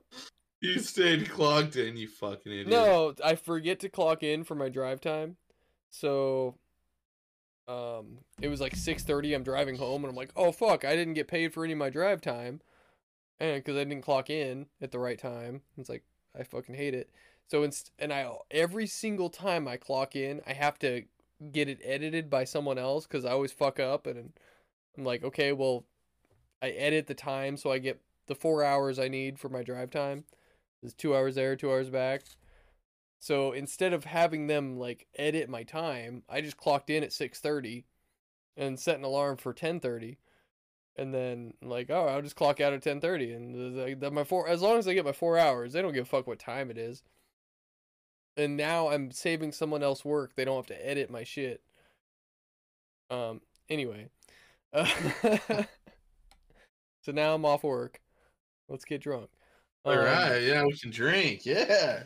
you 0.61 0.81
stayed 0.81 1.31
clogged 1.31 1.77
in, 1.77 1.97
you 1.97 2.09
fucking 2.09 2.51
idiot. 2.51 2.67
No, 2.67 3.15
I 3.25 3.37
forget 3.37 3.79
to 3.81 3.89
clock 3.89 4.25
in 4.25 4.43
for 4.43 4.57
my 4.57 4.69
drive 4.69 5.01
time. 5.01 5.37
So 5.91 6.57
um 7.69 8.19
it 8.41 8.49
was 8.49 8.61
like 8.61 8.75
6:30 8.77 9.35
I'm 9.35 9.43
driving 9.45 9.77
home 9.77 10.05
and 10.05 10.11
I'm 10.11 10.17
like, 10.17 10.33
"Oh 10.37 10.53
fuck, 10.53 10.85
I 10.85 10.97
didn't 10.97 11.15
get 11.15 11.29
paid 11.29 11.53
for 11.53 11.65
any 11.65 11.73
of 11.75 11.79
my 11.79 11.91
drive 11.91 12.21
time." 12.21 12.61
And 13.41 13.65
cuz 13.65 13.77
I 13.77 13.85
didn't 13.85 14.03
clock 14.03 14.31
in 14.31 14.67
at 14.81 14.93
the 14.93 14.99
right 14.99 15.19
time. 15.19 15.63
It's 15.79 15.89
like 15.89 16.05
I 16.39 16.43
fucking 16.45 16.75
hate 16.77 16.95
it. 16.95 17.11
So 17.49 17.63
inst- 17.65 17.93
and 17.99 18.13
I 18.13 18.31
every 18.51 18.87
single 18.87 19.31
time 19.31 19.69
I 19.69 19.77
clock 19.77 20.17
in, 20.17 20.43
I 20.47 20.55
have 20.55 20.79
to 20.81 21.05
get 21.53 21.69
it 21.69 21.81
edited 21.85 22.31
by 22.31 22.45
someone 22.45 22.79
else 22.79 23.07
cuz 23.07 23.25
I 23.25 23.33
always 23.33 23.53
fuck 23.53 23.81
up 23.81 24.07
and 24.07 24.33
I'm 24.97 25.05
like, 25.05 25.25
"Okay, 25.25 25.53
well 25.53 25.85
I 26.63 26.71
edit 26.71 27.07
the 27.09 27.15
time 27.15 27.57
so 27.57 27.73
I 27.73 27.79
get 27.79 28.01
the 28.27 28.35
4 28.37 28.65
hours 28.65 28.99
I 28.99 29.09
need 29.09 29.39
for 29.41 29.49
my 29.49 29.63
drive 29.63 29.91
time." 29.91 30.25
There's 30.83 30.95
2 30.95 31.15
hours 31.17 31.35
there, 31.37 31.57
2 31.57 31.71
hours 31.71 31.91
back. 31.91 32.23
So 33.21 33.53
instead 33.53 33.93
of 33.93 34.05
having 34.05 34.47
them 34.47 34.79
like 34.79 35.07
edit 35.17 35.49
my 35.49 35.63
time, 35.65 36.23
I 36.29 36.41
just 36.41 36.57
clocked 36.57 36.91
in 36.91 37.03
at 37.05 37.13
6:30 37.13 37.85
and 38.57 38.79
set 38.81 38.99
an 38.99 39.05
alarm 39.05 39.37
for 39.39 39.53
10:30. 39.55 40.19
And 40.97 41.15
then 41.15 41.55
like, 41.63 41.91
oh, 41.91 42.07
I'll 42.09 42.23
just 42.23 42.37
clock 42.37 42.61
out 42.61 42.73
at 42.75 42.83
10:30 42.83 43.35
and 43.35 44.01
the, 44.01 44.11
my 44.11 44.25
four 44.25 44.49
as 44.49 44.63
long 44.63 44.79
as 44.79 44.89
I 44.89 44.95
get 44.95 45.05
my 45.07 45.13
4 45.13 45.39
hours, 45.39 45.73
they 45.73 45.83
don't 45.83 45.95
give 45.95 46.05
a 46.07 46.11
fuck 46.11 46.27
what 46.27 46.39
time 46.41 46.71
it 46.71 46.79
is. 46.79 47.03
And 48.39 48.57
now 48.57 48.89
I'm 48.89 49.11
saving 49.11 49.53
someone 49.53 49.83
else 49.83 50.03
work. 50.05 50.35
They 50.35 50.45
don't 50.47 50.57
have 50.57 50.67
to 50.67 50.87
edit 50.89 51.11
my 51.11 51.25
shit. 51.25 51.63
Um 53.11 53.41
anyway. 53.69 54.09
Uh, 54.73 54.87
so 57.03 57.13
now 57.13 57.35
I'm 57.35 57.45
off 57.45 57.65
work. 57.65 58.01
Let's 58.69 58.85
get 58.85 59.03
drunk. 59.03 59.31
All 59.85 59.99
Um, 59.99 59.99
right, 59.99 60.39
yeah, 60.39 60.65
we 60.65 60.77
can 60.79 60.91
drink. 60.91 61.47
Yeah. 61.47 62.05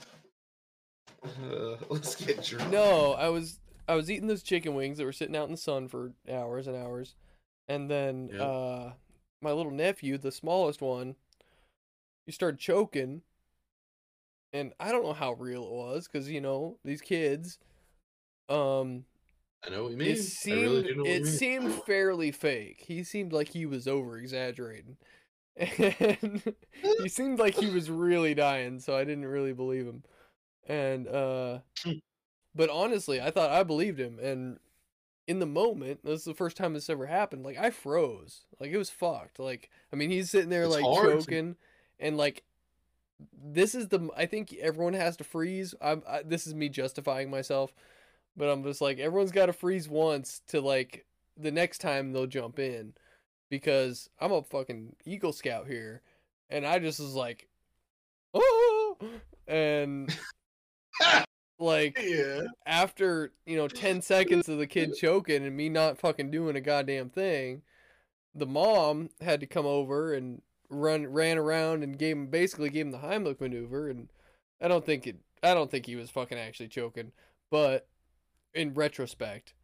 Uh, 1.25 1.76
let's 1.89 2.15
get 2.15 2.44
drunk. 2.44 2.73
No, 2.73 3.12
I 3.12 3.28
was 3.28 3.59
I 3.89 3.94
was 3.94 4.10
eating 4.10 4.28
those 4.28 4.42
chicken 4.42 4.75
wings 4.75 4.99
that 4.99 5.05
were 5.05 5.12
sitting 5.12 5.36
out 5.36 5.47
in 5.47 5.52
the 5.52 5.57
sun 5.57 5.89
for 5.89 6.12
hours 6.31 6.67
and 6.67 6.76
hours, 6.76 7.15
and 7.68 7.91
then 7.91 8.31
Yep. 8.33 8.41
uh, 8.41 8.91
my 9.41 9.52
little 9.52 9.73
nephew, 9.73 10.18
the 10.18 10.33
smallest 10.33 10.81
one, 10.81 11.17
he 12.26 12.33
started 12.33 12.59
choking, 12.60 13.23
and 14.52 14.73
I 14.78 14.92
don't 14.92 15.05
know 15.05 15.12
how 15.12 15.33
real 15.34 15.65
it 15.65 15.70
was 15.73 16.09
because 16.09 16.31
you 16.31 16.41
know 16.41 16.78
these 16.84 17.01
kids. 17.01 17.59
Um, 18.49 19.05
I 19.65 19.70
know 19.70 19.84
what 19.84 19.92
you 19.92 19.99
mean. 19.99 20.09
it 20.09 20.18
seemed 20.18 20.62
really 20.62 20.83
do 20.83 20.94
know 20.97 21.02
what 21.05 21.10
it 21.12 21.26
seemed 21.26 21.73
fairly 21.73 22.33
fake. 22.33 22.84
He 22.86 23.05
seemed 23.05 23.33
like 23.33 23.49
he 23.49 23.67
was 23.67 23.86
over 23.89 24.18
exaggerating, 24.18 24.97
and 25.57 26.42
he 26.99 27.09
seemed 27.09 27.39
like 27.39 27.55
he 27.55 27.70
was 27.70 27.91
really 27.91 28.34
dying. 28.34 28.81
So 28.81 28.97
I 28.97 29.05
didn't 29.05 29.26
really 29.26 29.52
believe 29.52 29.86
him. 29.86 30.02
And 30.68 31.08
uh, 31.08 31.58
Hmm. 31.82 31.92
but 32.55 32.70
honestly, 32.70 33.20
I 33.20 33.31
thought 33.31 33.50
I 33.50 33.62
believed 33.62 33.99
him. 33.99 34.18
And 34.20 34.58
in 35.26 35.39
the 35.39 35.47
moment, 35.47 36.05
this 36.05 36.20
is 36.20 36.24
the 36.24 36.34
first 36.34 36.57
time 36.57 36.74
this 36.74 36.91
ever 36.91 37.07
happened. 37.07 37.44
Like 37.44 37.58
I 37.58 37.70
froze. 37.70 38.42
Like 38.60 38.70
it 38.70 38.78
was 38.78 38.91
fucked. 38.91 39.39
Like 39.39 39.70
I 39.92 39.97
mean, 39.97 40.10
he's 40.10 40.31
sitting 40.31 40.50
there 40.50 40.65
It's 40.65 40.74
like 40.74 40.84
hard 40.84 41.10
to- 41.10 41.18
choking, 41.24 41.57
and 41.99 42.16
like 42.16 42.44
this 43.41 43.74
is 43.74 43.89
the 43.89 44.08
I 44.16 44.26
think 44.26 44.52
everyone 44.55 44.94
has 44.94 45.16
to 45.18 45.24
freeze. 45.24 45.74
I'm 45.81 46.02
I, 46.08 46.23
this 46.23 46.47
is 46.47 46.55
me 46.55 46.68
justifying 46.68 47.31
myself, 47.31 47.73
but 48.36 48.49
I'm 48.49 48.62
just 48.65 48.81
like 48.81 48.99
everyone's 48.99 49.32
got 49.32 49.47
to 49.47 49.52
freeze 49.52 49.89
once 49.89 50.42
to 50.49 50.60
like 50.60 51.07
the 51.36 51.50
next 51.52 51.78
time 51.78 52.12
they'll 52.12 52.26
jump 52.26 52.58
in, 52.58 52.94
because 53.49 54.10
I'm 54.20 54.32
a 54.32 54.42
fucking 54.42 54.97
Eagle 55.07 55.32
Scout 55.32 55.66
here, 55.66 56.02
and 56.50 56.66
I 56.66 56.78
just 56.78 56.99
was 57.00 57.15
like, 57.15 57.49
oh, 58.34 58.97
and 59.49 60.15
like 61.59 61.99
yeah. 62.03 62.43
after 62.67 63.33
you 63.47 63.57
know 63.57 63.69
10 63.69 64.03
seconds 64.03 64.49
of 64.49 64.59
the 64.59 64.67
kid 64.67 64.95
choking 64.99 65.45
and 65.45 65.57
me 65.57 65.69
not 65.69 65.99
fucking 65.99 66.31
doing 66.31 66.57
a 66.57 66.61
goddamn 66.61 67.09
thing 67.09 67.63
the 68.35 68.47
mom 68.47 69.11
had 69.21 69.41
to 69.41 69.47
come 69.47 69.67
over 69.67 70.15
and 70.15 70.43
run 70.69 71.07
ran 71.07 71.39
around 71.39 71.83
and 71.83 71.99
gave 71.99 72.17
him 72.17 72.27
basically 72.27 72.71
gave 72.71 72.87
him 72.87 72.93
the 72.93 72.99
Heimlich 72.99 73.41
maneuver 73.41 73.89
and 73.89 74.09
I 74.61 74.69
don't 74.69 74.85
think 74.85 75.07
it 75.07 75.17
I 75.43 75.55
don't 75.55 75.71
think 75.71 75.87
he 75.87 75.97
was 75.97 76.11
fucking 76.11 76.39
actually 76.39 76.69
choking 76.69 77.13
but 77.51 77.87
in 78.55 78.75
retrospect 78.75 79.55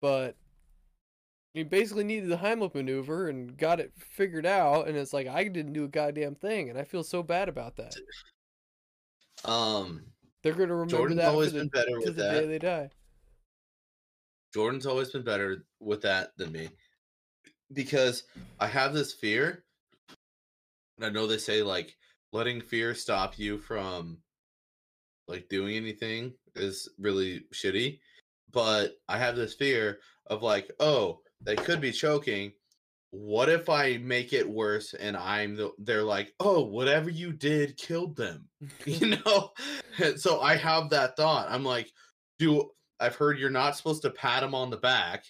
but 0.00 0.36
he 1.54 1.62
basically 1.62 2.04
needed 2.04 2.28
the 2.28 2.36
Heimlich 2.36 2.74
maneuver 2.74 3.28
and 3.28 3.56
got 3.56 3.80
it 3.80 3.92
figured 3.96 4.46
out 4.46 4.86
and 4.86 4.96
it's 4.96 5.14
like 5.14 5.26
I 5.26 5.44
didn't 5.44 5.72
do 5.72 5.84
a 5.84 5.88
goddamn 5.88 6.34
thing 6.34 6.68
and 6.68 6.78
I 6.78 6.84
feel 6.84 7.02
so 7.02 7.22
bad 7.22 7.48
about 7.48 7.76
that 7.76 7.96
Um, 9.44 10.02
they're 10.42 10.52
going 10.54 10.68
to 10.68 10.74
remember 10.74 10.96
Jordan's 10.96 11.20
that 11.20 11.28
always 11.28 11.52
the, 11.52 11.60
been 11.60 11.68
better 11.68 11.98
with 11.98 12.16
that. 12.16 12.32
day 12.32 12.46
they 12.46 12.58
die 12.58 12.90
Jordan's 14.54 14.86
always 14.86 15.10
been 15.10 15.24
better 15.24 15.64
with 15.80 16.02
that 16.02 16.30
than 16.36 16.52
me 16.52 16.70
because 17.72 18.24
I 18.60 18.66
have 18.66 18.94
this 18.94 19.12
fear, 19.12 19.64
and 20.96 21.06
I 21.06 21.10
know 21.10 21.26
they 21.26 21.38
say 21.38 21.62
like 21.62 21.96
letting 22.32 22.60
fear 22.60 22.94
stop 22.94 23.38
you 23.38 23.58
from 23.58 24.18
like 25.26 25.48
doing 25.48 25.76
anything 25.76 26.32
is 26.56 26.88
really 26.98 27.44
shitty, 27.52 28.00
but 28.52 28.96
I 29.08 29.18
have 29.18 29.36
this 29.36 29.54
fear 29.54 29.98
of 30.26 30.42
like, 30.42 30.70
oh, 30.80 31.20
they 31.40 31.56
could 31.56 31.80
be 31.80 31.92
choking. 31.92 32.52
What 33.10 33.48
if 33.48 33.68
I 33.68 33.96
make 33.98 34.32
it 34.32 34.48
worse 34.48 34.92
and 34.92 35.16
I'm 35.16 35.56
the 35.56 35.70
they're 35.78 36.02
like, 36.02 36.34
oh, 36.40 36.62
whatever 36.62 37.08
you 37.08 37.32
did 37.32 37.76
killed 37.76 38.16
them, 38.16 38.48
you 38.86 39.16
know? 39.24 39.50
And 39.98 40.20
so 40.20 40.40
I 40.40 40.56
have 40.56 40.90
that 40.90 41.16
thought. 41.16 41.48
I'm 41.50 41.64
like, 41.64 41.90
do 42.38 42.70
I've 43.00 43.14
heard 43.16 43.38
you're 43.38 43.50
not 43.50 43.76
supposed 43.76 44.02
to 44.02 44.10
pat 44.10 44.42
them 44.42 44.54
on 44.54 44.70
the 44.70 44.76
back. 44.76 45.24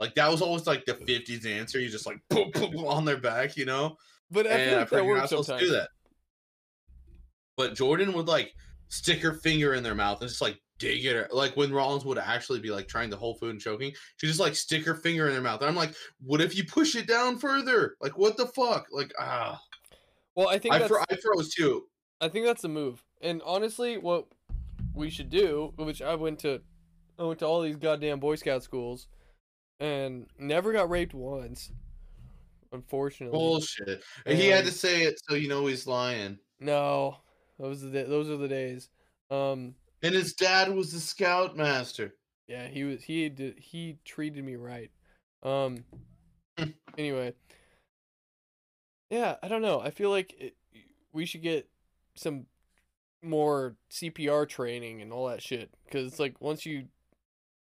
Like 0.00 0.14
that 0.16 0.30
was 0.30 0.42
always 0.42 0.66
like 0.66 0.84
the 0.84 0.94
50s 0.94 1.46
answer. 1.46 1.78
You 1.78 1.88
just 1.88 2.06
like 2.06 2.18
boom, 2.28 2.50
boom, 2.52 2.72
boom 2.72 2.86
on 2.86 3.04
their 3.04 3.20
back, 3.20 3.56
you 3.56 3.64
know? 3.64 3.96
But 4.30 4.46
I 4.46 4.50
and 4.50 4.80
I've 4.80 4.90
heard 4.90 5.04
you're 5.04 5.16
not 5.16 5.28
supposed 5.28 5.46
sometimes. 5.46 5.68
to 5.68 5.72
do 5.72 5.78
that. 5.78 5.88
But 7.56 7.74
Jordan 7.74 8.12
would 8.14 8.26
like 8.26 8.52
stick 8.88 9.20
her 9.20 9.34
finger 9.34 9.74
in 9.74 9.82
their 9.82 9.94
mouth 9.94 10.20
and 10.20 10.28
just 10.28 10.42
like 10.42 10.58
dig 10.82 11.04
it. 11.04 11.32
Like 11.32 11.56
when 11.56 11.72
Rollins 11.72 12.04
would 12.04 12.18
actually 12.18 12.58
be 12.58 12.70
like 12.70 12.88
trying 12.88 13.10
to 13.10 13.16
hold 13.16 13.38
food 13.38 13.50
and 13.50 13.60
choking, 13.60 13.92
she 14.16 14.26
just 14.26 14.40
like 14.40 14.56
stick 14.56 14.84
her 14.84 14.94
finger 14.94 15.28
in 15.28 15.32
their 15.32 15.42
mouth. 15.42 15.60
And 15.60 15.70
I'm 15.70 15.76
like, 15.76 15.94
what 16.20 16.40
if 16.40 16.56
you 16.56 16.64
push 16.64 16.96
it 16.96 17.06
down 17.06 17.38
further? 17.38 17.96
Like 18.00 18.18
what 18.18 18.36
the 18.36 18.46
fuck? 18.46 18.86
Like 18.90 19.12
ah, 19.18 19.60
Well, 20.34 20.48
I 20.48 20.58
think 20.58 20.74
I, 20.74 20.86
fro- 20.88 21.04
I 21.08 21.16
froze 21.16 21.54
too. 21.54 21.84
I 22.20 22.28
think 22.28 22.46
that's 22.46 22.62
the 22.62 22.68
move. 22.68 23.02
And 23.20 23.40
honestly, 23.44 23.96
what 23.96 24.26
we 24.94 25.08
should 25.08 25.30
do, 25.30 25.72
which 25.76 26.02
I 26.02 26.16
went 26.16 26.40
to, 26.40 26.60
I 27.18 27.22
went 27.22 27.38
to 27.38 27.46
all 27.46 27.62
these 27.62 27.76
goddamn 27.76 28.18
Boy 28.18 28.34
Scout 28.34 28.64
schools, 28.64 29.06
and 29.78 30.26
never 30.38 30.72
got 30.72 30.90
raped 30.90 31.14
once. 31.14 31.70
Unfortunately, 32.72 33.36
Bullshit. 33.38 34.02
And 34.26 34.38
he 34.38 34.48
had 34.48 34.64
to 34.64 34.72
say 34.72 35.02
it 35.02 35.20
so 35.28 35.36
you 35.36 35.48
know 35.48 35.66
he's 35.66 35.86
lying. 35.86 36.38
no, 36.58 37.18
those 37.58 37.84
are 37.84 37.88
the 37.88 38.02
those 38.04 38.28
are 38.28 38.36
the 38.36 38.48
days. 38.48 38.88
Um, 39.30 39.74
And 40.02 40.14
his 40.14 40.32
dad 40.34 40.74
was 40.74 40.92
the 40.92 41.00
scoutmaster. 41.00 42.14
yeah, 42.48 42.66
he 42.68 42.84
was 42.84 43.02
he 43.04 43.28
did 43.28 43.58
he 43.58 43.98
treated 44.04 44.44
me 44.44 44.56
right. 44.56 44.90
Um, 45.42 45.84
anyway, 46.98 47.34
yeah, 49.10 49.36
I 49.42 49.48
don't 49.48 49.62
know. 49.62 49.80
I 49.80 49.90
feel 49.90 50.10
like 50.10 50.34
it, 50.38 50.56
we 51.12 51.24
should 51.26 51.42
get 51.42 51.68
some 52.14 52.46
more 53.22 53.76
CPR 53.90 54.48
training 54.48 55.00
and 55.00 55.12
all 55.12 55.28
that 55.28 55.42
shit 55.42 55.70
cuz 55.90 56.04
it's 56.06 56.18
like 56.18 56.40
once 56.40 56.66
you 56.66 56.88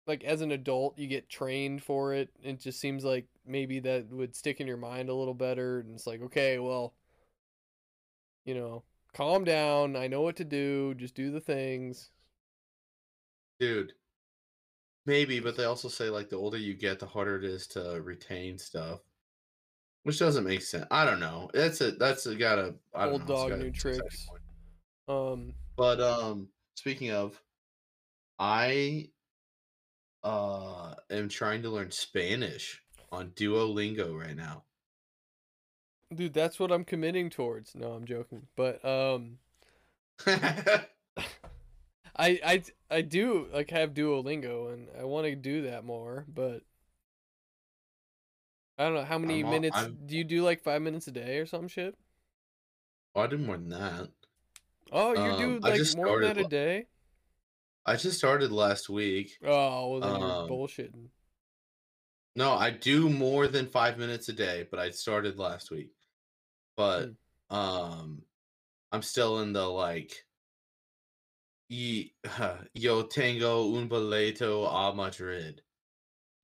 like 0.06 0.24
as 0.24 0.42
an 0.42 0.52
adult 0.52 0.98
you 0.98 1.08
get 1.08 1.30
trained 1.30 1.82
for 1.82 2.14
it 2.14 2.30
it 2.44 2.60
just 2.60 2.80
seems 2.80 3.06
like 3.06 3.28
maybe 3.46 3.80
that 3.80 4.10
would 4.12 4.36
stick 4.36 4.60
in 4.60 4.68
your 4.68 4.78
mind 4.78 5.08
a 5.10 5.14
little 5.14 5.34
better 5.34 5.80
and 5.80 5.96
it's 5.96 6.06
like 6.06 6.22
okay 6.22 6.60
well 6.60 6.94
you 8.46 8.54
know 8.54 8.84
calm 9.14 9.44
down 9.46 9.96
I 9.96 10.08
know 10.08 10.22
what 10.22 10.36
to 10.38 10.46
do 10.46 10.94
just 10.96 11.16
do 11.16 11.32
the 11.32 11.40
things 11.42 12.10
Dude. 13.60 13.94
Maybe, 15.06 15.40
but 15.40 15.56
they 15.56 15.64
also 15.64 15.88
say 15.88 16.10
like 16.10 16.30
the 16.30 16.36
older 16.36 16.58
you 16.58 16.74
get, 16.74 17.00
the 17.00 17.06
harder 17.08 17.38
it 17.38 17.46
is 17.46 17.66
to 17.68 18.02
retain 18.02 18.58
stuff. 18.58 19.00
Which 20.04 20.20
doesn't 20.20 20.44
make 20.46 20.62
sense. 20.62 20.86
I 20.92 21.06
don't 21.06 21.20
know. 21.20 21.50
That's 21.54 21.82
a 21.82 21.92
that's 21.92 22.26
a 22.26 22.36
gotta 22.36 22.76
I 22.94 23.06
don't 23.06 23.14
Old 23.14 23.28
know, 23.28 23.50
dog, 23.50 23.60
new 23.60 23.72
tricks. 23.72 24.28
um 25.08 25.54
But 25.76 26.00
um 26.02 26.50
speaking 26.76 27.12
of, 27.12 27.42
I 28.40 29.12
uh 30.24 30.96
am 31.10 31.30
trying 31.30 31.62
to 31.64 31.70
learn 31.70 31.92
Spanish 31.92 32.82
on 33.12 33.32
Duolingo 33.32 34.18
right 34.20 34.36
now. 34.36 34.66
dude 36.14 36.34
that's 36.34 36.60
what 36.60 36.72
I'm 36.72 36.86
committing 36.86 37.30
towards 37.30 37.76
no 37.76 37.92
I'm 37.94 38.06
joking 38.06 38.48
but 38.56 38.84
um 38.86 39.40
I 42.18 42.40
I 42.44 42.64
I 42.90 43.02
do 43.02 43.48
like 43.54 43.70
have 43.72 43.94
Duolingo 43.94 44.74
and 44.74 44.88
I 45.00 45.04
want 45.04 45.26
to 45.28 45.36
do 45.36 45.64
that 45.64 45.86
more, 45.86 46.26
but 46.28 46.64
I 48.78 48.84
don't 48.86 48.94
know 48.96 49.04
how 49.06 49.18
many 49.18 49.44
all- 49.44 49.52
minutes 49.52 49.76
I'm- 49.76 49.98
do 50.06 50.16
you 50.16 50.24
do 50.24 50.44
like 50.44 50.62
5 50.62 50.82
minutes 50.82 51.08
a 51.08 51.12
day 51.12 51.38
or 51.40 51.46
some 51.46 51.68
shit? 51.68 51.98
oh, 53.16 53.22
I 53.22 53.28
do 53.28 53.38
more 53.38 53.58
than 53.58 53.70
that. 53.70 54.12
Oh, 54.92 55.14
you 55.14 55.20
Um, 55.32 55.40
do 55.40 55.60
like 55.60 55.82
more 55.96 56.22
than 56.22 56.36
that 56.38 56.46
a 56.46 56.48
day? 56.48 56.86
I 57.86 57.96
just 57.96 58.18
started 58.18 58.52
last 58.52 58.90
week. 58.90 59.38
Oh, 59.42 59.90
well 59.92 60.00
then 60.02 60.12
Um, 60.16 60.22
you're 60.22 60.50
bullshitting. 60.58 61.10
No, 62.36 62.52
I 62.52 62.70
do 62.70 63.10
more 63.10 63.48
than 63.48 63.68
five 63.72 63.98
minutes 63.98 64.30
a 64.30 64.34
day, 64.34 64.68
but 64.70 64.80
I 64.80 64.92
started 64.92 65.38
last 65.40 65.72
week. 65.72 65.92
But 66.76 67.12
um 67.50 68.24
I'm 68.92 69.02
still 69.02 69.40
in 69.42 69.54
the 69.54 69.68
like 69.68 70.27
y- 71.70 72.12
yo 72.74 73.04
tengo 73.04 73.74
un 73.76 73.88
boleto 73.90 74.68
a 74.68 74.94
Madrid. 74.94 75.62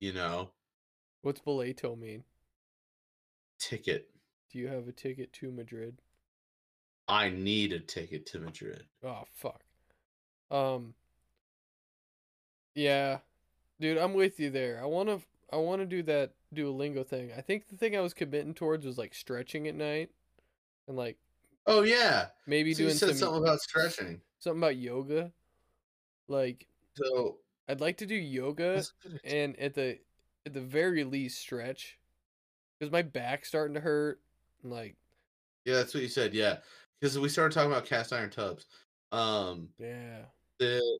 You 0.00 0.12
know, 0.12 0.50
What's 1.22 1.40
boleto 1.40 1.98
mean? 1.98 2.24
ticket. 3.58 4.10
Do 4.50 4.58
you 4.58 4.68
have 4.68 4.86
a 4.88 4.92
ticket 4.92 5.32
to 5.34 5.50
Madrid? 5.50 6.00
I 7.08 7.28
need 7.30 7.72
a 7.72 7.80
ticket 7.80 8.26
to 8.26 8.38
Madrid. 8.38 8.84
Oh 9.02 9.24
fuck. 9.32 9.62
Um 10.50 10.94
Yeah. 12.74 13.18
Dude, 13.80 13.98
I'm 13.98 14.14
with 14.14 14.38
you 14.38 14.50
there. 14.50 14.80
I 14.82 14.86
want 14.86 15.08
to 15.08 15.20
I 15.52 15.56
want 15.56 15.80
to 15.80 15.86
do 15.86 16.02
that 16.04 16.32
Duolingo 16.54 17.06
thing. 17.06 17.30
I 17.36 17.40
think 17.40 17.68
the 17.68 17.76
thing 17.76 17.96
I 17.96 18.00
was 18.00 18.14
committing 18.14 18.54
towards 18.54 18.86
was 18.86 18.98
like 18.98 19.14
stretching 19.14 19.68
at 19.68 19.74
night 19.74 20.10
and 20.88 20.96
like 20.96 21.18
Oh 21.66 21.82
yeah, 21.82 22.28
maybe 22.46 22.74
so 22.74 22.82
you 22.82 22.88
doing 22.88 22.98
said 22.98 23.08
some 23.10 23.18
something 23.18 23.42
about 23.42 23.60
stretching. 23.60 24.20
Something 24.44 24.62
about 24.62 24.76
yoga. 24.76 25.32
Like 26.28 26.66
So 26.94 27.38
I'd 27.68 27.80
like 27.80 27.98
to 27.98 28.06
do 28.06 28.14
yoga 28.14 28.84
and 29.24 29.58
at 29.58 29.74
the 29.74 29.98
at 30.46 30.52
the 30.52 30.60
very 30.60 31.04
least 31.04 31.40
stretch 31.40 31.98
cuz 32.80 32.90
my 32.90 33.02
back's 33.02 33.48
starting 33.48 33.74
to 33.74 33.80
hurt 33.80 34.20
like 34.62 34.96
yeah, 35.64 35.74
that's 35.76 35.94
what 35.94 36.02
you 36.02 36.08
said. 36.10 36.34
Yeah, 36.34 36.58
because 37.00 37.18
we 37.18 37.28
started 37.28 37.54
talking 37.54 37.72
about 37.72 37.86
cast 37.86 38.12
iron 38.12 38.28
tubs. 38.30 38.66
Um, 39.12 39.68
yeah. 39.78 40.24
the 40.58 40.98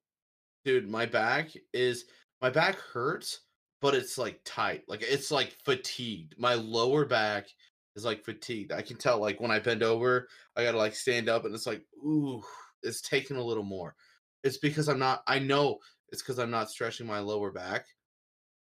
dude 0.65 0.89
my 0.89 1.05
back 1.05 1.51
is 1.73 2.07
my 2.41 2.49
back 2.49 2.77
hurts 2.77 3.41
but 3.81 3.95
it's 3.95 4.17
like 4.17 4.41
tight 4.45 4.83
like 4.89 5.03
it's 5.03 5.31
like 5.31 5.57
fatigued 5.65 6.35
my 6.39 6.55
lower 6.55 7.05
back 7.05 7.49
is 7.97 8.05
like 8.05 8.25
fatigued 8.25 8.73
i 8.73 8.81
can 8.81 8.97
tell 8.97 9.19
like 9.21 9.41
when 9.41 9.51
i 9.51 9.59
bend 9.59 9.83
over 9.83 10.29
i 10.57 10.63
gotta 10.63 10.79
like 10.79 10.95
stand 10.95 11.29
up 11.29 11.45
and 11.45 11.55
it's 11.55 11.67
like 11.67 11.83
ooh 12.07 12.43
it's 12.85 13.01
taking 13.01 13.37
a 13.37 13.43
little 13.43 13.65
more 13.65 13.95
it's 14.43 14.59
because 14.59 14.89
i'm 14.89 14.99
not 14.99 15.23
i 15.27 15.39
know 15.39 15.79
it's 16.11 16.23
because 16.23 16.39
i'm 16.39 16.51
not 16.51 16.71
stretching 16.71 17.07
my 17.07 17.19
lower 17.19 17.51
back 17.51 17.87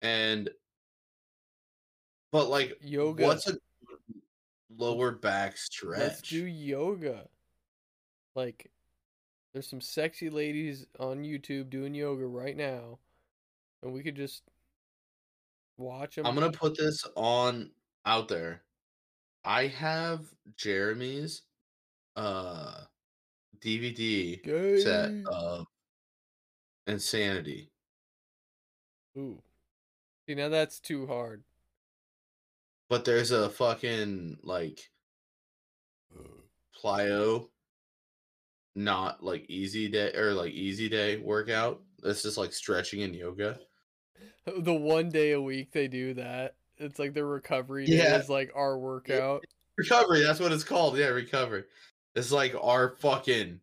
and 0.03 0.51
but 2.33 2.49
like 2.49 2.79
Yoga. 2.83 3.25
what's 3.25 3.49
a 3.49 3.57
lower 4.77 5.13
back 5.13 5.57
stretch 5.57 5.99
Let's 5.99 6.23
do 6.23 6.47
yoga. 6.47 7.29
Like, 8.35 8.71
there's 9.53 9.69
some 9.69 9.81
sexy 9.81 10.31
ladies 10.31 10.87
on 10.99 11.25
YouTube 11.25 11.71
doing 11.71 11.95
yoga 11.95 12.27
right 12.27 12.57
now, 12.57 12.99
and 13.83 13.93
we 13.93 14.03
could 14.03 14.17
just 14.17 14.43
watch 15.77 16.17
them. 16.17 16.27
I'm 16.27 16.35
gonna 16.35 16.53
put 16.53 16.77
this 16.77 17.05
on 17.17 17.71
out 18.07 18.29
there. 18.29 18.63
I 19.45 19.67
have 19.67 20.27
Jeremy's 20.57 21.43
uh 22.17 22.83
DVD 23.63 24.83
set 24.83 25.13
of 25.27 25.67
Insanity. 26.87 27.71
Ooh, 29.17 29.43
see 30.27 30.35
now 30.35 30.49
that's 30.49 30.81
too 30.81 31.07
hard. 31.07 31.43
But 32.89 33.05
there's 33.05 33.31
a 33.31 33.49
fucking 33.51 34.39
like 34.43 34.91
plyo 36.83 37.49
not 38.75 39.23
like 39.23 39.45
easy 39.49 39.89
day 39.89 40.13
or 40.15 40.33
like 40.33 40.53
easy 40.53 40.89
day 40.89 41.17
workout. 41.19 41.83
This 42.03 42.23
just 42.23 42.39
like 42.39 42.53
stretching 42.53 43.03
and 43.03 43.15
yoga. 43.15 43.61
The 44.47 44.73
one 44.75 45.11
day 45.11 45.33
a 45.33 45.41
week 45.41 45.71
they 45.73 45.87
do 45.87 46.15
that. 46.15 46.55
It's 46.79 46.99
like 46.99 47.13
their 47.13 47.27
recovery 47.27 47.85
day 47.87 47.99
Yeah. 47.99 48.17
is 48.17 48.31
like 48.31 48.51
our 48.55 48.79
workout. 48.79 49.45
Recovery, 49.77 50.23
that's 50.23 50.41
what 50.41 50.53
it's 50.53 50.65
called. 50.65 50.97
Yeah, 50.97 51.09
recovery. 51.09 51.65
It's 52.15 52.33
like 52.33 52.55
our 52.61 52.91
fucking 52.91 53.61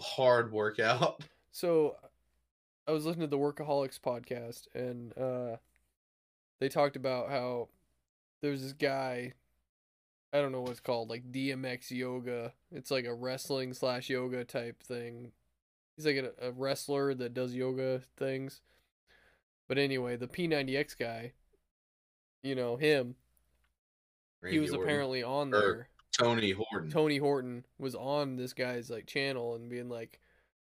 hard 0.00 0.52
workout. 0.52 1.22
So 1.50 1.96
I 2.86 2.92
was 2.92 3.04
listening 3.04 3.28
to 3.28 3.36
the 3.36 3.42
Workaholics 3.42 3.98
podcast 3.98 4.68
and 4.74 5.16
uh 5.18 5.56
they 6.60 6.68
talked 6.68 6.94
about 6.94 7.30
how 7.30 7.68
there's 8.42 8.62
this 8.62 8.74
guy 8.74 9.32
I 10.32 10.40
don't 10.40 10.52
know 10.52 10.60
what 10.60 10.70
it's 10.72 10.80
called, 10.80 11.08
like 11.10 11.32
DMX 11.32 11.90
yoga. 11.90 12.52
It's 12.70 12.90
like 12.92 13.06
a 13.06 13.14
wrestling 13.14 13.72
slash 13.72 14.08
yoga 14.08 14.44
type 14.44 14.82
thing. 14.82 15.32
He's 15.96 16.06
like 16.06 16.16
a, 16.16 16.32
a 16.48 16.52
wrestler 16.52 17.12
that 17.14 17.34
does 17.34 17.54
yoga 17.54 18.02
things. 18.16 18.60
But 19.66 19.78
anyway, 19.78 20.14
the 20.16 20.28
P90X 20.28 20.96
guy, 20.96 21.32
you 22.42 22.54
know, 22.54 22.76
him, 22.76 23.16
he 24.48 24.58
was 24.60 24.70
Orton. 24.70 24.84
apparently 24.84 25.22
on 25.24 25.52
Or 25.52 25.60
there. 25.60 25.88
Tony 26.18 26.50
Horton. 26.50 26.90
Tony 26.90 27.18
Horton 27.18 27.64
was 27.78 27.94
on 27.94 28.36
this 28.36 28.52
guy's 28.52 28.90
like 28.90 29.06
channel 29.06 29.54
and 29.54 29.68
being 29.68 29.88
like, 29.88 30.20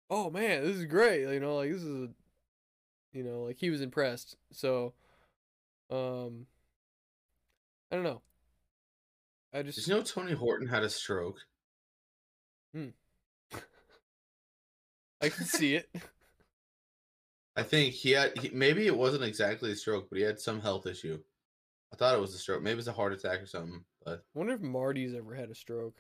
"Oh 0.10 0.30
man, 0.30 0.64
this 0.64 0.78
is 0.78 0.86
great." 0.86 1.22
You 1.22 1.40
know, 1.40 1.58
like 1.58 1.72
this 1.72 1.84
is 1.84 2.04
a 2.04 2.10
you 3.14 3.24
know, 3.24 3.44
like 3.44 3.58
he 3.58 3.70
was 3.70 3.82
impressed. 3.82 4.38
So 4.52 4.94
um 5.90 6.48
I 7.92 7.96
don't 7.96 8.04
know. 8.04 8.22
I 9.54 9.62
just 9.62 9.78
Did 9.78 9.88
you 9.88 9.96
know 9.96 10.02
Tony 10.02 10.34
Horton 10.34 10.68
had 10.68 10.84
a 10.84 10.90
stroke? 10.90 11.40
Hmm. 12.74 12.90
I 15.22 15.30
can 15.30 15.46
see 15.46 15.76
it. 15.76 15.90
I 17.56 17.62
think 17.62 17.94
he 17.94 18.12
had 18.12 18.36
he, 18.40 18.50
maybe 18.50 18.88
it 18.88 18.98
wasn't 18.98 19.24
exactly 19.24 19.72
a 19.72 19.76
stroke, 19.76 20.10
but 20.10 20.18
he 20.18 20.24
had 20.24 20.40
some 20.40 20.60
health 20.60 20.88
issue. 20.88 21.20
I 21.94 21.96
thought 21.96 22.16
it 22.16 22.22
was 22.22 22.34
a 22.34 22.40
stroke. 22.40 22.64
Maybe 22.64 22.80
it's 22.80 22.88
a 22.88 22.94
heart 22.94 23.14
attack 23.14 23.40
or 23.42 23.46
something. 23.46 23.84
But 24.06 24.24
wonder 24.34 24.54
if 24.54 24.62
Marty's 24.62 25.16
ever 25.16 25.34
had 25.34 25.50
a 25.50 25.56
stroke. 25.56 25.96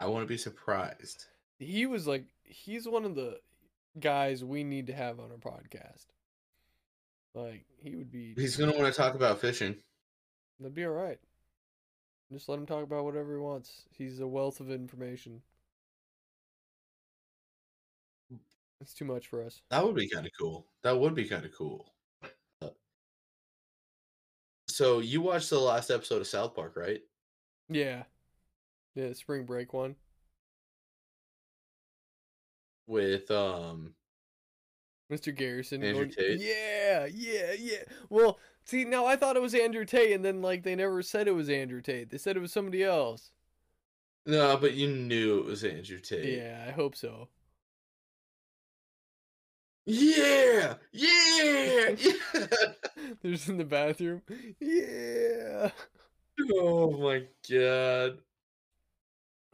I 0.00 0.06
want 0.06 0.22
to 0.22 0.28
be 0.28 0.38
surprised. 0.38 1.26
He 1.58 1.84
was 1.84 2.06
like 2.06 2.24
he's 2.44 2.88
one 2.88 3.04
of 3.04 3.14
the 3.14 3.38
guys 3.98 4.42
we 4.42 4.64
need 4.64 4.86
to 4.86 4.94
have 4.94 5.20
on 5.20 5.30
our 5.30 5.36
podcast. 5.36 6.06
Like 7.34 7.64
he 7.82 7.96
would 7.96 8.10
be 8.10 8.34
He's 8.34 8.56
gonna 8.56 8.72
want 8.72 8.86
to 8.86 8.98
talk 8.98 9.14
about 9.14 9.40
fishing. 9.40 9.76
That'd 10.58 10.74
be 10.74 10.86
all 10.86 10.92
right. 10.92 11.18
Just 12.32 12.48
let 12.48 12.58
him 12.58 12.66
talk 12.66 12.82
about 12.82 13.04
whatever 13.04 13.34
he 13.34 13.40
wants. 13.40 13.82
He's 13.90 14.20
a 14.20 14.26
wealth 14.26 14.60
of 14.60 14.70
information. 14.70 15.42
It's 18.80 18.94
too 18.94 19.04
much 19.04 19.28
for 19.28 19.44
us. 19.44 19.60
That 19.70 19.84
would 19.84 19.94
be 19.94 20.08
kind 20.08 20.26
of 20.26 20.32
cool. 20.38 20.66
That 20.82 20.98
would 20.98 21.14
be 21.14 21.26
kind 21.26 21.44
of 21.44 21.52
cool. 21.54 21.92
So 24.68 25.00
you 25.00 25.20
watched 25.20 25.50
the 25.50 25.58
last 25.58 25.90
episode 25.90 26.20
of 26.20 26.26
South 26.26 26.54
Park, 26.54 26.74
right? 26.76 27.02
Yeah. 27.68 28.04
Yeah, 28.94 29.12
spring 29.12 29.44
break 29.44 29.74
one. 29.74 29.96
With 32.86 33.30
um 33.30 33.94
Mr. 35.12 35.34
Garrison. 35.34 35.82
Andrew 35.82 36.04
going, 36.04 36.14
Tate? 36.14 36.40
Yeah, 36.40 37.06
yeah, 37.12 37.52
yeah. 37.58 37.82
Well, 38.08 38.38
see, 38.64 38.84
now 38.84 39.06
I 39.06 39.16
thought 39.16 39.36
it 39.36 39.42
was 39.42 39.54
Andrew 39.54 39.84
Tate, 39.84 40.12
and 40.12 40.24
then 40.24 40.40
like 40.40 40.62
they 40.62 40.76
never 40.76 41.02
said 41.02 41.28
it 41.28 41.32
was 41.32 41.50
Andrew 41.50 41.82
Tate. 41.82 42.10
They 42.10 42.18
said 42.18 42.36
it 42.36 42.40
was 42.40 42.52
somebody 42.52 42.84
else. 42.84 43.32
No, 44.24 44.56
but 44.56 44.74
you 44.74 44.88
knew 44.88 45.40
it 45.40 45.46
was 45.46 45.64
Andrew 45.64 45.98
Tate. 45.98 46.38
Yeah, 46.38 46.64
I 46.66 46.70
hope 46.70 46.94
so. 46.94 47.28
Yeah, 49.86 50.74
yeah, 50.92 51.88
yeah. 51.98 52.12
They're 53.22 53.32
just 53.32 53.48
in 53.48 53.56
the 53.58 53.64
bathroom. 53.64 54.22
Yeah. 54.60 55.70
oh 56.52 56.90
my 56.98 57.24
god. 57.50 58.18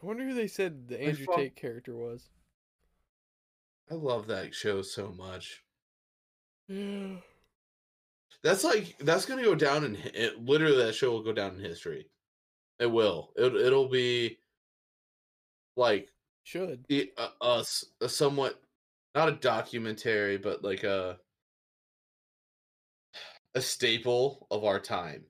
I 0.03 0.07
wonder 0.07 0.25
who 0.25 0.35
they 0.35 0.47
said 0.49 0.89
the 0.89 1.01
Andrew 1.01 1.25
fuck- 1.27 1.37
Tate 1.37 1.57
character 1.57 1.95
was. 1.97 2.29
I 3.91 3.95
love 3.95 4.27
that 4.27 4.55
show 4.55 4.83
so 4.83 5.13
much. 5.17 5.63
Yeah. 6.69 7.17
That's 8.43 8.65
like 8.65 8.97
that's 9.01 9.25
gonna 9.27 9.43
go 9.43 9.55
down 9.55 9.85
in 9.85 9.97
it, 9.97 10.45
literally 10.45 10.77
that 10.85 10.95
show 10.95 11.11
will 11.13 11.23
go 11.23 11.33
down 11.33 11.55
in 11.55 11.61
history. 11.61 12.09
It 12.79 12.87
will. 12.87 13.33
It 13.37 13.55
it'll 13.55 13.89
be 13.89 14.39
like 15.77 16.09
Should. 16.45 16.85
a, 16.91 17.11
a 17.41 17.59
s- 17.61 17.87
a 18.01 18.09
somewhat 18.09 18.61
not 19.17 19.31
a 19.31 19.33
documentary, 19.33 20.37
but 20.37 20.63
like 20.63 20.85
a 20.85 21.19
a 23.55 23.63
staple 23.63 24.47
of 24.51 24.65
our 24.65 24.79
time. 24.79 25.25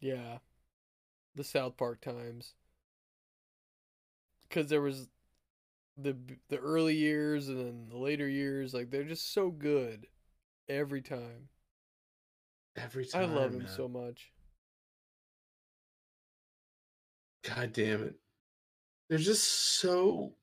Yeah. 0.00 0.38
The 1.34 1.44
South 1.44 1.78
Park 1.78 2.02
times. 2.02 2.52
Cuz 4.50 4.68
there 4.68 4.82
was 4.82 5.08
the 5.96 6.14
the 6.48 6.58
early 6.58 6.94
years 6.94 7.48
and 7.48 7.58
then 7.58 7.88
the 7.88 7.96
later 7.96 8.28
years 8.28 8.74
like 8.74 8.90
they're 8.90 9.02
just 9.02 9.32
so 9.32 9.50
good 9.50 10.06
every 10.68 11.00
time. 11.00 11.48
Every 12.76 13.06
time. 13.06 13.30
I 13.30 13.34
love 13.34 13.54
him 13.54 13.66
so 13.66 13.88
much. 13.88 14.32
God 17.42 17.72
damn 17.72 18.02
it. 18.02 18.14
They're 19.08 19.18
just 19.18 19.44
so 19.44 20.34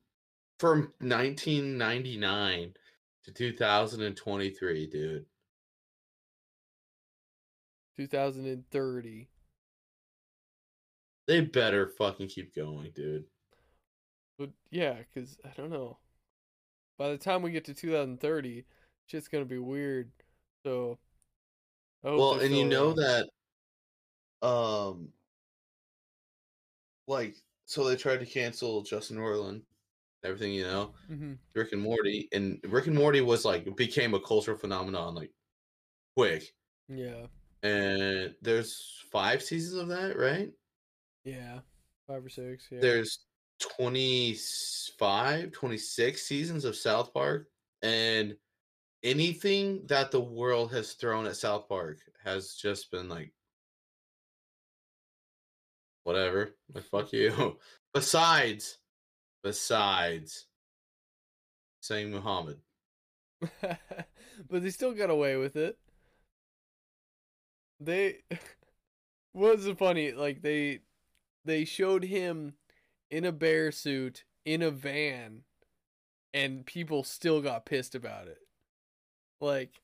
from 0.62 0.92
1999 1.00 2.74
to 3.24 3.32
2023, 3.32 4.86
dude. 4.86 5.26
2030. 7.96 9.28
They 11.26 11.40
better 11.40 11.88
fucking 11.88 12.28
keep 12.28 12.54
going, 12.54 12.92
dude. 12.92 13.24
But 14.38 14.50
yeah, 14.70 15.02
cuz 15.12 15.36
I 15.44 15.48
don't 15.56 15.70
know. 15.70 15.98
By 16.96 17.10
the 17.10 17.18
time 17.18 17.42
we 17.42 17.50
get 17.50 17.64
to 17.64 17.74
2030, 17.74 18.64
shit's 19.06 19.26
going 19.26 19.42
to 19.42 19.48
be 19.50 19.58
weird. 19.58 20.12
So 20.64 21.00
Well, 22.04 22.38
and 22.38 22.56
you 22.56 22.66
know 22.66 22.94
around. 22.94 22.98
that 22.98 24.46
um 24.46 25.12
like 27.08 27.34
so 27.64 27.82
they 27.84 27.96
tried 27.96 28.20
to 28.20 28.26
cancel 28.26 28.82
Justin 28.82 29.16
Roiland, 29.18 29.62
everything 30.24 30.52
you 30.52 30.64
know, 30.64 30.94
Mhm. 31.10 31.38
Rick 31.54 31.72
and 31.72 31.82
Morty, 31.82 32.28
and 32.32 32.60
Rick 32.64 32.86
and 32.86 32.96
Morty 32.96 33.20
was 33.20 33.44
like 33.44 33.74
became 33.76 34.14
a 34.14 34.20
cultural 34.20 34.56
phenomenon 34.56 35.14
like 35.14 35.32
quick. 36.16 36.54
Yeah. 36.88 37.26
And 37.62 38.34
there's 38.42 39.00
five 39.10 39.42
seasons 39.42 39.74
of 39.82 39.88
that, 39.88 40.16
right? 40.16 40.52
Yeah. 41.24 41.60
5 42.08 42.24
or 42.24 42.28
6, 42.28 42.68
yeah. 42.70 42.80
there's 42.80 43.26
25 43.60 45.52
26 45.52 46.22
seasons 46.22 46.64
of 46.64 46.74
south 46.74 47.14
park 47.14 47.48
and 47.82 48.36
anything 49.04 49.86
that 49.86 50.10
the 50.10 50.20
world 50.20 50.72
has 50.72 50.94
thrown 50.94 51.26
at 51.26 51.36
south 51.36 51.68
park 51.68 51.98
has 52.24 52.54
just 52.56 52.90
been 52.90 53.08
like 53.08 53.32
whatever 56.04 56.56
like 56.74 56.84
fuck 56.84 57.12
you 57.12 57.56
besides 57.94 58.78
besides 59.42 60.46
saying 61.80 62.10
muhammad 62.10 62.58
but 63.60 64.62
they 64.62 64.70
still 64.70 64.92
got 64.92 65.10
away 65.10 65.36
with 65.36 65.56
it. 65.56 65.78
They 67.80 68.18
was 69.34 69.66
it 69.66 69.78
funny? 69.78 70.12
Like 70.12 70.42
they 70.42 70.80
they 71.44 71.64
showed 71.64 72.04
him 72.04 72.54
in 73.10 73.24
a 73.24 73.32
bear 73.32 73.72
suit 73.72 74.24
in 74.44 74.62
a 74.62 74.70
van, 74.70 75.42
and 76.32 76.64
people 76.64 77.04
still 77.04 77.40
got 77.40 77.66
pissed 77.66 77.94
about 77.94 78.28
it. 78.28 78.38
Like 79.40 79.82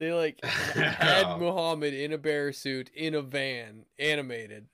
they 0.00 0.12
like 0.12 0.44
had 0.44 1.36
Muhammad 1.38 1.94
in 1.94 2.12
a 2.12 2.18
bear 2.18 2.52
suit 2.52 2.90
in 2.94 3.14
a 3.14 3.22
van 3.22 3.86
animated, 3.98 4.66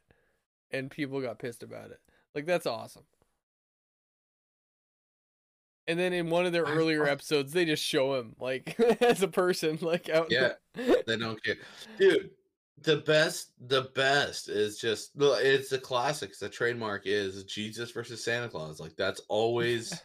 and 0.70 0.90
people 0.90 1.20
got 1.20 1.38
pissed 1.38 1.62
about 1.62 1.90
it. 1.90 2.00
Like 2.34 2.46
that's 2.46 2.66
awesome. 2.66 3.04
And 5.88 5.98
then 5.98 6.12
in 6.12 6.30
one 6.30 6.46
of 6.46 6.52
their 6.52 6.62
earlier 6.62 7.06
episodes, 7.06 7.52
they 7.52 7.64
just 7.64 7.82
show 7.82 8.14
him 8.18 8.34
like 8.38 8.78
as 9.02 9.22
a 9.22 9.28
person, 9.28 9.78
like 9.80 10.08
out. 10.08 10.30
Yeah. 10.30 10.52
the- 10.74 11.02
they 11.06 11.16
don't 11.16 11.42
care 11.42 11.56
dude 11.98 12.30
the 12.82 12.96
best 12.96 13.52
the 13.68 13.82
best 13.94 14.48
is 14.48 14.78
just 14.78 15.16
the 15.16 15.32
it's 15.34 15.68
the 15.68 15.78
classics 15.78 16.38
the 16.38 16.48
trademark 16.48 17.02
is 17.04 17.44
jesus 17.44 17.92
versus 17.92 18.24
santa 18.24 18.48
claus 18.48 18.80
like 18.80 18.96
that's 18.96 19.20
always 19.28 20.02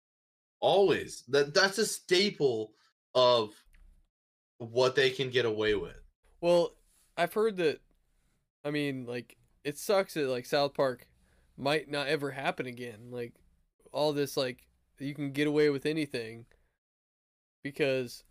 always 0.60 1.22
that 1.28 1.54
that's 1.54 1.78
a 1.78 1.86
staple 1.86 2.72
of 3.14 3.54
what 4.58 4.96
they 4.96 5.08
can 5.08 5.30
get 5.30 5.46
away 5.46 5.76
with 5.76 6.00
well, 6.40 6.72
I've 7.16 7.32
heard 7.34 7.56
that. 7.58 7.80
I 8.64 8.70
mean, 8.70 9.06
like 9.06 9.36
it 9.64 9.78
sucks 9.78 10.14
that 10.14 10.28
like 10.28 10.46
South 10.46 10.74
Park 10.74 11.06
might 11.60 11.88
not 11.90 12.08
ever 12.08 12.30
happen 12.30 12.66
again. 12.66 13.10
Like 13.10 13.34
all 13.92 14.12
this, 14.12 14.36
like 14.36 14.66
you 14.98 15.14
can 15.14 15.32
get 15.32 15.46
away 15.46 15.70
with 15.70 15.86
anything 15.86 16.46
because 17.62 18.24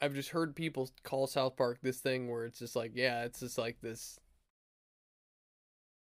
I've 0.00 0.14
just 0.14 0.30
heard 0.30 0.54
people 0.56 0.88
call 1.02 1.26
South 1.26 1.56
Park 1.56 1.78
this 1.82 1.98
thing 1.98 2.30
where 2.30 2.44
it's 2.44 2.58
just 2.58 2.76
like, 2.76 2.92
yeah, 2.94 3.24
it's 3.24 3.40
just 3.40 3.58
like 3.58 3.80
this. 3.80 4.18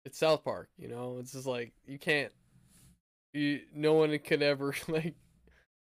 It's 0.05 0.17
South 0.17 0.43
Park, 0.43 0.69
you 0.77 0.87
know. 0.87 1.17
It's 1.19 1.31
just 1.33 1.45
like 1.45 1.73
you 1.85 1.99
can't. 1.99 2.31
You 3.33 3.61
no 3.73 3.93
one 3.93 4.17
could 4.19 4.41
ever 4.41 4.73
like 4.89 5.15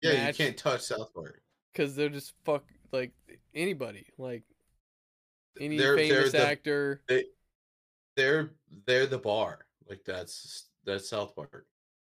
yeah 0.02 0.26
you 0.28 0.34
can't 0.34 0.56
touch 0.56 0.82
south 0.82 1.14
park 1.14 1.40
because 1.72 1.94
they're 1.96 2.10
just 2.10 2.34
fuck 2.44 2.64
like 2.92 3.12
anybody 3.54 4.04
like 4.18 4.42
any 5.58 5.78
They're- 5.78 5.96
they're 5.96 6.08
famous 6.08 6.32
the- 6.32 6.46
actor. 6.46 7.02
they're 8.16 8.50
they're 8.86 9.06
the 9.06 9.16
bar 9.16 9.60
like 9.92 10.04
that's 10.04 10.70
that's 10.84 11.08
south 11.10 11.34
park 11.36 11.66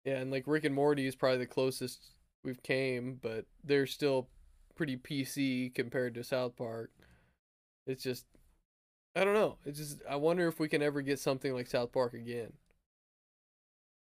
Yeah, 0.05 0.17
and 0.19 0.31
like 0.31 0.45
Rick 0.47 0.65
and 0.65 0.75
Morty 0.75 1.07
is 1.07 1.17
probably 1.17 1.39
the 1.39 1.47
closest 1.47 2.11
we've 2.45 2.63
came, 2.63 3.19
but 3.21 3.47
they're 3.65 3.87
still 3.87 4.29
pretty 4.75 4.97
PC 4.97 5.71
compared 5.71 6.15
to 6.15 6.25
South 6.25 6.57
Park. 6.57 6.91
It's 7.87 8.03
just 8.03 8.27
I 9.17 9.25
don't 9.25 9.35
know. 9.35 9.59
It's 9.67 9.79
just 9.79 10.03
I 10.09 10.17
wonder 10.17 10.49
if 10.49 10.61
we 10.61 10.69
can 10.69 10.83
ever 10.83 11.03
get 11.03 11.21
something 11.21 11.55
like 11.55 11.69
South 11.69 11.93
Park 11.93 12.15
again. 12.15 12.55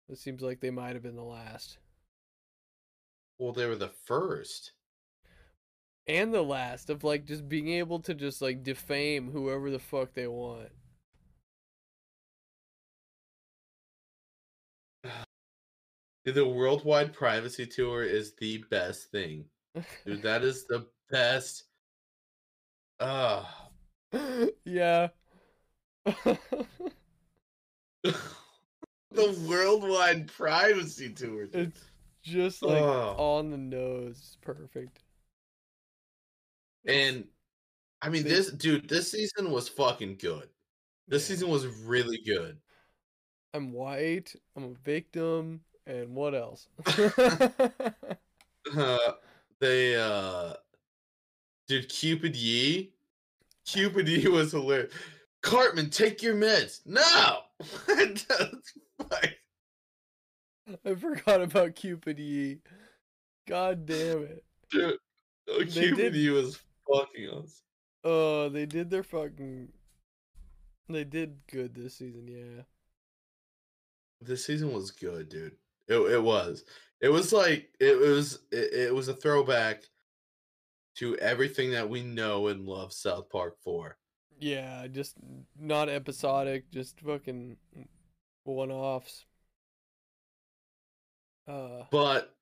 It 0.10 0.18
seems 0.18 0.42
like 0.42 0.61
they 0.61 0.72
might 0.72 0.95
have 0.95 1.03
been 1.03 1.16
the 1.16 1.24
last. 1.24 1.77
well 3.38 3.53
they 3.53 3.66
were 3.66 3.77
the 3.77 3.88
first 3.88 4.74
And 6.08 6.34
the 6.34 6.42
last 6.42 6.90
of 6.90 7.03
like 7.03 7.26
just 7.26 7.48
being 7.48 7.69
able 7.69 8.00
to 8.00 8.16
just 8.16 8.42
like 8.42 8.64
defame 8.64 9.30
whoever 9.32 9.69
the 9.69 9.77
fuck 9.80 10.14
they 10.16 10.27
want. 10.27 10.72
The 16.33 16.47
worldwide 16.47 17.13
privacy 17.13 17.65
tour 17.67 18.03
is 18.03 18.33
the 18.35 18.57
best 18.69 19.11
thing 19.11 19.45
dude 20.05 20.21
that 20.21 20.43
is 20.43 20.65
the 20.67 20.85
best 21.09 21.65
uh 22.99 23.43
yeah. 24.65 25.07
the 28.05 28.17
worldwide 29.49 30.27
privacy 30.27 31.11
tour. 31.13 31.47
it's 31.51 31.81
just 32.23 32.61
like 32.63 32.81
Oh. 32.81 33.15
on 33.17 33.51
the 33.51 33.57
nose. 33.57 34.37
Perfect. 34.41 35.03
And 36.87 37.27
I 38.01 38.09
mean, 38.09 38.23
this 38.23 38.51
dude, 38.51 38.87
this 38.87 39.11
season 39.11 39.51
was 39.51 39.67
fucking 39.67 40.17
good. 40.17 40.49
This 41.07 41.29
Yeah. 41.29 41.35
season 41.35 41.49
was 41.49 41.65
really 41.67 42.19
good. 42.25 42.57
I'm 43.53 43.71
white. 43.71 44.33
I'm 44.55 44.63
a 44.63 44.73
victim. 44.83 45.61
And 45.88 46.15
what 46.15 46.33
else? 46.35 46.67
Uh, 48.75 48.97
they, 49.59 49.95
uh, 49.95 50.53
did 51.67 51.88
Cupid 51.88 52.35
Ye, 52.35 52.91
Cupid 53.67 54.07
Ye 54.07 54.27
was 54.27 54.51
hilarious. 54.53 54.91
Cartman, 55.43 55.91
take 55.91 56.23
your 56.23 56.33
meds. 56.33 56.80
No, 56.83 57.41
I 60.83 60.95
forgot 60.95 61.41
about 61.43 61.75
Cupid 61.75 62.17
Ye. 62.17 62.57
God 63.47 63.85
damn 63.85 64.23
it. 64.23 64.43
Dude, 64.72 64.97
They 65.45 65.53
QBD 65.65 65.95
did- 66.14 66.31
was 66.33 66.59
fucking 66.91 67.30
us. 67.30 67.61
Oh, 68.03 68.49
they 68.49 68.65
did 68.65 68.89
their 68.89 69.03
fucking. 69.03 69.69
They 70.89 71.03
did 71.03 71.38
good 71.51 71.75
this 71.75 71.95
season, 71.97 72.27
yeah. 72.27 72.64
This 74.22 74.43
season 74.45 74.73
was 74.73 74.89
good, 74.89 75.30
dude. 75.30 75.55
It 75.88 75.97
it 75.97 76.22
was. 76.22 76.64
It 77.01 77.09
was 77.09 77.33
like 77.33 77.69
it 77.80 77.99
was 77.99 78.39
it, 78.51 78.73
it 78.73 78.95
was 78.95 79.07
a 79.07 79.14
throwback 79.14 79.83
to 80.95 81.17
everything 81.17 81.72
that 81.72 81.89
we 81.89 82.01
know 82.03 82.47
and 82.47 82.65
love 82.65 82.93
South 82.93 83.30
Park 83.30 83.57
for. 83.64 83.97
Yeah, 84.39 84.88
just 84.88 85.15
not 85.59 85.89
episodic, 85.89 86.72
just 86.72 86.99
fucking 87.01 87.57
one 88.43 88.72
offs. 88.72 89.25
Uh, 91.47 91.83
But 91.91 92.33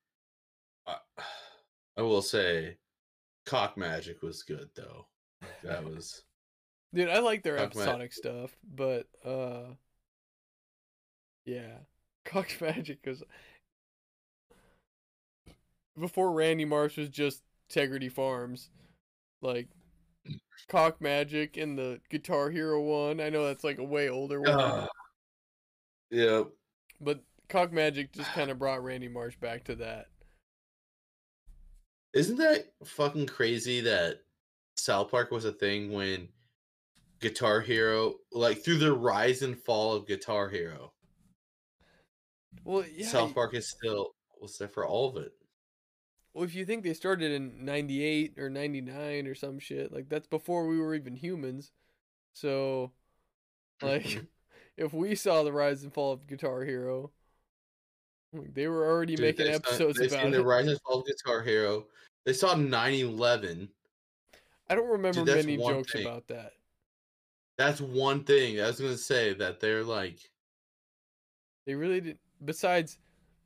I, 0.86 0.96
I 1.96 2.02
will 2.02 2.22
say, 2.22 2.78
Cock 3.46 3.76
Magic 3.76 4.22
was 4.22 4.42
good 4.42 4.70
though. 4.74 5.06
That 5.62 5.84
was 5.88 6.22
dude, 6.94 7.08
I 7.10 7.18
like 7.18 7.42
their 7.42 7.56
Cock 7.56 7.74
Ma- 7.74 7.82
episodic 7.82 8.12
stuff, 8.12 8.56
but 8.74 9.06
uh, 9.24 9.74
yeah, 11.44 11.78
Cox 12.24 12.60
Magic 12.60 13.02
because 13.02 13.22
before 15.98 16.32
Randy 16.32 16.64
Marsh 16.64 16.96
was 16.96 17.08
just 17.08 17.42
Tegridy 17.70 18.10
Farms, 18.10 18.70
like 19.42 19.68
Cock 20.68 21.00
Magic 21.00 21.56
and 21.56 21.78
the 21.78 22.00
Guitar 22.10 22.50
Hero 22.50 22.80
one. 22.80 23.20
I 23.20 23.30
know 23.30 23.44
that's 23.44 23.64
like 23.64 23.78
a 23.78 23.84
way 23.84 24.08
older 24.08 24.40
one, 24.40 24.48
uh, 24.48 24.86
yeah. 26.10 26.42
but 27.00 27.20
Cock 27.48 27.72
Magic 27.72 28.12
just 28.12 28.30
kind 28.32 28.50
of 28.50 28.58
brought 28.58 28.82
Randy 28.82 29.08
Marsh 29.08 29.36
back 29.36 29.64
to 29.64 29.74
that. 29.76 30.06
Isn't 32.14 32.36
that 32.36 32.72
fucking 32.84 33.26
crazy 33.26 33.80
that 33.82 34.20
South 34.76 35.10
Park 35.10 35.30
was 35.30 35.44
a 35.44 35.52
thing 35.52 35.92
when 35.92 36.28
Guitar 37.20 37.60
Hero, 37.60 38.14
like 38.32 38.64
through 38.64 38.78
the 38.78 38.92
rise 38.92 39.42
and 39.42 39.58
fall 39.58 39.94
of 39.94 40.06
Guitar 40.06 40.48
Hero, 40.48 40.93
Well, 42.64 42.84
yeah. 42.94 43.06
South 43.06 43.34
Park 43.34 43.54
is 43.54 43.68
still 43.68 44.14
was 44.40 44.58
there 44.58 44.68
for 44.68 44.86
all 44.86 45.08
of 45.08 45.22
it. 45.22 45.32
Well, 46.32 46.44
if 46.44 46.54
you 46.54 46.64
think 46.64 46.82
they 46.82 46.94
started 46.94 47.30
in 47.30 47.64
98 47.64 48.38
or 48.38 48.50
99 48.50 49.26
or 49.26 49.34
some 49.34 49.58
shit, 49.58 49.92
like 49.92 50.08
that's 50.08 50.26
before 50.26 50.66
we 50.66 50.78
were 50.80 50.94
even 50.94 51.14
humans. 51.14 51.70
So, 52.32 52.90
like, 53.82 54.22
if 54.76 54.92
we 54.92 55.14
saw 55.14 55.42
the 55.44 55.52
rise 55.52 55.84
and 55.84 55.92
fall 55.94 56.12
of 56.12 56.26
Guitar 56.26 56.64
Hero, 56.64 57.12
like, 58.32 58.52
they 58.52 58.66
were 58.66 58.84
already 58.90 59.14
Dude, 59.14 59.26
making 59.26 59.46
they 59.46 59.52
saw- 59.52 59.58
episodes 59.58 59.98
they 59.98 60.06
about 60.06 60.22
seen 60.24 60.34
it. 60.34 60.36
the 60.38 60.44
rise 60.44 60.66
and 60.66 60.80
fall 60.80 61.00
of 61.00 61.06
Guitar 61.06 61.42
Hero. 61.42 61.86
They 62.26 62.32
saw 62.32 62.54
9/11. 62.54 63.68
I 64.68 64.74
don't 64.74 64.88
remember 64.88 65.24
that's 65.24 65.44
many 65.46 65.56
jokes 65.58 65.92
thing. 65.92 66.06
about 66.06 66.26
that. 66.28 66.52
That's 67.58 67.80
one 67.80 68.24
thing 68.24 68.60
I 68.60 68.66
was 68.66 68.80
gonna 68.80 68.96
say 68.96 69.34
that 69.34 69.60
they're 69.60 69.84
like 69.84 70.18
They 71.66 71.74
really 71.74 72.00
did. 72.00 72.18
Besides 72.44 72.98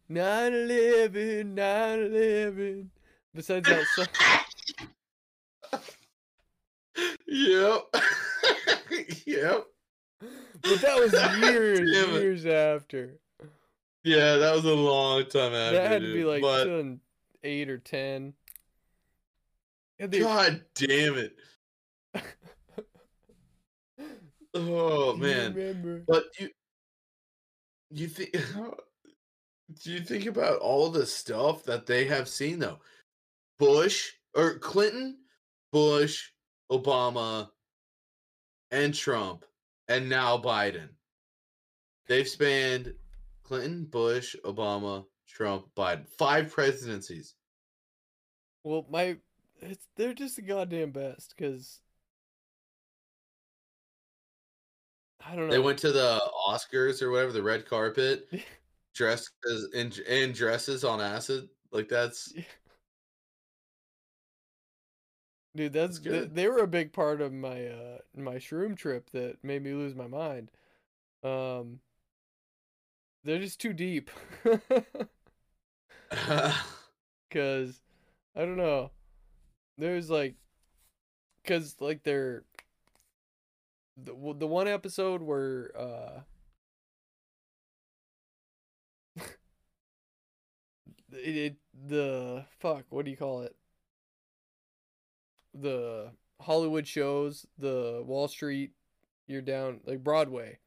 9 0.08 0.52
11, 0.52 1.54
9 1.54 1.98
11. 2.00 2.90
Besides 3.34 3.68
that, 3.68 3.84
song, 3.94 4.06
Yep. 7.28 7.82
yep. 9.26 9.66
but 10.62 10.80
that 10.80 10.96
was 10.98 11.12
years, 11.42 11.80
years 11.90 12.46
after. 12.46 13.18
Yeah, 14.02 14.36
that 14.36 14.54
was 14.54 14.64
a 14.64 14.74
long 14.74 15.24
time 15.26 15.52
after. 15.54 15.76
That 15.76 15.90
had 15.90 16.02
to 16.02 16.12
be 16.12 16.24
like 16.24 16.42
but 16.42 16.64
2008 16.64 17.70
or 17.70 17.78
10. 17.78 18.32
Yeah, 20.00 20.06
they- 20.06 20.20
God 20.20 20.64
damn 20.74 21.18
it. 21.18 21.36
Oh 24.54 25.12
Do 25.12 25.18
you 25.18 25.34
man. 25.34 25.54
remember? 25.54 26.02
But 26.08 26.24
you 26.38 26.48
you 27.90 28.08
think 28.08 28.34
do 29.74 29.92
you 29.92 30.00
think 30.00 30.26
about 30.26 30.60
all 30.60 30.90
the 30.90 31.06
stuff 31.06 31.64
that 31.64 31.86
they 31.86 32.04
have 32.06 32.28
seen 32.28 32.58
though? 32.58 32.78
Bush 33.58 34.12
or 34.34 34.58
Clinton, 34.58 35.18
Bush, 35.72 36.28
Obama, 36.70 37.48
and 38.70 38.94
Trump, 38.94 39.44
and 39.88 40.08
now 40.08 40.38
Biden. 40.38 40.88
They've 42.06 42.28
spanned 42.28 42.94
Clinton, 43.42 43.84
Bush, 43.84 44.34
Obama, 44.44 45.04
Trump, 45.26 45.66
Biden. 45.76 46.06
Five 46.06 46.52
presidencies. 46.52 47.34
Well, 48.64 48.86
my 48.90 49.16
it's 49.60 49.86
they're 49.96 50.14
just 50.14 50.36
the 50.36 50.42
goddamn 50.42 50.92
best 50.92 51.34
because 51.36 51.80
I 55.26 55.34
don't 55.34 55.48
know. 55.48 55.52
They 55.52 55.58
went 55.58 55.78
to 55.80 55.92
the 55.92 56.20
Oscars 56.48 57.02
or 57.02 57.10
whatever, 57.10 57.32
the 57.32 57.42
red 57.42 57.66
carpet, 57.66 58.28
dressed 58.98 59.30
as 59.50 59.64
in, 59.72 59.92
in 60.08 60.32
dresses 60.32 60.82
on 60.84 61.00
acid. 61.00 61.48
Like 61.70 61.88
that's 61.88 62.34
Dude, 65.54 65.72
that's 65.72 66.00
That's 66.00 66.26
th- 66.26 66.30
they 66.32 66.48
were 66.48 66.58
a 66.58 66.66
big 66.66 66.92
part 66.92 67.20
of 67.20 67.32
my 67.32 67.66
uh 67.66 67.98
my 68.16 68.34
shroom 68.34 68.76
trip 68.76 69.10
that 69.10 69.42
made 69.42 69.62
me 69.62 69.72
lose 69.72 69.94
my 69.94 70.08
mind. 70.08 70.50
Um 71.22 71.78
they're 73.24 73.38
just 73.38 73.60
too 73.60 73.72
deep. 73.72 74.10
Cuz 77.30 77.80
I 78.34 78.40
don't 78.40 78.56
know. 78.56 78.90
There's 79.78 80.10
like 80.10 80.34
cuz 81.44 81.76
like 81.80 82.02
they're 82.02 82.42
the 83.96 84.12
the 84.36 84.46
one 84.46 84.66
episode 84.66 85.22
where 85.22 85.70
uh 85.76 86.20
it, 91.12 91.36
it 91.36 91.56
the 91.86 92.44
fuck 92.58 92.84
what 92.90 93.04
do 93.04 93.10
you 93.10 93.16
call 93.16 93.42
it 93.42 93.54
the 95.54 96.10
hollywood 96.40 96.86
shows 96.86 97.46
the 97.58 98.02
wall 98.06 98.28
street 98.28 98.72
you're 99.26 99.42
down 99.42 99.80
like 99.86 100.02
broadway 100.02 100.58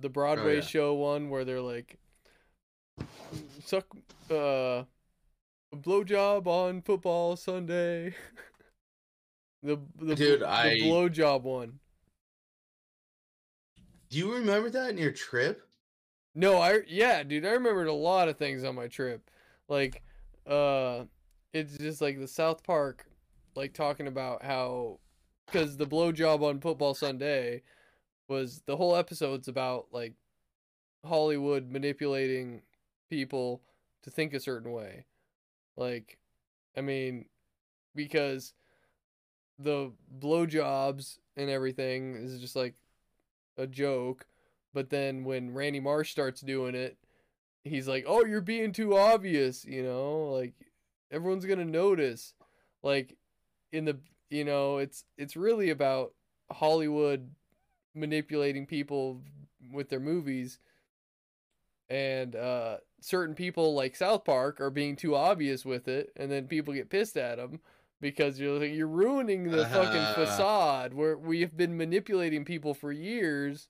the 0.00 0.08
broadway 0.08 0.56
yeah. 0.56 0.60
show 0.60 0.94
one 0.94 1.30
where 1.30 1.44
they're 1.44 1.60
like 1.60 1.98
suck 3.64 3.86
uh 4.30 4.84
a 5.72 5.76
blowjob 5.76 6.46
on 6.46 6.82
football 6.82 7.36
sunday 7.36 8.14
the 9.62 9.78
the, 9.98 10.14
Dude, 10.14 10.40
the 10.40 10.48
I- 10.48 10.80
blowjob 10.82 11.42
one 11.42 11.78
Do 14.10 14.18
you 14.18 14.34
remember 14.34 14.68
that 14.68 14.90
in 14.90 14.98
your 14.98 15.12
trip? 15.12 15.66
No, 16.34 16.58
I 16.58 16.80
yeah, 16.88 17.22
dude, 17.22 17.44
I 17.44 17.50
remembered 17.52 17.88
a 17.88 17.92
lot 17.92 18.28
of 18.28 18.38
things 18.38 18.64
on 18.64 18.74
my 18.74 18.88
trip. 18.88 19.30
Like 19.68 20.02
uh 20.46 21.04
it's 21.52 21.76
just 21.78 22.00
like 22.00 22.18
the 22.18 22.28
South 22.28 22.64
Park 22.64 23.06
like 23.54 23.74
talking 23.74 24.06
about 24.06 24.42
how 24.42 24.98
cuz 25.48 25.76
the 25.76 25.86
blowjob 25.86 26.42
on 26.42 26.60
football 26.60 26.94
Sunday 26.94 27.62
was 28.28 28.62
the 28.66 28.76
whole 28.76 28.96
episode's 28.96 29.48
about 29.48 29.88
like 29.92 30.14
Hollywood 31.04 31.70
manipulating 31.70 32.62
people 33.10 33.62
to 34.02 34.10
think 34.10 34.34
a 34.34 34.40
certain 34.40 34.72
way. 34.72 35.06
Like 35.76 36.18
I 36.76 36.82
mean 36.82 37.26
because 37.94 38.54
the 39.58 39.92
blowjobs 40.18 41.18
and 41.36 41.50
everything 41.50 42.16
is 42.16 42.40
just 42.40 42.56
like 42.56 42.74
a 43.56 43.66
joke 43.66 44.26
but 44.72 44.90
then 44.90 45.24
when 45.24 45.52
Randy 45.54 45.80
Marsh 45.80 46.10
starts 46.10 46.40
doing 46.40 46.74
it, 46.74 46.96
he's 47.64 47.88
like, 47.88 48.04
"Oh, 48.06 48.24
you're 48.24 48.40
being 48.40 48.72
too 48.72 48.96
obvious," 48.96 49.64
you 49.64 49.82
know, 49.82 50.30
like 50.32 50.54
everyone's 51.10 51.44
going 51.46 51.58
to 51.58 51.64
notice. 51.64 52.34
Like 52.82 53.16
in 53.72 53.84
the, 53.84 53.98
you 54.30 54.44
know, 54.44 54.78
it's 54.78 55.04
it's 55.18 55.36
really 55.36 55.70
about 55.70 56.14
Hollywood 56.50 57.30
manipulating 57.94 58.66
people 58.66 59.20
with 59.72 59.88
their 59.90 60.00
movies 60.00 60.58
and 61.90 62.34
uh 62.36 62.76
certain 63.00 63.34
people 63.34 63.74
like 63.74 63.96
South 63.96 64.24
Park 64.24 64.60
are 64.60 64.70
being 64.70 64.96
too 64.96 65.14
obvious 65.14 65.64
with 65.64 65.88
it 65.88 66.10
and 66.16 66.30
then 66.30 66.46
people 66.46 66.72
get 66.72 66.88
pissed 66.90 67.16
at 67.16 67.36
them 67.36 67.60
because 68.00 68.38
you're 68.40 68.58
like 68.58 68.72
you're 68.72 68.86
ruining 68.86 69.44
the 69.50 69.66
fucking 69.66 70.00
Uh-huh. 70.00 70.14
facade 70.26 70.94
where 70.94 71.16
we 71.18 71.40
have 71.40 71.56
been 71.56 71.76
manipulating 71.76 72.44
people 72.44 72.74
for 72.74 72.92
years 72.92 73.68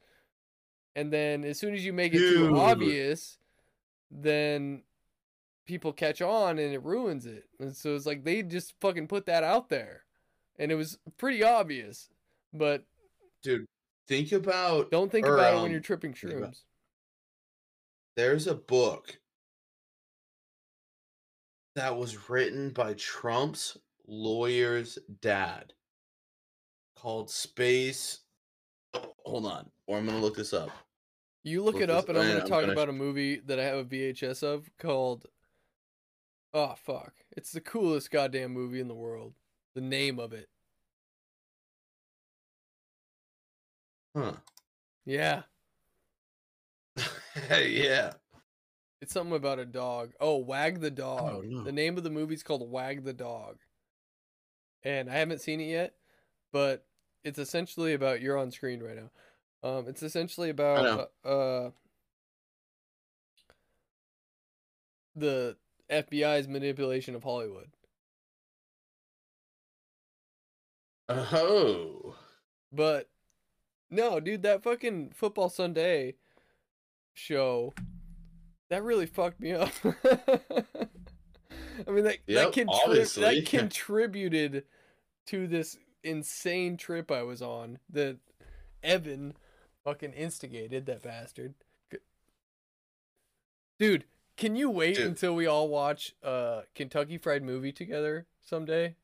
and 0.96 1.12
then 1.12 1.44
as 1.44 1.58
soon 1.58 1.74
as 1.74 1.84
you 1.84 1.92
make 1.92 2.14
it 2.14 2.18
too 2.18 2.56
obvious 2.56 3.38
then 4.10 4.82
people 5.64 5.92
catch 5.92 6.20
on 6.20 6.58
and 6.58 6.74
it 6.74 6.82
ruins 6.84 7.24
it. 7.24 7.44
And 7.58 7.74
so 7.74 7.94
it's 7.94 8.04
like 8.04 8.24
they 8.24 8.42
just 8.42 8.74
fucking 8.80 9.08
put 9.08 9.24
that 9.26 9.42
out 9.42 9.70
there. 9.70 10.02
And 10.58 10.70
it 10.70 10.74
was 10.74 10.98
pretty 11.16 11.42
obvious 11.42 12.10
but 12.52 12.84
Dude, 13.42 13.66
think 14.06 14.32
about 14.32 14.90
don't 14.90 15.10
think 15.10 15.26
or, 15.26 15.34
about 15.34 15.54
it 15.54 15.56
when 15.56 15.66
um, 15.66 15.70
you're 15.72 15.80
tripping 15.80 16.12
shrooms. 16.12 16.62
There's 18.16 18.46
a 18.46 18.54
book 18.54 19.18
that 21.74 21.96
was 21.96 22.28
written 22.28 22.70
by 22.70 22.94
Trump's 22.94 23.78
lawyer's 24.06 24.98
dad 25.20 25.72
called 26.94 27.30
Space. 27.30 28.20
Hold 28.94 29.46
on, 29.46 29.70
or 29.86 29.98
I'm 29.98 30.06
gonna 30.06 30.18
look 30.20 30.36
this 30.36 30.52
up. 30.52 30.70
You 31.44 31.62
look 31.64 31.74
Look 31.74 31.82
it 31.82 31.90
up, 31.90 32.08
and 32.08 32.18
I'm 32.18 32.26
gonna 32.28 32.40
I'm 32.40 32.46
talk 32.48 32.60
gonna- 32.60 32.72
about 32.72 32.88
a 32.88 32.92
movie 32.92 33.36
that 33.46 33.58
I 33.58 33.64
have 33.64 33.78
a 33.78 33.84
VHS 33.84 34.42
of 34.42 34.70
called. 34.78 35.26
Oh 36.54 36.74
fuck! 36.76 37.14
It's 37.36 37.50
the 37.52 37.60
coolest 37.60 38.10
goddamn 38.10 38.52
movie 38.52 38.80
in 38.80 38.88
the 38.88 38.94
world. 38.94 39.34
The 39.74 39.80
name 39.80 40.18
of 40.18 40.32
it. 40.32 40.48
Huh? 44.14 44.34
Yeah, 45.06 45.42
yeah. 47.50 48.12
it's 49.00 49.12
something 49.12 49.34
about 49.34 49.58
a 49.58 49.64
dog. 49.64 50.12
Oh, 50.20 50.36
Wag 50.36 50.80
the 50.80 50.88
oh, 50.88 50.90
Dog. 50.90 51.44
no. 51.46 51.62
The 51.64 51.72
name 51.72 51.96
of 51.96 52.04
the 52.04 52.10
movie's 52.10 52.42
called 52.42 52.70
Wag 52.70 53.04
the 53.04 53.14
Dog. 53.14 53.56
And 54.84 55.08
I 55.08 55.14
haven't 55.14 55.40
seen 55.40 55.60
it 55.60 55.70
yet, 55.70 55.94
but 56.52 56.84
it's 57.25 57.39
essentially 57.39 57.94
about 57.94 58.20
you're 58.20 58.39
on 58.39 58.51
screen 58.51 58.83
right 58.83 58.97
now. 58.97 59.68
Um, 59.68 59.86
it's 59.89 60.02
essentially 60.02 60.51
about 60.51 61.10
uh, 61.25 61.28
uh 61.28 61.70
the 65.15 65.57
FBI's 65.91 66.49
manipulation 66.49 67.15
of 67.15 67.23
Hollywood. 67.23 67.68
Oh. 71.09 72.17
But 72.73 73.09
no, 73.91 74.20
dude, 74.20 74.42
that 74.42 74.62
fucking 74.62 75.12
Football 75.15 75.51
Sunday 75.51 76.15
show 77.12 77.75
that 78.70 78.83
really 78.83 79.07
fucked 79.07 79.41
me 79.41 79.52
up. 79.52 79.73
I 79.84 79.94
mean 81.91 82.05
that 82.05 82.18
that, 82.28 82.52
contrib- 82.52 83.20
that 83.20 83.47
contributed 83.51 84.65
to 85.26 85.47
this 85.47 85.76
insane 86.05 86.76
trip 86.76 87.10
I 87.10 87.22
was 87.22 87.40
on 87.42 87.78
that 87.90 88.18
Evan 88.82 89.34
fucking 89.84 90.12
instigated 90.12 90.86
that 90.86 91.02
bastard. 91.02 91.55
Dude, 93.78 94.05
can 94.36 94.55
you 94.56 94.70
wait 94.70 94.97
Dude. 94.97 95.06
until 95.06 95.34
we 95.34 95.47
all 95.47 95.68
watch 95.68 96.14
uh 96.22 96.62
Kentucky 96.74 97.18
Fried 97.18 97.42
Movie 97.42 97.72
together 97.72 98.26
someday? 98.40 98.97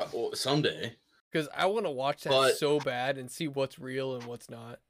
Uh, 0.00 0.06
well, 0.12 0.34
someday. 0.34 0.96
Because 1.30 1.48
I 1.54 1.66
want 1.66 1.86
to 1.86 1.90
watch 1.90 2.22
that 2.24 2.30
But- 2.30 2.56
so 2.56 2.78
bad 2.80 3.18
and 3.18 3.30
see 3.30 3.48
what's 3.48 3.78
real 3.78 4.14
and 4.14 4.24
what's 4.24 4.50
not. 4.50 4.80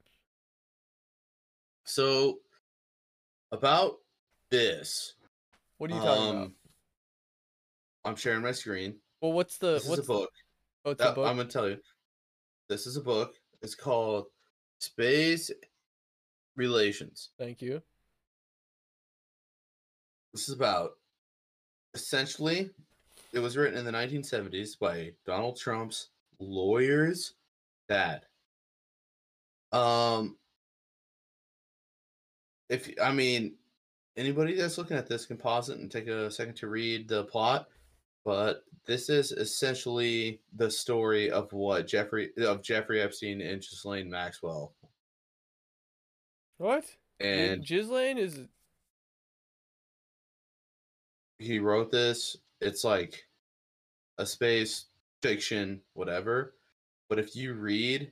So 1.83 2.39
about 3.51 3.99
this, 4.49 5.13
What 5.77 5.91
are 5.91 5.95
you 5.95 6.01
talking 6.01 6.29
about? 6.29 6.43
um, 6.45 6.55
I'm 8.05 8.15
sharing 8.15 8.41
my 8.41 8.51
screen. 8.51 8.99
Well, 9.21 9.31
what's 9.33 9.57
the 9.57 9.73
This 9.75 9.83
is 9.83 9.89
what's 9.89 10.01
a 10.03 10.05
book. 10.05 10.31
Oh, 10.87 10.91
it's 10.91 10.99
that- 10.99 11.11
a 11.11 11.15
book. 11.15 11.27
I'm 11.27 11.35
gonna 11.35 11.49
tell 11.49 11.67
you. 11.67 11.81
This 12.69 12.87
is 12.87 12.95
a 12.95 13.01
book. 13.01 13.35
It's 13.61 13.75
called 13.75 14.27
Space 14.79 15.51
Relations. 16.55 17.31
Thank 17.37 17.61
you. 17.61 17.81
This 20.31 20.47
is 20.47 20.55
about 20.55 20.97
essentially 21.93 22.69
it 23.33 23.39
was 23.39 23.57
written 23.57 23.77
in 23.77 23.83
the 23.83 23.91
1970s 23.91 24.79
by 24.79 25.13
Donald 25.25 25.57
Trump's 25.57 26.09
lawyer's 26.39 27.33
dad. 27.89 28.25
Um 29.73 30.37
if 32.69 32.89
I 33.01 33.11
mean 33.11 33.57
anybody 34.15 34.55
that's 34.55 34.77
looking 34.77 34.95
at 34.95 35.07
this 35.07 35.25
can 35.25 35.35
pause 35.35 35.67
it 35.69 35.79
and 35.79 35.91
take 35.91 36.07
a 36.07 36.31
second 36.31 36.55
to 36.57 36.67
read 36.67 37.09
the 37.09 37.25
plot, 37.25 37.67
but 38.27 38.65
this 38.85 39.07
is 39.07 39.31
essentially 39.31 40.41
the 40.57 40.69
story 40.69 41.31
of 41.31 41.53
what 41.53 41.87
Jeffrey 41.87 42.31
of 42.39 42.61
Jeffrey 42.61 42.99
Epstein 42.99 43.39
and 43.39 43.61
Ghislaine 43.61 44.09
Maxwell. 44.09 44.73
What? 46.57 46.83
And 47.21 47.65
Ghislaine 47.65 48.17
is 48.17 48.37
he 51.39 51.59
wrote 51.59 51.89
this. 51.89 52.35
It's 52.59 52.83
like 52.83 53.23
a 54.17 54.25
space 54.25 54.87
fiction, 55.21 55.79
whatever. 55.93 56.53
But 57.07 57.19
if 57.19 57.33
you 57.33 57.53
read 57.53 58.11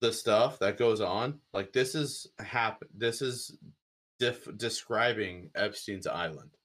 the 0.00 0.12
stuff 0.12 0.58
that 0.58 0.78
goes 0.78 1.00
on, 1.00 1.38
like 1.52 1.72
this 1.72 1.94
is 1.94 2.26
hap- 2.40 2.82
this 2.92 3.22
is 3.22 3.56
def- 4.18 4.56
describing 4.56 5.50
Epstein's 5.54 6.08
island. 6.08 6.57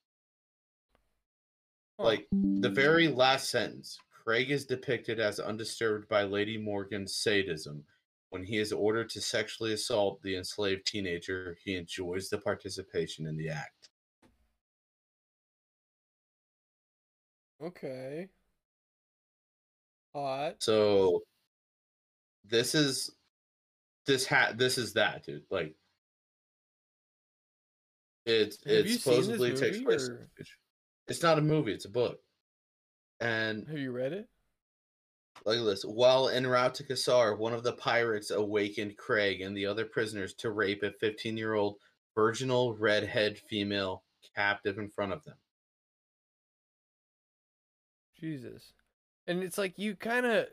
Like 1.99 2.27
the 2.31 2.69
very 2.69 3.07
last 3.07 3.49
sentence, 3.49 3.97
Craig 4.11 4.51
is 4.51 4.65
depicted 4.65 5.19
as 5.19 5.39
undisturbed 5.39 6.07
by 6.09 6.23
Lady 6.23 6.57
Morgan's 6.57 7.15
sadism. 7.15 7.83
When 8.29 8.43
he 8.43 8.57
is 8.57 8.73
ordered 8.73 9.09
to 9.11 9.21
sexually 9.21 9.73
assault 9.73 10.21
the 10.23 10.35
enslaved 10.37 10.87
teenager, 10.87 11.55
he 11.63 11.75
enjoys 11.75 12.29
the 12.29 12.39
participation 12.39 13.27
in 13.27 13.37
the 13.37 13.49
act. 13.49 13.89
okay. 17.63 18.27
Hot. 20.13 20.55
So 20.59 21.23
this 22.45 22.75
is 22.75 23.11
this 24.05 24.25
hat 24.25 24.57
this 24.57 24.77
is 24.77 24.93
that 24.93 25.25
dude. 25.25 25.43
Like 25.49 25.75
it's 28.25 28.63
Have 28.65 28.73
it 28.73 28.99
supposedly 28.99 29.55
takes 29.55 29.79
place. 29.79 30.07
or-. 30.09 30.29
It's 31.07 31.21
not 31.23 31.37
a 31.37 31.41
movie, 31.41 31.73
it's 31.73 31.85
a 31.85 31.89
book. 31.89 32.19
And 33.19 33.67
Have 33.67 33.77
you 33.77 33.91
read 33.91 34.13
it? 34.13 34.27
Look 35.45 35.57
at 35.57 35.65
this. 35.65 35.83
While 35.83 36.29
en 36.29 36.47
route 36.47 36.75
to 36.75 36.83
Kassar, 36.83 37.37
one 37.37 37.53
of 37.53 37.63
the 37.63 37.73
pirates 37.73 38.31
awakened 38.31 38.97
Craig 38.97 39.41
and 39.41 39.55
the 39.57 39.65
other 39.65 39.85
prisoners 39.85 40.33
to 40.35 40.51
rape 40.51 40.83
a 40.83 40.91
15 40.91 41.35
year 41.37 41.53
old 41.53 41.77
virginal 42.15 42.75
redhead 42.75 43.37
female 43.37 44.03
captive 44.35 44.77
in 44.77 44.89
front 44.89 45.11
of 45.11 45.23
them. 45.25 45.35
Jesus. 48.19 48.73
And 49.27 49.43
it's 49.43 49.57
like 49.57 49.77
you 49.77 49.95
kind 49.95 50.25
of 50.25 50.47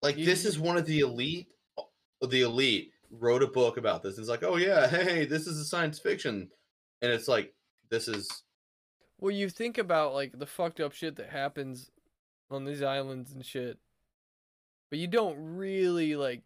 Like, 0.00 0.16
You- 0.16 0.24
this 0.26 0.44
is 0.44 0.58
one 0.58 0.76
of 0.76 0.86
the 0.86 1.00
elite. 1.00 1.48
Uh, 1.76 2.26
the 2.26 2.42
elite 2.42 2.92
wrote 3.10 3.42
a 3.42 3.48
book 3.48 3.76
about 3.76 4.02
this. 4.02 4.16
It's 4.18 4.28
like, 4.28 4.42
oh, 4.44 4.56
yeah, 4.56 4.86
hey, 4.88 5.24
this 5.24 5.46
is 5.46 5.58
a 5.58 5.64
science 5.64 5.98
fiction. 5.98 6.50
And 7.02 7.12
it's 7.12 7.28
like, 7.28 7.52
this 7.90 8.08
is. 8.08 8.42
well, 9.18 9.30
you 9.30 9.48
think 9.48 9.78
about 9.78 10.14
like 10.14 10.38
the 10.38 10.46
fucked 10.46 10.80
up 10.80 10.92
shit 10.92 11.16
that 11.16 11.30
happens 11.30 11.90
on 12.50 12.64
these 12.64 12.82
islands 12.82 13.32
and 13.32 13.44
shit, 13.44 13.78
but 14.90 14.98
you 14.98 15.06
don't 15.06 15.36
really 15.38 16.16
like, 16.16 16.42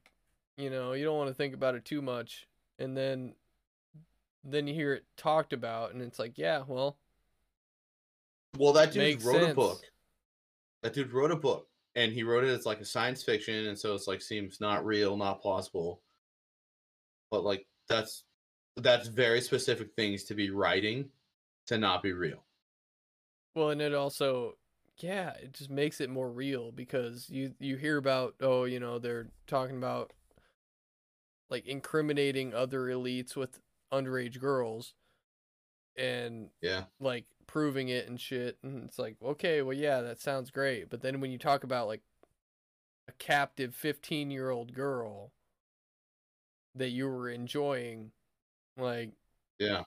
you 0.57 0.71
know, 0.71 0.93
you 0.93 1.05
don't 1.05 1.17
want 1.17 1.29
to 1.29 1.35
think 1.35 1.55
about 1.55 1.75
it 1.75 1.85
too 1.85 2.03
much, 2.03 2.47
and 2.79 2.97
then, 2.97 3.35
then 4.45 4.67
you 4.67 4.75
hear 4.75 4.95
it 4.95 5.05
talked 5.17 5.53
about, 5.53 5.93
and 5.93 6.03
it's 6.03 6.19
like, 6.19 6.39
yeah, 6.39 6.63
well, 6.67 6.97
Well, 8.59 8.73
that 8.75 8.93
dude 8.93 9.23
wrote 9.23 9.51
a 9.51 9.55
book. 9.55 9.83
That 10.83 10.93
dude 10.93 11.13
wrote 11.13 11.31
a 11.31 11.37
book. 11.37 11.69
And 11.95 12.11
he 12.11 12.23
wrote 12.23 12.45
it 12.45 12.49
as 12.49 12.65
like 12.65 12.81
a 12.81 12.87
science 12.87 13.23
fiction. 13.23 13.67
And 13.67 13.79
so 13.79 13.95
it's 13.95 14.07
like, 14.07 14.23
seems 14.23 14.63
not 14.63 14.85
real, 14.87 15.15
not 15.15 15.43
plausible. 15.43 16.01
But 17.31 17.45
like, 17.45 17.67
that's. 17.87 18.25
That's 18.79 19.09
very 19.09 19.43
specific 19.43 19.89
things 19.95 20.25
to 20.25 20.35
be 20.35 20.49
writing 20.49 21.11
to 21.67 21.79
not 21.79 22.03
be 22.03 22.13
real. 22.13 22.45
Well, 23.55 23.71
and 23.71 23.81
it 23.83 23.95
also, 23.95 24.57
yeah, 24.99 25.35
it 25.35 25.53
just 25.53 25.71
makes 25.71 26.01
it 26.01 26.11
more 26.11 26.31
real 26.31 26.73
because 26.73 27.29
you 27.31 27.55
you 27.59 27.77
hear 27.77 27.97
about 27.97 28.35
oh, 28.41 28.65
you 28.65 28.81
know, 28.81 28.99
they're 28.99 29.29
talking 29.47 29.77
about 29.77 30.13
like 31.51 31.67
incriminating 31.67 32.55
other 32.55 32.87
elites 32.87 33.37
with 33.37 33.61
underage 33.93 34.41
girls 34.41 34.95
and 35.97 36.49
Yeah. 36.61 36.85
like 37.01 37.27
proving 37.47 37.89
it 37.89 38.09
and 38.09 38.21
shit 38.21 38.59
and 38.63 38.85
it's 38.85 38.99
like, 38.99 39.17
okay, 39.23 39.63
well 39.63 39.77
yeah, 39.77 40.01
that 40.01 40.21
sounds 40.21 40.51
great, 40.51 40.89
but 40.91 41.03
then 41.03 41.21
when 41.21 41.31
you 41.31 41.39
talk 41.39 41.65
about 41.65 41.87
like 41.87 42.03
a 43.07 43.13
captive 43.13 43.77
15-year-old 43.77 44.75
girl 44.75 45.31
that 46.75 46.91
you 46.91 47.07
were 47.09 47.29
enjoying 47.29 48.11
like 48.77 49.13
Yeah. 49.59 49.85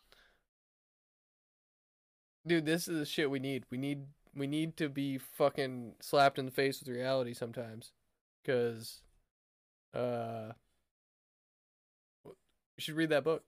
Dude, 2.47 2.65
this 2.65 2.87
is 2.87 2.99
the 2.99 3.05
shit 3.05 3.29
we 3.29 3.39
need. 3.39 3.65
We 3.71 3.77
need 3.77 4.05
we 4.35 4.47
need 4.47 4.77
to 4.77 4.89
be 4.89 5.17
fucking 5.17 5.93
slapped 5.99 6.37
in 6.37 6.45
the 6.45 6.51
face 6.51 6.79
with 6.79 6.89
reality 6.89 7.33
sometimes. 7.33 7.91
Cause 8.45 9.01
uh 9.93 10.51
you 12.25 12.33
should 12.79 12.95
read 12.95 13.09
that 13.09 13.23
book. 13.23 13.43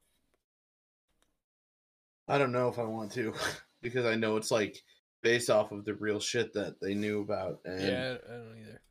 I 2.28 2.38
don't 2.38 2.52
know 2.52 2.70
if 2.70 2.80
I 2.80 2.84
want 2.84 3.12
to 3.14 3.34
because 3.82 4.06
I 4.06 4.16
know 4.16 4.38
it's 4.38 4.52
like 4.52 4.82
based 5.22 5.50
off 5.50 5.72
of 5.72 5.86
the 5.86 5.96
real 5.96 6.20
shit 6.20 6.54
that 6.54 6.80
they 6.82 6.94
knew 6.94 7.22
about. 7.22 7.60
And 7.66 7.82
yeah, 7.82 8.16
I 8.28 8.32
don't 8.32 8.58
either. 8.60 8.82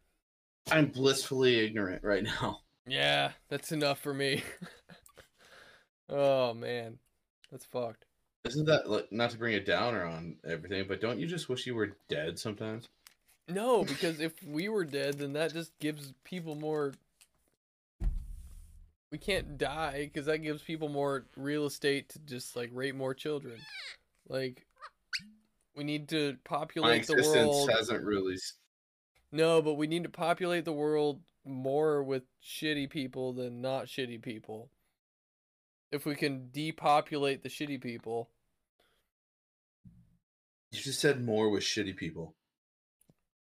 I'm 0.71 0.87
blissfully 0.87 1.65
ignorant 1.65 2.03
right 2.05 2.25
now. 2.25 2.61
Yeah, 2.89 3.33
that's 3.49 3.73
enough 3.73 3.99
for 3.99 4.15
me. 4.15 4.45
oh 6.09 6.55
man. 6.55 7.01
That's 7.51 7.65
fucked. 7.65 8.06
Isn't 8.47 8.67
that 8.67 8.89
like 8.89 9.11
not 9.13 9.31
to 9.31 9.39
bring 9.39 9.55
a 9.55 9.61
downer 9.61 10.05
on 10.05 10.37
everything, 10.49 10.87
but 10.89 11.01
don't 11.01 11.19
you 11.19 11.27
just 11.27 11.49
wish 11.49 11.67
you 11.67 11.75
were 11.75 11.97
dead 12.09 12.39
sometimes? 12.39 12.87
No, 13.49 13.85
because 13.85 14.21
if 14.21 14.33
we 14.43 14.69
were 14.69 14.85
dead, 14.85 15.19
then 15.19 15.33
that 15.35 15.53
just 15.53 15.79
gives 15.79 16.13
people 16.25 16.55
more. 16.55 16.95
We 19.13 19.19
can't 19.19 19.57
die 19.57 20.11
because 20.13 20.27
that 20.27 20.39
gives 20.39 20.63
people 20.63 20.89
more 20.89 21.27
real 21.37 21.67
estate 21.67 22.09
to 22.11 22.19
just 22.21 22.57
like 22.57 22.71
rape 22.73 22.97
more 22.97 23.15
children. 23.15 23.59
Like, 24.29 24.67
we 25.77 25.85
need 25.85 26.09
to 26.09 26.37
populate 26.45 27.07
the 27.07 27.13
world. 27.13 27.19
existence 27.21 27.49
world. 27.49 27.71
hasn't 27.71 28.05
really. 28.05 28.37
No, 29.31 29.63
but 29.63 29.75
we 29.75 29.87
need 29.87 30.03
to 30.03 30.09
populate 30.09 30.65
the 30.65 30.73
world 30.73 31.21
more 31.45 32.03
with 32.03 32.25
shitty 32.45 32.91
people 32.91 33.33
than 33.33 33.61
not 33.61 33.87
shitty 33.87 34.21
people. 34.21 34.71
If 35.93 36.05
we 36.05 36.17
can 36.17 36.49
depopulate 36.53 37.43
the 37.43 37.49
shitty 37.49 37.81
people, 37.81 38.29
You 40.73 40.81
just 40.81 41.01
said 41.01 41.25
more 41.25 41.49
with 41.51 41.63
shitty 41.63 41.97
people. 41.97 42.35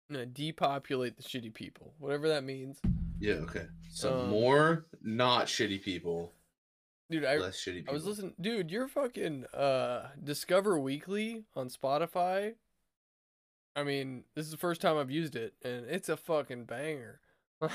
no, 0.10 0.26
depopulate 0.26 1.18
the 1.18 1.24
shitty 1.24 1.54
people, 1.54 1.94
whatever 2.00 2.28
that 2.30 2.44
means. 2.44 2.80
Yeah. 3.20 3.36
Okay. 3.36 3.66
So 3.92 4.20
Um, 4.22 4.30
more 4.30 4.86
not 5.02 5.48
shitty 5.48 5.82
people, 5.82 6.34
Dude, 7.10 7.26
I 7.26 7.38
less 7.38 7.58
shitty 7.58 7.78
people. 7.78 7.92
I 7.92 7.94
was 7.94 8.06
listening, 8.06 8.36
dude. 8.40 8.72
You're 8.72 8.88
fucking 8.88 9.46
uh 9.54 10.10
Discover 10.24 10.80
Weekly 10.80 11.46
on 11.56 11.70
Spotify. 11.70 12.54
I 13.76 13.84
mean, 13.84 14.24
this 14.36 14.46
is 14.46 14.52
the 14.52 14.58
first 14.58 14.82
time 14.82 14.98
I've 14.98 15.12
used 15.12 15.36
it, 15.36 15.54
and 15.64 15.86
it's 15.86 16.10
a 16.10 16.18
fucking 16.18 16.66
banger. 16.66 17.20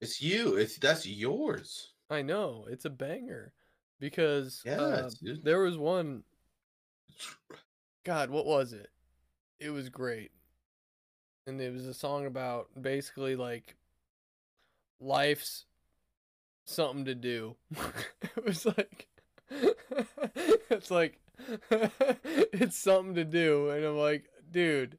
It's 0.00 0.20
you. 0.20 0.56
It's 0.56 0.76
that's 0.76 1.06
yours. 1.06 1.94
I 2.10 2.20
know 2.22 2.66
it's 2.68 2.84
a 2.84 2.90
banger 2.90 3.54
because 3.98 4.62
Yeah, 4.64 4.78
uh, 4.80 5.10
there 5.42 5.60
was 5.60 5.78
one. 5.78 6.22
God, 8.06 8.30
what 8.30 8.46
was 8.46 8.72
it? 8.72 8.88
It 9.58 9.70
was 9.70 9.88
great, 9.88 10.30
and 11.44 11.60
it 11.60 11.72
was 11.72 11.88
a 11.88 11.94
song 11.94 12.24
about 12.24 12.68
basically 12.80 13.34
like 13.34 13.74
life's 15.00 15.64
something 16.66 17.04
to 17.06 17.16
do. 17.16 17.56
it 18.22 18.44
was 18.44 18.64
like 18.64 19.08
it's 20.70 20.88
like 20.88 21.18
it's 21.72 22.76
something 22.78 23.16
to 23.16 23.24
do, 23.24 23.70
and 23.70 23.84
I'm 23.84 23.98
like, 23.98 24.26
dude, 24.52 24.98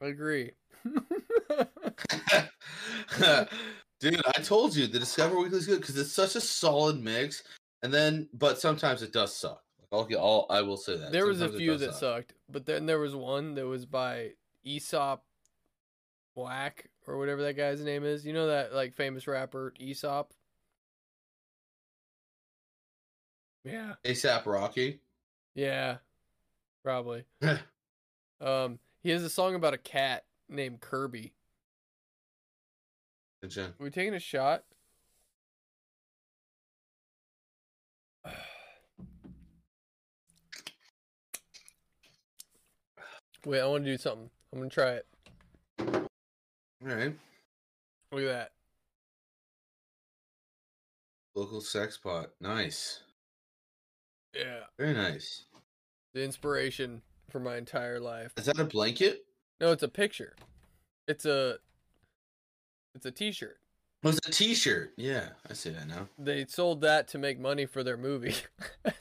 I 0.00 0.06
agree. 0.06 0.52
Dude, 3.98 4.22
I 4.28 4.40
told 4.42 4.76
you 4.76 4.86
the 4.86 5.00
Discover 5.00 5.40
Weekly 5.40 5.58
is 5.58 5.66
good 5.66 5.80
because 5.80 5.98
it's 5.98 6.12
such 6.12 6.36
a 6.36 6.40
solid 6.40 7.02
mix. 7.02 7.42
And 7.82 7.92
then, 7.92 8.28
but 8.32 8.60
sometimes 8.60 9.02
it 9.02 9.12
does 9.12 9.34
suck. 9.34 9.65
I'll, 9.98 10.18
I'll 10.18 10.46
I 10.50 10.62
will 10.62 10.76
say 10.76 10.96
that 10.96 11.12
there 11.12 11.26
was 11.26 11.40
a 11.40 11.48
few 11.48 11.76
that 11.78 11.92
suck. 11.92 12.00
sucked, 12.00 12.34
but 12.50 12.66
then 12.66 12.86
there 12.86 12.98
was 12.98 13.14
one 13.14 13.54
that 13.54 13.66
was 13.66 13.86
by 13.86 14.32
Aesop 14.64 15.22
Whack 16.34 16.88
or 17.06 17.18
whatever 17.18 17.42
that 17.42 17.56
guy's 17.56 17.80
name 17.80 18.04
is. 18.04 18.26
You 18.26 18.32
know 18.32 18.48
that 18.48 18.74
like 18.74 18.94
famous 18.94 19.26
rapper 19.26 19.72
Aesop? 19.78 20.32
Yeah. 23.64 23.94
ASAP 24.04 24.46
Rocky. 24.46 25.00
Yeah. 25.54 25.96
Probably. 26.84 27.24
um 28.40 28.78
he 29.02 29.10
has 29.10 29.22
a 29.22 29.30
song 29.30 29.54
about 29.54 29.74
a 29.74 29.78
cat 29.78 30.24
named 30.48 30.80
Kirby. 30.80 31.32
Are 33.42 33.74
we 33.78 33.90
taking 33.90 34.14
a 34.14 34.20
shot? 34.20 34.64
Wait, 43.46 43.60
I 43.60 43.66
want 43.66 43.84
to 43.84 43.90
do 43.92 43.96
something. 43.96 44.28
I'm 44.52 44.58
gonna 44.58 44.68
try 44.68 44.94
it. 44.94 45.06
All 45.78 46.08
right. 46.82 47.14
Look 48.10 48.22
at 48.22 48.26
that. 48.26 48.50
Local 51.36 51.60
sex 51.60 51.96
pot. 51.96 52.30
Nice. 52.40 53.02
Yeah. 54.34 54.64
Very 54.76 54.94
nice. 54.94 55.44
The 56.12 56.24
inspiration 56.24 57.02
for 57.30 57.38
my 57.38 57.56
entire 57.56 58.00
life. 58.00 58.32
Is 58.36 58.46
that 58.46 58.58
a 58.58 58.64
blanket? 58.64 59.26
No, 59.60 59.70
it's 59.70 59.84
a 59.84 59.88
picture. 59.88 60.34
It's 61.06 61.24
a 61.24 61.58
it's 62.96 63.06
a 63.06 63.12
t-shirt. 63.12 63.58
Oh, 64.04 64.08
it 64.08 64.12
was 64.12 64.20
a 64.26 64.30
T-shirt. 64.30 64.92
Yeah, 64.96 65.28
I 65.48 65.54
see 65.54 65.70
that 65.70 65.88
now. 65.88 66.08
They 66.18 66.46
sold 66.46 66.80
that 66.82 67.08
to 67.08 67.18
make 67.18 67.40
money 67.40 67.66
for 67.66 67.82
their 67.82 67.96
movie. 67.96 68.34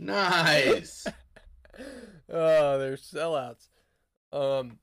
Nice. 0.00 1.04
oh, 2.30 2.78
they're 2.78 2.96
sellouts. 2.96 3.68
Um. 4.32 4.78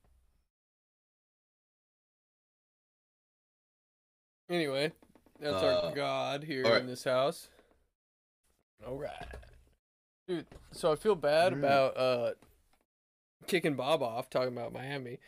Anyway, 4.50 4.92
that's 5.40 5.64
Uh, 5.64 5.82
our 5.88 5.96
god 5.96 6.44
here 6.44 6.64
alright. 6.66 6.82
in 6.82 6.88
this 6.88 7.04
house. 7.04 7.50
All 8.86 8.98
right, 8.98 9.28
dude. 10.28 10.46
So 10.72 10.92
I 10.92 10.96
feel 10.96 11.16
bad 11.16 11.54
Alright. 11.54 11.58
about 11.58 11.98
uh 11.98 12.34
kicking 13.48 13.76
Bob 13.76 14.04
off, 14.04 14.30
talking 14.30 14.54
about 14.54 14.74
Miami, 14.74 15.20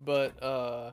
but 0.00 0.40
uh, 0.42 0.92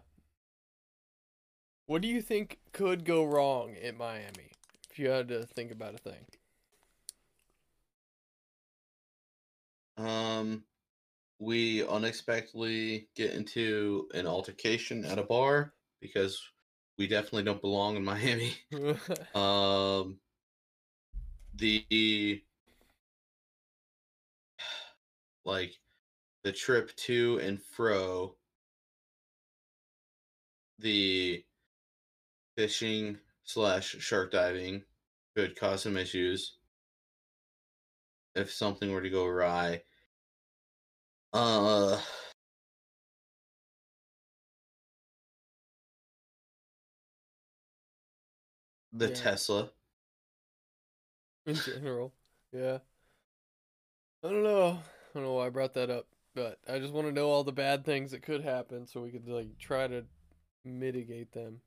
what 1.87 2.01
do 2.01 2.07
you 2.07 2.21
think 2.21 2.59
could 2.71 3.03
go 3.03 3.23
wrong 3.23 3.75
in 3.75 3.97
Miami 3.97 4.51
if 4.89 4.97
you 4.99 5.09
had 5.09 5.27
to 5.29 5.45
think 5.45 5.71
about 5.71 5.95
a 5.95 5.97
thing? 5.97 6.25
Um, 10.05 10.63
we 11.39 11.85
unexpectedly 11.87 13.09
get 13.15 13.31
into 13.33 14.07
an 14.13 14.27
altercation 14.27 15.05
at 15.05 15.19
a 15.19 15.23
bar 15.23 15.73
because 15.99 16.41
we 16.97 17.07
definitely 17.07 17.43
don't 17.43 17.61
belong 17.61 17.95
in 17.95 18.03
Miami. 18.05 18.53
Um, 19.35 20.19
the 21.55 22.41
like 25.45 25.73
the 26.43 26.51
trip 26.51 26.95
to 26.95 27.39
and 27.41 27.61
fro, 27.61 28.35
the 30.79 31.43
fishing 32.55 33.17
slash 33.43 33.95
shark 33.99 34.31
diving 34.31 34.83
could 35.35 35.59
cause 35.59 35.83
some 35.83 35.97
issues 35.97 36.57
if 38.35 38.51
something 38.51 38.91
were 38.91 39.01
to 39.01 39.09
go 39.09 39.25
awry. 39.25 39.81
Uh, 41.33 42.01
the 48.91 49.09
Yeah. 49.09 49.15
Tesla. 49.15 49.71
in 51.45 51.55
general. 51.55 52.13
Yeah. 52.51 52.79
I 54.23 54.29
don't 54.29 54.43
know. 54.43 54.77
I 54.77 55.13
don't 55.13 55.23
know 55.23 55.33
why 55.33 55.47
I 55.47 55.49
brought 55.49 55.73
that 55.73 55.89
up, 55.89 56.07
but 56.35 56.59
I 56.67 56.77
just 56.79 56.93
want 56.93 57.07
to 57.07 57.13
know 57.13 57.29
all 57.29 57.43
the 57.43 57.51
bad 57.51 57.83
things 57.83 58.11
that 58.11 58.21
could 58.21 58.43
happen 58.43 58.85
so 58.85 59.01
we 59.01 59.09
could 59.09 59.27
like 59.27 59.57
try 59.57 59.87
to 59.87 60.05
mitigate 60.63 61.31
them. 61.31 61.61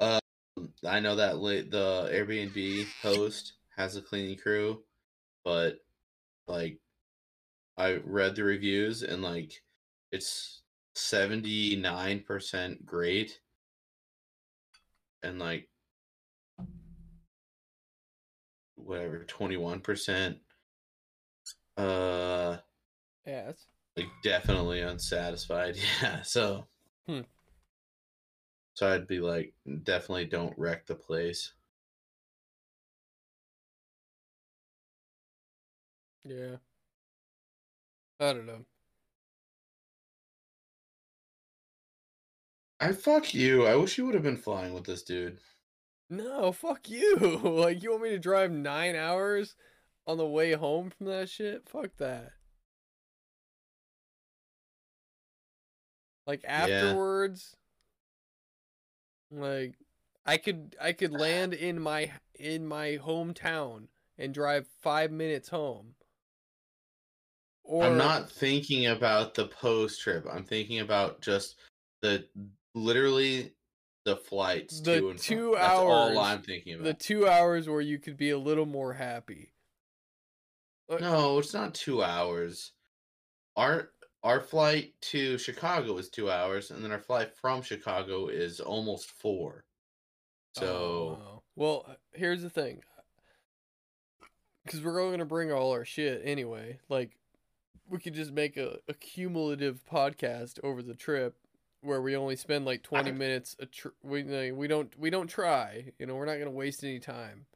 Um, 0.00 0.20
I 0.86 1.00
know 1.00 1.16
that 1.16 1.34
the 1.34 2.10
Airbnb 2.12 2.86
host 3.02 3.54
has 3.76 3.96
a 3.96 4.02
cleaning 4.02 4.38
crew, 4.38 4.84
but 5.44 5.78
like 6.46 6.78
I 7.78 7.94
read 8.04 8.34
the 8.34 8.42
reviews 8.44 9.02
and 9.04 9.22
like 9.22 9.62
it's 10.10 10.62
79% 10.96 12.84
great 12.84 13.40
and 15.22 15.38
like 15.38 15.68
whatever 18.74 19.24
21% 19.24 20.38
uh 21.76 22.56
Yes. 23.24 23.66
like 23.96 24.06
definitely 24.24 24.80
unsatisfied. 24.80 25.76
Yeah, 26.02 26.22
so 26.22 26.66
Hmm. 27.06 27.20
so 28.74 28.88
I'd 28.88 29.06
be 29.06 29.20
like 29.20 29.54
definitely 29.84 30.24
don't 30.26 30.58
wreck 30.58 30.86
the 30.86 30.96
place. 30.96 31.52
Yeah. 36.24 36.56
I 38.20 38.32
don't 38.32 38.46
know. 38.46 38.64
I 42.80 42.92
fuck 42.92 43.34
you. 43.34 43.66
I 43.66 43.76
wish 43.76 43.98
you 43.98 44.06
would 44.06 44.14
have 44.14 44.22
been 44.22 44.36
flying 44.36 44.72
with 44.72 44.84
this 44.84 45.02
dude. 45.02 45.38
No, 46.10 46.52
fuck 46.52 46.88
you. 46.88 47.16
like 47.42 47.82
you 47.82 47.90
want 47.90 48.04
me 48.04 48.10
to 48.10 48.18
drive 48.18 48.50
9 48.50 48.96
hours 48.96 49.54
on 50.06 50.16
the 50.16 50.26
way 50.26 50.52
home 50.52 50.90
from 50.90 51.06
that 51.06 51.28
shit? 51.28 51.68
Fuck 51.68 51.96
that. 51.98 52.32
Like 56.26 56.44
afterwards 56.44 57.56
like 59.30 59.74
I 60.26 60.36
could 60.36 60.76
I 60.80 60.92
could 60.92 61.12
land 61.12 61.54
in 61.54 61.80
my 61.80 62.12
in 62.34 62.66
my 62.66 62.98
hometown 63.02 63.88
and 64.18 64.34
drive 64.34 64.66
five 64.82 65.10
minutes 65.10 65.48
home. 65.48 65.94
Or 67.68 67.84
I'm 67.84 67.98
not 67.98 68.30
thinking 68.32 68.86
about 68.86 69.34
the 69.34 69.46
post 69.46 70.00
trip. 70.00 70.26
I'm 70.32 70.42
thinking 70.42 70.80
about 70.80 71.20
just 71.20 71.56
the 72.00 72.26
literally 72.74 73.52
the 74.06 74.16
flights 74.16 74.80
The 74.80 75.00
to 75.00 75.10
and 75.10 75.18
two 75.18 75.52
from. 75.52 75.60
That's 75.60 75.72
all 75.74 76.08
hours- 76.08 76.16
I'm 76.18 76.42
thinking 76.42 76.74
about. 76.74 76.84
the 76.84 76.94
two 76.94 77.28
hours 77.28 77.68
where 77.68 77.82
you 77.82 77.98
could 77.98 78.16
be 78.16 78.30
a 78.30 78.38
little 78.38 78.64
more 78.64 78.94
happy. 78.94 79.52
No, 80.88 81.38
it's 81.38 81.52
not 81.52 81.74
two 81.74 82.02
hours. 82.02 82.72
Our 83.54 83.90
our 84.22 84.40
flight 84.40 84.94
to 85.02 85.36
Chicago 85.36 85.98
is 85.98 86.08
two 86.08 86.30
hours, 86.30 86.70
and 86.70 86.82
then 86.82 86.90
our 86.90 86.98
flight 86.98 87.36
from 87.36 87.60
Chicago 87.60 88.28
is 88.28 88.60
almost 88.60 89.10
four. 89.10 89.66
Oh, 90.56 90.60
so 90.60 91.18
Oh, 91.22 91.42
well, 91.54 91.96
here's 92.14 92.40
the 92.40 92.48
thing. 92.48 92.82
Because 94.64 94.80
we're 94.82 95.02
all 95.02 95.08
going 95.08 95.18
to 95.18 95.26
bring 95.26 95.52
all 95.52 95.72
our 95.72 95.84
shit 95.84 96.22
anyway. 96.24 96.78
Like, 96.88 97.17
we 97.88 97.98
could 97.98 98.14
just 98.14 98.32
make 98.32 98.56
a, 98.56 98.78
a 98.88 98.94
cumulative 98.94 99.80
podcast 99.90 100.58
over 100.62 100.82
the 100.82 100.94
trip 100.94 101.36
where 101.80 102.02
we 102.02 102.16
only 102.16 102.36
spend 102.36 102.64
like 102.64 102.82
20 102.82 103.10
I- 103.10 103.12
minutes 103.12 103.56
a 103.60 103.66
tr- 103.66 103.88
we 104.02 104.22
like, 104.24 104.54
we 104.54 104.66
don't 104.68 104.98
we 104.98 105.10
don't 105.10 105.28
try 105.28 105.92
you 105.98 106.06
know 106.06 106.14
we're 106.16 106.26
not 106.26 106.34
going 106.34 106.44
to 106.46 106.50
waste 106.50 106.82
any 106.82 106.98
time 106.98 107.46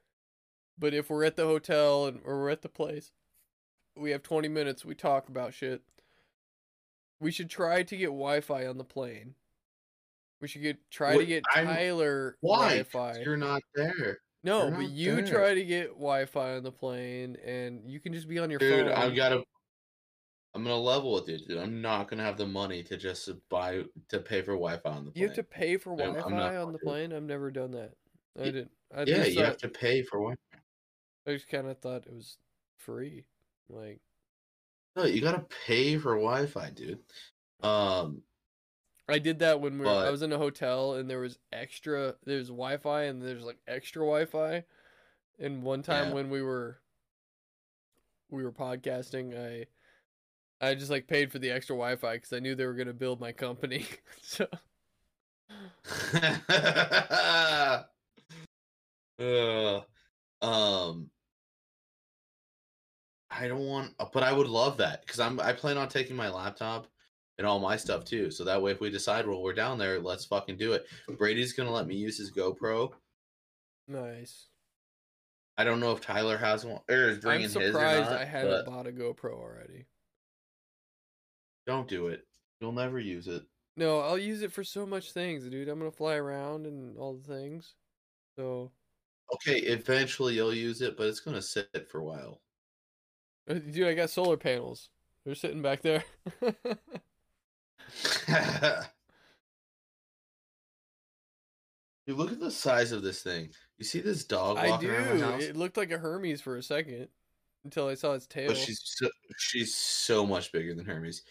but 0.79 0.95
if 0.95 1.11
we're 1.11 1.25
at 1.25 1.37
the 1.37 1.45
hotel 1.45 2.07
and 2.07 2.21
or 2.25 2.39
we're 2.41 2.51
at 2.51 2.63
the 2.63 2.69
place 2.69 3.11
we 3.97 4.11
have 4.13 4.23
20 4.23 4.49
minutes 4.49 4.85
we 4.85 4.95
talk 4.95 5.29
about 5.29 5.53
shit 5.55 5.83
we 7.21 7.31
should 7.31 7.51
try 7.51 7.83
to 7.83 7.97
get 7.97 8.07
wi-fi 8.07 8.65
on 8.67 8.79
the 8.79 8.85
plane 8.85 9.35
we 10.41 10.49
should 10.49 10.63
get 10.63 10.79
try 10.91 11.17
to 11.17 11.27
get 11.27 11.43
I'm- 11.55 11.67
tyler 11.67 12.37
why? 12.41 12.79
wi-fi 12.85 13.19
You're 13.25 13.37
not 13.37 13.63
there, 13.75 14.19
no, 14.45 14.69
You're 14.69 14.71
but 14.77 14.91
you 14.91 15.15
there. 15.17 15.27
try 15.27 15.55
to 15.55 15.65
get 15.65 15.89
Wi-Fi 15.91 16.57
on 16.57 16.65
the 16.65 16.73
plane, 16.73 17.37
and 17.47 17.81
you 17.89 18.01
can 18.01 18.13
just 18.13 18.29
be 18.29 18.41
on 18.41 18.51
your 18.51 18.59
dude. 18.59 18.87
phone. 18.89 18.93
I've 18.93 19.15
got 19.15 19.29
to. 19.29 19.45
I'm 20.55 20.63
gonna 20.65 20.77
level 20.77 21.15
with 21.15 21.29
you, 21.29 21.39
dude. 21.39 21.59
I'm 21.59 21.81
not 21.81 22.09
gonna 22.09 22.23
have 22.25 22.37
the 22.37 22.47
money 22.47 22.83
to 22.85 22.97
just 22.97 23.31
buy 23.49 23.85
to 24.09 24.19
pay 24.21 24.43
for 24.43 24.53
Wi-Fi 24.53 24.91
on 24.91 25.07
the 25.07 25.11
plane. 25.11 25.23
You 25.23 25.29
have 25.29 25.37
to 25.37 25.43
pay 25.43 25.79
for 25.79 25.97
Yeah, 25.97 26.09
I'm 26.09 26.15
Wi-Fi 26.15 26.37
not 26.37 26.55
on 26.57 26.73
the 26.73 26.79
plane. 26.79 27.13
I've 27.13 27.23
never 27.23 27.51
done 27.51 27.71
that. 27.73 27.93
I 28.39 28.45
didn't. 28.45 28.71
I 28.95 29.05
yeah, 29.05 29.25
you 29.25 29.35
thought, 29.37 29.45
have 29.45 29.57
to 29.59 29.69
pay 29.69 30.03
for 30.03 30.19
Wi. 30.19 30.35
Fi. 30.35 31.31
I 31.31 31.35
just 31.35 31.49
kind 31.49 31.69
of 31.69 31.79
thought 31.79 32.07
it 32.07 32.13
was 32.13 32.37
free. 32.77 33.25
Like, 33.71 34.01
No, 34.97 35.05
you 35.05 35.23
gotta 35.23 35.47
pay 35.67 35.97
for 35.97 36.17
Wi-Fi, 36.17 36.71
dude. 36.71 36.99
Um, 37.63 38.23
I 39.09 39.19
did 39.19 39.39
that 39.39 39.61
when 39.61 39.79
we 39.79 39.87
were, 39.87 39.91
I 39.91 40.11
was 40.11 40.23
in 40.23 40.33
a 40.33 40.39
hotel 40.39 40.95
and 40.95 41.09
there 41.09 41.21
was 41.21 41.39
extra. 41.53 42.17
There's 42.25 42.49
Wi-Fi 42.49 43.05
and 43.05 43.23
there's 43.23 43.45
like 43.45 43.59
extra 43.67 44.03
Wi-Fi. 44.03 44.65
And 45.39 45.63
one 45.63 45.83
time 45.83 46.09
Yeah. 46.09 46.15
when 46.15 46.29
we 46.29 46.43
were 46.43 46.79
we 48.31 48.45
were 48.45 48.53
podcasting, 48.53 49.35
I 49.39 49.67
I 50.63 50.77
just 50.77 50.91
like 50.91 51.09
paid 51.09 51.33
for 51.33 51.41
the 51.41 51.51
extra 51.51 51.75
Wi-Fi 51.75 52.15
because 52.15 52.33
I 52.33 52.39
knew 52.39 52.55
they 52.55 52.67
were 52.67 52.75
gonna 52.75 52.93
build 52.93 53.21
my 53.21 53.33
company. 53.33 53.85
so 54.23 54.47
uh, 59.19 59.81
um, 60.41 61.11
I 63.29 63.49
don't 63.49 63.67
want, 63.67 63.93
but 64.13 64.23
I 64.23 64.33
would 64.33 64.47
love 64.47 64.77
that 64.77 65.05
because 65.05 65.19
I'm 65.19 65.41
I 65.41 65.53
plan 65.53 65.79
on 65.79 65.89
taking 65.89 66.15
my 66.15 66.29
laptop 66.29 66.87
and 67.39 67.47
all 67.47 67.59
my 67.59 67.77
stuff 67.77 68.05
too. 68.05 68.31
So 68.31 68.45
that 68.45 68.63
way, 68.63 68.71
if 68.71 68.81
we 68.81 68.89
decide 68.89 69.27
well 69.27 69.43
we're 69.43 69.55
down 69.55 69.79
there, 69.79 69.99
let's 69.99 70.25
fucking 70.27 70.59
do 70.59 70.75
it. 70.75 70.87
Brady's 71.19 71.53
gonna 71.53 71.73
let 71.73 71.89
me 71.89 71.97
use 71.97 72.19
his 72.19 72.31
GoPro. 72.31 72.93
nice. 73.89 74.47
I 75.59 75.65
don't 75.65 75.81
know 75.81 75.93
if 75.93 76.01
Tyler 76.01 76.39
has 76.39 76.65
one 76.65 76.81
or 76.89 77.09
is 77.09 77.17
I'm 77.17 77.23
bringing 77.23 77.43
his 77.43 77.57
or 77.57 77.73
surprised 77.73 78.11
not, 78.11 78.21
I 78.21 78.25
haven't 78.25 78.65
but 78.65 78.67
bought 78.67 78.87
a 78.87 78.93
GoPro 78.93 79.35
already. 79.35 79.87
Don't 81.67 81.89
do 81.89 82.09
it. 82.09 82.27
You'll 82.61 82.73
never 82.73 82.99
use 82.99 83.29
it. 83.29 83.43
No, 83.77 84.01
I'll 84.01 84.19
use 84.19 84.43
it 84.43 84.53
for 84.53 84.65
so 84.65 84.85
much 84.85 85.13
things, 85.13 85.49
dude. 85.49 85.69
I'm 85.69 85.79
gonna 85.79 85.91
fly 85.91 86.15
around 86.15 86.67
and 86.67 86.99
all 86.99 87.15
the 87.15 87.27
things. 87.27 87.75
So, 88.37 88.71
Okay, 89.35 89.61
eventually 89.61 90.35
you'll 90.35 90.55
use 90.55 90.83
it, 90.83 90.97
but 90.97 91.07
it's 91.07 91.21
gonna 91.21 91.43
sit 91.43 91.89
for 91.89 92.01
a 92.01 92.05
while. 92.05 92.41
Uh, 93.49 93.55
dude, 93.55 93.89
I 93.89 93.95
got 93.95 94.11
solar 94.11 94.37
panels. 94.37 94.91
They're 95.25 95.35
sitting 95.35 95.63
back 95.63 95.83
there. 95.83 96.05
Dude, 102.07 102.19
look 102.19 102.33
at 102.33 102.41
the 102.41 102.51
size 102.51 102.93
of 102.93 103.03
this 103.03 103.23
thing. 103.23 103.51
You 103.79 103.85
see 103.85 104.01
this 104.01 104.25
dog 104.25 104.59
I 104.59 104.71
walking 104.71 104.89
do. 104.89 104.95
around 104.95 105.21
my 105.21 105.27
house? 105.27 105.43
It 105.43 105.57
looked 105.57 105.77
like 105.77 105.93
a 105.93 105.99
Hermes 105.99 106.41
for 106.41 106.57
a 106.57 106.63
second 106.63 107.09
until 107.65 107.89
I 107.89 107.95
saw 107.95 108.15
its 108.15 108.27
tail. 108.27 108.49
But 108.49 108.57
she's 108.57 108.81
so, 108.83 109.09
she's 109.39 109.75
so 109.75 110.27
much 110.27 110.51
bigger 110.51 110.75
than 110.75 110.85
Hermes, 110.85 111.23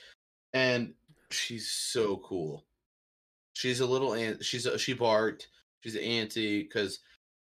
and 0.53 0.93
she's 1.30 1.69
so 1.69 2.17
cool. 2.17 2.65
She's 3.53 3.80
a 3.80 3.85
little 3.85 4.13
ant. 4.13 4.43
She's 4.43 4.65
a, 4.65 4.77
she 4.77 4.93
barked. 4.93 5.49
She's 5.81 5.95
an 5.95 6.01
auntie 6.01 6.63
because 6.63 6.99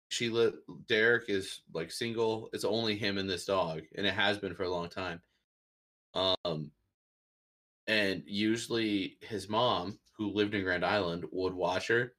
she 0.09 0.29
lit. 0.29 0.55
Derek 0.89 1.29
is 1.29 1.63
like 1.73 1.91
single. 1.91 2.51
It's 2.53 2.65
only 2.65 2.97
him 2.97 3.19
and 3.19 3.29
this 3.29 3.45
dog, 3.45 3.83
and 3.97 4.07
it 4.07 4.15
has 4.15 4.39
been 4.39 4.55
for 4.55 4.65
a 4.65 4.71
long 4.71 4.89
time. 4.89 5.21
Um, 6.15 6.71
and 7.87 8.23
usually 8.27 9.19
his 9.21 9.49
mom, 9.49 9.99
who 10.17 10.33
lived 10.33 10.55
in 10.55 10.65
Grand 10.65 10.85
Island, 10.85 11.25
would 11.33 11.55
watch 11.55 11.89
her. 11.89 12.13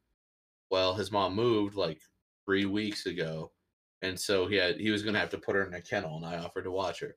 Well, 0.70 0.94
his 0.94 1.12
mom 1.12 1.36
moved 1.36 1.76
like 1.76 2.02
three 2.46 2.66
weeks 2.66 3.06
ago, 3.06 3.52
and 4.02 4.20
so 4.20 4.48
he 4.48 4.56
had 4.56 4.80
he 4.80 4.92
was 4.92 5.04
gonna 5.04 5.20
have 5.20 5.30
to 5.30 5.38
put 5.38 5.56
her 5.56 5.66
in 5.66 5.74
a 5.74 5.82
kennel, 5.82 6.18
and 6.18 6.26
I 6.26 6.38
offered 6.38 6.64
to 6.64 6.72
watch 6.72 7.00
her, 7.02 7.16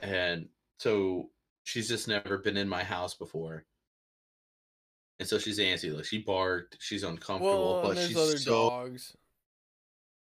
and 0.00 0.48
so 0.78 1.30
she's 1.64 1.88
just 1.88 2.08
never 2.08 2.38
been 2.38 2.56
in 2.56 2.68
my 2.68 2.82
house 2.82 3.14
before, 3.14 3.64
and 5.18 5.28
so 5.28 5.38
she's 5.38 5.58
antsy. 5.58 5.94
Like 5.94 6.04
she 6.04 6.18
barked, 6.18 6.76
she's 6.80 7.02
uncomfortable, 7.02 7.82
well, 7.82 7.94
but 7.94 7.98
she's 7.98 8.16
other 8.16 8.38
so 8.38 8.70
dogs. 8.70 9.16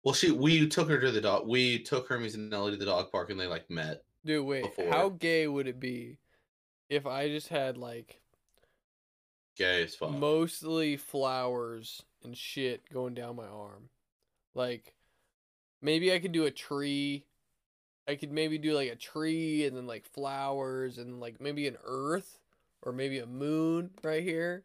well. 0.03 0.15
She 0.15 0.31
we 0.31 0.69
took 0.69 0.89
her 0.89 1.01
to 1.01 1.11
the 1.11 1.21
dog. 1.21 1.47
We 1.49 1.79
took 1.81 2.09
Hermes 2.09 2.35
and 2.35 2.51
Nelly 2.51 2.73
to 2.73 2.77
the 2.77 2.85
dog 2.87 3.11
park, 3.11 3.31
and 3.31 3.39
they 3.39 3.47
like 3.47 3.71
met. 3.71 4.03
Dude, 4.25 4.47
wait. 4.47 4.63
before. 4.65 4.91
How 4.91 5.11
gay 5.11 5.47
would 5.47 5.67
it 5.67 5.79
be 5.79 6.19
if 6.89 7.07
I 7.07 7.29
just 7.29 7.49
had 7.49 7.77
like 7.77 8.21
Gay 9.57 9.85
as 9.85 9.95
fuck. 9.95 10.11
mostly 10.11 10.97
flowers 10.97 12.03
and 12.23 12.37
shit 12.37 12.91
going 12.93 13.15
down 13.15 13.37
my 13.37 13.47
arm? 13.47 13.91
Like 14.55 14.95
maybe 15.83 16.13
I 16.13 16.19
could 16.19 16.33
do 16.33 16.45
a 16.45 16.51
tree. 16.51 17.25
I 18.07 18.17
could 18.17 18.33
maybe 18.33 18.59
do 18.59 18.75
like 18.75 18.91
a 18.91 18.97
tree 18.97 19.65
and 19.67 19.77
then 19.77 19.87
like 19.87 20.05
flowers 20.07 20.99
and 20.99 21.21
like 21.21 21.41
maybe 21.41 21.67
an 21.67 21.77
earth 21.85 22.39
or 22.83 22.93
maybe 22.93 23.19
a 23.19 23.27
moon 23.27 23.91
right 24.03 24.23
here. 24.23 24.65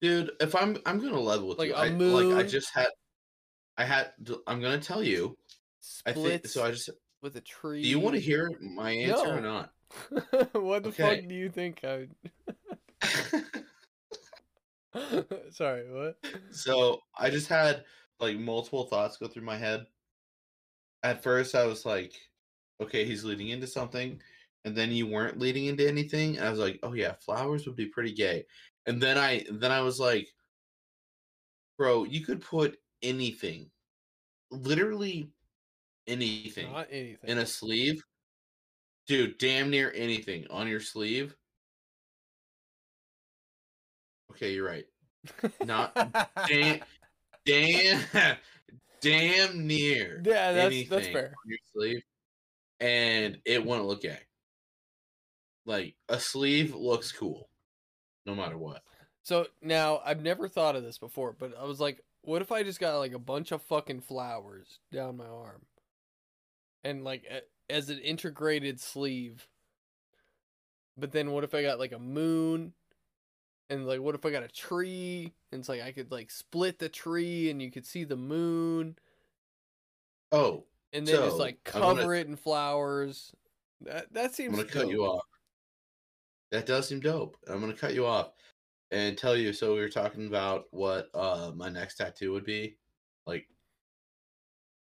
Dude, 0.00 0.30
if 0.40 0.54
I'm 0.54 0.78
I'm 0.86 0.98
gonna 1.00 1.20
level 1.20 1.48
with 1.48 1.58
Like 1.58 1.68
you. 1.70 1.74
a 1.74 1.78
I, 1.78 1.88
Like 1.88 1.98
I 1.98 1.98
moon. 1.98 2.48
just 2.48 2.70
had, 2.72 2.88
I 3.76 3.84
had. 3.84 4.12
I'm 4.46 4.60
gonna 4.60 4.78
tell 4.78 5.02
you. 5.02 5.36
I 6.06 6.12
think 6.12 6.46
so. 6.46 6.64
I 6.64 6.70
just. 6.70 6.90
with 7.22 7.36
a 7.36 7.40
tree. 7.40 7.82
Do 7.82 7.88
you 7.88 7.98
want 7.98 8.14
to 8.14 8.20
hear 8.20 8.50
my 8.60 8.90
answer 8.92 9.36
or 9.36 9.40
not? 9.40 9.72
what 10.52 10.84
the 10.84 10.90
Okay. 10.90 11.16
fuck 11.20 11.28
do 11.28 11.34
you 11.34 11.50
think 11.50 11.84
I 11.84 12.06
Sorry, 15.50 15.84
what? 15.90 16.16
so 16.52 17.00
I 17.18 17.30
just 17.30 17.48
had 17.48 17.84
like 18.18 18.38
multiple 18.38 18.84
thoughts 18.84 19.16
go 19.16 19.28
through 19.28 19.44
my 19.44 19.56
head. 19.56 19.86
At 21.02 21.22
first, 21.22 21.54
I 21.54 21.64
was 21.66 21.84
like, 21.86 22.14
"Okay, 22.80 23.04
he's 23.04 23.24
leading 23.24 23.48
into 23.48 23.66
something," 23.66 24.20
and 24.64 24.76
then 24.76 24.90
you 24.92 25.06
weren't 25.06 25.38
leading 25.38 25.66
into 25.66 25.86
anything. 25.88 26.38
I 26.40 26.50
was 26.50 26.58
like, 26.58 26.78
"Oh 26.82 26.92
yeah, 26.92 27.14
flowers 27.14 27.66
would 27.66 27.76
be 27.76 27.86
pretty 27.86 28.12
gay." 28.12 28.44
And 28.86 29.00
then 29.02 29.16
I 29.18 29.44
then 29.50 29.72
I 29.72 29.80
was 29.80 29.98
like, 30.00 30.28
"Bro, 31.78 32.04
you 32.04 32.24
could 32.24 32.40
put 32.42 32.78
anything, 33.02 33.70
literally 34.50 35.30
anything, 36.06 36.72
Not 36.72 36.88
anything. 36.90 37.30
in 37.30 37.38
a 37.38 37.46
sleeve, 37.46 38.02
dude. 39.06 39.38
Damn 39.38 39.70
near 39.70 39.92
anything 39.94 40.46
on 40.50 40.68
your 40.68 40.80
sleeve." 40.80 41.34
Okay, 44.32 44.52
you're 44.54 44.66
right. 44.66 44.86
not- 45.64 45.94
Damn, 46.48 46.80
damn, 47.44 48.36
damn 49.00 49.66
near. 49.66 50.22
Yeah, 50.24 50.52
that's 50.52 50.88
that's 50.88 51.08
fair. 51.08 51.26
on 51.26 51.50
your 51.50 51.58
sleeve, 51.72 52.02
and 52.80 53.38
it 53.44 53.64
wouldn't 53.64 53.86
look 53.86 54.02
gay. 54.02 54.18
Like 55.66 55.94
a 56.08 56.18
sleeve 56.18 56.74
looks 56.74 57.12
cool, 57.12 57.48
no 58.26 58.34
matter 58.34 58.56
what. 58.56 58.82
So 59.22 59.46
now 59.62 60.00
I've 60.04 60.22
never 60.22 60.48
thought 60.48 60.76
of 60.76 60.82
this 60.82 60.98
before, 60.98 61.34
but 61.38 61.52
I 61.58 61.64
was 61.64 61.80
like, 61.80 62.00
what 62.22 62.42
if 62.42 62.50
I 62.50 62.62
just 62.62 62.80
got 62.80 62.98
like 62.98 63.12
a 63.12 63.18
bunch 63.18 63.52
of 63.52 63.62
fucking 63.62 64.00
flowers 64.00 64.80
down 64.92 65.16
my 65.16 65.26
arm, 65.26 65.66
and 66.82 67.04
like 67.04 67.24
a, 67.30 67.40
as 67.72 67.90
an 67.90 67.98
integrated 67.98 68.80
sleeve. 68.80 69.48
But 70.96 71.12
then 71.12 71.30
what 71.30 71.44
if 71.44 71.54
I 71.54 71.62
got 71.62 71.78
like 71.78 71.92
a 71.92 71.98
moon, 71.98 72.74
and 73.70 73.86
like 73.86 74.00
what 74.00 74.14
if 74.14 74.26
I 74.26 74.30
got 74.30 74.42
a 74.42 74.48
tree, 74.48 75.32
and 75.52 75.60
it's 75.60 75.68
like 75.68 75.80
I 75.82 75.92
could 75.92 76.10
like 76.12 76.30
split 76.30 76.78
the 76.78 76.88
tree 76.90 77.50
and 77.50 77.62
you 77.62 77.70
could 77.70 77.86
see 77.86 78.04
the 78.04 78.16
moon, 78.16 78.96
Oh, 80.32 80.66
and 80.92 81.06
then 81.06 81.16
just 81.16 81.38
like 81.38 81.58
I 81.74 81.80
wanna- 81.80 82.00
cover 82.02 82.14
it 82.14 82.26
in 82.26 82.36
flowers. 82.36 83.32
That 83.82 84.12
that 84.12 84.24
I'm 84.26 84.32
seems. 84.32 84.56
gonna 84.56 84.68
cut 84.68 84.88
you 84.88 85.04
off. 85.06 85.24
That 86.50 86.66
does 86.66 86.88
seem 86.88 87.00
dope. 87.00 87.36
I'm 87.48 87.60
gonna 87.60 87.72
cut 87.74 87.94
you 87.94 88.04
off 88.06 88.32
and 88.90 89.16
tell 89.16 89.36
you. 89.36 89.52
So 89.52 89.72
we 89.74 89.80
were 89.80 89.88
talking 89.88 90.26
about 90.26 90.66
what 90.72 91.08
uh 91.14 91.52
my 91.54 91.68
next 91.70 91.94
tattoo 91.96 92.32
would 92.32 92.44
be. 92.44 92.76
Like, 93.26 93.48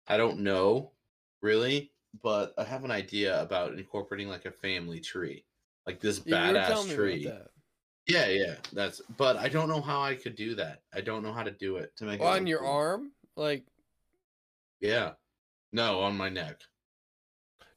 I 0.08 0.18
don't 0.18 0.40
know 0.40 0.94
really, 1.42 1.92
but 2.24 2.54
I 2.58 2.64
have 2.64 2.84
an 2.86 2.92
idea 2.92 3.42
about 3.42 3.74
incorporating 3.74 4.28
like 4.30 4.46
a 4.46 4.52
family 4.52 5.00
tree, 5.00 5.46
like 5.86 6.00
this 6.00 6.22
Yeah, 6.26 6.52
badass 6.54 6.94
tree. 6.96 7.26
that. 7.26 7.51
Yeah, 8.08 8.28
yeah. 8.28 8.56
That's. 8.74 9.02
But 9.18 9.38
I 9.38 9.48
don't 9.50 9.70
know 9.70 9.82
how 9.82 10.02
I 10.02 10.16
could 10.16 10.36
do 10.36 10.56
that. 10.56 10.82
I 10.94 11.02
don't 11.02 11.24
know 11.24 11.34
how 11.34 11.44
to 11.44 11.52
do 11.52 11.78
it 11.78 11.96
to 11.98 12.06
make 12.06 12.20
it 12.20 12.24
on 12.26 12.40
look 12.40 12.48
your 12.48 12.60
cool. 12.60 12.68
arm, 12.70 13.12
like, 13.36 13.64
Yeah. 14.80 15.12
No, 15.72 16.02
on 16.02 16.18
my 16.18 16.28
neck. 16.30 16.60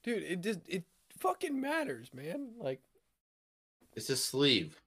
dude, 0.02 0.22
it 0.24 0.40
just 0.40 0.60
it 0.68 0.84
fucking 1.18 1.60
matters, 1.60 2.12
man. 2.12 2.52
Like, 2.58 2.80
It's 3.94 4.10
a 4.10 4.16
sleeve. 4.16 4.80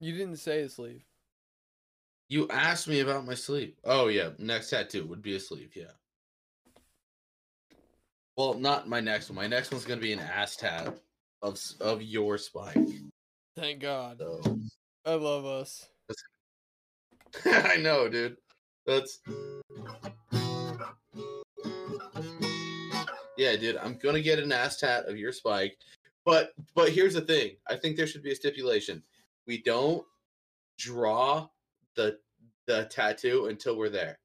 you 0.00 0.12
didn't 0.16 0.38
say 0.38 0.62
a 0.62 0.68
sleeve. 0.68 1.04
You 2.30 2.48
asked 2.48 2.88
me 2.88 3.00
about 3.00 3.24
my 3.26 3.34
sleeve. 3.34 3.74
Oh 3.84 4.08
yeah, 4.08 4.30
next 4.38 4.70
tattoo 4.70 5.06
would 5.06 5.22
be 5.22 5.36
a 5.36 5.40
sleeve. 5.40 5.72
Yeah. 5.76 5.92
Well, 8.36 8.54
not 8.54 8.88
my 8.88 9.00
next 9.00 9.28
one. 9.30 9.36
My 9.36 9.46
next 9.46 9.70
one's 9.72 9.84
gonna 9.84 10.00
be 10.00 10.12
an 10.12 10.20
ass 10.20 10.56
tat 10.56 10.98
of 11.42 11.58
of 11.80 12.02
your 12.02 12.38
spine. 12.38 13.07
Thank 13.58 13.80
God. 13.80 14.18
So 14.18 14.40
I 15.04 15.14
love 15.14 15.44
us. 15.44 15.88
I 17.44 17.76
know, 17.76 18.08
dude. 18.08 18.36
That's 18.86 19.20
yeah, 23.36 23.56
dude. 23.56 23.76
I'm 23.76 23.98
gonna 23.98 24.20
get 24.20 24.38
an 24.38 24.52
ass 24.52 24.78
tat 24.78 25.06
of 25.06 25.18
your 25.18 25.32
spike, 25.32 25.76
but 26.24 26.52
but 26.74 26.90
here's 26.90 27.14
the 27.14 27.20
thing. 27.20 27.56
I 27.68 27.74
think 27.76 27.96
there 27.96 28.06
should 28.06 28.22
be 28.22 28.32
a 28.32 28.36
stipulation. 28.36 29.02
We 29.46 29.62
don't 29.62 30.06
draw 30.78 31.48
the 31.96 32.18
the 32.66 32.84
tattoo 32.84 33.46
until 33.46 33.76
we're 33.76 33.88
there. 33.88 34.18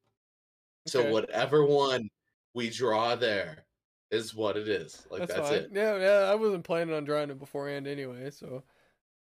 So 0.86 1.00
Okay. 1.00 1.10
whatever 1.10 1.64
one 1.64 2.08
we 2.54 2.70
draw 2.70 3.16
there 3.16 3.64
is 4.12 4.34
what 4.34 4.56
it 4.56 4.68
is. 4.68 5.06
Like 5.10 5.26
that's, 5.26 5.48
fine. 5.48 5.54
it. 5.54 5.70
Yeah, 5.72 5.96
yeah. 5.96 6.30
I 6.30 6.36
wasn't 6.36 6.62
planning 6.62 6.94
on 6.94 7.04
drawing 7.04 7.30
it 7.30 7.38
beforehand 7.38 7.86
anyway. 7.86 8.30
So, 8.30 8.62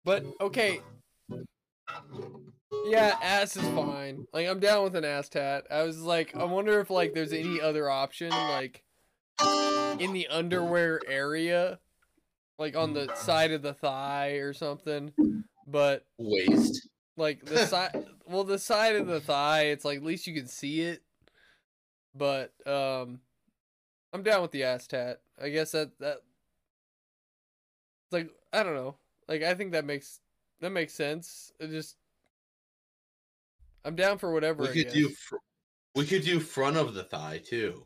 but 0.05 0.25
okay. 0.41 0.81
Yeah, 2.85 3.15
ass 3.21 3.55
is 3.55 3.67
fine. 3.69 4.25
Like 4.33 4.47
I'm 4.47 4.59
down 4.59 4.83
with 4.83 4.95
an 4.95 5.05
ass 5.05 5.29
tat. 5.29 5.65
I 5.71 5.83
was 5.83 6.01
like, 6.01 6.35
I 6.35 6.43
wonder 6.43 6.79
if 6.79 6.89
like 6.89 7.13
there's 7.13 7.33
any 7.33 7.61
other 7.61 7.89
option 7.89 8.29
like 8.29 8.83
in 9.99 10.13
the 10.13 10.27
underwear 10.29 10.99
area, 11.07 11.79
like 12.59 12.75
on 12.75 12.93
the 12.93 13.13
side 13.15 13.51
of 13.51 13.61
the 13.61 13.73
thigh 13.73 14.33
or 14.33 14.53
something. 14.53 15.13
But 15.67 16.05
waist. 16.17 16.89
like 17.15 17.45
the 17.45 17.65
side, 17.67 18.05
well, 18.25 18.43
the 18.43 18.59
side 18.59 18.95
of 18.95 19.07
the 19.07 19.21
thigh, 19.21 19.67
it's 19.67 19.85
like 19.85 19.97
at 19.97 20.03
least 20.03 20.27
you 20.27 20.33
can 20.33 20.47
see 20.47 20.81
it. 20.81 21.01
But 22.15 22.51
um, 22.67 23.21
I'm 24.11 24.23
down 24.23 24.41
with 24.41 24.51
the 24.51 24.63
ass 24.63 24.87
tat. 24.87 25.21
I 25.41 25.49
guess 25.49 25.71
that 25.71 25.97
that 25.99 26.17
like 28.11 28.29
I 28.51 28.63
don't 28.63 28.75
know. 28.75 28.95
Like 29.27 29.43
I 29.43 29.53
think 29.53 29.71
that 29.71 29.85
makes 29.85 30.19
that 30.61 30.71
makes 30.71 30.93
sense. 30.93 31.51
It 31.59 31.69
just 31.69 31.97
I'm 33.85 33.95
down 33.95 34.17
for 34.17 34.31
whatever. 34.31 34.63
We 34.63 34.83
could 34.83 34.93
do 34.93 35.09
fr- 35.09 35.35
we 35.95 36.05
could 36.05 36.23
do 36.23 36.39
front 36.39 36.77
of 36.77 36.93
the 36.93 37.03
thigh 37.03 37.41
too. 37.43 37.85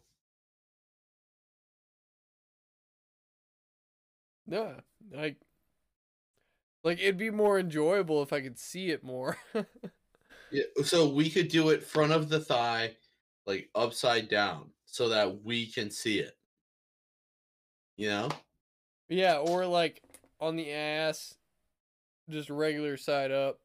yeah, 4.47 4.73
like 5.13 5.37
like 6.83 6.99
it'd 6.99 7.17
be 7.17 7.29
more 7.29 7.59
enjoyable 7.59 8.23
if 8.23 8.31
I 8.31 8.41
could 8.41 8.57
see 8.57 8.89
it 8.89 9.03
more. 9.03 9.37
Yeah, 10.49 10.63
so 10.85 11.09
we 11.09 11.29
could 11.29 11.49
do 11.49 11.71
it 11.71 11.83
front 11.83 12.13
of 12.13 12.29
the 12.29 12.39
thigh, 12.39 12.95
like 13.45 13.69
upside 13.75 14.29
down, 14.29 14.69
so 14.85 15.09
that 15.09 15.43
we 15.43 15.65
can 15.65 15.91
see 15.91 16.19
it. 16.19 16.37
You 17.97 18.07
know? 18.07 18.29
yeah, 19.09 19.39
or 19.39 19.65
like 19.65 20.01
on 20.39 20.55
the 20.55 20.71
ass, 20.71 21.35
just 22.29 22.49
regular 22.49 22.97
side 22.97 23.31
up. 23.31 23.59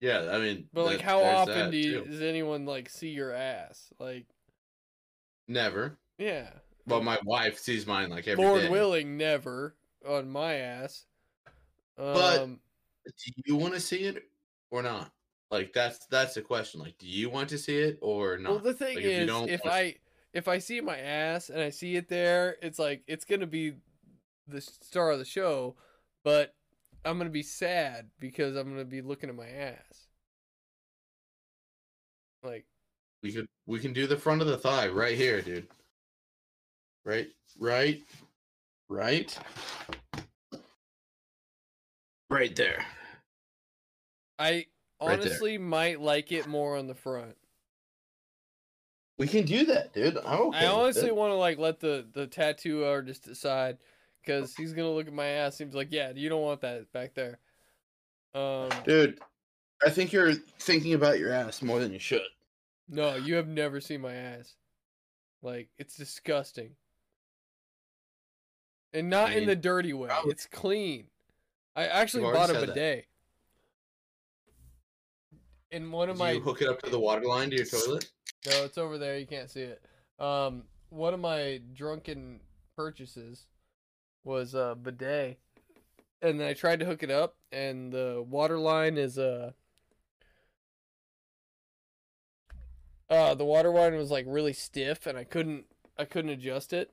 Yeah, 0.00 0.28
I 0.32 0.38
mean, 0.38 0.68
But 0.72 0.84
like, 0.86 1.00
how 1.00 1.22
often 1.24 1.70
do 1.72 1.76
you, 1.76 2.04
does 2.04 2.22
anyone 2.22 2.64
like 2.66 2.88
see 2.88 3.08
your 3.08 3.32
ass? 3.32 3.92
Like, 3.98 4.26
Never. 5.48 5.98
yeah. 6.18 6.50
But 6.86 7.02
my 7.04 7.18
wife 7.24 7.58
sees 7.58 7.86
mine 7.86 8.08
like 8.08 8.28
every 8.28 8.44
Lord 8.44 8.62
day. 8.62 8.68
willing, 8.70 9.16
never 9.16 9.74
on 10.06 10.30
my 10.30 10.54
ass. 10.54 11.04
Um, 11.98 12.14
But- 12.14 12.46
Do 13.16 13.32
you 13.46 13.56
want 13.56 13.74
to 13.74 13.80
see 13.80 14.04
it 14.04 14.22
or 14.70 14.82
not? 14.82 15.10
Like 15.50 15.72
that's 15.72 16.04
that's 16.06 16.34
the 16.34 16.42
question. 16.42 16.78
Like, 16.80 16.98
do 16.98 17.06
you 17.08 17.30
want 17.30 17.48
to 17.48 17.58
see 17.58 17.78
it 17.78 17.98
or 18.02 18.36
not? 18.36 18.50
well, 18.50 18.58
the 18.60 18.74
thing 18.74 18.96
Like, 18.96 19.04
is, 19.04 19.26
don't 19.26 19.48
if 19.48 19.64
I 19.64 19.96
if 20.34 20.46
I 20.46 20.58
see 20.58 20.80
my 20.82 20.98
ass 20.98 21.48
and 21.48 21.60
I 21.60 21.70
see 21.70 21.96
it 21.96 22.08
there, 22.08 22.56
it's 22.60 22.78
like 22.78 23.02
it's 23.06 23.24
gonna 23.24 23.46
be 23.46 23.72
the 24.48 24.60
star 24.60 25.10
of 25.10 25.18
the 25.18 25.24
show, 25.24 25.76
but 26.24 26.54
I'm 27.04 27.18
gonna 27.18 27.30
be 27.30 27.42
sad 27.42 28.10
because 28.18 28.56
I'm 28.56 28.70
gonna 28.70 28.84
be 28.84 29.02
looking 29.02 29.28
at 29.28 29.36
my 29.36 29.48
ass. 29.48 30.08
Like, 32.42 32.66
we 33.22 33.32
could 33.32 33.48
we 33.66 33.80
can 33.80 33.92
do 33.92 34.06
the 34.06 34.16
front 34.16 34.40
of 34.42 34.48
the 34.48 34.58
thigh 34.58 34.88
right 34.88 35.16
here, 35.16 35.42
dude. 35.42 35.68
Right, 37.04 37.28
right, 37.58 38.02
right, 38.88 39.38
right 42.30 42.54
there. 42.56 42.84
I 44.38 44.66
Right 45.06 45.22
there. 45.22 45.30
honestly 45.30 45.58
might 45.58 46.00
like 46.00 46.32
it 46.32 46.46
more 46.46 46.76
on 46.76 46.86
the 46.86 46.94
front. 46.94 47.36
We 49.18 49.26
can 49.26 49.44
do 49.44 49.64
that, 49.66 49.92
dude. 49.92 50.16
I'm 50.18 50.40
okay. 50.48 50.66
I 50.66 50.66
honestly 50.66 51.10
want 51.10 51.32
to 51.32 51.36
like 51.36 51.58
let 51.58 51.80
the 51.80 52.06
the 52.12 52.26
tattoo 52.26 52.84
artist 52.84 53.24
decide 53.24 53.78
because 54.28 54.54
he's 54.54 54.72
gonna 54.74 54.90
look 54.90 55.06
at 55.06 55.12
my 55.12 55.26
ass. 55.26 55.56
Seems 55.56 55.74
like 55.74 55.88
yeah, 55.90 56.12
you 56.14 56.28
don't 56.28 56.42
want 56.42 56.60
that 56.60 56.92
back 56.92 57.14
there. 57.14 57.38
Um, 58.34 58.68
dude. 58.84 59.18
I 59.84 59.90
think 59.90 60.12
you're 60.12 60.34
thinking 60.58 60.94
about 60.94 61.18
your 61.20 61.32
ass 61.32 61.62
more 61.62 61.78
than 61.78 61.92
you 61.92 61.98
should. 62.00 62.20
no, 62.88 63.14
you 63.14 63.36
have 63.36 63.46
never 63.48 63.80
seen 63.80 64.00
my 64.00 64.12
ass. 64.12 64.54
Like 65.40 65.68
it's 65.78 65.96
disgusting, 65.96 66.70
and 68.92 69.08
not 69.08 69.32
in 69.32 69.38
mean, 69.40 69.48
the 69.48 69.56
dirty 69.56 69.92
way. 69.92 70.08
probably- 70.08 70.32
It's 70.32 70.46
clean. 70.46 71.06
I 71.76 71.86
actually 71.86 72.24
bought 72.24 72.50
a 72.50 72.54
said 72.54 72.68
that. 72.68 72.74
bidet. 72.74 73.04
In 75.70 75.92
one 75.92 76.08
of 76.10 76.16
Do 76.16 76.22
my 76.24 76.32
you 76.32 76.40
hook 76.40 76.60
it 76.60 76.68
up 76.68 76.82
to 76.82 76.90
the 76.90 76.98
water 76.98 77.24
line 77.24 77.50
to 77.50 77.56
your 77.56 77.66
toilet? 77.66 78.10
No, 78.46 78.64
it's 78.64 78.78
over 78.78 78.98
there. 78.98 79.16
You 79.18 79.26
can't 79.26 79.48
see 79.50 79.60
it. 79.62 79.80
Um, 80.18 80.64
one 80.88 81.14
of 81.14 81.20
my 81.20 81.60
drunken 81.74 82.40
purchases 82.74 83.46
was 84.24 84.54
a 84.54 84.76
bidet, 84.80 85.38
and 86.22 86.40
then 86.40 86.48
I 86.48 86.52
tried 86.54 86.80
to 86.80 86.86
hook 86.86 87.02
it 87.02 87.10
up, 87.10 87.36
and 87.52 87.92
the 87.92 88.24
water 88.26 88.58
line 88.58 88.96
is 88.98 89.18
uh, 89.18 89.52
uh, 93.10 93.34
the 93.34 93.44
water 93.44 93.70
line 93.70 93.94
was 93.96 94.10
like 94.10 94.24
really 94.28 94.52
stiff, 94.52 95.06
and 95.06 95.16
I 95.18 95.24
couldn't, 95.24 95.66
I 95.98 96.04
couldn't 96.04 96.30
adjust 96.30 96.72
it, 96.72 96.92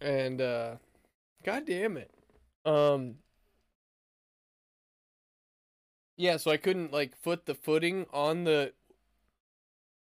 and 0.00 0.40
uh, 0.40 0.76
god 1.44 1.66
damn 1.66 1.96
it, 1.96 2.10
um. 2.64 3.16
Yeah, 6.16 6.36
so 6.36 6.50
I 6.52 6.56
couldn't 6.58 6.92
like 6.92 7.16
foot 7.16 7.46
the 7.46 7.54
footing 7.54 8.06
on 8.12 8.44
the 8.44 8.72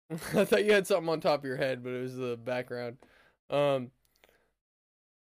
I 0.11 0.45
thought 0.45 0.65
you 0.65 0.73
had 0.73 0.87
something 0.87 1.09
on 1.09 1.21
top 1.21 1.39
of 1.41 1.45
your 1.45 1.57
head, 1.57 1.83
but 1.83 1.91
it 1.91 2.01
was 2.01 2.15
the 2.17 2.37
background. 2.37 2.97
Um, 3.49 3.91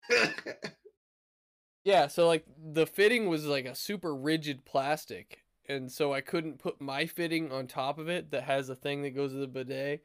yeah, 1.84 2.06
so 2.06 2.26
like 2.26 2.44
the 2.72 2.86
fitting 2.86 3.28
was 3.28 3.46
like 3.46 3.66
a 3.66 3.74
super 3.74 4.14
rigid 4.14 4.64
plastic, 4.64 5.44
and 5.68 5.90
so 5.90 6.12
I 6.12 6.20
couldn't 6.20 6.58
put 6.58 6.80
my 6.80 7.06
fitting 7.06 7.52
on 7.52 7.66
top 7.66 7.98
of 7.98 8.08
it 8.08 8.30
that 8.30 8.44
has 8.44 8.68
a 8.68 8.76
thing 8.76 9.02
that 9.02 9.14
goes 9.14 9.32
to 9.32 9.38
the 9.38 9.46
bidet. 9.46 10.02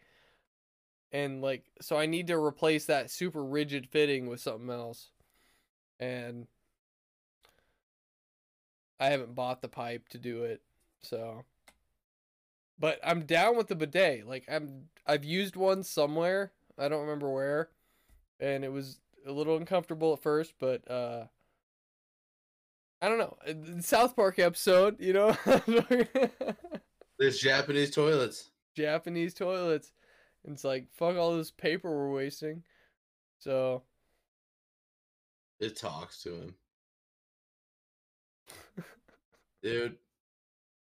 And 1.12 1.42
like, 1.42 1.66
so 1.82 1.98
I 1.98 2.06
need 2.06 2.28
to 2.28 2.38
replace 2.38 2.86
that 2.86 3.12
super 3.12 3.44
rigid 3.44 3.88
fitting 3.88 4.28
with 4.28 4.40
something 4.40 4.70
else. 4.70 5.10
And 6.00 6.48
I 9.00 9.08
haven't 9.08 9.36
bought 9.36 9.62
the 9.62 9.68
pipe 9.68 10.08
to 10.10 10.18
do 10.18 10.44
it, 10.44 10.62
so. 11.02 11.44
But 12.80 13.00
I'm 13.04 13.26
down 13.26 13.58
with 13.58 13.68
the 13.68 13.76
bidet. 13.76 14.28
Like 14.28 14.46
I'm 14.50 14.90
I've 15.06 15.24
used 15.24 15.56
one 15.56 15.84
somewhere. 15.84 16.52
I 16.78 16.88
don't 16.88 17.02
remember 17.02 17.30
where. 17.30 17.70
And 18.40 18.64
it 18.64 18.72
was 18.72 19.00
a 19.26 19.32
little 19.32 19.58
uncomfortable 19.58 20.14
at 20.14 20.22
first, 20.22 20.54
but 20.60 20.90
uh 20.90 21.26
I 23.04 23.10
don't 23.10 23.18
know. 23.18 23.36
Uh, 23.48 23.82
South 23.82 24.16
Park 24.16 24.38
episode, 24.38 24.98
you 25.00 25.12
know, 25.14 25.36
There's 27.20 27.40
Japanese 27.40 27.90
toilets. 27.92 28.52
Japanese 28.76 29.34
toilets. 29.34 29.92
And 30.46 30.54
it's 30.54 30.64
like 30.64 30.88
fuck 30.94 31.18
all 31.18 31.36
this 31.38 31.52
paper 31.52 31.90
we're 31.90 32.14
wasting. 32.14 32.64
So 33.40 33.84
It 35.60 35.76
talks 35.76 36.22
to 36.24 36.34
him. 36.36 36.56
Dude, 39.64 39.98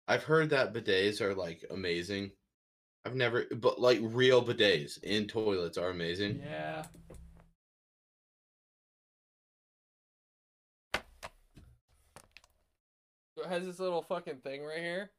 I've 0.08 0.24
heard 0.24 0.50
that 0.50 0.72
bidets 0.72 1.20
are 1.20 1.34
like 1.34 1.64
amazing. 1.70 2.30
I've 3.04 3.14
never, 3.16 3.46
but 3.56 3.80
like 3.80 3.98
real 4.02 4.44
bidets 4.44 5.02
in 5.02 5.26
toilets 5.26 5.78
are 5.78 5.90
amazing. 5.90 6.42
yeah. 6.44 6.84
It 13.42 13.48
has 13.48 13.64
this 13.64 13.78
little 13.78 14.02
fucking 14.02 14.38
thing 14.38 14.62
right 14.64 14.78
here. 14.78 15.10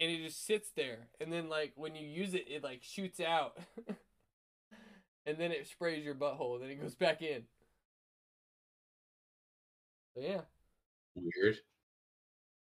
And 0.00 0.10
it 0.10 0.24
just 0.24 0.46
sits 0.46 0.70
there. 0.76 1.08
And 1.20 1.32
then 1.32 1.48
like 1.48 1.72
when 1.76 1.94
you 1.94 2.06
use 2.06 2.34
it, 2.34 2.46
it 2.48 2.62
like 2.62 2.82
shoots 2.82 3.20
out. 3.20 3.58
and 5.26 5.36
then 5.38 5.52
it 5.52 5.66
sprays 5.66 6.04
your 6.04 6.14
butthole, 6.14 6.54
and 6.54 6.64
then 6.64 6.70
it 6.70 6.80
goes 6.80 6.94
back 6.94 7.20
in. 7.22 7.42
So 10.14 10.22
yeah. 10.22 10.40
Weird. 11.14 11.58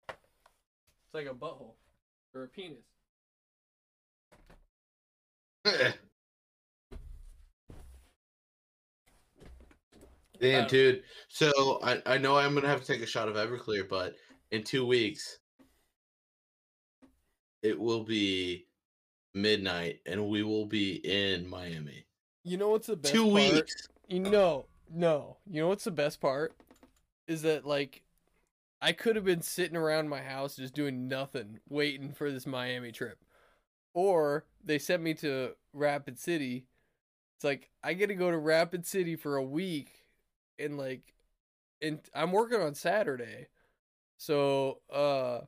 It's 0.08 1.14
like 1.14 1.26
a 1.26 1.34
butthole. 1.34 1.74
Or 2.34 2.44
a 2.44 2.48
penis. 2.48 2.84
Damn, 10.44 10.68
dude. 10.68 11.02
So 11.28 11.80
I, 11.82 12.02
I 12.04 12.18
know 12.18 12.36
I'm 12.36 12.54
gonna 12.54 12.68
have 12.68 12.80
to 12.80 12.86
take 12.86 13.02
a 13.02 13.06
shot 13.06 13.28
of 13.28 13.36
Everclear, 13.36 13.88
but 13.88 14.14
in 14.50 14.62
two 14.62 14.84
weeks, 14.84 15.38
it 17.62 17.78
will 17.78 18.04
be 18.04 18.66
midnight, 19.32 20.00
and 20.04 20.28
we 20.28 20.42
will 20.42 20.66
be 20.66 20.96
in 20.96 21.48
Miami. 21.48 22.04
You 22.42 22.58
know 22.58 22.68
what's 22.68 22.88
the 22.88 22.96
best 22.96 23.14
two 23.14 23.30
part? 23.30 23.34
weeks. 23.34 23.88
You 24.08 24.20
know, 24.20 24.66
no. 24.92 25.38
You 25.50 25.62
know 25.62 25.68
what's 25.68 25.84
the 25.84 25.90
best 25.90 26.20
part? 26.20 26.54
Is 27.26 27.40
that 27.42 27.64
like 27.64 28.02
I 28.82 28.92
could 28.92 29.16
have 29.16 29.24
been 29.24 29.40
sitting 29.40 29.78
around 29.78 30.10
my 30.10 30.20
house 30.20 30.56
just 30.56 30.74
doing 30.74 31.08
nothing, 31.08 31.60
waiting 31.70 32.12
for 32.12 32.30
this 32.30 32.46
Miami 32.46 32.92
trip. 32.92 33.18
Or 33.94 34.44
they 34.62 34.78
sent 34.78 35.02
me 35.02 35.14
to 35.14 35.52
Rapid 35.72 36.18
City. 36.18 36.66
It's 37.36 37.44
like 37.44 37.70
I 37.82 37.94
get 37.94 38.08
to 38.08 38.14
go 38.14 38.30
to 38.30 38.36
Rapid 38.36 38.84
City 38.84 39.16
for 39.16 39.36
a 39.36 39.42
week 39.42 40.03
and 40.58 40.78
like 40.78 41.14
and 41.82 42.00
I'm 42.14 42.32
working 42.32 42.60
on 42.60 42.74
Saturday. 42.74 43.48
So, 44.18 44.80
uh 44.92 45.40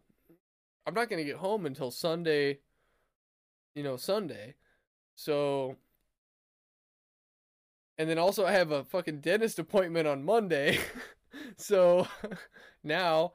I'm 0.86 0.94
not 0.94 1.08
to 1.10 1.24
get 1.24 1.36
home 1.36 1.66
until 1.66 1.90
Sunday, 1.90 2.60
you 3.74 3.82
know, 3.82 3.96
Sunday. 3.96 4.54
So, 5.16 5.76
and 7.98 8.08
then 8.08 8.18
also 8.18 8.44
I 8.44 8.52
have 8.52 8.70
a 8.72 8.84
fucking 8.84 9.20
dentist 9.20 9.58
appointment 9.58 10.06
on 10.06 10.24
Monday. 10.24 10.78
so 11.56 12.06
now 12.84 13.32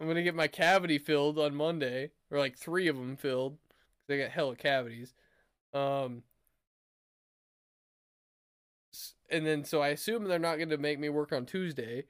I'm 0.00 0.06
gonna 0.08 0.22
get 0.22 0.34
my 0.34 0.48
cavity 0.48 0.98
filled 0.98 1.38
on 1.38 1.54
Monday, 1.54 2.10
or 2.30 2.38
like 2.38 2.58
three 2.58 2.88
of 2.88 2.96
them 2.96 3.16
filled 3.16 3.58
because 4.06 4.20
I 4.20 4.24
got 4.24 4.32
hella 4.32 4.56
cavities. 4.56 5.14
Um, 5.74 6.22
and 9.34 9.46
then 9.46 9.64
so 9.64 9.82
I 9.82 9.88
assume 9.88 10.24
they're 10.24 10.38
not 10.38 10.58
gonna 10.58 10.78
make 10.78 10.98
me 10.98 11.08
work 11.08 11.32
on 11.32 11.46
Tuesday. 11.46 12.04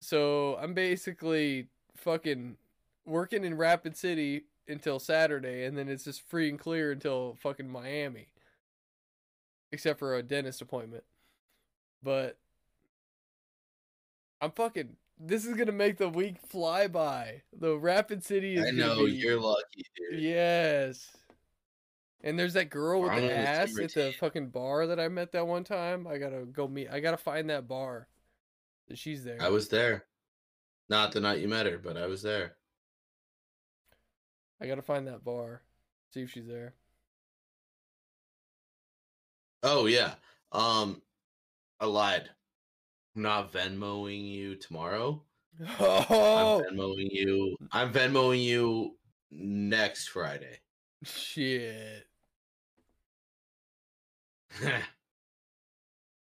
So 0.00 0.56
I'm 0.60 0.74
basically 0.74 1.68
fucking 1.96 2.56
working 3.04 3.44
in 3.44 3.56
Rapid 3.56 3.96
City 3.96 4.44
until 4.68 4.98
Saturday, 4.98 5.64
and 5.64 5.76
then 5.76 5.88
it's 5.88 6.04
just 6.04 6.28
free 6.28 6.48
and 6.48 6.58
clear 6.58 6.92
until 6.92 7.36
fucking 7.40 7.68
Miami 7.68 8.28
except 9.72 9.98
for 9.98 10.16
a 10.16 10.22
dentist 10.22 10.62
appointment. 10.62 11.04
But 12.02 12.38
I'm 14.40 14.50
fucking. 14.52 14.96
This 15.18 15.46
is 15.46 15.54
gonna 15.54 15.72
make 15.72 15.96
the 15.98 16.08
week 16.08 16.36
fly 16.46 16.88
by. 16.88 17.42
The 17.58 17.76
Rapid 17.76 18.22
City 18.24 18.56
is. 18.56 18.66
I 18.66 18.70
know 18.70 19.06
be- 19.06 19.12
you're 19.12 19.40
lucky, 19.40 19.86
dude. 19.96 20.20
Yes. 20.20 21.16
And 22.26 22.36
there's 22.36 22.54
that 22.54 22.70
girl 22.70 23.02
with 23.02 23.14
the 23.14 23.32
ass 23.32 23.78
at 23.78 23.92
the 23.94 24.12
fucking 24.18 24.48
bar 24.48 24.88
that 24.88 24.98
I 24.98 25.06
met 25.06 25.30
that 25.30 25.46
one 25.46 25.62
time. 25.62 26.08
I 26.08 26.18
gotta 26.18 26.44
go 26.44 26.66
meet. 26.66 26.88
I 26.90 26.98
gotta 26.98 27.16
find 27.16 27.48
that 27.50 27.68
bar. 27.68 28.08
She's 28.94 29.22
there. 29.22 29.38
I 29.40 29.48
was 29.48 29.68
there. 29.68 30.06
Not 30.88 31.12
the 31.12 31.20
night 31.20 31.38
you 31.38 31.46
met 31.46 31.66
her, 31.66 31.78
but 31.78 31.96
I 31.96 32.06
was 32.06 32.22
there. 32.22 32.56
I 34.60 34.66
gotta 34.66 34.82
find 34.82 35.06
that 35.06 35.22
bar. 35.22 35.62
See 36.12 36.22
if 36.22 36.32
she's 36.32 36.48
there. 36.48 36.74
Oh 39.62 39.86
yeah. 39.86 40.14
Um, 40.50 41.02
I 41.78 41.86
lied. 41.86 42.28
I'm 43.14 43.22
not 43.22 43.52
Venmoing 43.52 44.28
you 44.28 44.56
tomorrow. 44.56 45.22
Oh 45.78 46.64
I'm 46.68 46.76
Venmoing 46.76 47.08
you. 47.12 47.56
I'm 47.70 47.92
Venmoing 47.92 48.42
you 48.42 48.96
next 49.30 50.08
Friday. 50.08 50.58
shit! 51.04 52.05
what 54.62 54.72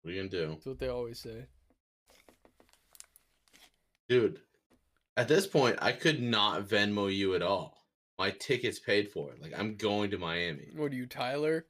are 0.05 0.11
you 0.11 0.17
gonna 0.17 0.29
do, 0.29 0.47
That's 0.49 0.65
what 0.65 0.79
they 0.79 0.87
always 0.89 1.19
say. 1.19 1.45
dude? 4.09 4.39
At 5.15 5.27
this 5.27 5.47
point, 5.47 5.77
I 5.81 5.93
could 5.93 6.21
not 6.21 6.67
Venmo 6.67 7.13
you 7.13 7.33
at 7.35 7.41
all. 7.41 7.75
My 8.19 8.31
ticket's 8.31 8.79
paid 8.79 9.09
for. 9.11 9.31
Like 9.41 9.53
I'm 9.57 9.75
going 9.75 10.11
to 10.11 10.17
Miami. 10.17 10.69
What 10.75 10.91
are 10.91 10.95
you, 10.95 11.05
Tyler? 11.07 11.65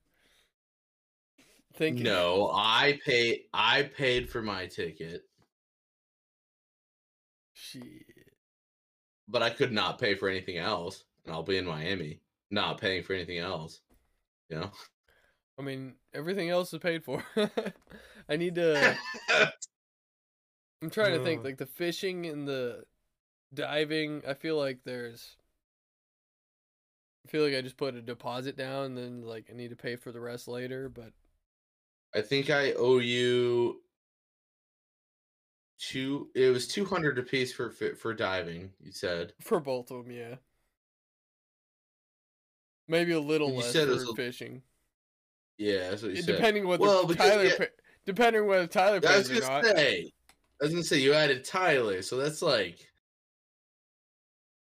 Thinking. 1.75 2.03
No, 2.03 2.51
I 2.53 2.99
paid. 3.05 3.43
I 3.53 3.83
paid 3.83 4.29
for 4.29 4.41
my 4.41 4.65
ticket, 4.65 5.23
Shit. 7.53 7.83
but 9.27 9.43
I 9.43 9.49
could 9.49 9.71
not 9.71 9.99
pay 9.99 10.15
for 10.15 10.27
anything 10.27 10.57
else. 10.57 11.03
And 11.25 11.33
I'll 11.33 11.43
be 11.43 11.57
in 11.57 11.65
Miami, 11.65 12.21
not 12.49 12.79
paying 12.81 13.03
for 13.03 13.13
anything 13.13 13.37
else. 13.37 13.81
You 14.49 14.59
know. 14.59 14.71
I 15.59 15.63
mean, 15.63 15.95
everything 16.13 16.49
else 16.49 16.71
is 16.73 16.79
paid 16.79 17.03
for. 17.03 17.23
I 18.29 18.35
need 18.37 18.55
to. 18.55 18.95
I'm 20.83 20.89
trying 20.91 21.17
to 21.17 21.23
think 21.23 21.43
like 21.43 21.57
the 21.57 21.65
fishing 21.65 22.25
and 22.27 22.47
the 22.47 22.83
diving. 23.53 24.21
I 24.27 24.33
feel 24.35 24.57
like 24.57 24.79
there's. 24.85 25.35
I 27.25 27.29
feel 27.29 27.43
like 27.43 27.55
I 27.55 27.61
just 27.61 27.77
put 27.77 27.95
a 27.95 28.01
deposit 28.01 28.55
down 28.55 28.85
and 28.85 28.97
then 28.97 29.21
like 29.23 29.49
I 29.51 29.55
need 29.55 29.71
to 29.71 29.75
pay 29.75 29.95
for 29.95 30.11
the 30.11 30.21
rest 30.21 30.47
later. 30.47 30.87
But 30.89 31.11
I 32.15 32.21
think 32.21 32.49
I 32.49 32.73
owe 32.73 32.99
you 32.99 33.81
two. 35.79 36.29
It 36.35 36.51
was 36.53 36.67
two 36.67 36.85
hundred 36.85 37.17
apiece 37.17 37.51
for 37.51 37.71
for 37.71 38.13
diving. 38.13 38.71
You 38.79 38.91
said 38.91 39.33
for 39.41 39.59
both 39.59 39.89
of 39.91 40.03
them, 40.05 40.11
yeah. 40.15 40.35
Maybe 42.87 43.11
a 43.11 43.19
little 43.19 43.49
You 43.49 43.55
less 43.57 43.73
said 43.73 43.83
it 43.83 43.87
for 43.87 43.93
was 43.95 44.09
a- 44.09 44.15
fishing, 44.15 44.61
yeah. 45.57 45.89
That's 45.89 46.01
what 46.03 46.11
you 46.11 46.17
It- 46.19 46.25
said. 46.25 46.35
depending 46.35 46.67
whether 46.67 46.81
Well, 46.81 47.05
because 47.05 47.29
Tyler, 47.29 47.43
yeah- 47.45 47.57
pa- 47.57 47.65
depending 48.05 48.45
whether 48.45 48.67
Tyler 48.67 48.99
I 49.07 49.17
was 49.17 49.29
or 49.29 49.39
gonna 49.39 49.61
not. 49.63 49.65
say. 49.77 50.11
I 50.59 50.63
was 50.63 50.71
gonna 50.73 50.83
say 50.83 50.97
you 50.99 51.13
added 51.13 51.43
Tyler, 51.43 52.01
so 52.01 52.17
that's 52.17 52.41
like 52.41 52.89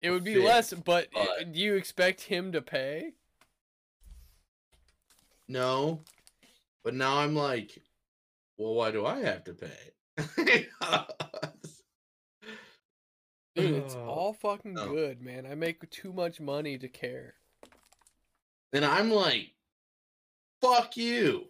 It 0.01 0.11
would 0.11 0.25
be 0.25 0.35
fit, 0.35 0.45
less, 0.45 0.73
but 0.75 1.09
but- 1.13 1.53
do 1.53 1.59
you 1.61 1.75
expect 1.75 2.21
him 2.23 2.53
to 2.53 2.63
pay? 2.63 3.13
no. 5.49 6.03
But 6.85 6.95
now 6.95 7.19
I'm 7.19 7.35
like, 7.37 7.79
well, 8.57 8.75
why 8.75 8.91
do 8.91 9.07
I 9.07 9.21
have 9.21 9.45
to 9.45 9.55
pay? 9.55 9.93
Dude, 13.55 13.75
it's 13.85 13.95
all 13.95 14.33
fucking 14.33 14.75
no. 14.75 14.89
good, 14.89 15.21
man. 15.21 15.47
I 15.47 15.55
make 15.55 15.89
too 15.91 16.13
much 16.13 16.41
money 16.41 16.79
to 16.79 16.89
care. 16.89 17.35
and 18.73 18.85
I'm 18.85 19.11
like, 19.11 19.51
fuck 20.63 20.97
you. 20.97 21.49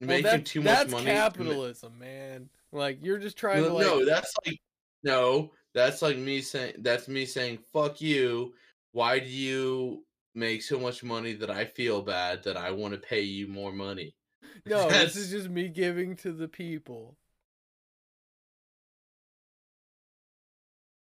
Well, 0.00 0.08
Making 0.22 0.44
too 0.44 0.60
much 0.60 0.66
that's 0.78 0.90
money. 0.92 1.04
ma- 1.06 1.10
capitalism, 1.12 1.98
man. 1.98 2.48
Like 2.72 2.98
you're 3.02 3.18
just 3.18 3.36
trying 3.36 3.62
No, 3.62 3.68
to 3.68 3.74
like 3.74 3.86
no, 3.86 4.04
that's 4.04 4.34
like 4.46 4.58
no, 5.04 5.50
that's 5.74 6.02
like 6.02 6.16
me 6.18 6.40
saying 6.40 6.74
that's 6.78 7.08
me 7.08 7.24
saying 7.24 7.58
fuck 7.72 8.00
you. 8.00 8.54
Why 8.92 9.18
do 9.20 9.26
you 9.28 10.04
make 10.34 10.62
so 10.62 10.78
much 10.78 11.02
money 11.04 11.34
that 11.34 11.50
I 11.50 11.64
feel 11.64 12.02
bad 12.02 12.42
that 12.44 12.56
I 12.56 12.70
want 12.72 12.94
to 12.94 13.00
pay 13.00 13.20
you 13.22 13.46
more 13.48 13.72
money? 13.72 14.14
no. 14.66 14.88
This 14.88 15.16
is 15.16 15.30
just 15.30 15.48
me 15.48 15.68
giving 15.68 16.16
to 16.16 16.32
the 16.32 16.48
people. 16.48 17.16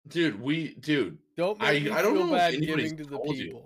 Dude, 0.08 0.40
we 0.40 0.74
dude, 0.74 1.18
Don't 1.36 1.60
make 1.60 1.68
I- 1.68 1.84
me 1.84 1.90
I 1.90 2.02
don't 2.02 2.14
know 2.14 2.30
bad 2.30 2.58
giving 2.60 2.96
to 2.96 3.04
the 3.04 3.16
told 3.16 3.36
you. 3.36 3.62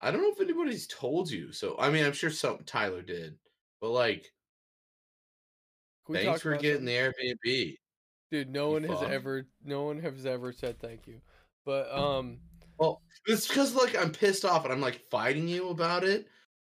I 0.00 0.10
don't 0.10 0.22
know 0.22 0.30
if 0.30 0.40
anybody's 0.40 0.86
told 0.86 1.30
you. 1.30 1.52
So 1.52 1.76
I 1.78 1.90
mean, 1.90 2.04
I'm 2.04 2.12
sure 2.12 2.30
some 2.30 2.58
Tyler 2.64 3.02
did, 3.02 3.36
but 3.80 3.90
like, 3.90 4.32
thanks 6.12 6.42
for 6.42 6.56
getting 6.56 6.86
something? 6.86 6.86
the 6.86 7.36
Airbnb. 7.46 7.76
Dude, 8.30 8.50
no 8.50 8.66
You 8.68 8.72
one 8.74 8.82
has 8.84 9.02
ever, 9.02 9.46
no 9.64 9.84
one 9.84 10.00
has 10.00 10.26
ever 10.26 10.52
said 10.52 10.78
thank 10.80 11.06
you. 11.06 11.20
But 11.64 11.90
um, 11.92 12.38
Well, 12.78 13.00
it's 13.26 13.48
because 13.48 13.74
like 13.74 13.96
I'm 13.98 14.12
pissed 14.12 14.44
off 14.44 14.64
and 14.64 14.72
I'm 14.72 14.80
like 14.80 15.02
fighting 15.10 15.48
you 15.48 15.70
about 15.70 16.04
it. 16.04 16.26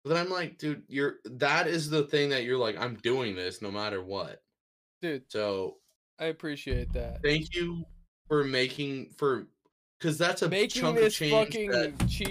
But 0.04 0.14
then 0.14 0.26
I'm 0.26 0.30
like, 0.30 0.58
dude, 0.58 0.84
you're 0.86 1.16
that 1.24 1.66
is 1.66 1.90
the 1.90 2.04
thing 2.04 2.28
that 2.30 2.44
you're 2.44 2.58
like, 2.58 2.76
I'm 2.78 2.94
doing 2.96 3.34
this 3.34 3.60
no 3.60 3.70
matter 3.70 4.02
what. 4.02 4.42
Dude, 5.02 5.24
So 5.28 5.78
I 6.18 6.26
appreciate 6.26 6.92
that. 6.92 7.22
thank 7.22 7.54
you 7.54 7.84
for 8.28 8.44
making 8.44 9.10
for 9.16 9.46
because 9.98 10.16
that's 10.18 10.42
a 10.42 10.48
Making 10.48 10.82
chunk 10.82 10.98
of 10.98 11.12
change 11.12 11.32
fucking 11.32 11.70
that 11.70 12.08
cheap. 12.08 12.30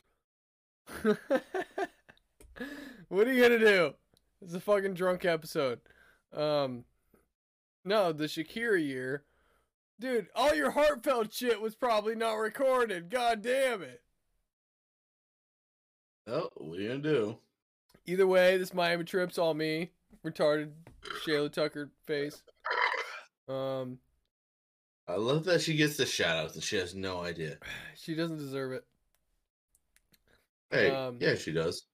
what 3.10 3.28
are 3.28 3.34
you 3.34 3.44
gonna 3.44 3.60
do? 3.60 3.94
It's 4.42 4.54
a 4.54 4.60
fucking 4.60 4.96
drunk 4.96 5.26
episode. 5.26 5.80
Um, 6.34 6.86
no, 7.84 8.12
the 8.12 8.26
Shakira 8.26 8.84
year, 8.84 9.24
dude. 10.00 10.28
All 10.36 10.56
your 10.56 10.72
heartfelt 10.72 11.32
shit 11.32 11.62
was 11.62 11.76
probably 11.76 12.16
not 12.16 12.36
recorded. 12.36 13.10
God 13.10 13.44
damn 13.44 13.84
it. 13.84 14.02
oh, 16.28 16.50
what 16.56 16.80
are 16.80 16.82
you 16.82 16.90
gonna 16.90 17.02
do? 17.02 17.38
Either 18.08 18.28
way, 18.28 18.58
this 18.58 18.74
Miami 18.74 19.04
trip's 19.04 19.38
all 19.38 19.54
me. 19.54 19.92
Retarded 20.26 20.72
Shayla 21.26 21.52
Tucker 21.52 21.92
face. 22.08 22.42
Um, 23.48 24.00
I 25.08 25.18
love 25.18 25.46
that 25.46 25.62
she 25.62 25.76
gets 25.76 25.98
the 25.98 26.06
shout 26.08 26.38
outs 26.38 26.56
and 26.56 26.64
she 26.64 26.78
has 26.78 26.96
no 26.96 27.22
idea. 27.22 27.58
she 27.96 28.16
doesn't 28.16 28.38
deserve 28.38 28.72
it. 28.72 28.86
Hey, 30.72 30.90
Um, 30.90 31.18
yeah, 31.22 31.36
she 31.36 31.52
does. 31.52 31.86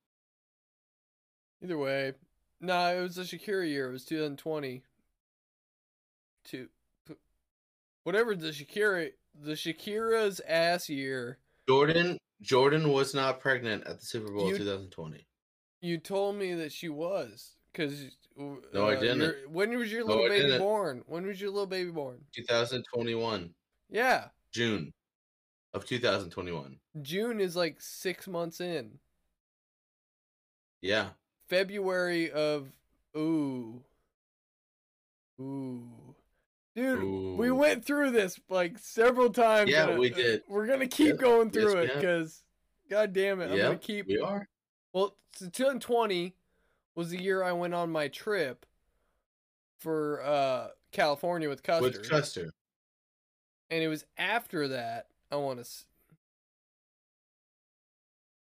Either 1.63 1.77
way, 1.77 2.13
nah, 2.59 2.89
it 2.91 3.01
was 3.01 3.15
the 3.15 3.23
Shakira 3.23 3.67
year. 3.69 3.89
It 3.89 3.91
was 3.91 4.05
2020. 4.05 4.83
Two, 6.43 6.69
whatever 8.03 8.35
the 8.35 8.47
Shakira, 8.49 9.11
the 9.39 9.51
Shakira's 9.53 10.41
ass 10.47 10.89
year. 10.89 11.37
Jordan 11.69 12.17
Jordan 12.41 12.89
was 12.91 13.13
not 13.13 13.39
pregnant 13.39 13.85
at 13.85 13.99
the 13.99 14.05
Super 14.05 14.31
Bowl 14.31 14.49
You- 14.49 14.57
2020. 14.57 15.27
You 15.81 15.97
told 15.99 16.35
me 16.35 16.53
that 16.55 16.71
she 16.71 16.89
was, 16.89 17.55
cause 17.73 18.15
No, 18.35 18.87
I 18.87 18.95
didn't. 18.99 19.51
when 19.51 19.77
was 19.77 19.91
your 19.91 20.03
little 20.03 20.25
I 20.25 20.29
baby 20.29 20.57
born? 20.57 21.03
When 21.05 21.25
was 21.25 21.39
your 21.39 21.51
little 21.51 21.67
baby 21.67 21.91
born? 21.91 22.25
2021 22.33 23.53
Yeah, 23.89 24.29
June 24.51 24.91
of 25.73 25.85
2021. 25.85 26.77
June 27.01 27.39
is 27.39 27.55
like 27.55 27.79
six 27.79 28.27
months 28.27 28.59
in. 28.61 28.99
Yeah. 30.81 31.09
February 31.47 32.31
of 32.31 32.71
ooh, 33.15 33.81
ooh, 35.39 36.15
dude. 36.75 37.37
We 37.37 37.51
went 37.51 37.83
through 37.85 38.11
this 38.11 38.39
like 38.49 38.77
several 38.79 39.29
times. 39.31 39.69
Yeah, 39.69 39.97
we 39.97 40.09
did. 40.09 40.43
We're 40.47 40.65
gonna 40.67 40.87
keep 40.87 41.07
Yep. 41.09 41.17
going 41.17 41.51
through 41.51 41.75
we 41.75 41.81
it 41.87 41.95
because, 41.95 42.41
god 42.89 43.11
damn 43.13 43.41
it, 43.41 43.51
I'm 43.51 43.57
gonna 43.57 43.77
keep. 43.77 44.07
We 44.07 44.19
are. 44.19 44.47
Well, 44.93 45.17
so 45.35 45.45
2020 45.49 46.35
was 46.95 47.09
the 47.09 47.21
year 47.21 47.43
I 47.43 47.51
went 47.51 47.73
on 47.73 47.91
my 47.91 48.07
trip 48.07 48.65
for 49.79 50.21
uh 50.23 50.67
California 50.93 51.49
with 51.49 51.63
Custer, 51.63 51.81
With 51.83 52.09
Custer. 52.09 52.53
and 53.69 53.83
it 53.83 53.87
was 53.89 54.05
after 54.17 54.69
that 54.69 55.07
I 55.31 55.35
want 55.37 55.57
to. 55.57 55.61
S- 55.61 55.85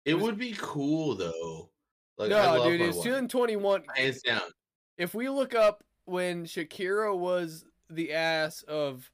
It 0.04 0.14
would 0.18 0.36
be 0.38 0.54
cool 0.58 1.14
though. 1.14 1.70
Like 2.18 2.30
I 2.32 2.44
no, 2.44 2.58
love 2.58 2.66
dude, 2.68 2.80
my 2.80 2.84
it 2.84 2.88
was 2.88 2.96
wife. 2.96 3.04
2021. 3.04 3.84
Hands 3.94 4.22
down. 4.22 4.42
If 4.98 5.14
we 5.14 5.28
look 5.28 5.54
up 5.54 5.82
when 6.04 6.44
Shakira 6.44 7.16
was 7.16 7.64
the 7.90 8.12
ass 8.12 8.62
of 8.62 9.10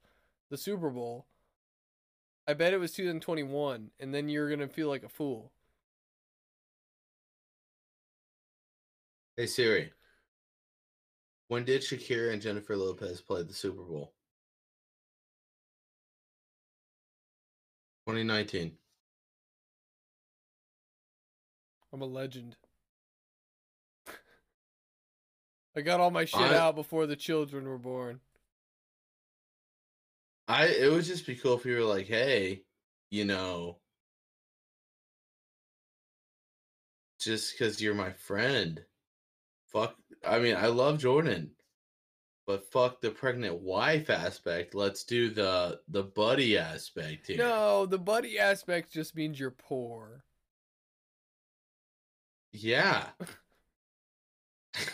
the 0.50 0.56
Super 0.56 0.90
Bowl, 0.90 1.26
I 2.46 2.54
bet 2.54 2.72
it 2.74 2.78
was 2.78 2.92
2021, 2.92 3.90
and 4.00 4.14
then 4.14 4.28
you're 4.28 4.50
gonna 4.50 4.68
feel 4.68 4.88
like 4.88 5.04
a 5.04 5.08
fool. 5.08 5.52
Hey 9.36 9.46
Siri. 9.46 9.92
When 11.48 11.64
did 11.64 11.82
Shakira 11.82 12.32
and 12.32 12.42
Jennifer 12.42 12.76
Lopez 12.76 13.20
play 13.20 13.42
the 13.42 13.54
Super 13.54 13.82
Bowl? 13.82 14.12
2019. 18.10 18.72
I'm 21.92 22.02
a 22.02 22.04
legend. 22.04 22.56
I 25.76 25.80
got 25.82 26.00
all 26.00 26.10
my 26.10 26.24
shit 26.24 26.40
I- 26.40 26.56
out 26.56 26.74
before 26.74 27.06
the 27.06 27.16
children 27.16 27.68
were 27.68 27.78
born. 27.78 28.20
I 30.48 30.66
it 30.66 30.90
would 30.90 31.04
just 31.04 31.26
be 31.28 31.36
cool 31.36 31.56
if 31.58 31.64
you 31.64 31.76
were 31.76 31.84
like, 31.84 32.08
hey, 32.08 32.62
you 33.12 33.24
know, 33.24 33.78
just 37.20 37.52
because 37.52 37.80
you're 37.80 37.94
my 37.94 38.10
friend. 38.10 38.82
Fuck. 39.72 39.94
I 40.26 40.40
mean, 40.40 40.56
I 40.56 40.66
love 40.66 40.98
Jordan, 40.98 41.52
but 42.50 42.64
fuck 42.72 43.00
the 43.00 43.10
pregnant 43.10 43.60
wife 43.60 44.10
aspect. 44.10 44.74
Let's 44.74 45.04
do 45.04 45.30
the 45.30 45.78
the 45.86 46.02
buddy 46.02 46.58
aspect 46.58 47.28
here. 47.28 47.38
No, 47.38 47.86
the 47.86 47.98
buddy 47.98 48.40
aspect 48.40 48.92
just 48.92 49.14
means 49.14 49.38
you're 49.38 49.52
poor. 49.52 50.24
Yeah. 52.52 53.06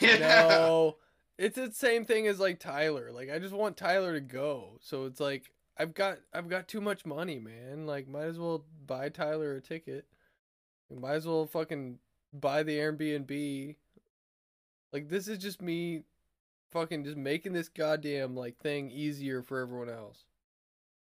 No, 0.02 0.96
it's 1.38 1.56
the 1.56 1.70
same 1.70 2.06
thing 2.06 2.26
as 2.26 2.40
like 2.40 2.58
Tyler. 2.58 3.10
Like 3.12 3.30
I 3.30 3.38
just 3.38 3.52
want 3.52 3.76
Tyler 3.76 4.14
to 4.14 4.20
go. 4.20 4.78
So 4.80 5.04
it's 5.04 5.20
like 5.20 5.52
I've 5.76 5.92
got 5.92 6.18
I've 6.32 6.48
got 6.48 6.66
too 6.66 6.80
much 6.80 7.04
money, 7.04 7.38
man. 7.38 7.86
Like 7.86 8.08
might 8.08 8.24
as 8.24 8.38
well 8.38 8.64
buy 8.86 9.10
Tyler 9.10 9.54
a 9.54 9.60
ticket. 9.60 10.06
Might 10.90 11.14
as 11.14 11.26
well 11.26 11.46
fucking 11.46 11.98
buy 12.32 12.62
the 12.62 12.78
Airbnb. 12.78 13.76
Like 14.94 15.10
this 15.10 15.28
is 15.28 15.38
just 15.38 15.60
me 15.60 16.04
fucking 16.70 17.04
just 17.04 17.16
making 17.16 17.52
this 17.52 17.68
goddamn 17.68 18.34
like 18.34 18.58
thing 18.58 18.90
easier 18.90 19.42
for 19.42 19.60
everyone 19.60 19.88
else. 19.88 20.24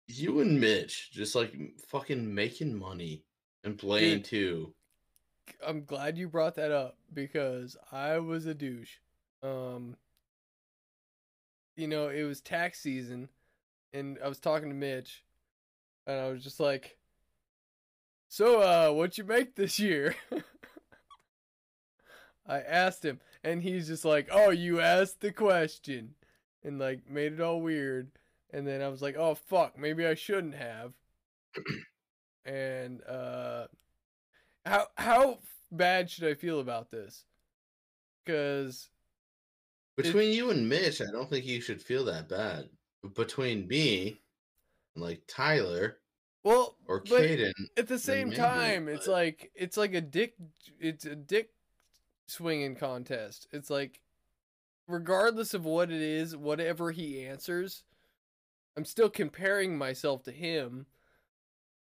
You 0.09 0.41
and 0.41 0.61
Mitch 0.61 1.11
just 1.13 1.35
like 1.35 1.55
fucking 1.89 2.35
making 2.35 2.77
money 2.77 3.25
and 3.65 3.79
playing 3.79 4.19
Dude. 4.19 4.25
too. 4.25 4.75
I'm 5.67 5.85
glad 5.85 6.17
you 6.17 6.29
brought 6.29 6.57
that 6.57 6.71
up 6.73 6.97
because 7.13 7.77
I 7.93 8.19
was 8.19 8.47
a 8.47 8.55
douche. 8.55 8.97
Um 9.43 9.97
you 11.77 11.87
know, 11.87 12.09
it 12.09 12.25
was 12.25 12.41
tax 12.41 12.81
season 12.81 13.29
and 13.93 14.19
I 14.25 14.29
was 14.29 14.39
talking 14.39 14.69
to 14.69 14.75
Mitch 14.75 15.25
and 16.07 16.21
I 16.21 16.29
was 16.29 16.43
just 16.43 16.61
like 16.61 16.99
So 18.29 18.61
uh 18.61 18.93
what 18.93 19.19
you 19.19 19.25
make 19.25 19.55
this 19.55 19.79
year? 19.79 20.15
I 22.51 22.61
asked 22.61 23.05
him 23.05 23.21
and 23.45 23.63
he's 23.63 23.87
just 23.87 24.05
like, 24.05 24.29
"Oh, 24.31 24.51
you 24.51 24.81
asked 24.81 25.21
the 25.21 25.33
question." 25.33 26.15
And 26.65 26.79
like 26.79 27.09
made 27.09 27.33
it 27.35 27.41
all 27.41 27.61
weird. 27.61 28.11
And 28.53 28.67
then 28.67 28.83
I 28.83 28.89
was 28.89 29.01
like, 29.01 29.17
"Oh 29.17 29.35
fuck, 29.35 29.79
maybe 29.79 30.05
I 30.07 30.15
shouldn't 30.15 30.55
have." 30.55 30.93
and 32.45 33.03
uh 33.05 33.67
how 34.65 34.87
how 34.97 35.39
bad 35.71 36.11
should 36.11 36.25
I 36.25 36.35
feel 36.35 36.61
about 36.61 36.91
this? 36.91 37.25
Because 38.25 38.89
Between 39.97 40.33
you 40.33 40.51
and 40.51 40.69
Mitch, 40.69 41.01
I 41.01 41.11
don't 41.13 41.31
think 41.31 41.45
you 41.45 41.61
should 41.61 41.83
feel 41.83 42.05
that 42.07 42.29
bad. 42.29 42.69
Between 43.15 43.69
me 43.69 44.21
and 44.95 45.05
like 45.05 45.23
Tyler 45.27 45.99
well, 46.43 46.77
or 46.87 47.03
Caden, 47.03 47.53
at 47.77 47.87
the 47.87 47.99
same 47.99 48.31
time, 48.33 48.89
it's 48.89 49.07
but- 49.07 49.13
like 49.13 49.51
it's 49.55 49.77
like 49.77 49.95
a 49.95 50.01
dick 50.01 50.35
it's 50.79 51.05
a 51.05 51.15
dick 51.15 51.51
swinging 52.31 52.77
contest. 52.77 53.47
It's 53.53 53.71
like 53.71 54.01
regardless 54.87 55.55
of 55.55 55.65
what 55.65 55.91
it 55.91 56.01
is, 56.01 56.37
whatever 56.37 56.91
he 56.91 57.27
answers, 57.27 57.85
I'm 58.77 58.85
still 58.85 59.11
comparing 59.11 59.77
myself 59.77 60.23
to 60.25 60.33
him. 60.33 60.87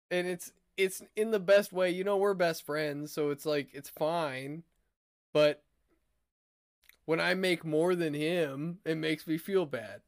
And 0.09 0.27
it's 0.27 0.51
it's 0.77 1.01
in 1.15 1.31
the 1.31 1.39
best 1.39 1.73
way. 1.73 1.89
You 1.89 2.03
know, 2.03 2.17
we're 2.17 2.33
best 2.33 2.65
friends, 2.65 3.11
so 3.11 3.29
it's 3.29 3.45
like 3.45 3.69
it's 3.73 3.89
fine. 3.89 4.63
But 5.33 5.63
when 7.05 7.19
I 7.19 7.33
make 7.33 7.65
more 7.65 7.95
than 7.95 8.13
him, 8.13 8.79
it 8.85 8.97
makes 8.97 9.27
me 9.27 9.37
feel 9.37 9.65
bad. 9.65 10.01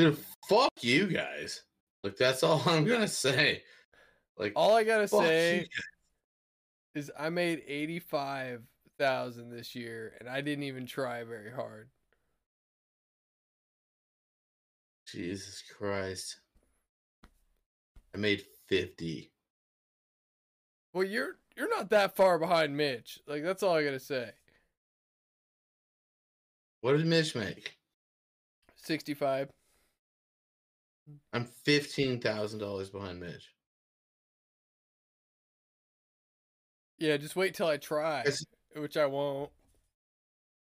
dude, 0.00 0.18
fuck 0.48 0.72
you 0.80 1.06
guys. 1.06 1.62
Like 2.02 2.16
that's 2.16 2.42
all 2.42 2.62
I'm 2.66 2.84
gonna 2.84 3.08
say. 3.08 3.62
Like 4.40 4.54
All 4.56 4.74
I 4.74 4.84
gotta 4.84 5.02
you 5.02 5.08
say 5.08 5.68
is 6.94 7.10
I 7.18 7.28
made 7.28 7.62
eighty 7.66 7.98
five 7.98 8.62
thousand 8.98 9.50
this 9.50 9.74
year, 9.74 10.14
and 10.18 10.30
I 10.30 10.40
didn't 10.40 10.64
even 10.64 10.86
try 10.86 11.22
very 11.24 11.52
hard. 11.52 11.90
Jesus 15.06 15.62
Christ. 15.76 16.38
I 18.14 18.18
made 18.18 18.42
fifty. 18.66 19.30
Well, 20.94 21.04
you're 21.04 21.36
you're 21.54 21.68
not 21.68 21.90
that 21.90 22.16
far 22.16 22.38
behind 22.38 22.74
Mitch. 22.74 23.20
Like 23.26 23.42
that's 23.42 23.62
all 23.62 23.76
I 23.76 23.84
gotta 23.84 24.00
say. 24.00 24.30
What 26.80 26.96
did 26.96 27.04
Mitch 27.04 27.34
make? 27.34 27.76
Sixty 28.74 29.12
five. 29.12 29.50
I'm 31.34 31.44
fifteen 31.44 32.18
thousand 32.20 32.60
dollars 32.60 32.88
behind 32.88 33.20
Mitch. 33.20 33.50
Yeah, 37.00 37.16
just 37.16 37.34
wait 37.34 37.54
till 37.54 37.66
I 37.66 37.78
try, 37.78 38.20
It's- 38.20 38.44
which 38.76 38.96
I 38.96 39.06
won't. 39.06 39.50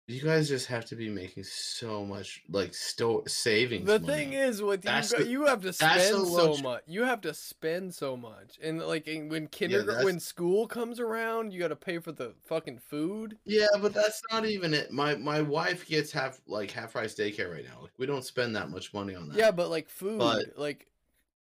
You 0.08 0.20
guys 0.20 0.48
just 0.48 0.66
have 0.66 0.84
to 0.86 0.96
be 0.96 1.08
making 1.08 1.44
so 1.44 2.04
much 2.04 2.42
like 2.48 2.74
sto- 2.74 3.22
savings. 3.26 3.86
The 3.86 4.00
money. 4.00 4.12
thing 4.12 4.32
is, 4.32 4.60
with 4.60 4.84
you, 4.84 4.90
That's 4.90 5.10
the- 5.10 5.26
you 5.26 5.46
have 5.46 5.60
to 5.60 5.66
that's 5.68 5.78
spend 5.78 6.26
so 6.26 6.50
lux- 6.50 6.62
much. 6.62 6.82
You 6.86 7.04
have 7.04 7.20
to 7.22 7.32
spend 7.32 7.94
so 7.94 8.16
much, 8.16 8.58
and 8.60 8.80
like 8.80 9.06
in, 9.06 9.28
when 9.28 9.46
kindergarten, 9.46 9.86
that's- 9.86 10.04
when 10.04 10.18
school 10.20 10.66
comes 10.66 10.98
around, 11.00 11.52
you 11.52 11.60
got 11.60 11.68
to 11.68 11.76
pay 11.76 11.98
for 11.98 12.12
the 12.12 12.34
fucking 12.42 12.80
food. 12.80 13.38
Yeah, 13.44 13.68
but 13.80 13.94
that's 13.94 14.20
not 14.30 14.44
even 14.44 14.74
it. 14.74 14.90
My 14.90 15.14
my 15.14 15.40
wife 15.40 15.86
gets 15.86 16.10
half 16.12 16.40
like 16.46 16.72
half 16.72 16.92
price 16.92 17.14
daycare 17.14 17.50
right 17.52 17.64
now. 17.64 17.80
Like 17.82 17.92
we 17.96 18.04
don't 18.06 18.24
spend 18.24 18.54
that 18.56 18.70
much 18.70 18.92
money 18.92 19.14
on 19.14 19.28
that. 19.28 19.38
Yeah, 19.38 19.50
but 19.52 19.70
like 19.70 19.88
food, 19.88 20.18
But- 20.18 20.58
like 20.58 20.88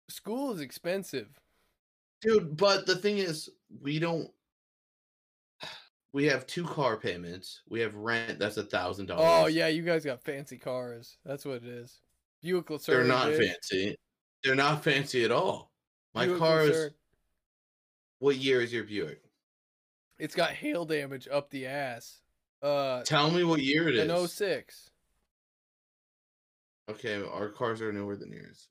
school 0.10 0.52
is 0.52 0.62
expensive. 0.62 1.40
dude. 2.22 2.58
But 2.58 2.88
the 2.88 2.96
thing 2.96 3.20
is, 3.20 3.50
we 3.82 4.00
don't. 4.00 4.32
We 6.14 6.26
have 6.26 6.48
two 6.48 6.64
car 6.64 6.98
payments. 6.98 7.62
We 7.70 7.82
have 7.82 7.94
rent. 7.96 8.40
That's 8.40 8.58
a 8.58 8.64
thousand 8.64 9.08
dollars. 9.08 9.26
Oh 9.26 9.48
yeah, 9.48 9.68
you 9.68 9.84
guys 9.84 10.06
got 10.06 10.24
fancy 10.24 10.58
cars. 10.58 11.18
That's 11.26 11.46
what 11.46 11.58
it 11.58 11.66
is. 11.66 12.00
Buick 12.42 12.70
Lucerne. 12.70 12.96
they're 12.96 13.04
not 13.04 13.28
dude. 13.28 13.48
fancy. 13.48 13.96
They're 14.44 14.56
not 14.56 14.84
fancy 14.84 15.24
at 15.26 15.32
all. 15.32 15.72
My 16.14 16.26
Buick 16.26 16.40
car 16.40 16.62
is. 16.64 16.92
What 18.20 18.38
year 18.38 18.62
is 18.62 18.74
your 18.74 18.84
Buick? 18.84 19.22
It's 20.18 20.34
got 20.34 20.52
hail 20.52 20.86
damage 20.86 21.28
up 21.32 21.52
the 21.52 21.68
ass. 21.68 22.22
Uh, 22.62 23.04
Tell 23.04 23.30
me 23.30 23.44
what 23.44 23.62
year 23.62 23.88
it 23.88 23.96
is. 23.96 24.10
an 24.10 24.28
06. 24.28 24.90
Okay, 26.90 27.22
our 27.22 27.50
cars 27.50 27.82
are 27.82 27.92
newer 27.92 28.16
than 28.16 28.32
yours. 28.32 28.70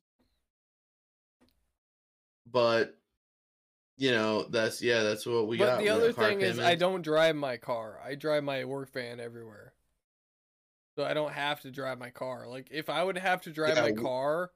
But 2.50 2.96
you 3.96 4.10
know, 4.10 4.44
that's 4.44 4.82
yeah, 4.82 5.02
that's 5.02 5.26
what 5.26 5.46
we 5.48 5.58
but 5.58 5.64
got. 5.64 5.78
the 5.78 5.88
other 5.88 6.12
thing 6.12 6.40
is, 6.40 6.58
I 6.58 6.74
don't 6.74 7.02
drive 7.02 7.36
my 7.36 7.56
car. 7.56 7.98
I 8.04 8.14
drive 8.14 8.44
my 8.44 8.64
work 8.64 8.92
van 8.92 9.20
everywhere, 9.20 9.72
so 10.96 11.04
I 11.04 11.14
don't 11.14 11.32
have 11.32 11.60
to 11.62 11.70
drive 11.70 11.98
my 11.98 12.10
car. 12.10 12.46
Like 12.48 12.68
if 12.70 12.88
I 12.88 13.02
would 13.02 13.18
have 13.18 13.42
to 13.42 13.50
drive 13.50 13.76
Yeah, 13.76 13.82
my 13.82 13.88
w- 13.90 14.02
car, 14.02 14.50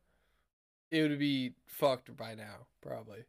it 0.91 1.03
would 1.09 1.19
be 1.19 1.55
fucked 1.67 2.17
by 2.17 2.35
now, 2.35 2.67
probably. 2.83 3.25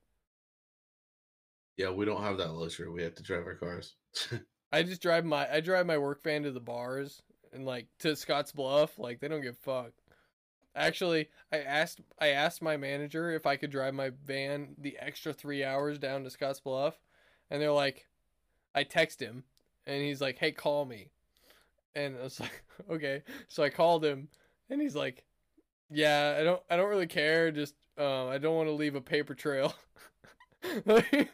Yeah, 1.77 1.90
we 1.91 2.06
don't 2.06 2.23
have 2.23 2.38
that 2.38 2.53
luxury. 2.53 2.90
We 2.90 3.03
have 3.03 3.15
to 3.15 3.23
drive 3.23 3.45
our 3.45 3.56
cars. 3.56 3.95
I 4.72 4.83
just 4.83 5.01
drive 5.01 5.25
my 5.25 5.49
I 5.51 5.61
drive 5.61 5.85
my 5.85 5.98
work 5.98 6.23
van 6.23 6.43
to 6.43 6.51
the 6.51 6.59
bars 6.59 7.22
and 7.53 7.65
like 7.65 7.88
to 7.99 8.15
Scotts 8.15 8.51
Bluff. 8.51 8.98
Like 8.99 9.19
they 9.19 9.27
don't 9.27 9.41
give 9.41 9.57
fuck. 9.57 9.91
Actually, 10.75 11.30
I 11.51 11.58
asked 11.58 12.00
I 12.19 12.30
asked 12.30 12.61
my 12.61 12.77
manager 12.77 13.32
if 13.32 13.45
I 13.45 13.58
could 13.58 13.72
drive 13.72 13.93
my 13.93 14.11
van 14.25 14.75
the 14.77 14.98
extra 15.00 15.33
three 15.33 15.64
hours 15.64 16.00
down 16.00 16.24
to 16.24 16.30
Scotts 16.30 16.61
Bluff, 16.61 16.95
and 17.50 17.61
they're 17.61 17.72
like, 17.72 18.08
I 18.74 18.83
text 18.83 19.22
him, 19.22 19.43
and 19.85 20.01
he's 20.01 20.22
like, 20.22 20.38
"Hey, 20.38 20.51
call 20.51 20.85
me," 20.85 21.09
and 21.93 22.17
I 22.17 22.24
was 22.24 22.40
like, 22.40 22.64
"Okay." 22.90 23.24
So 23.50 23.64
I 23.64 23.69
called 23.69 24.06
him, 24.06 24.30
and 24.69 24.82
he's 24.82 24.95
like, 24.95 25.25
"Yeah, 25.90 26.38
I 26.40 26.43
don't 26.43 26.61
I 26.69 26.77
don't 26.77 26.90
really 26.90 27.08
care. 27.08 27.51
Just 27.51 27.75
um, 27.98 28.30
I 28.30 28.38
don't 28.38 28.56
want 28.56 28.69
to 28.69 28.74
leave 28.74 28.95
a 28.95 29.01
paper 29.01 29.35
trail." 29.35 29.74
like, 30.85 31.30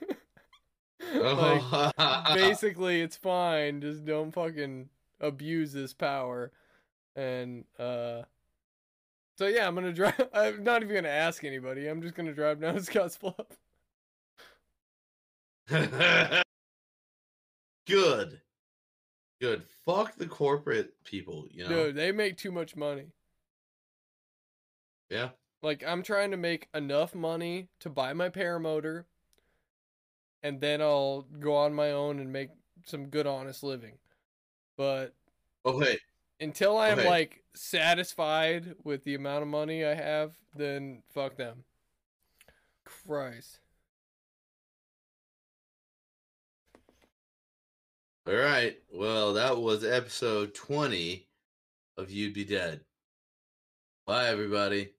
like, 1.13 2.33
basically 2.33 3.01
it's 3.01 3.17
fine 3.17 3.81
just 3.81 4.05
don't 4.05 4.31
fucking 4.31 4.89
abuse 5.19 5.73
this 5.73 5.93
power 5.93 6.51
and 7.15 7.65
uh 7.77 8.21
so 9.37 9.47
yeah 9.47 9.67
i'm 9.67 9.75
gonna 9.75 9.93
drive 9.93 10.29
i'm 10.33 10.63
not 10.63 10.81
even 10.83 10.95
gonna 10.95 11.07
ask 11.07 11.43
anybody 11.43 11.87
i'm 11.87 12.01
just 12.01 12.15
gonna 12.15 12.33
drive 12.33 12.59
down 12.59 12.75
to 12.75 12.83
scotts 12.83 13.17
bluff 13.17 13.35
Good. 17.87 18.41
Good. 19.39 19.63
Fuck 19.85 20.15
the 20.15 20.25
corporate 20.25 20.93
people, 21.05 21.45
you 21.51 21.63
know? 21.63 21.69
dude 21.85 21.95
they 21.95 22.11
make 22.11 22.37
too 22.37 22.51
much 22.51 22.75
money 22.75 23.07
Yeah. 25.09 25.29
like 25.63 25.83
i'm 25.87 26.03
trying 26.03 26.31
to 26.31 26.37
make 26.37 26.67
enough 26.73 27.15
money 27.15 27.69
to 27.79 27.89
buy 27.89 28.13
my 28.13 28.29
paramotor 28.29 29.05
and 30.43 30.59
then 30.59 30.81
i'll 30.81 31.21
go 31.39 31.55
on 31.55 31.73
my 31.73 31.91
own 31.91 32.19
and 32.19 32.31
make 32.31 32.49
some 32.85 33.07
good 33.07 33.25
honest 33.27 33.63
living 33.63 33.93
but 34.77 35.13
oh, 35.65 35.73
Okay. 35.73 35.97
Until 36.39 36.77
I'm 36.77 36.99
Okay. 36.99 37.07
like 37.09 37.43
satisfied 37.55 38.75
with 38.83 39.03
the 39.03 39.15
amount 39.15 39.41
of 39.43 39.47
money 39.47 39.83
I 39.85 39.93
have, 39.95 40.35
then 40.55 41.03
fuck 41.09 41.35
them. 41.37 41.63
Christ. 42.85 43.59
All 48.27 48.33
right. 48.35 48.77
Well, 48.91 49.33
that 49.33 49.57
was 49.57 49.83
episode 49.83 50.53
20 50.53 51.27
of 51.97 52.11
You'd 52.11 52.33
Be 52.33 52.43
Dead. 52.43 52.81
Bye, 54.05 54.27
everybody. 54.27 54.93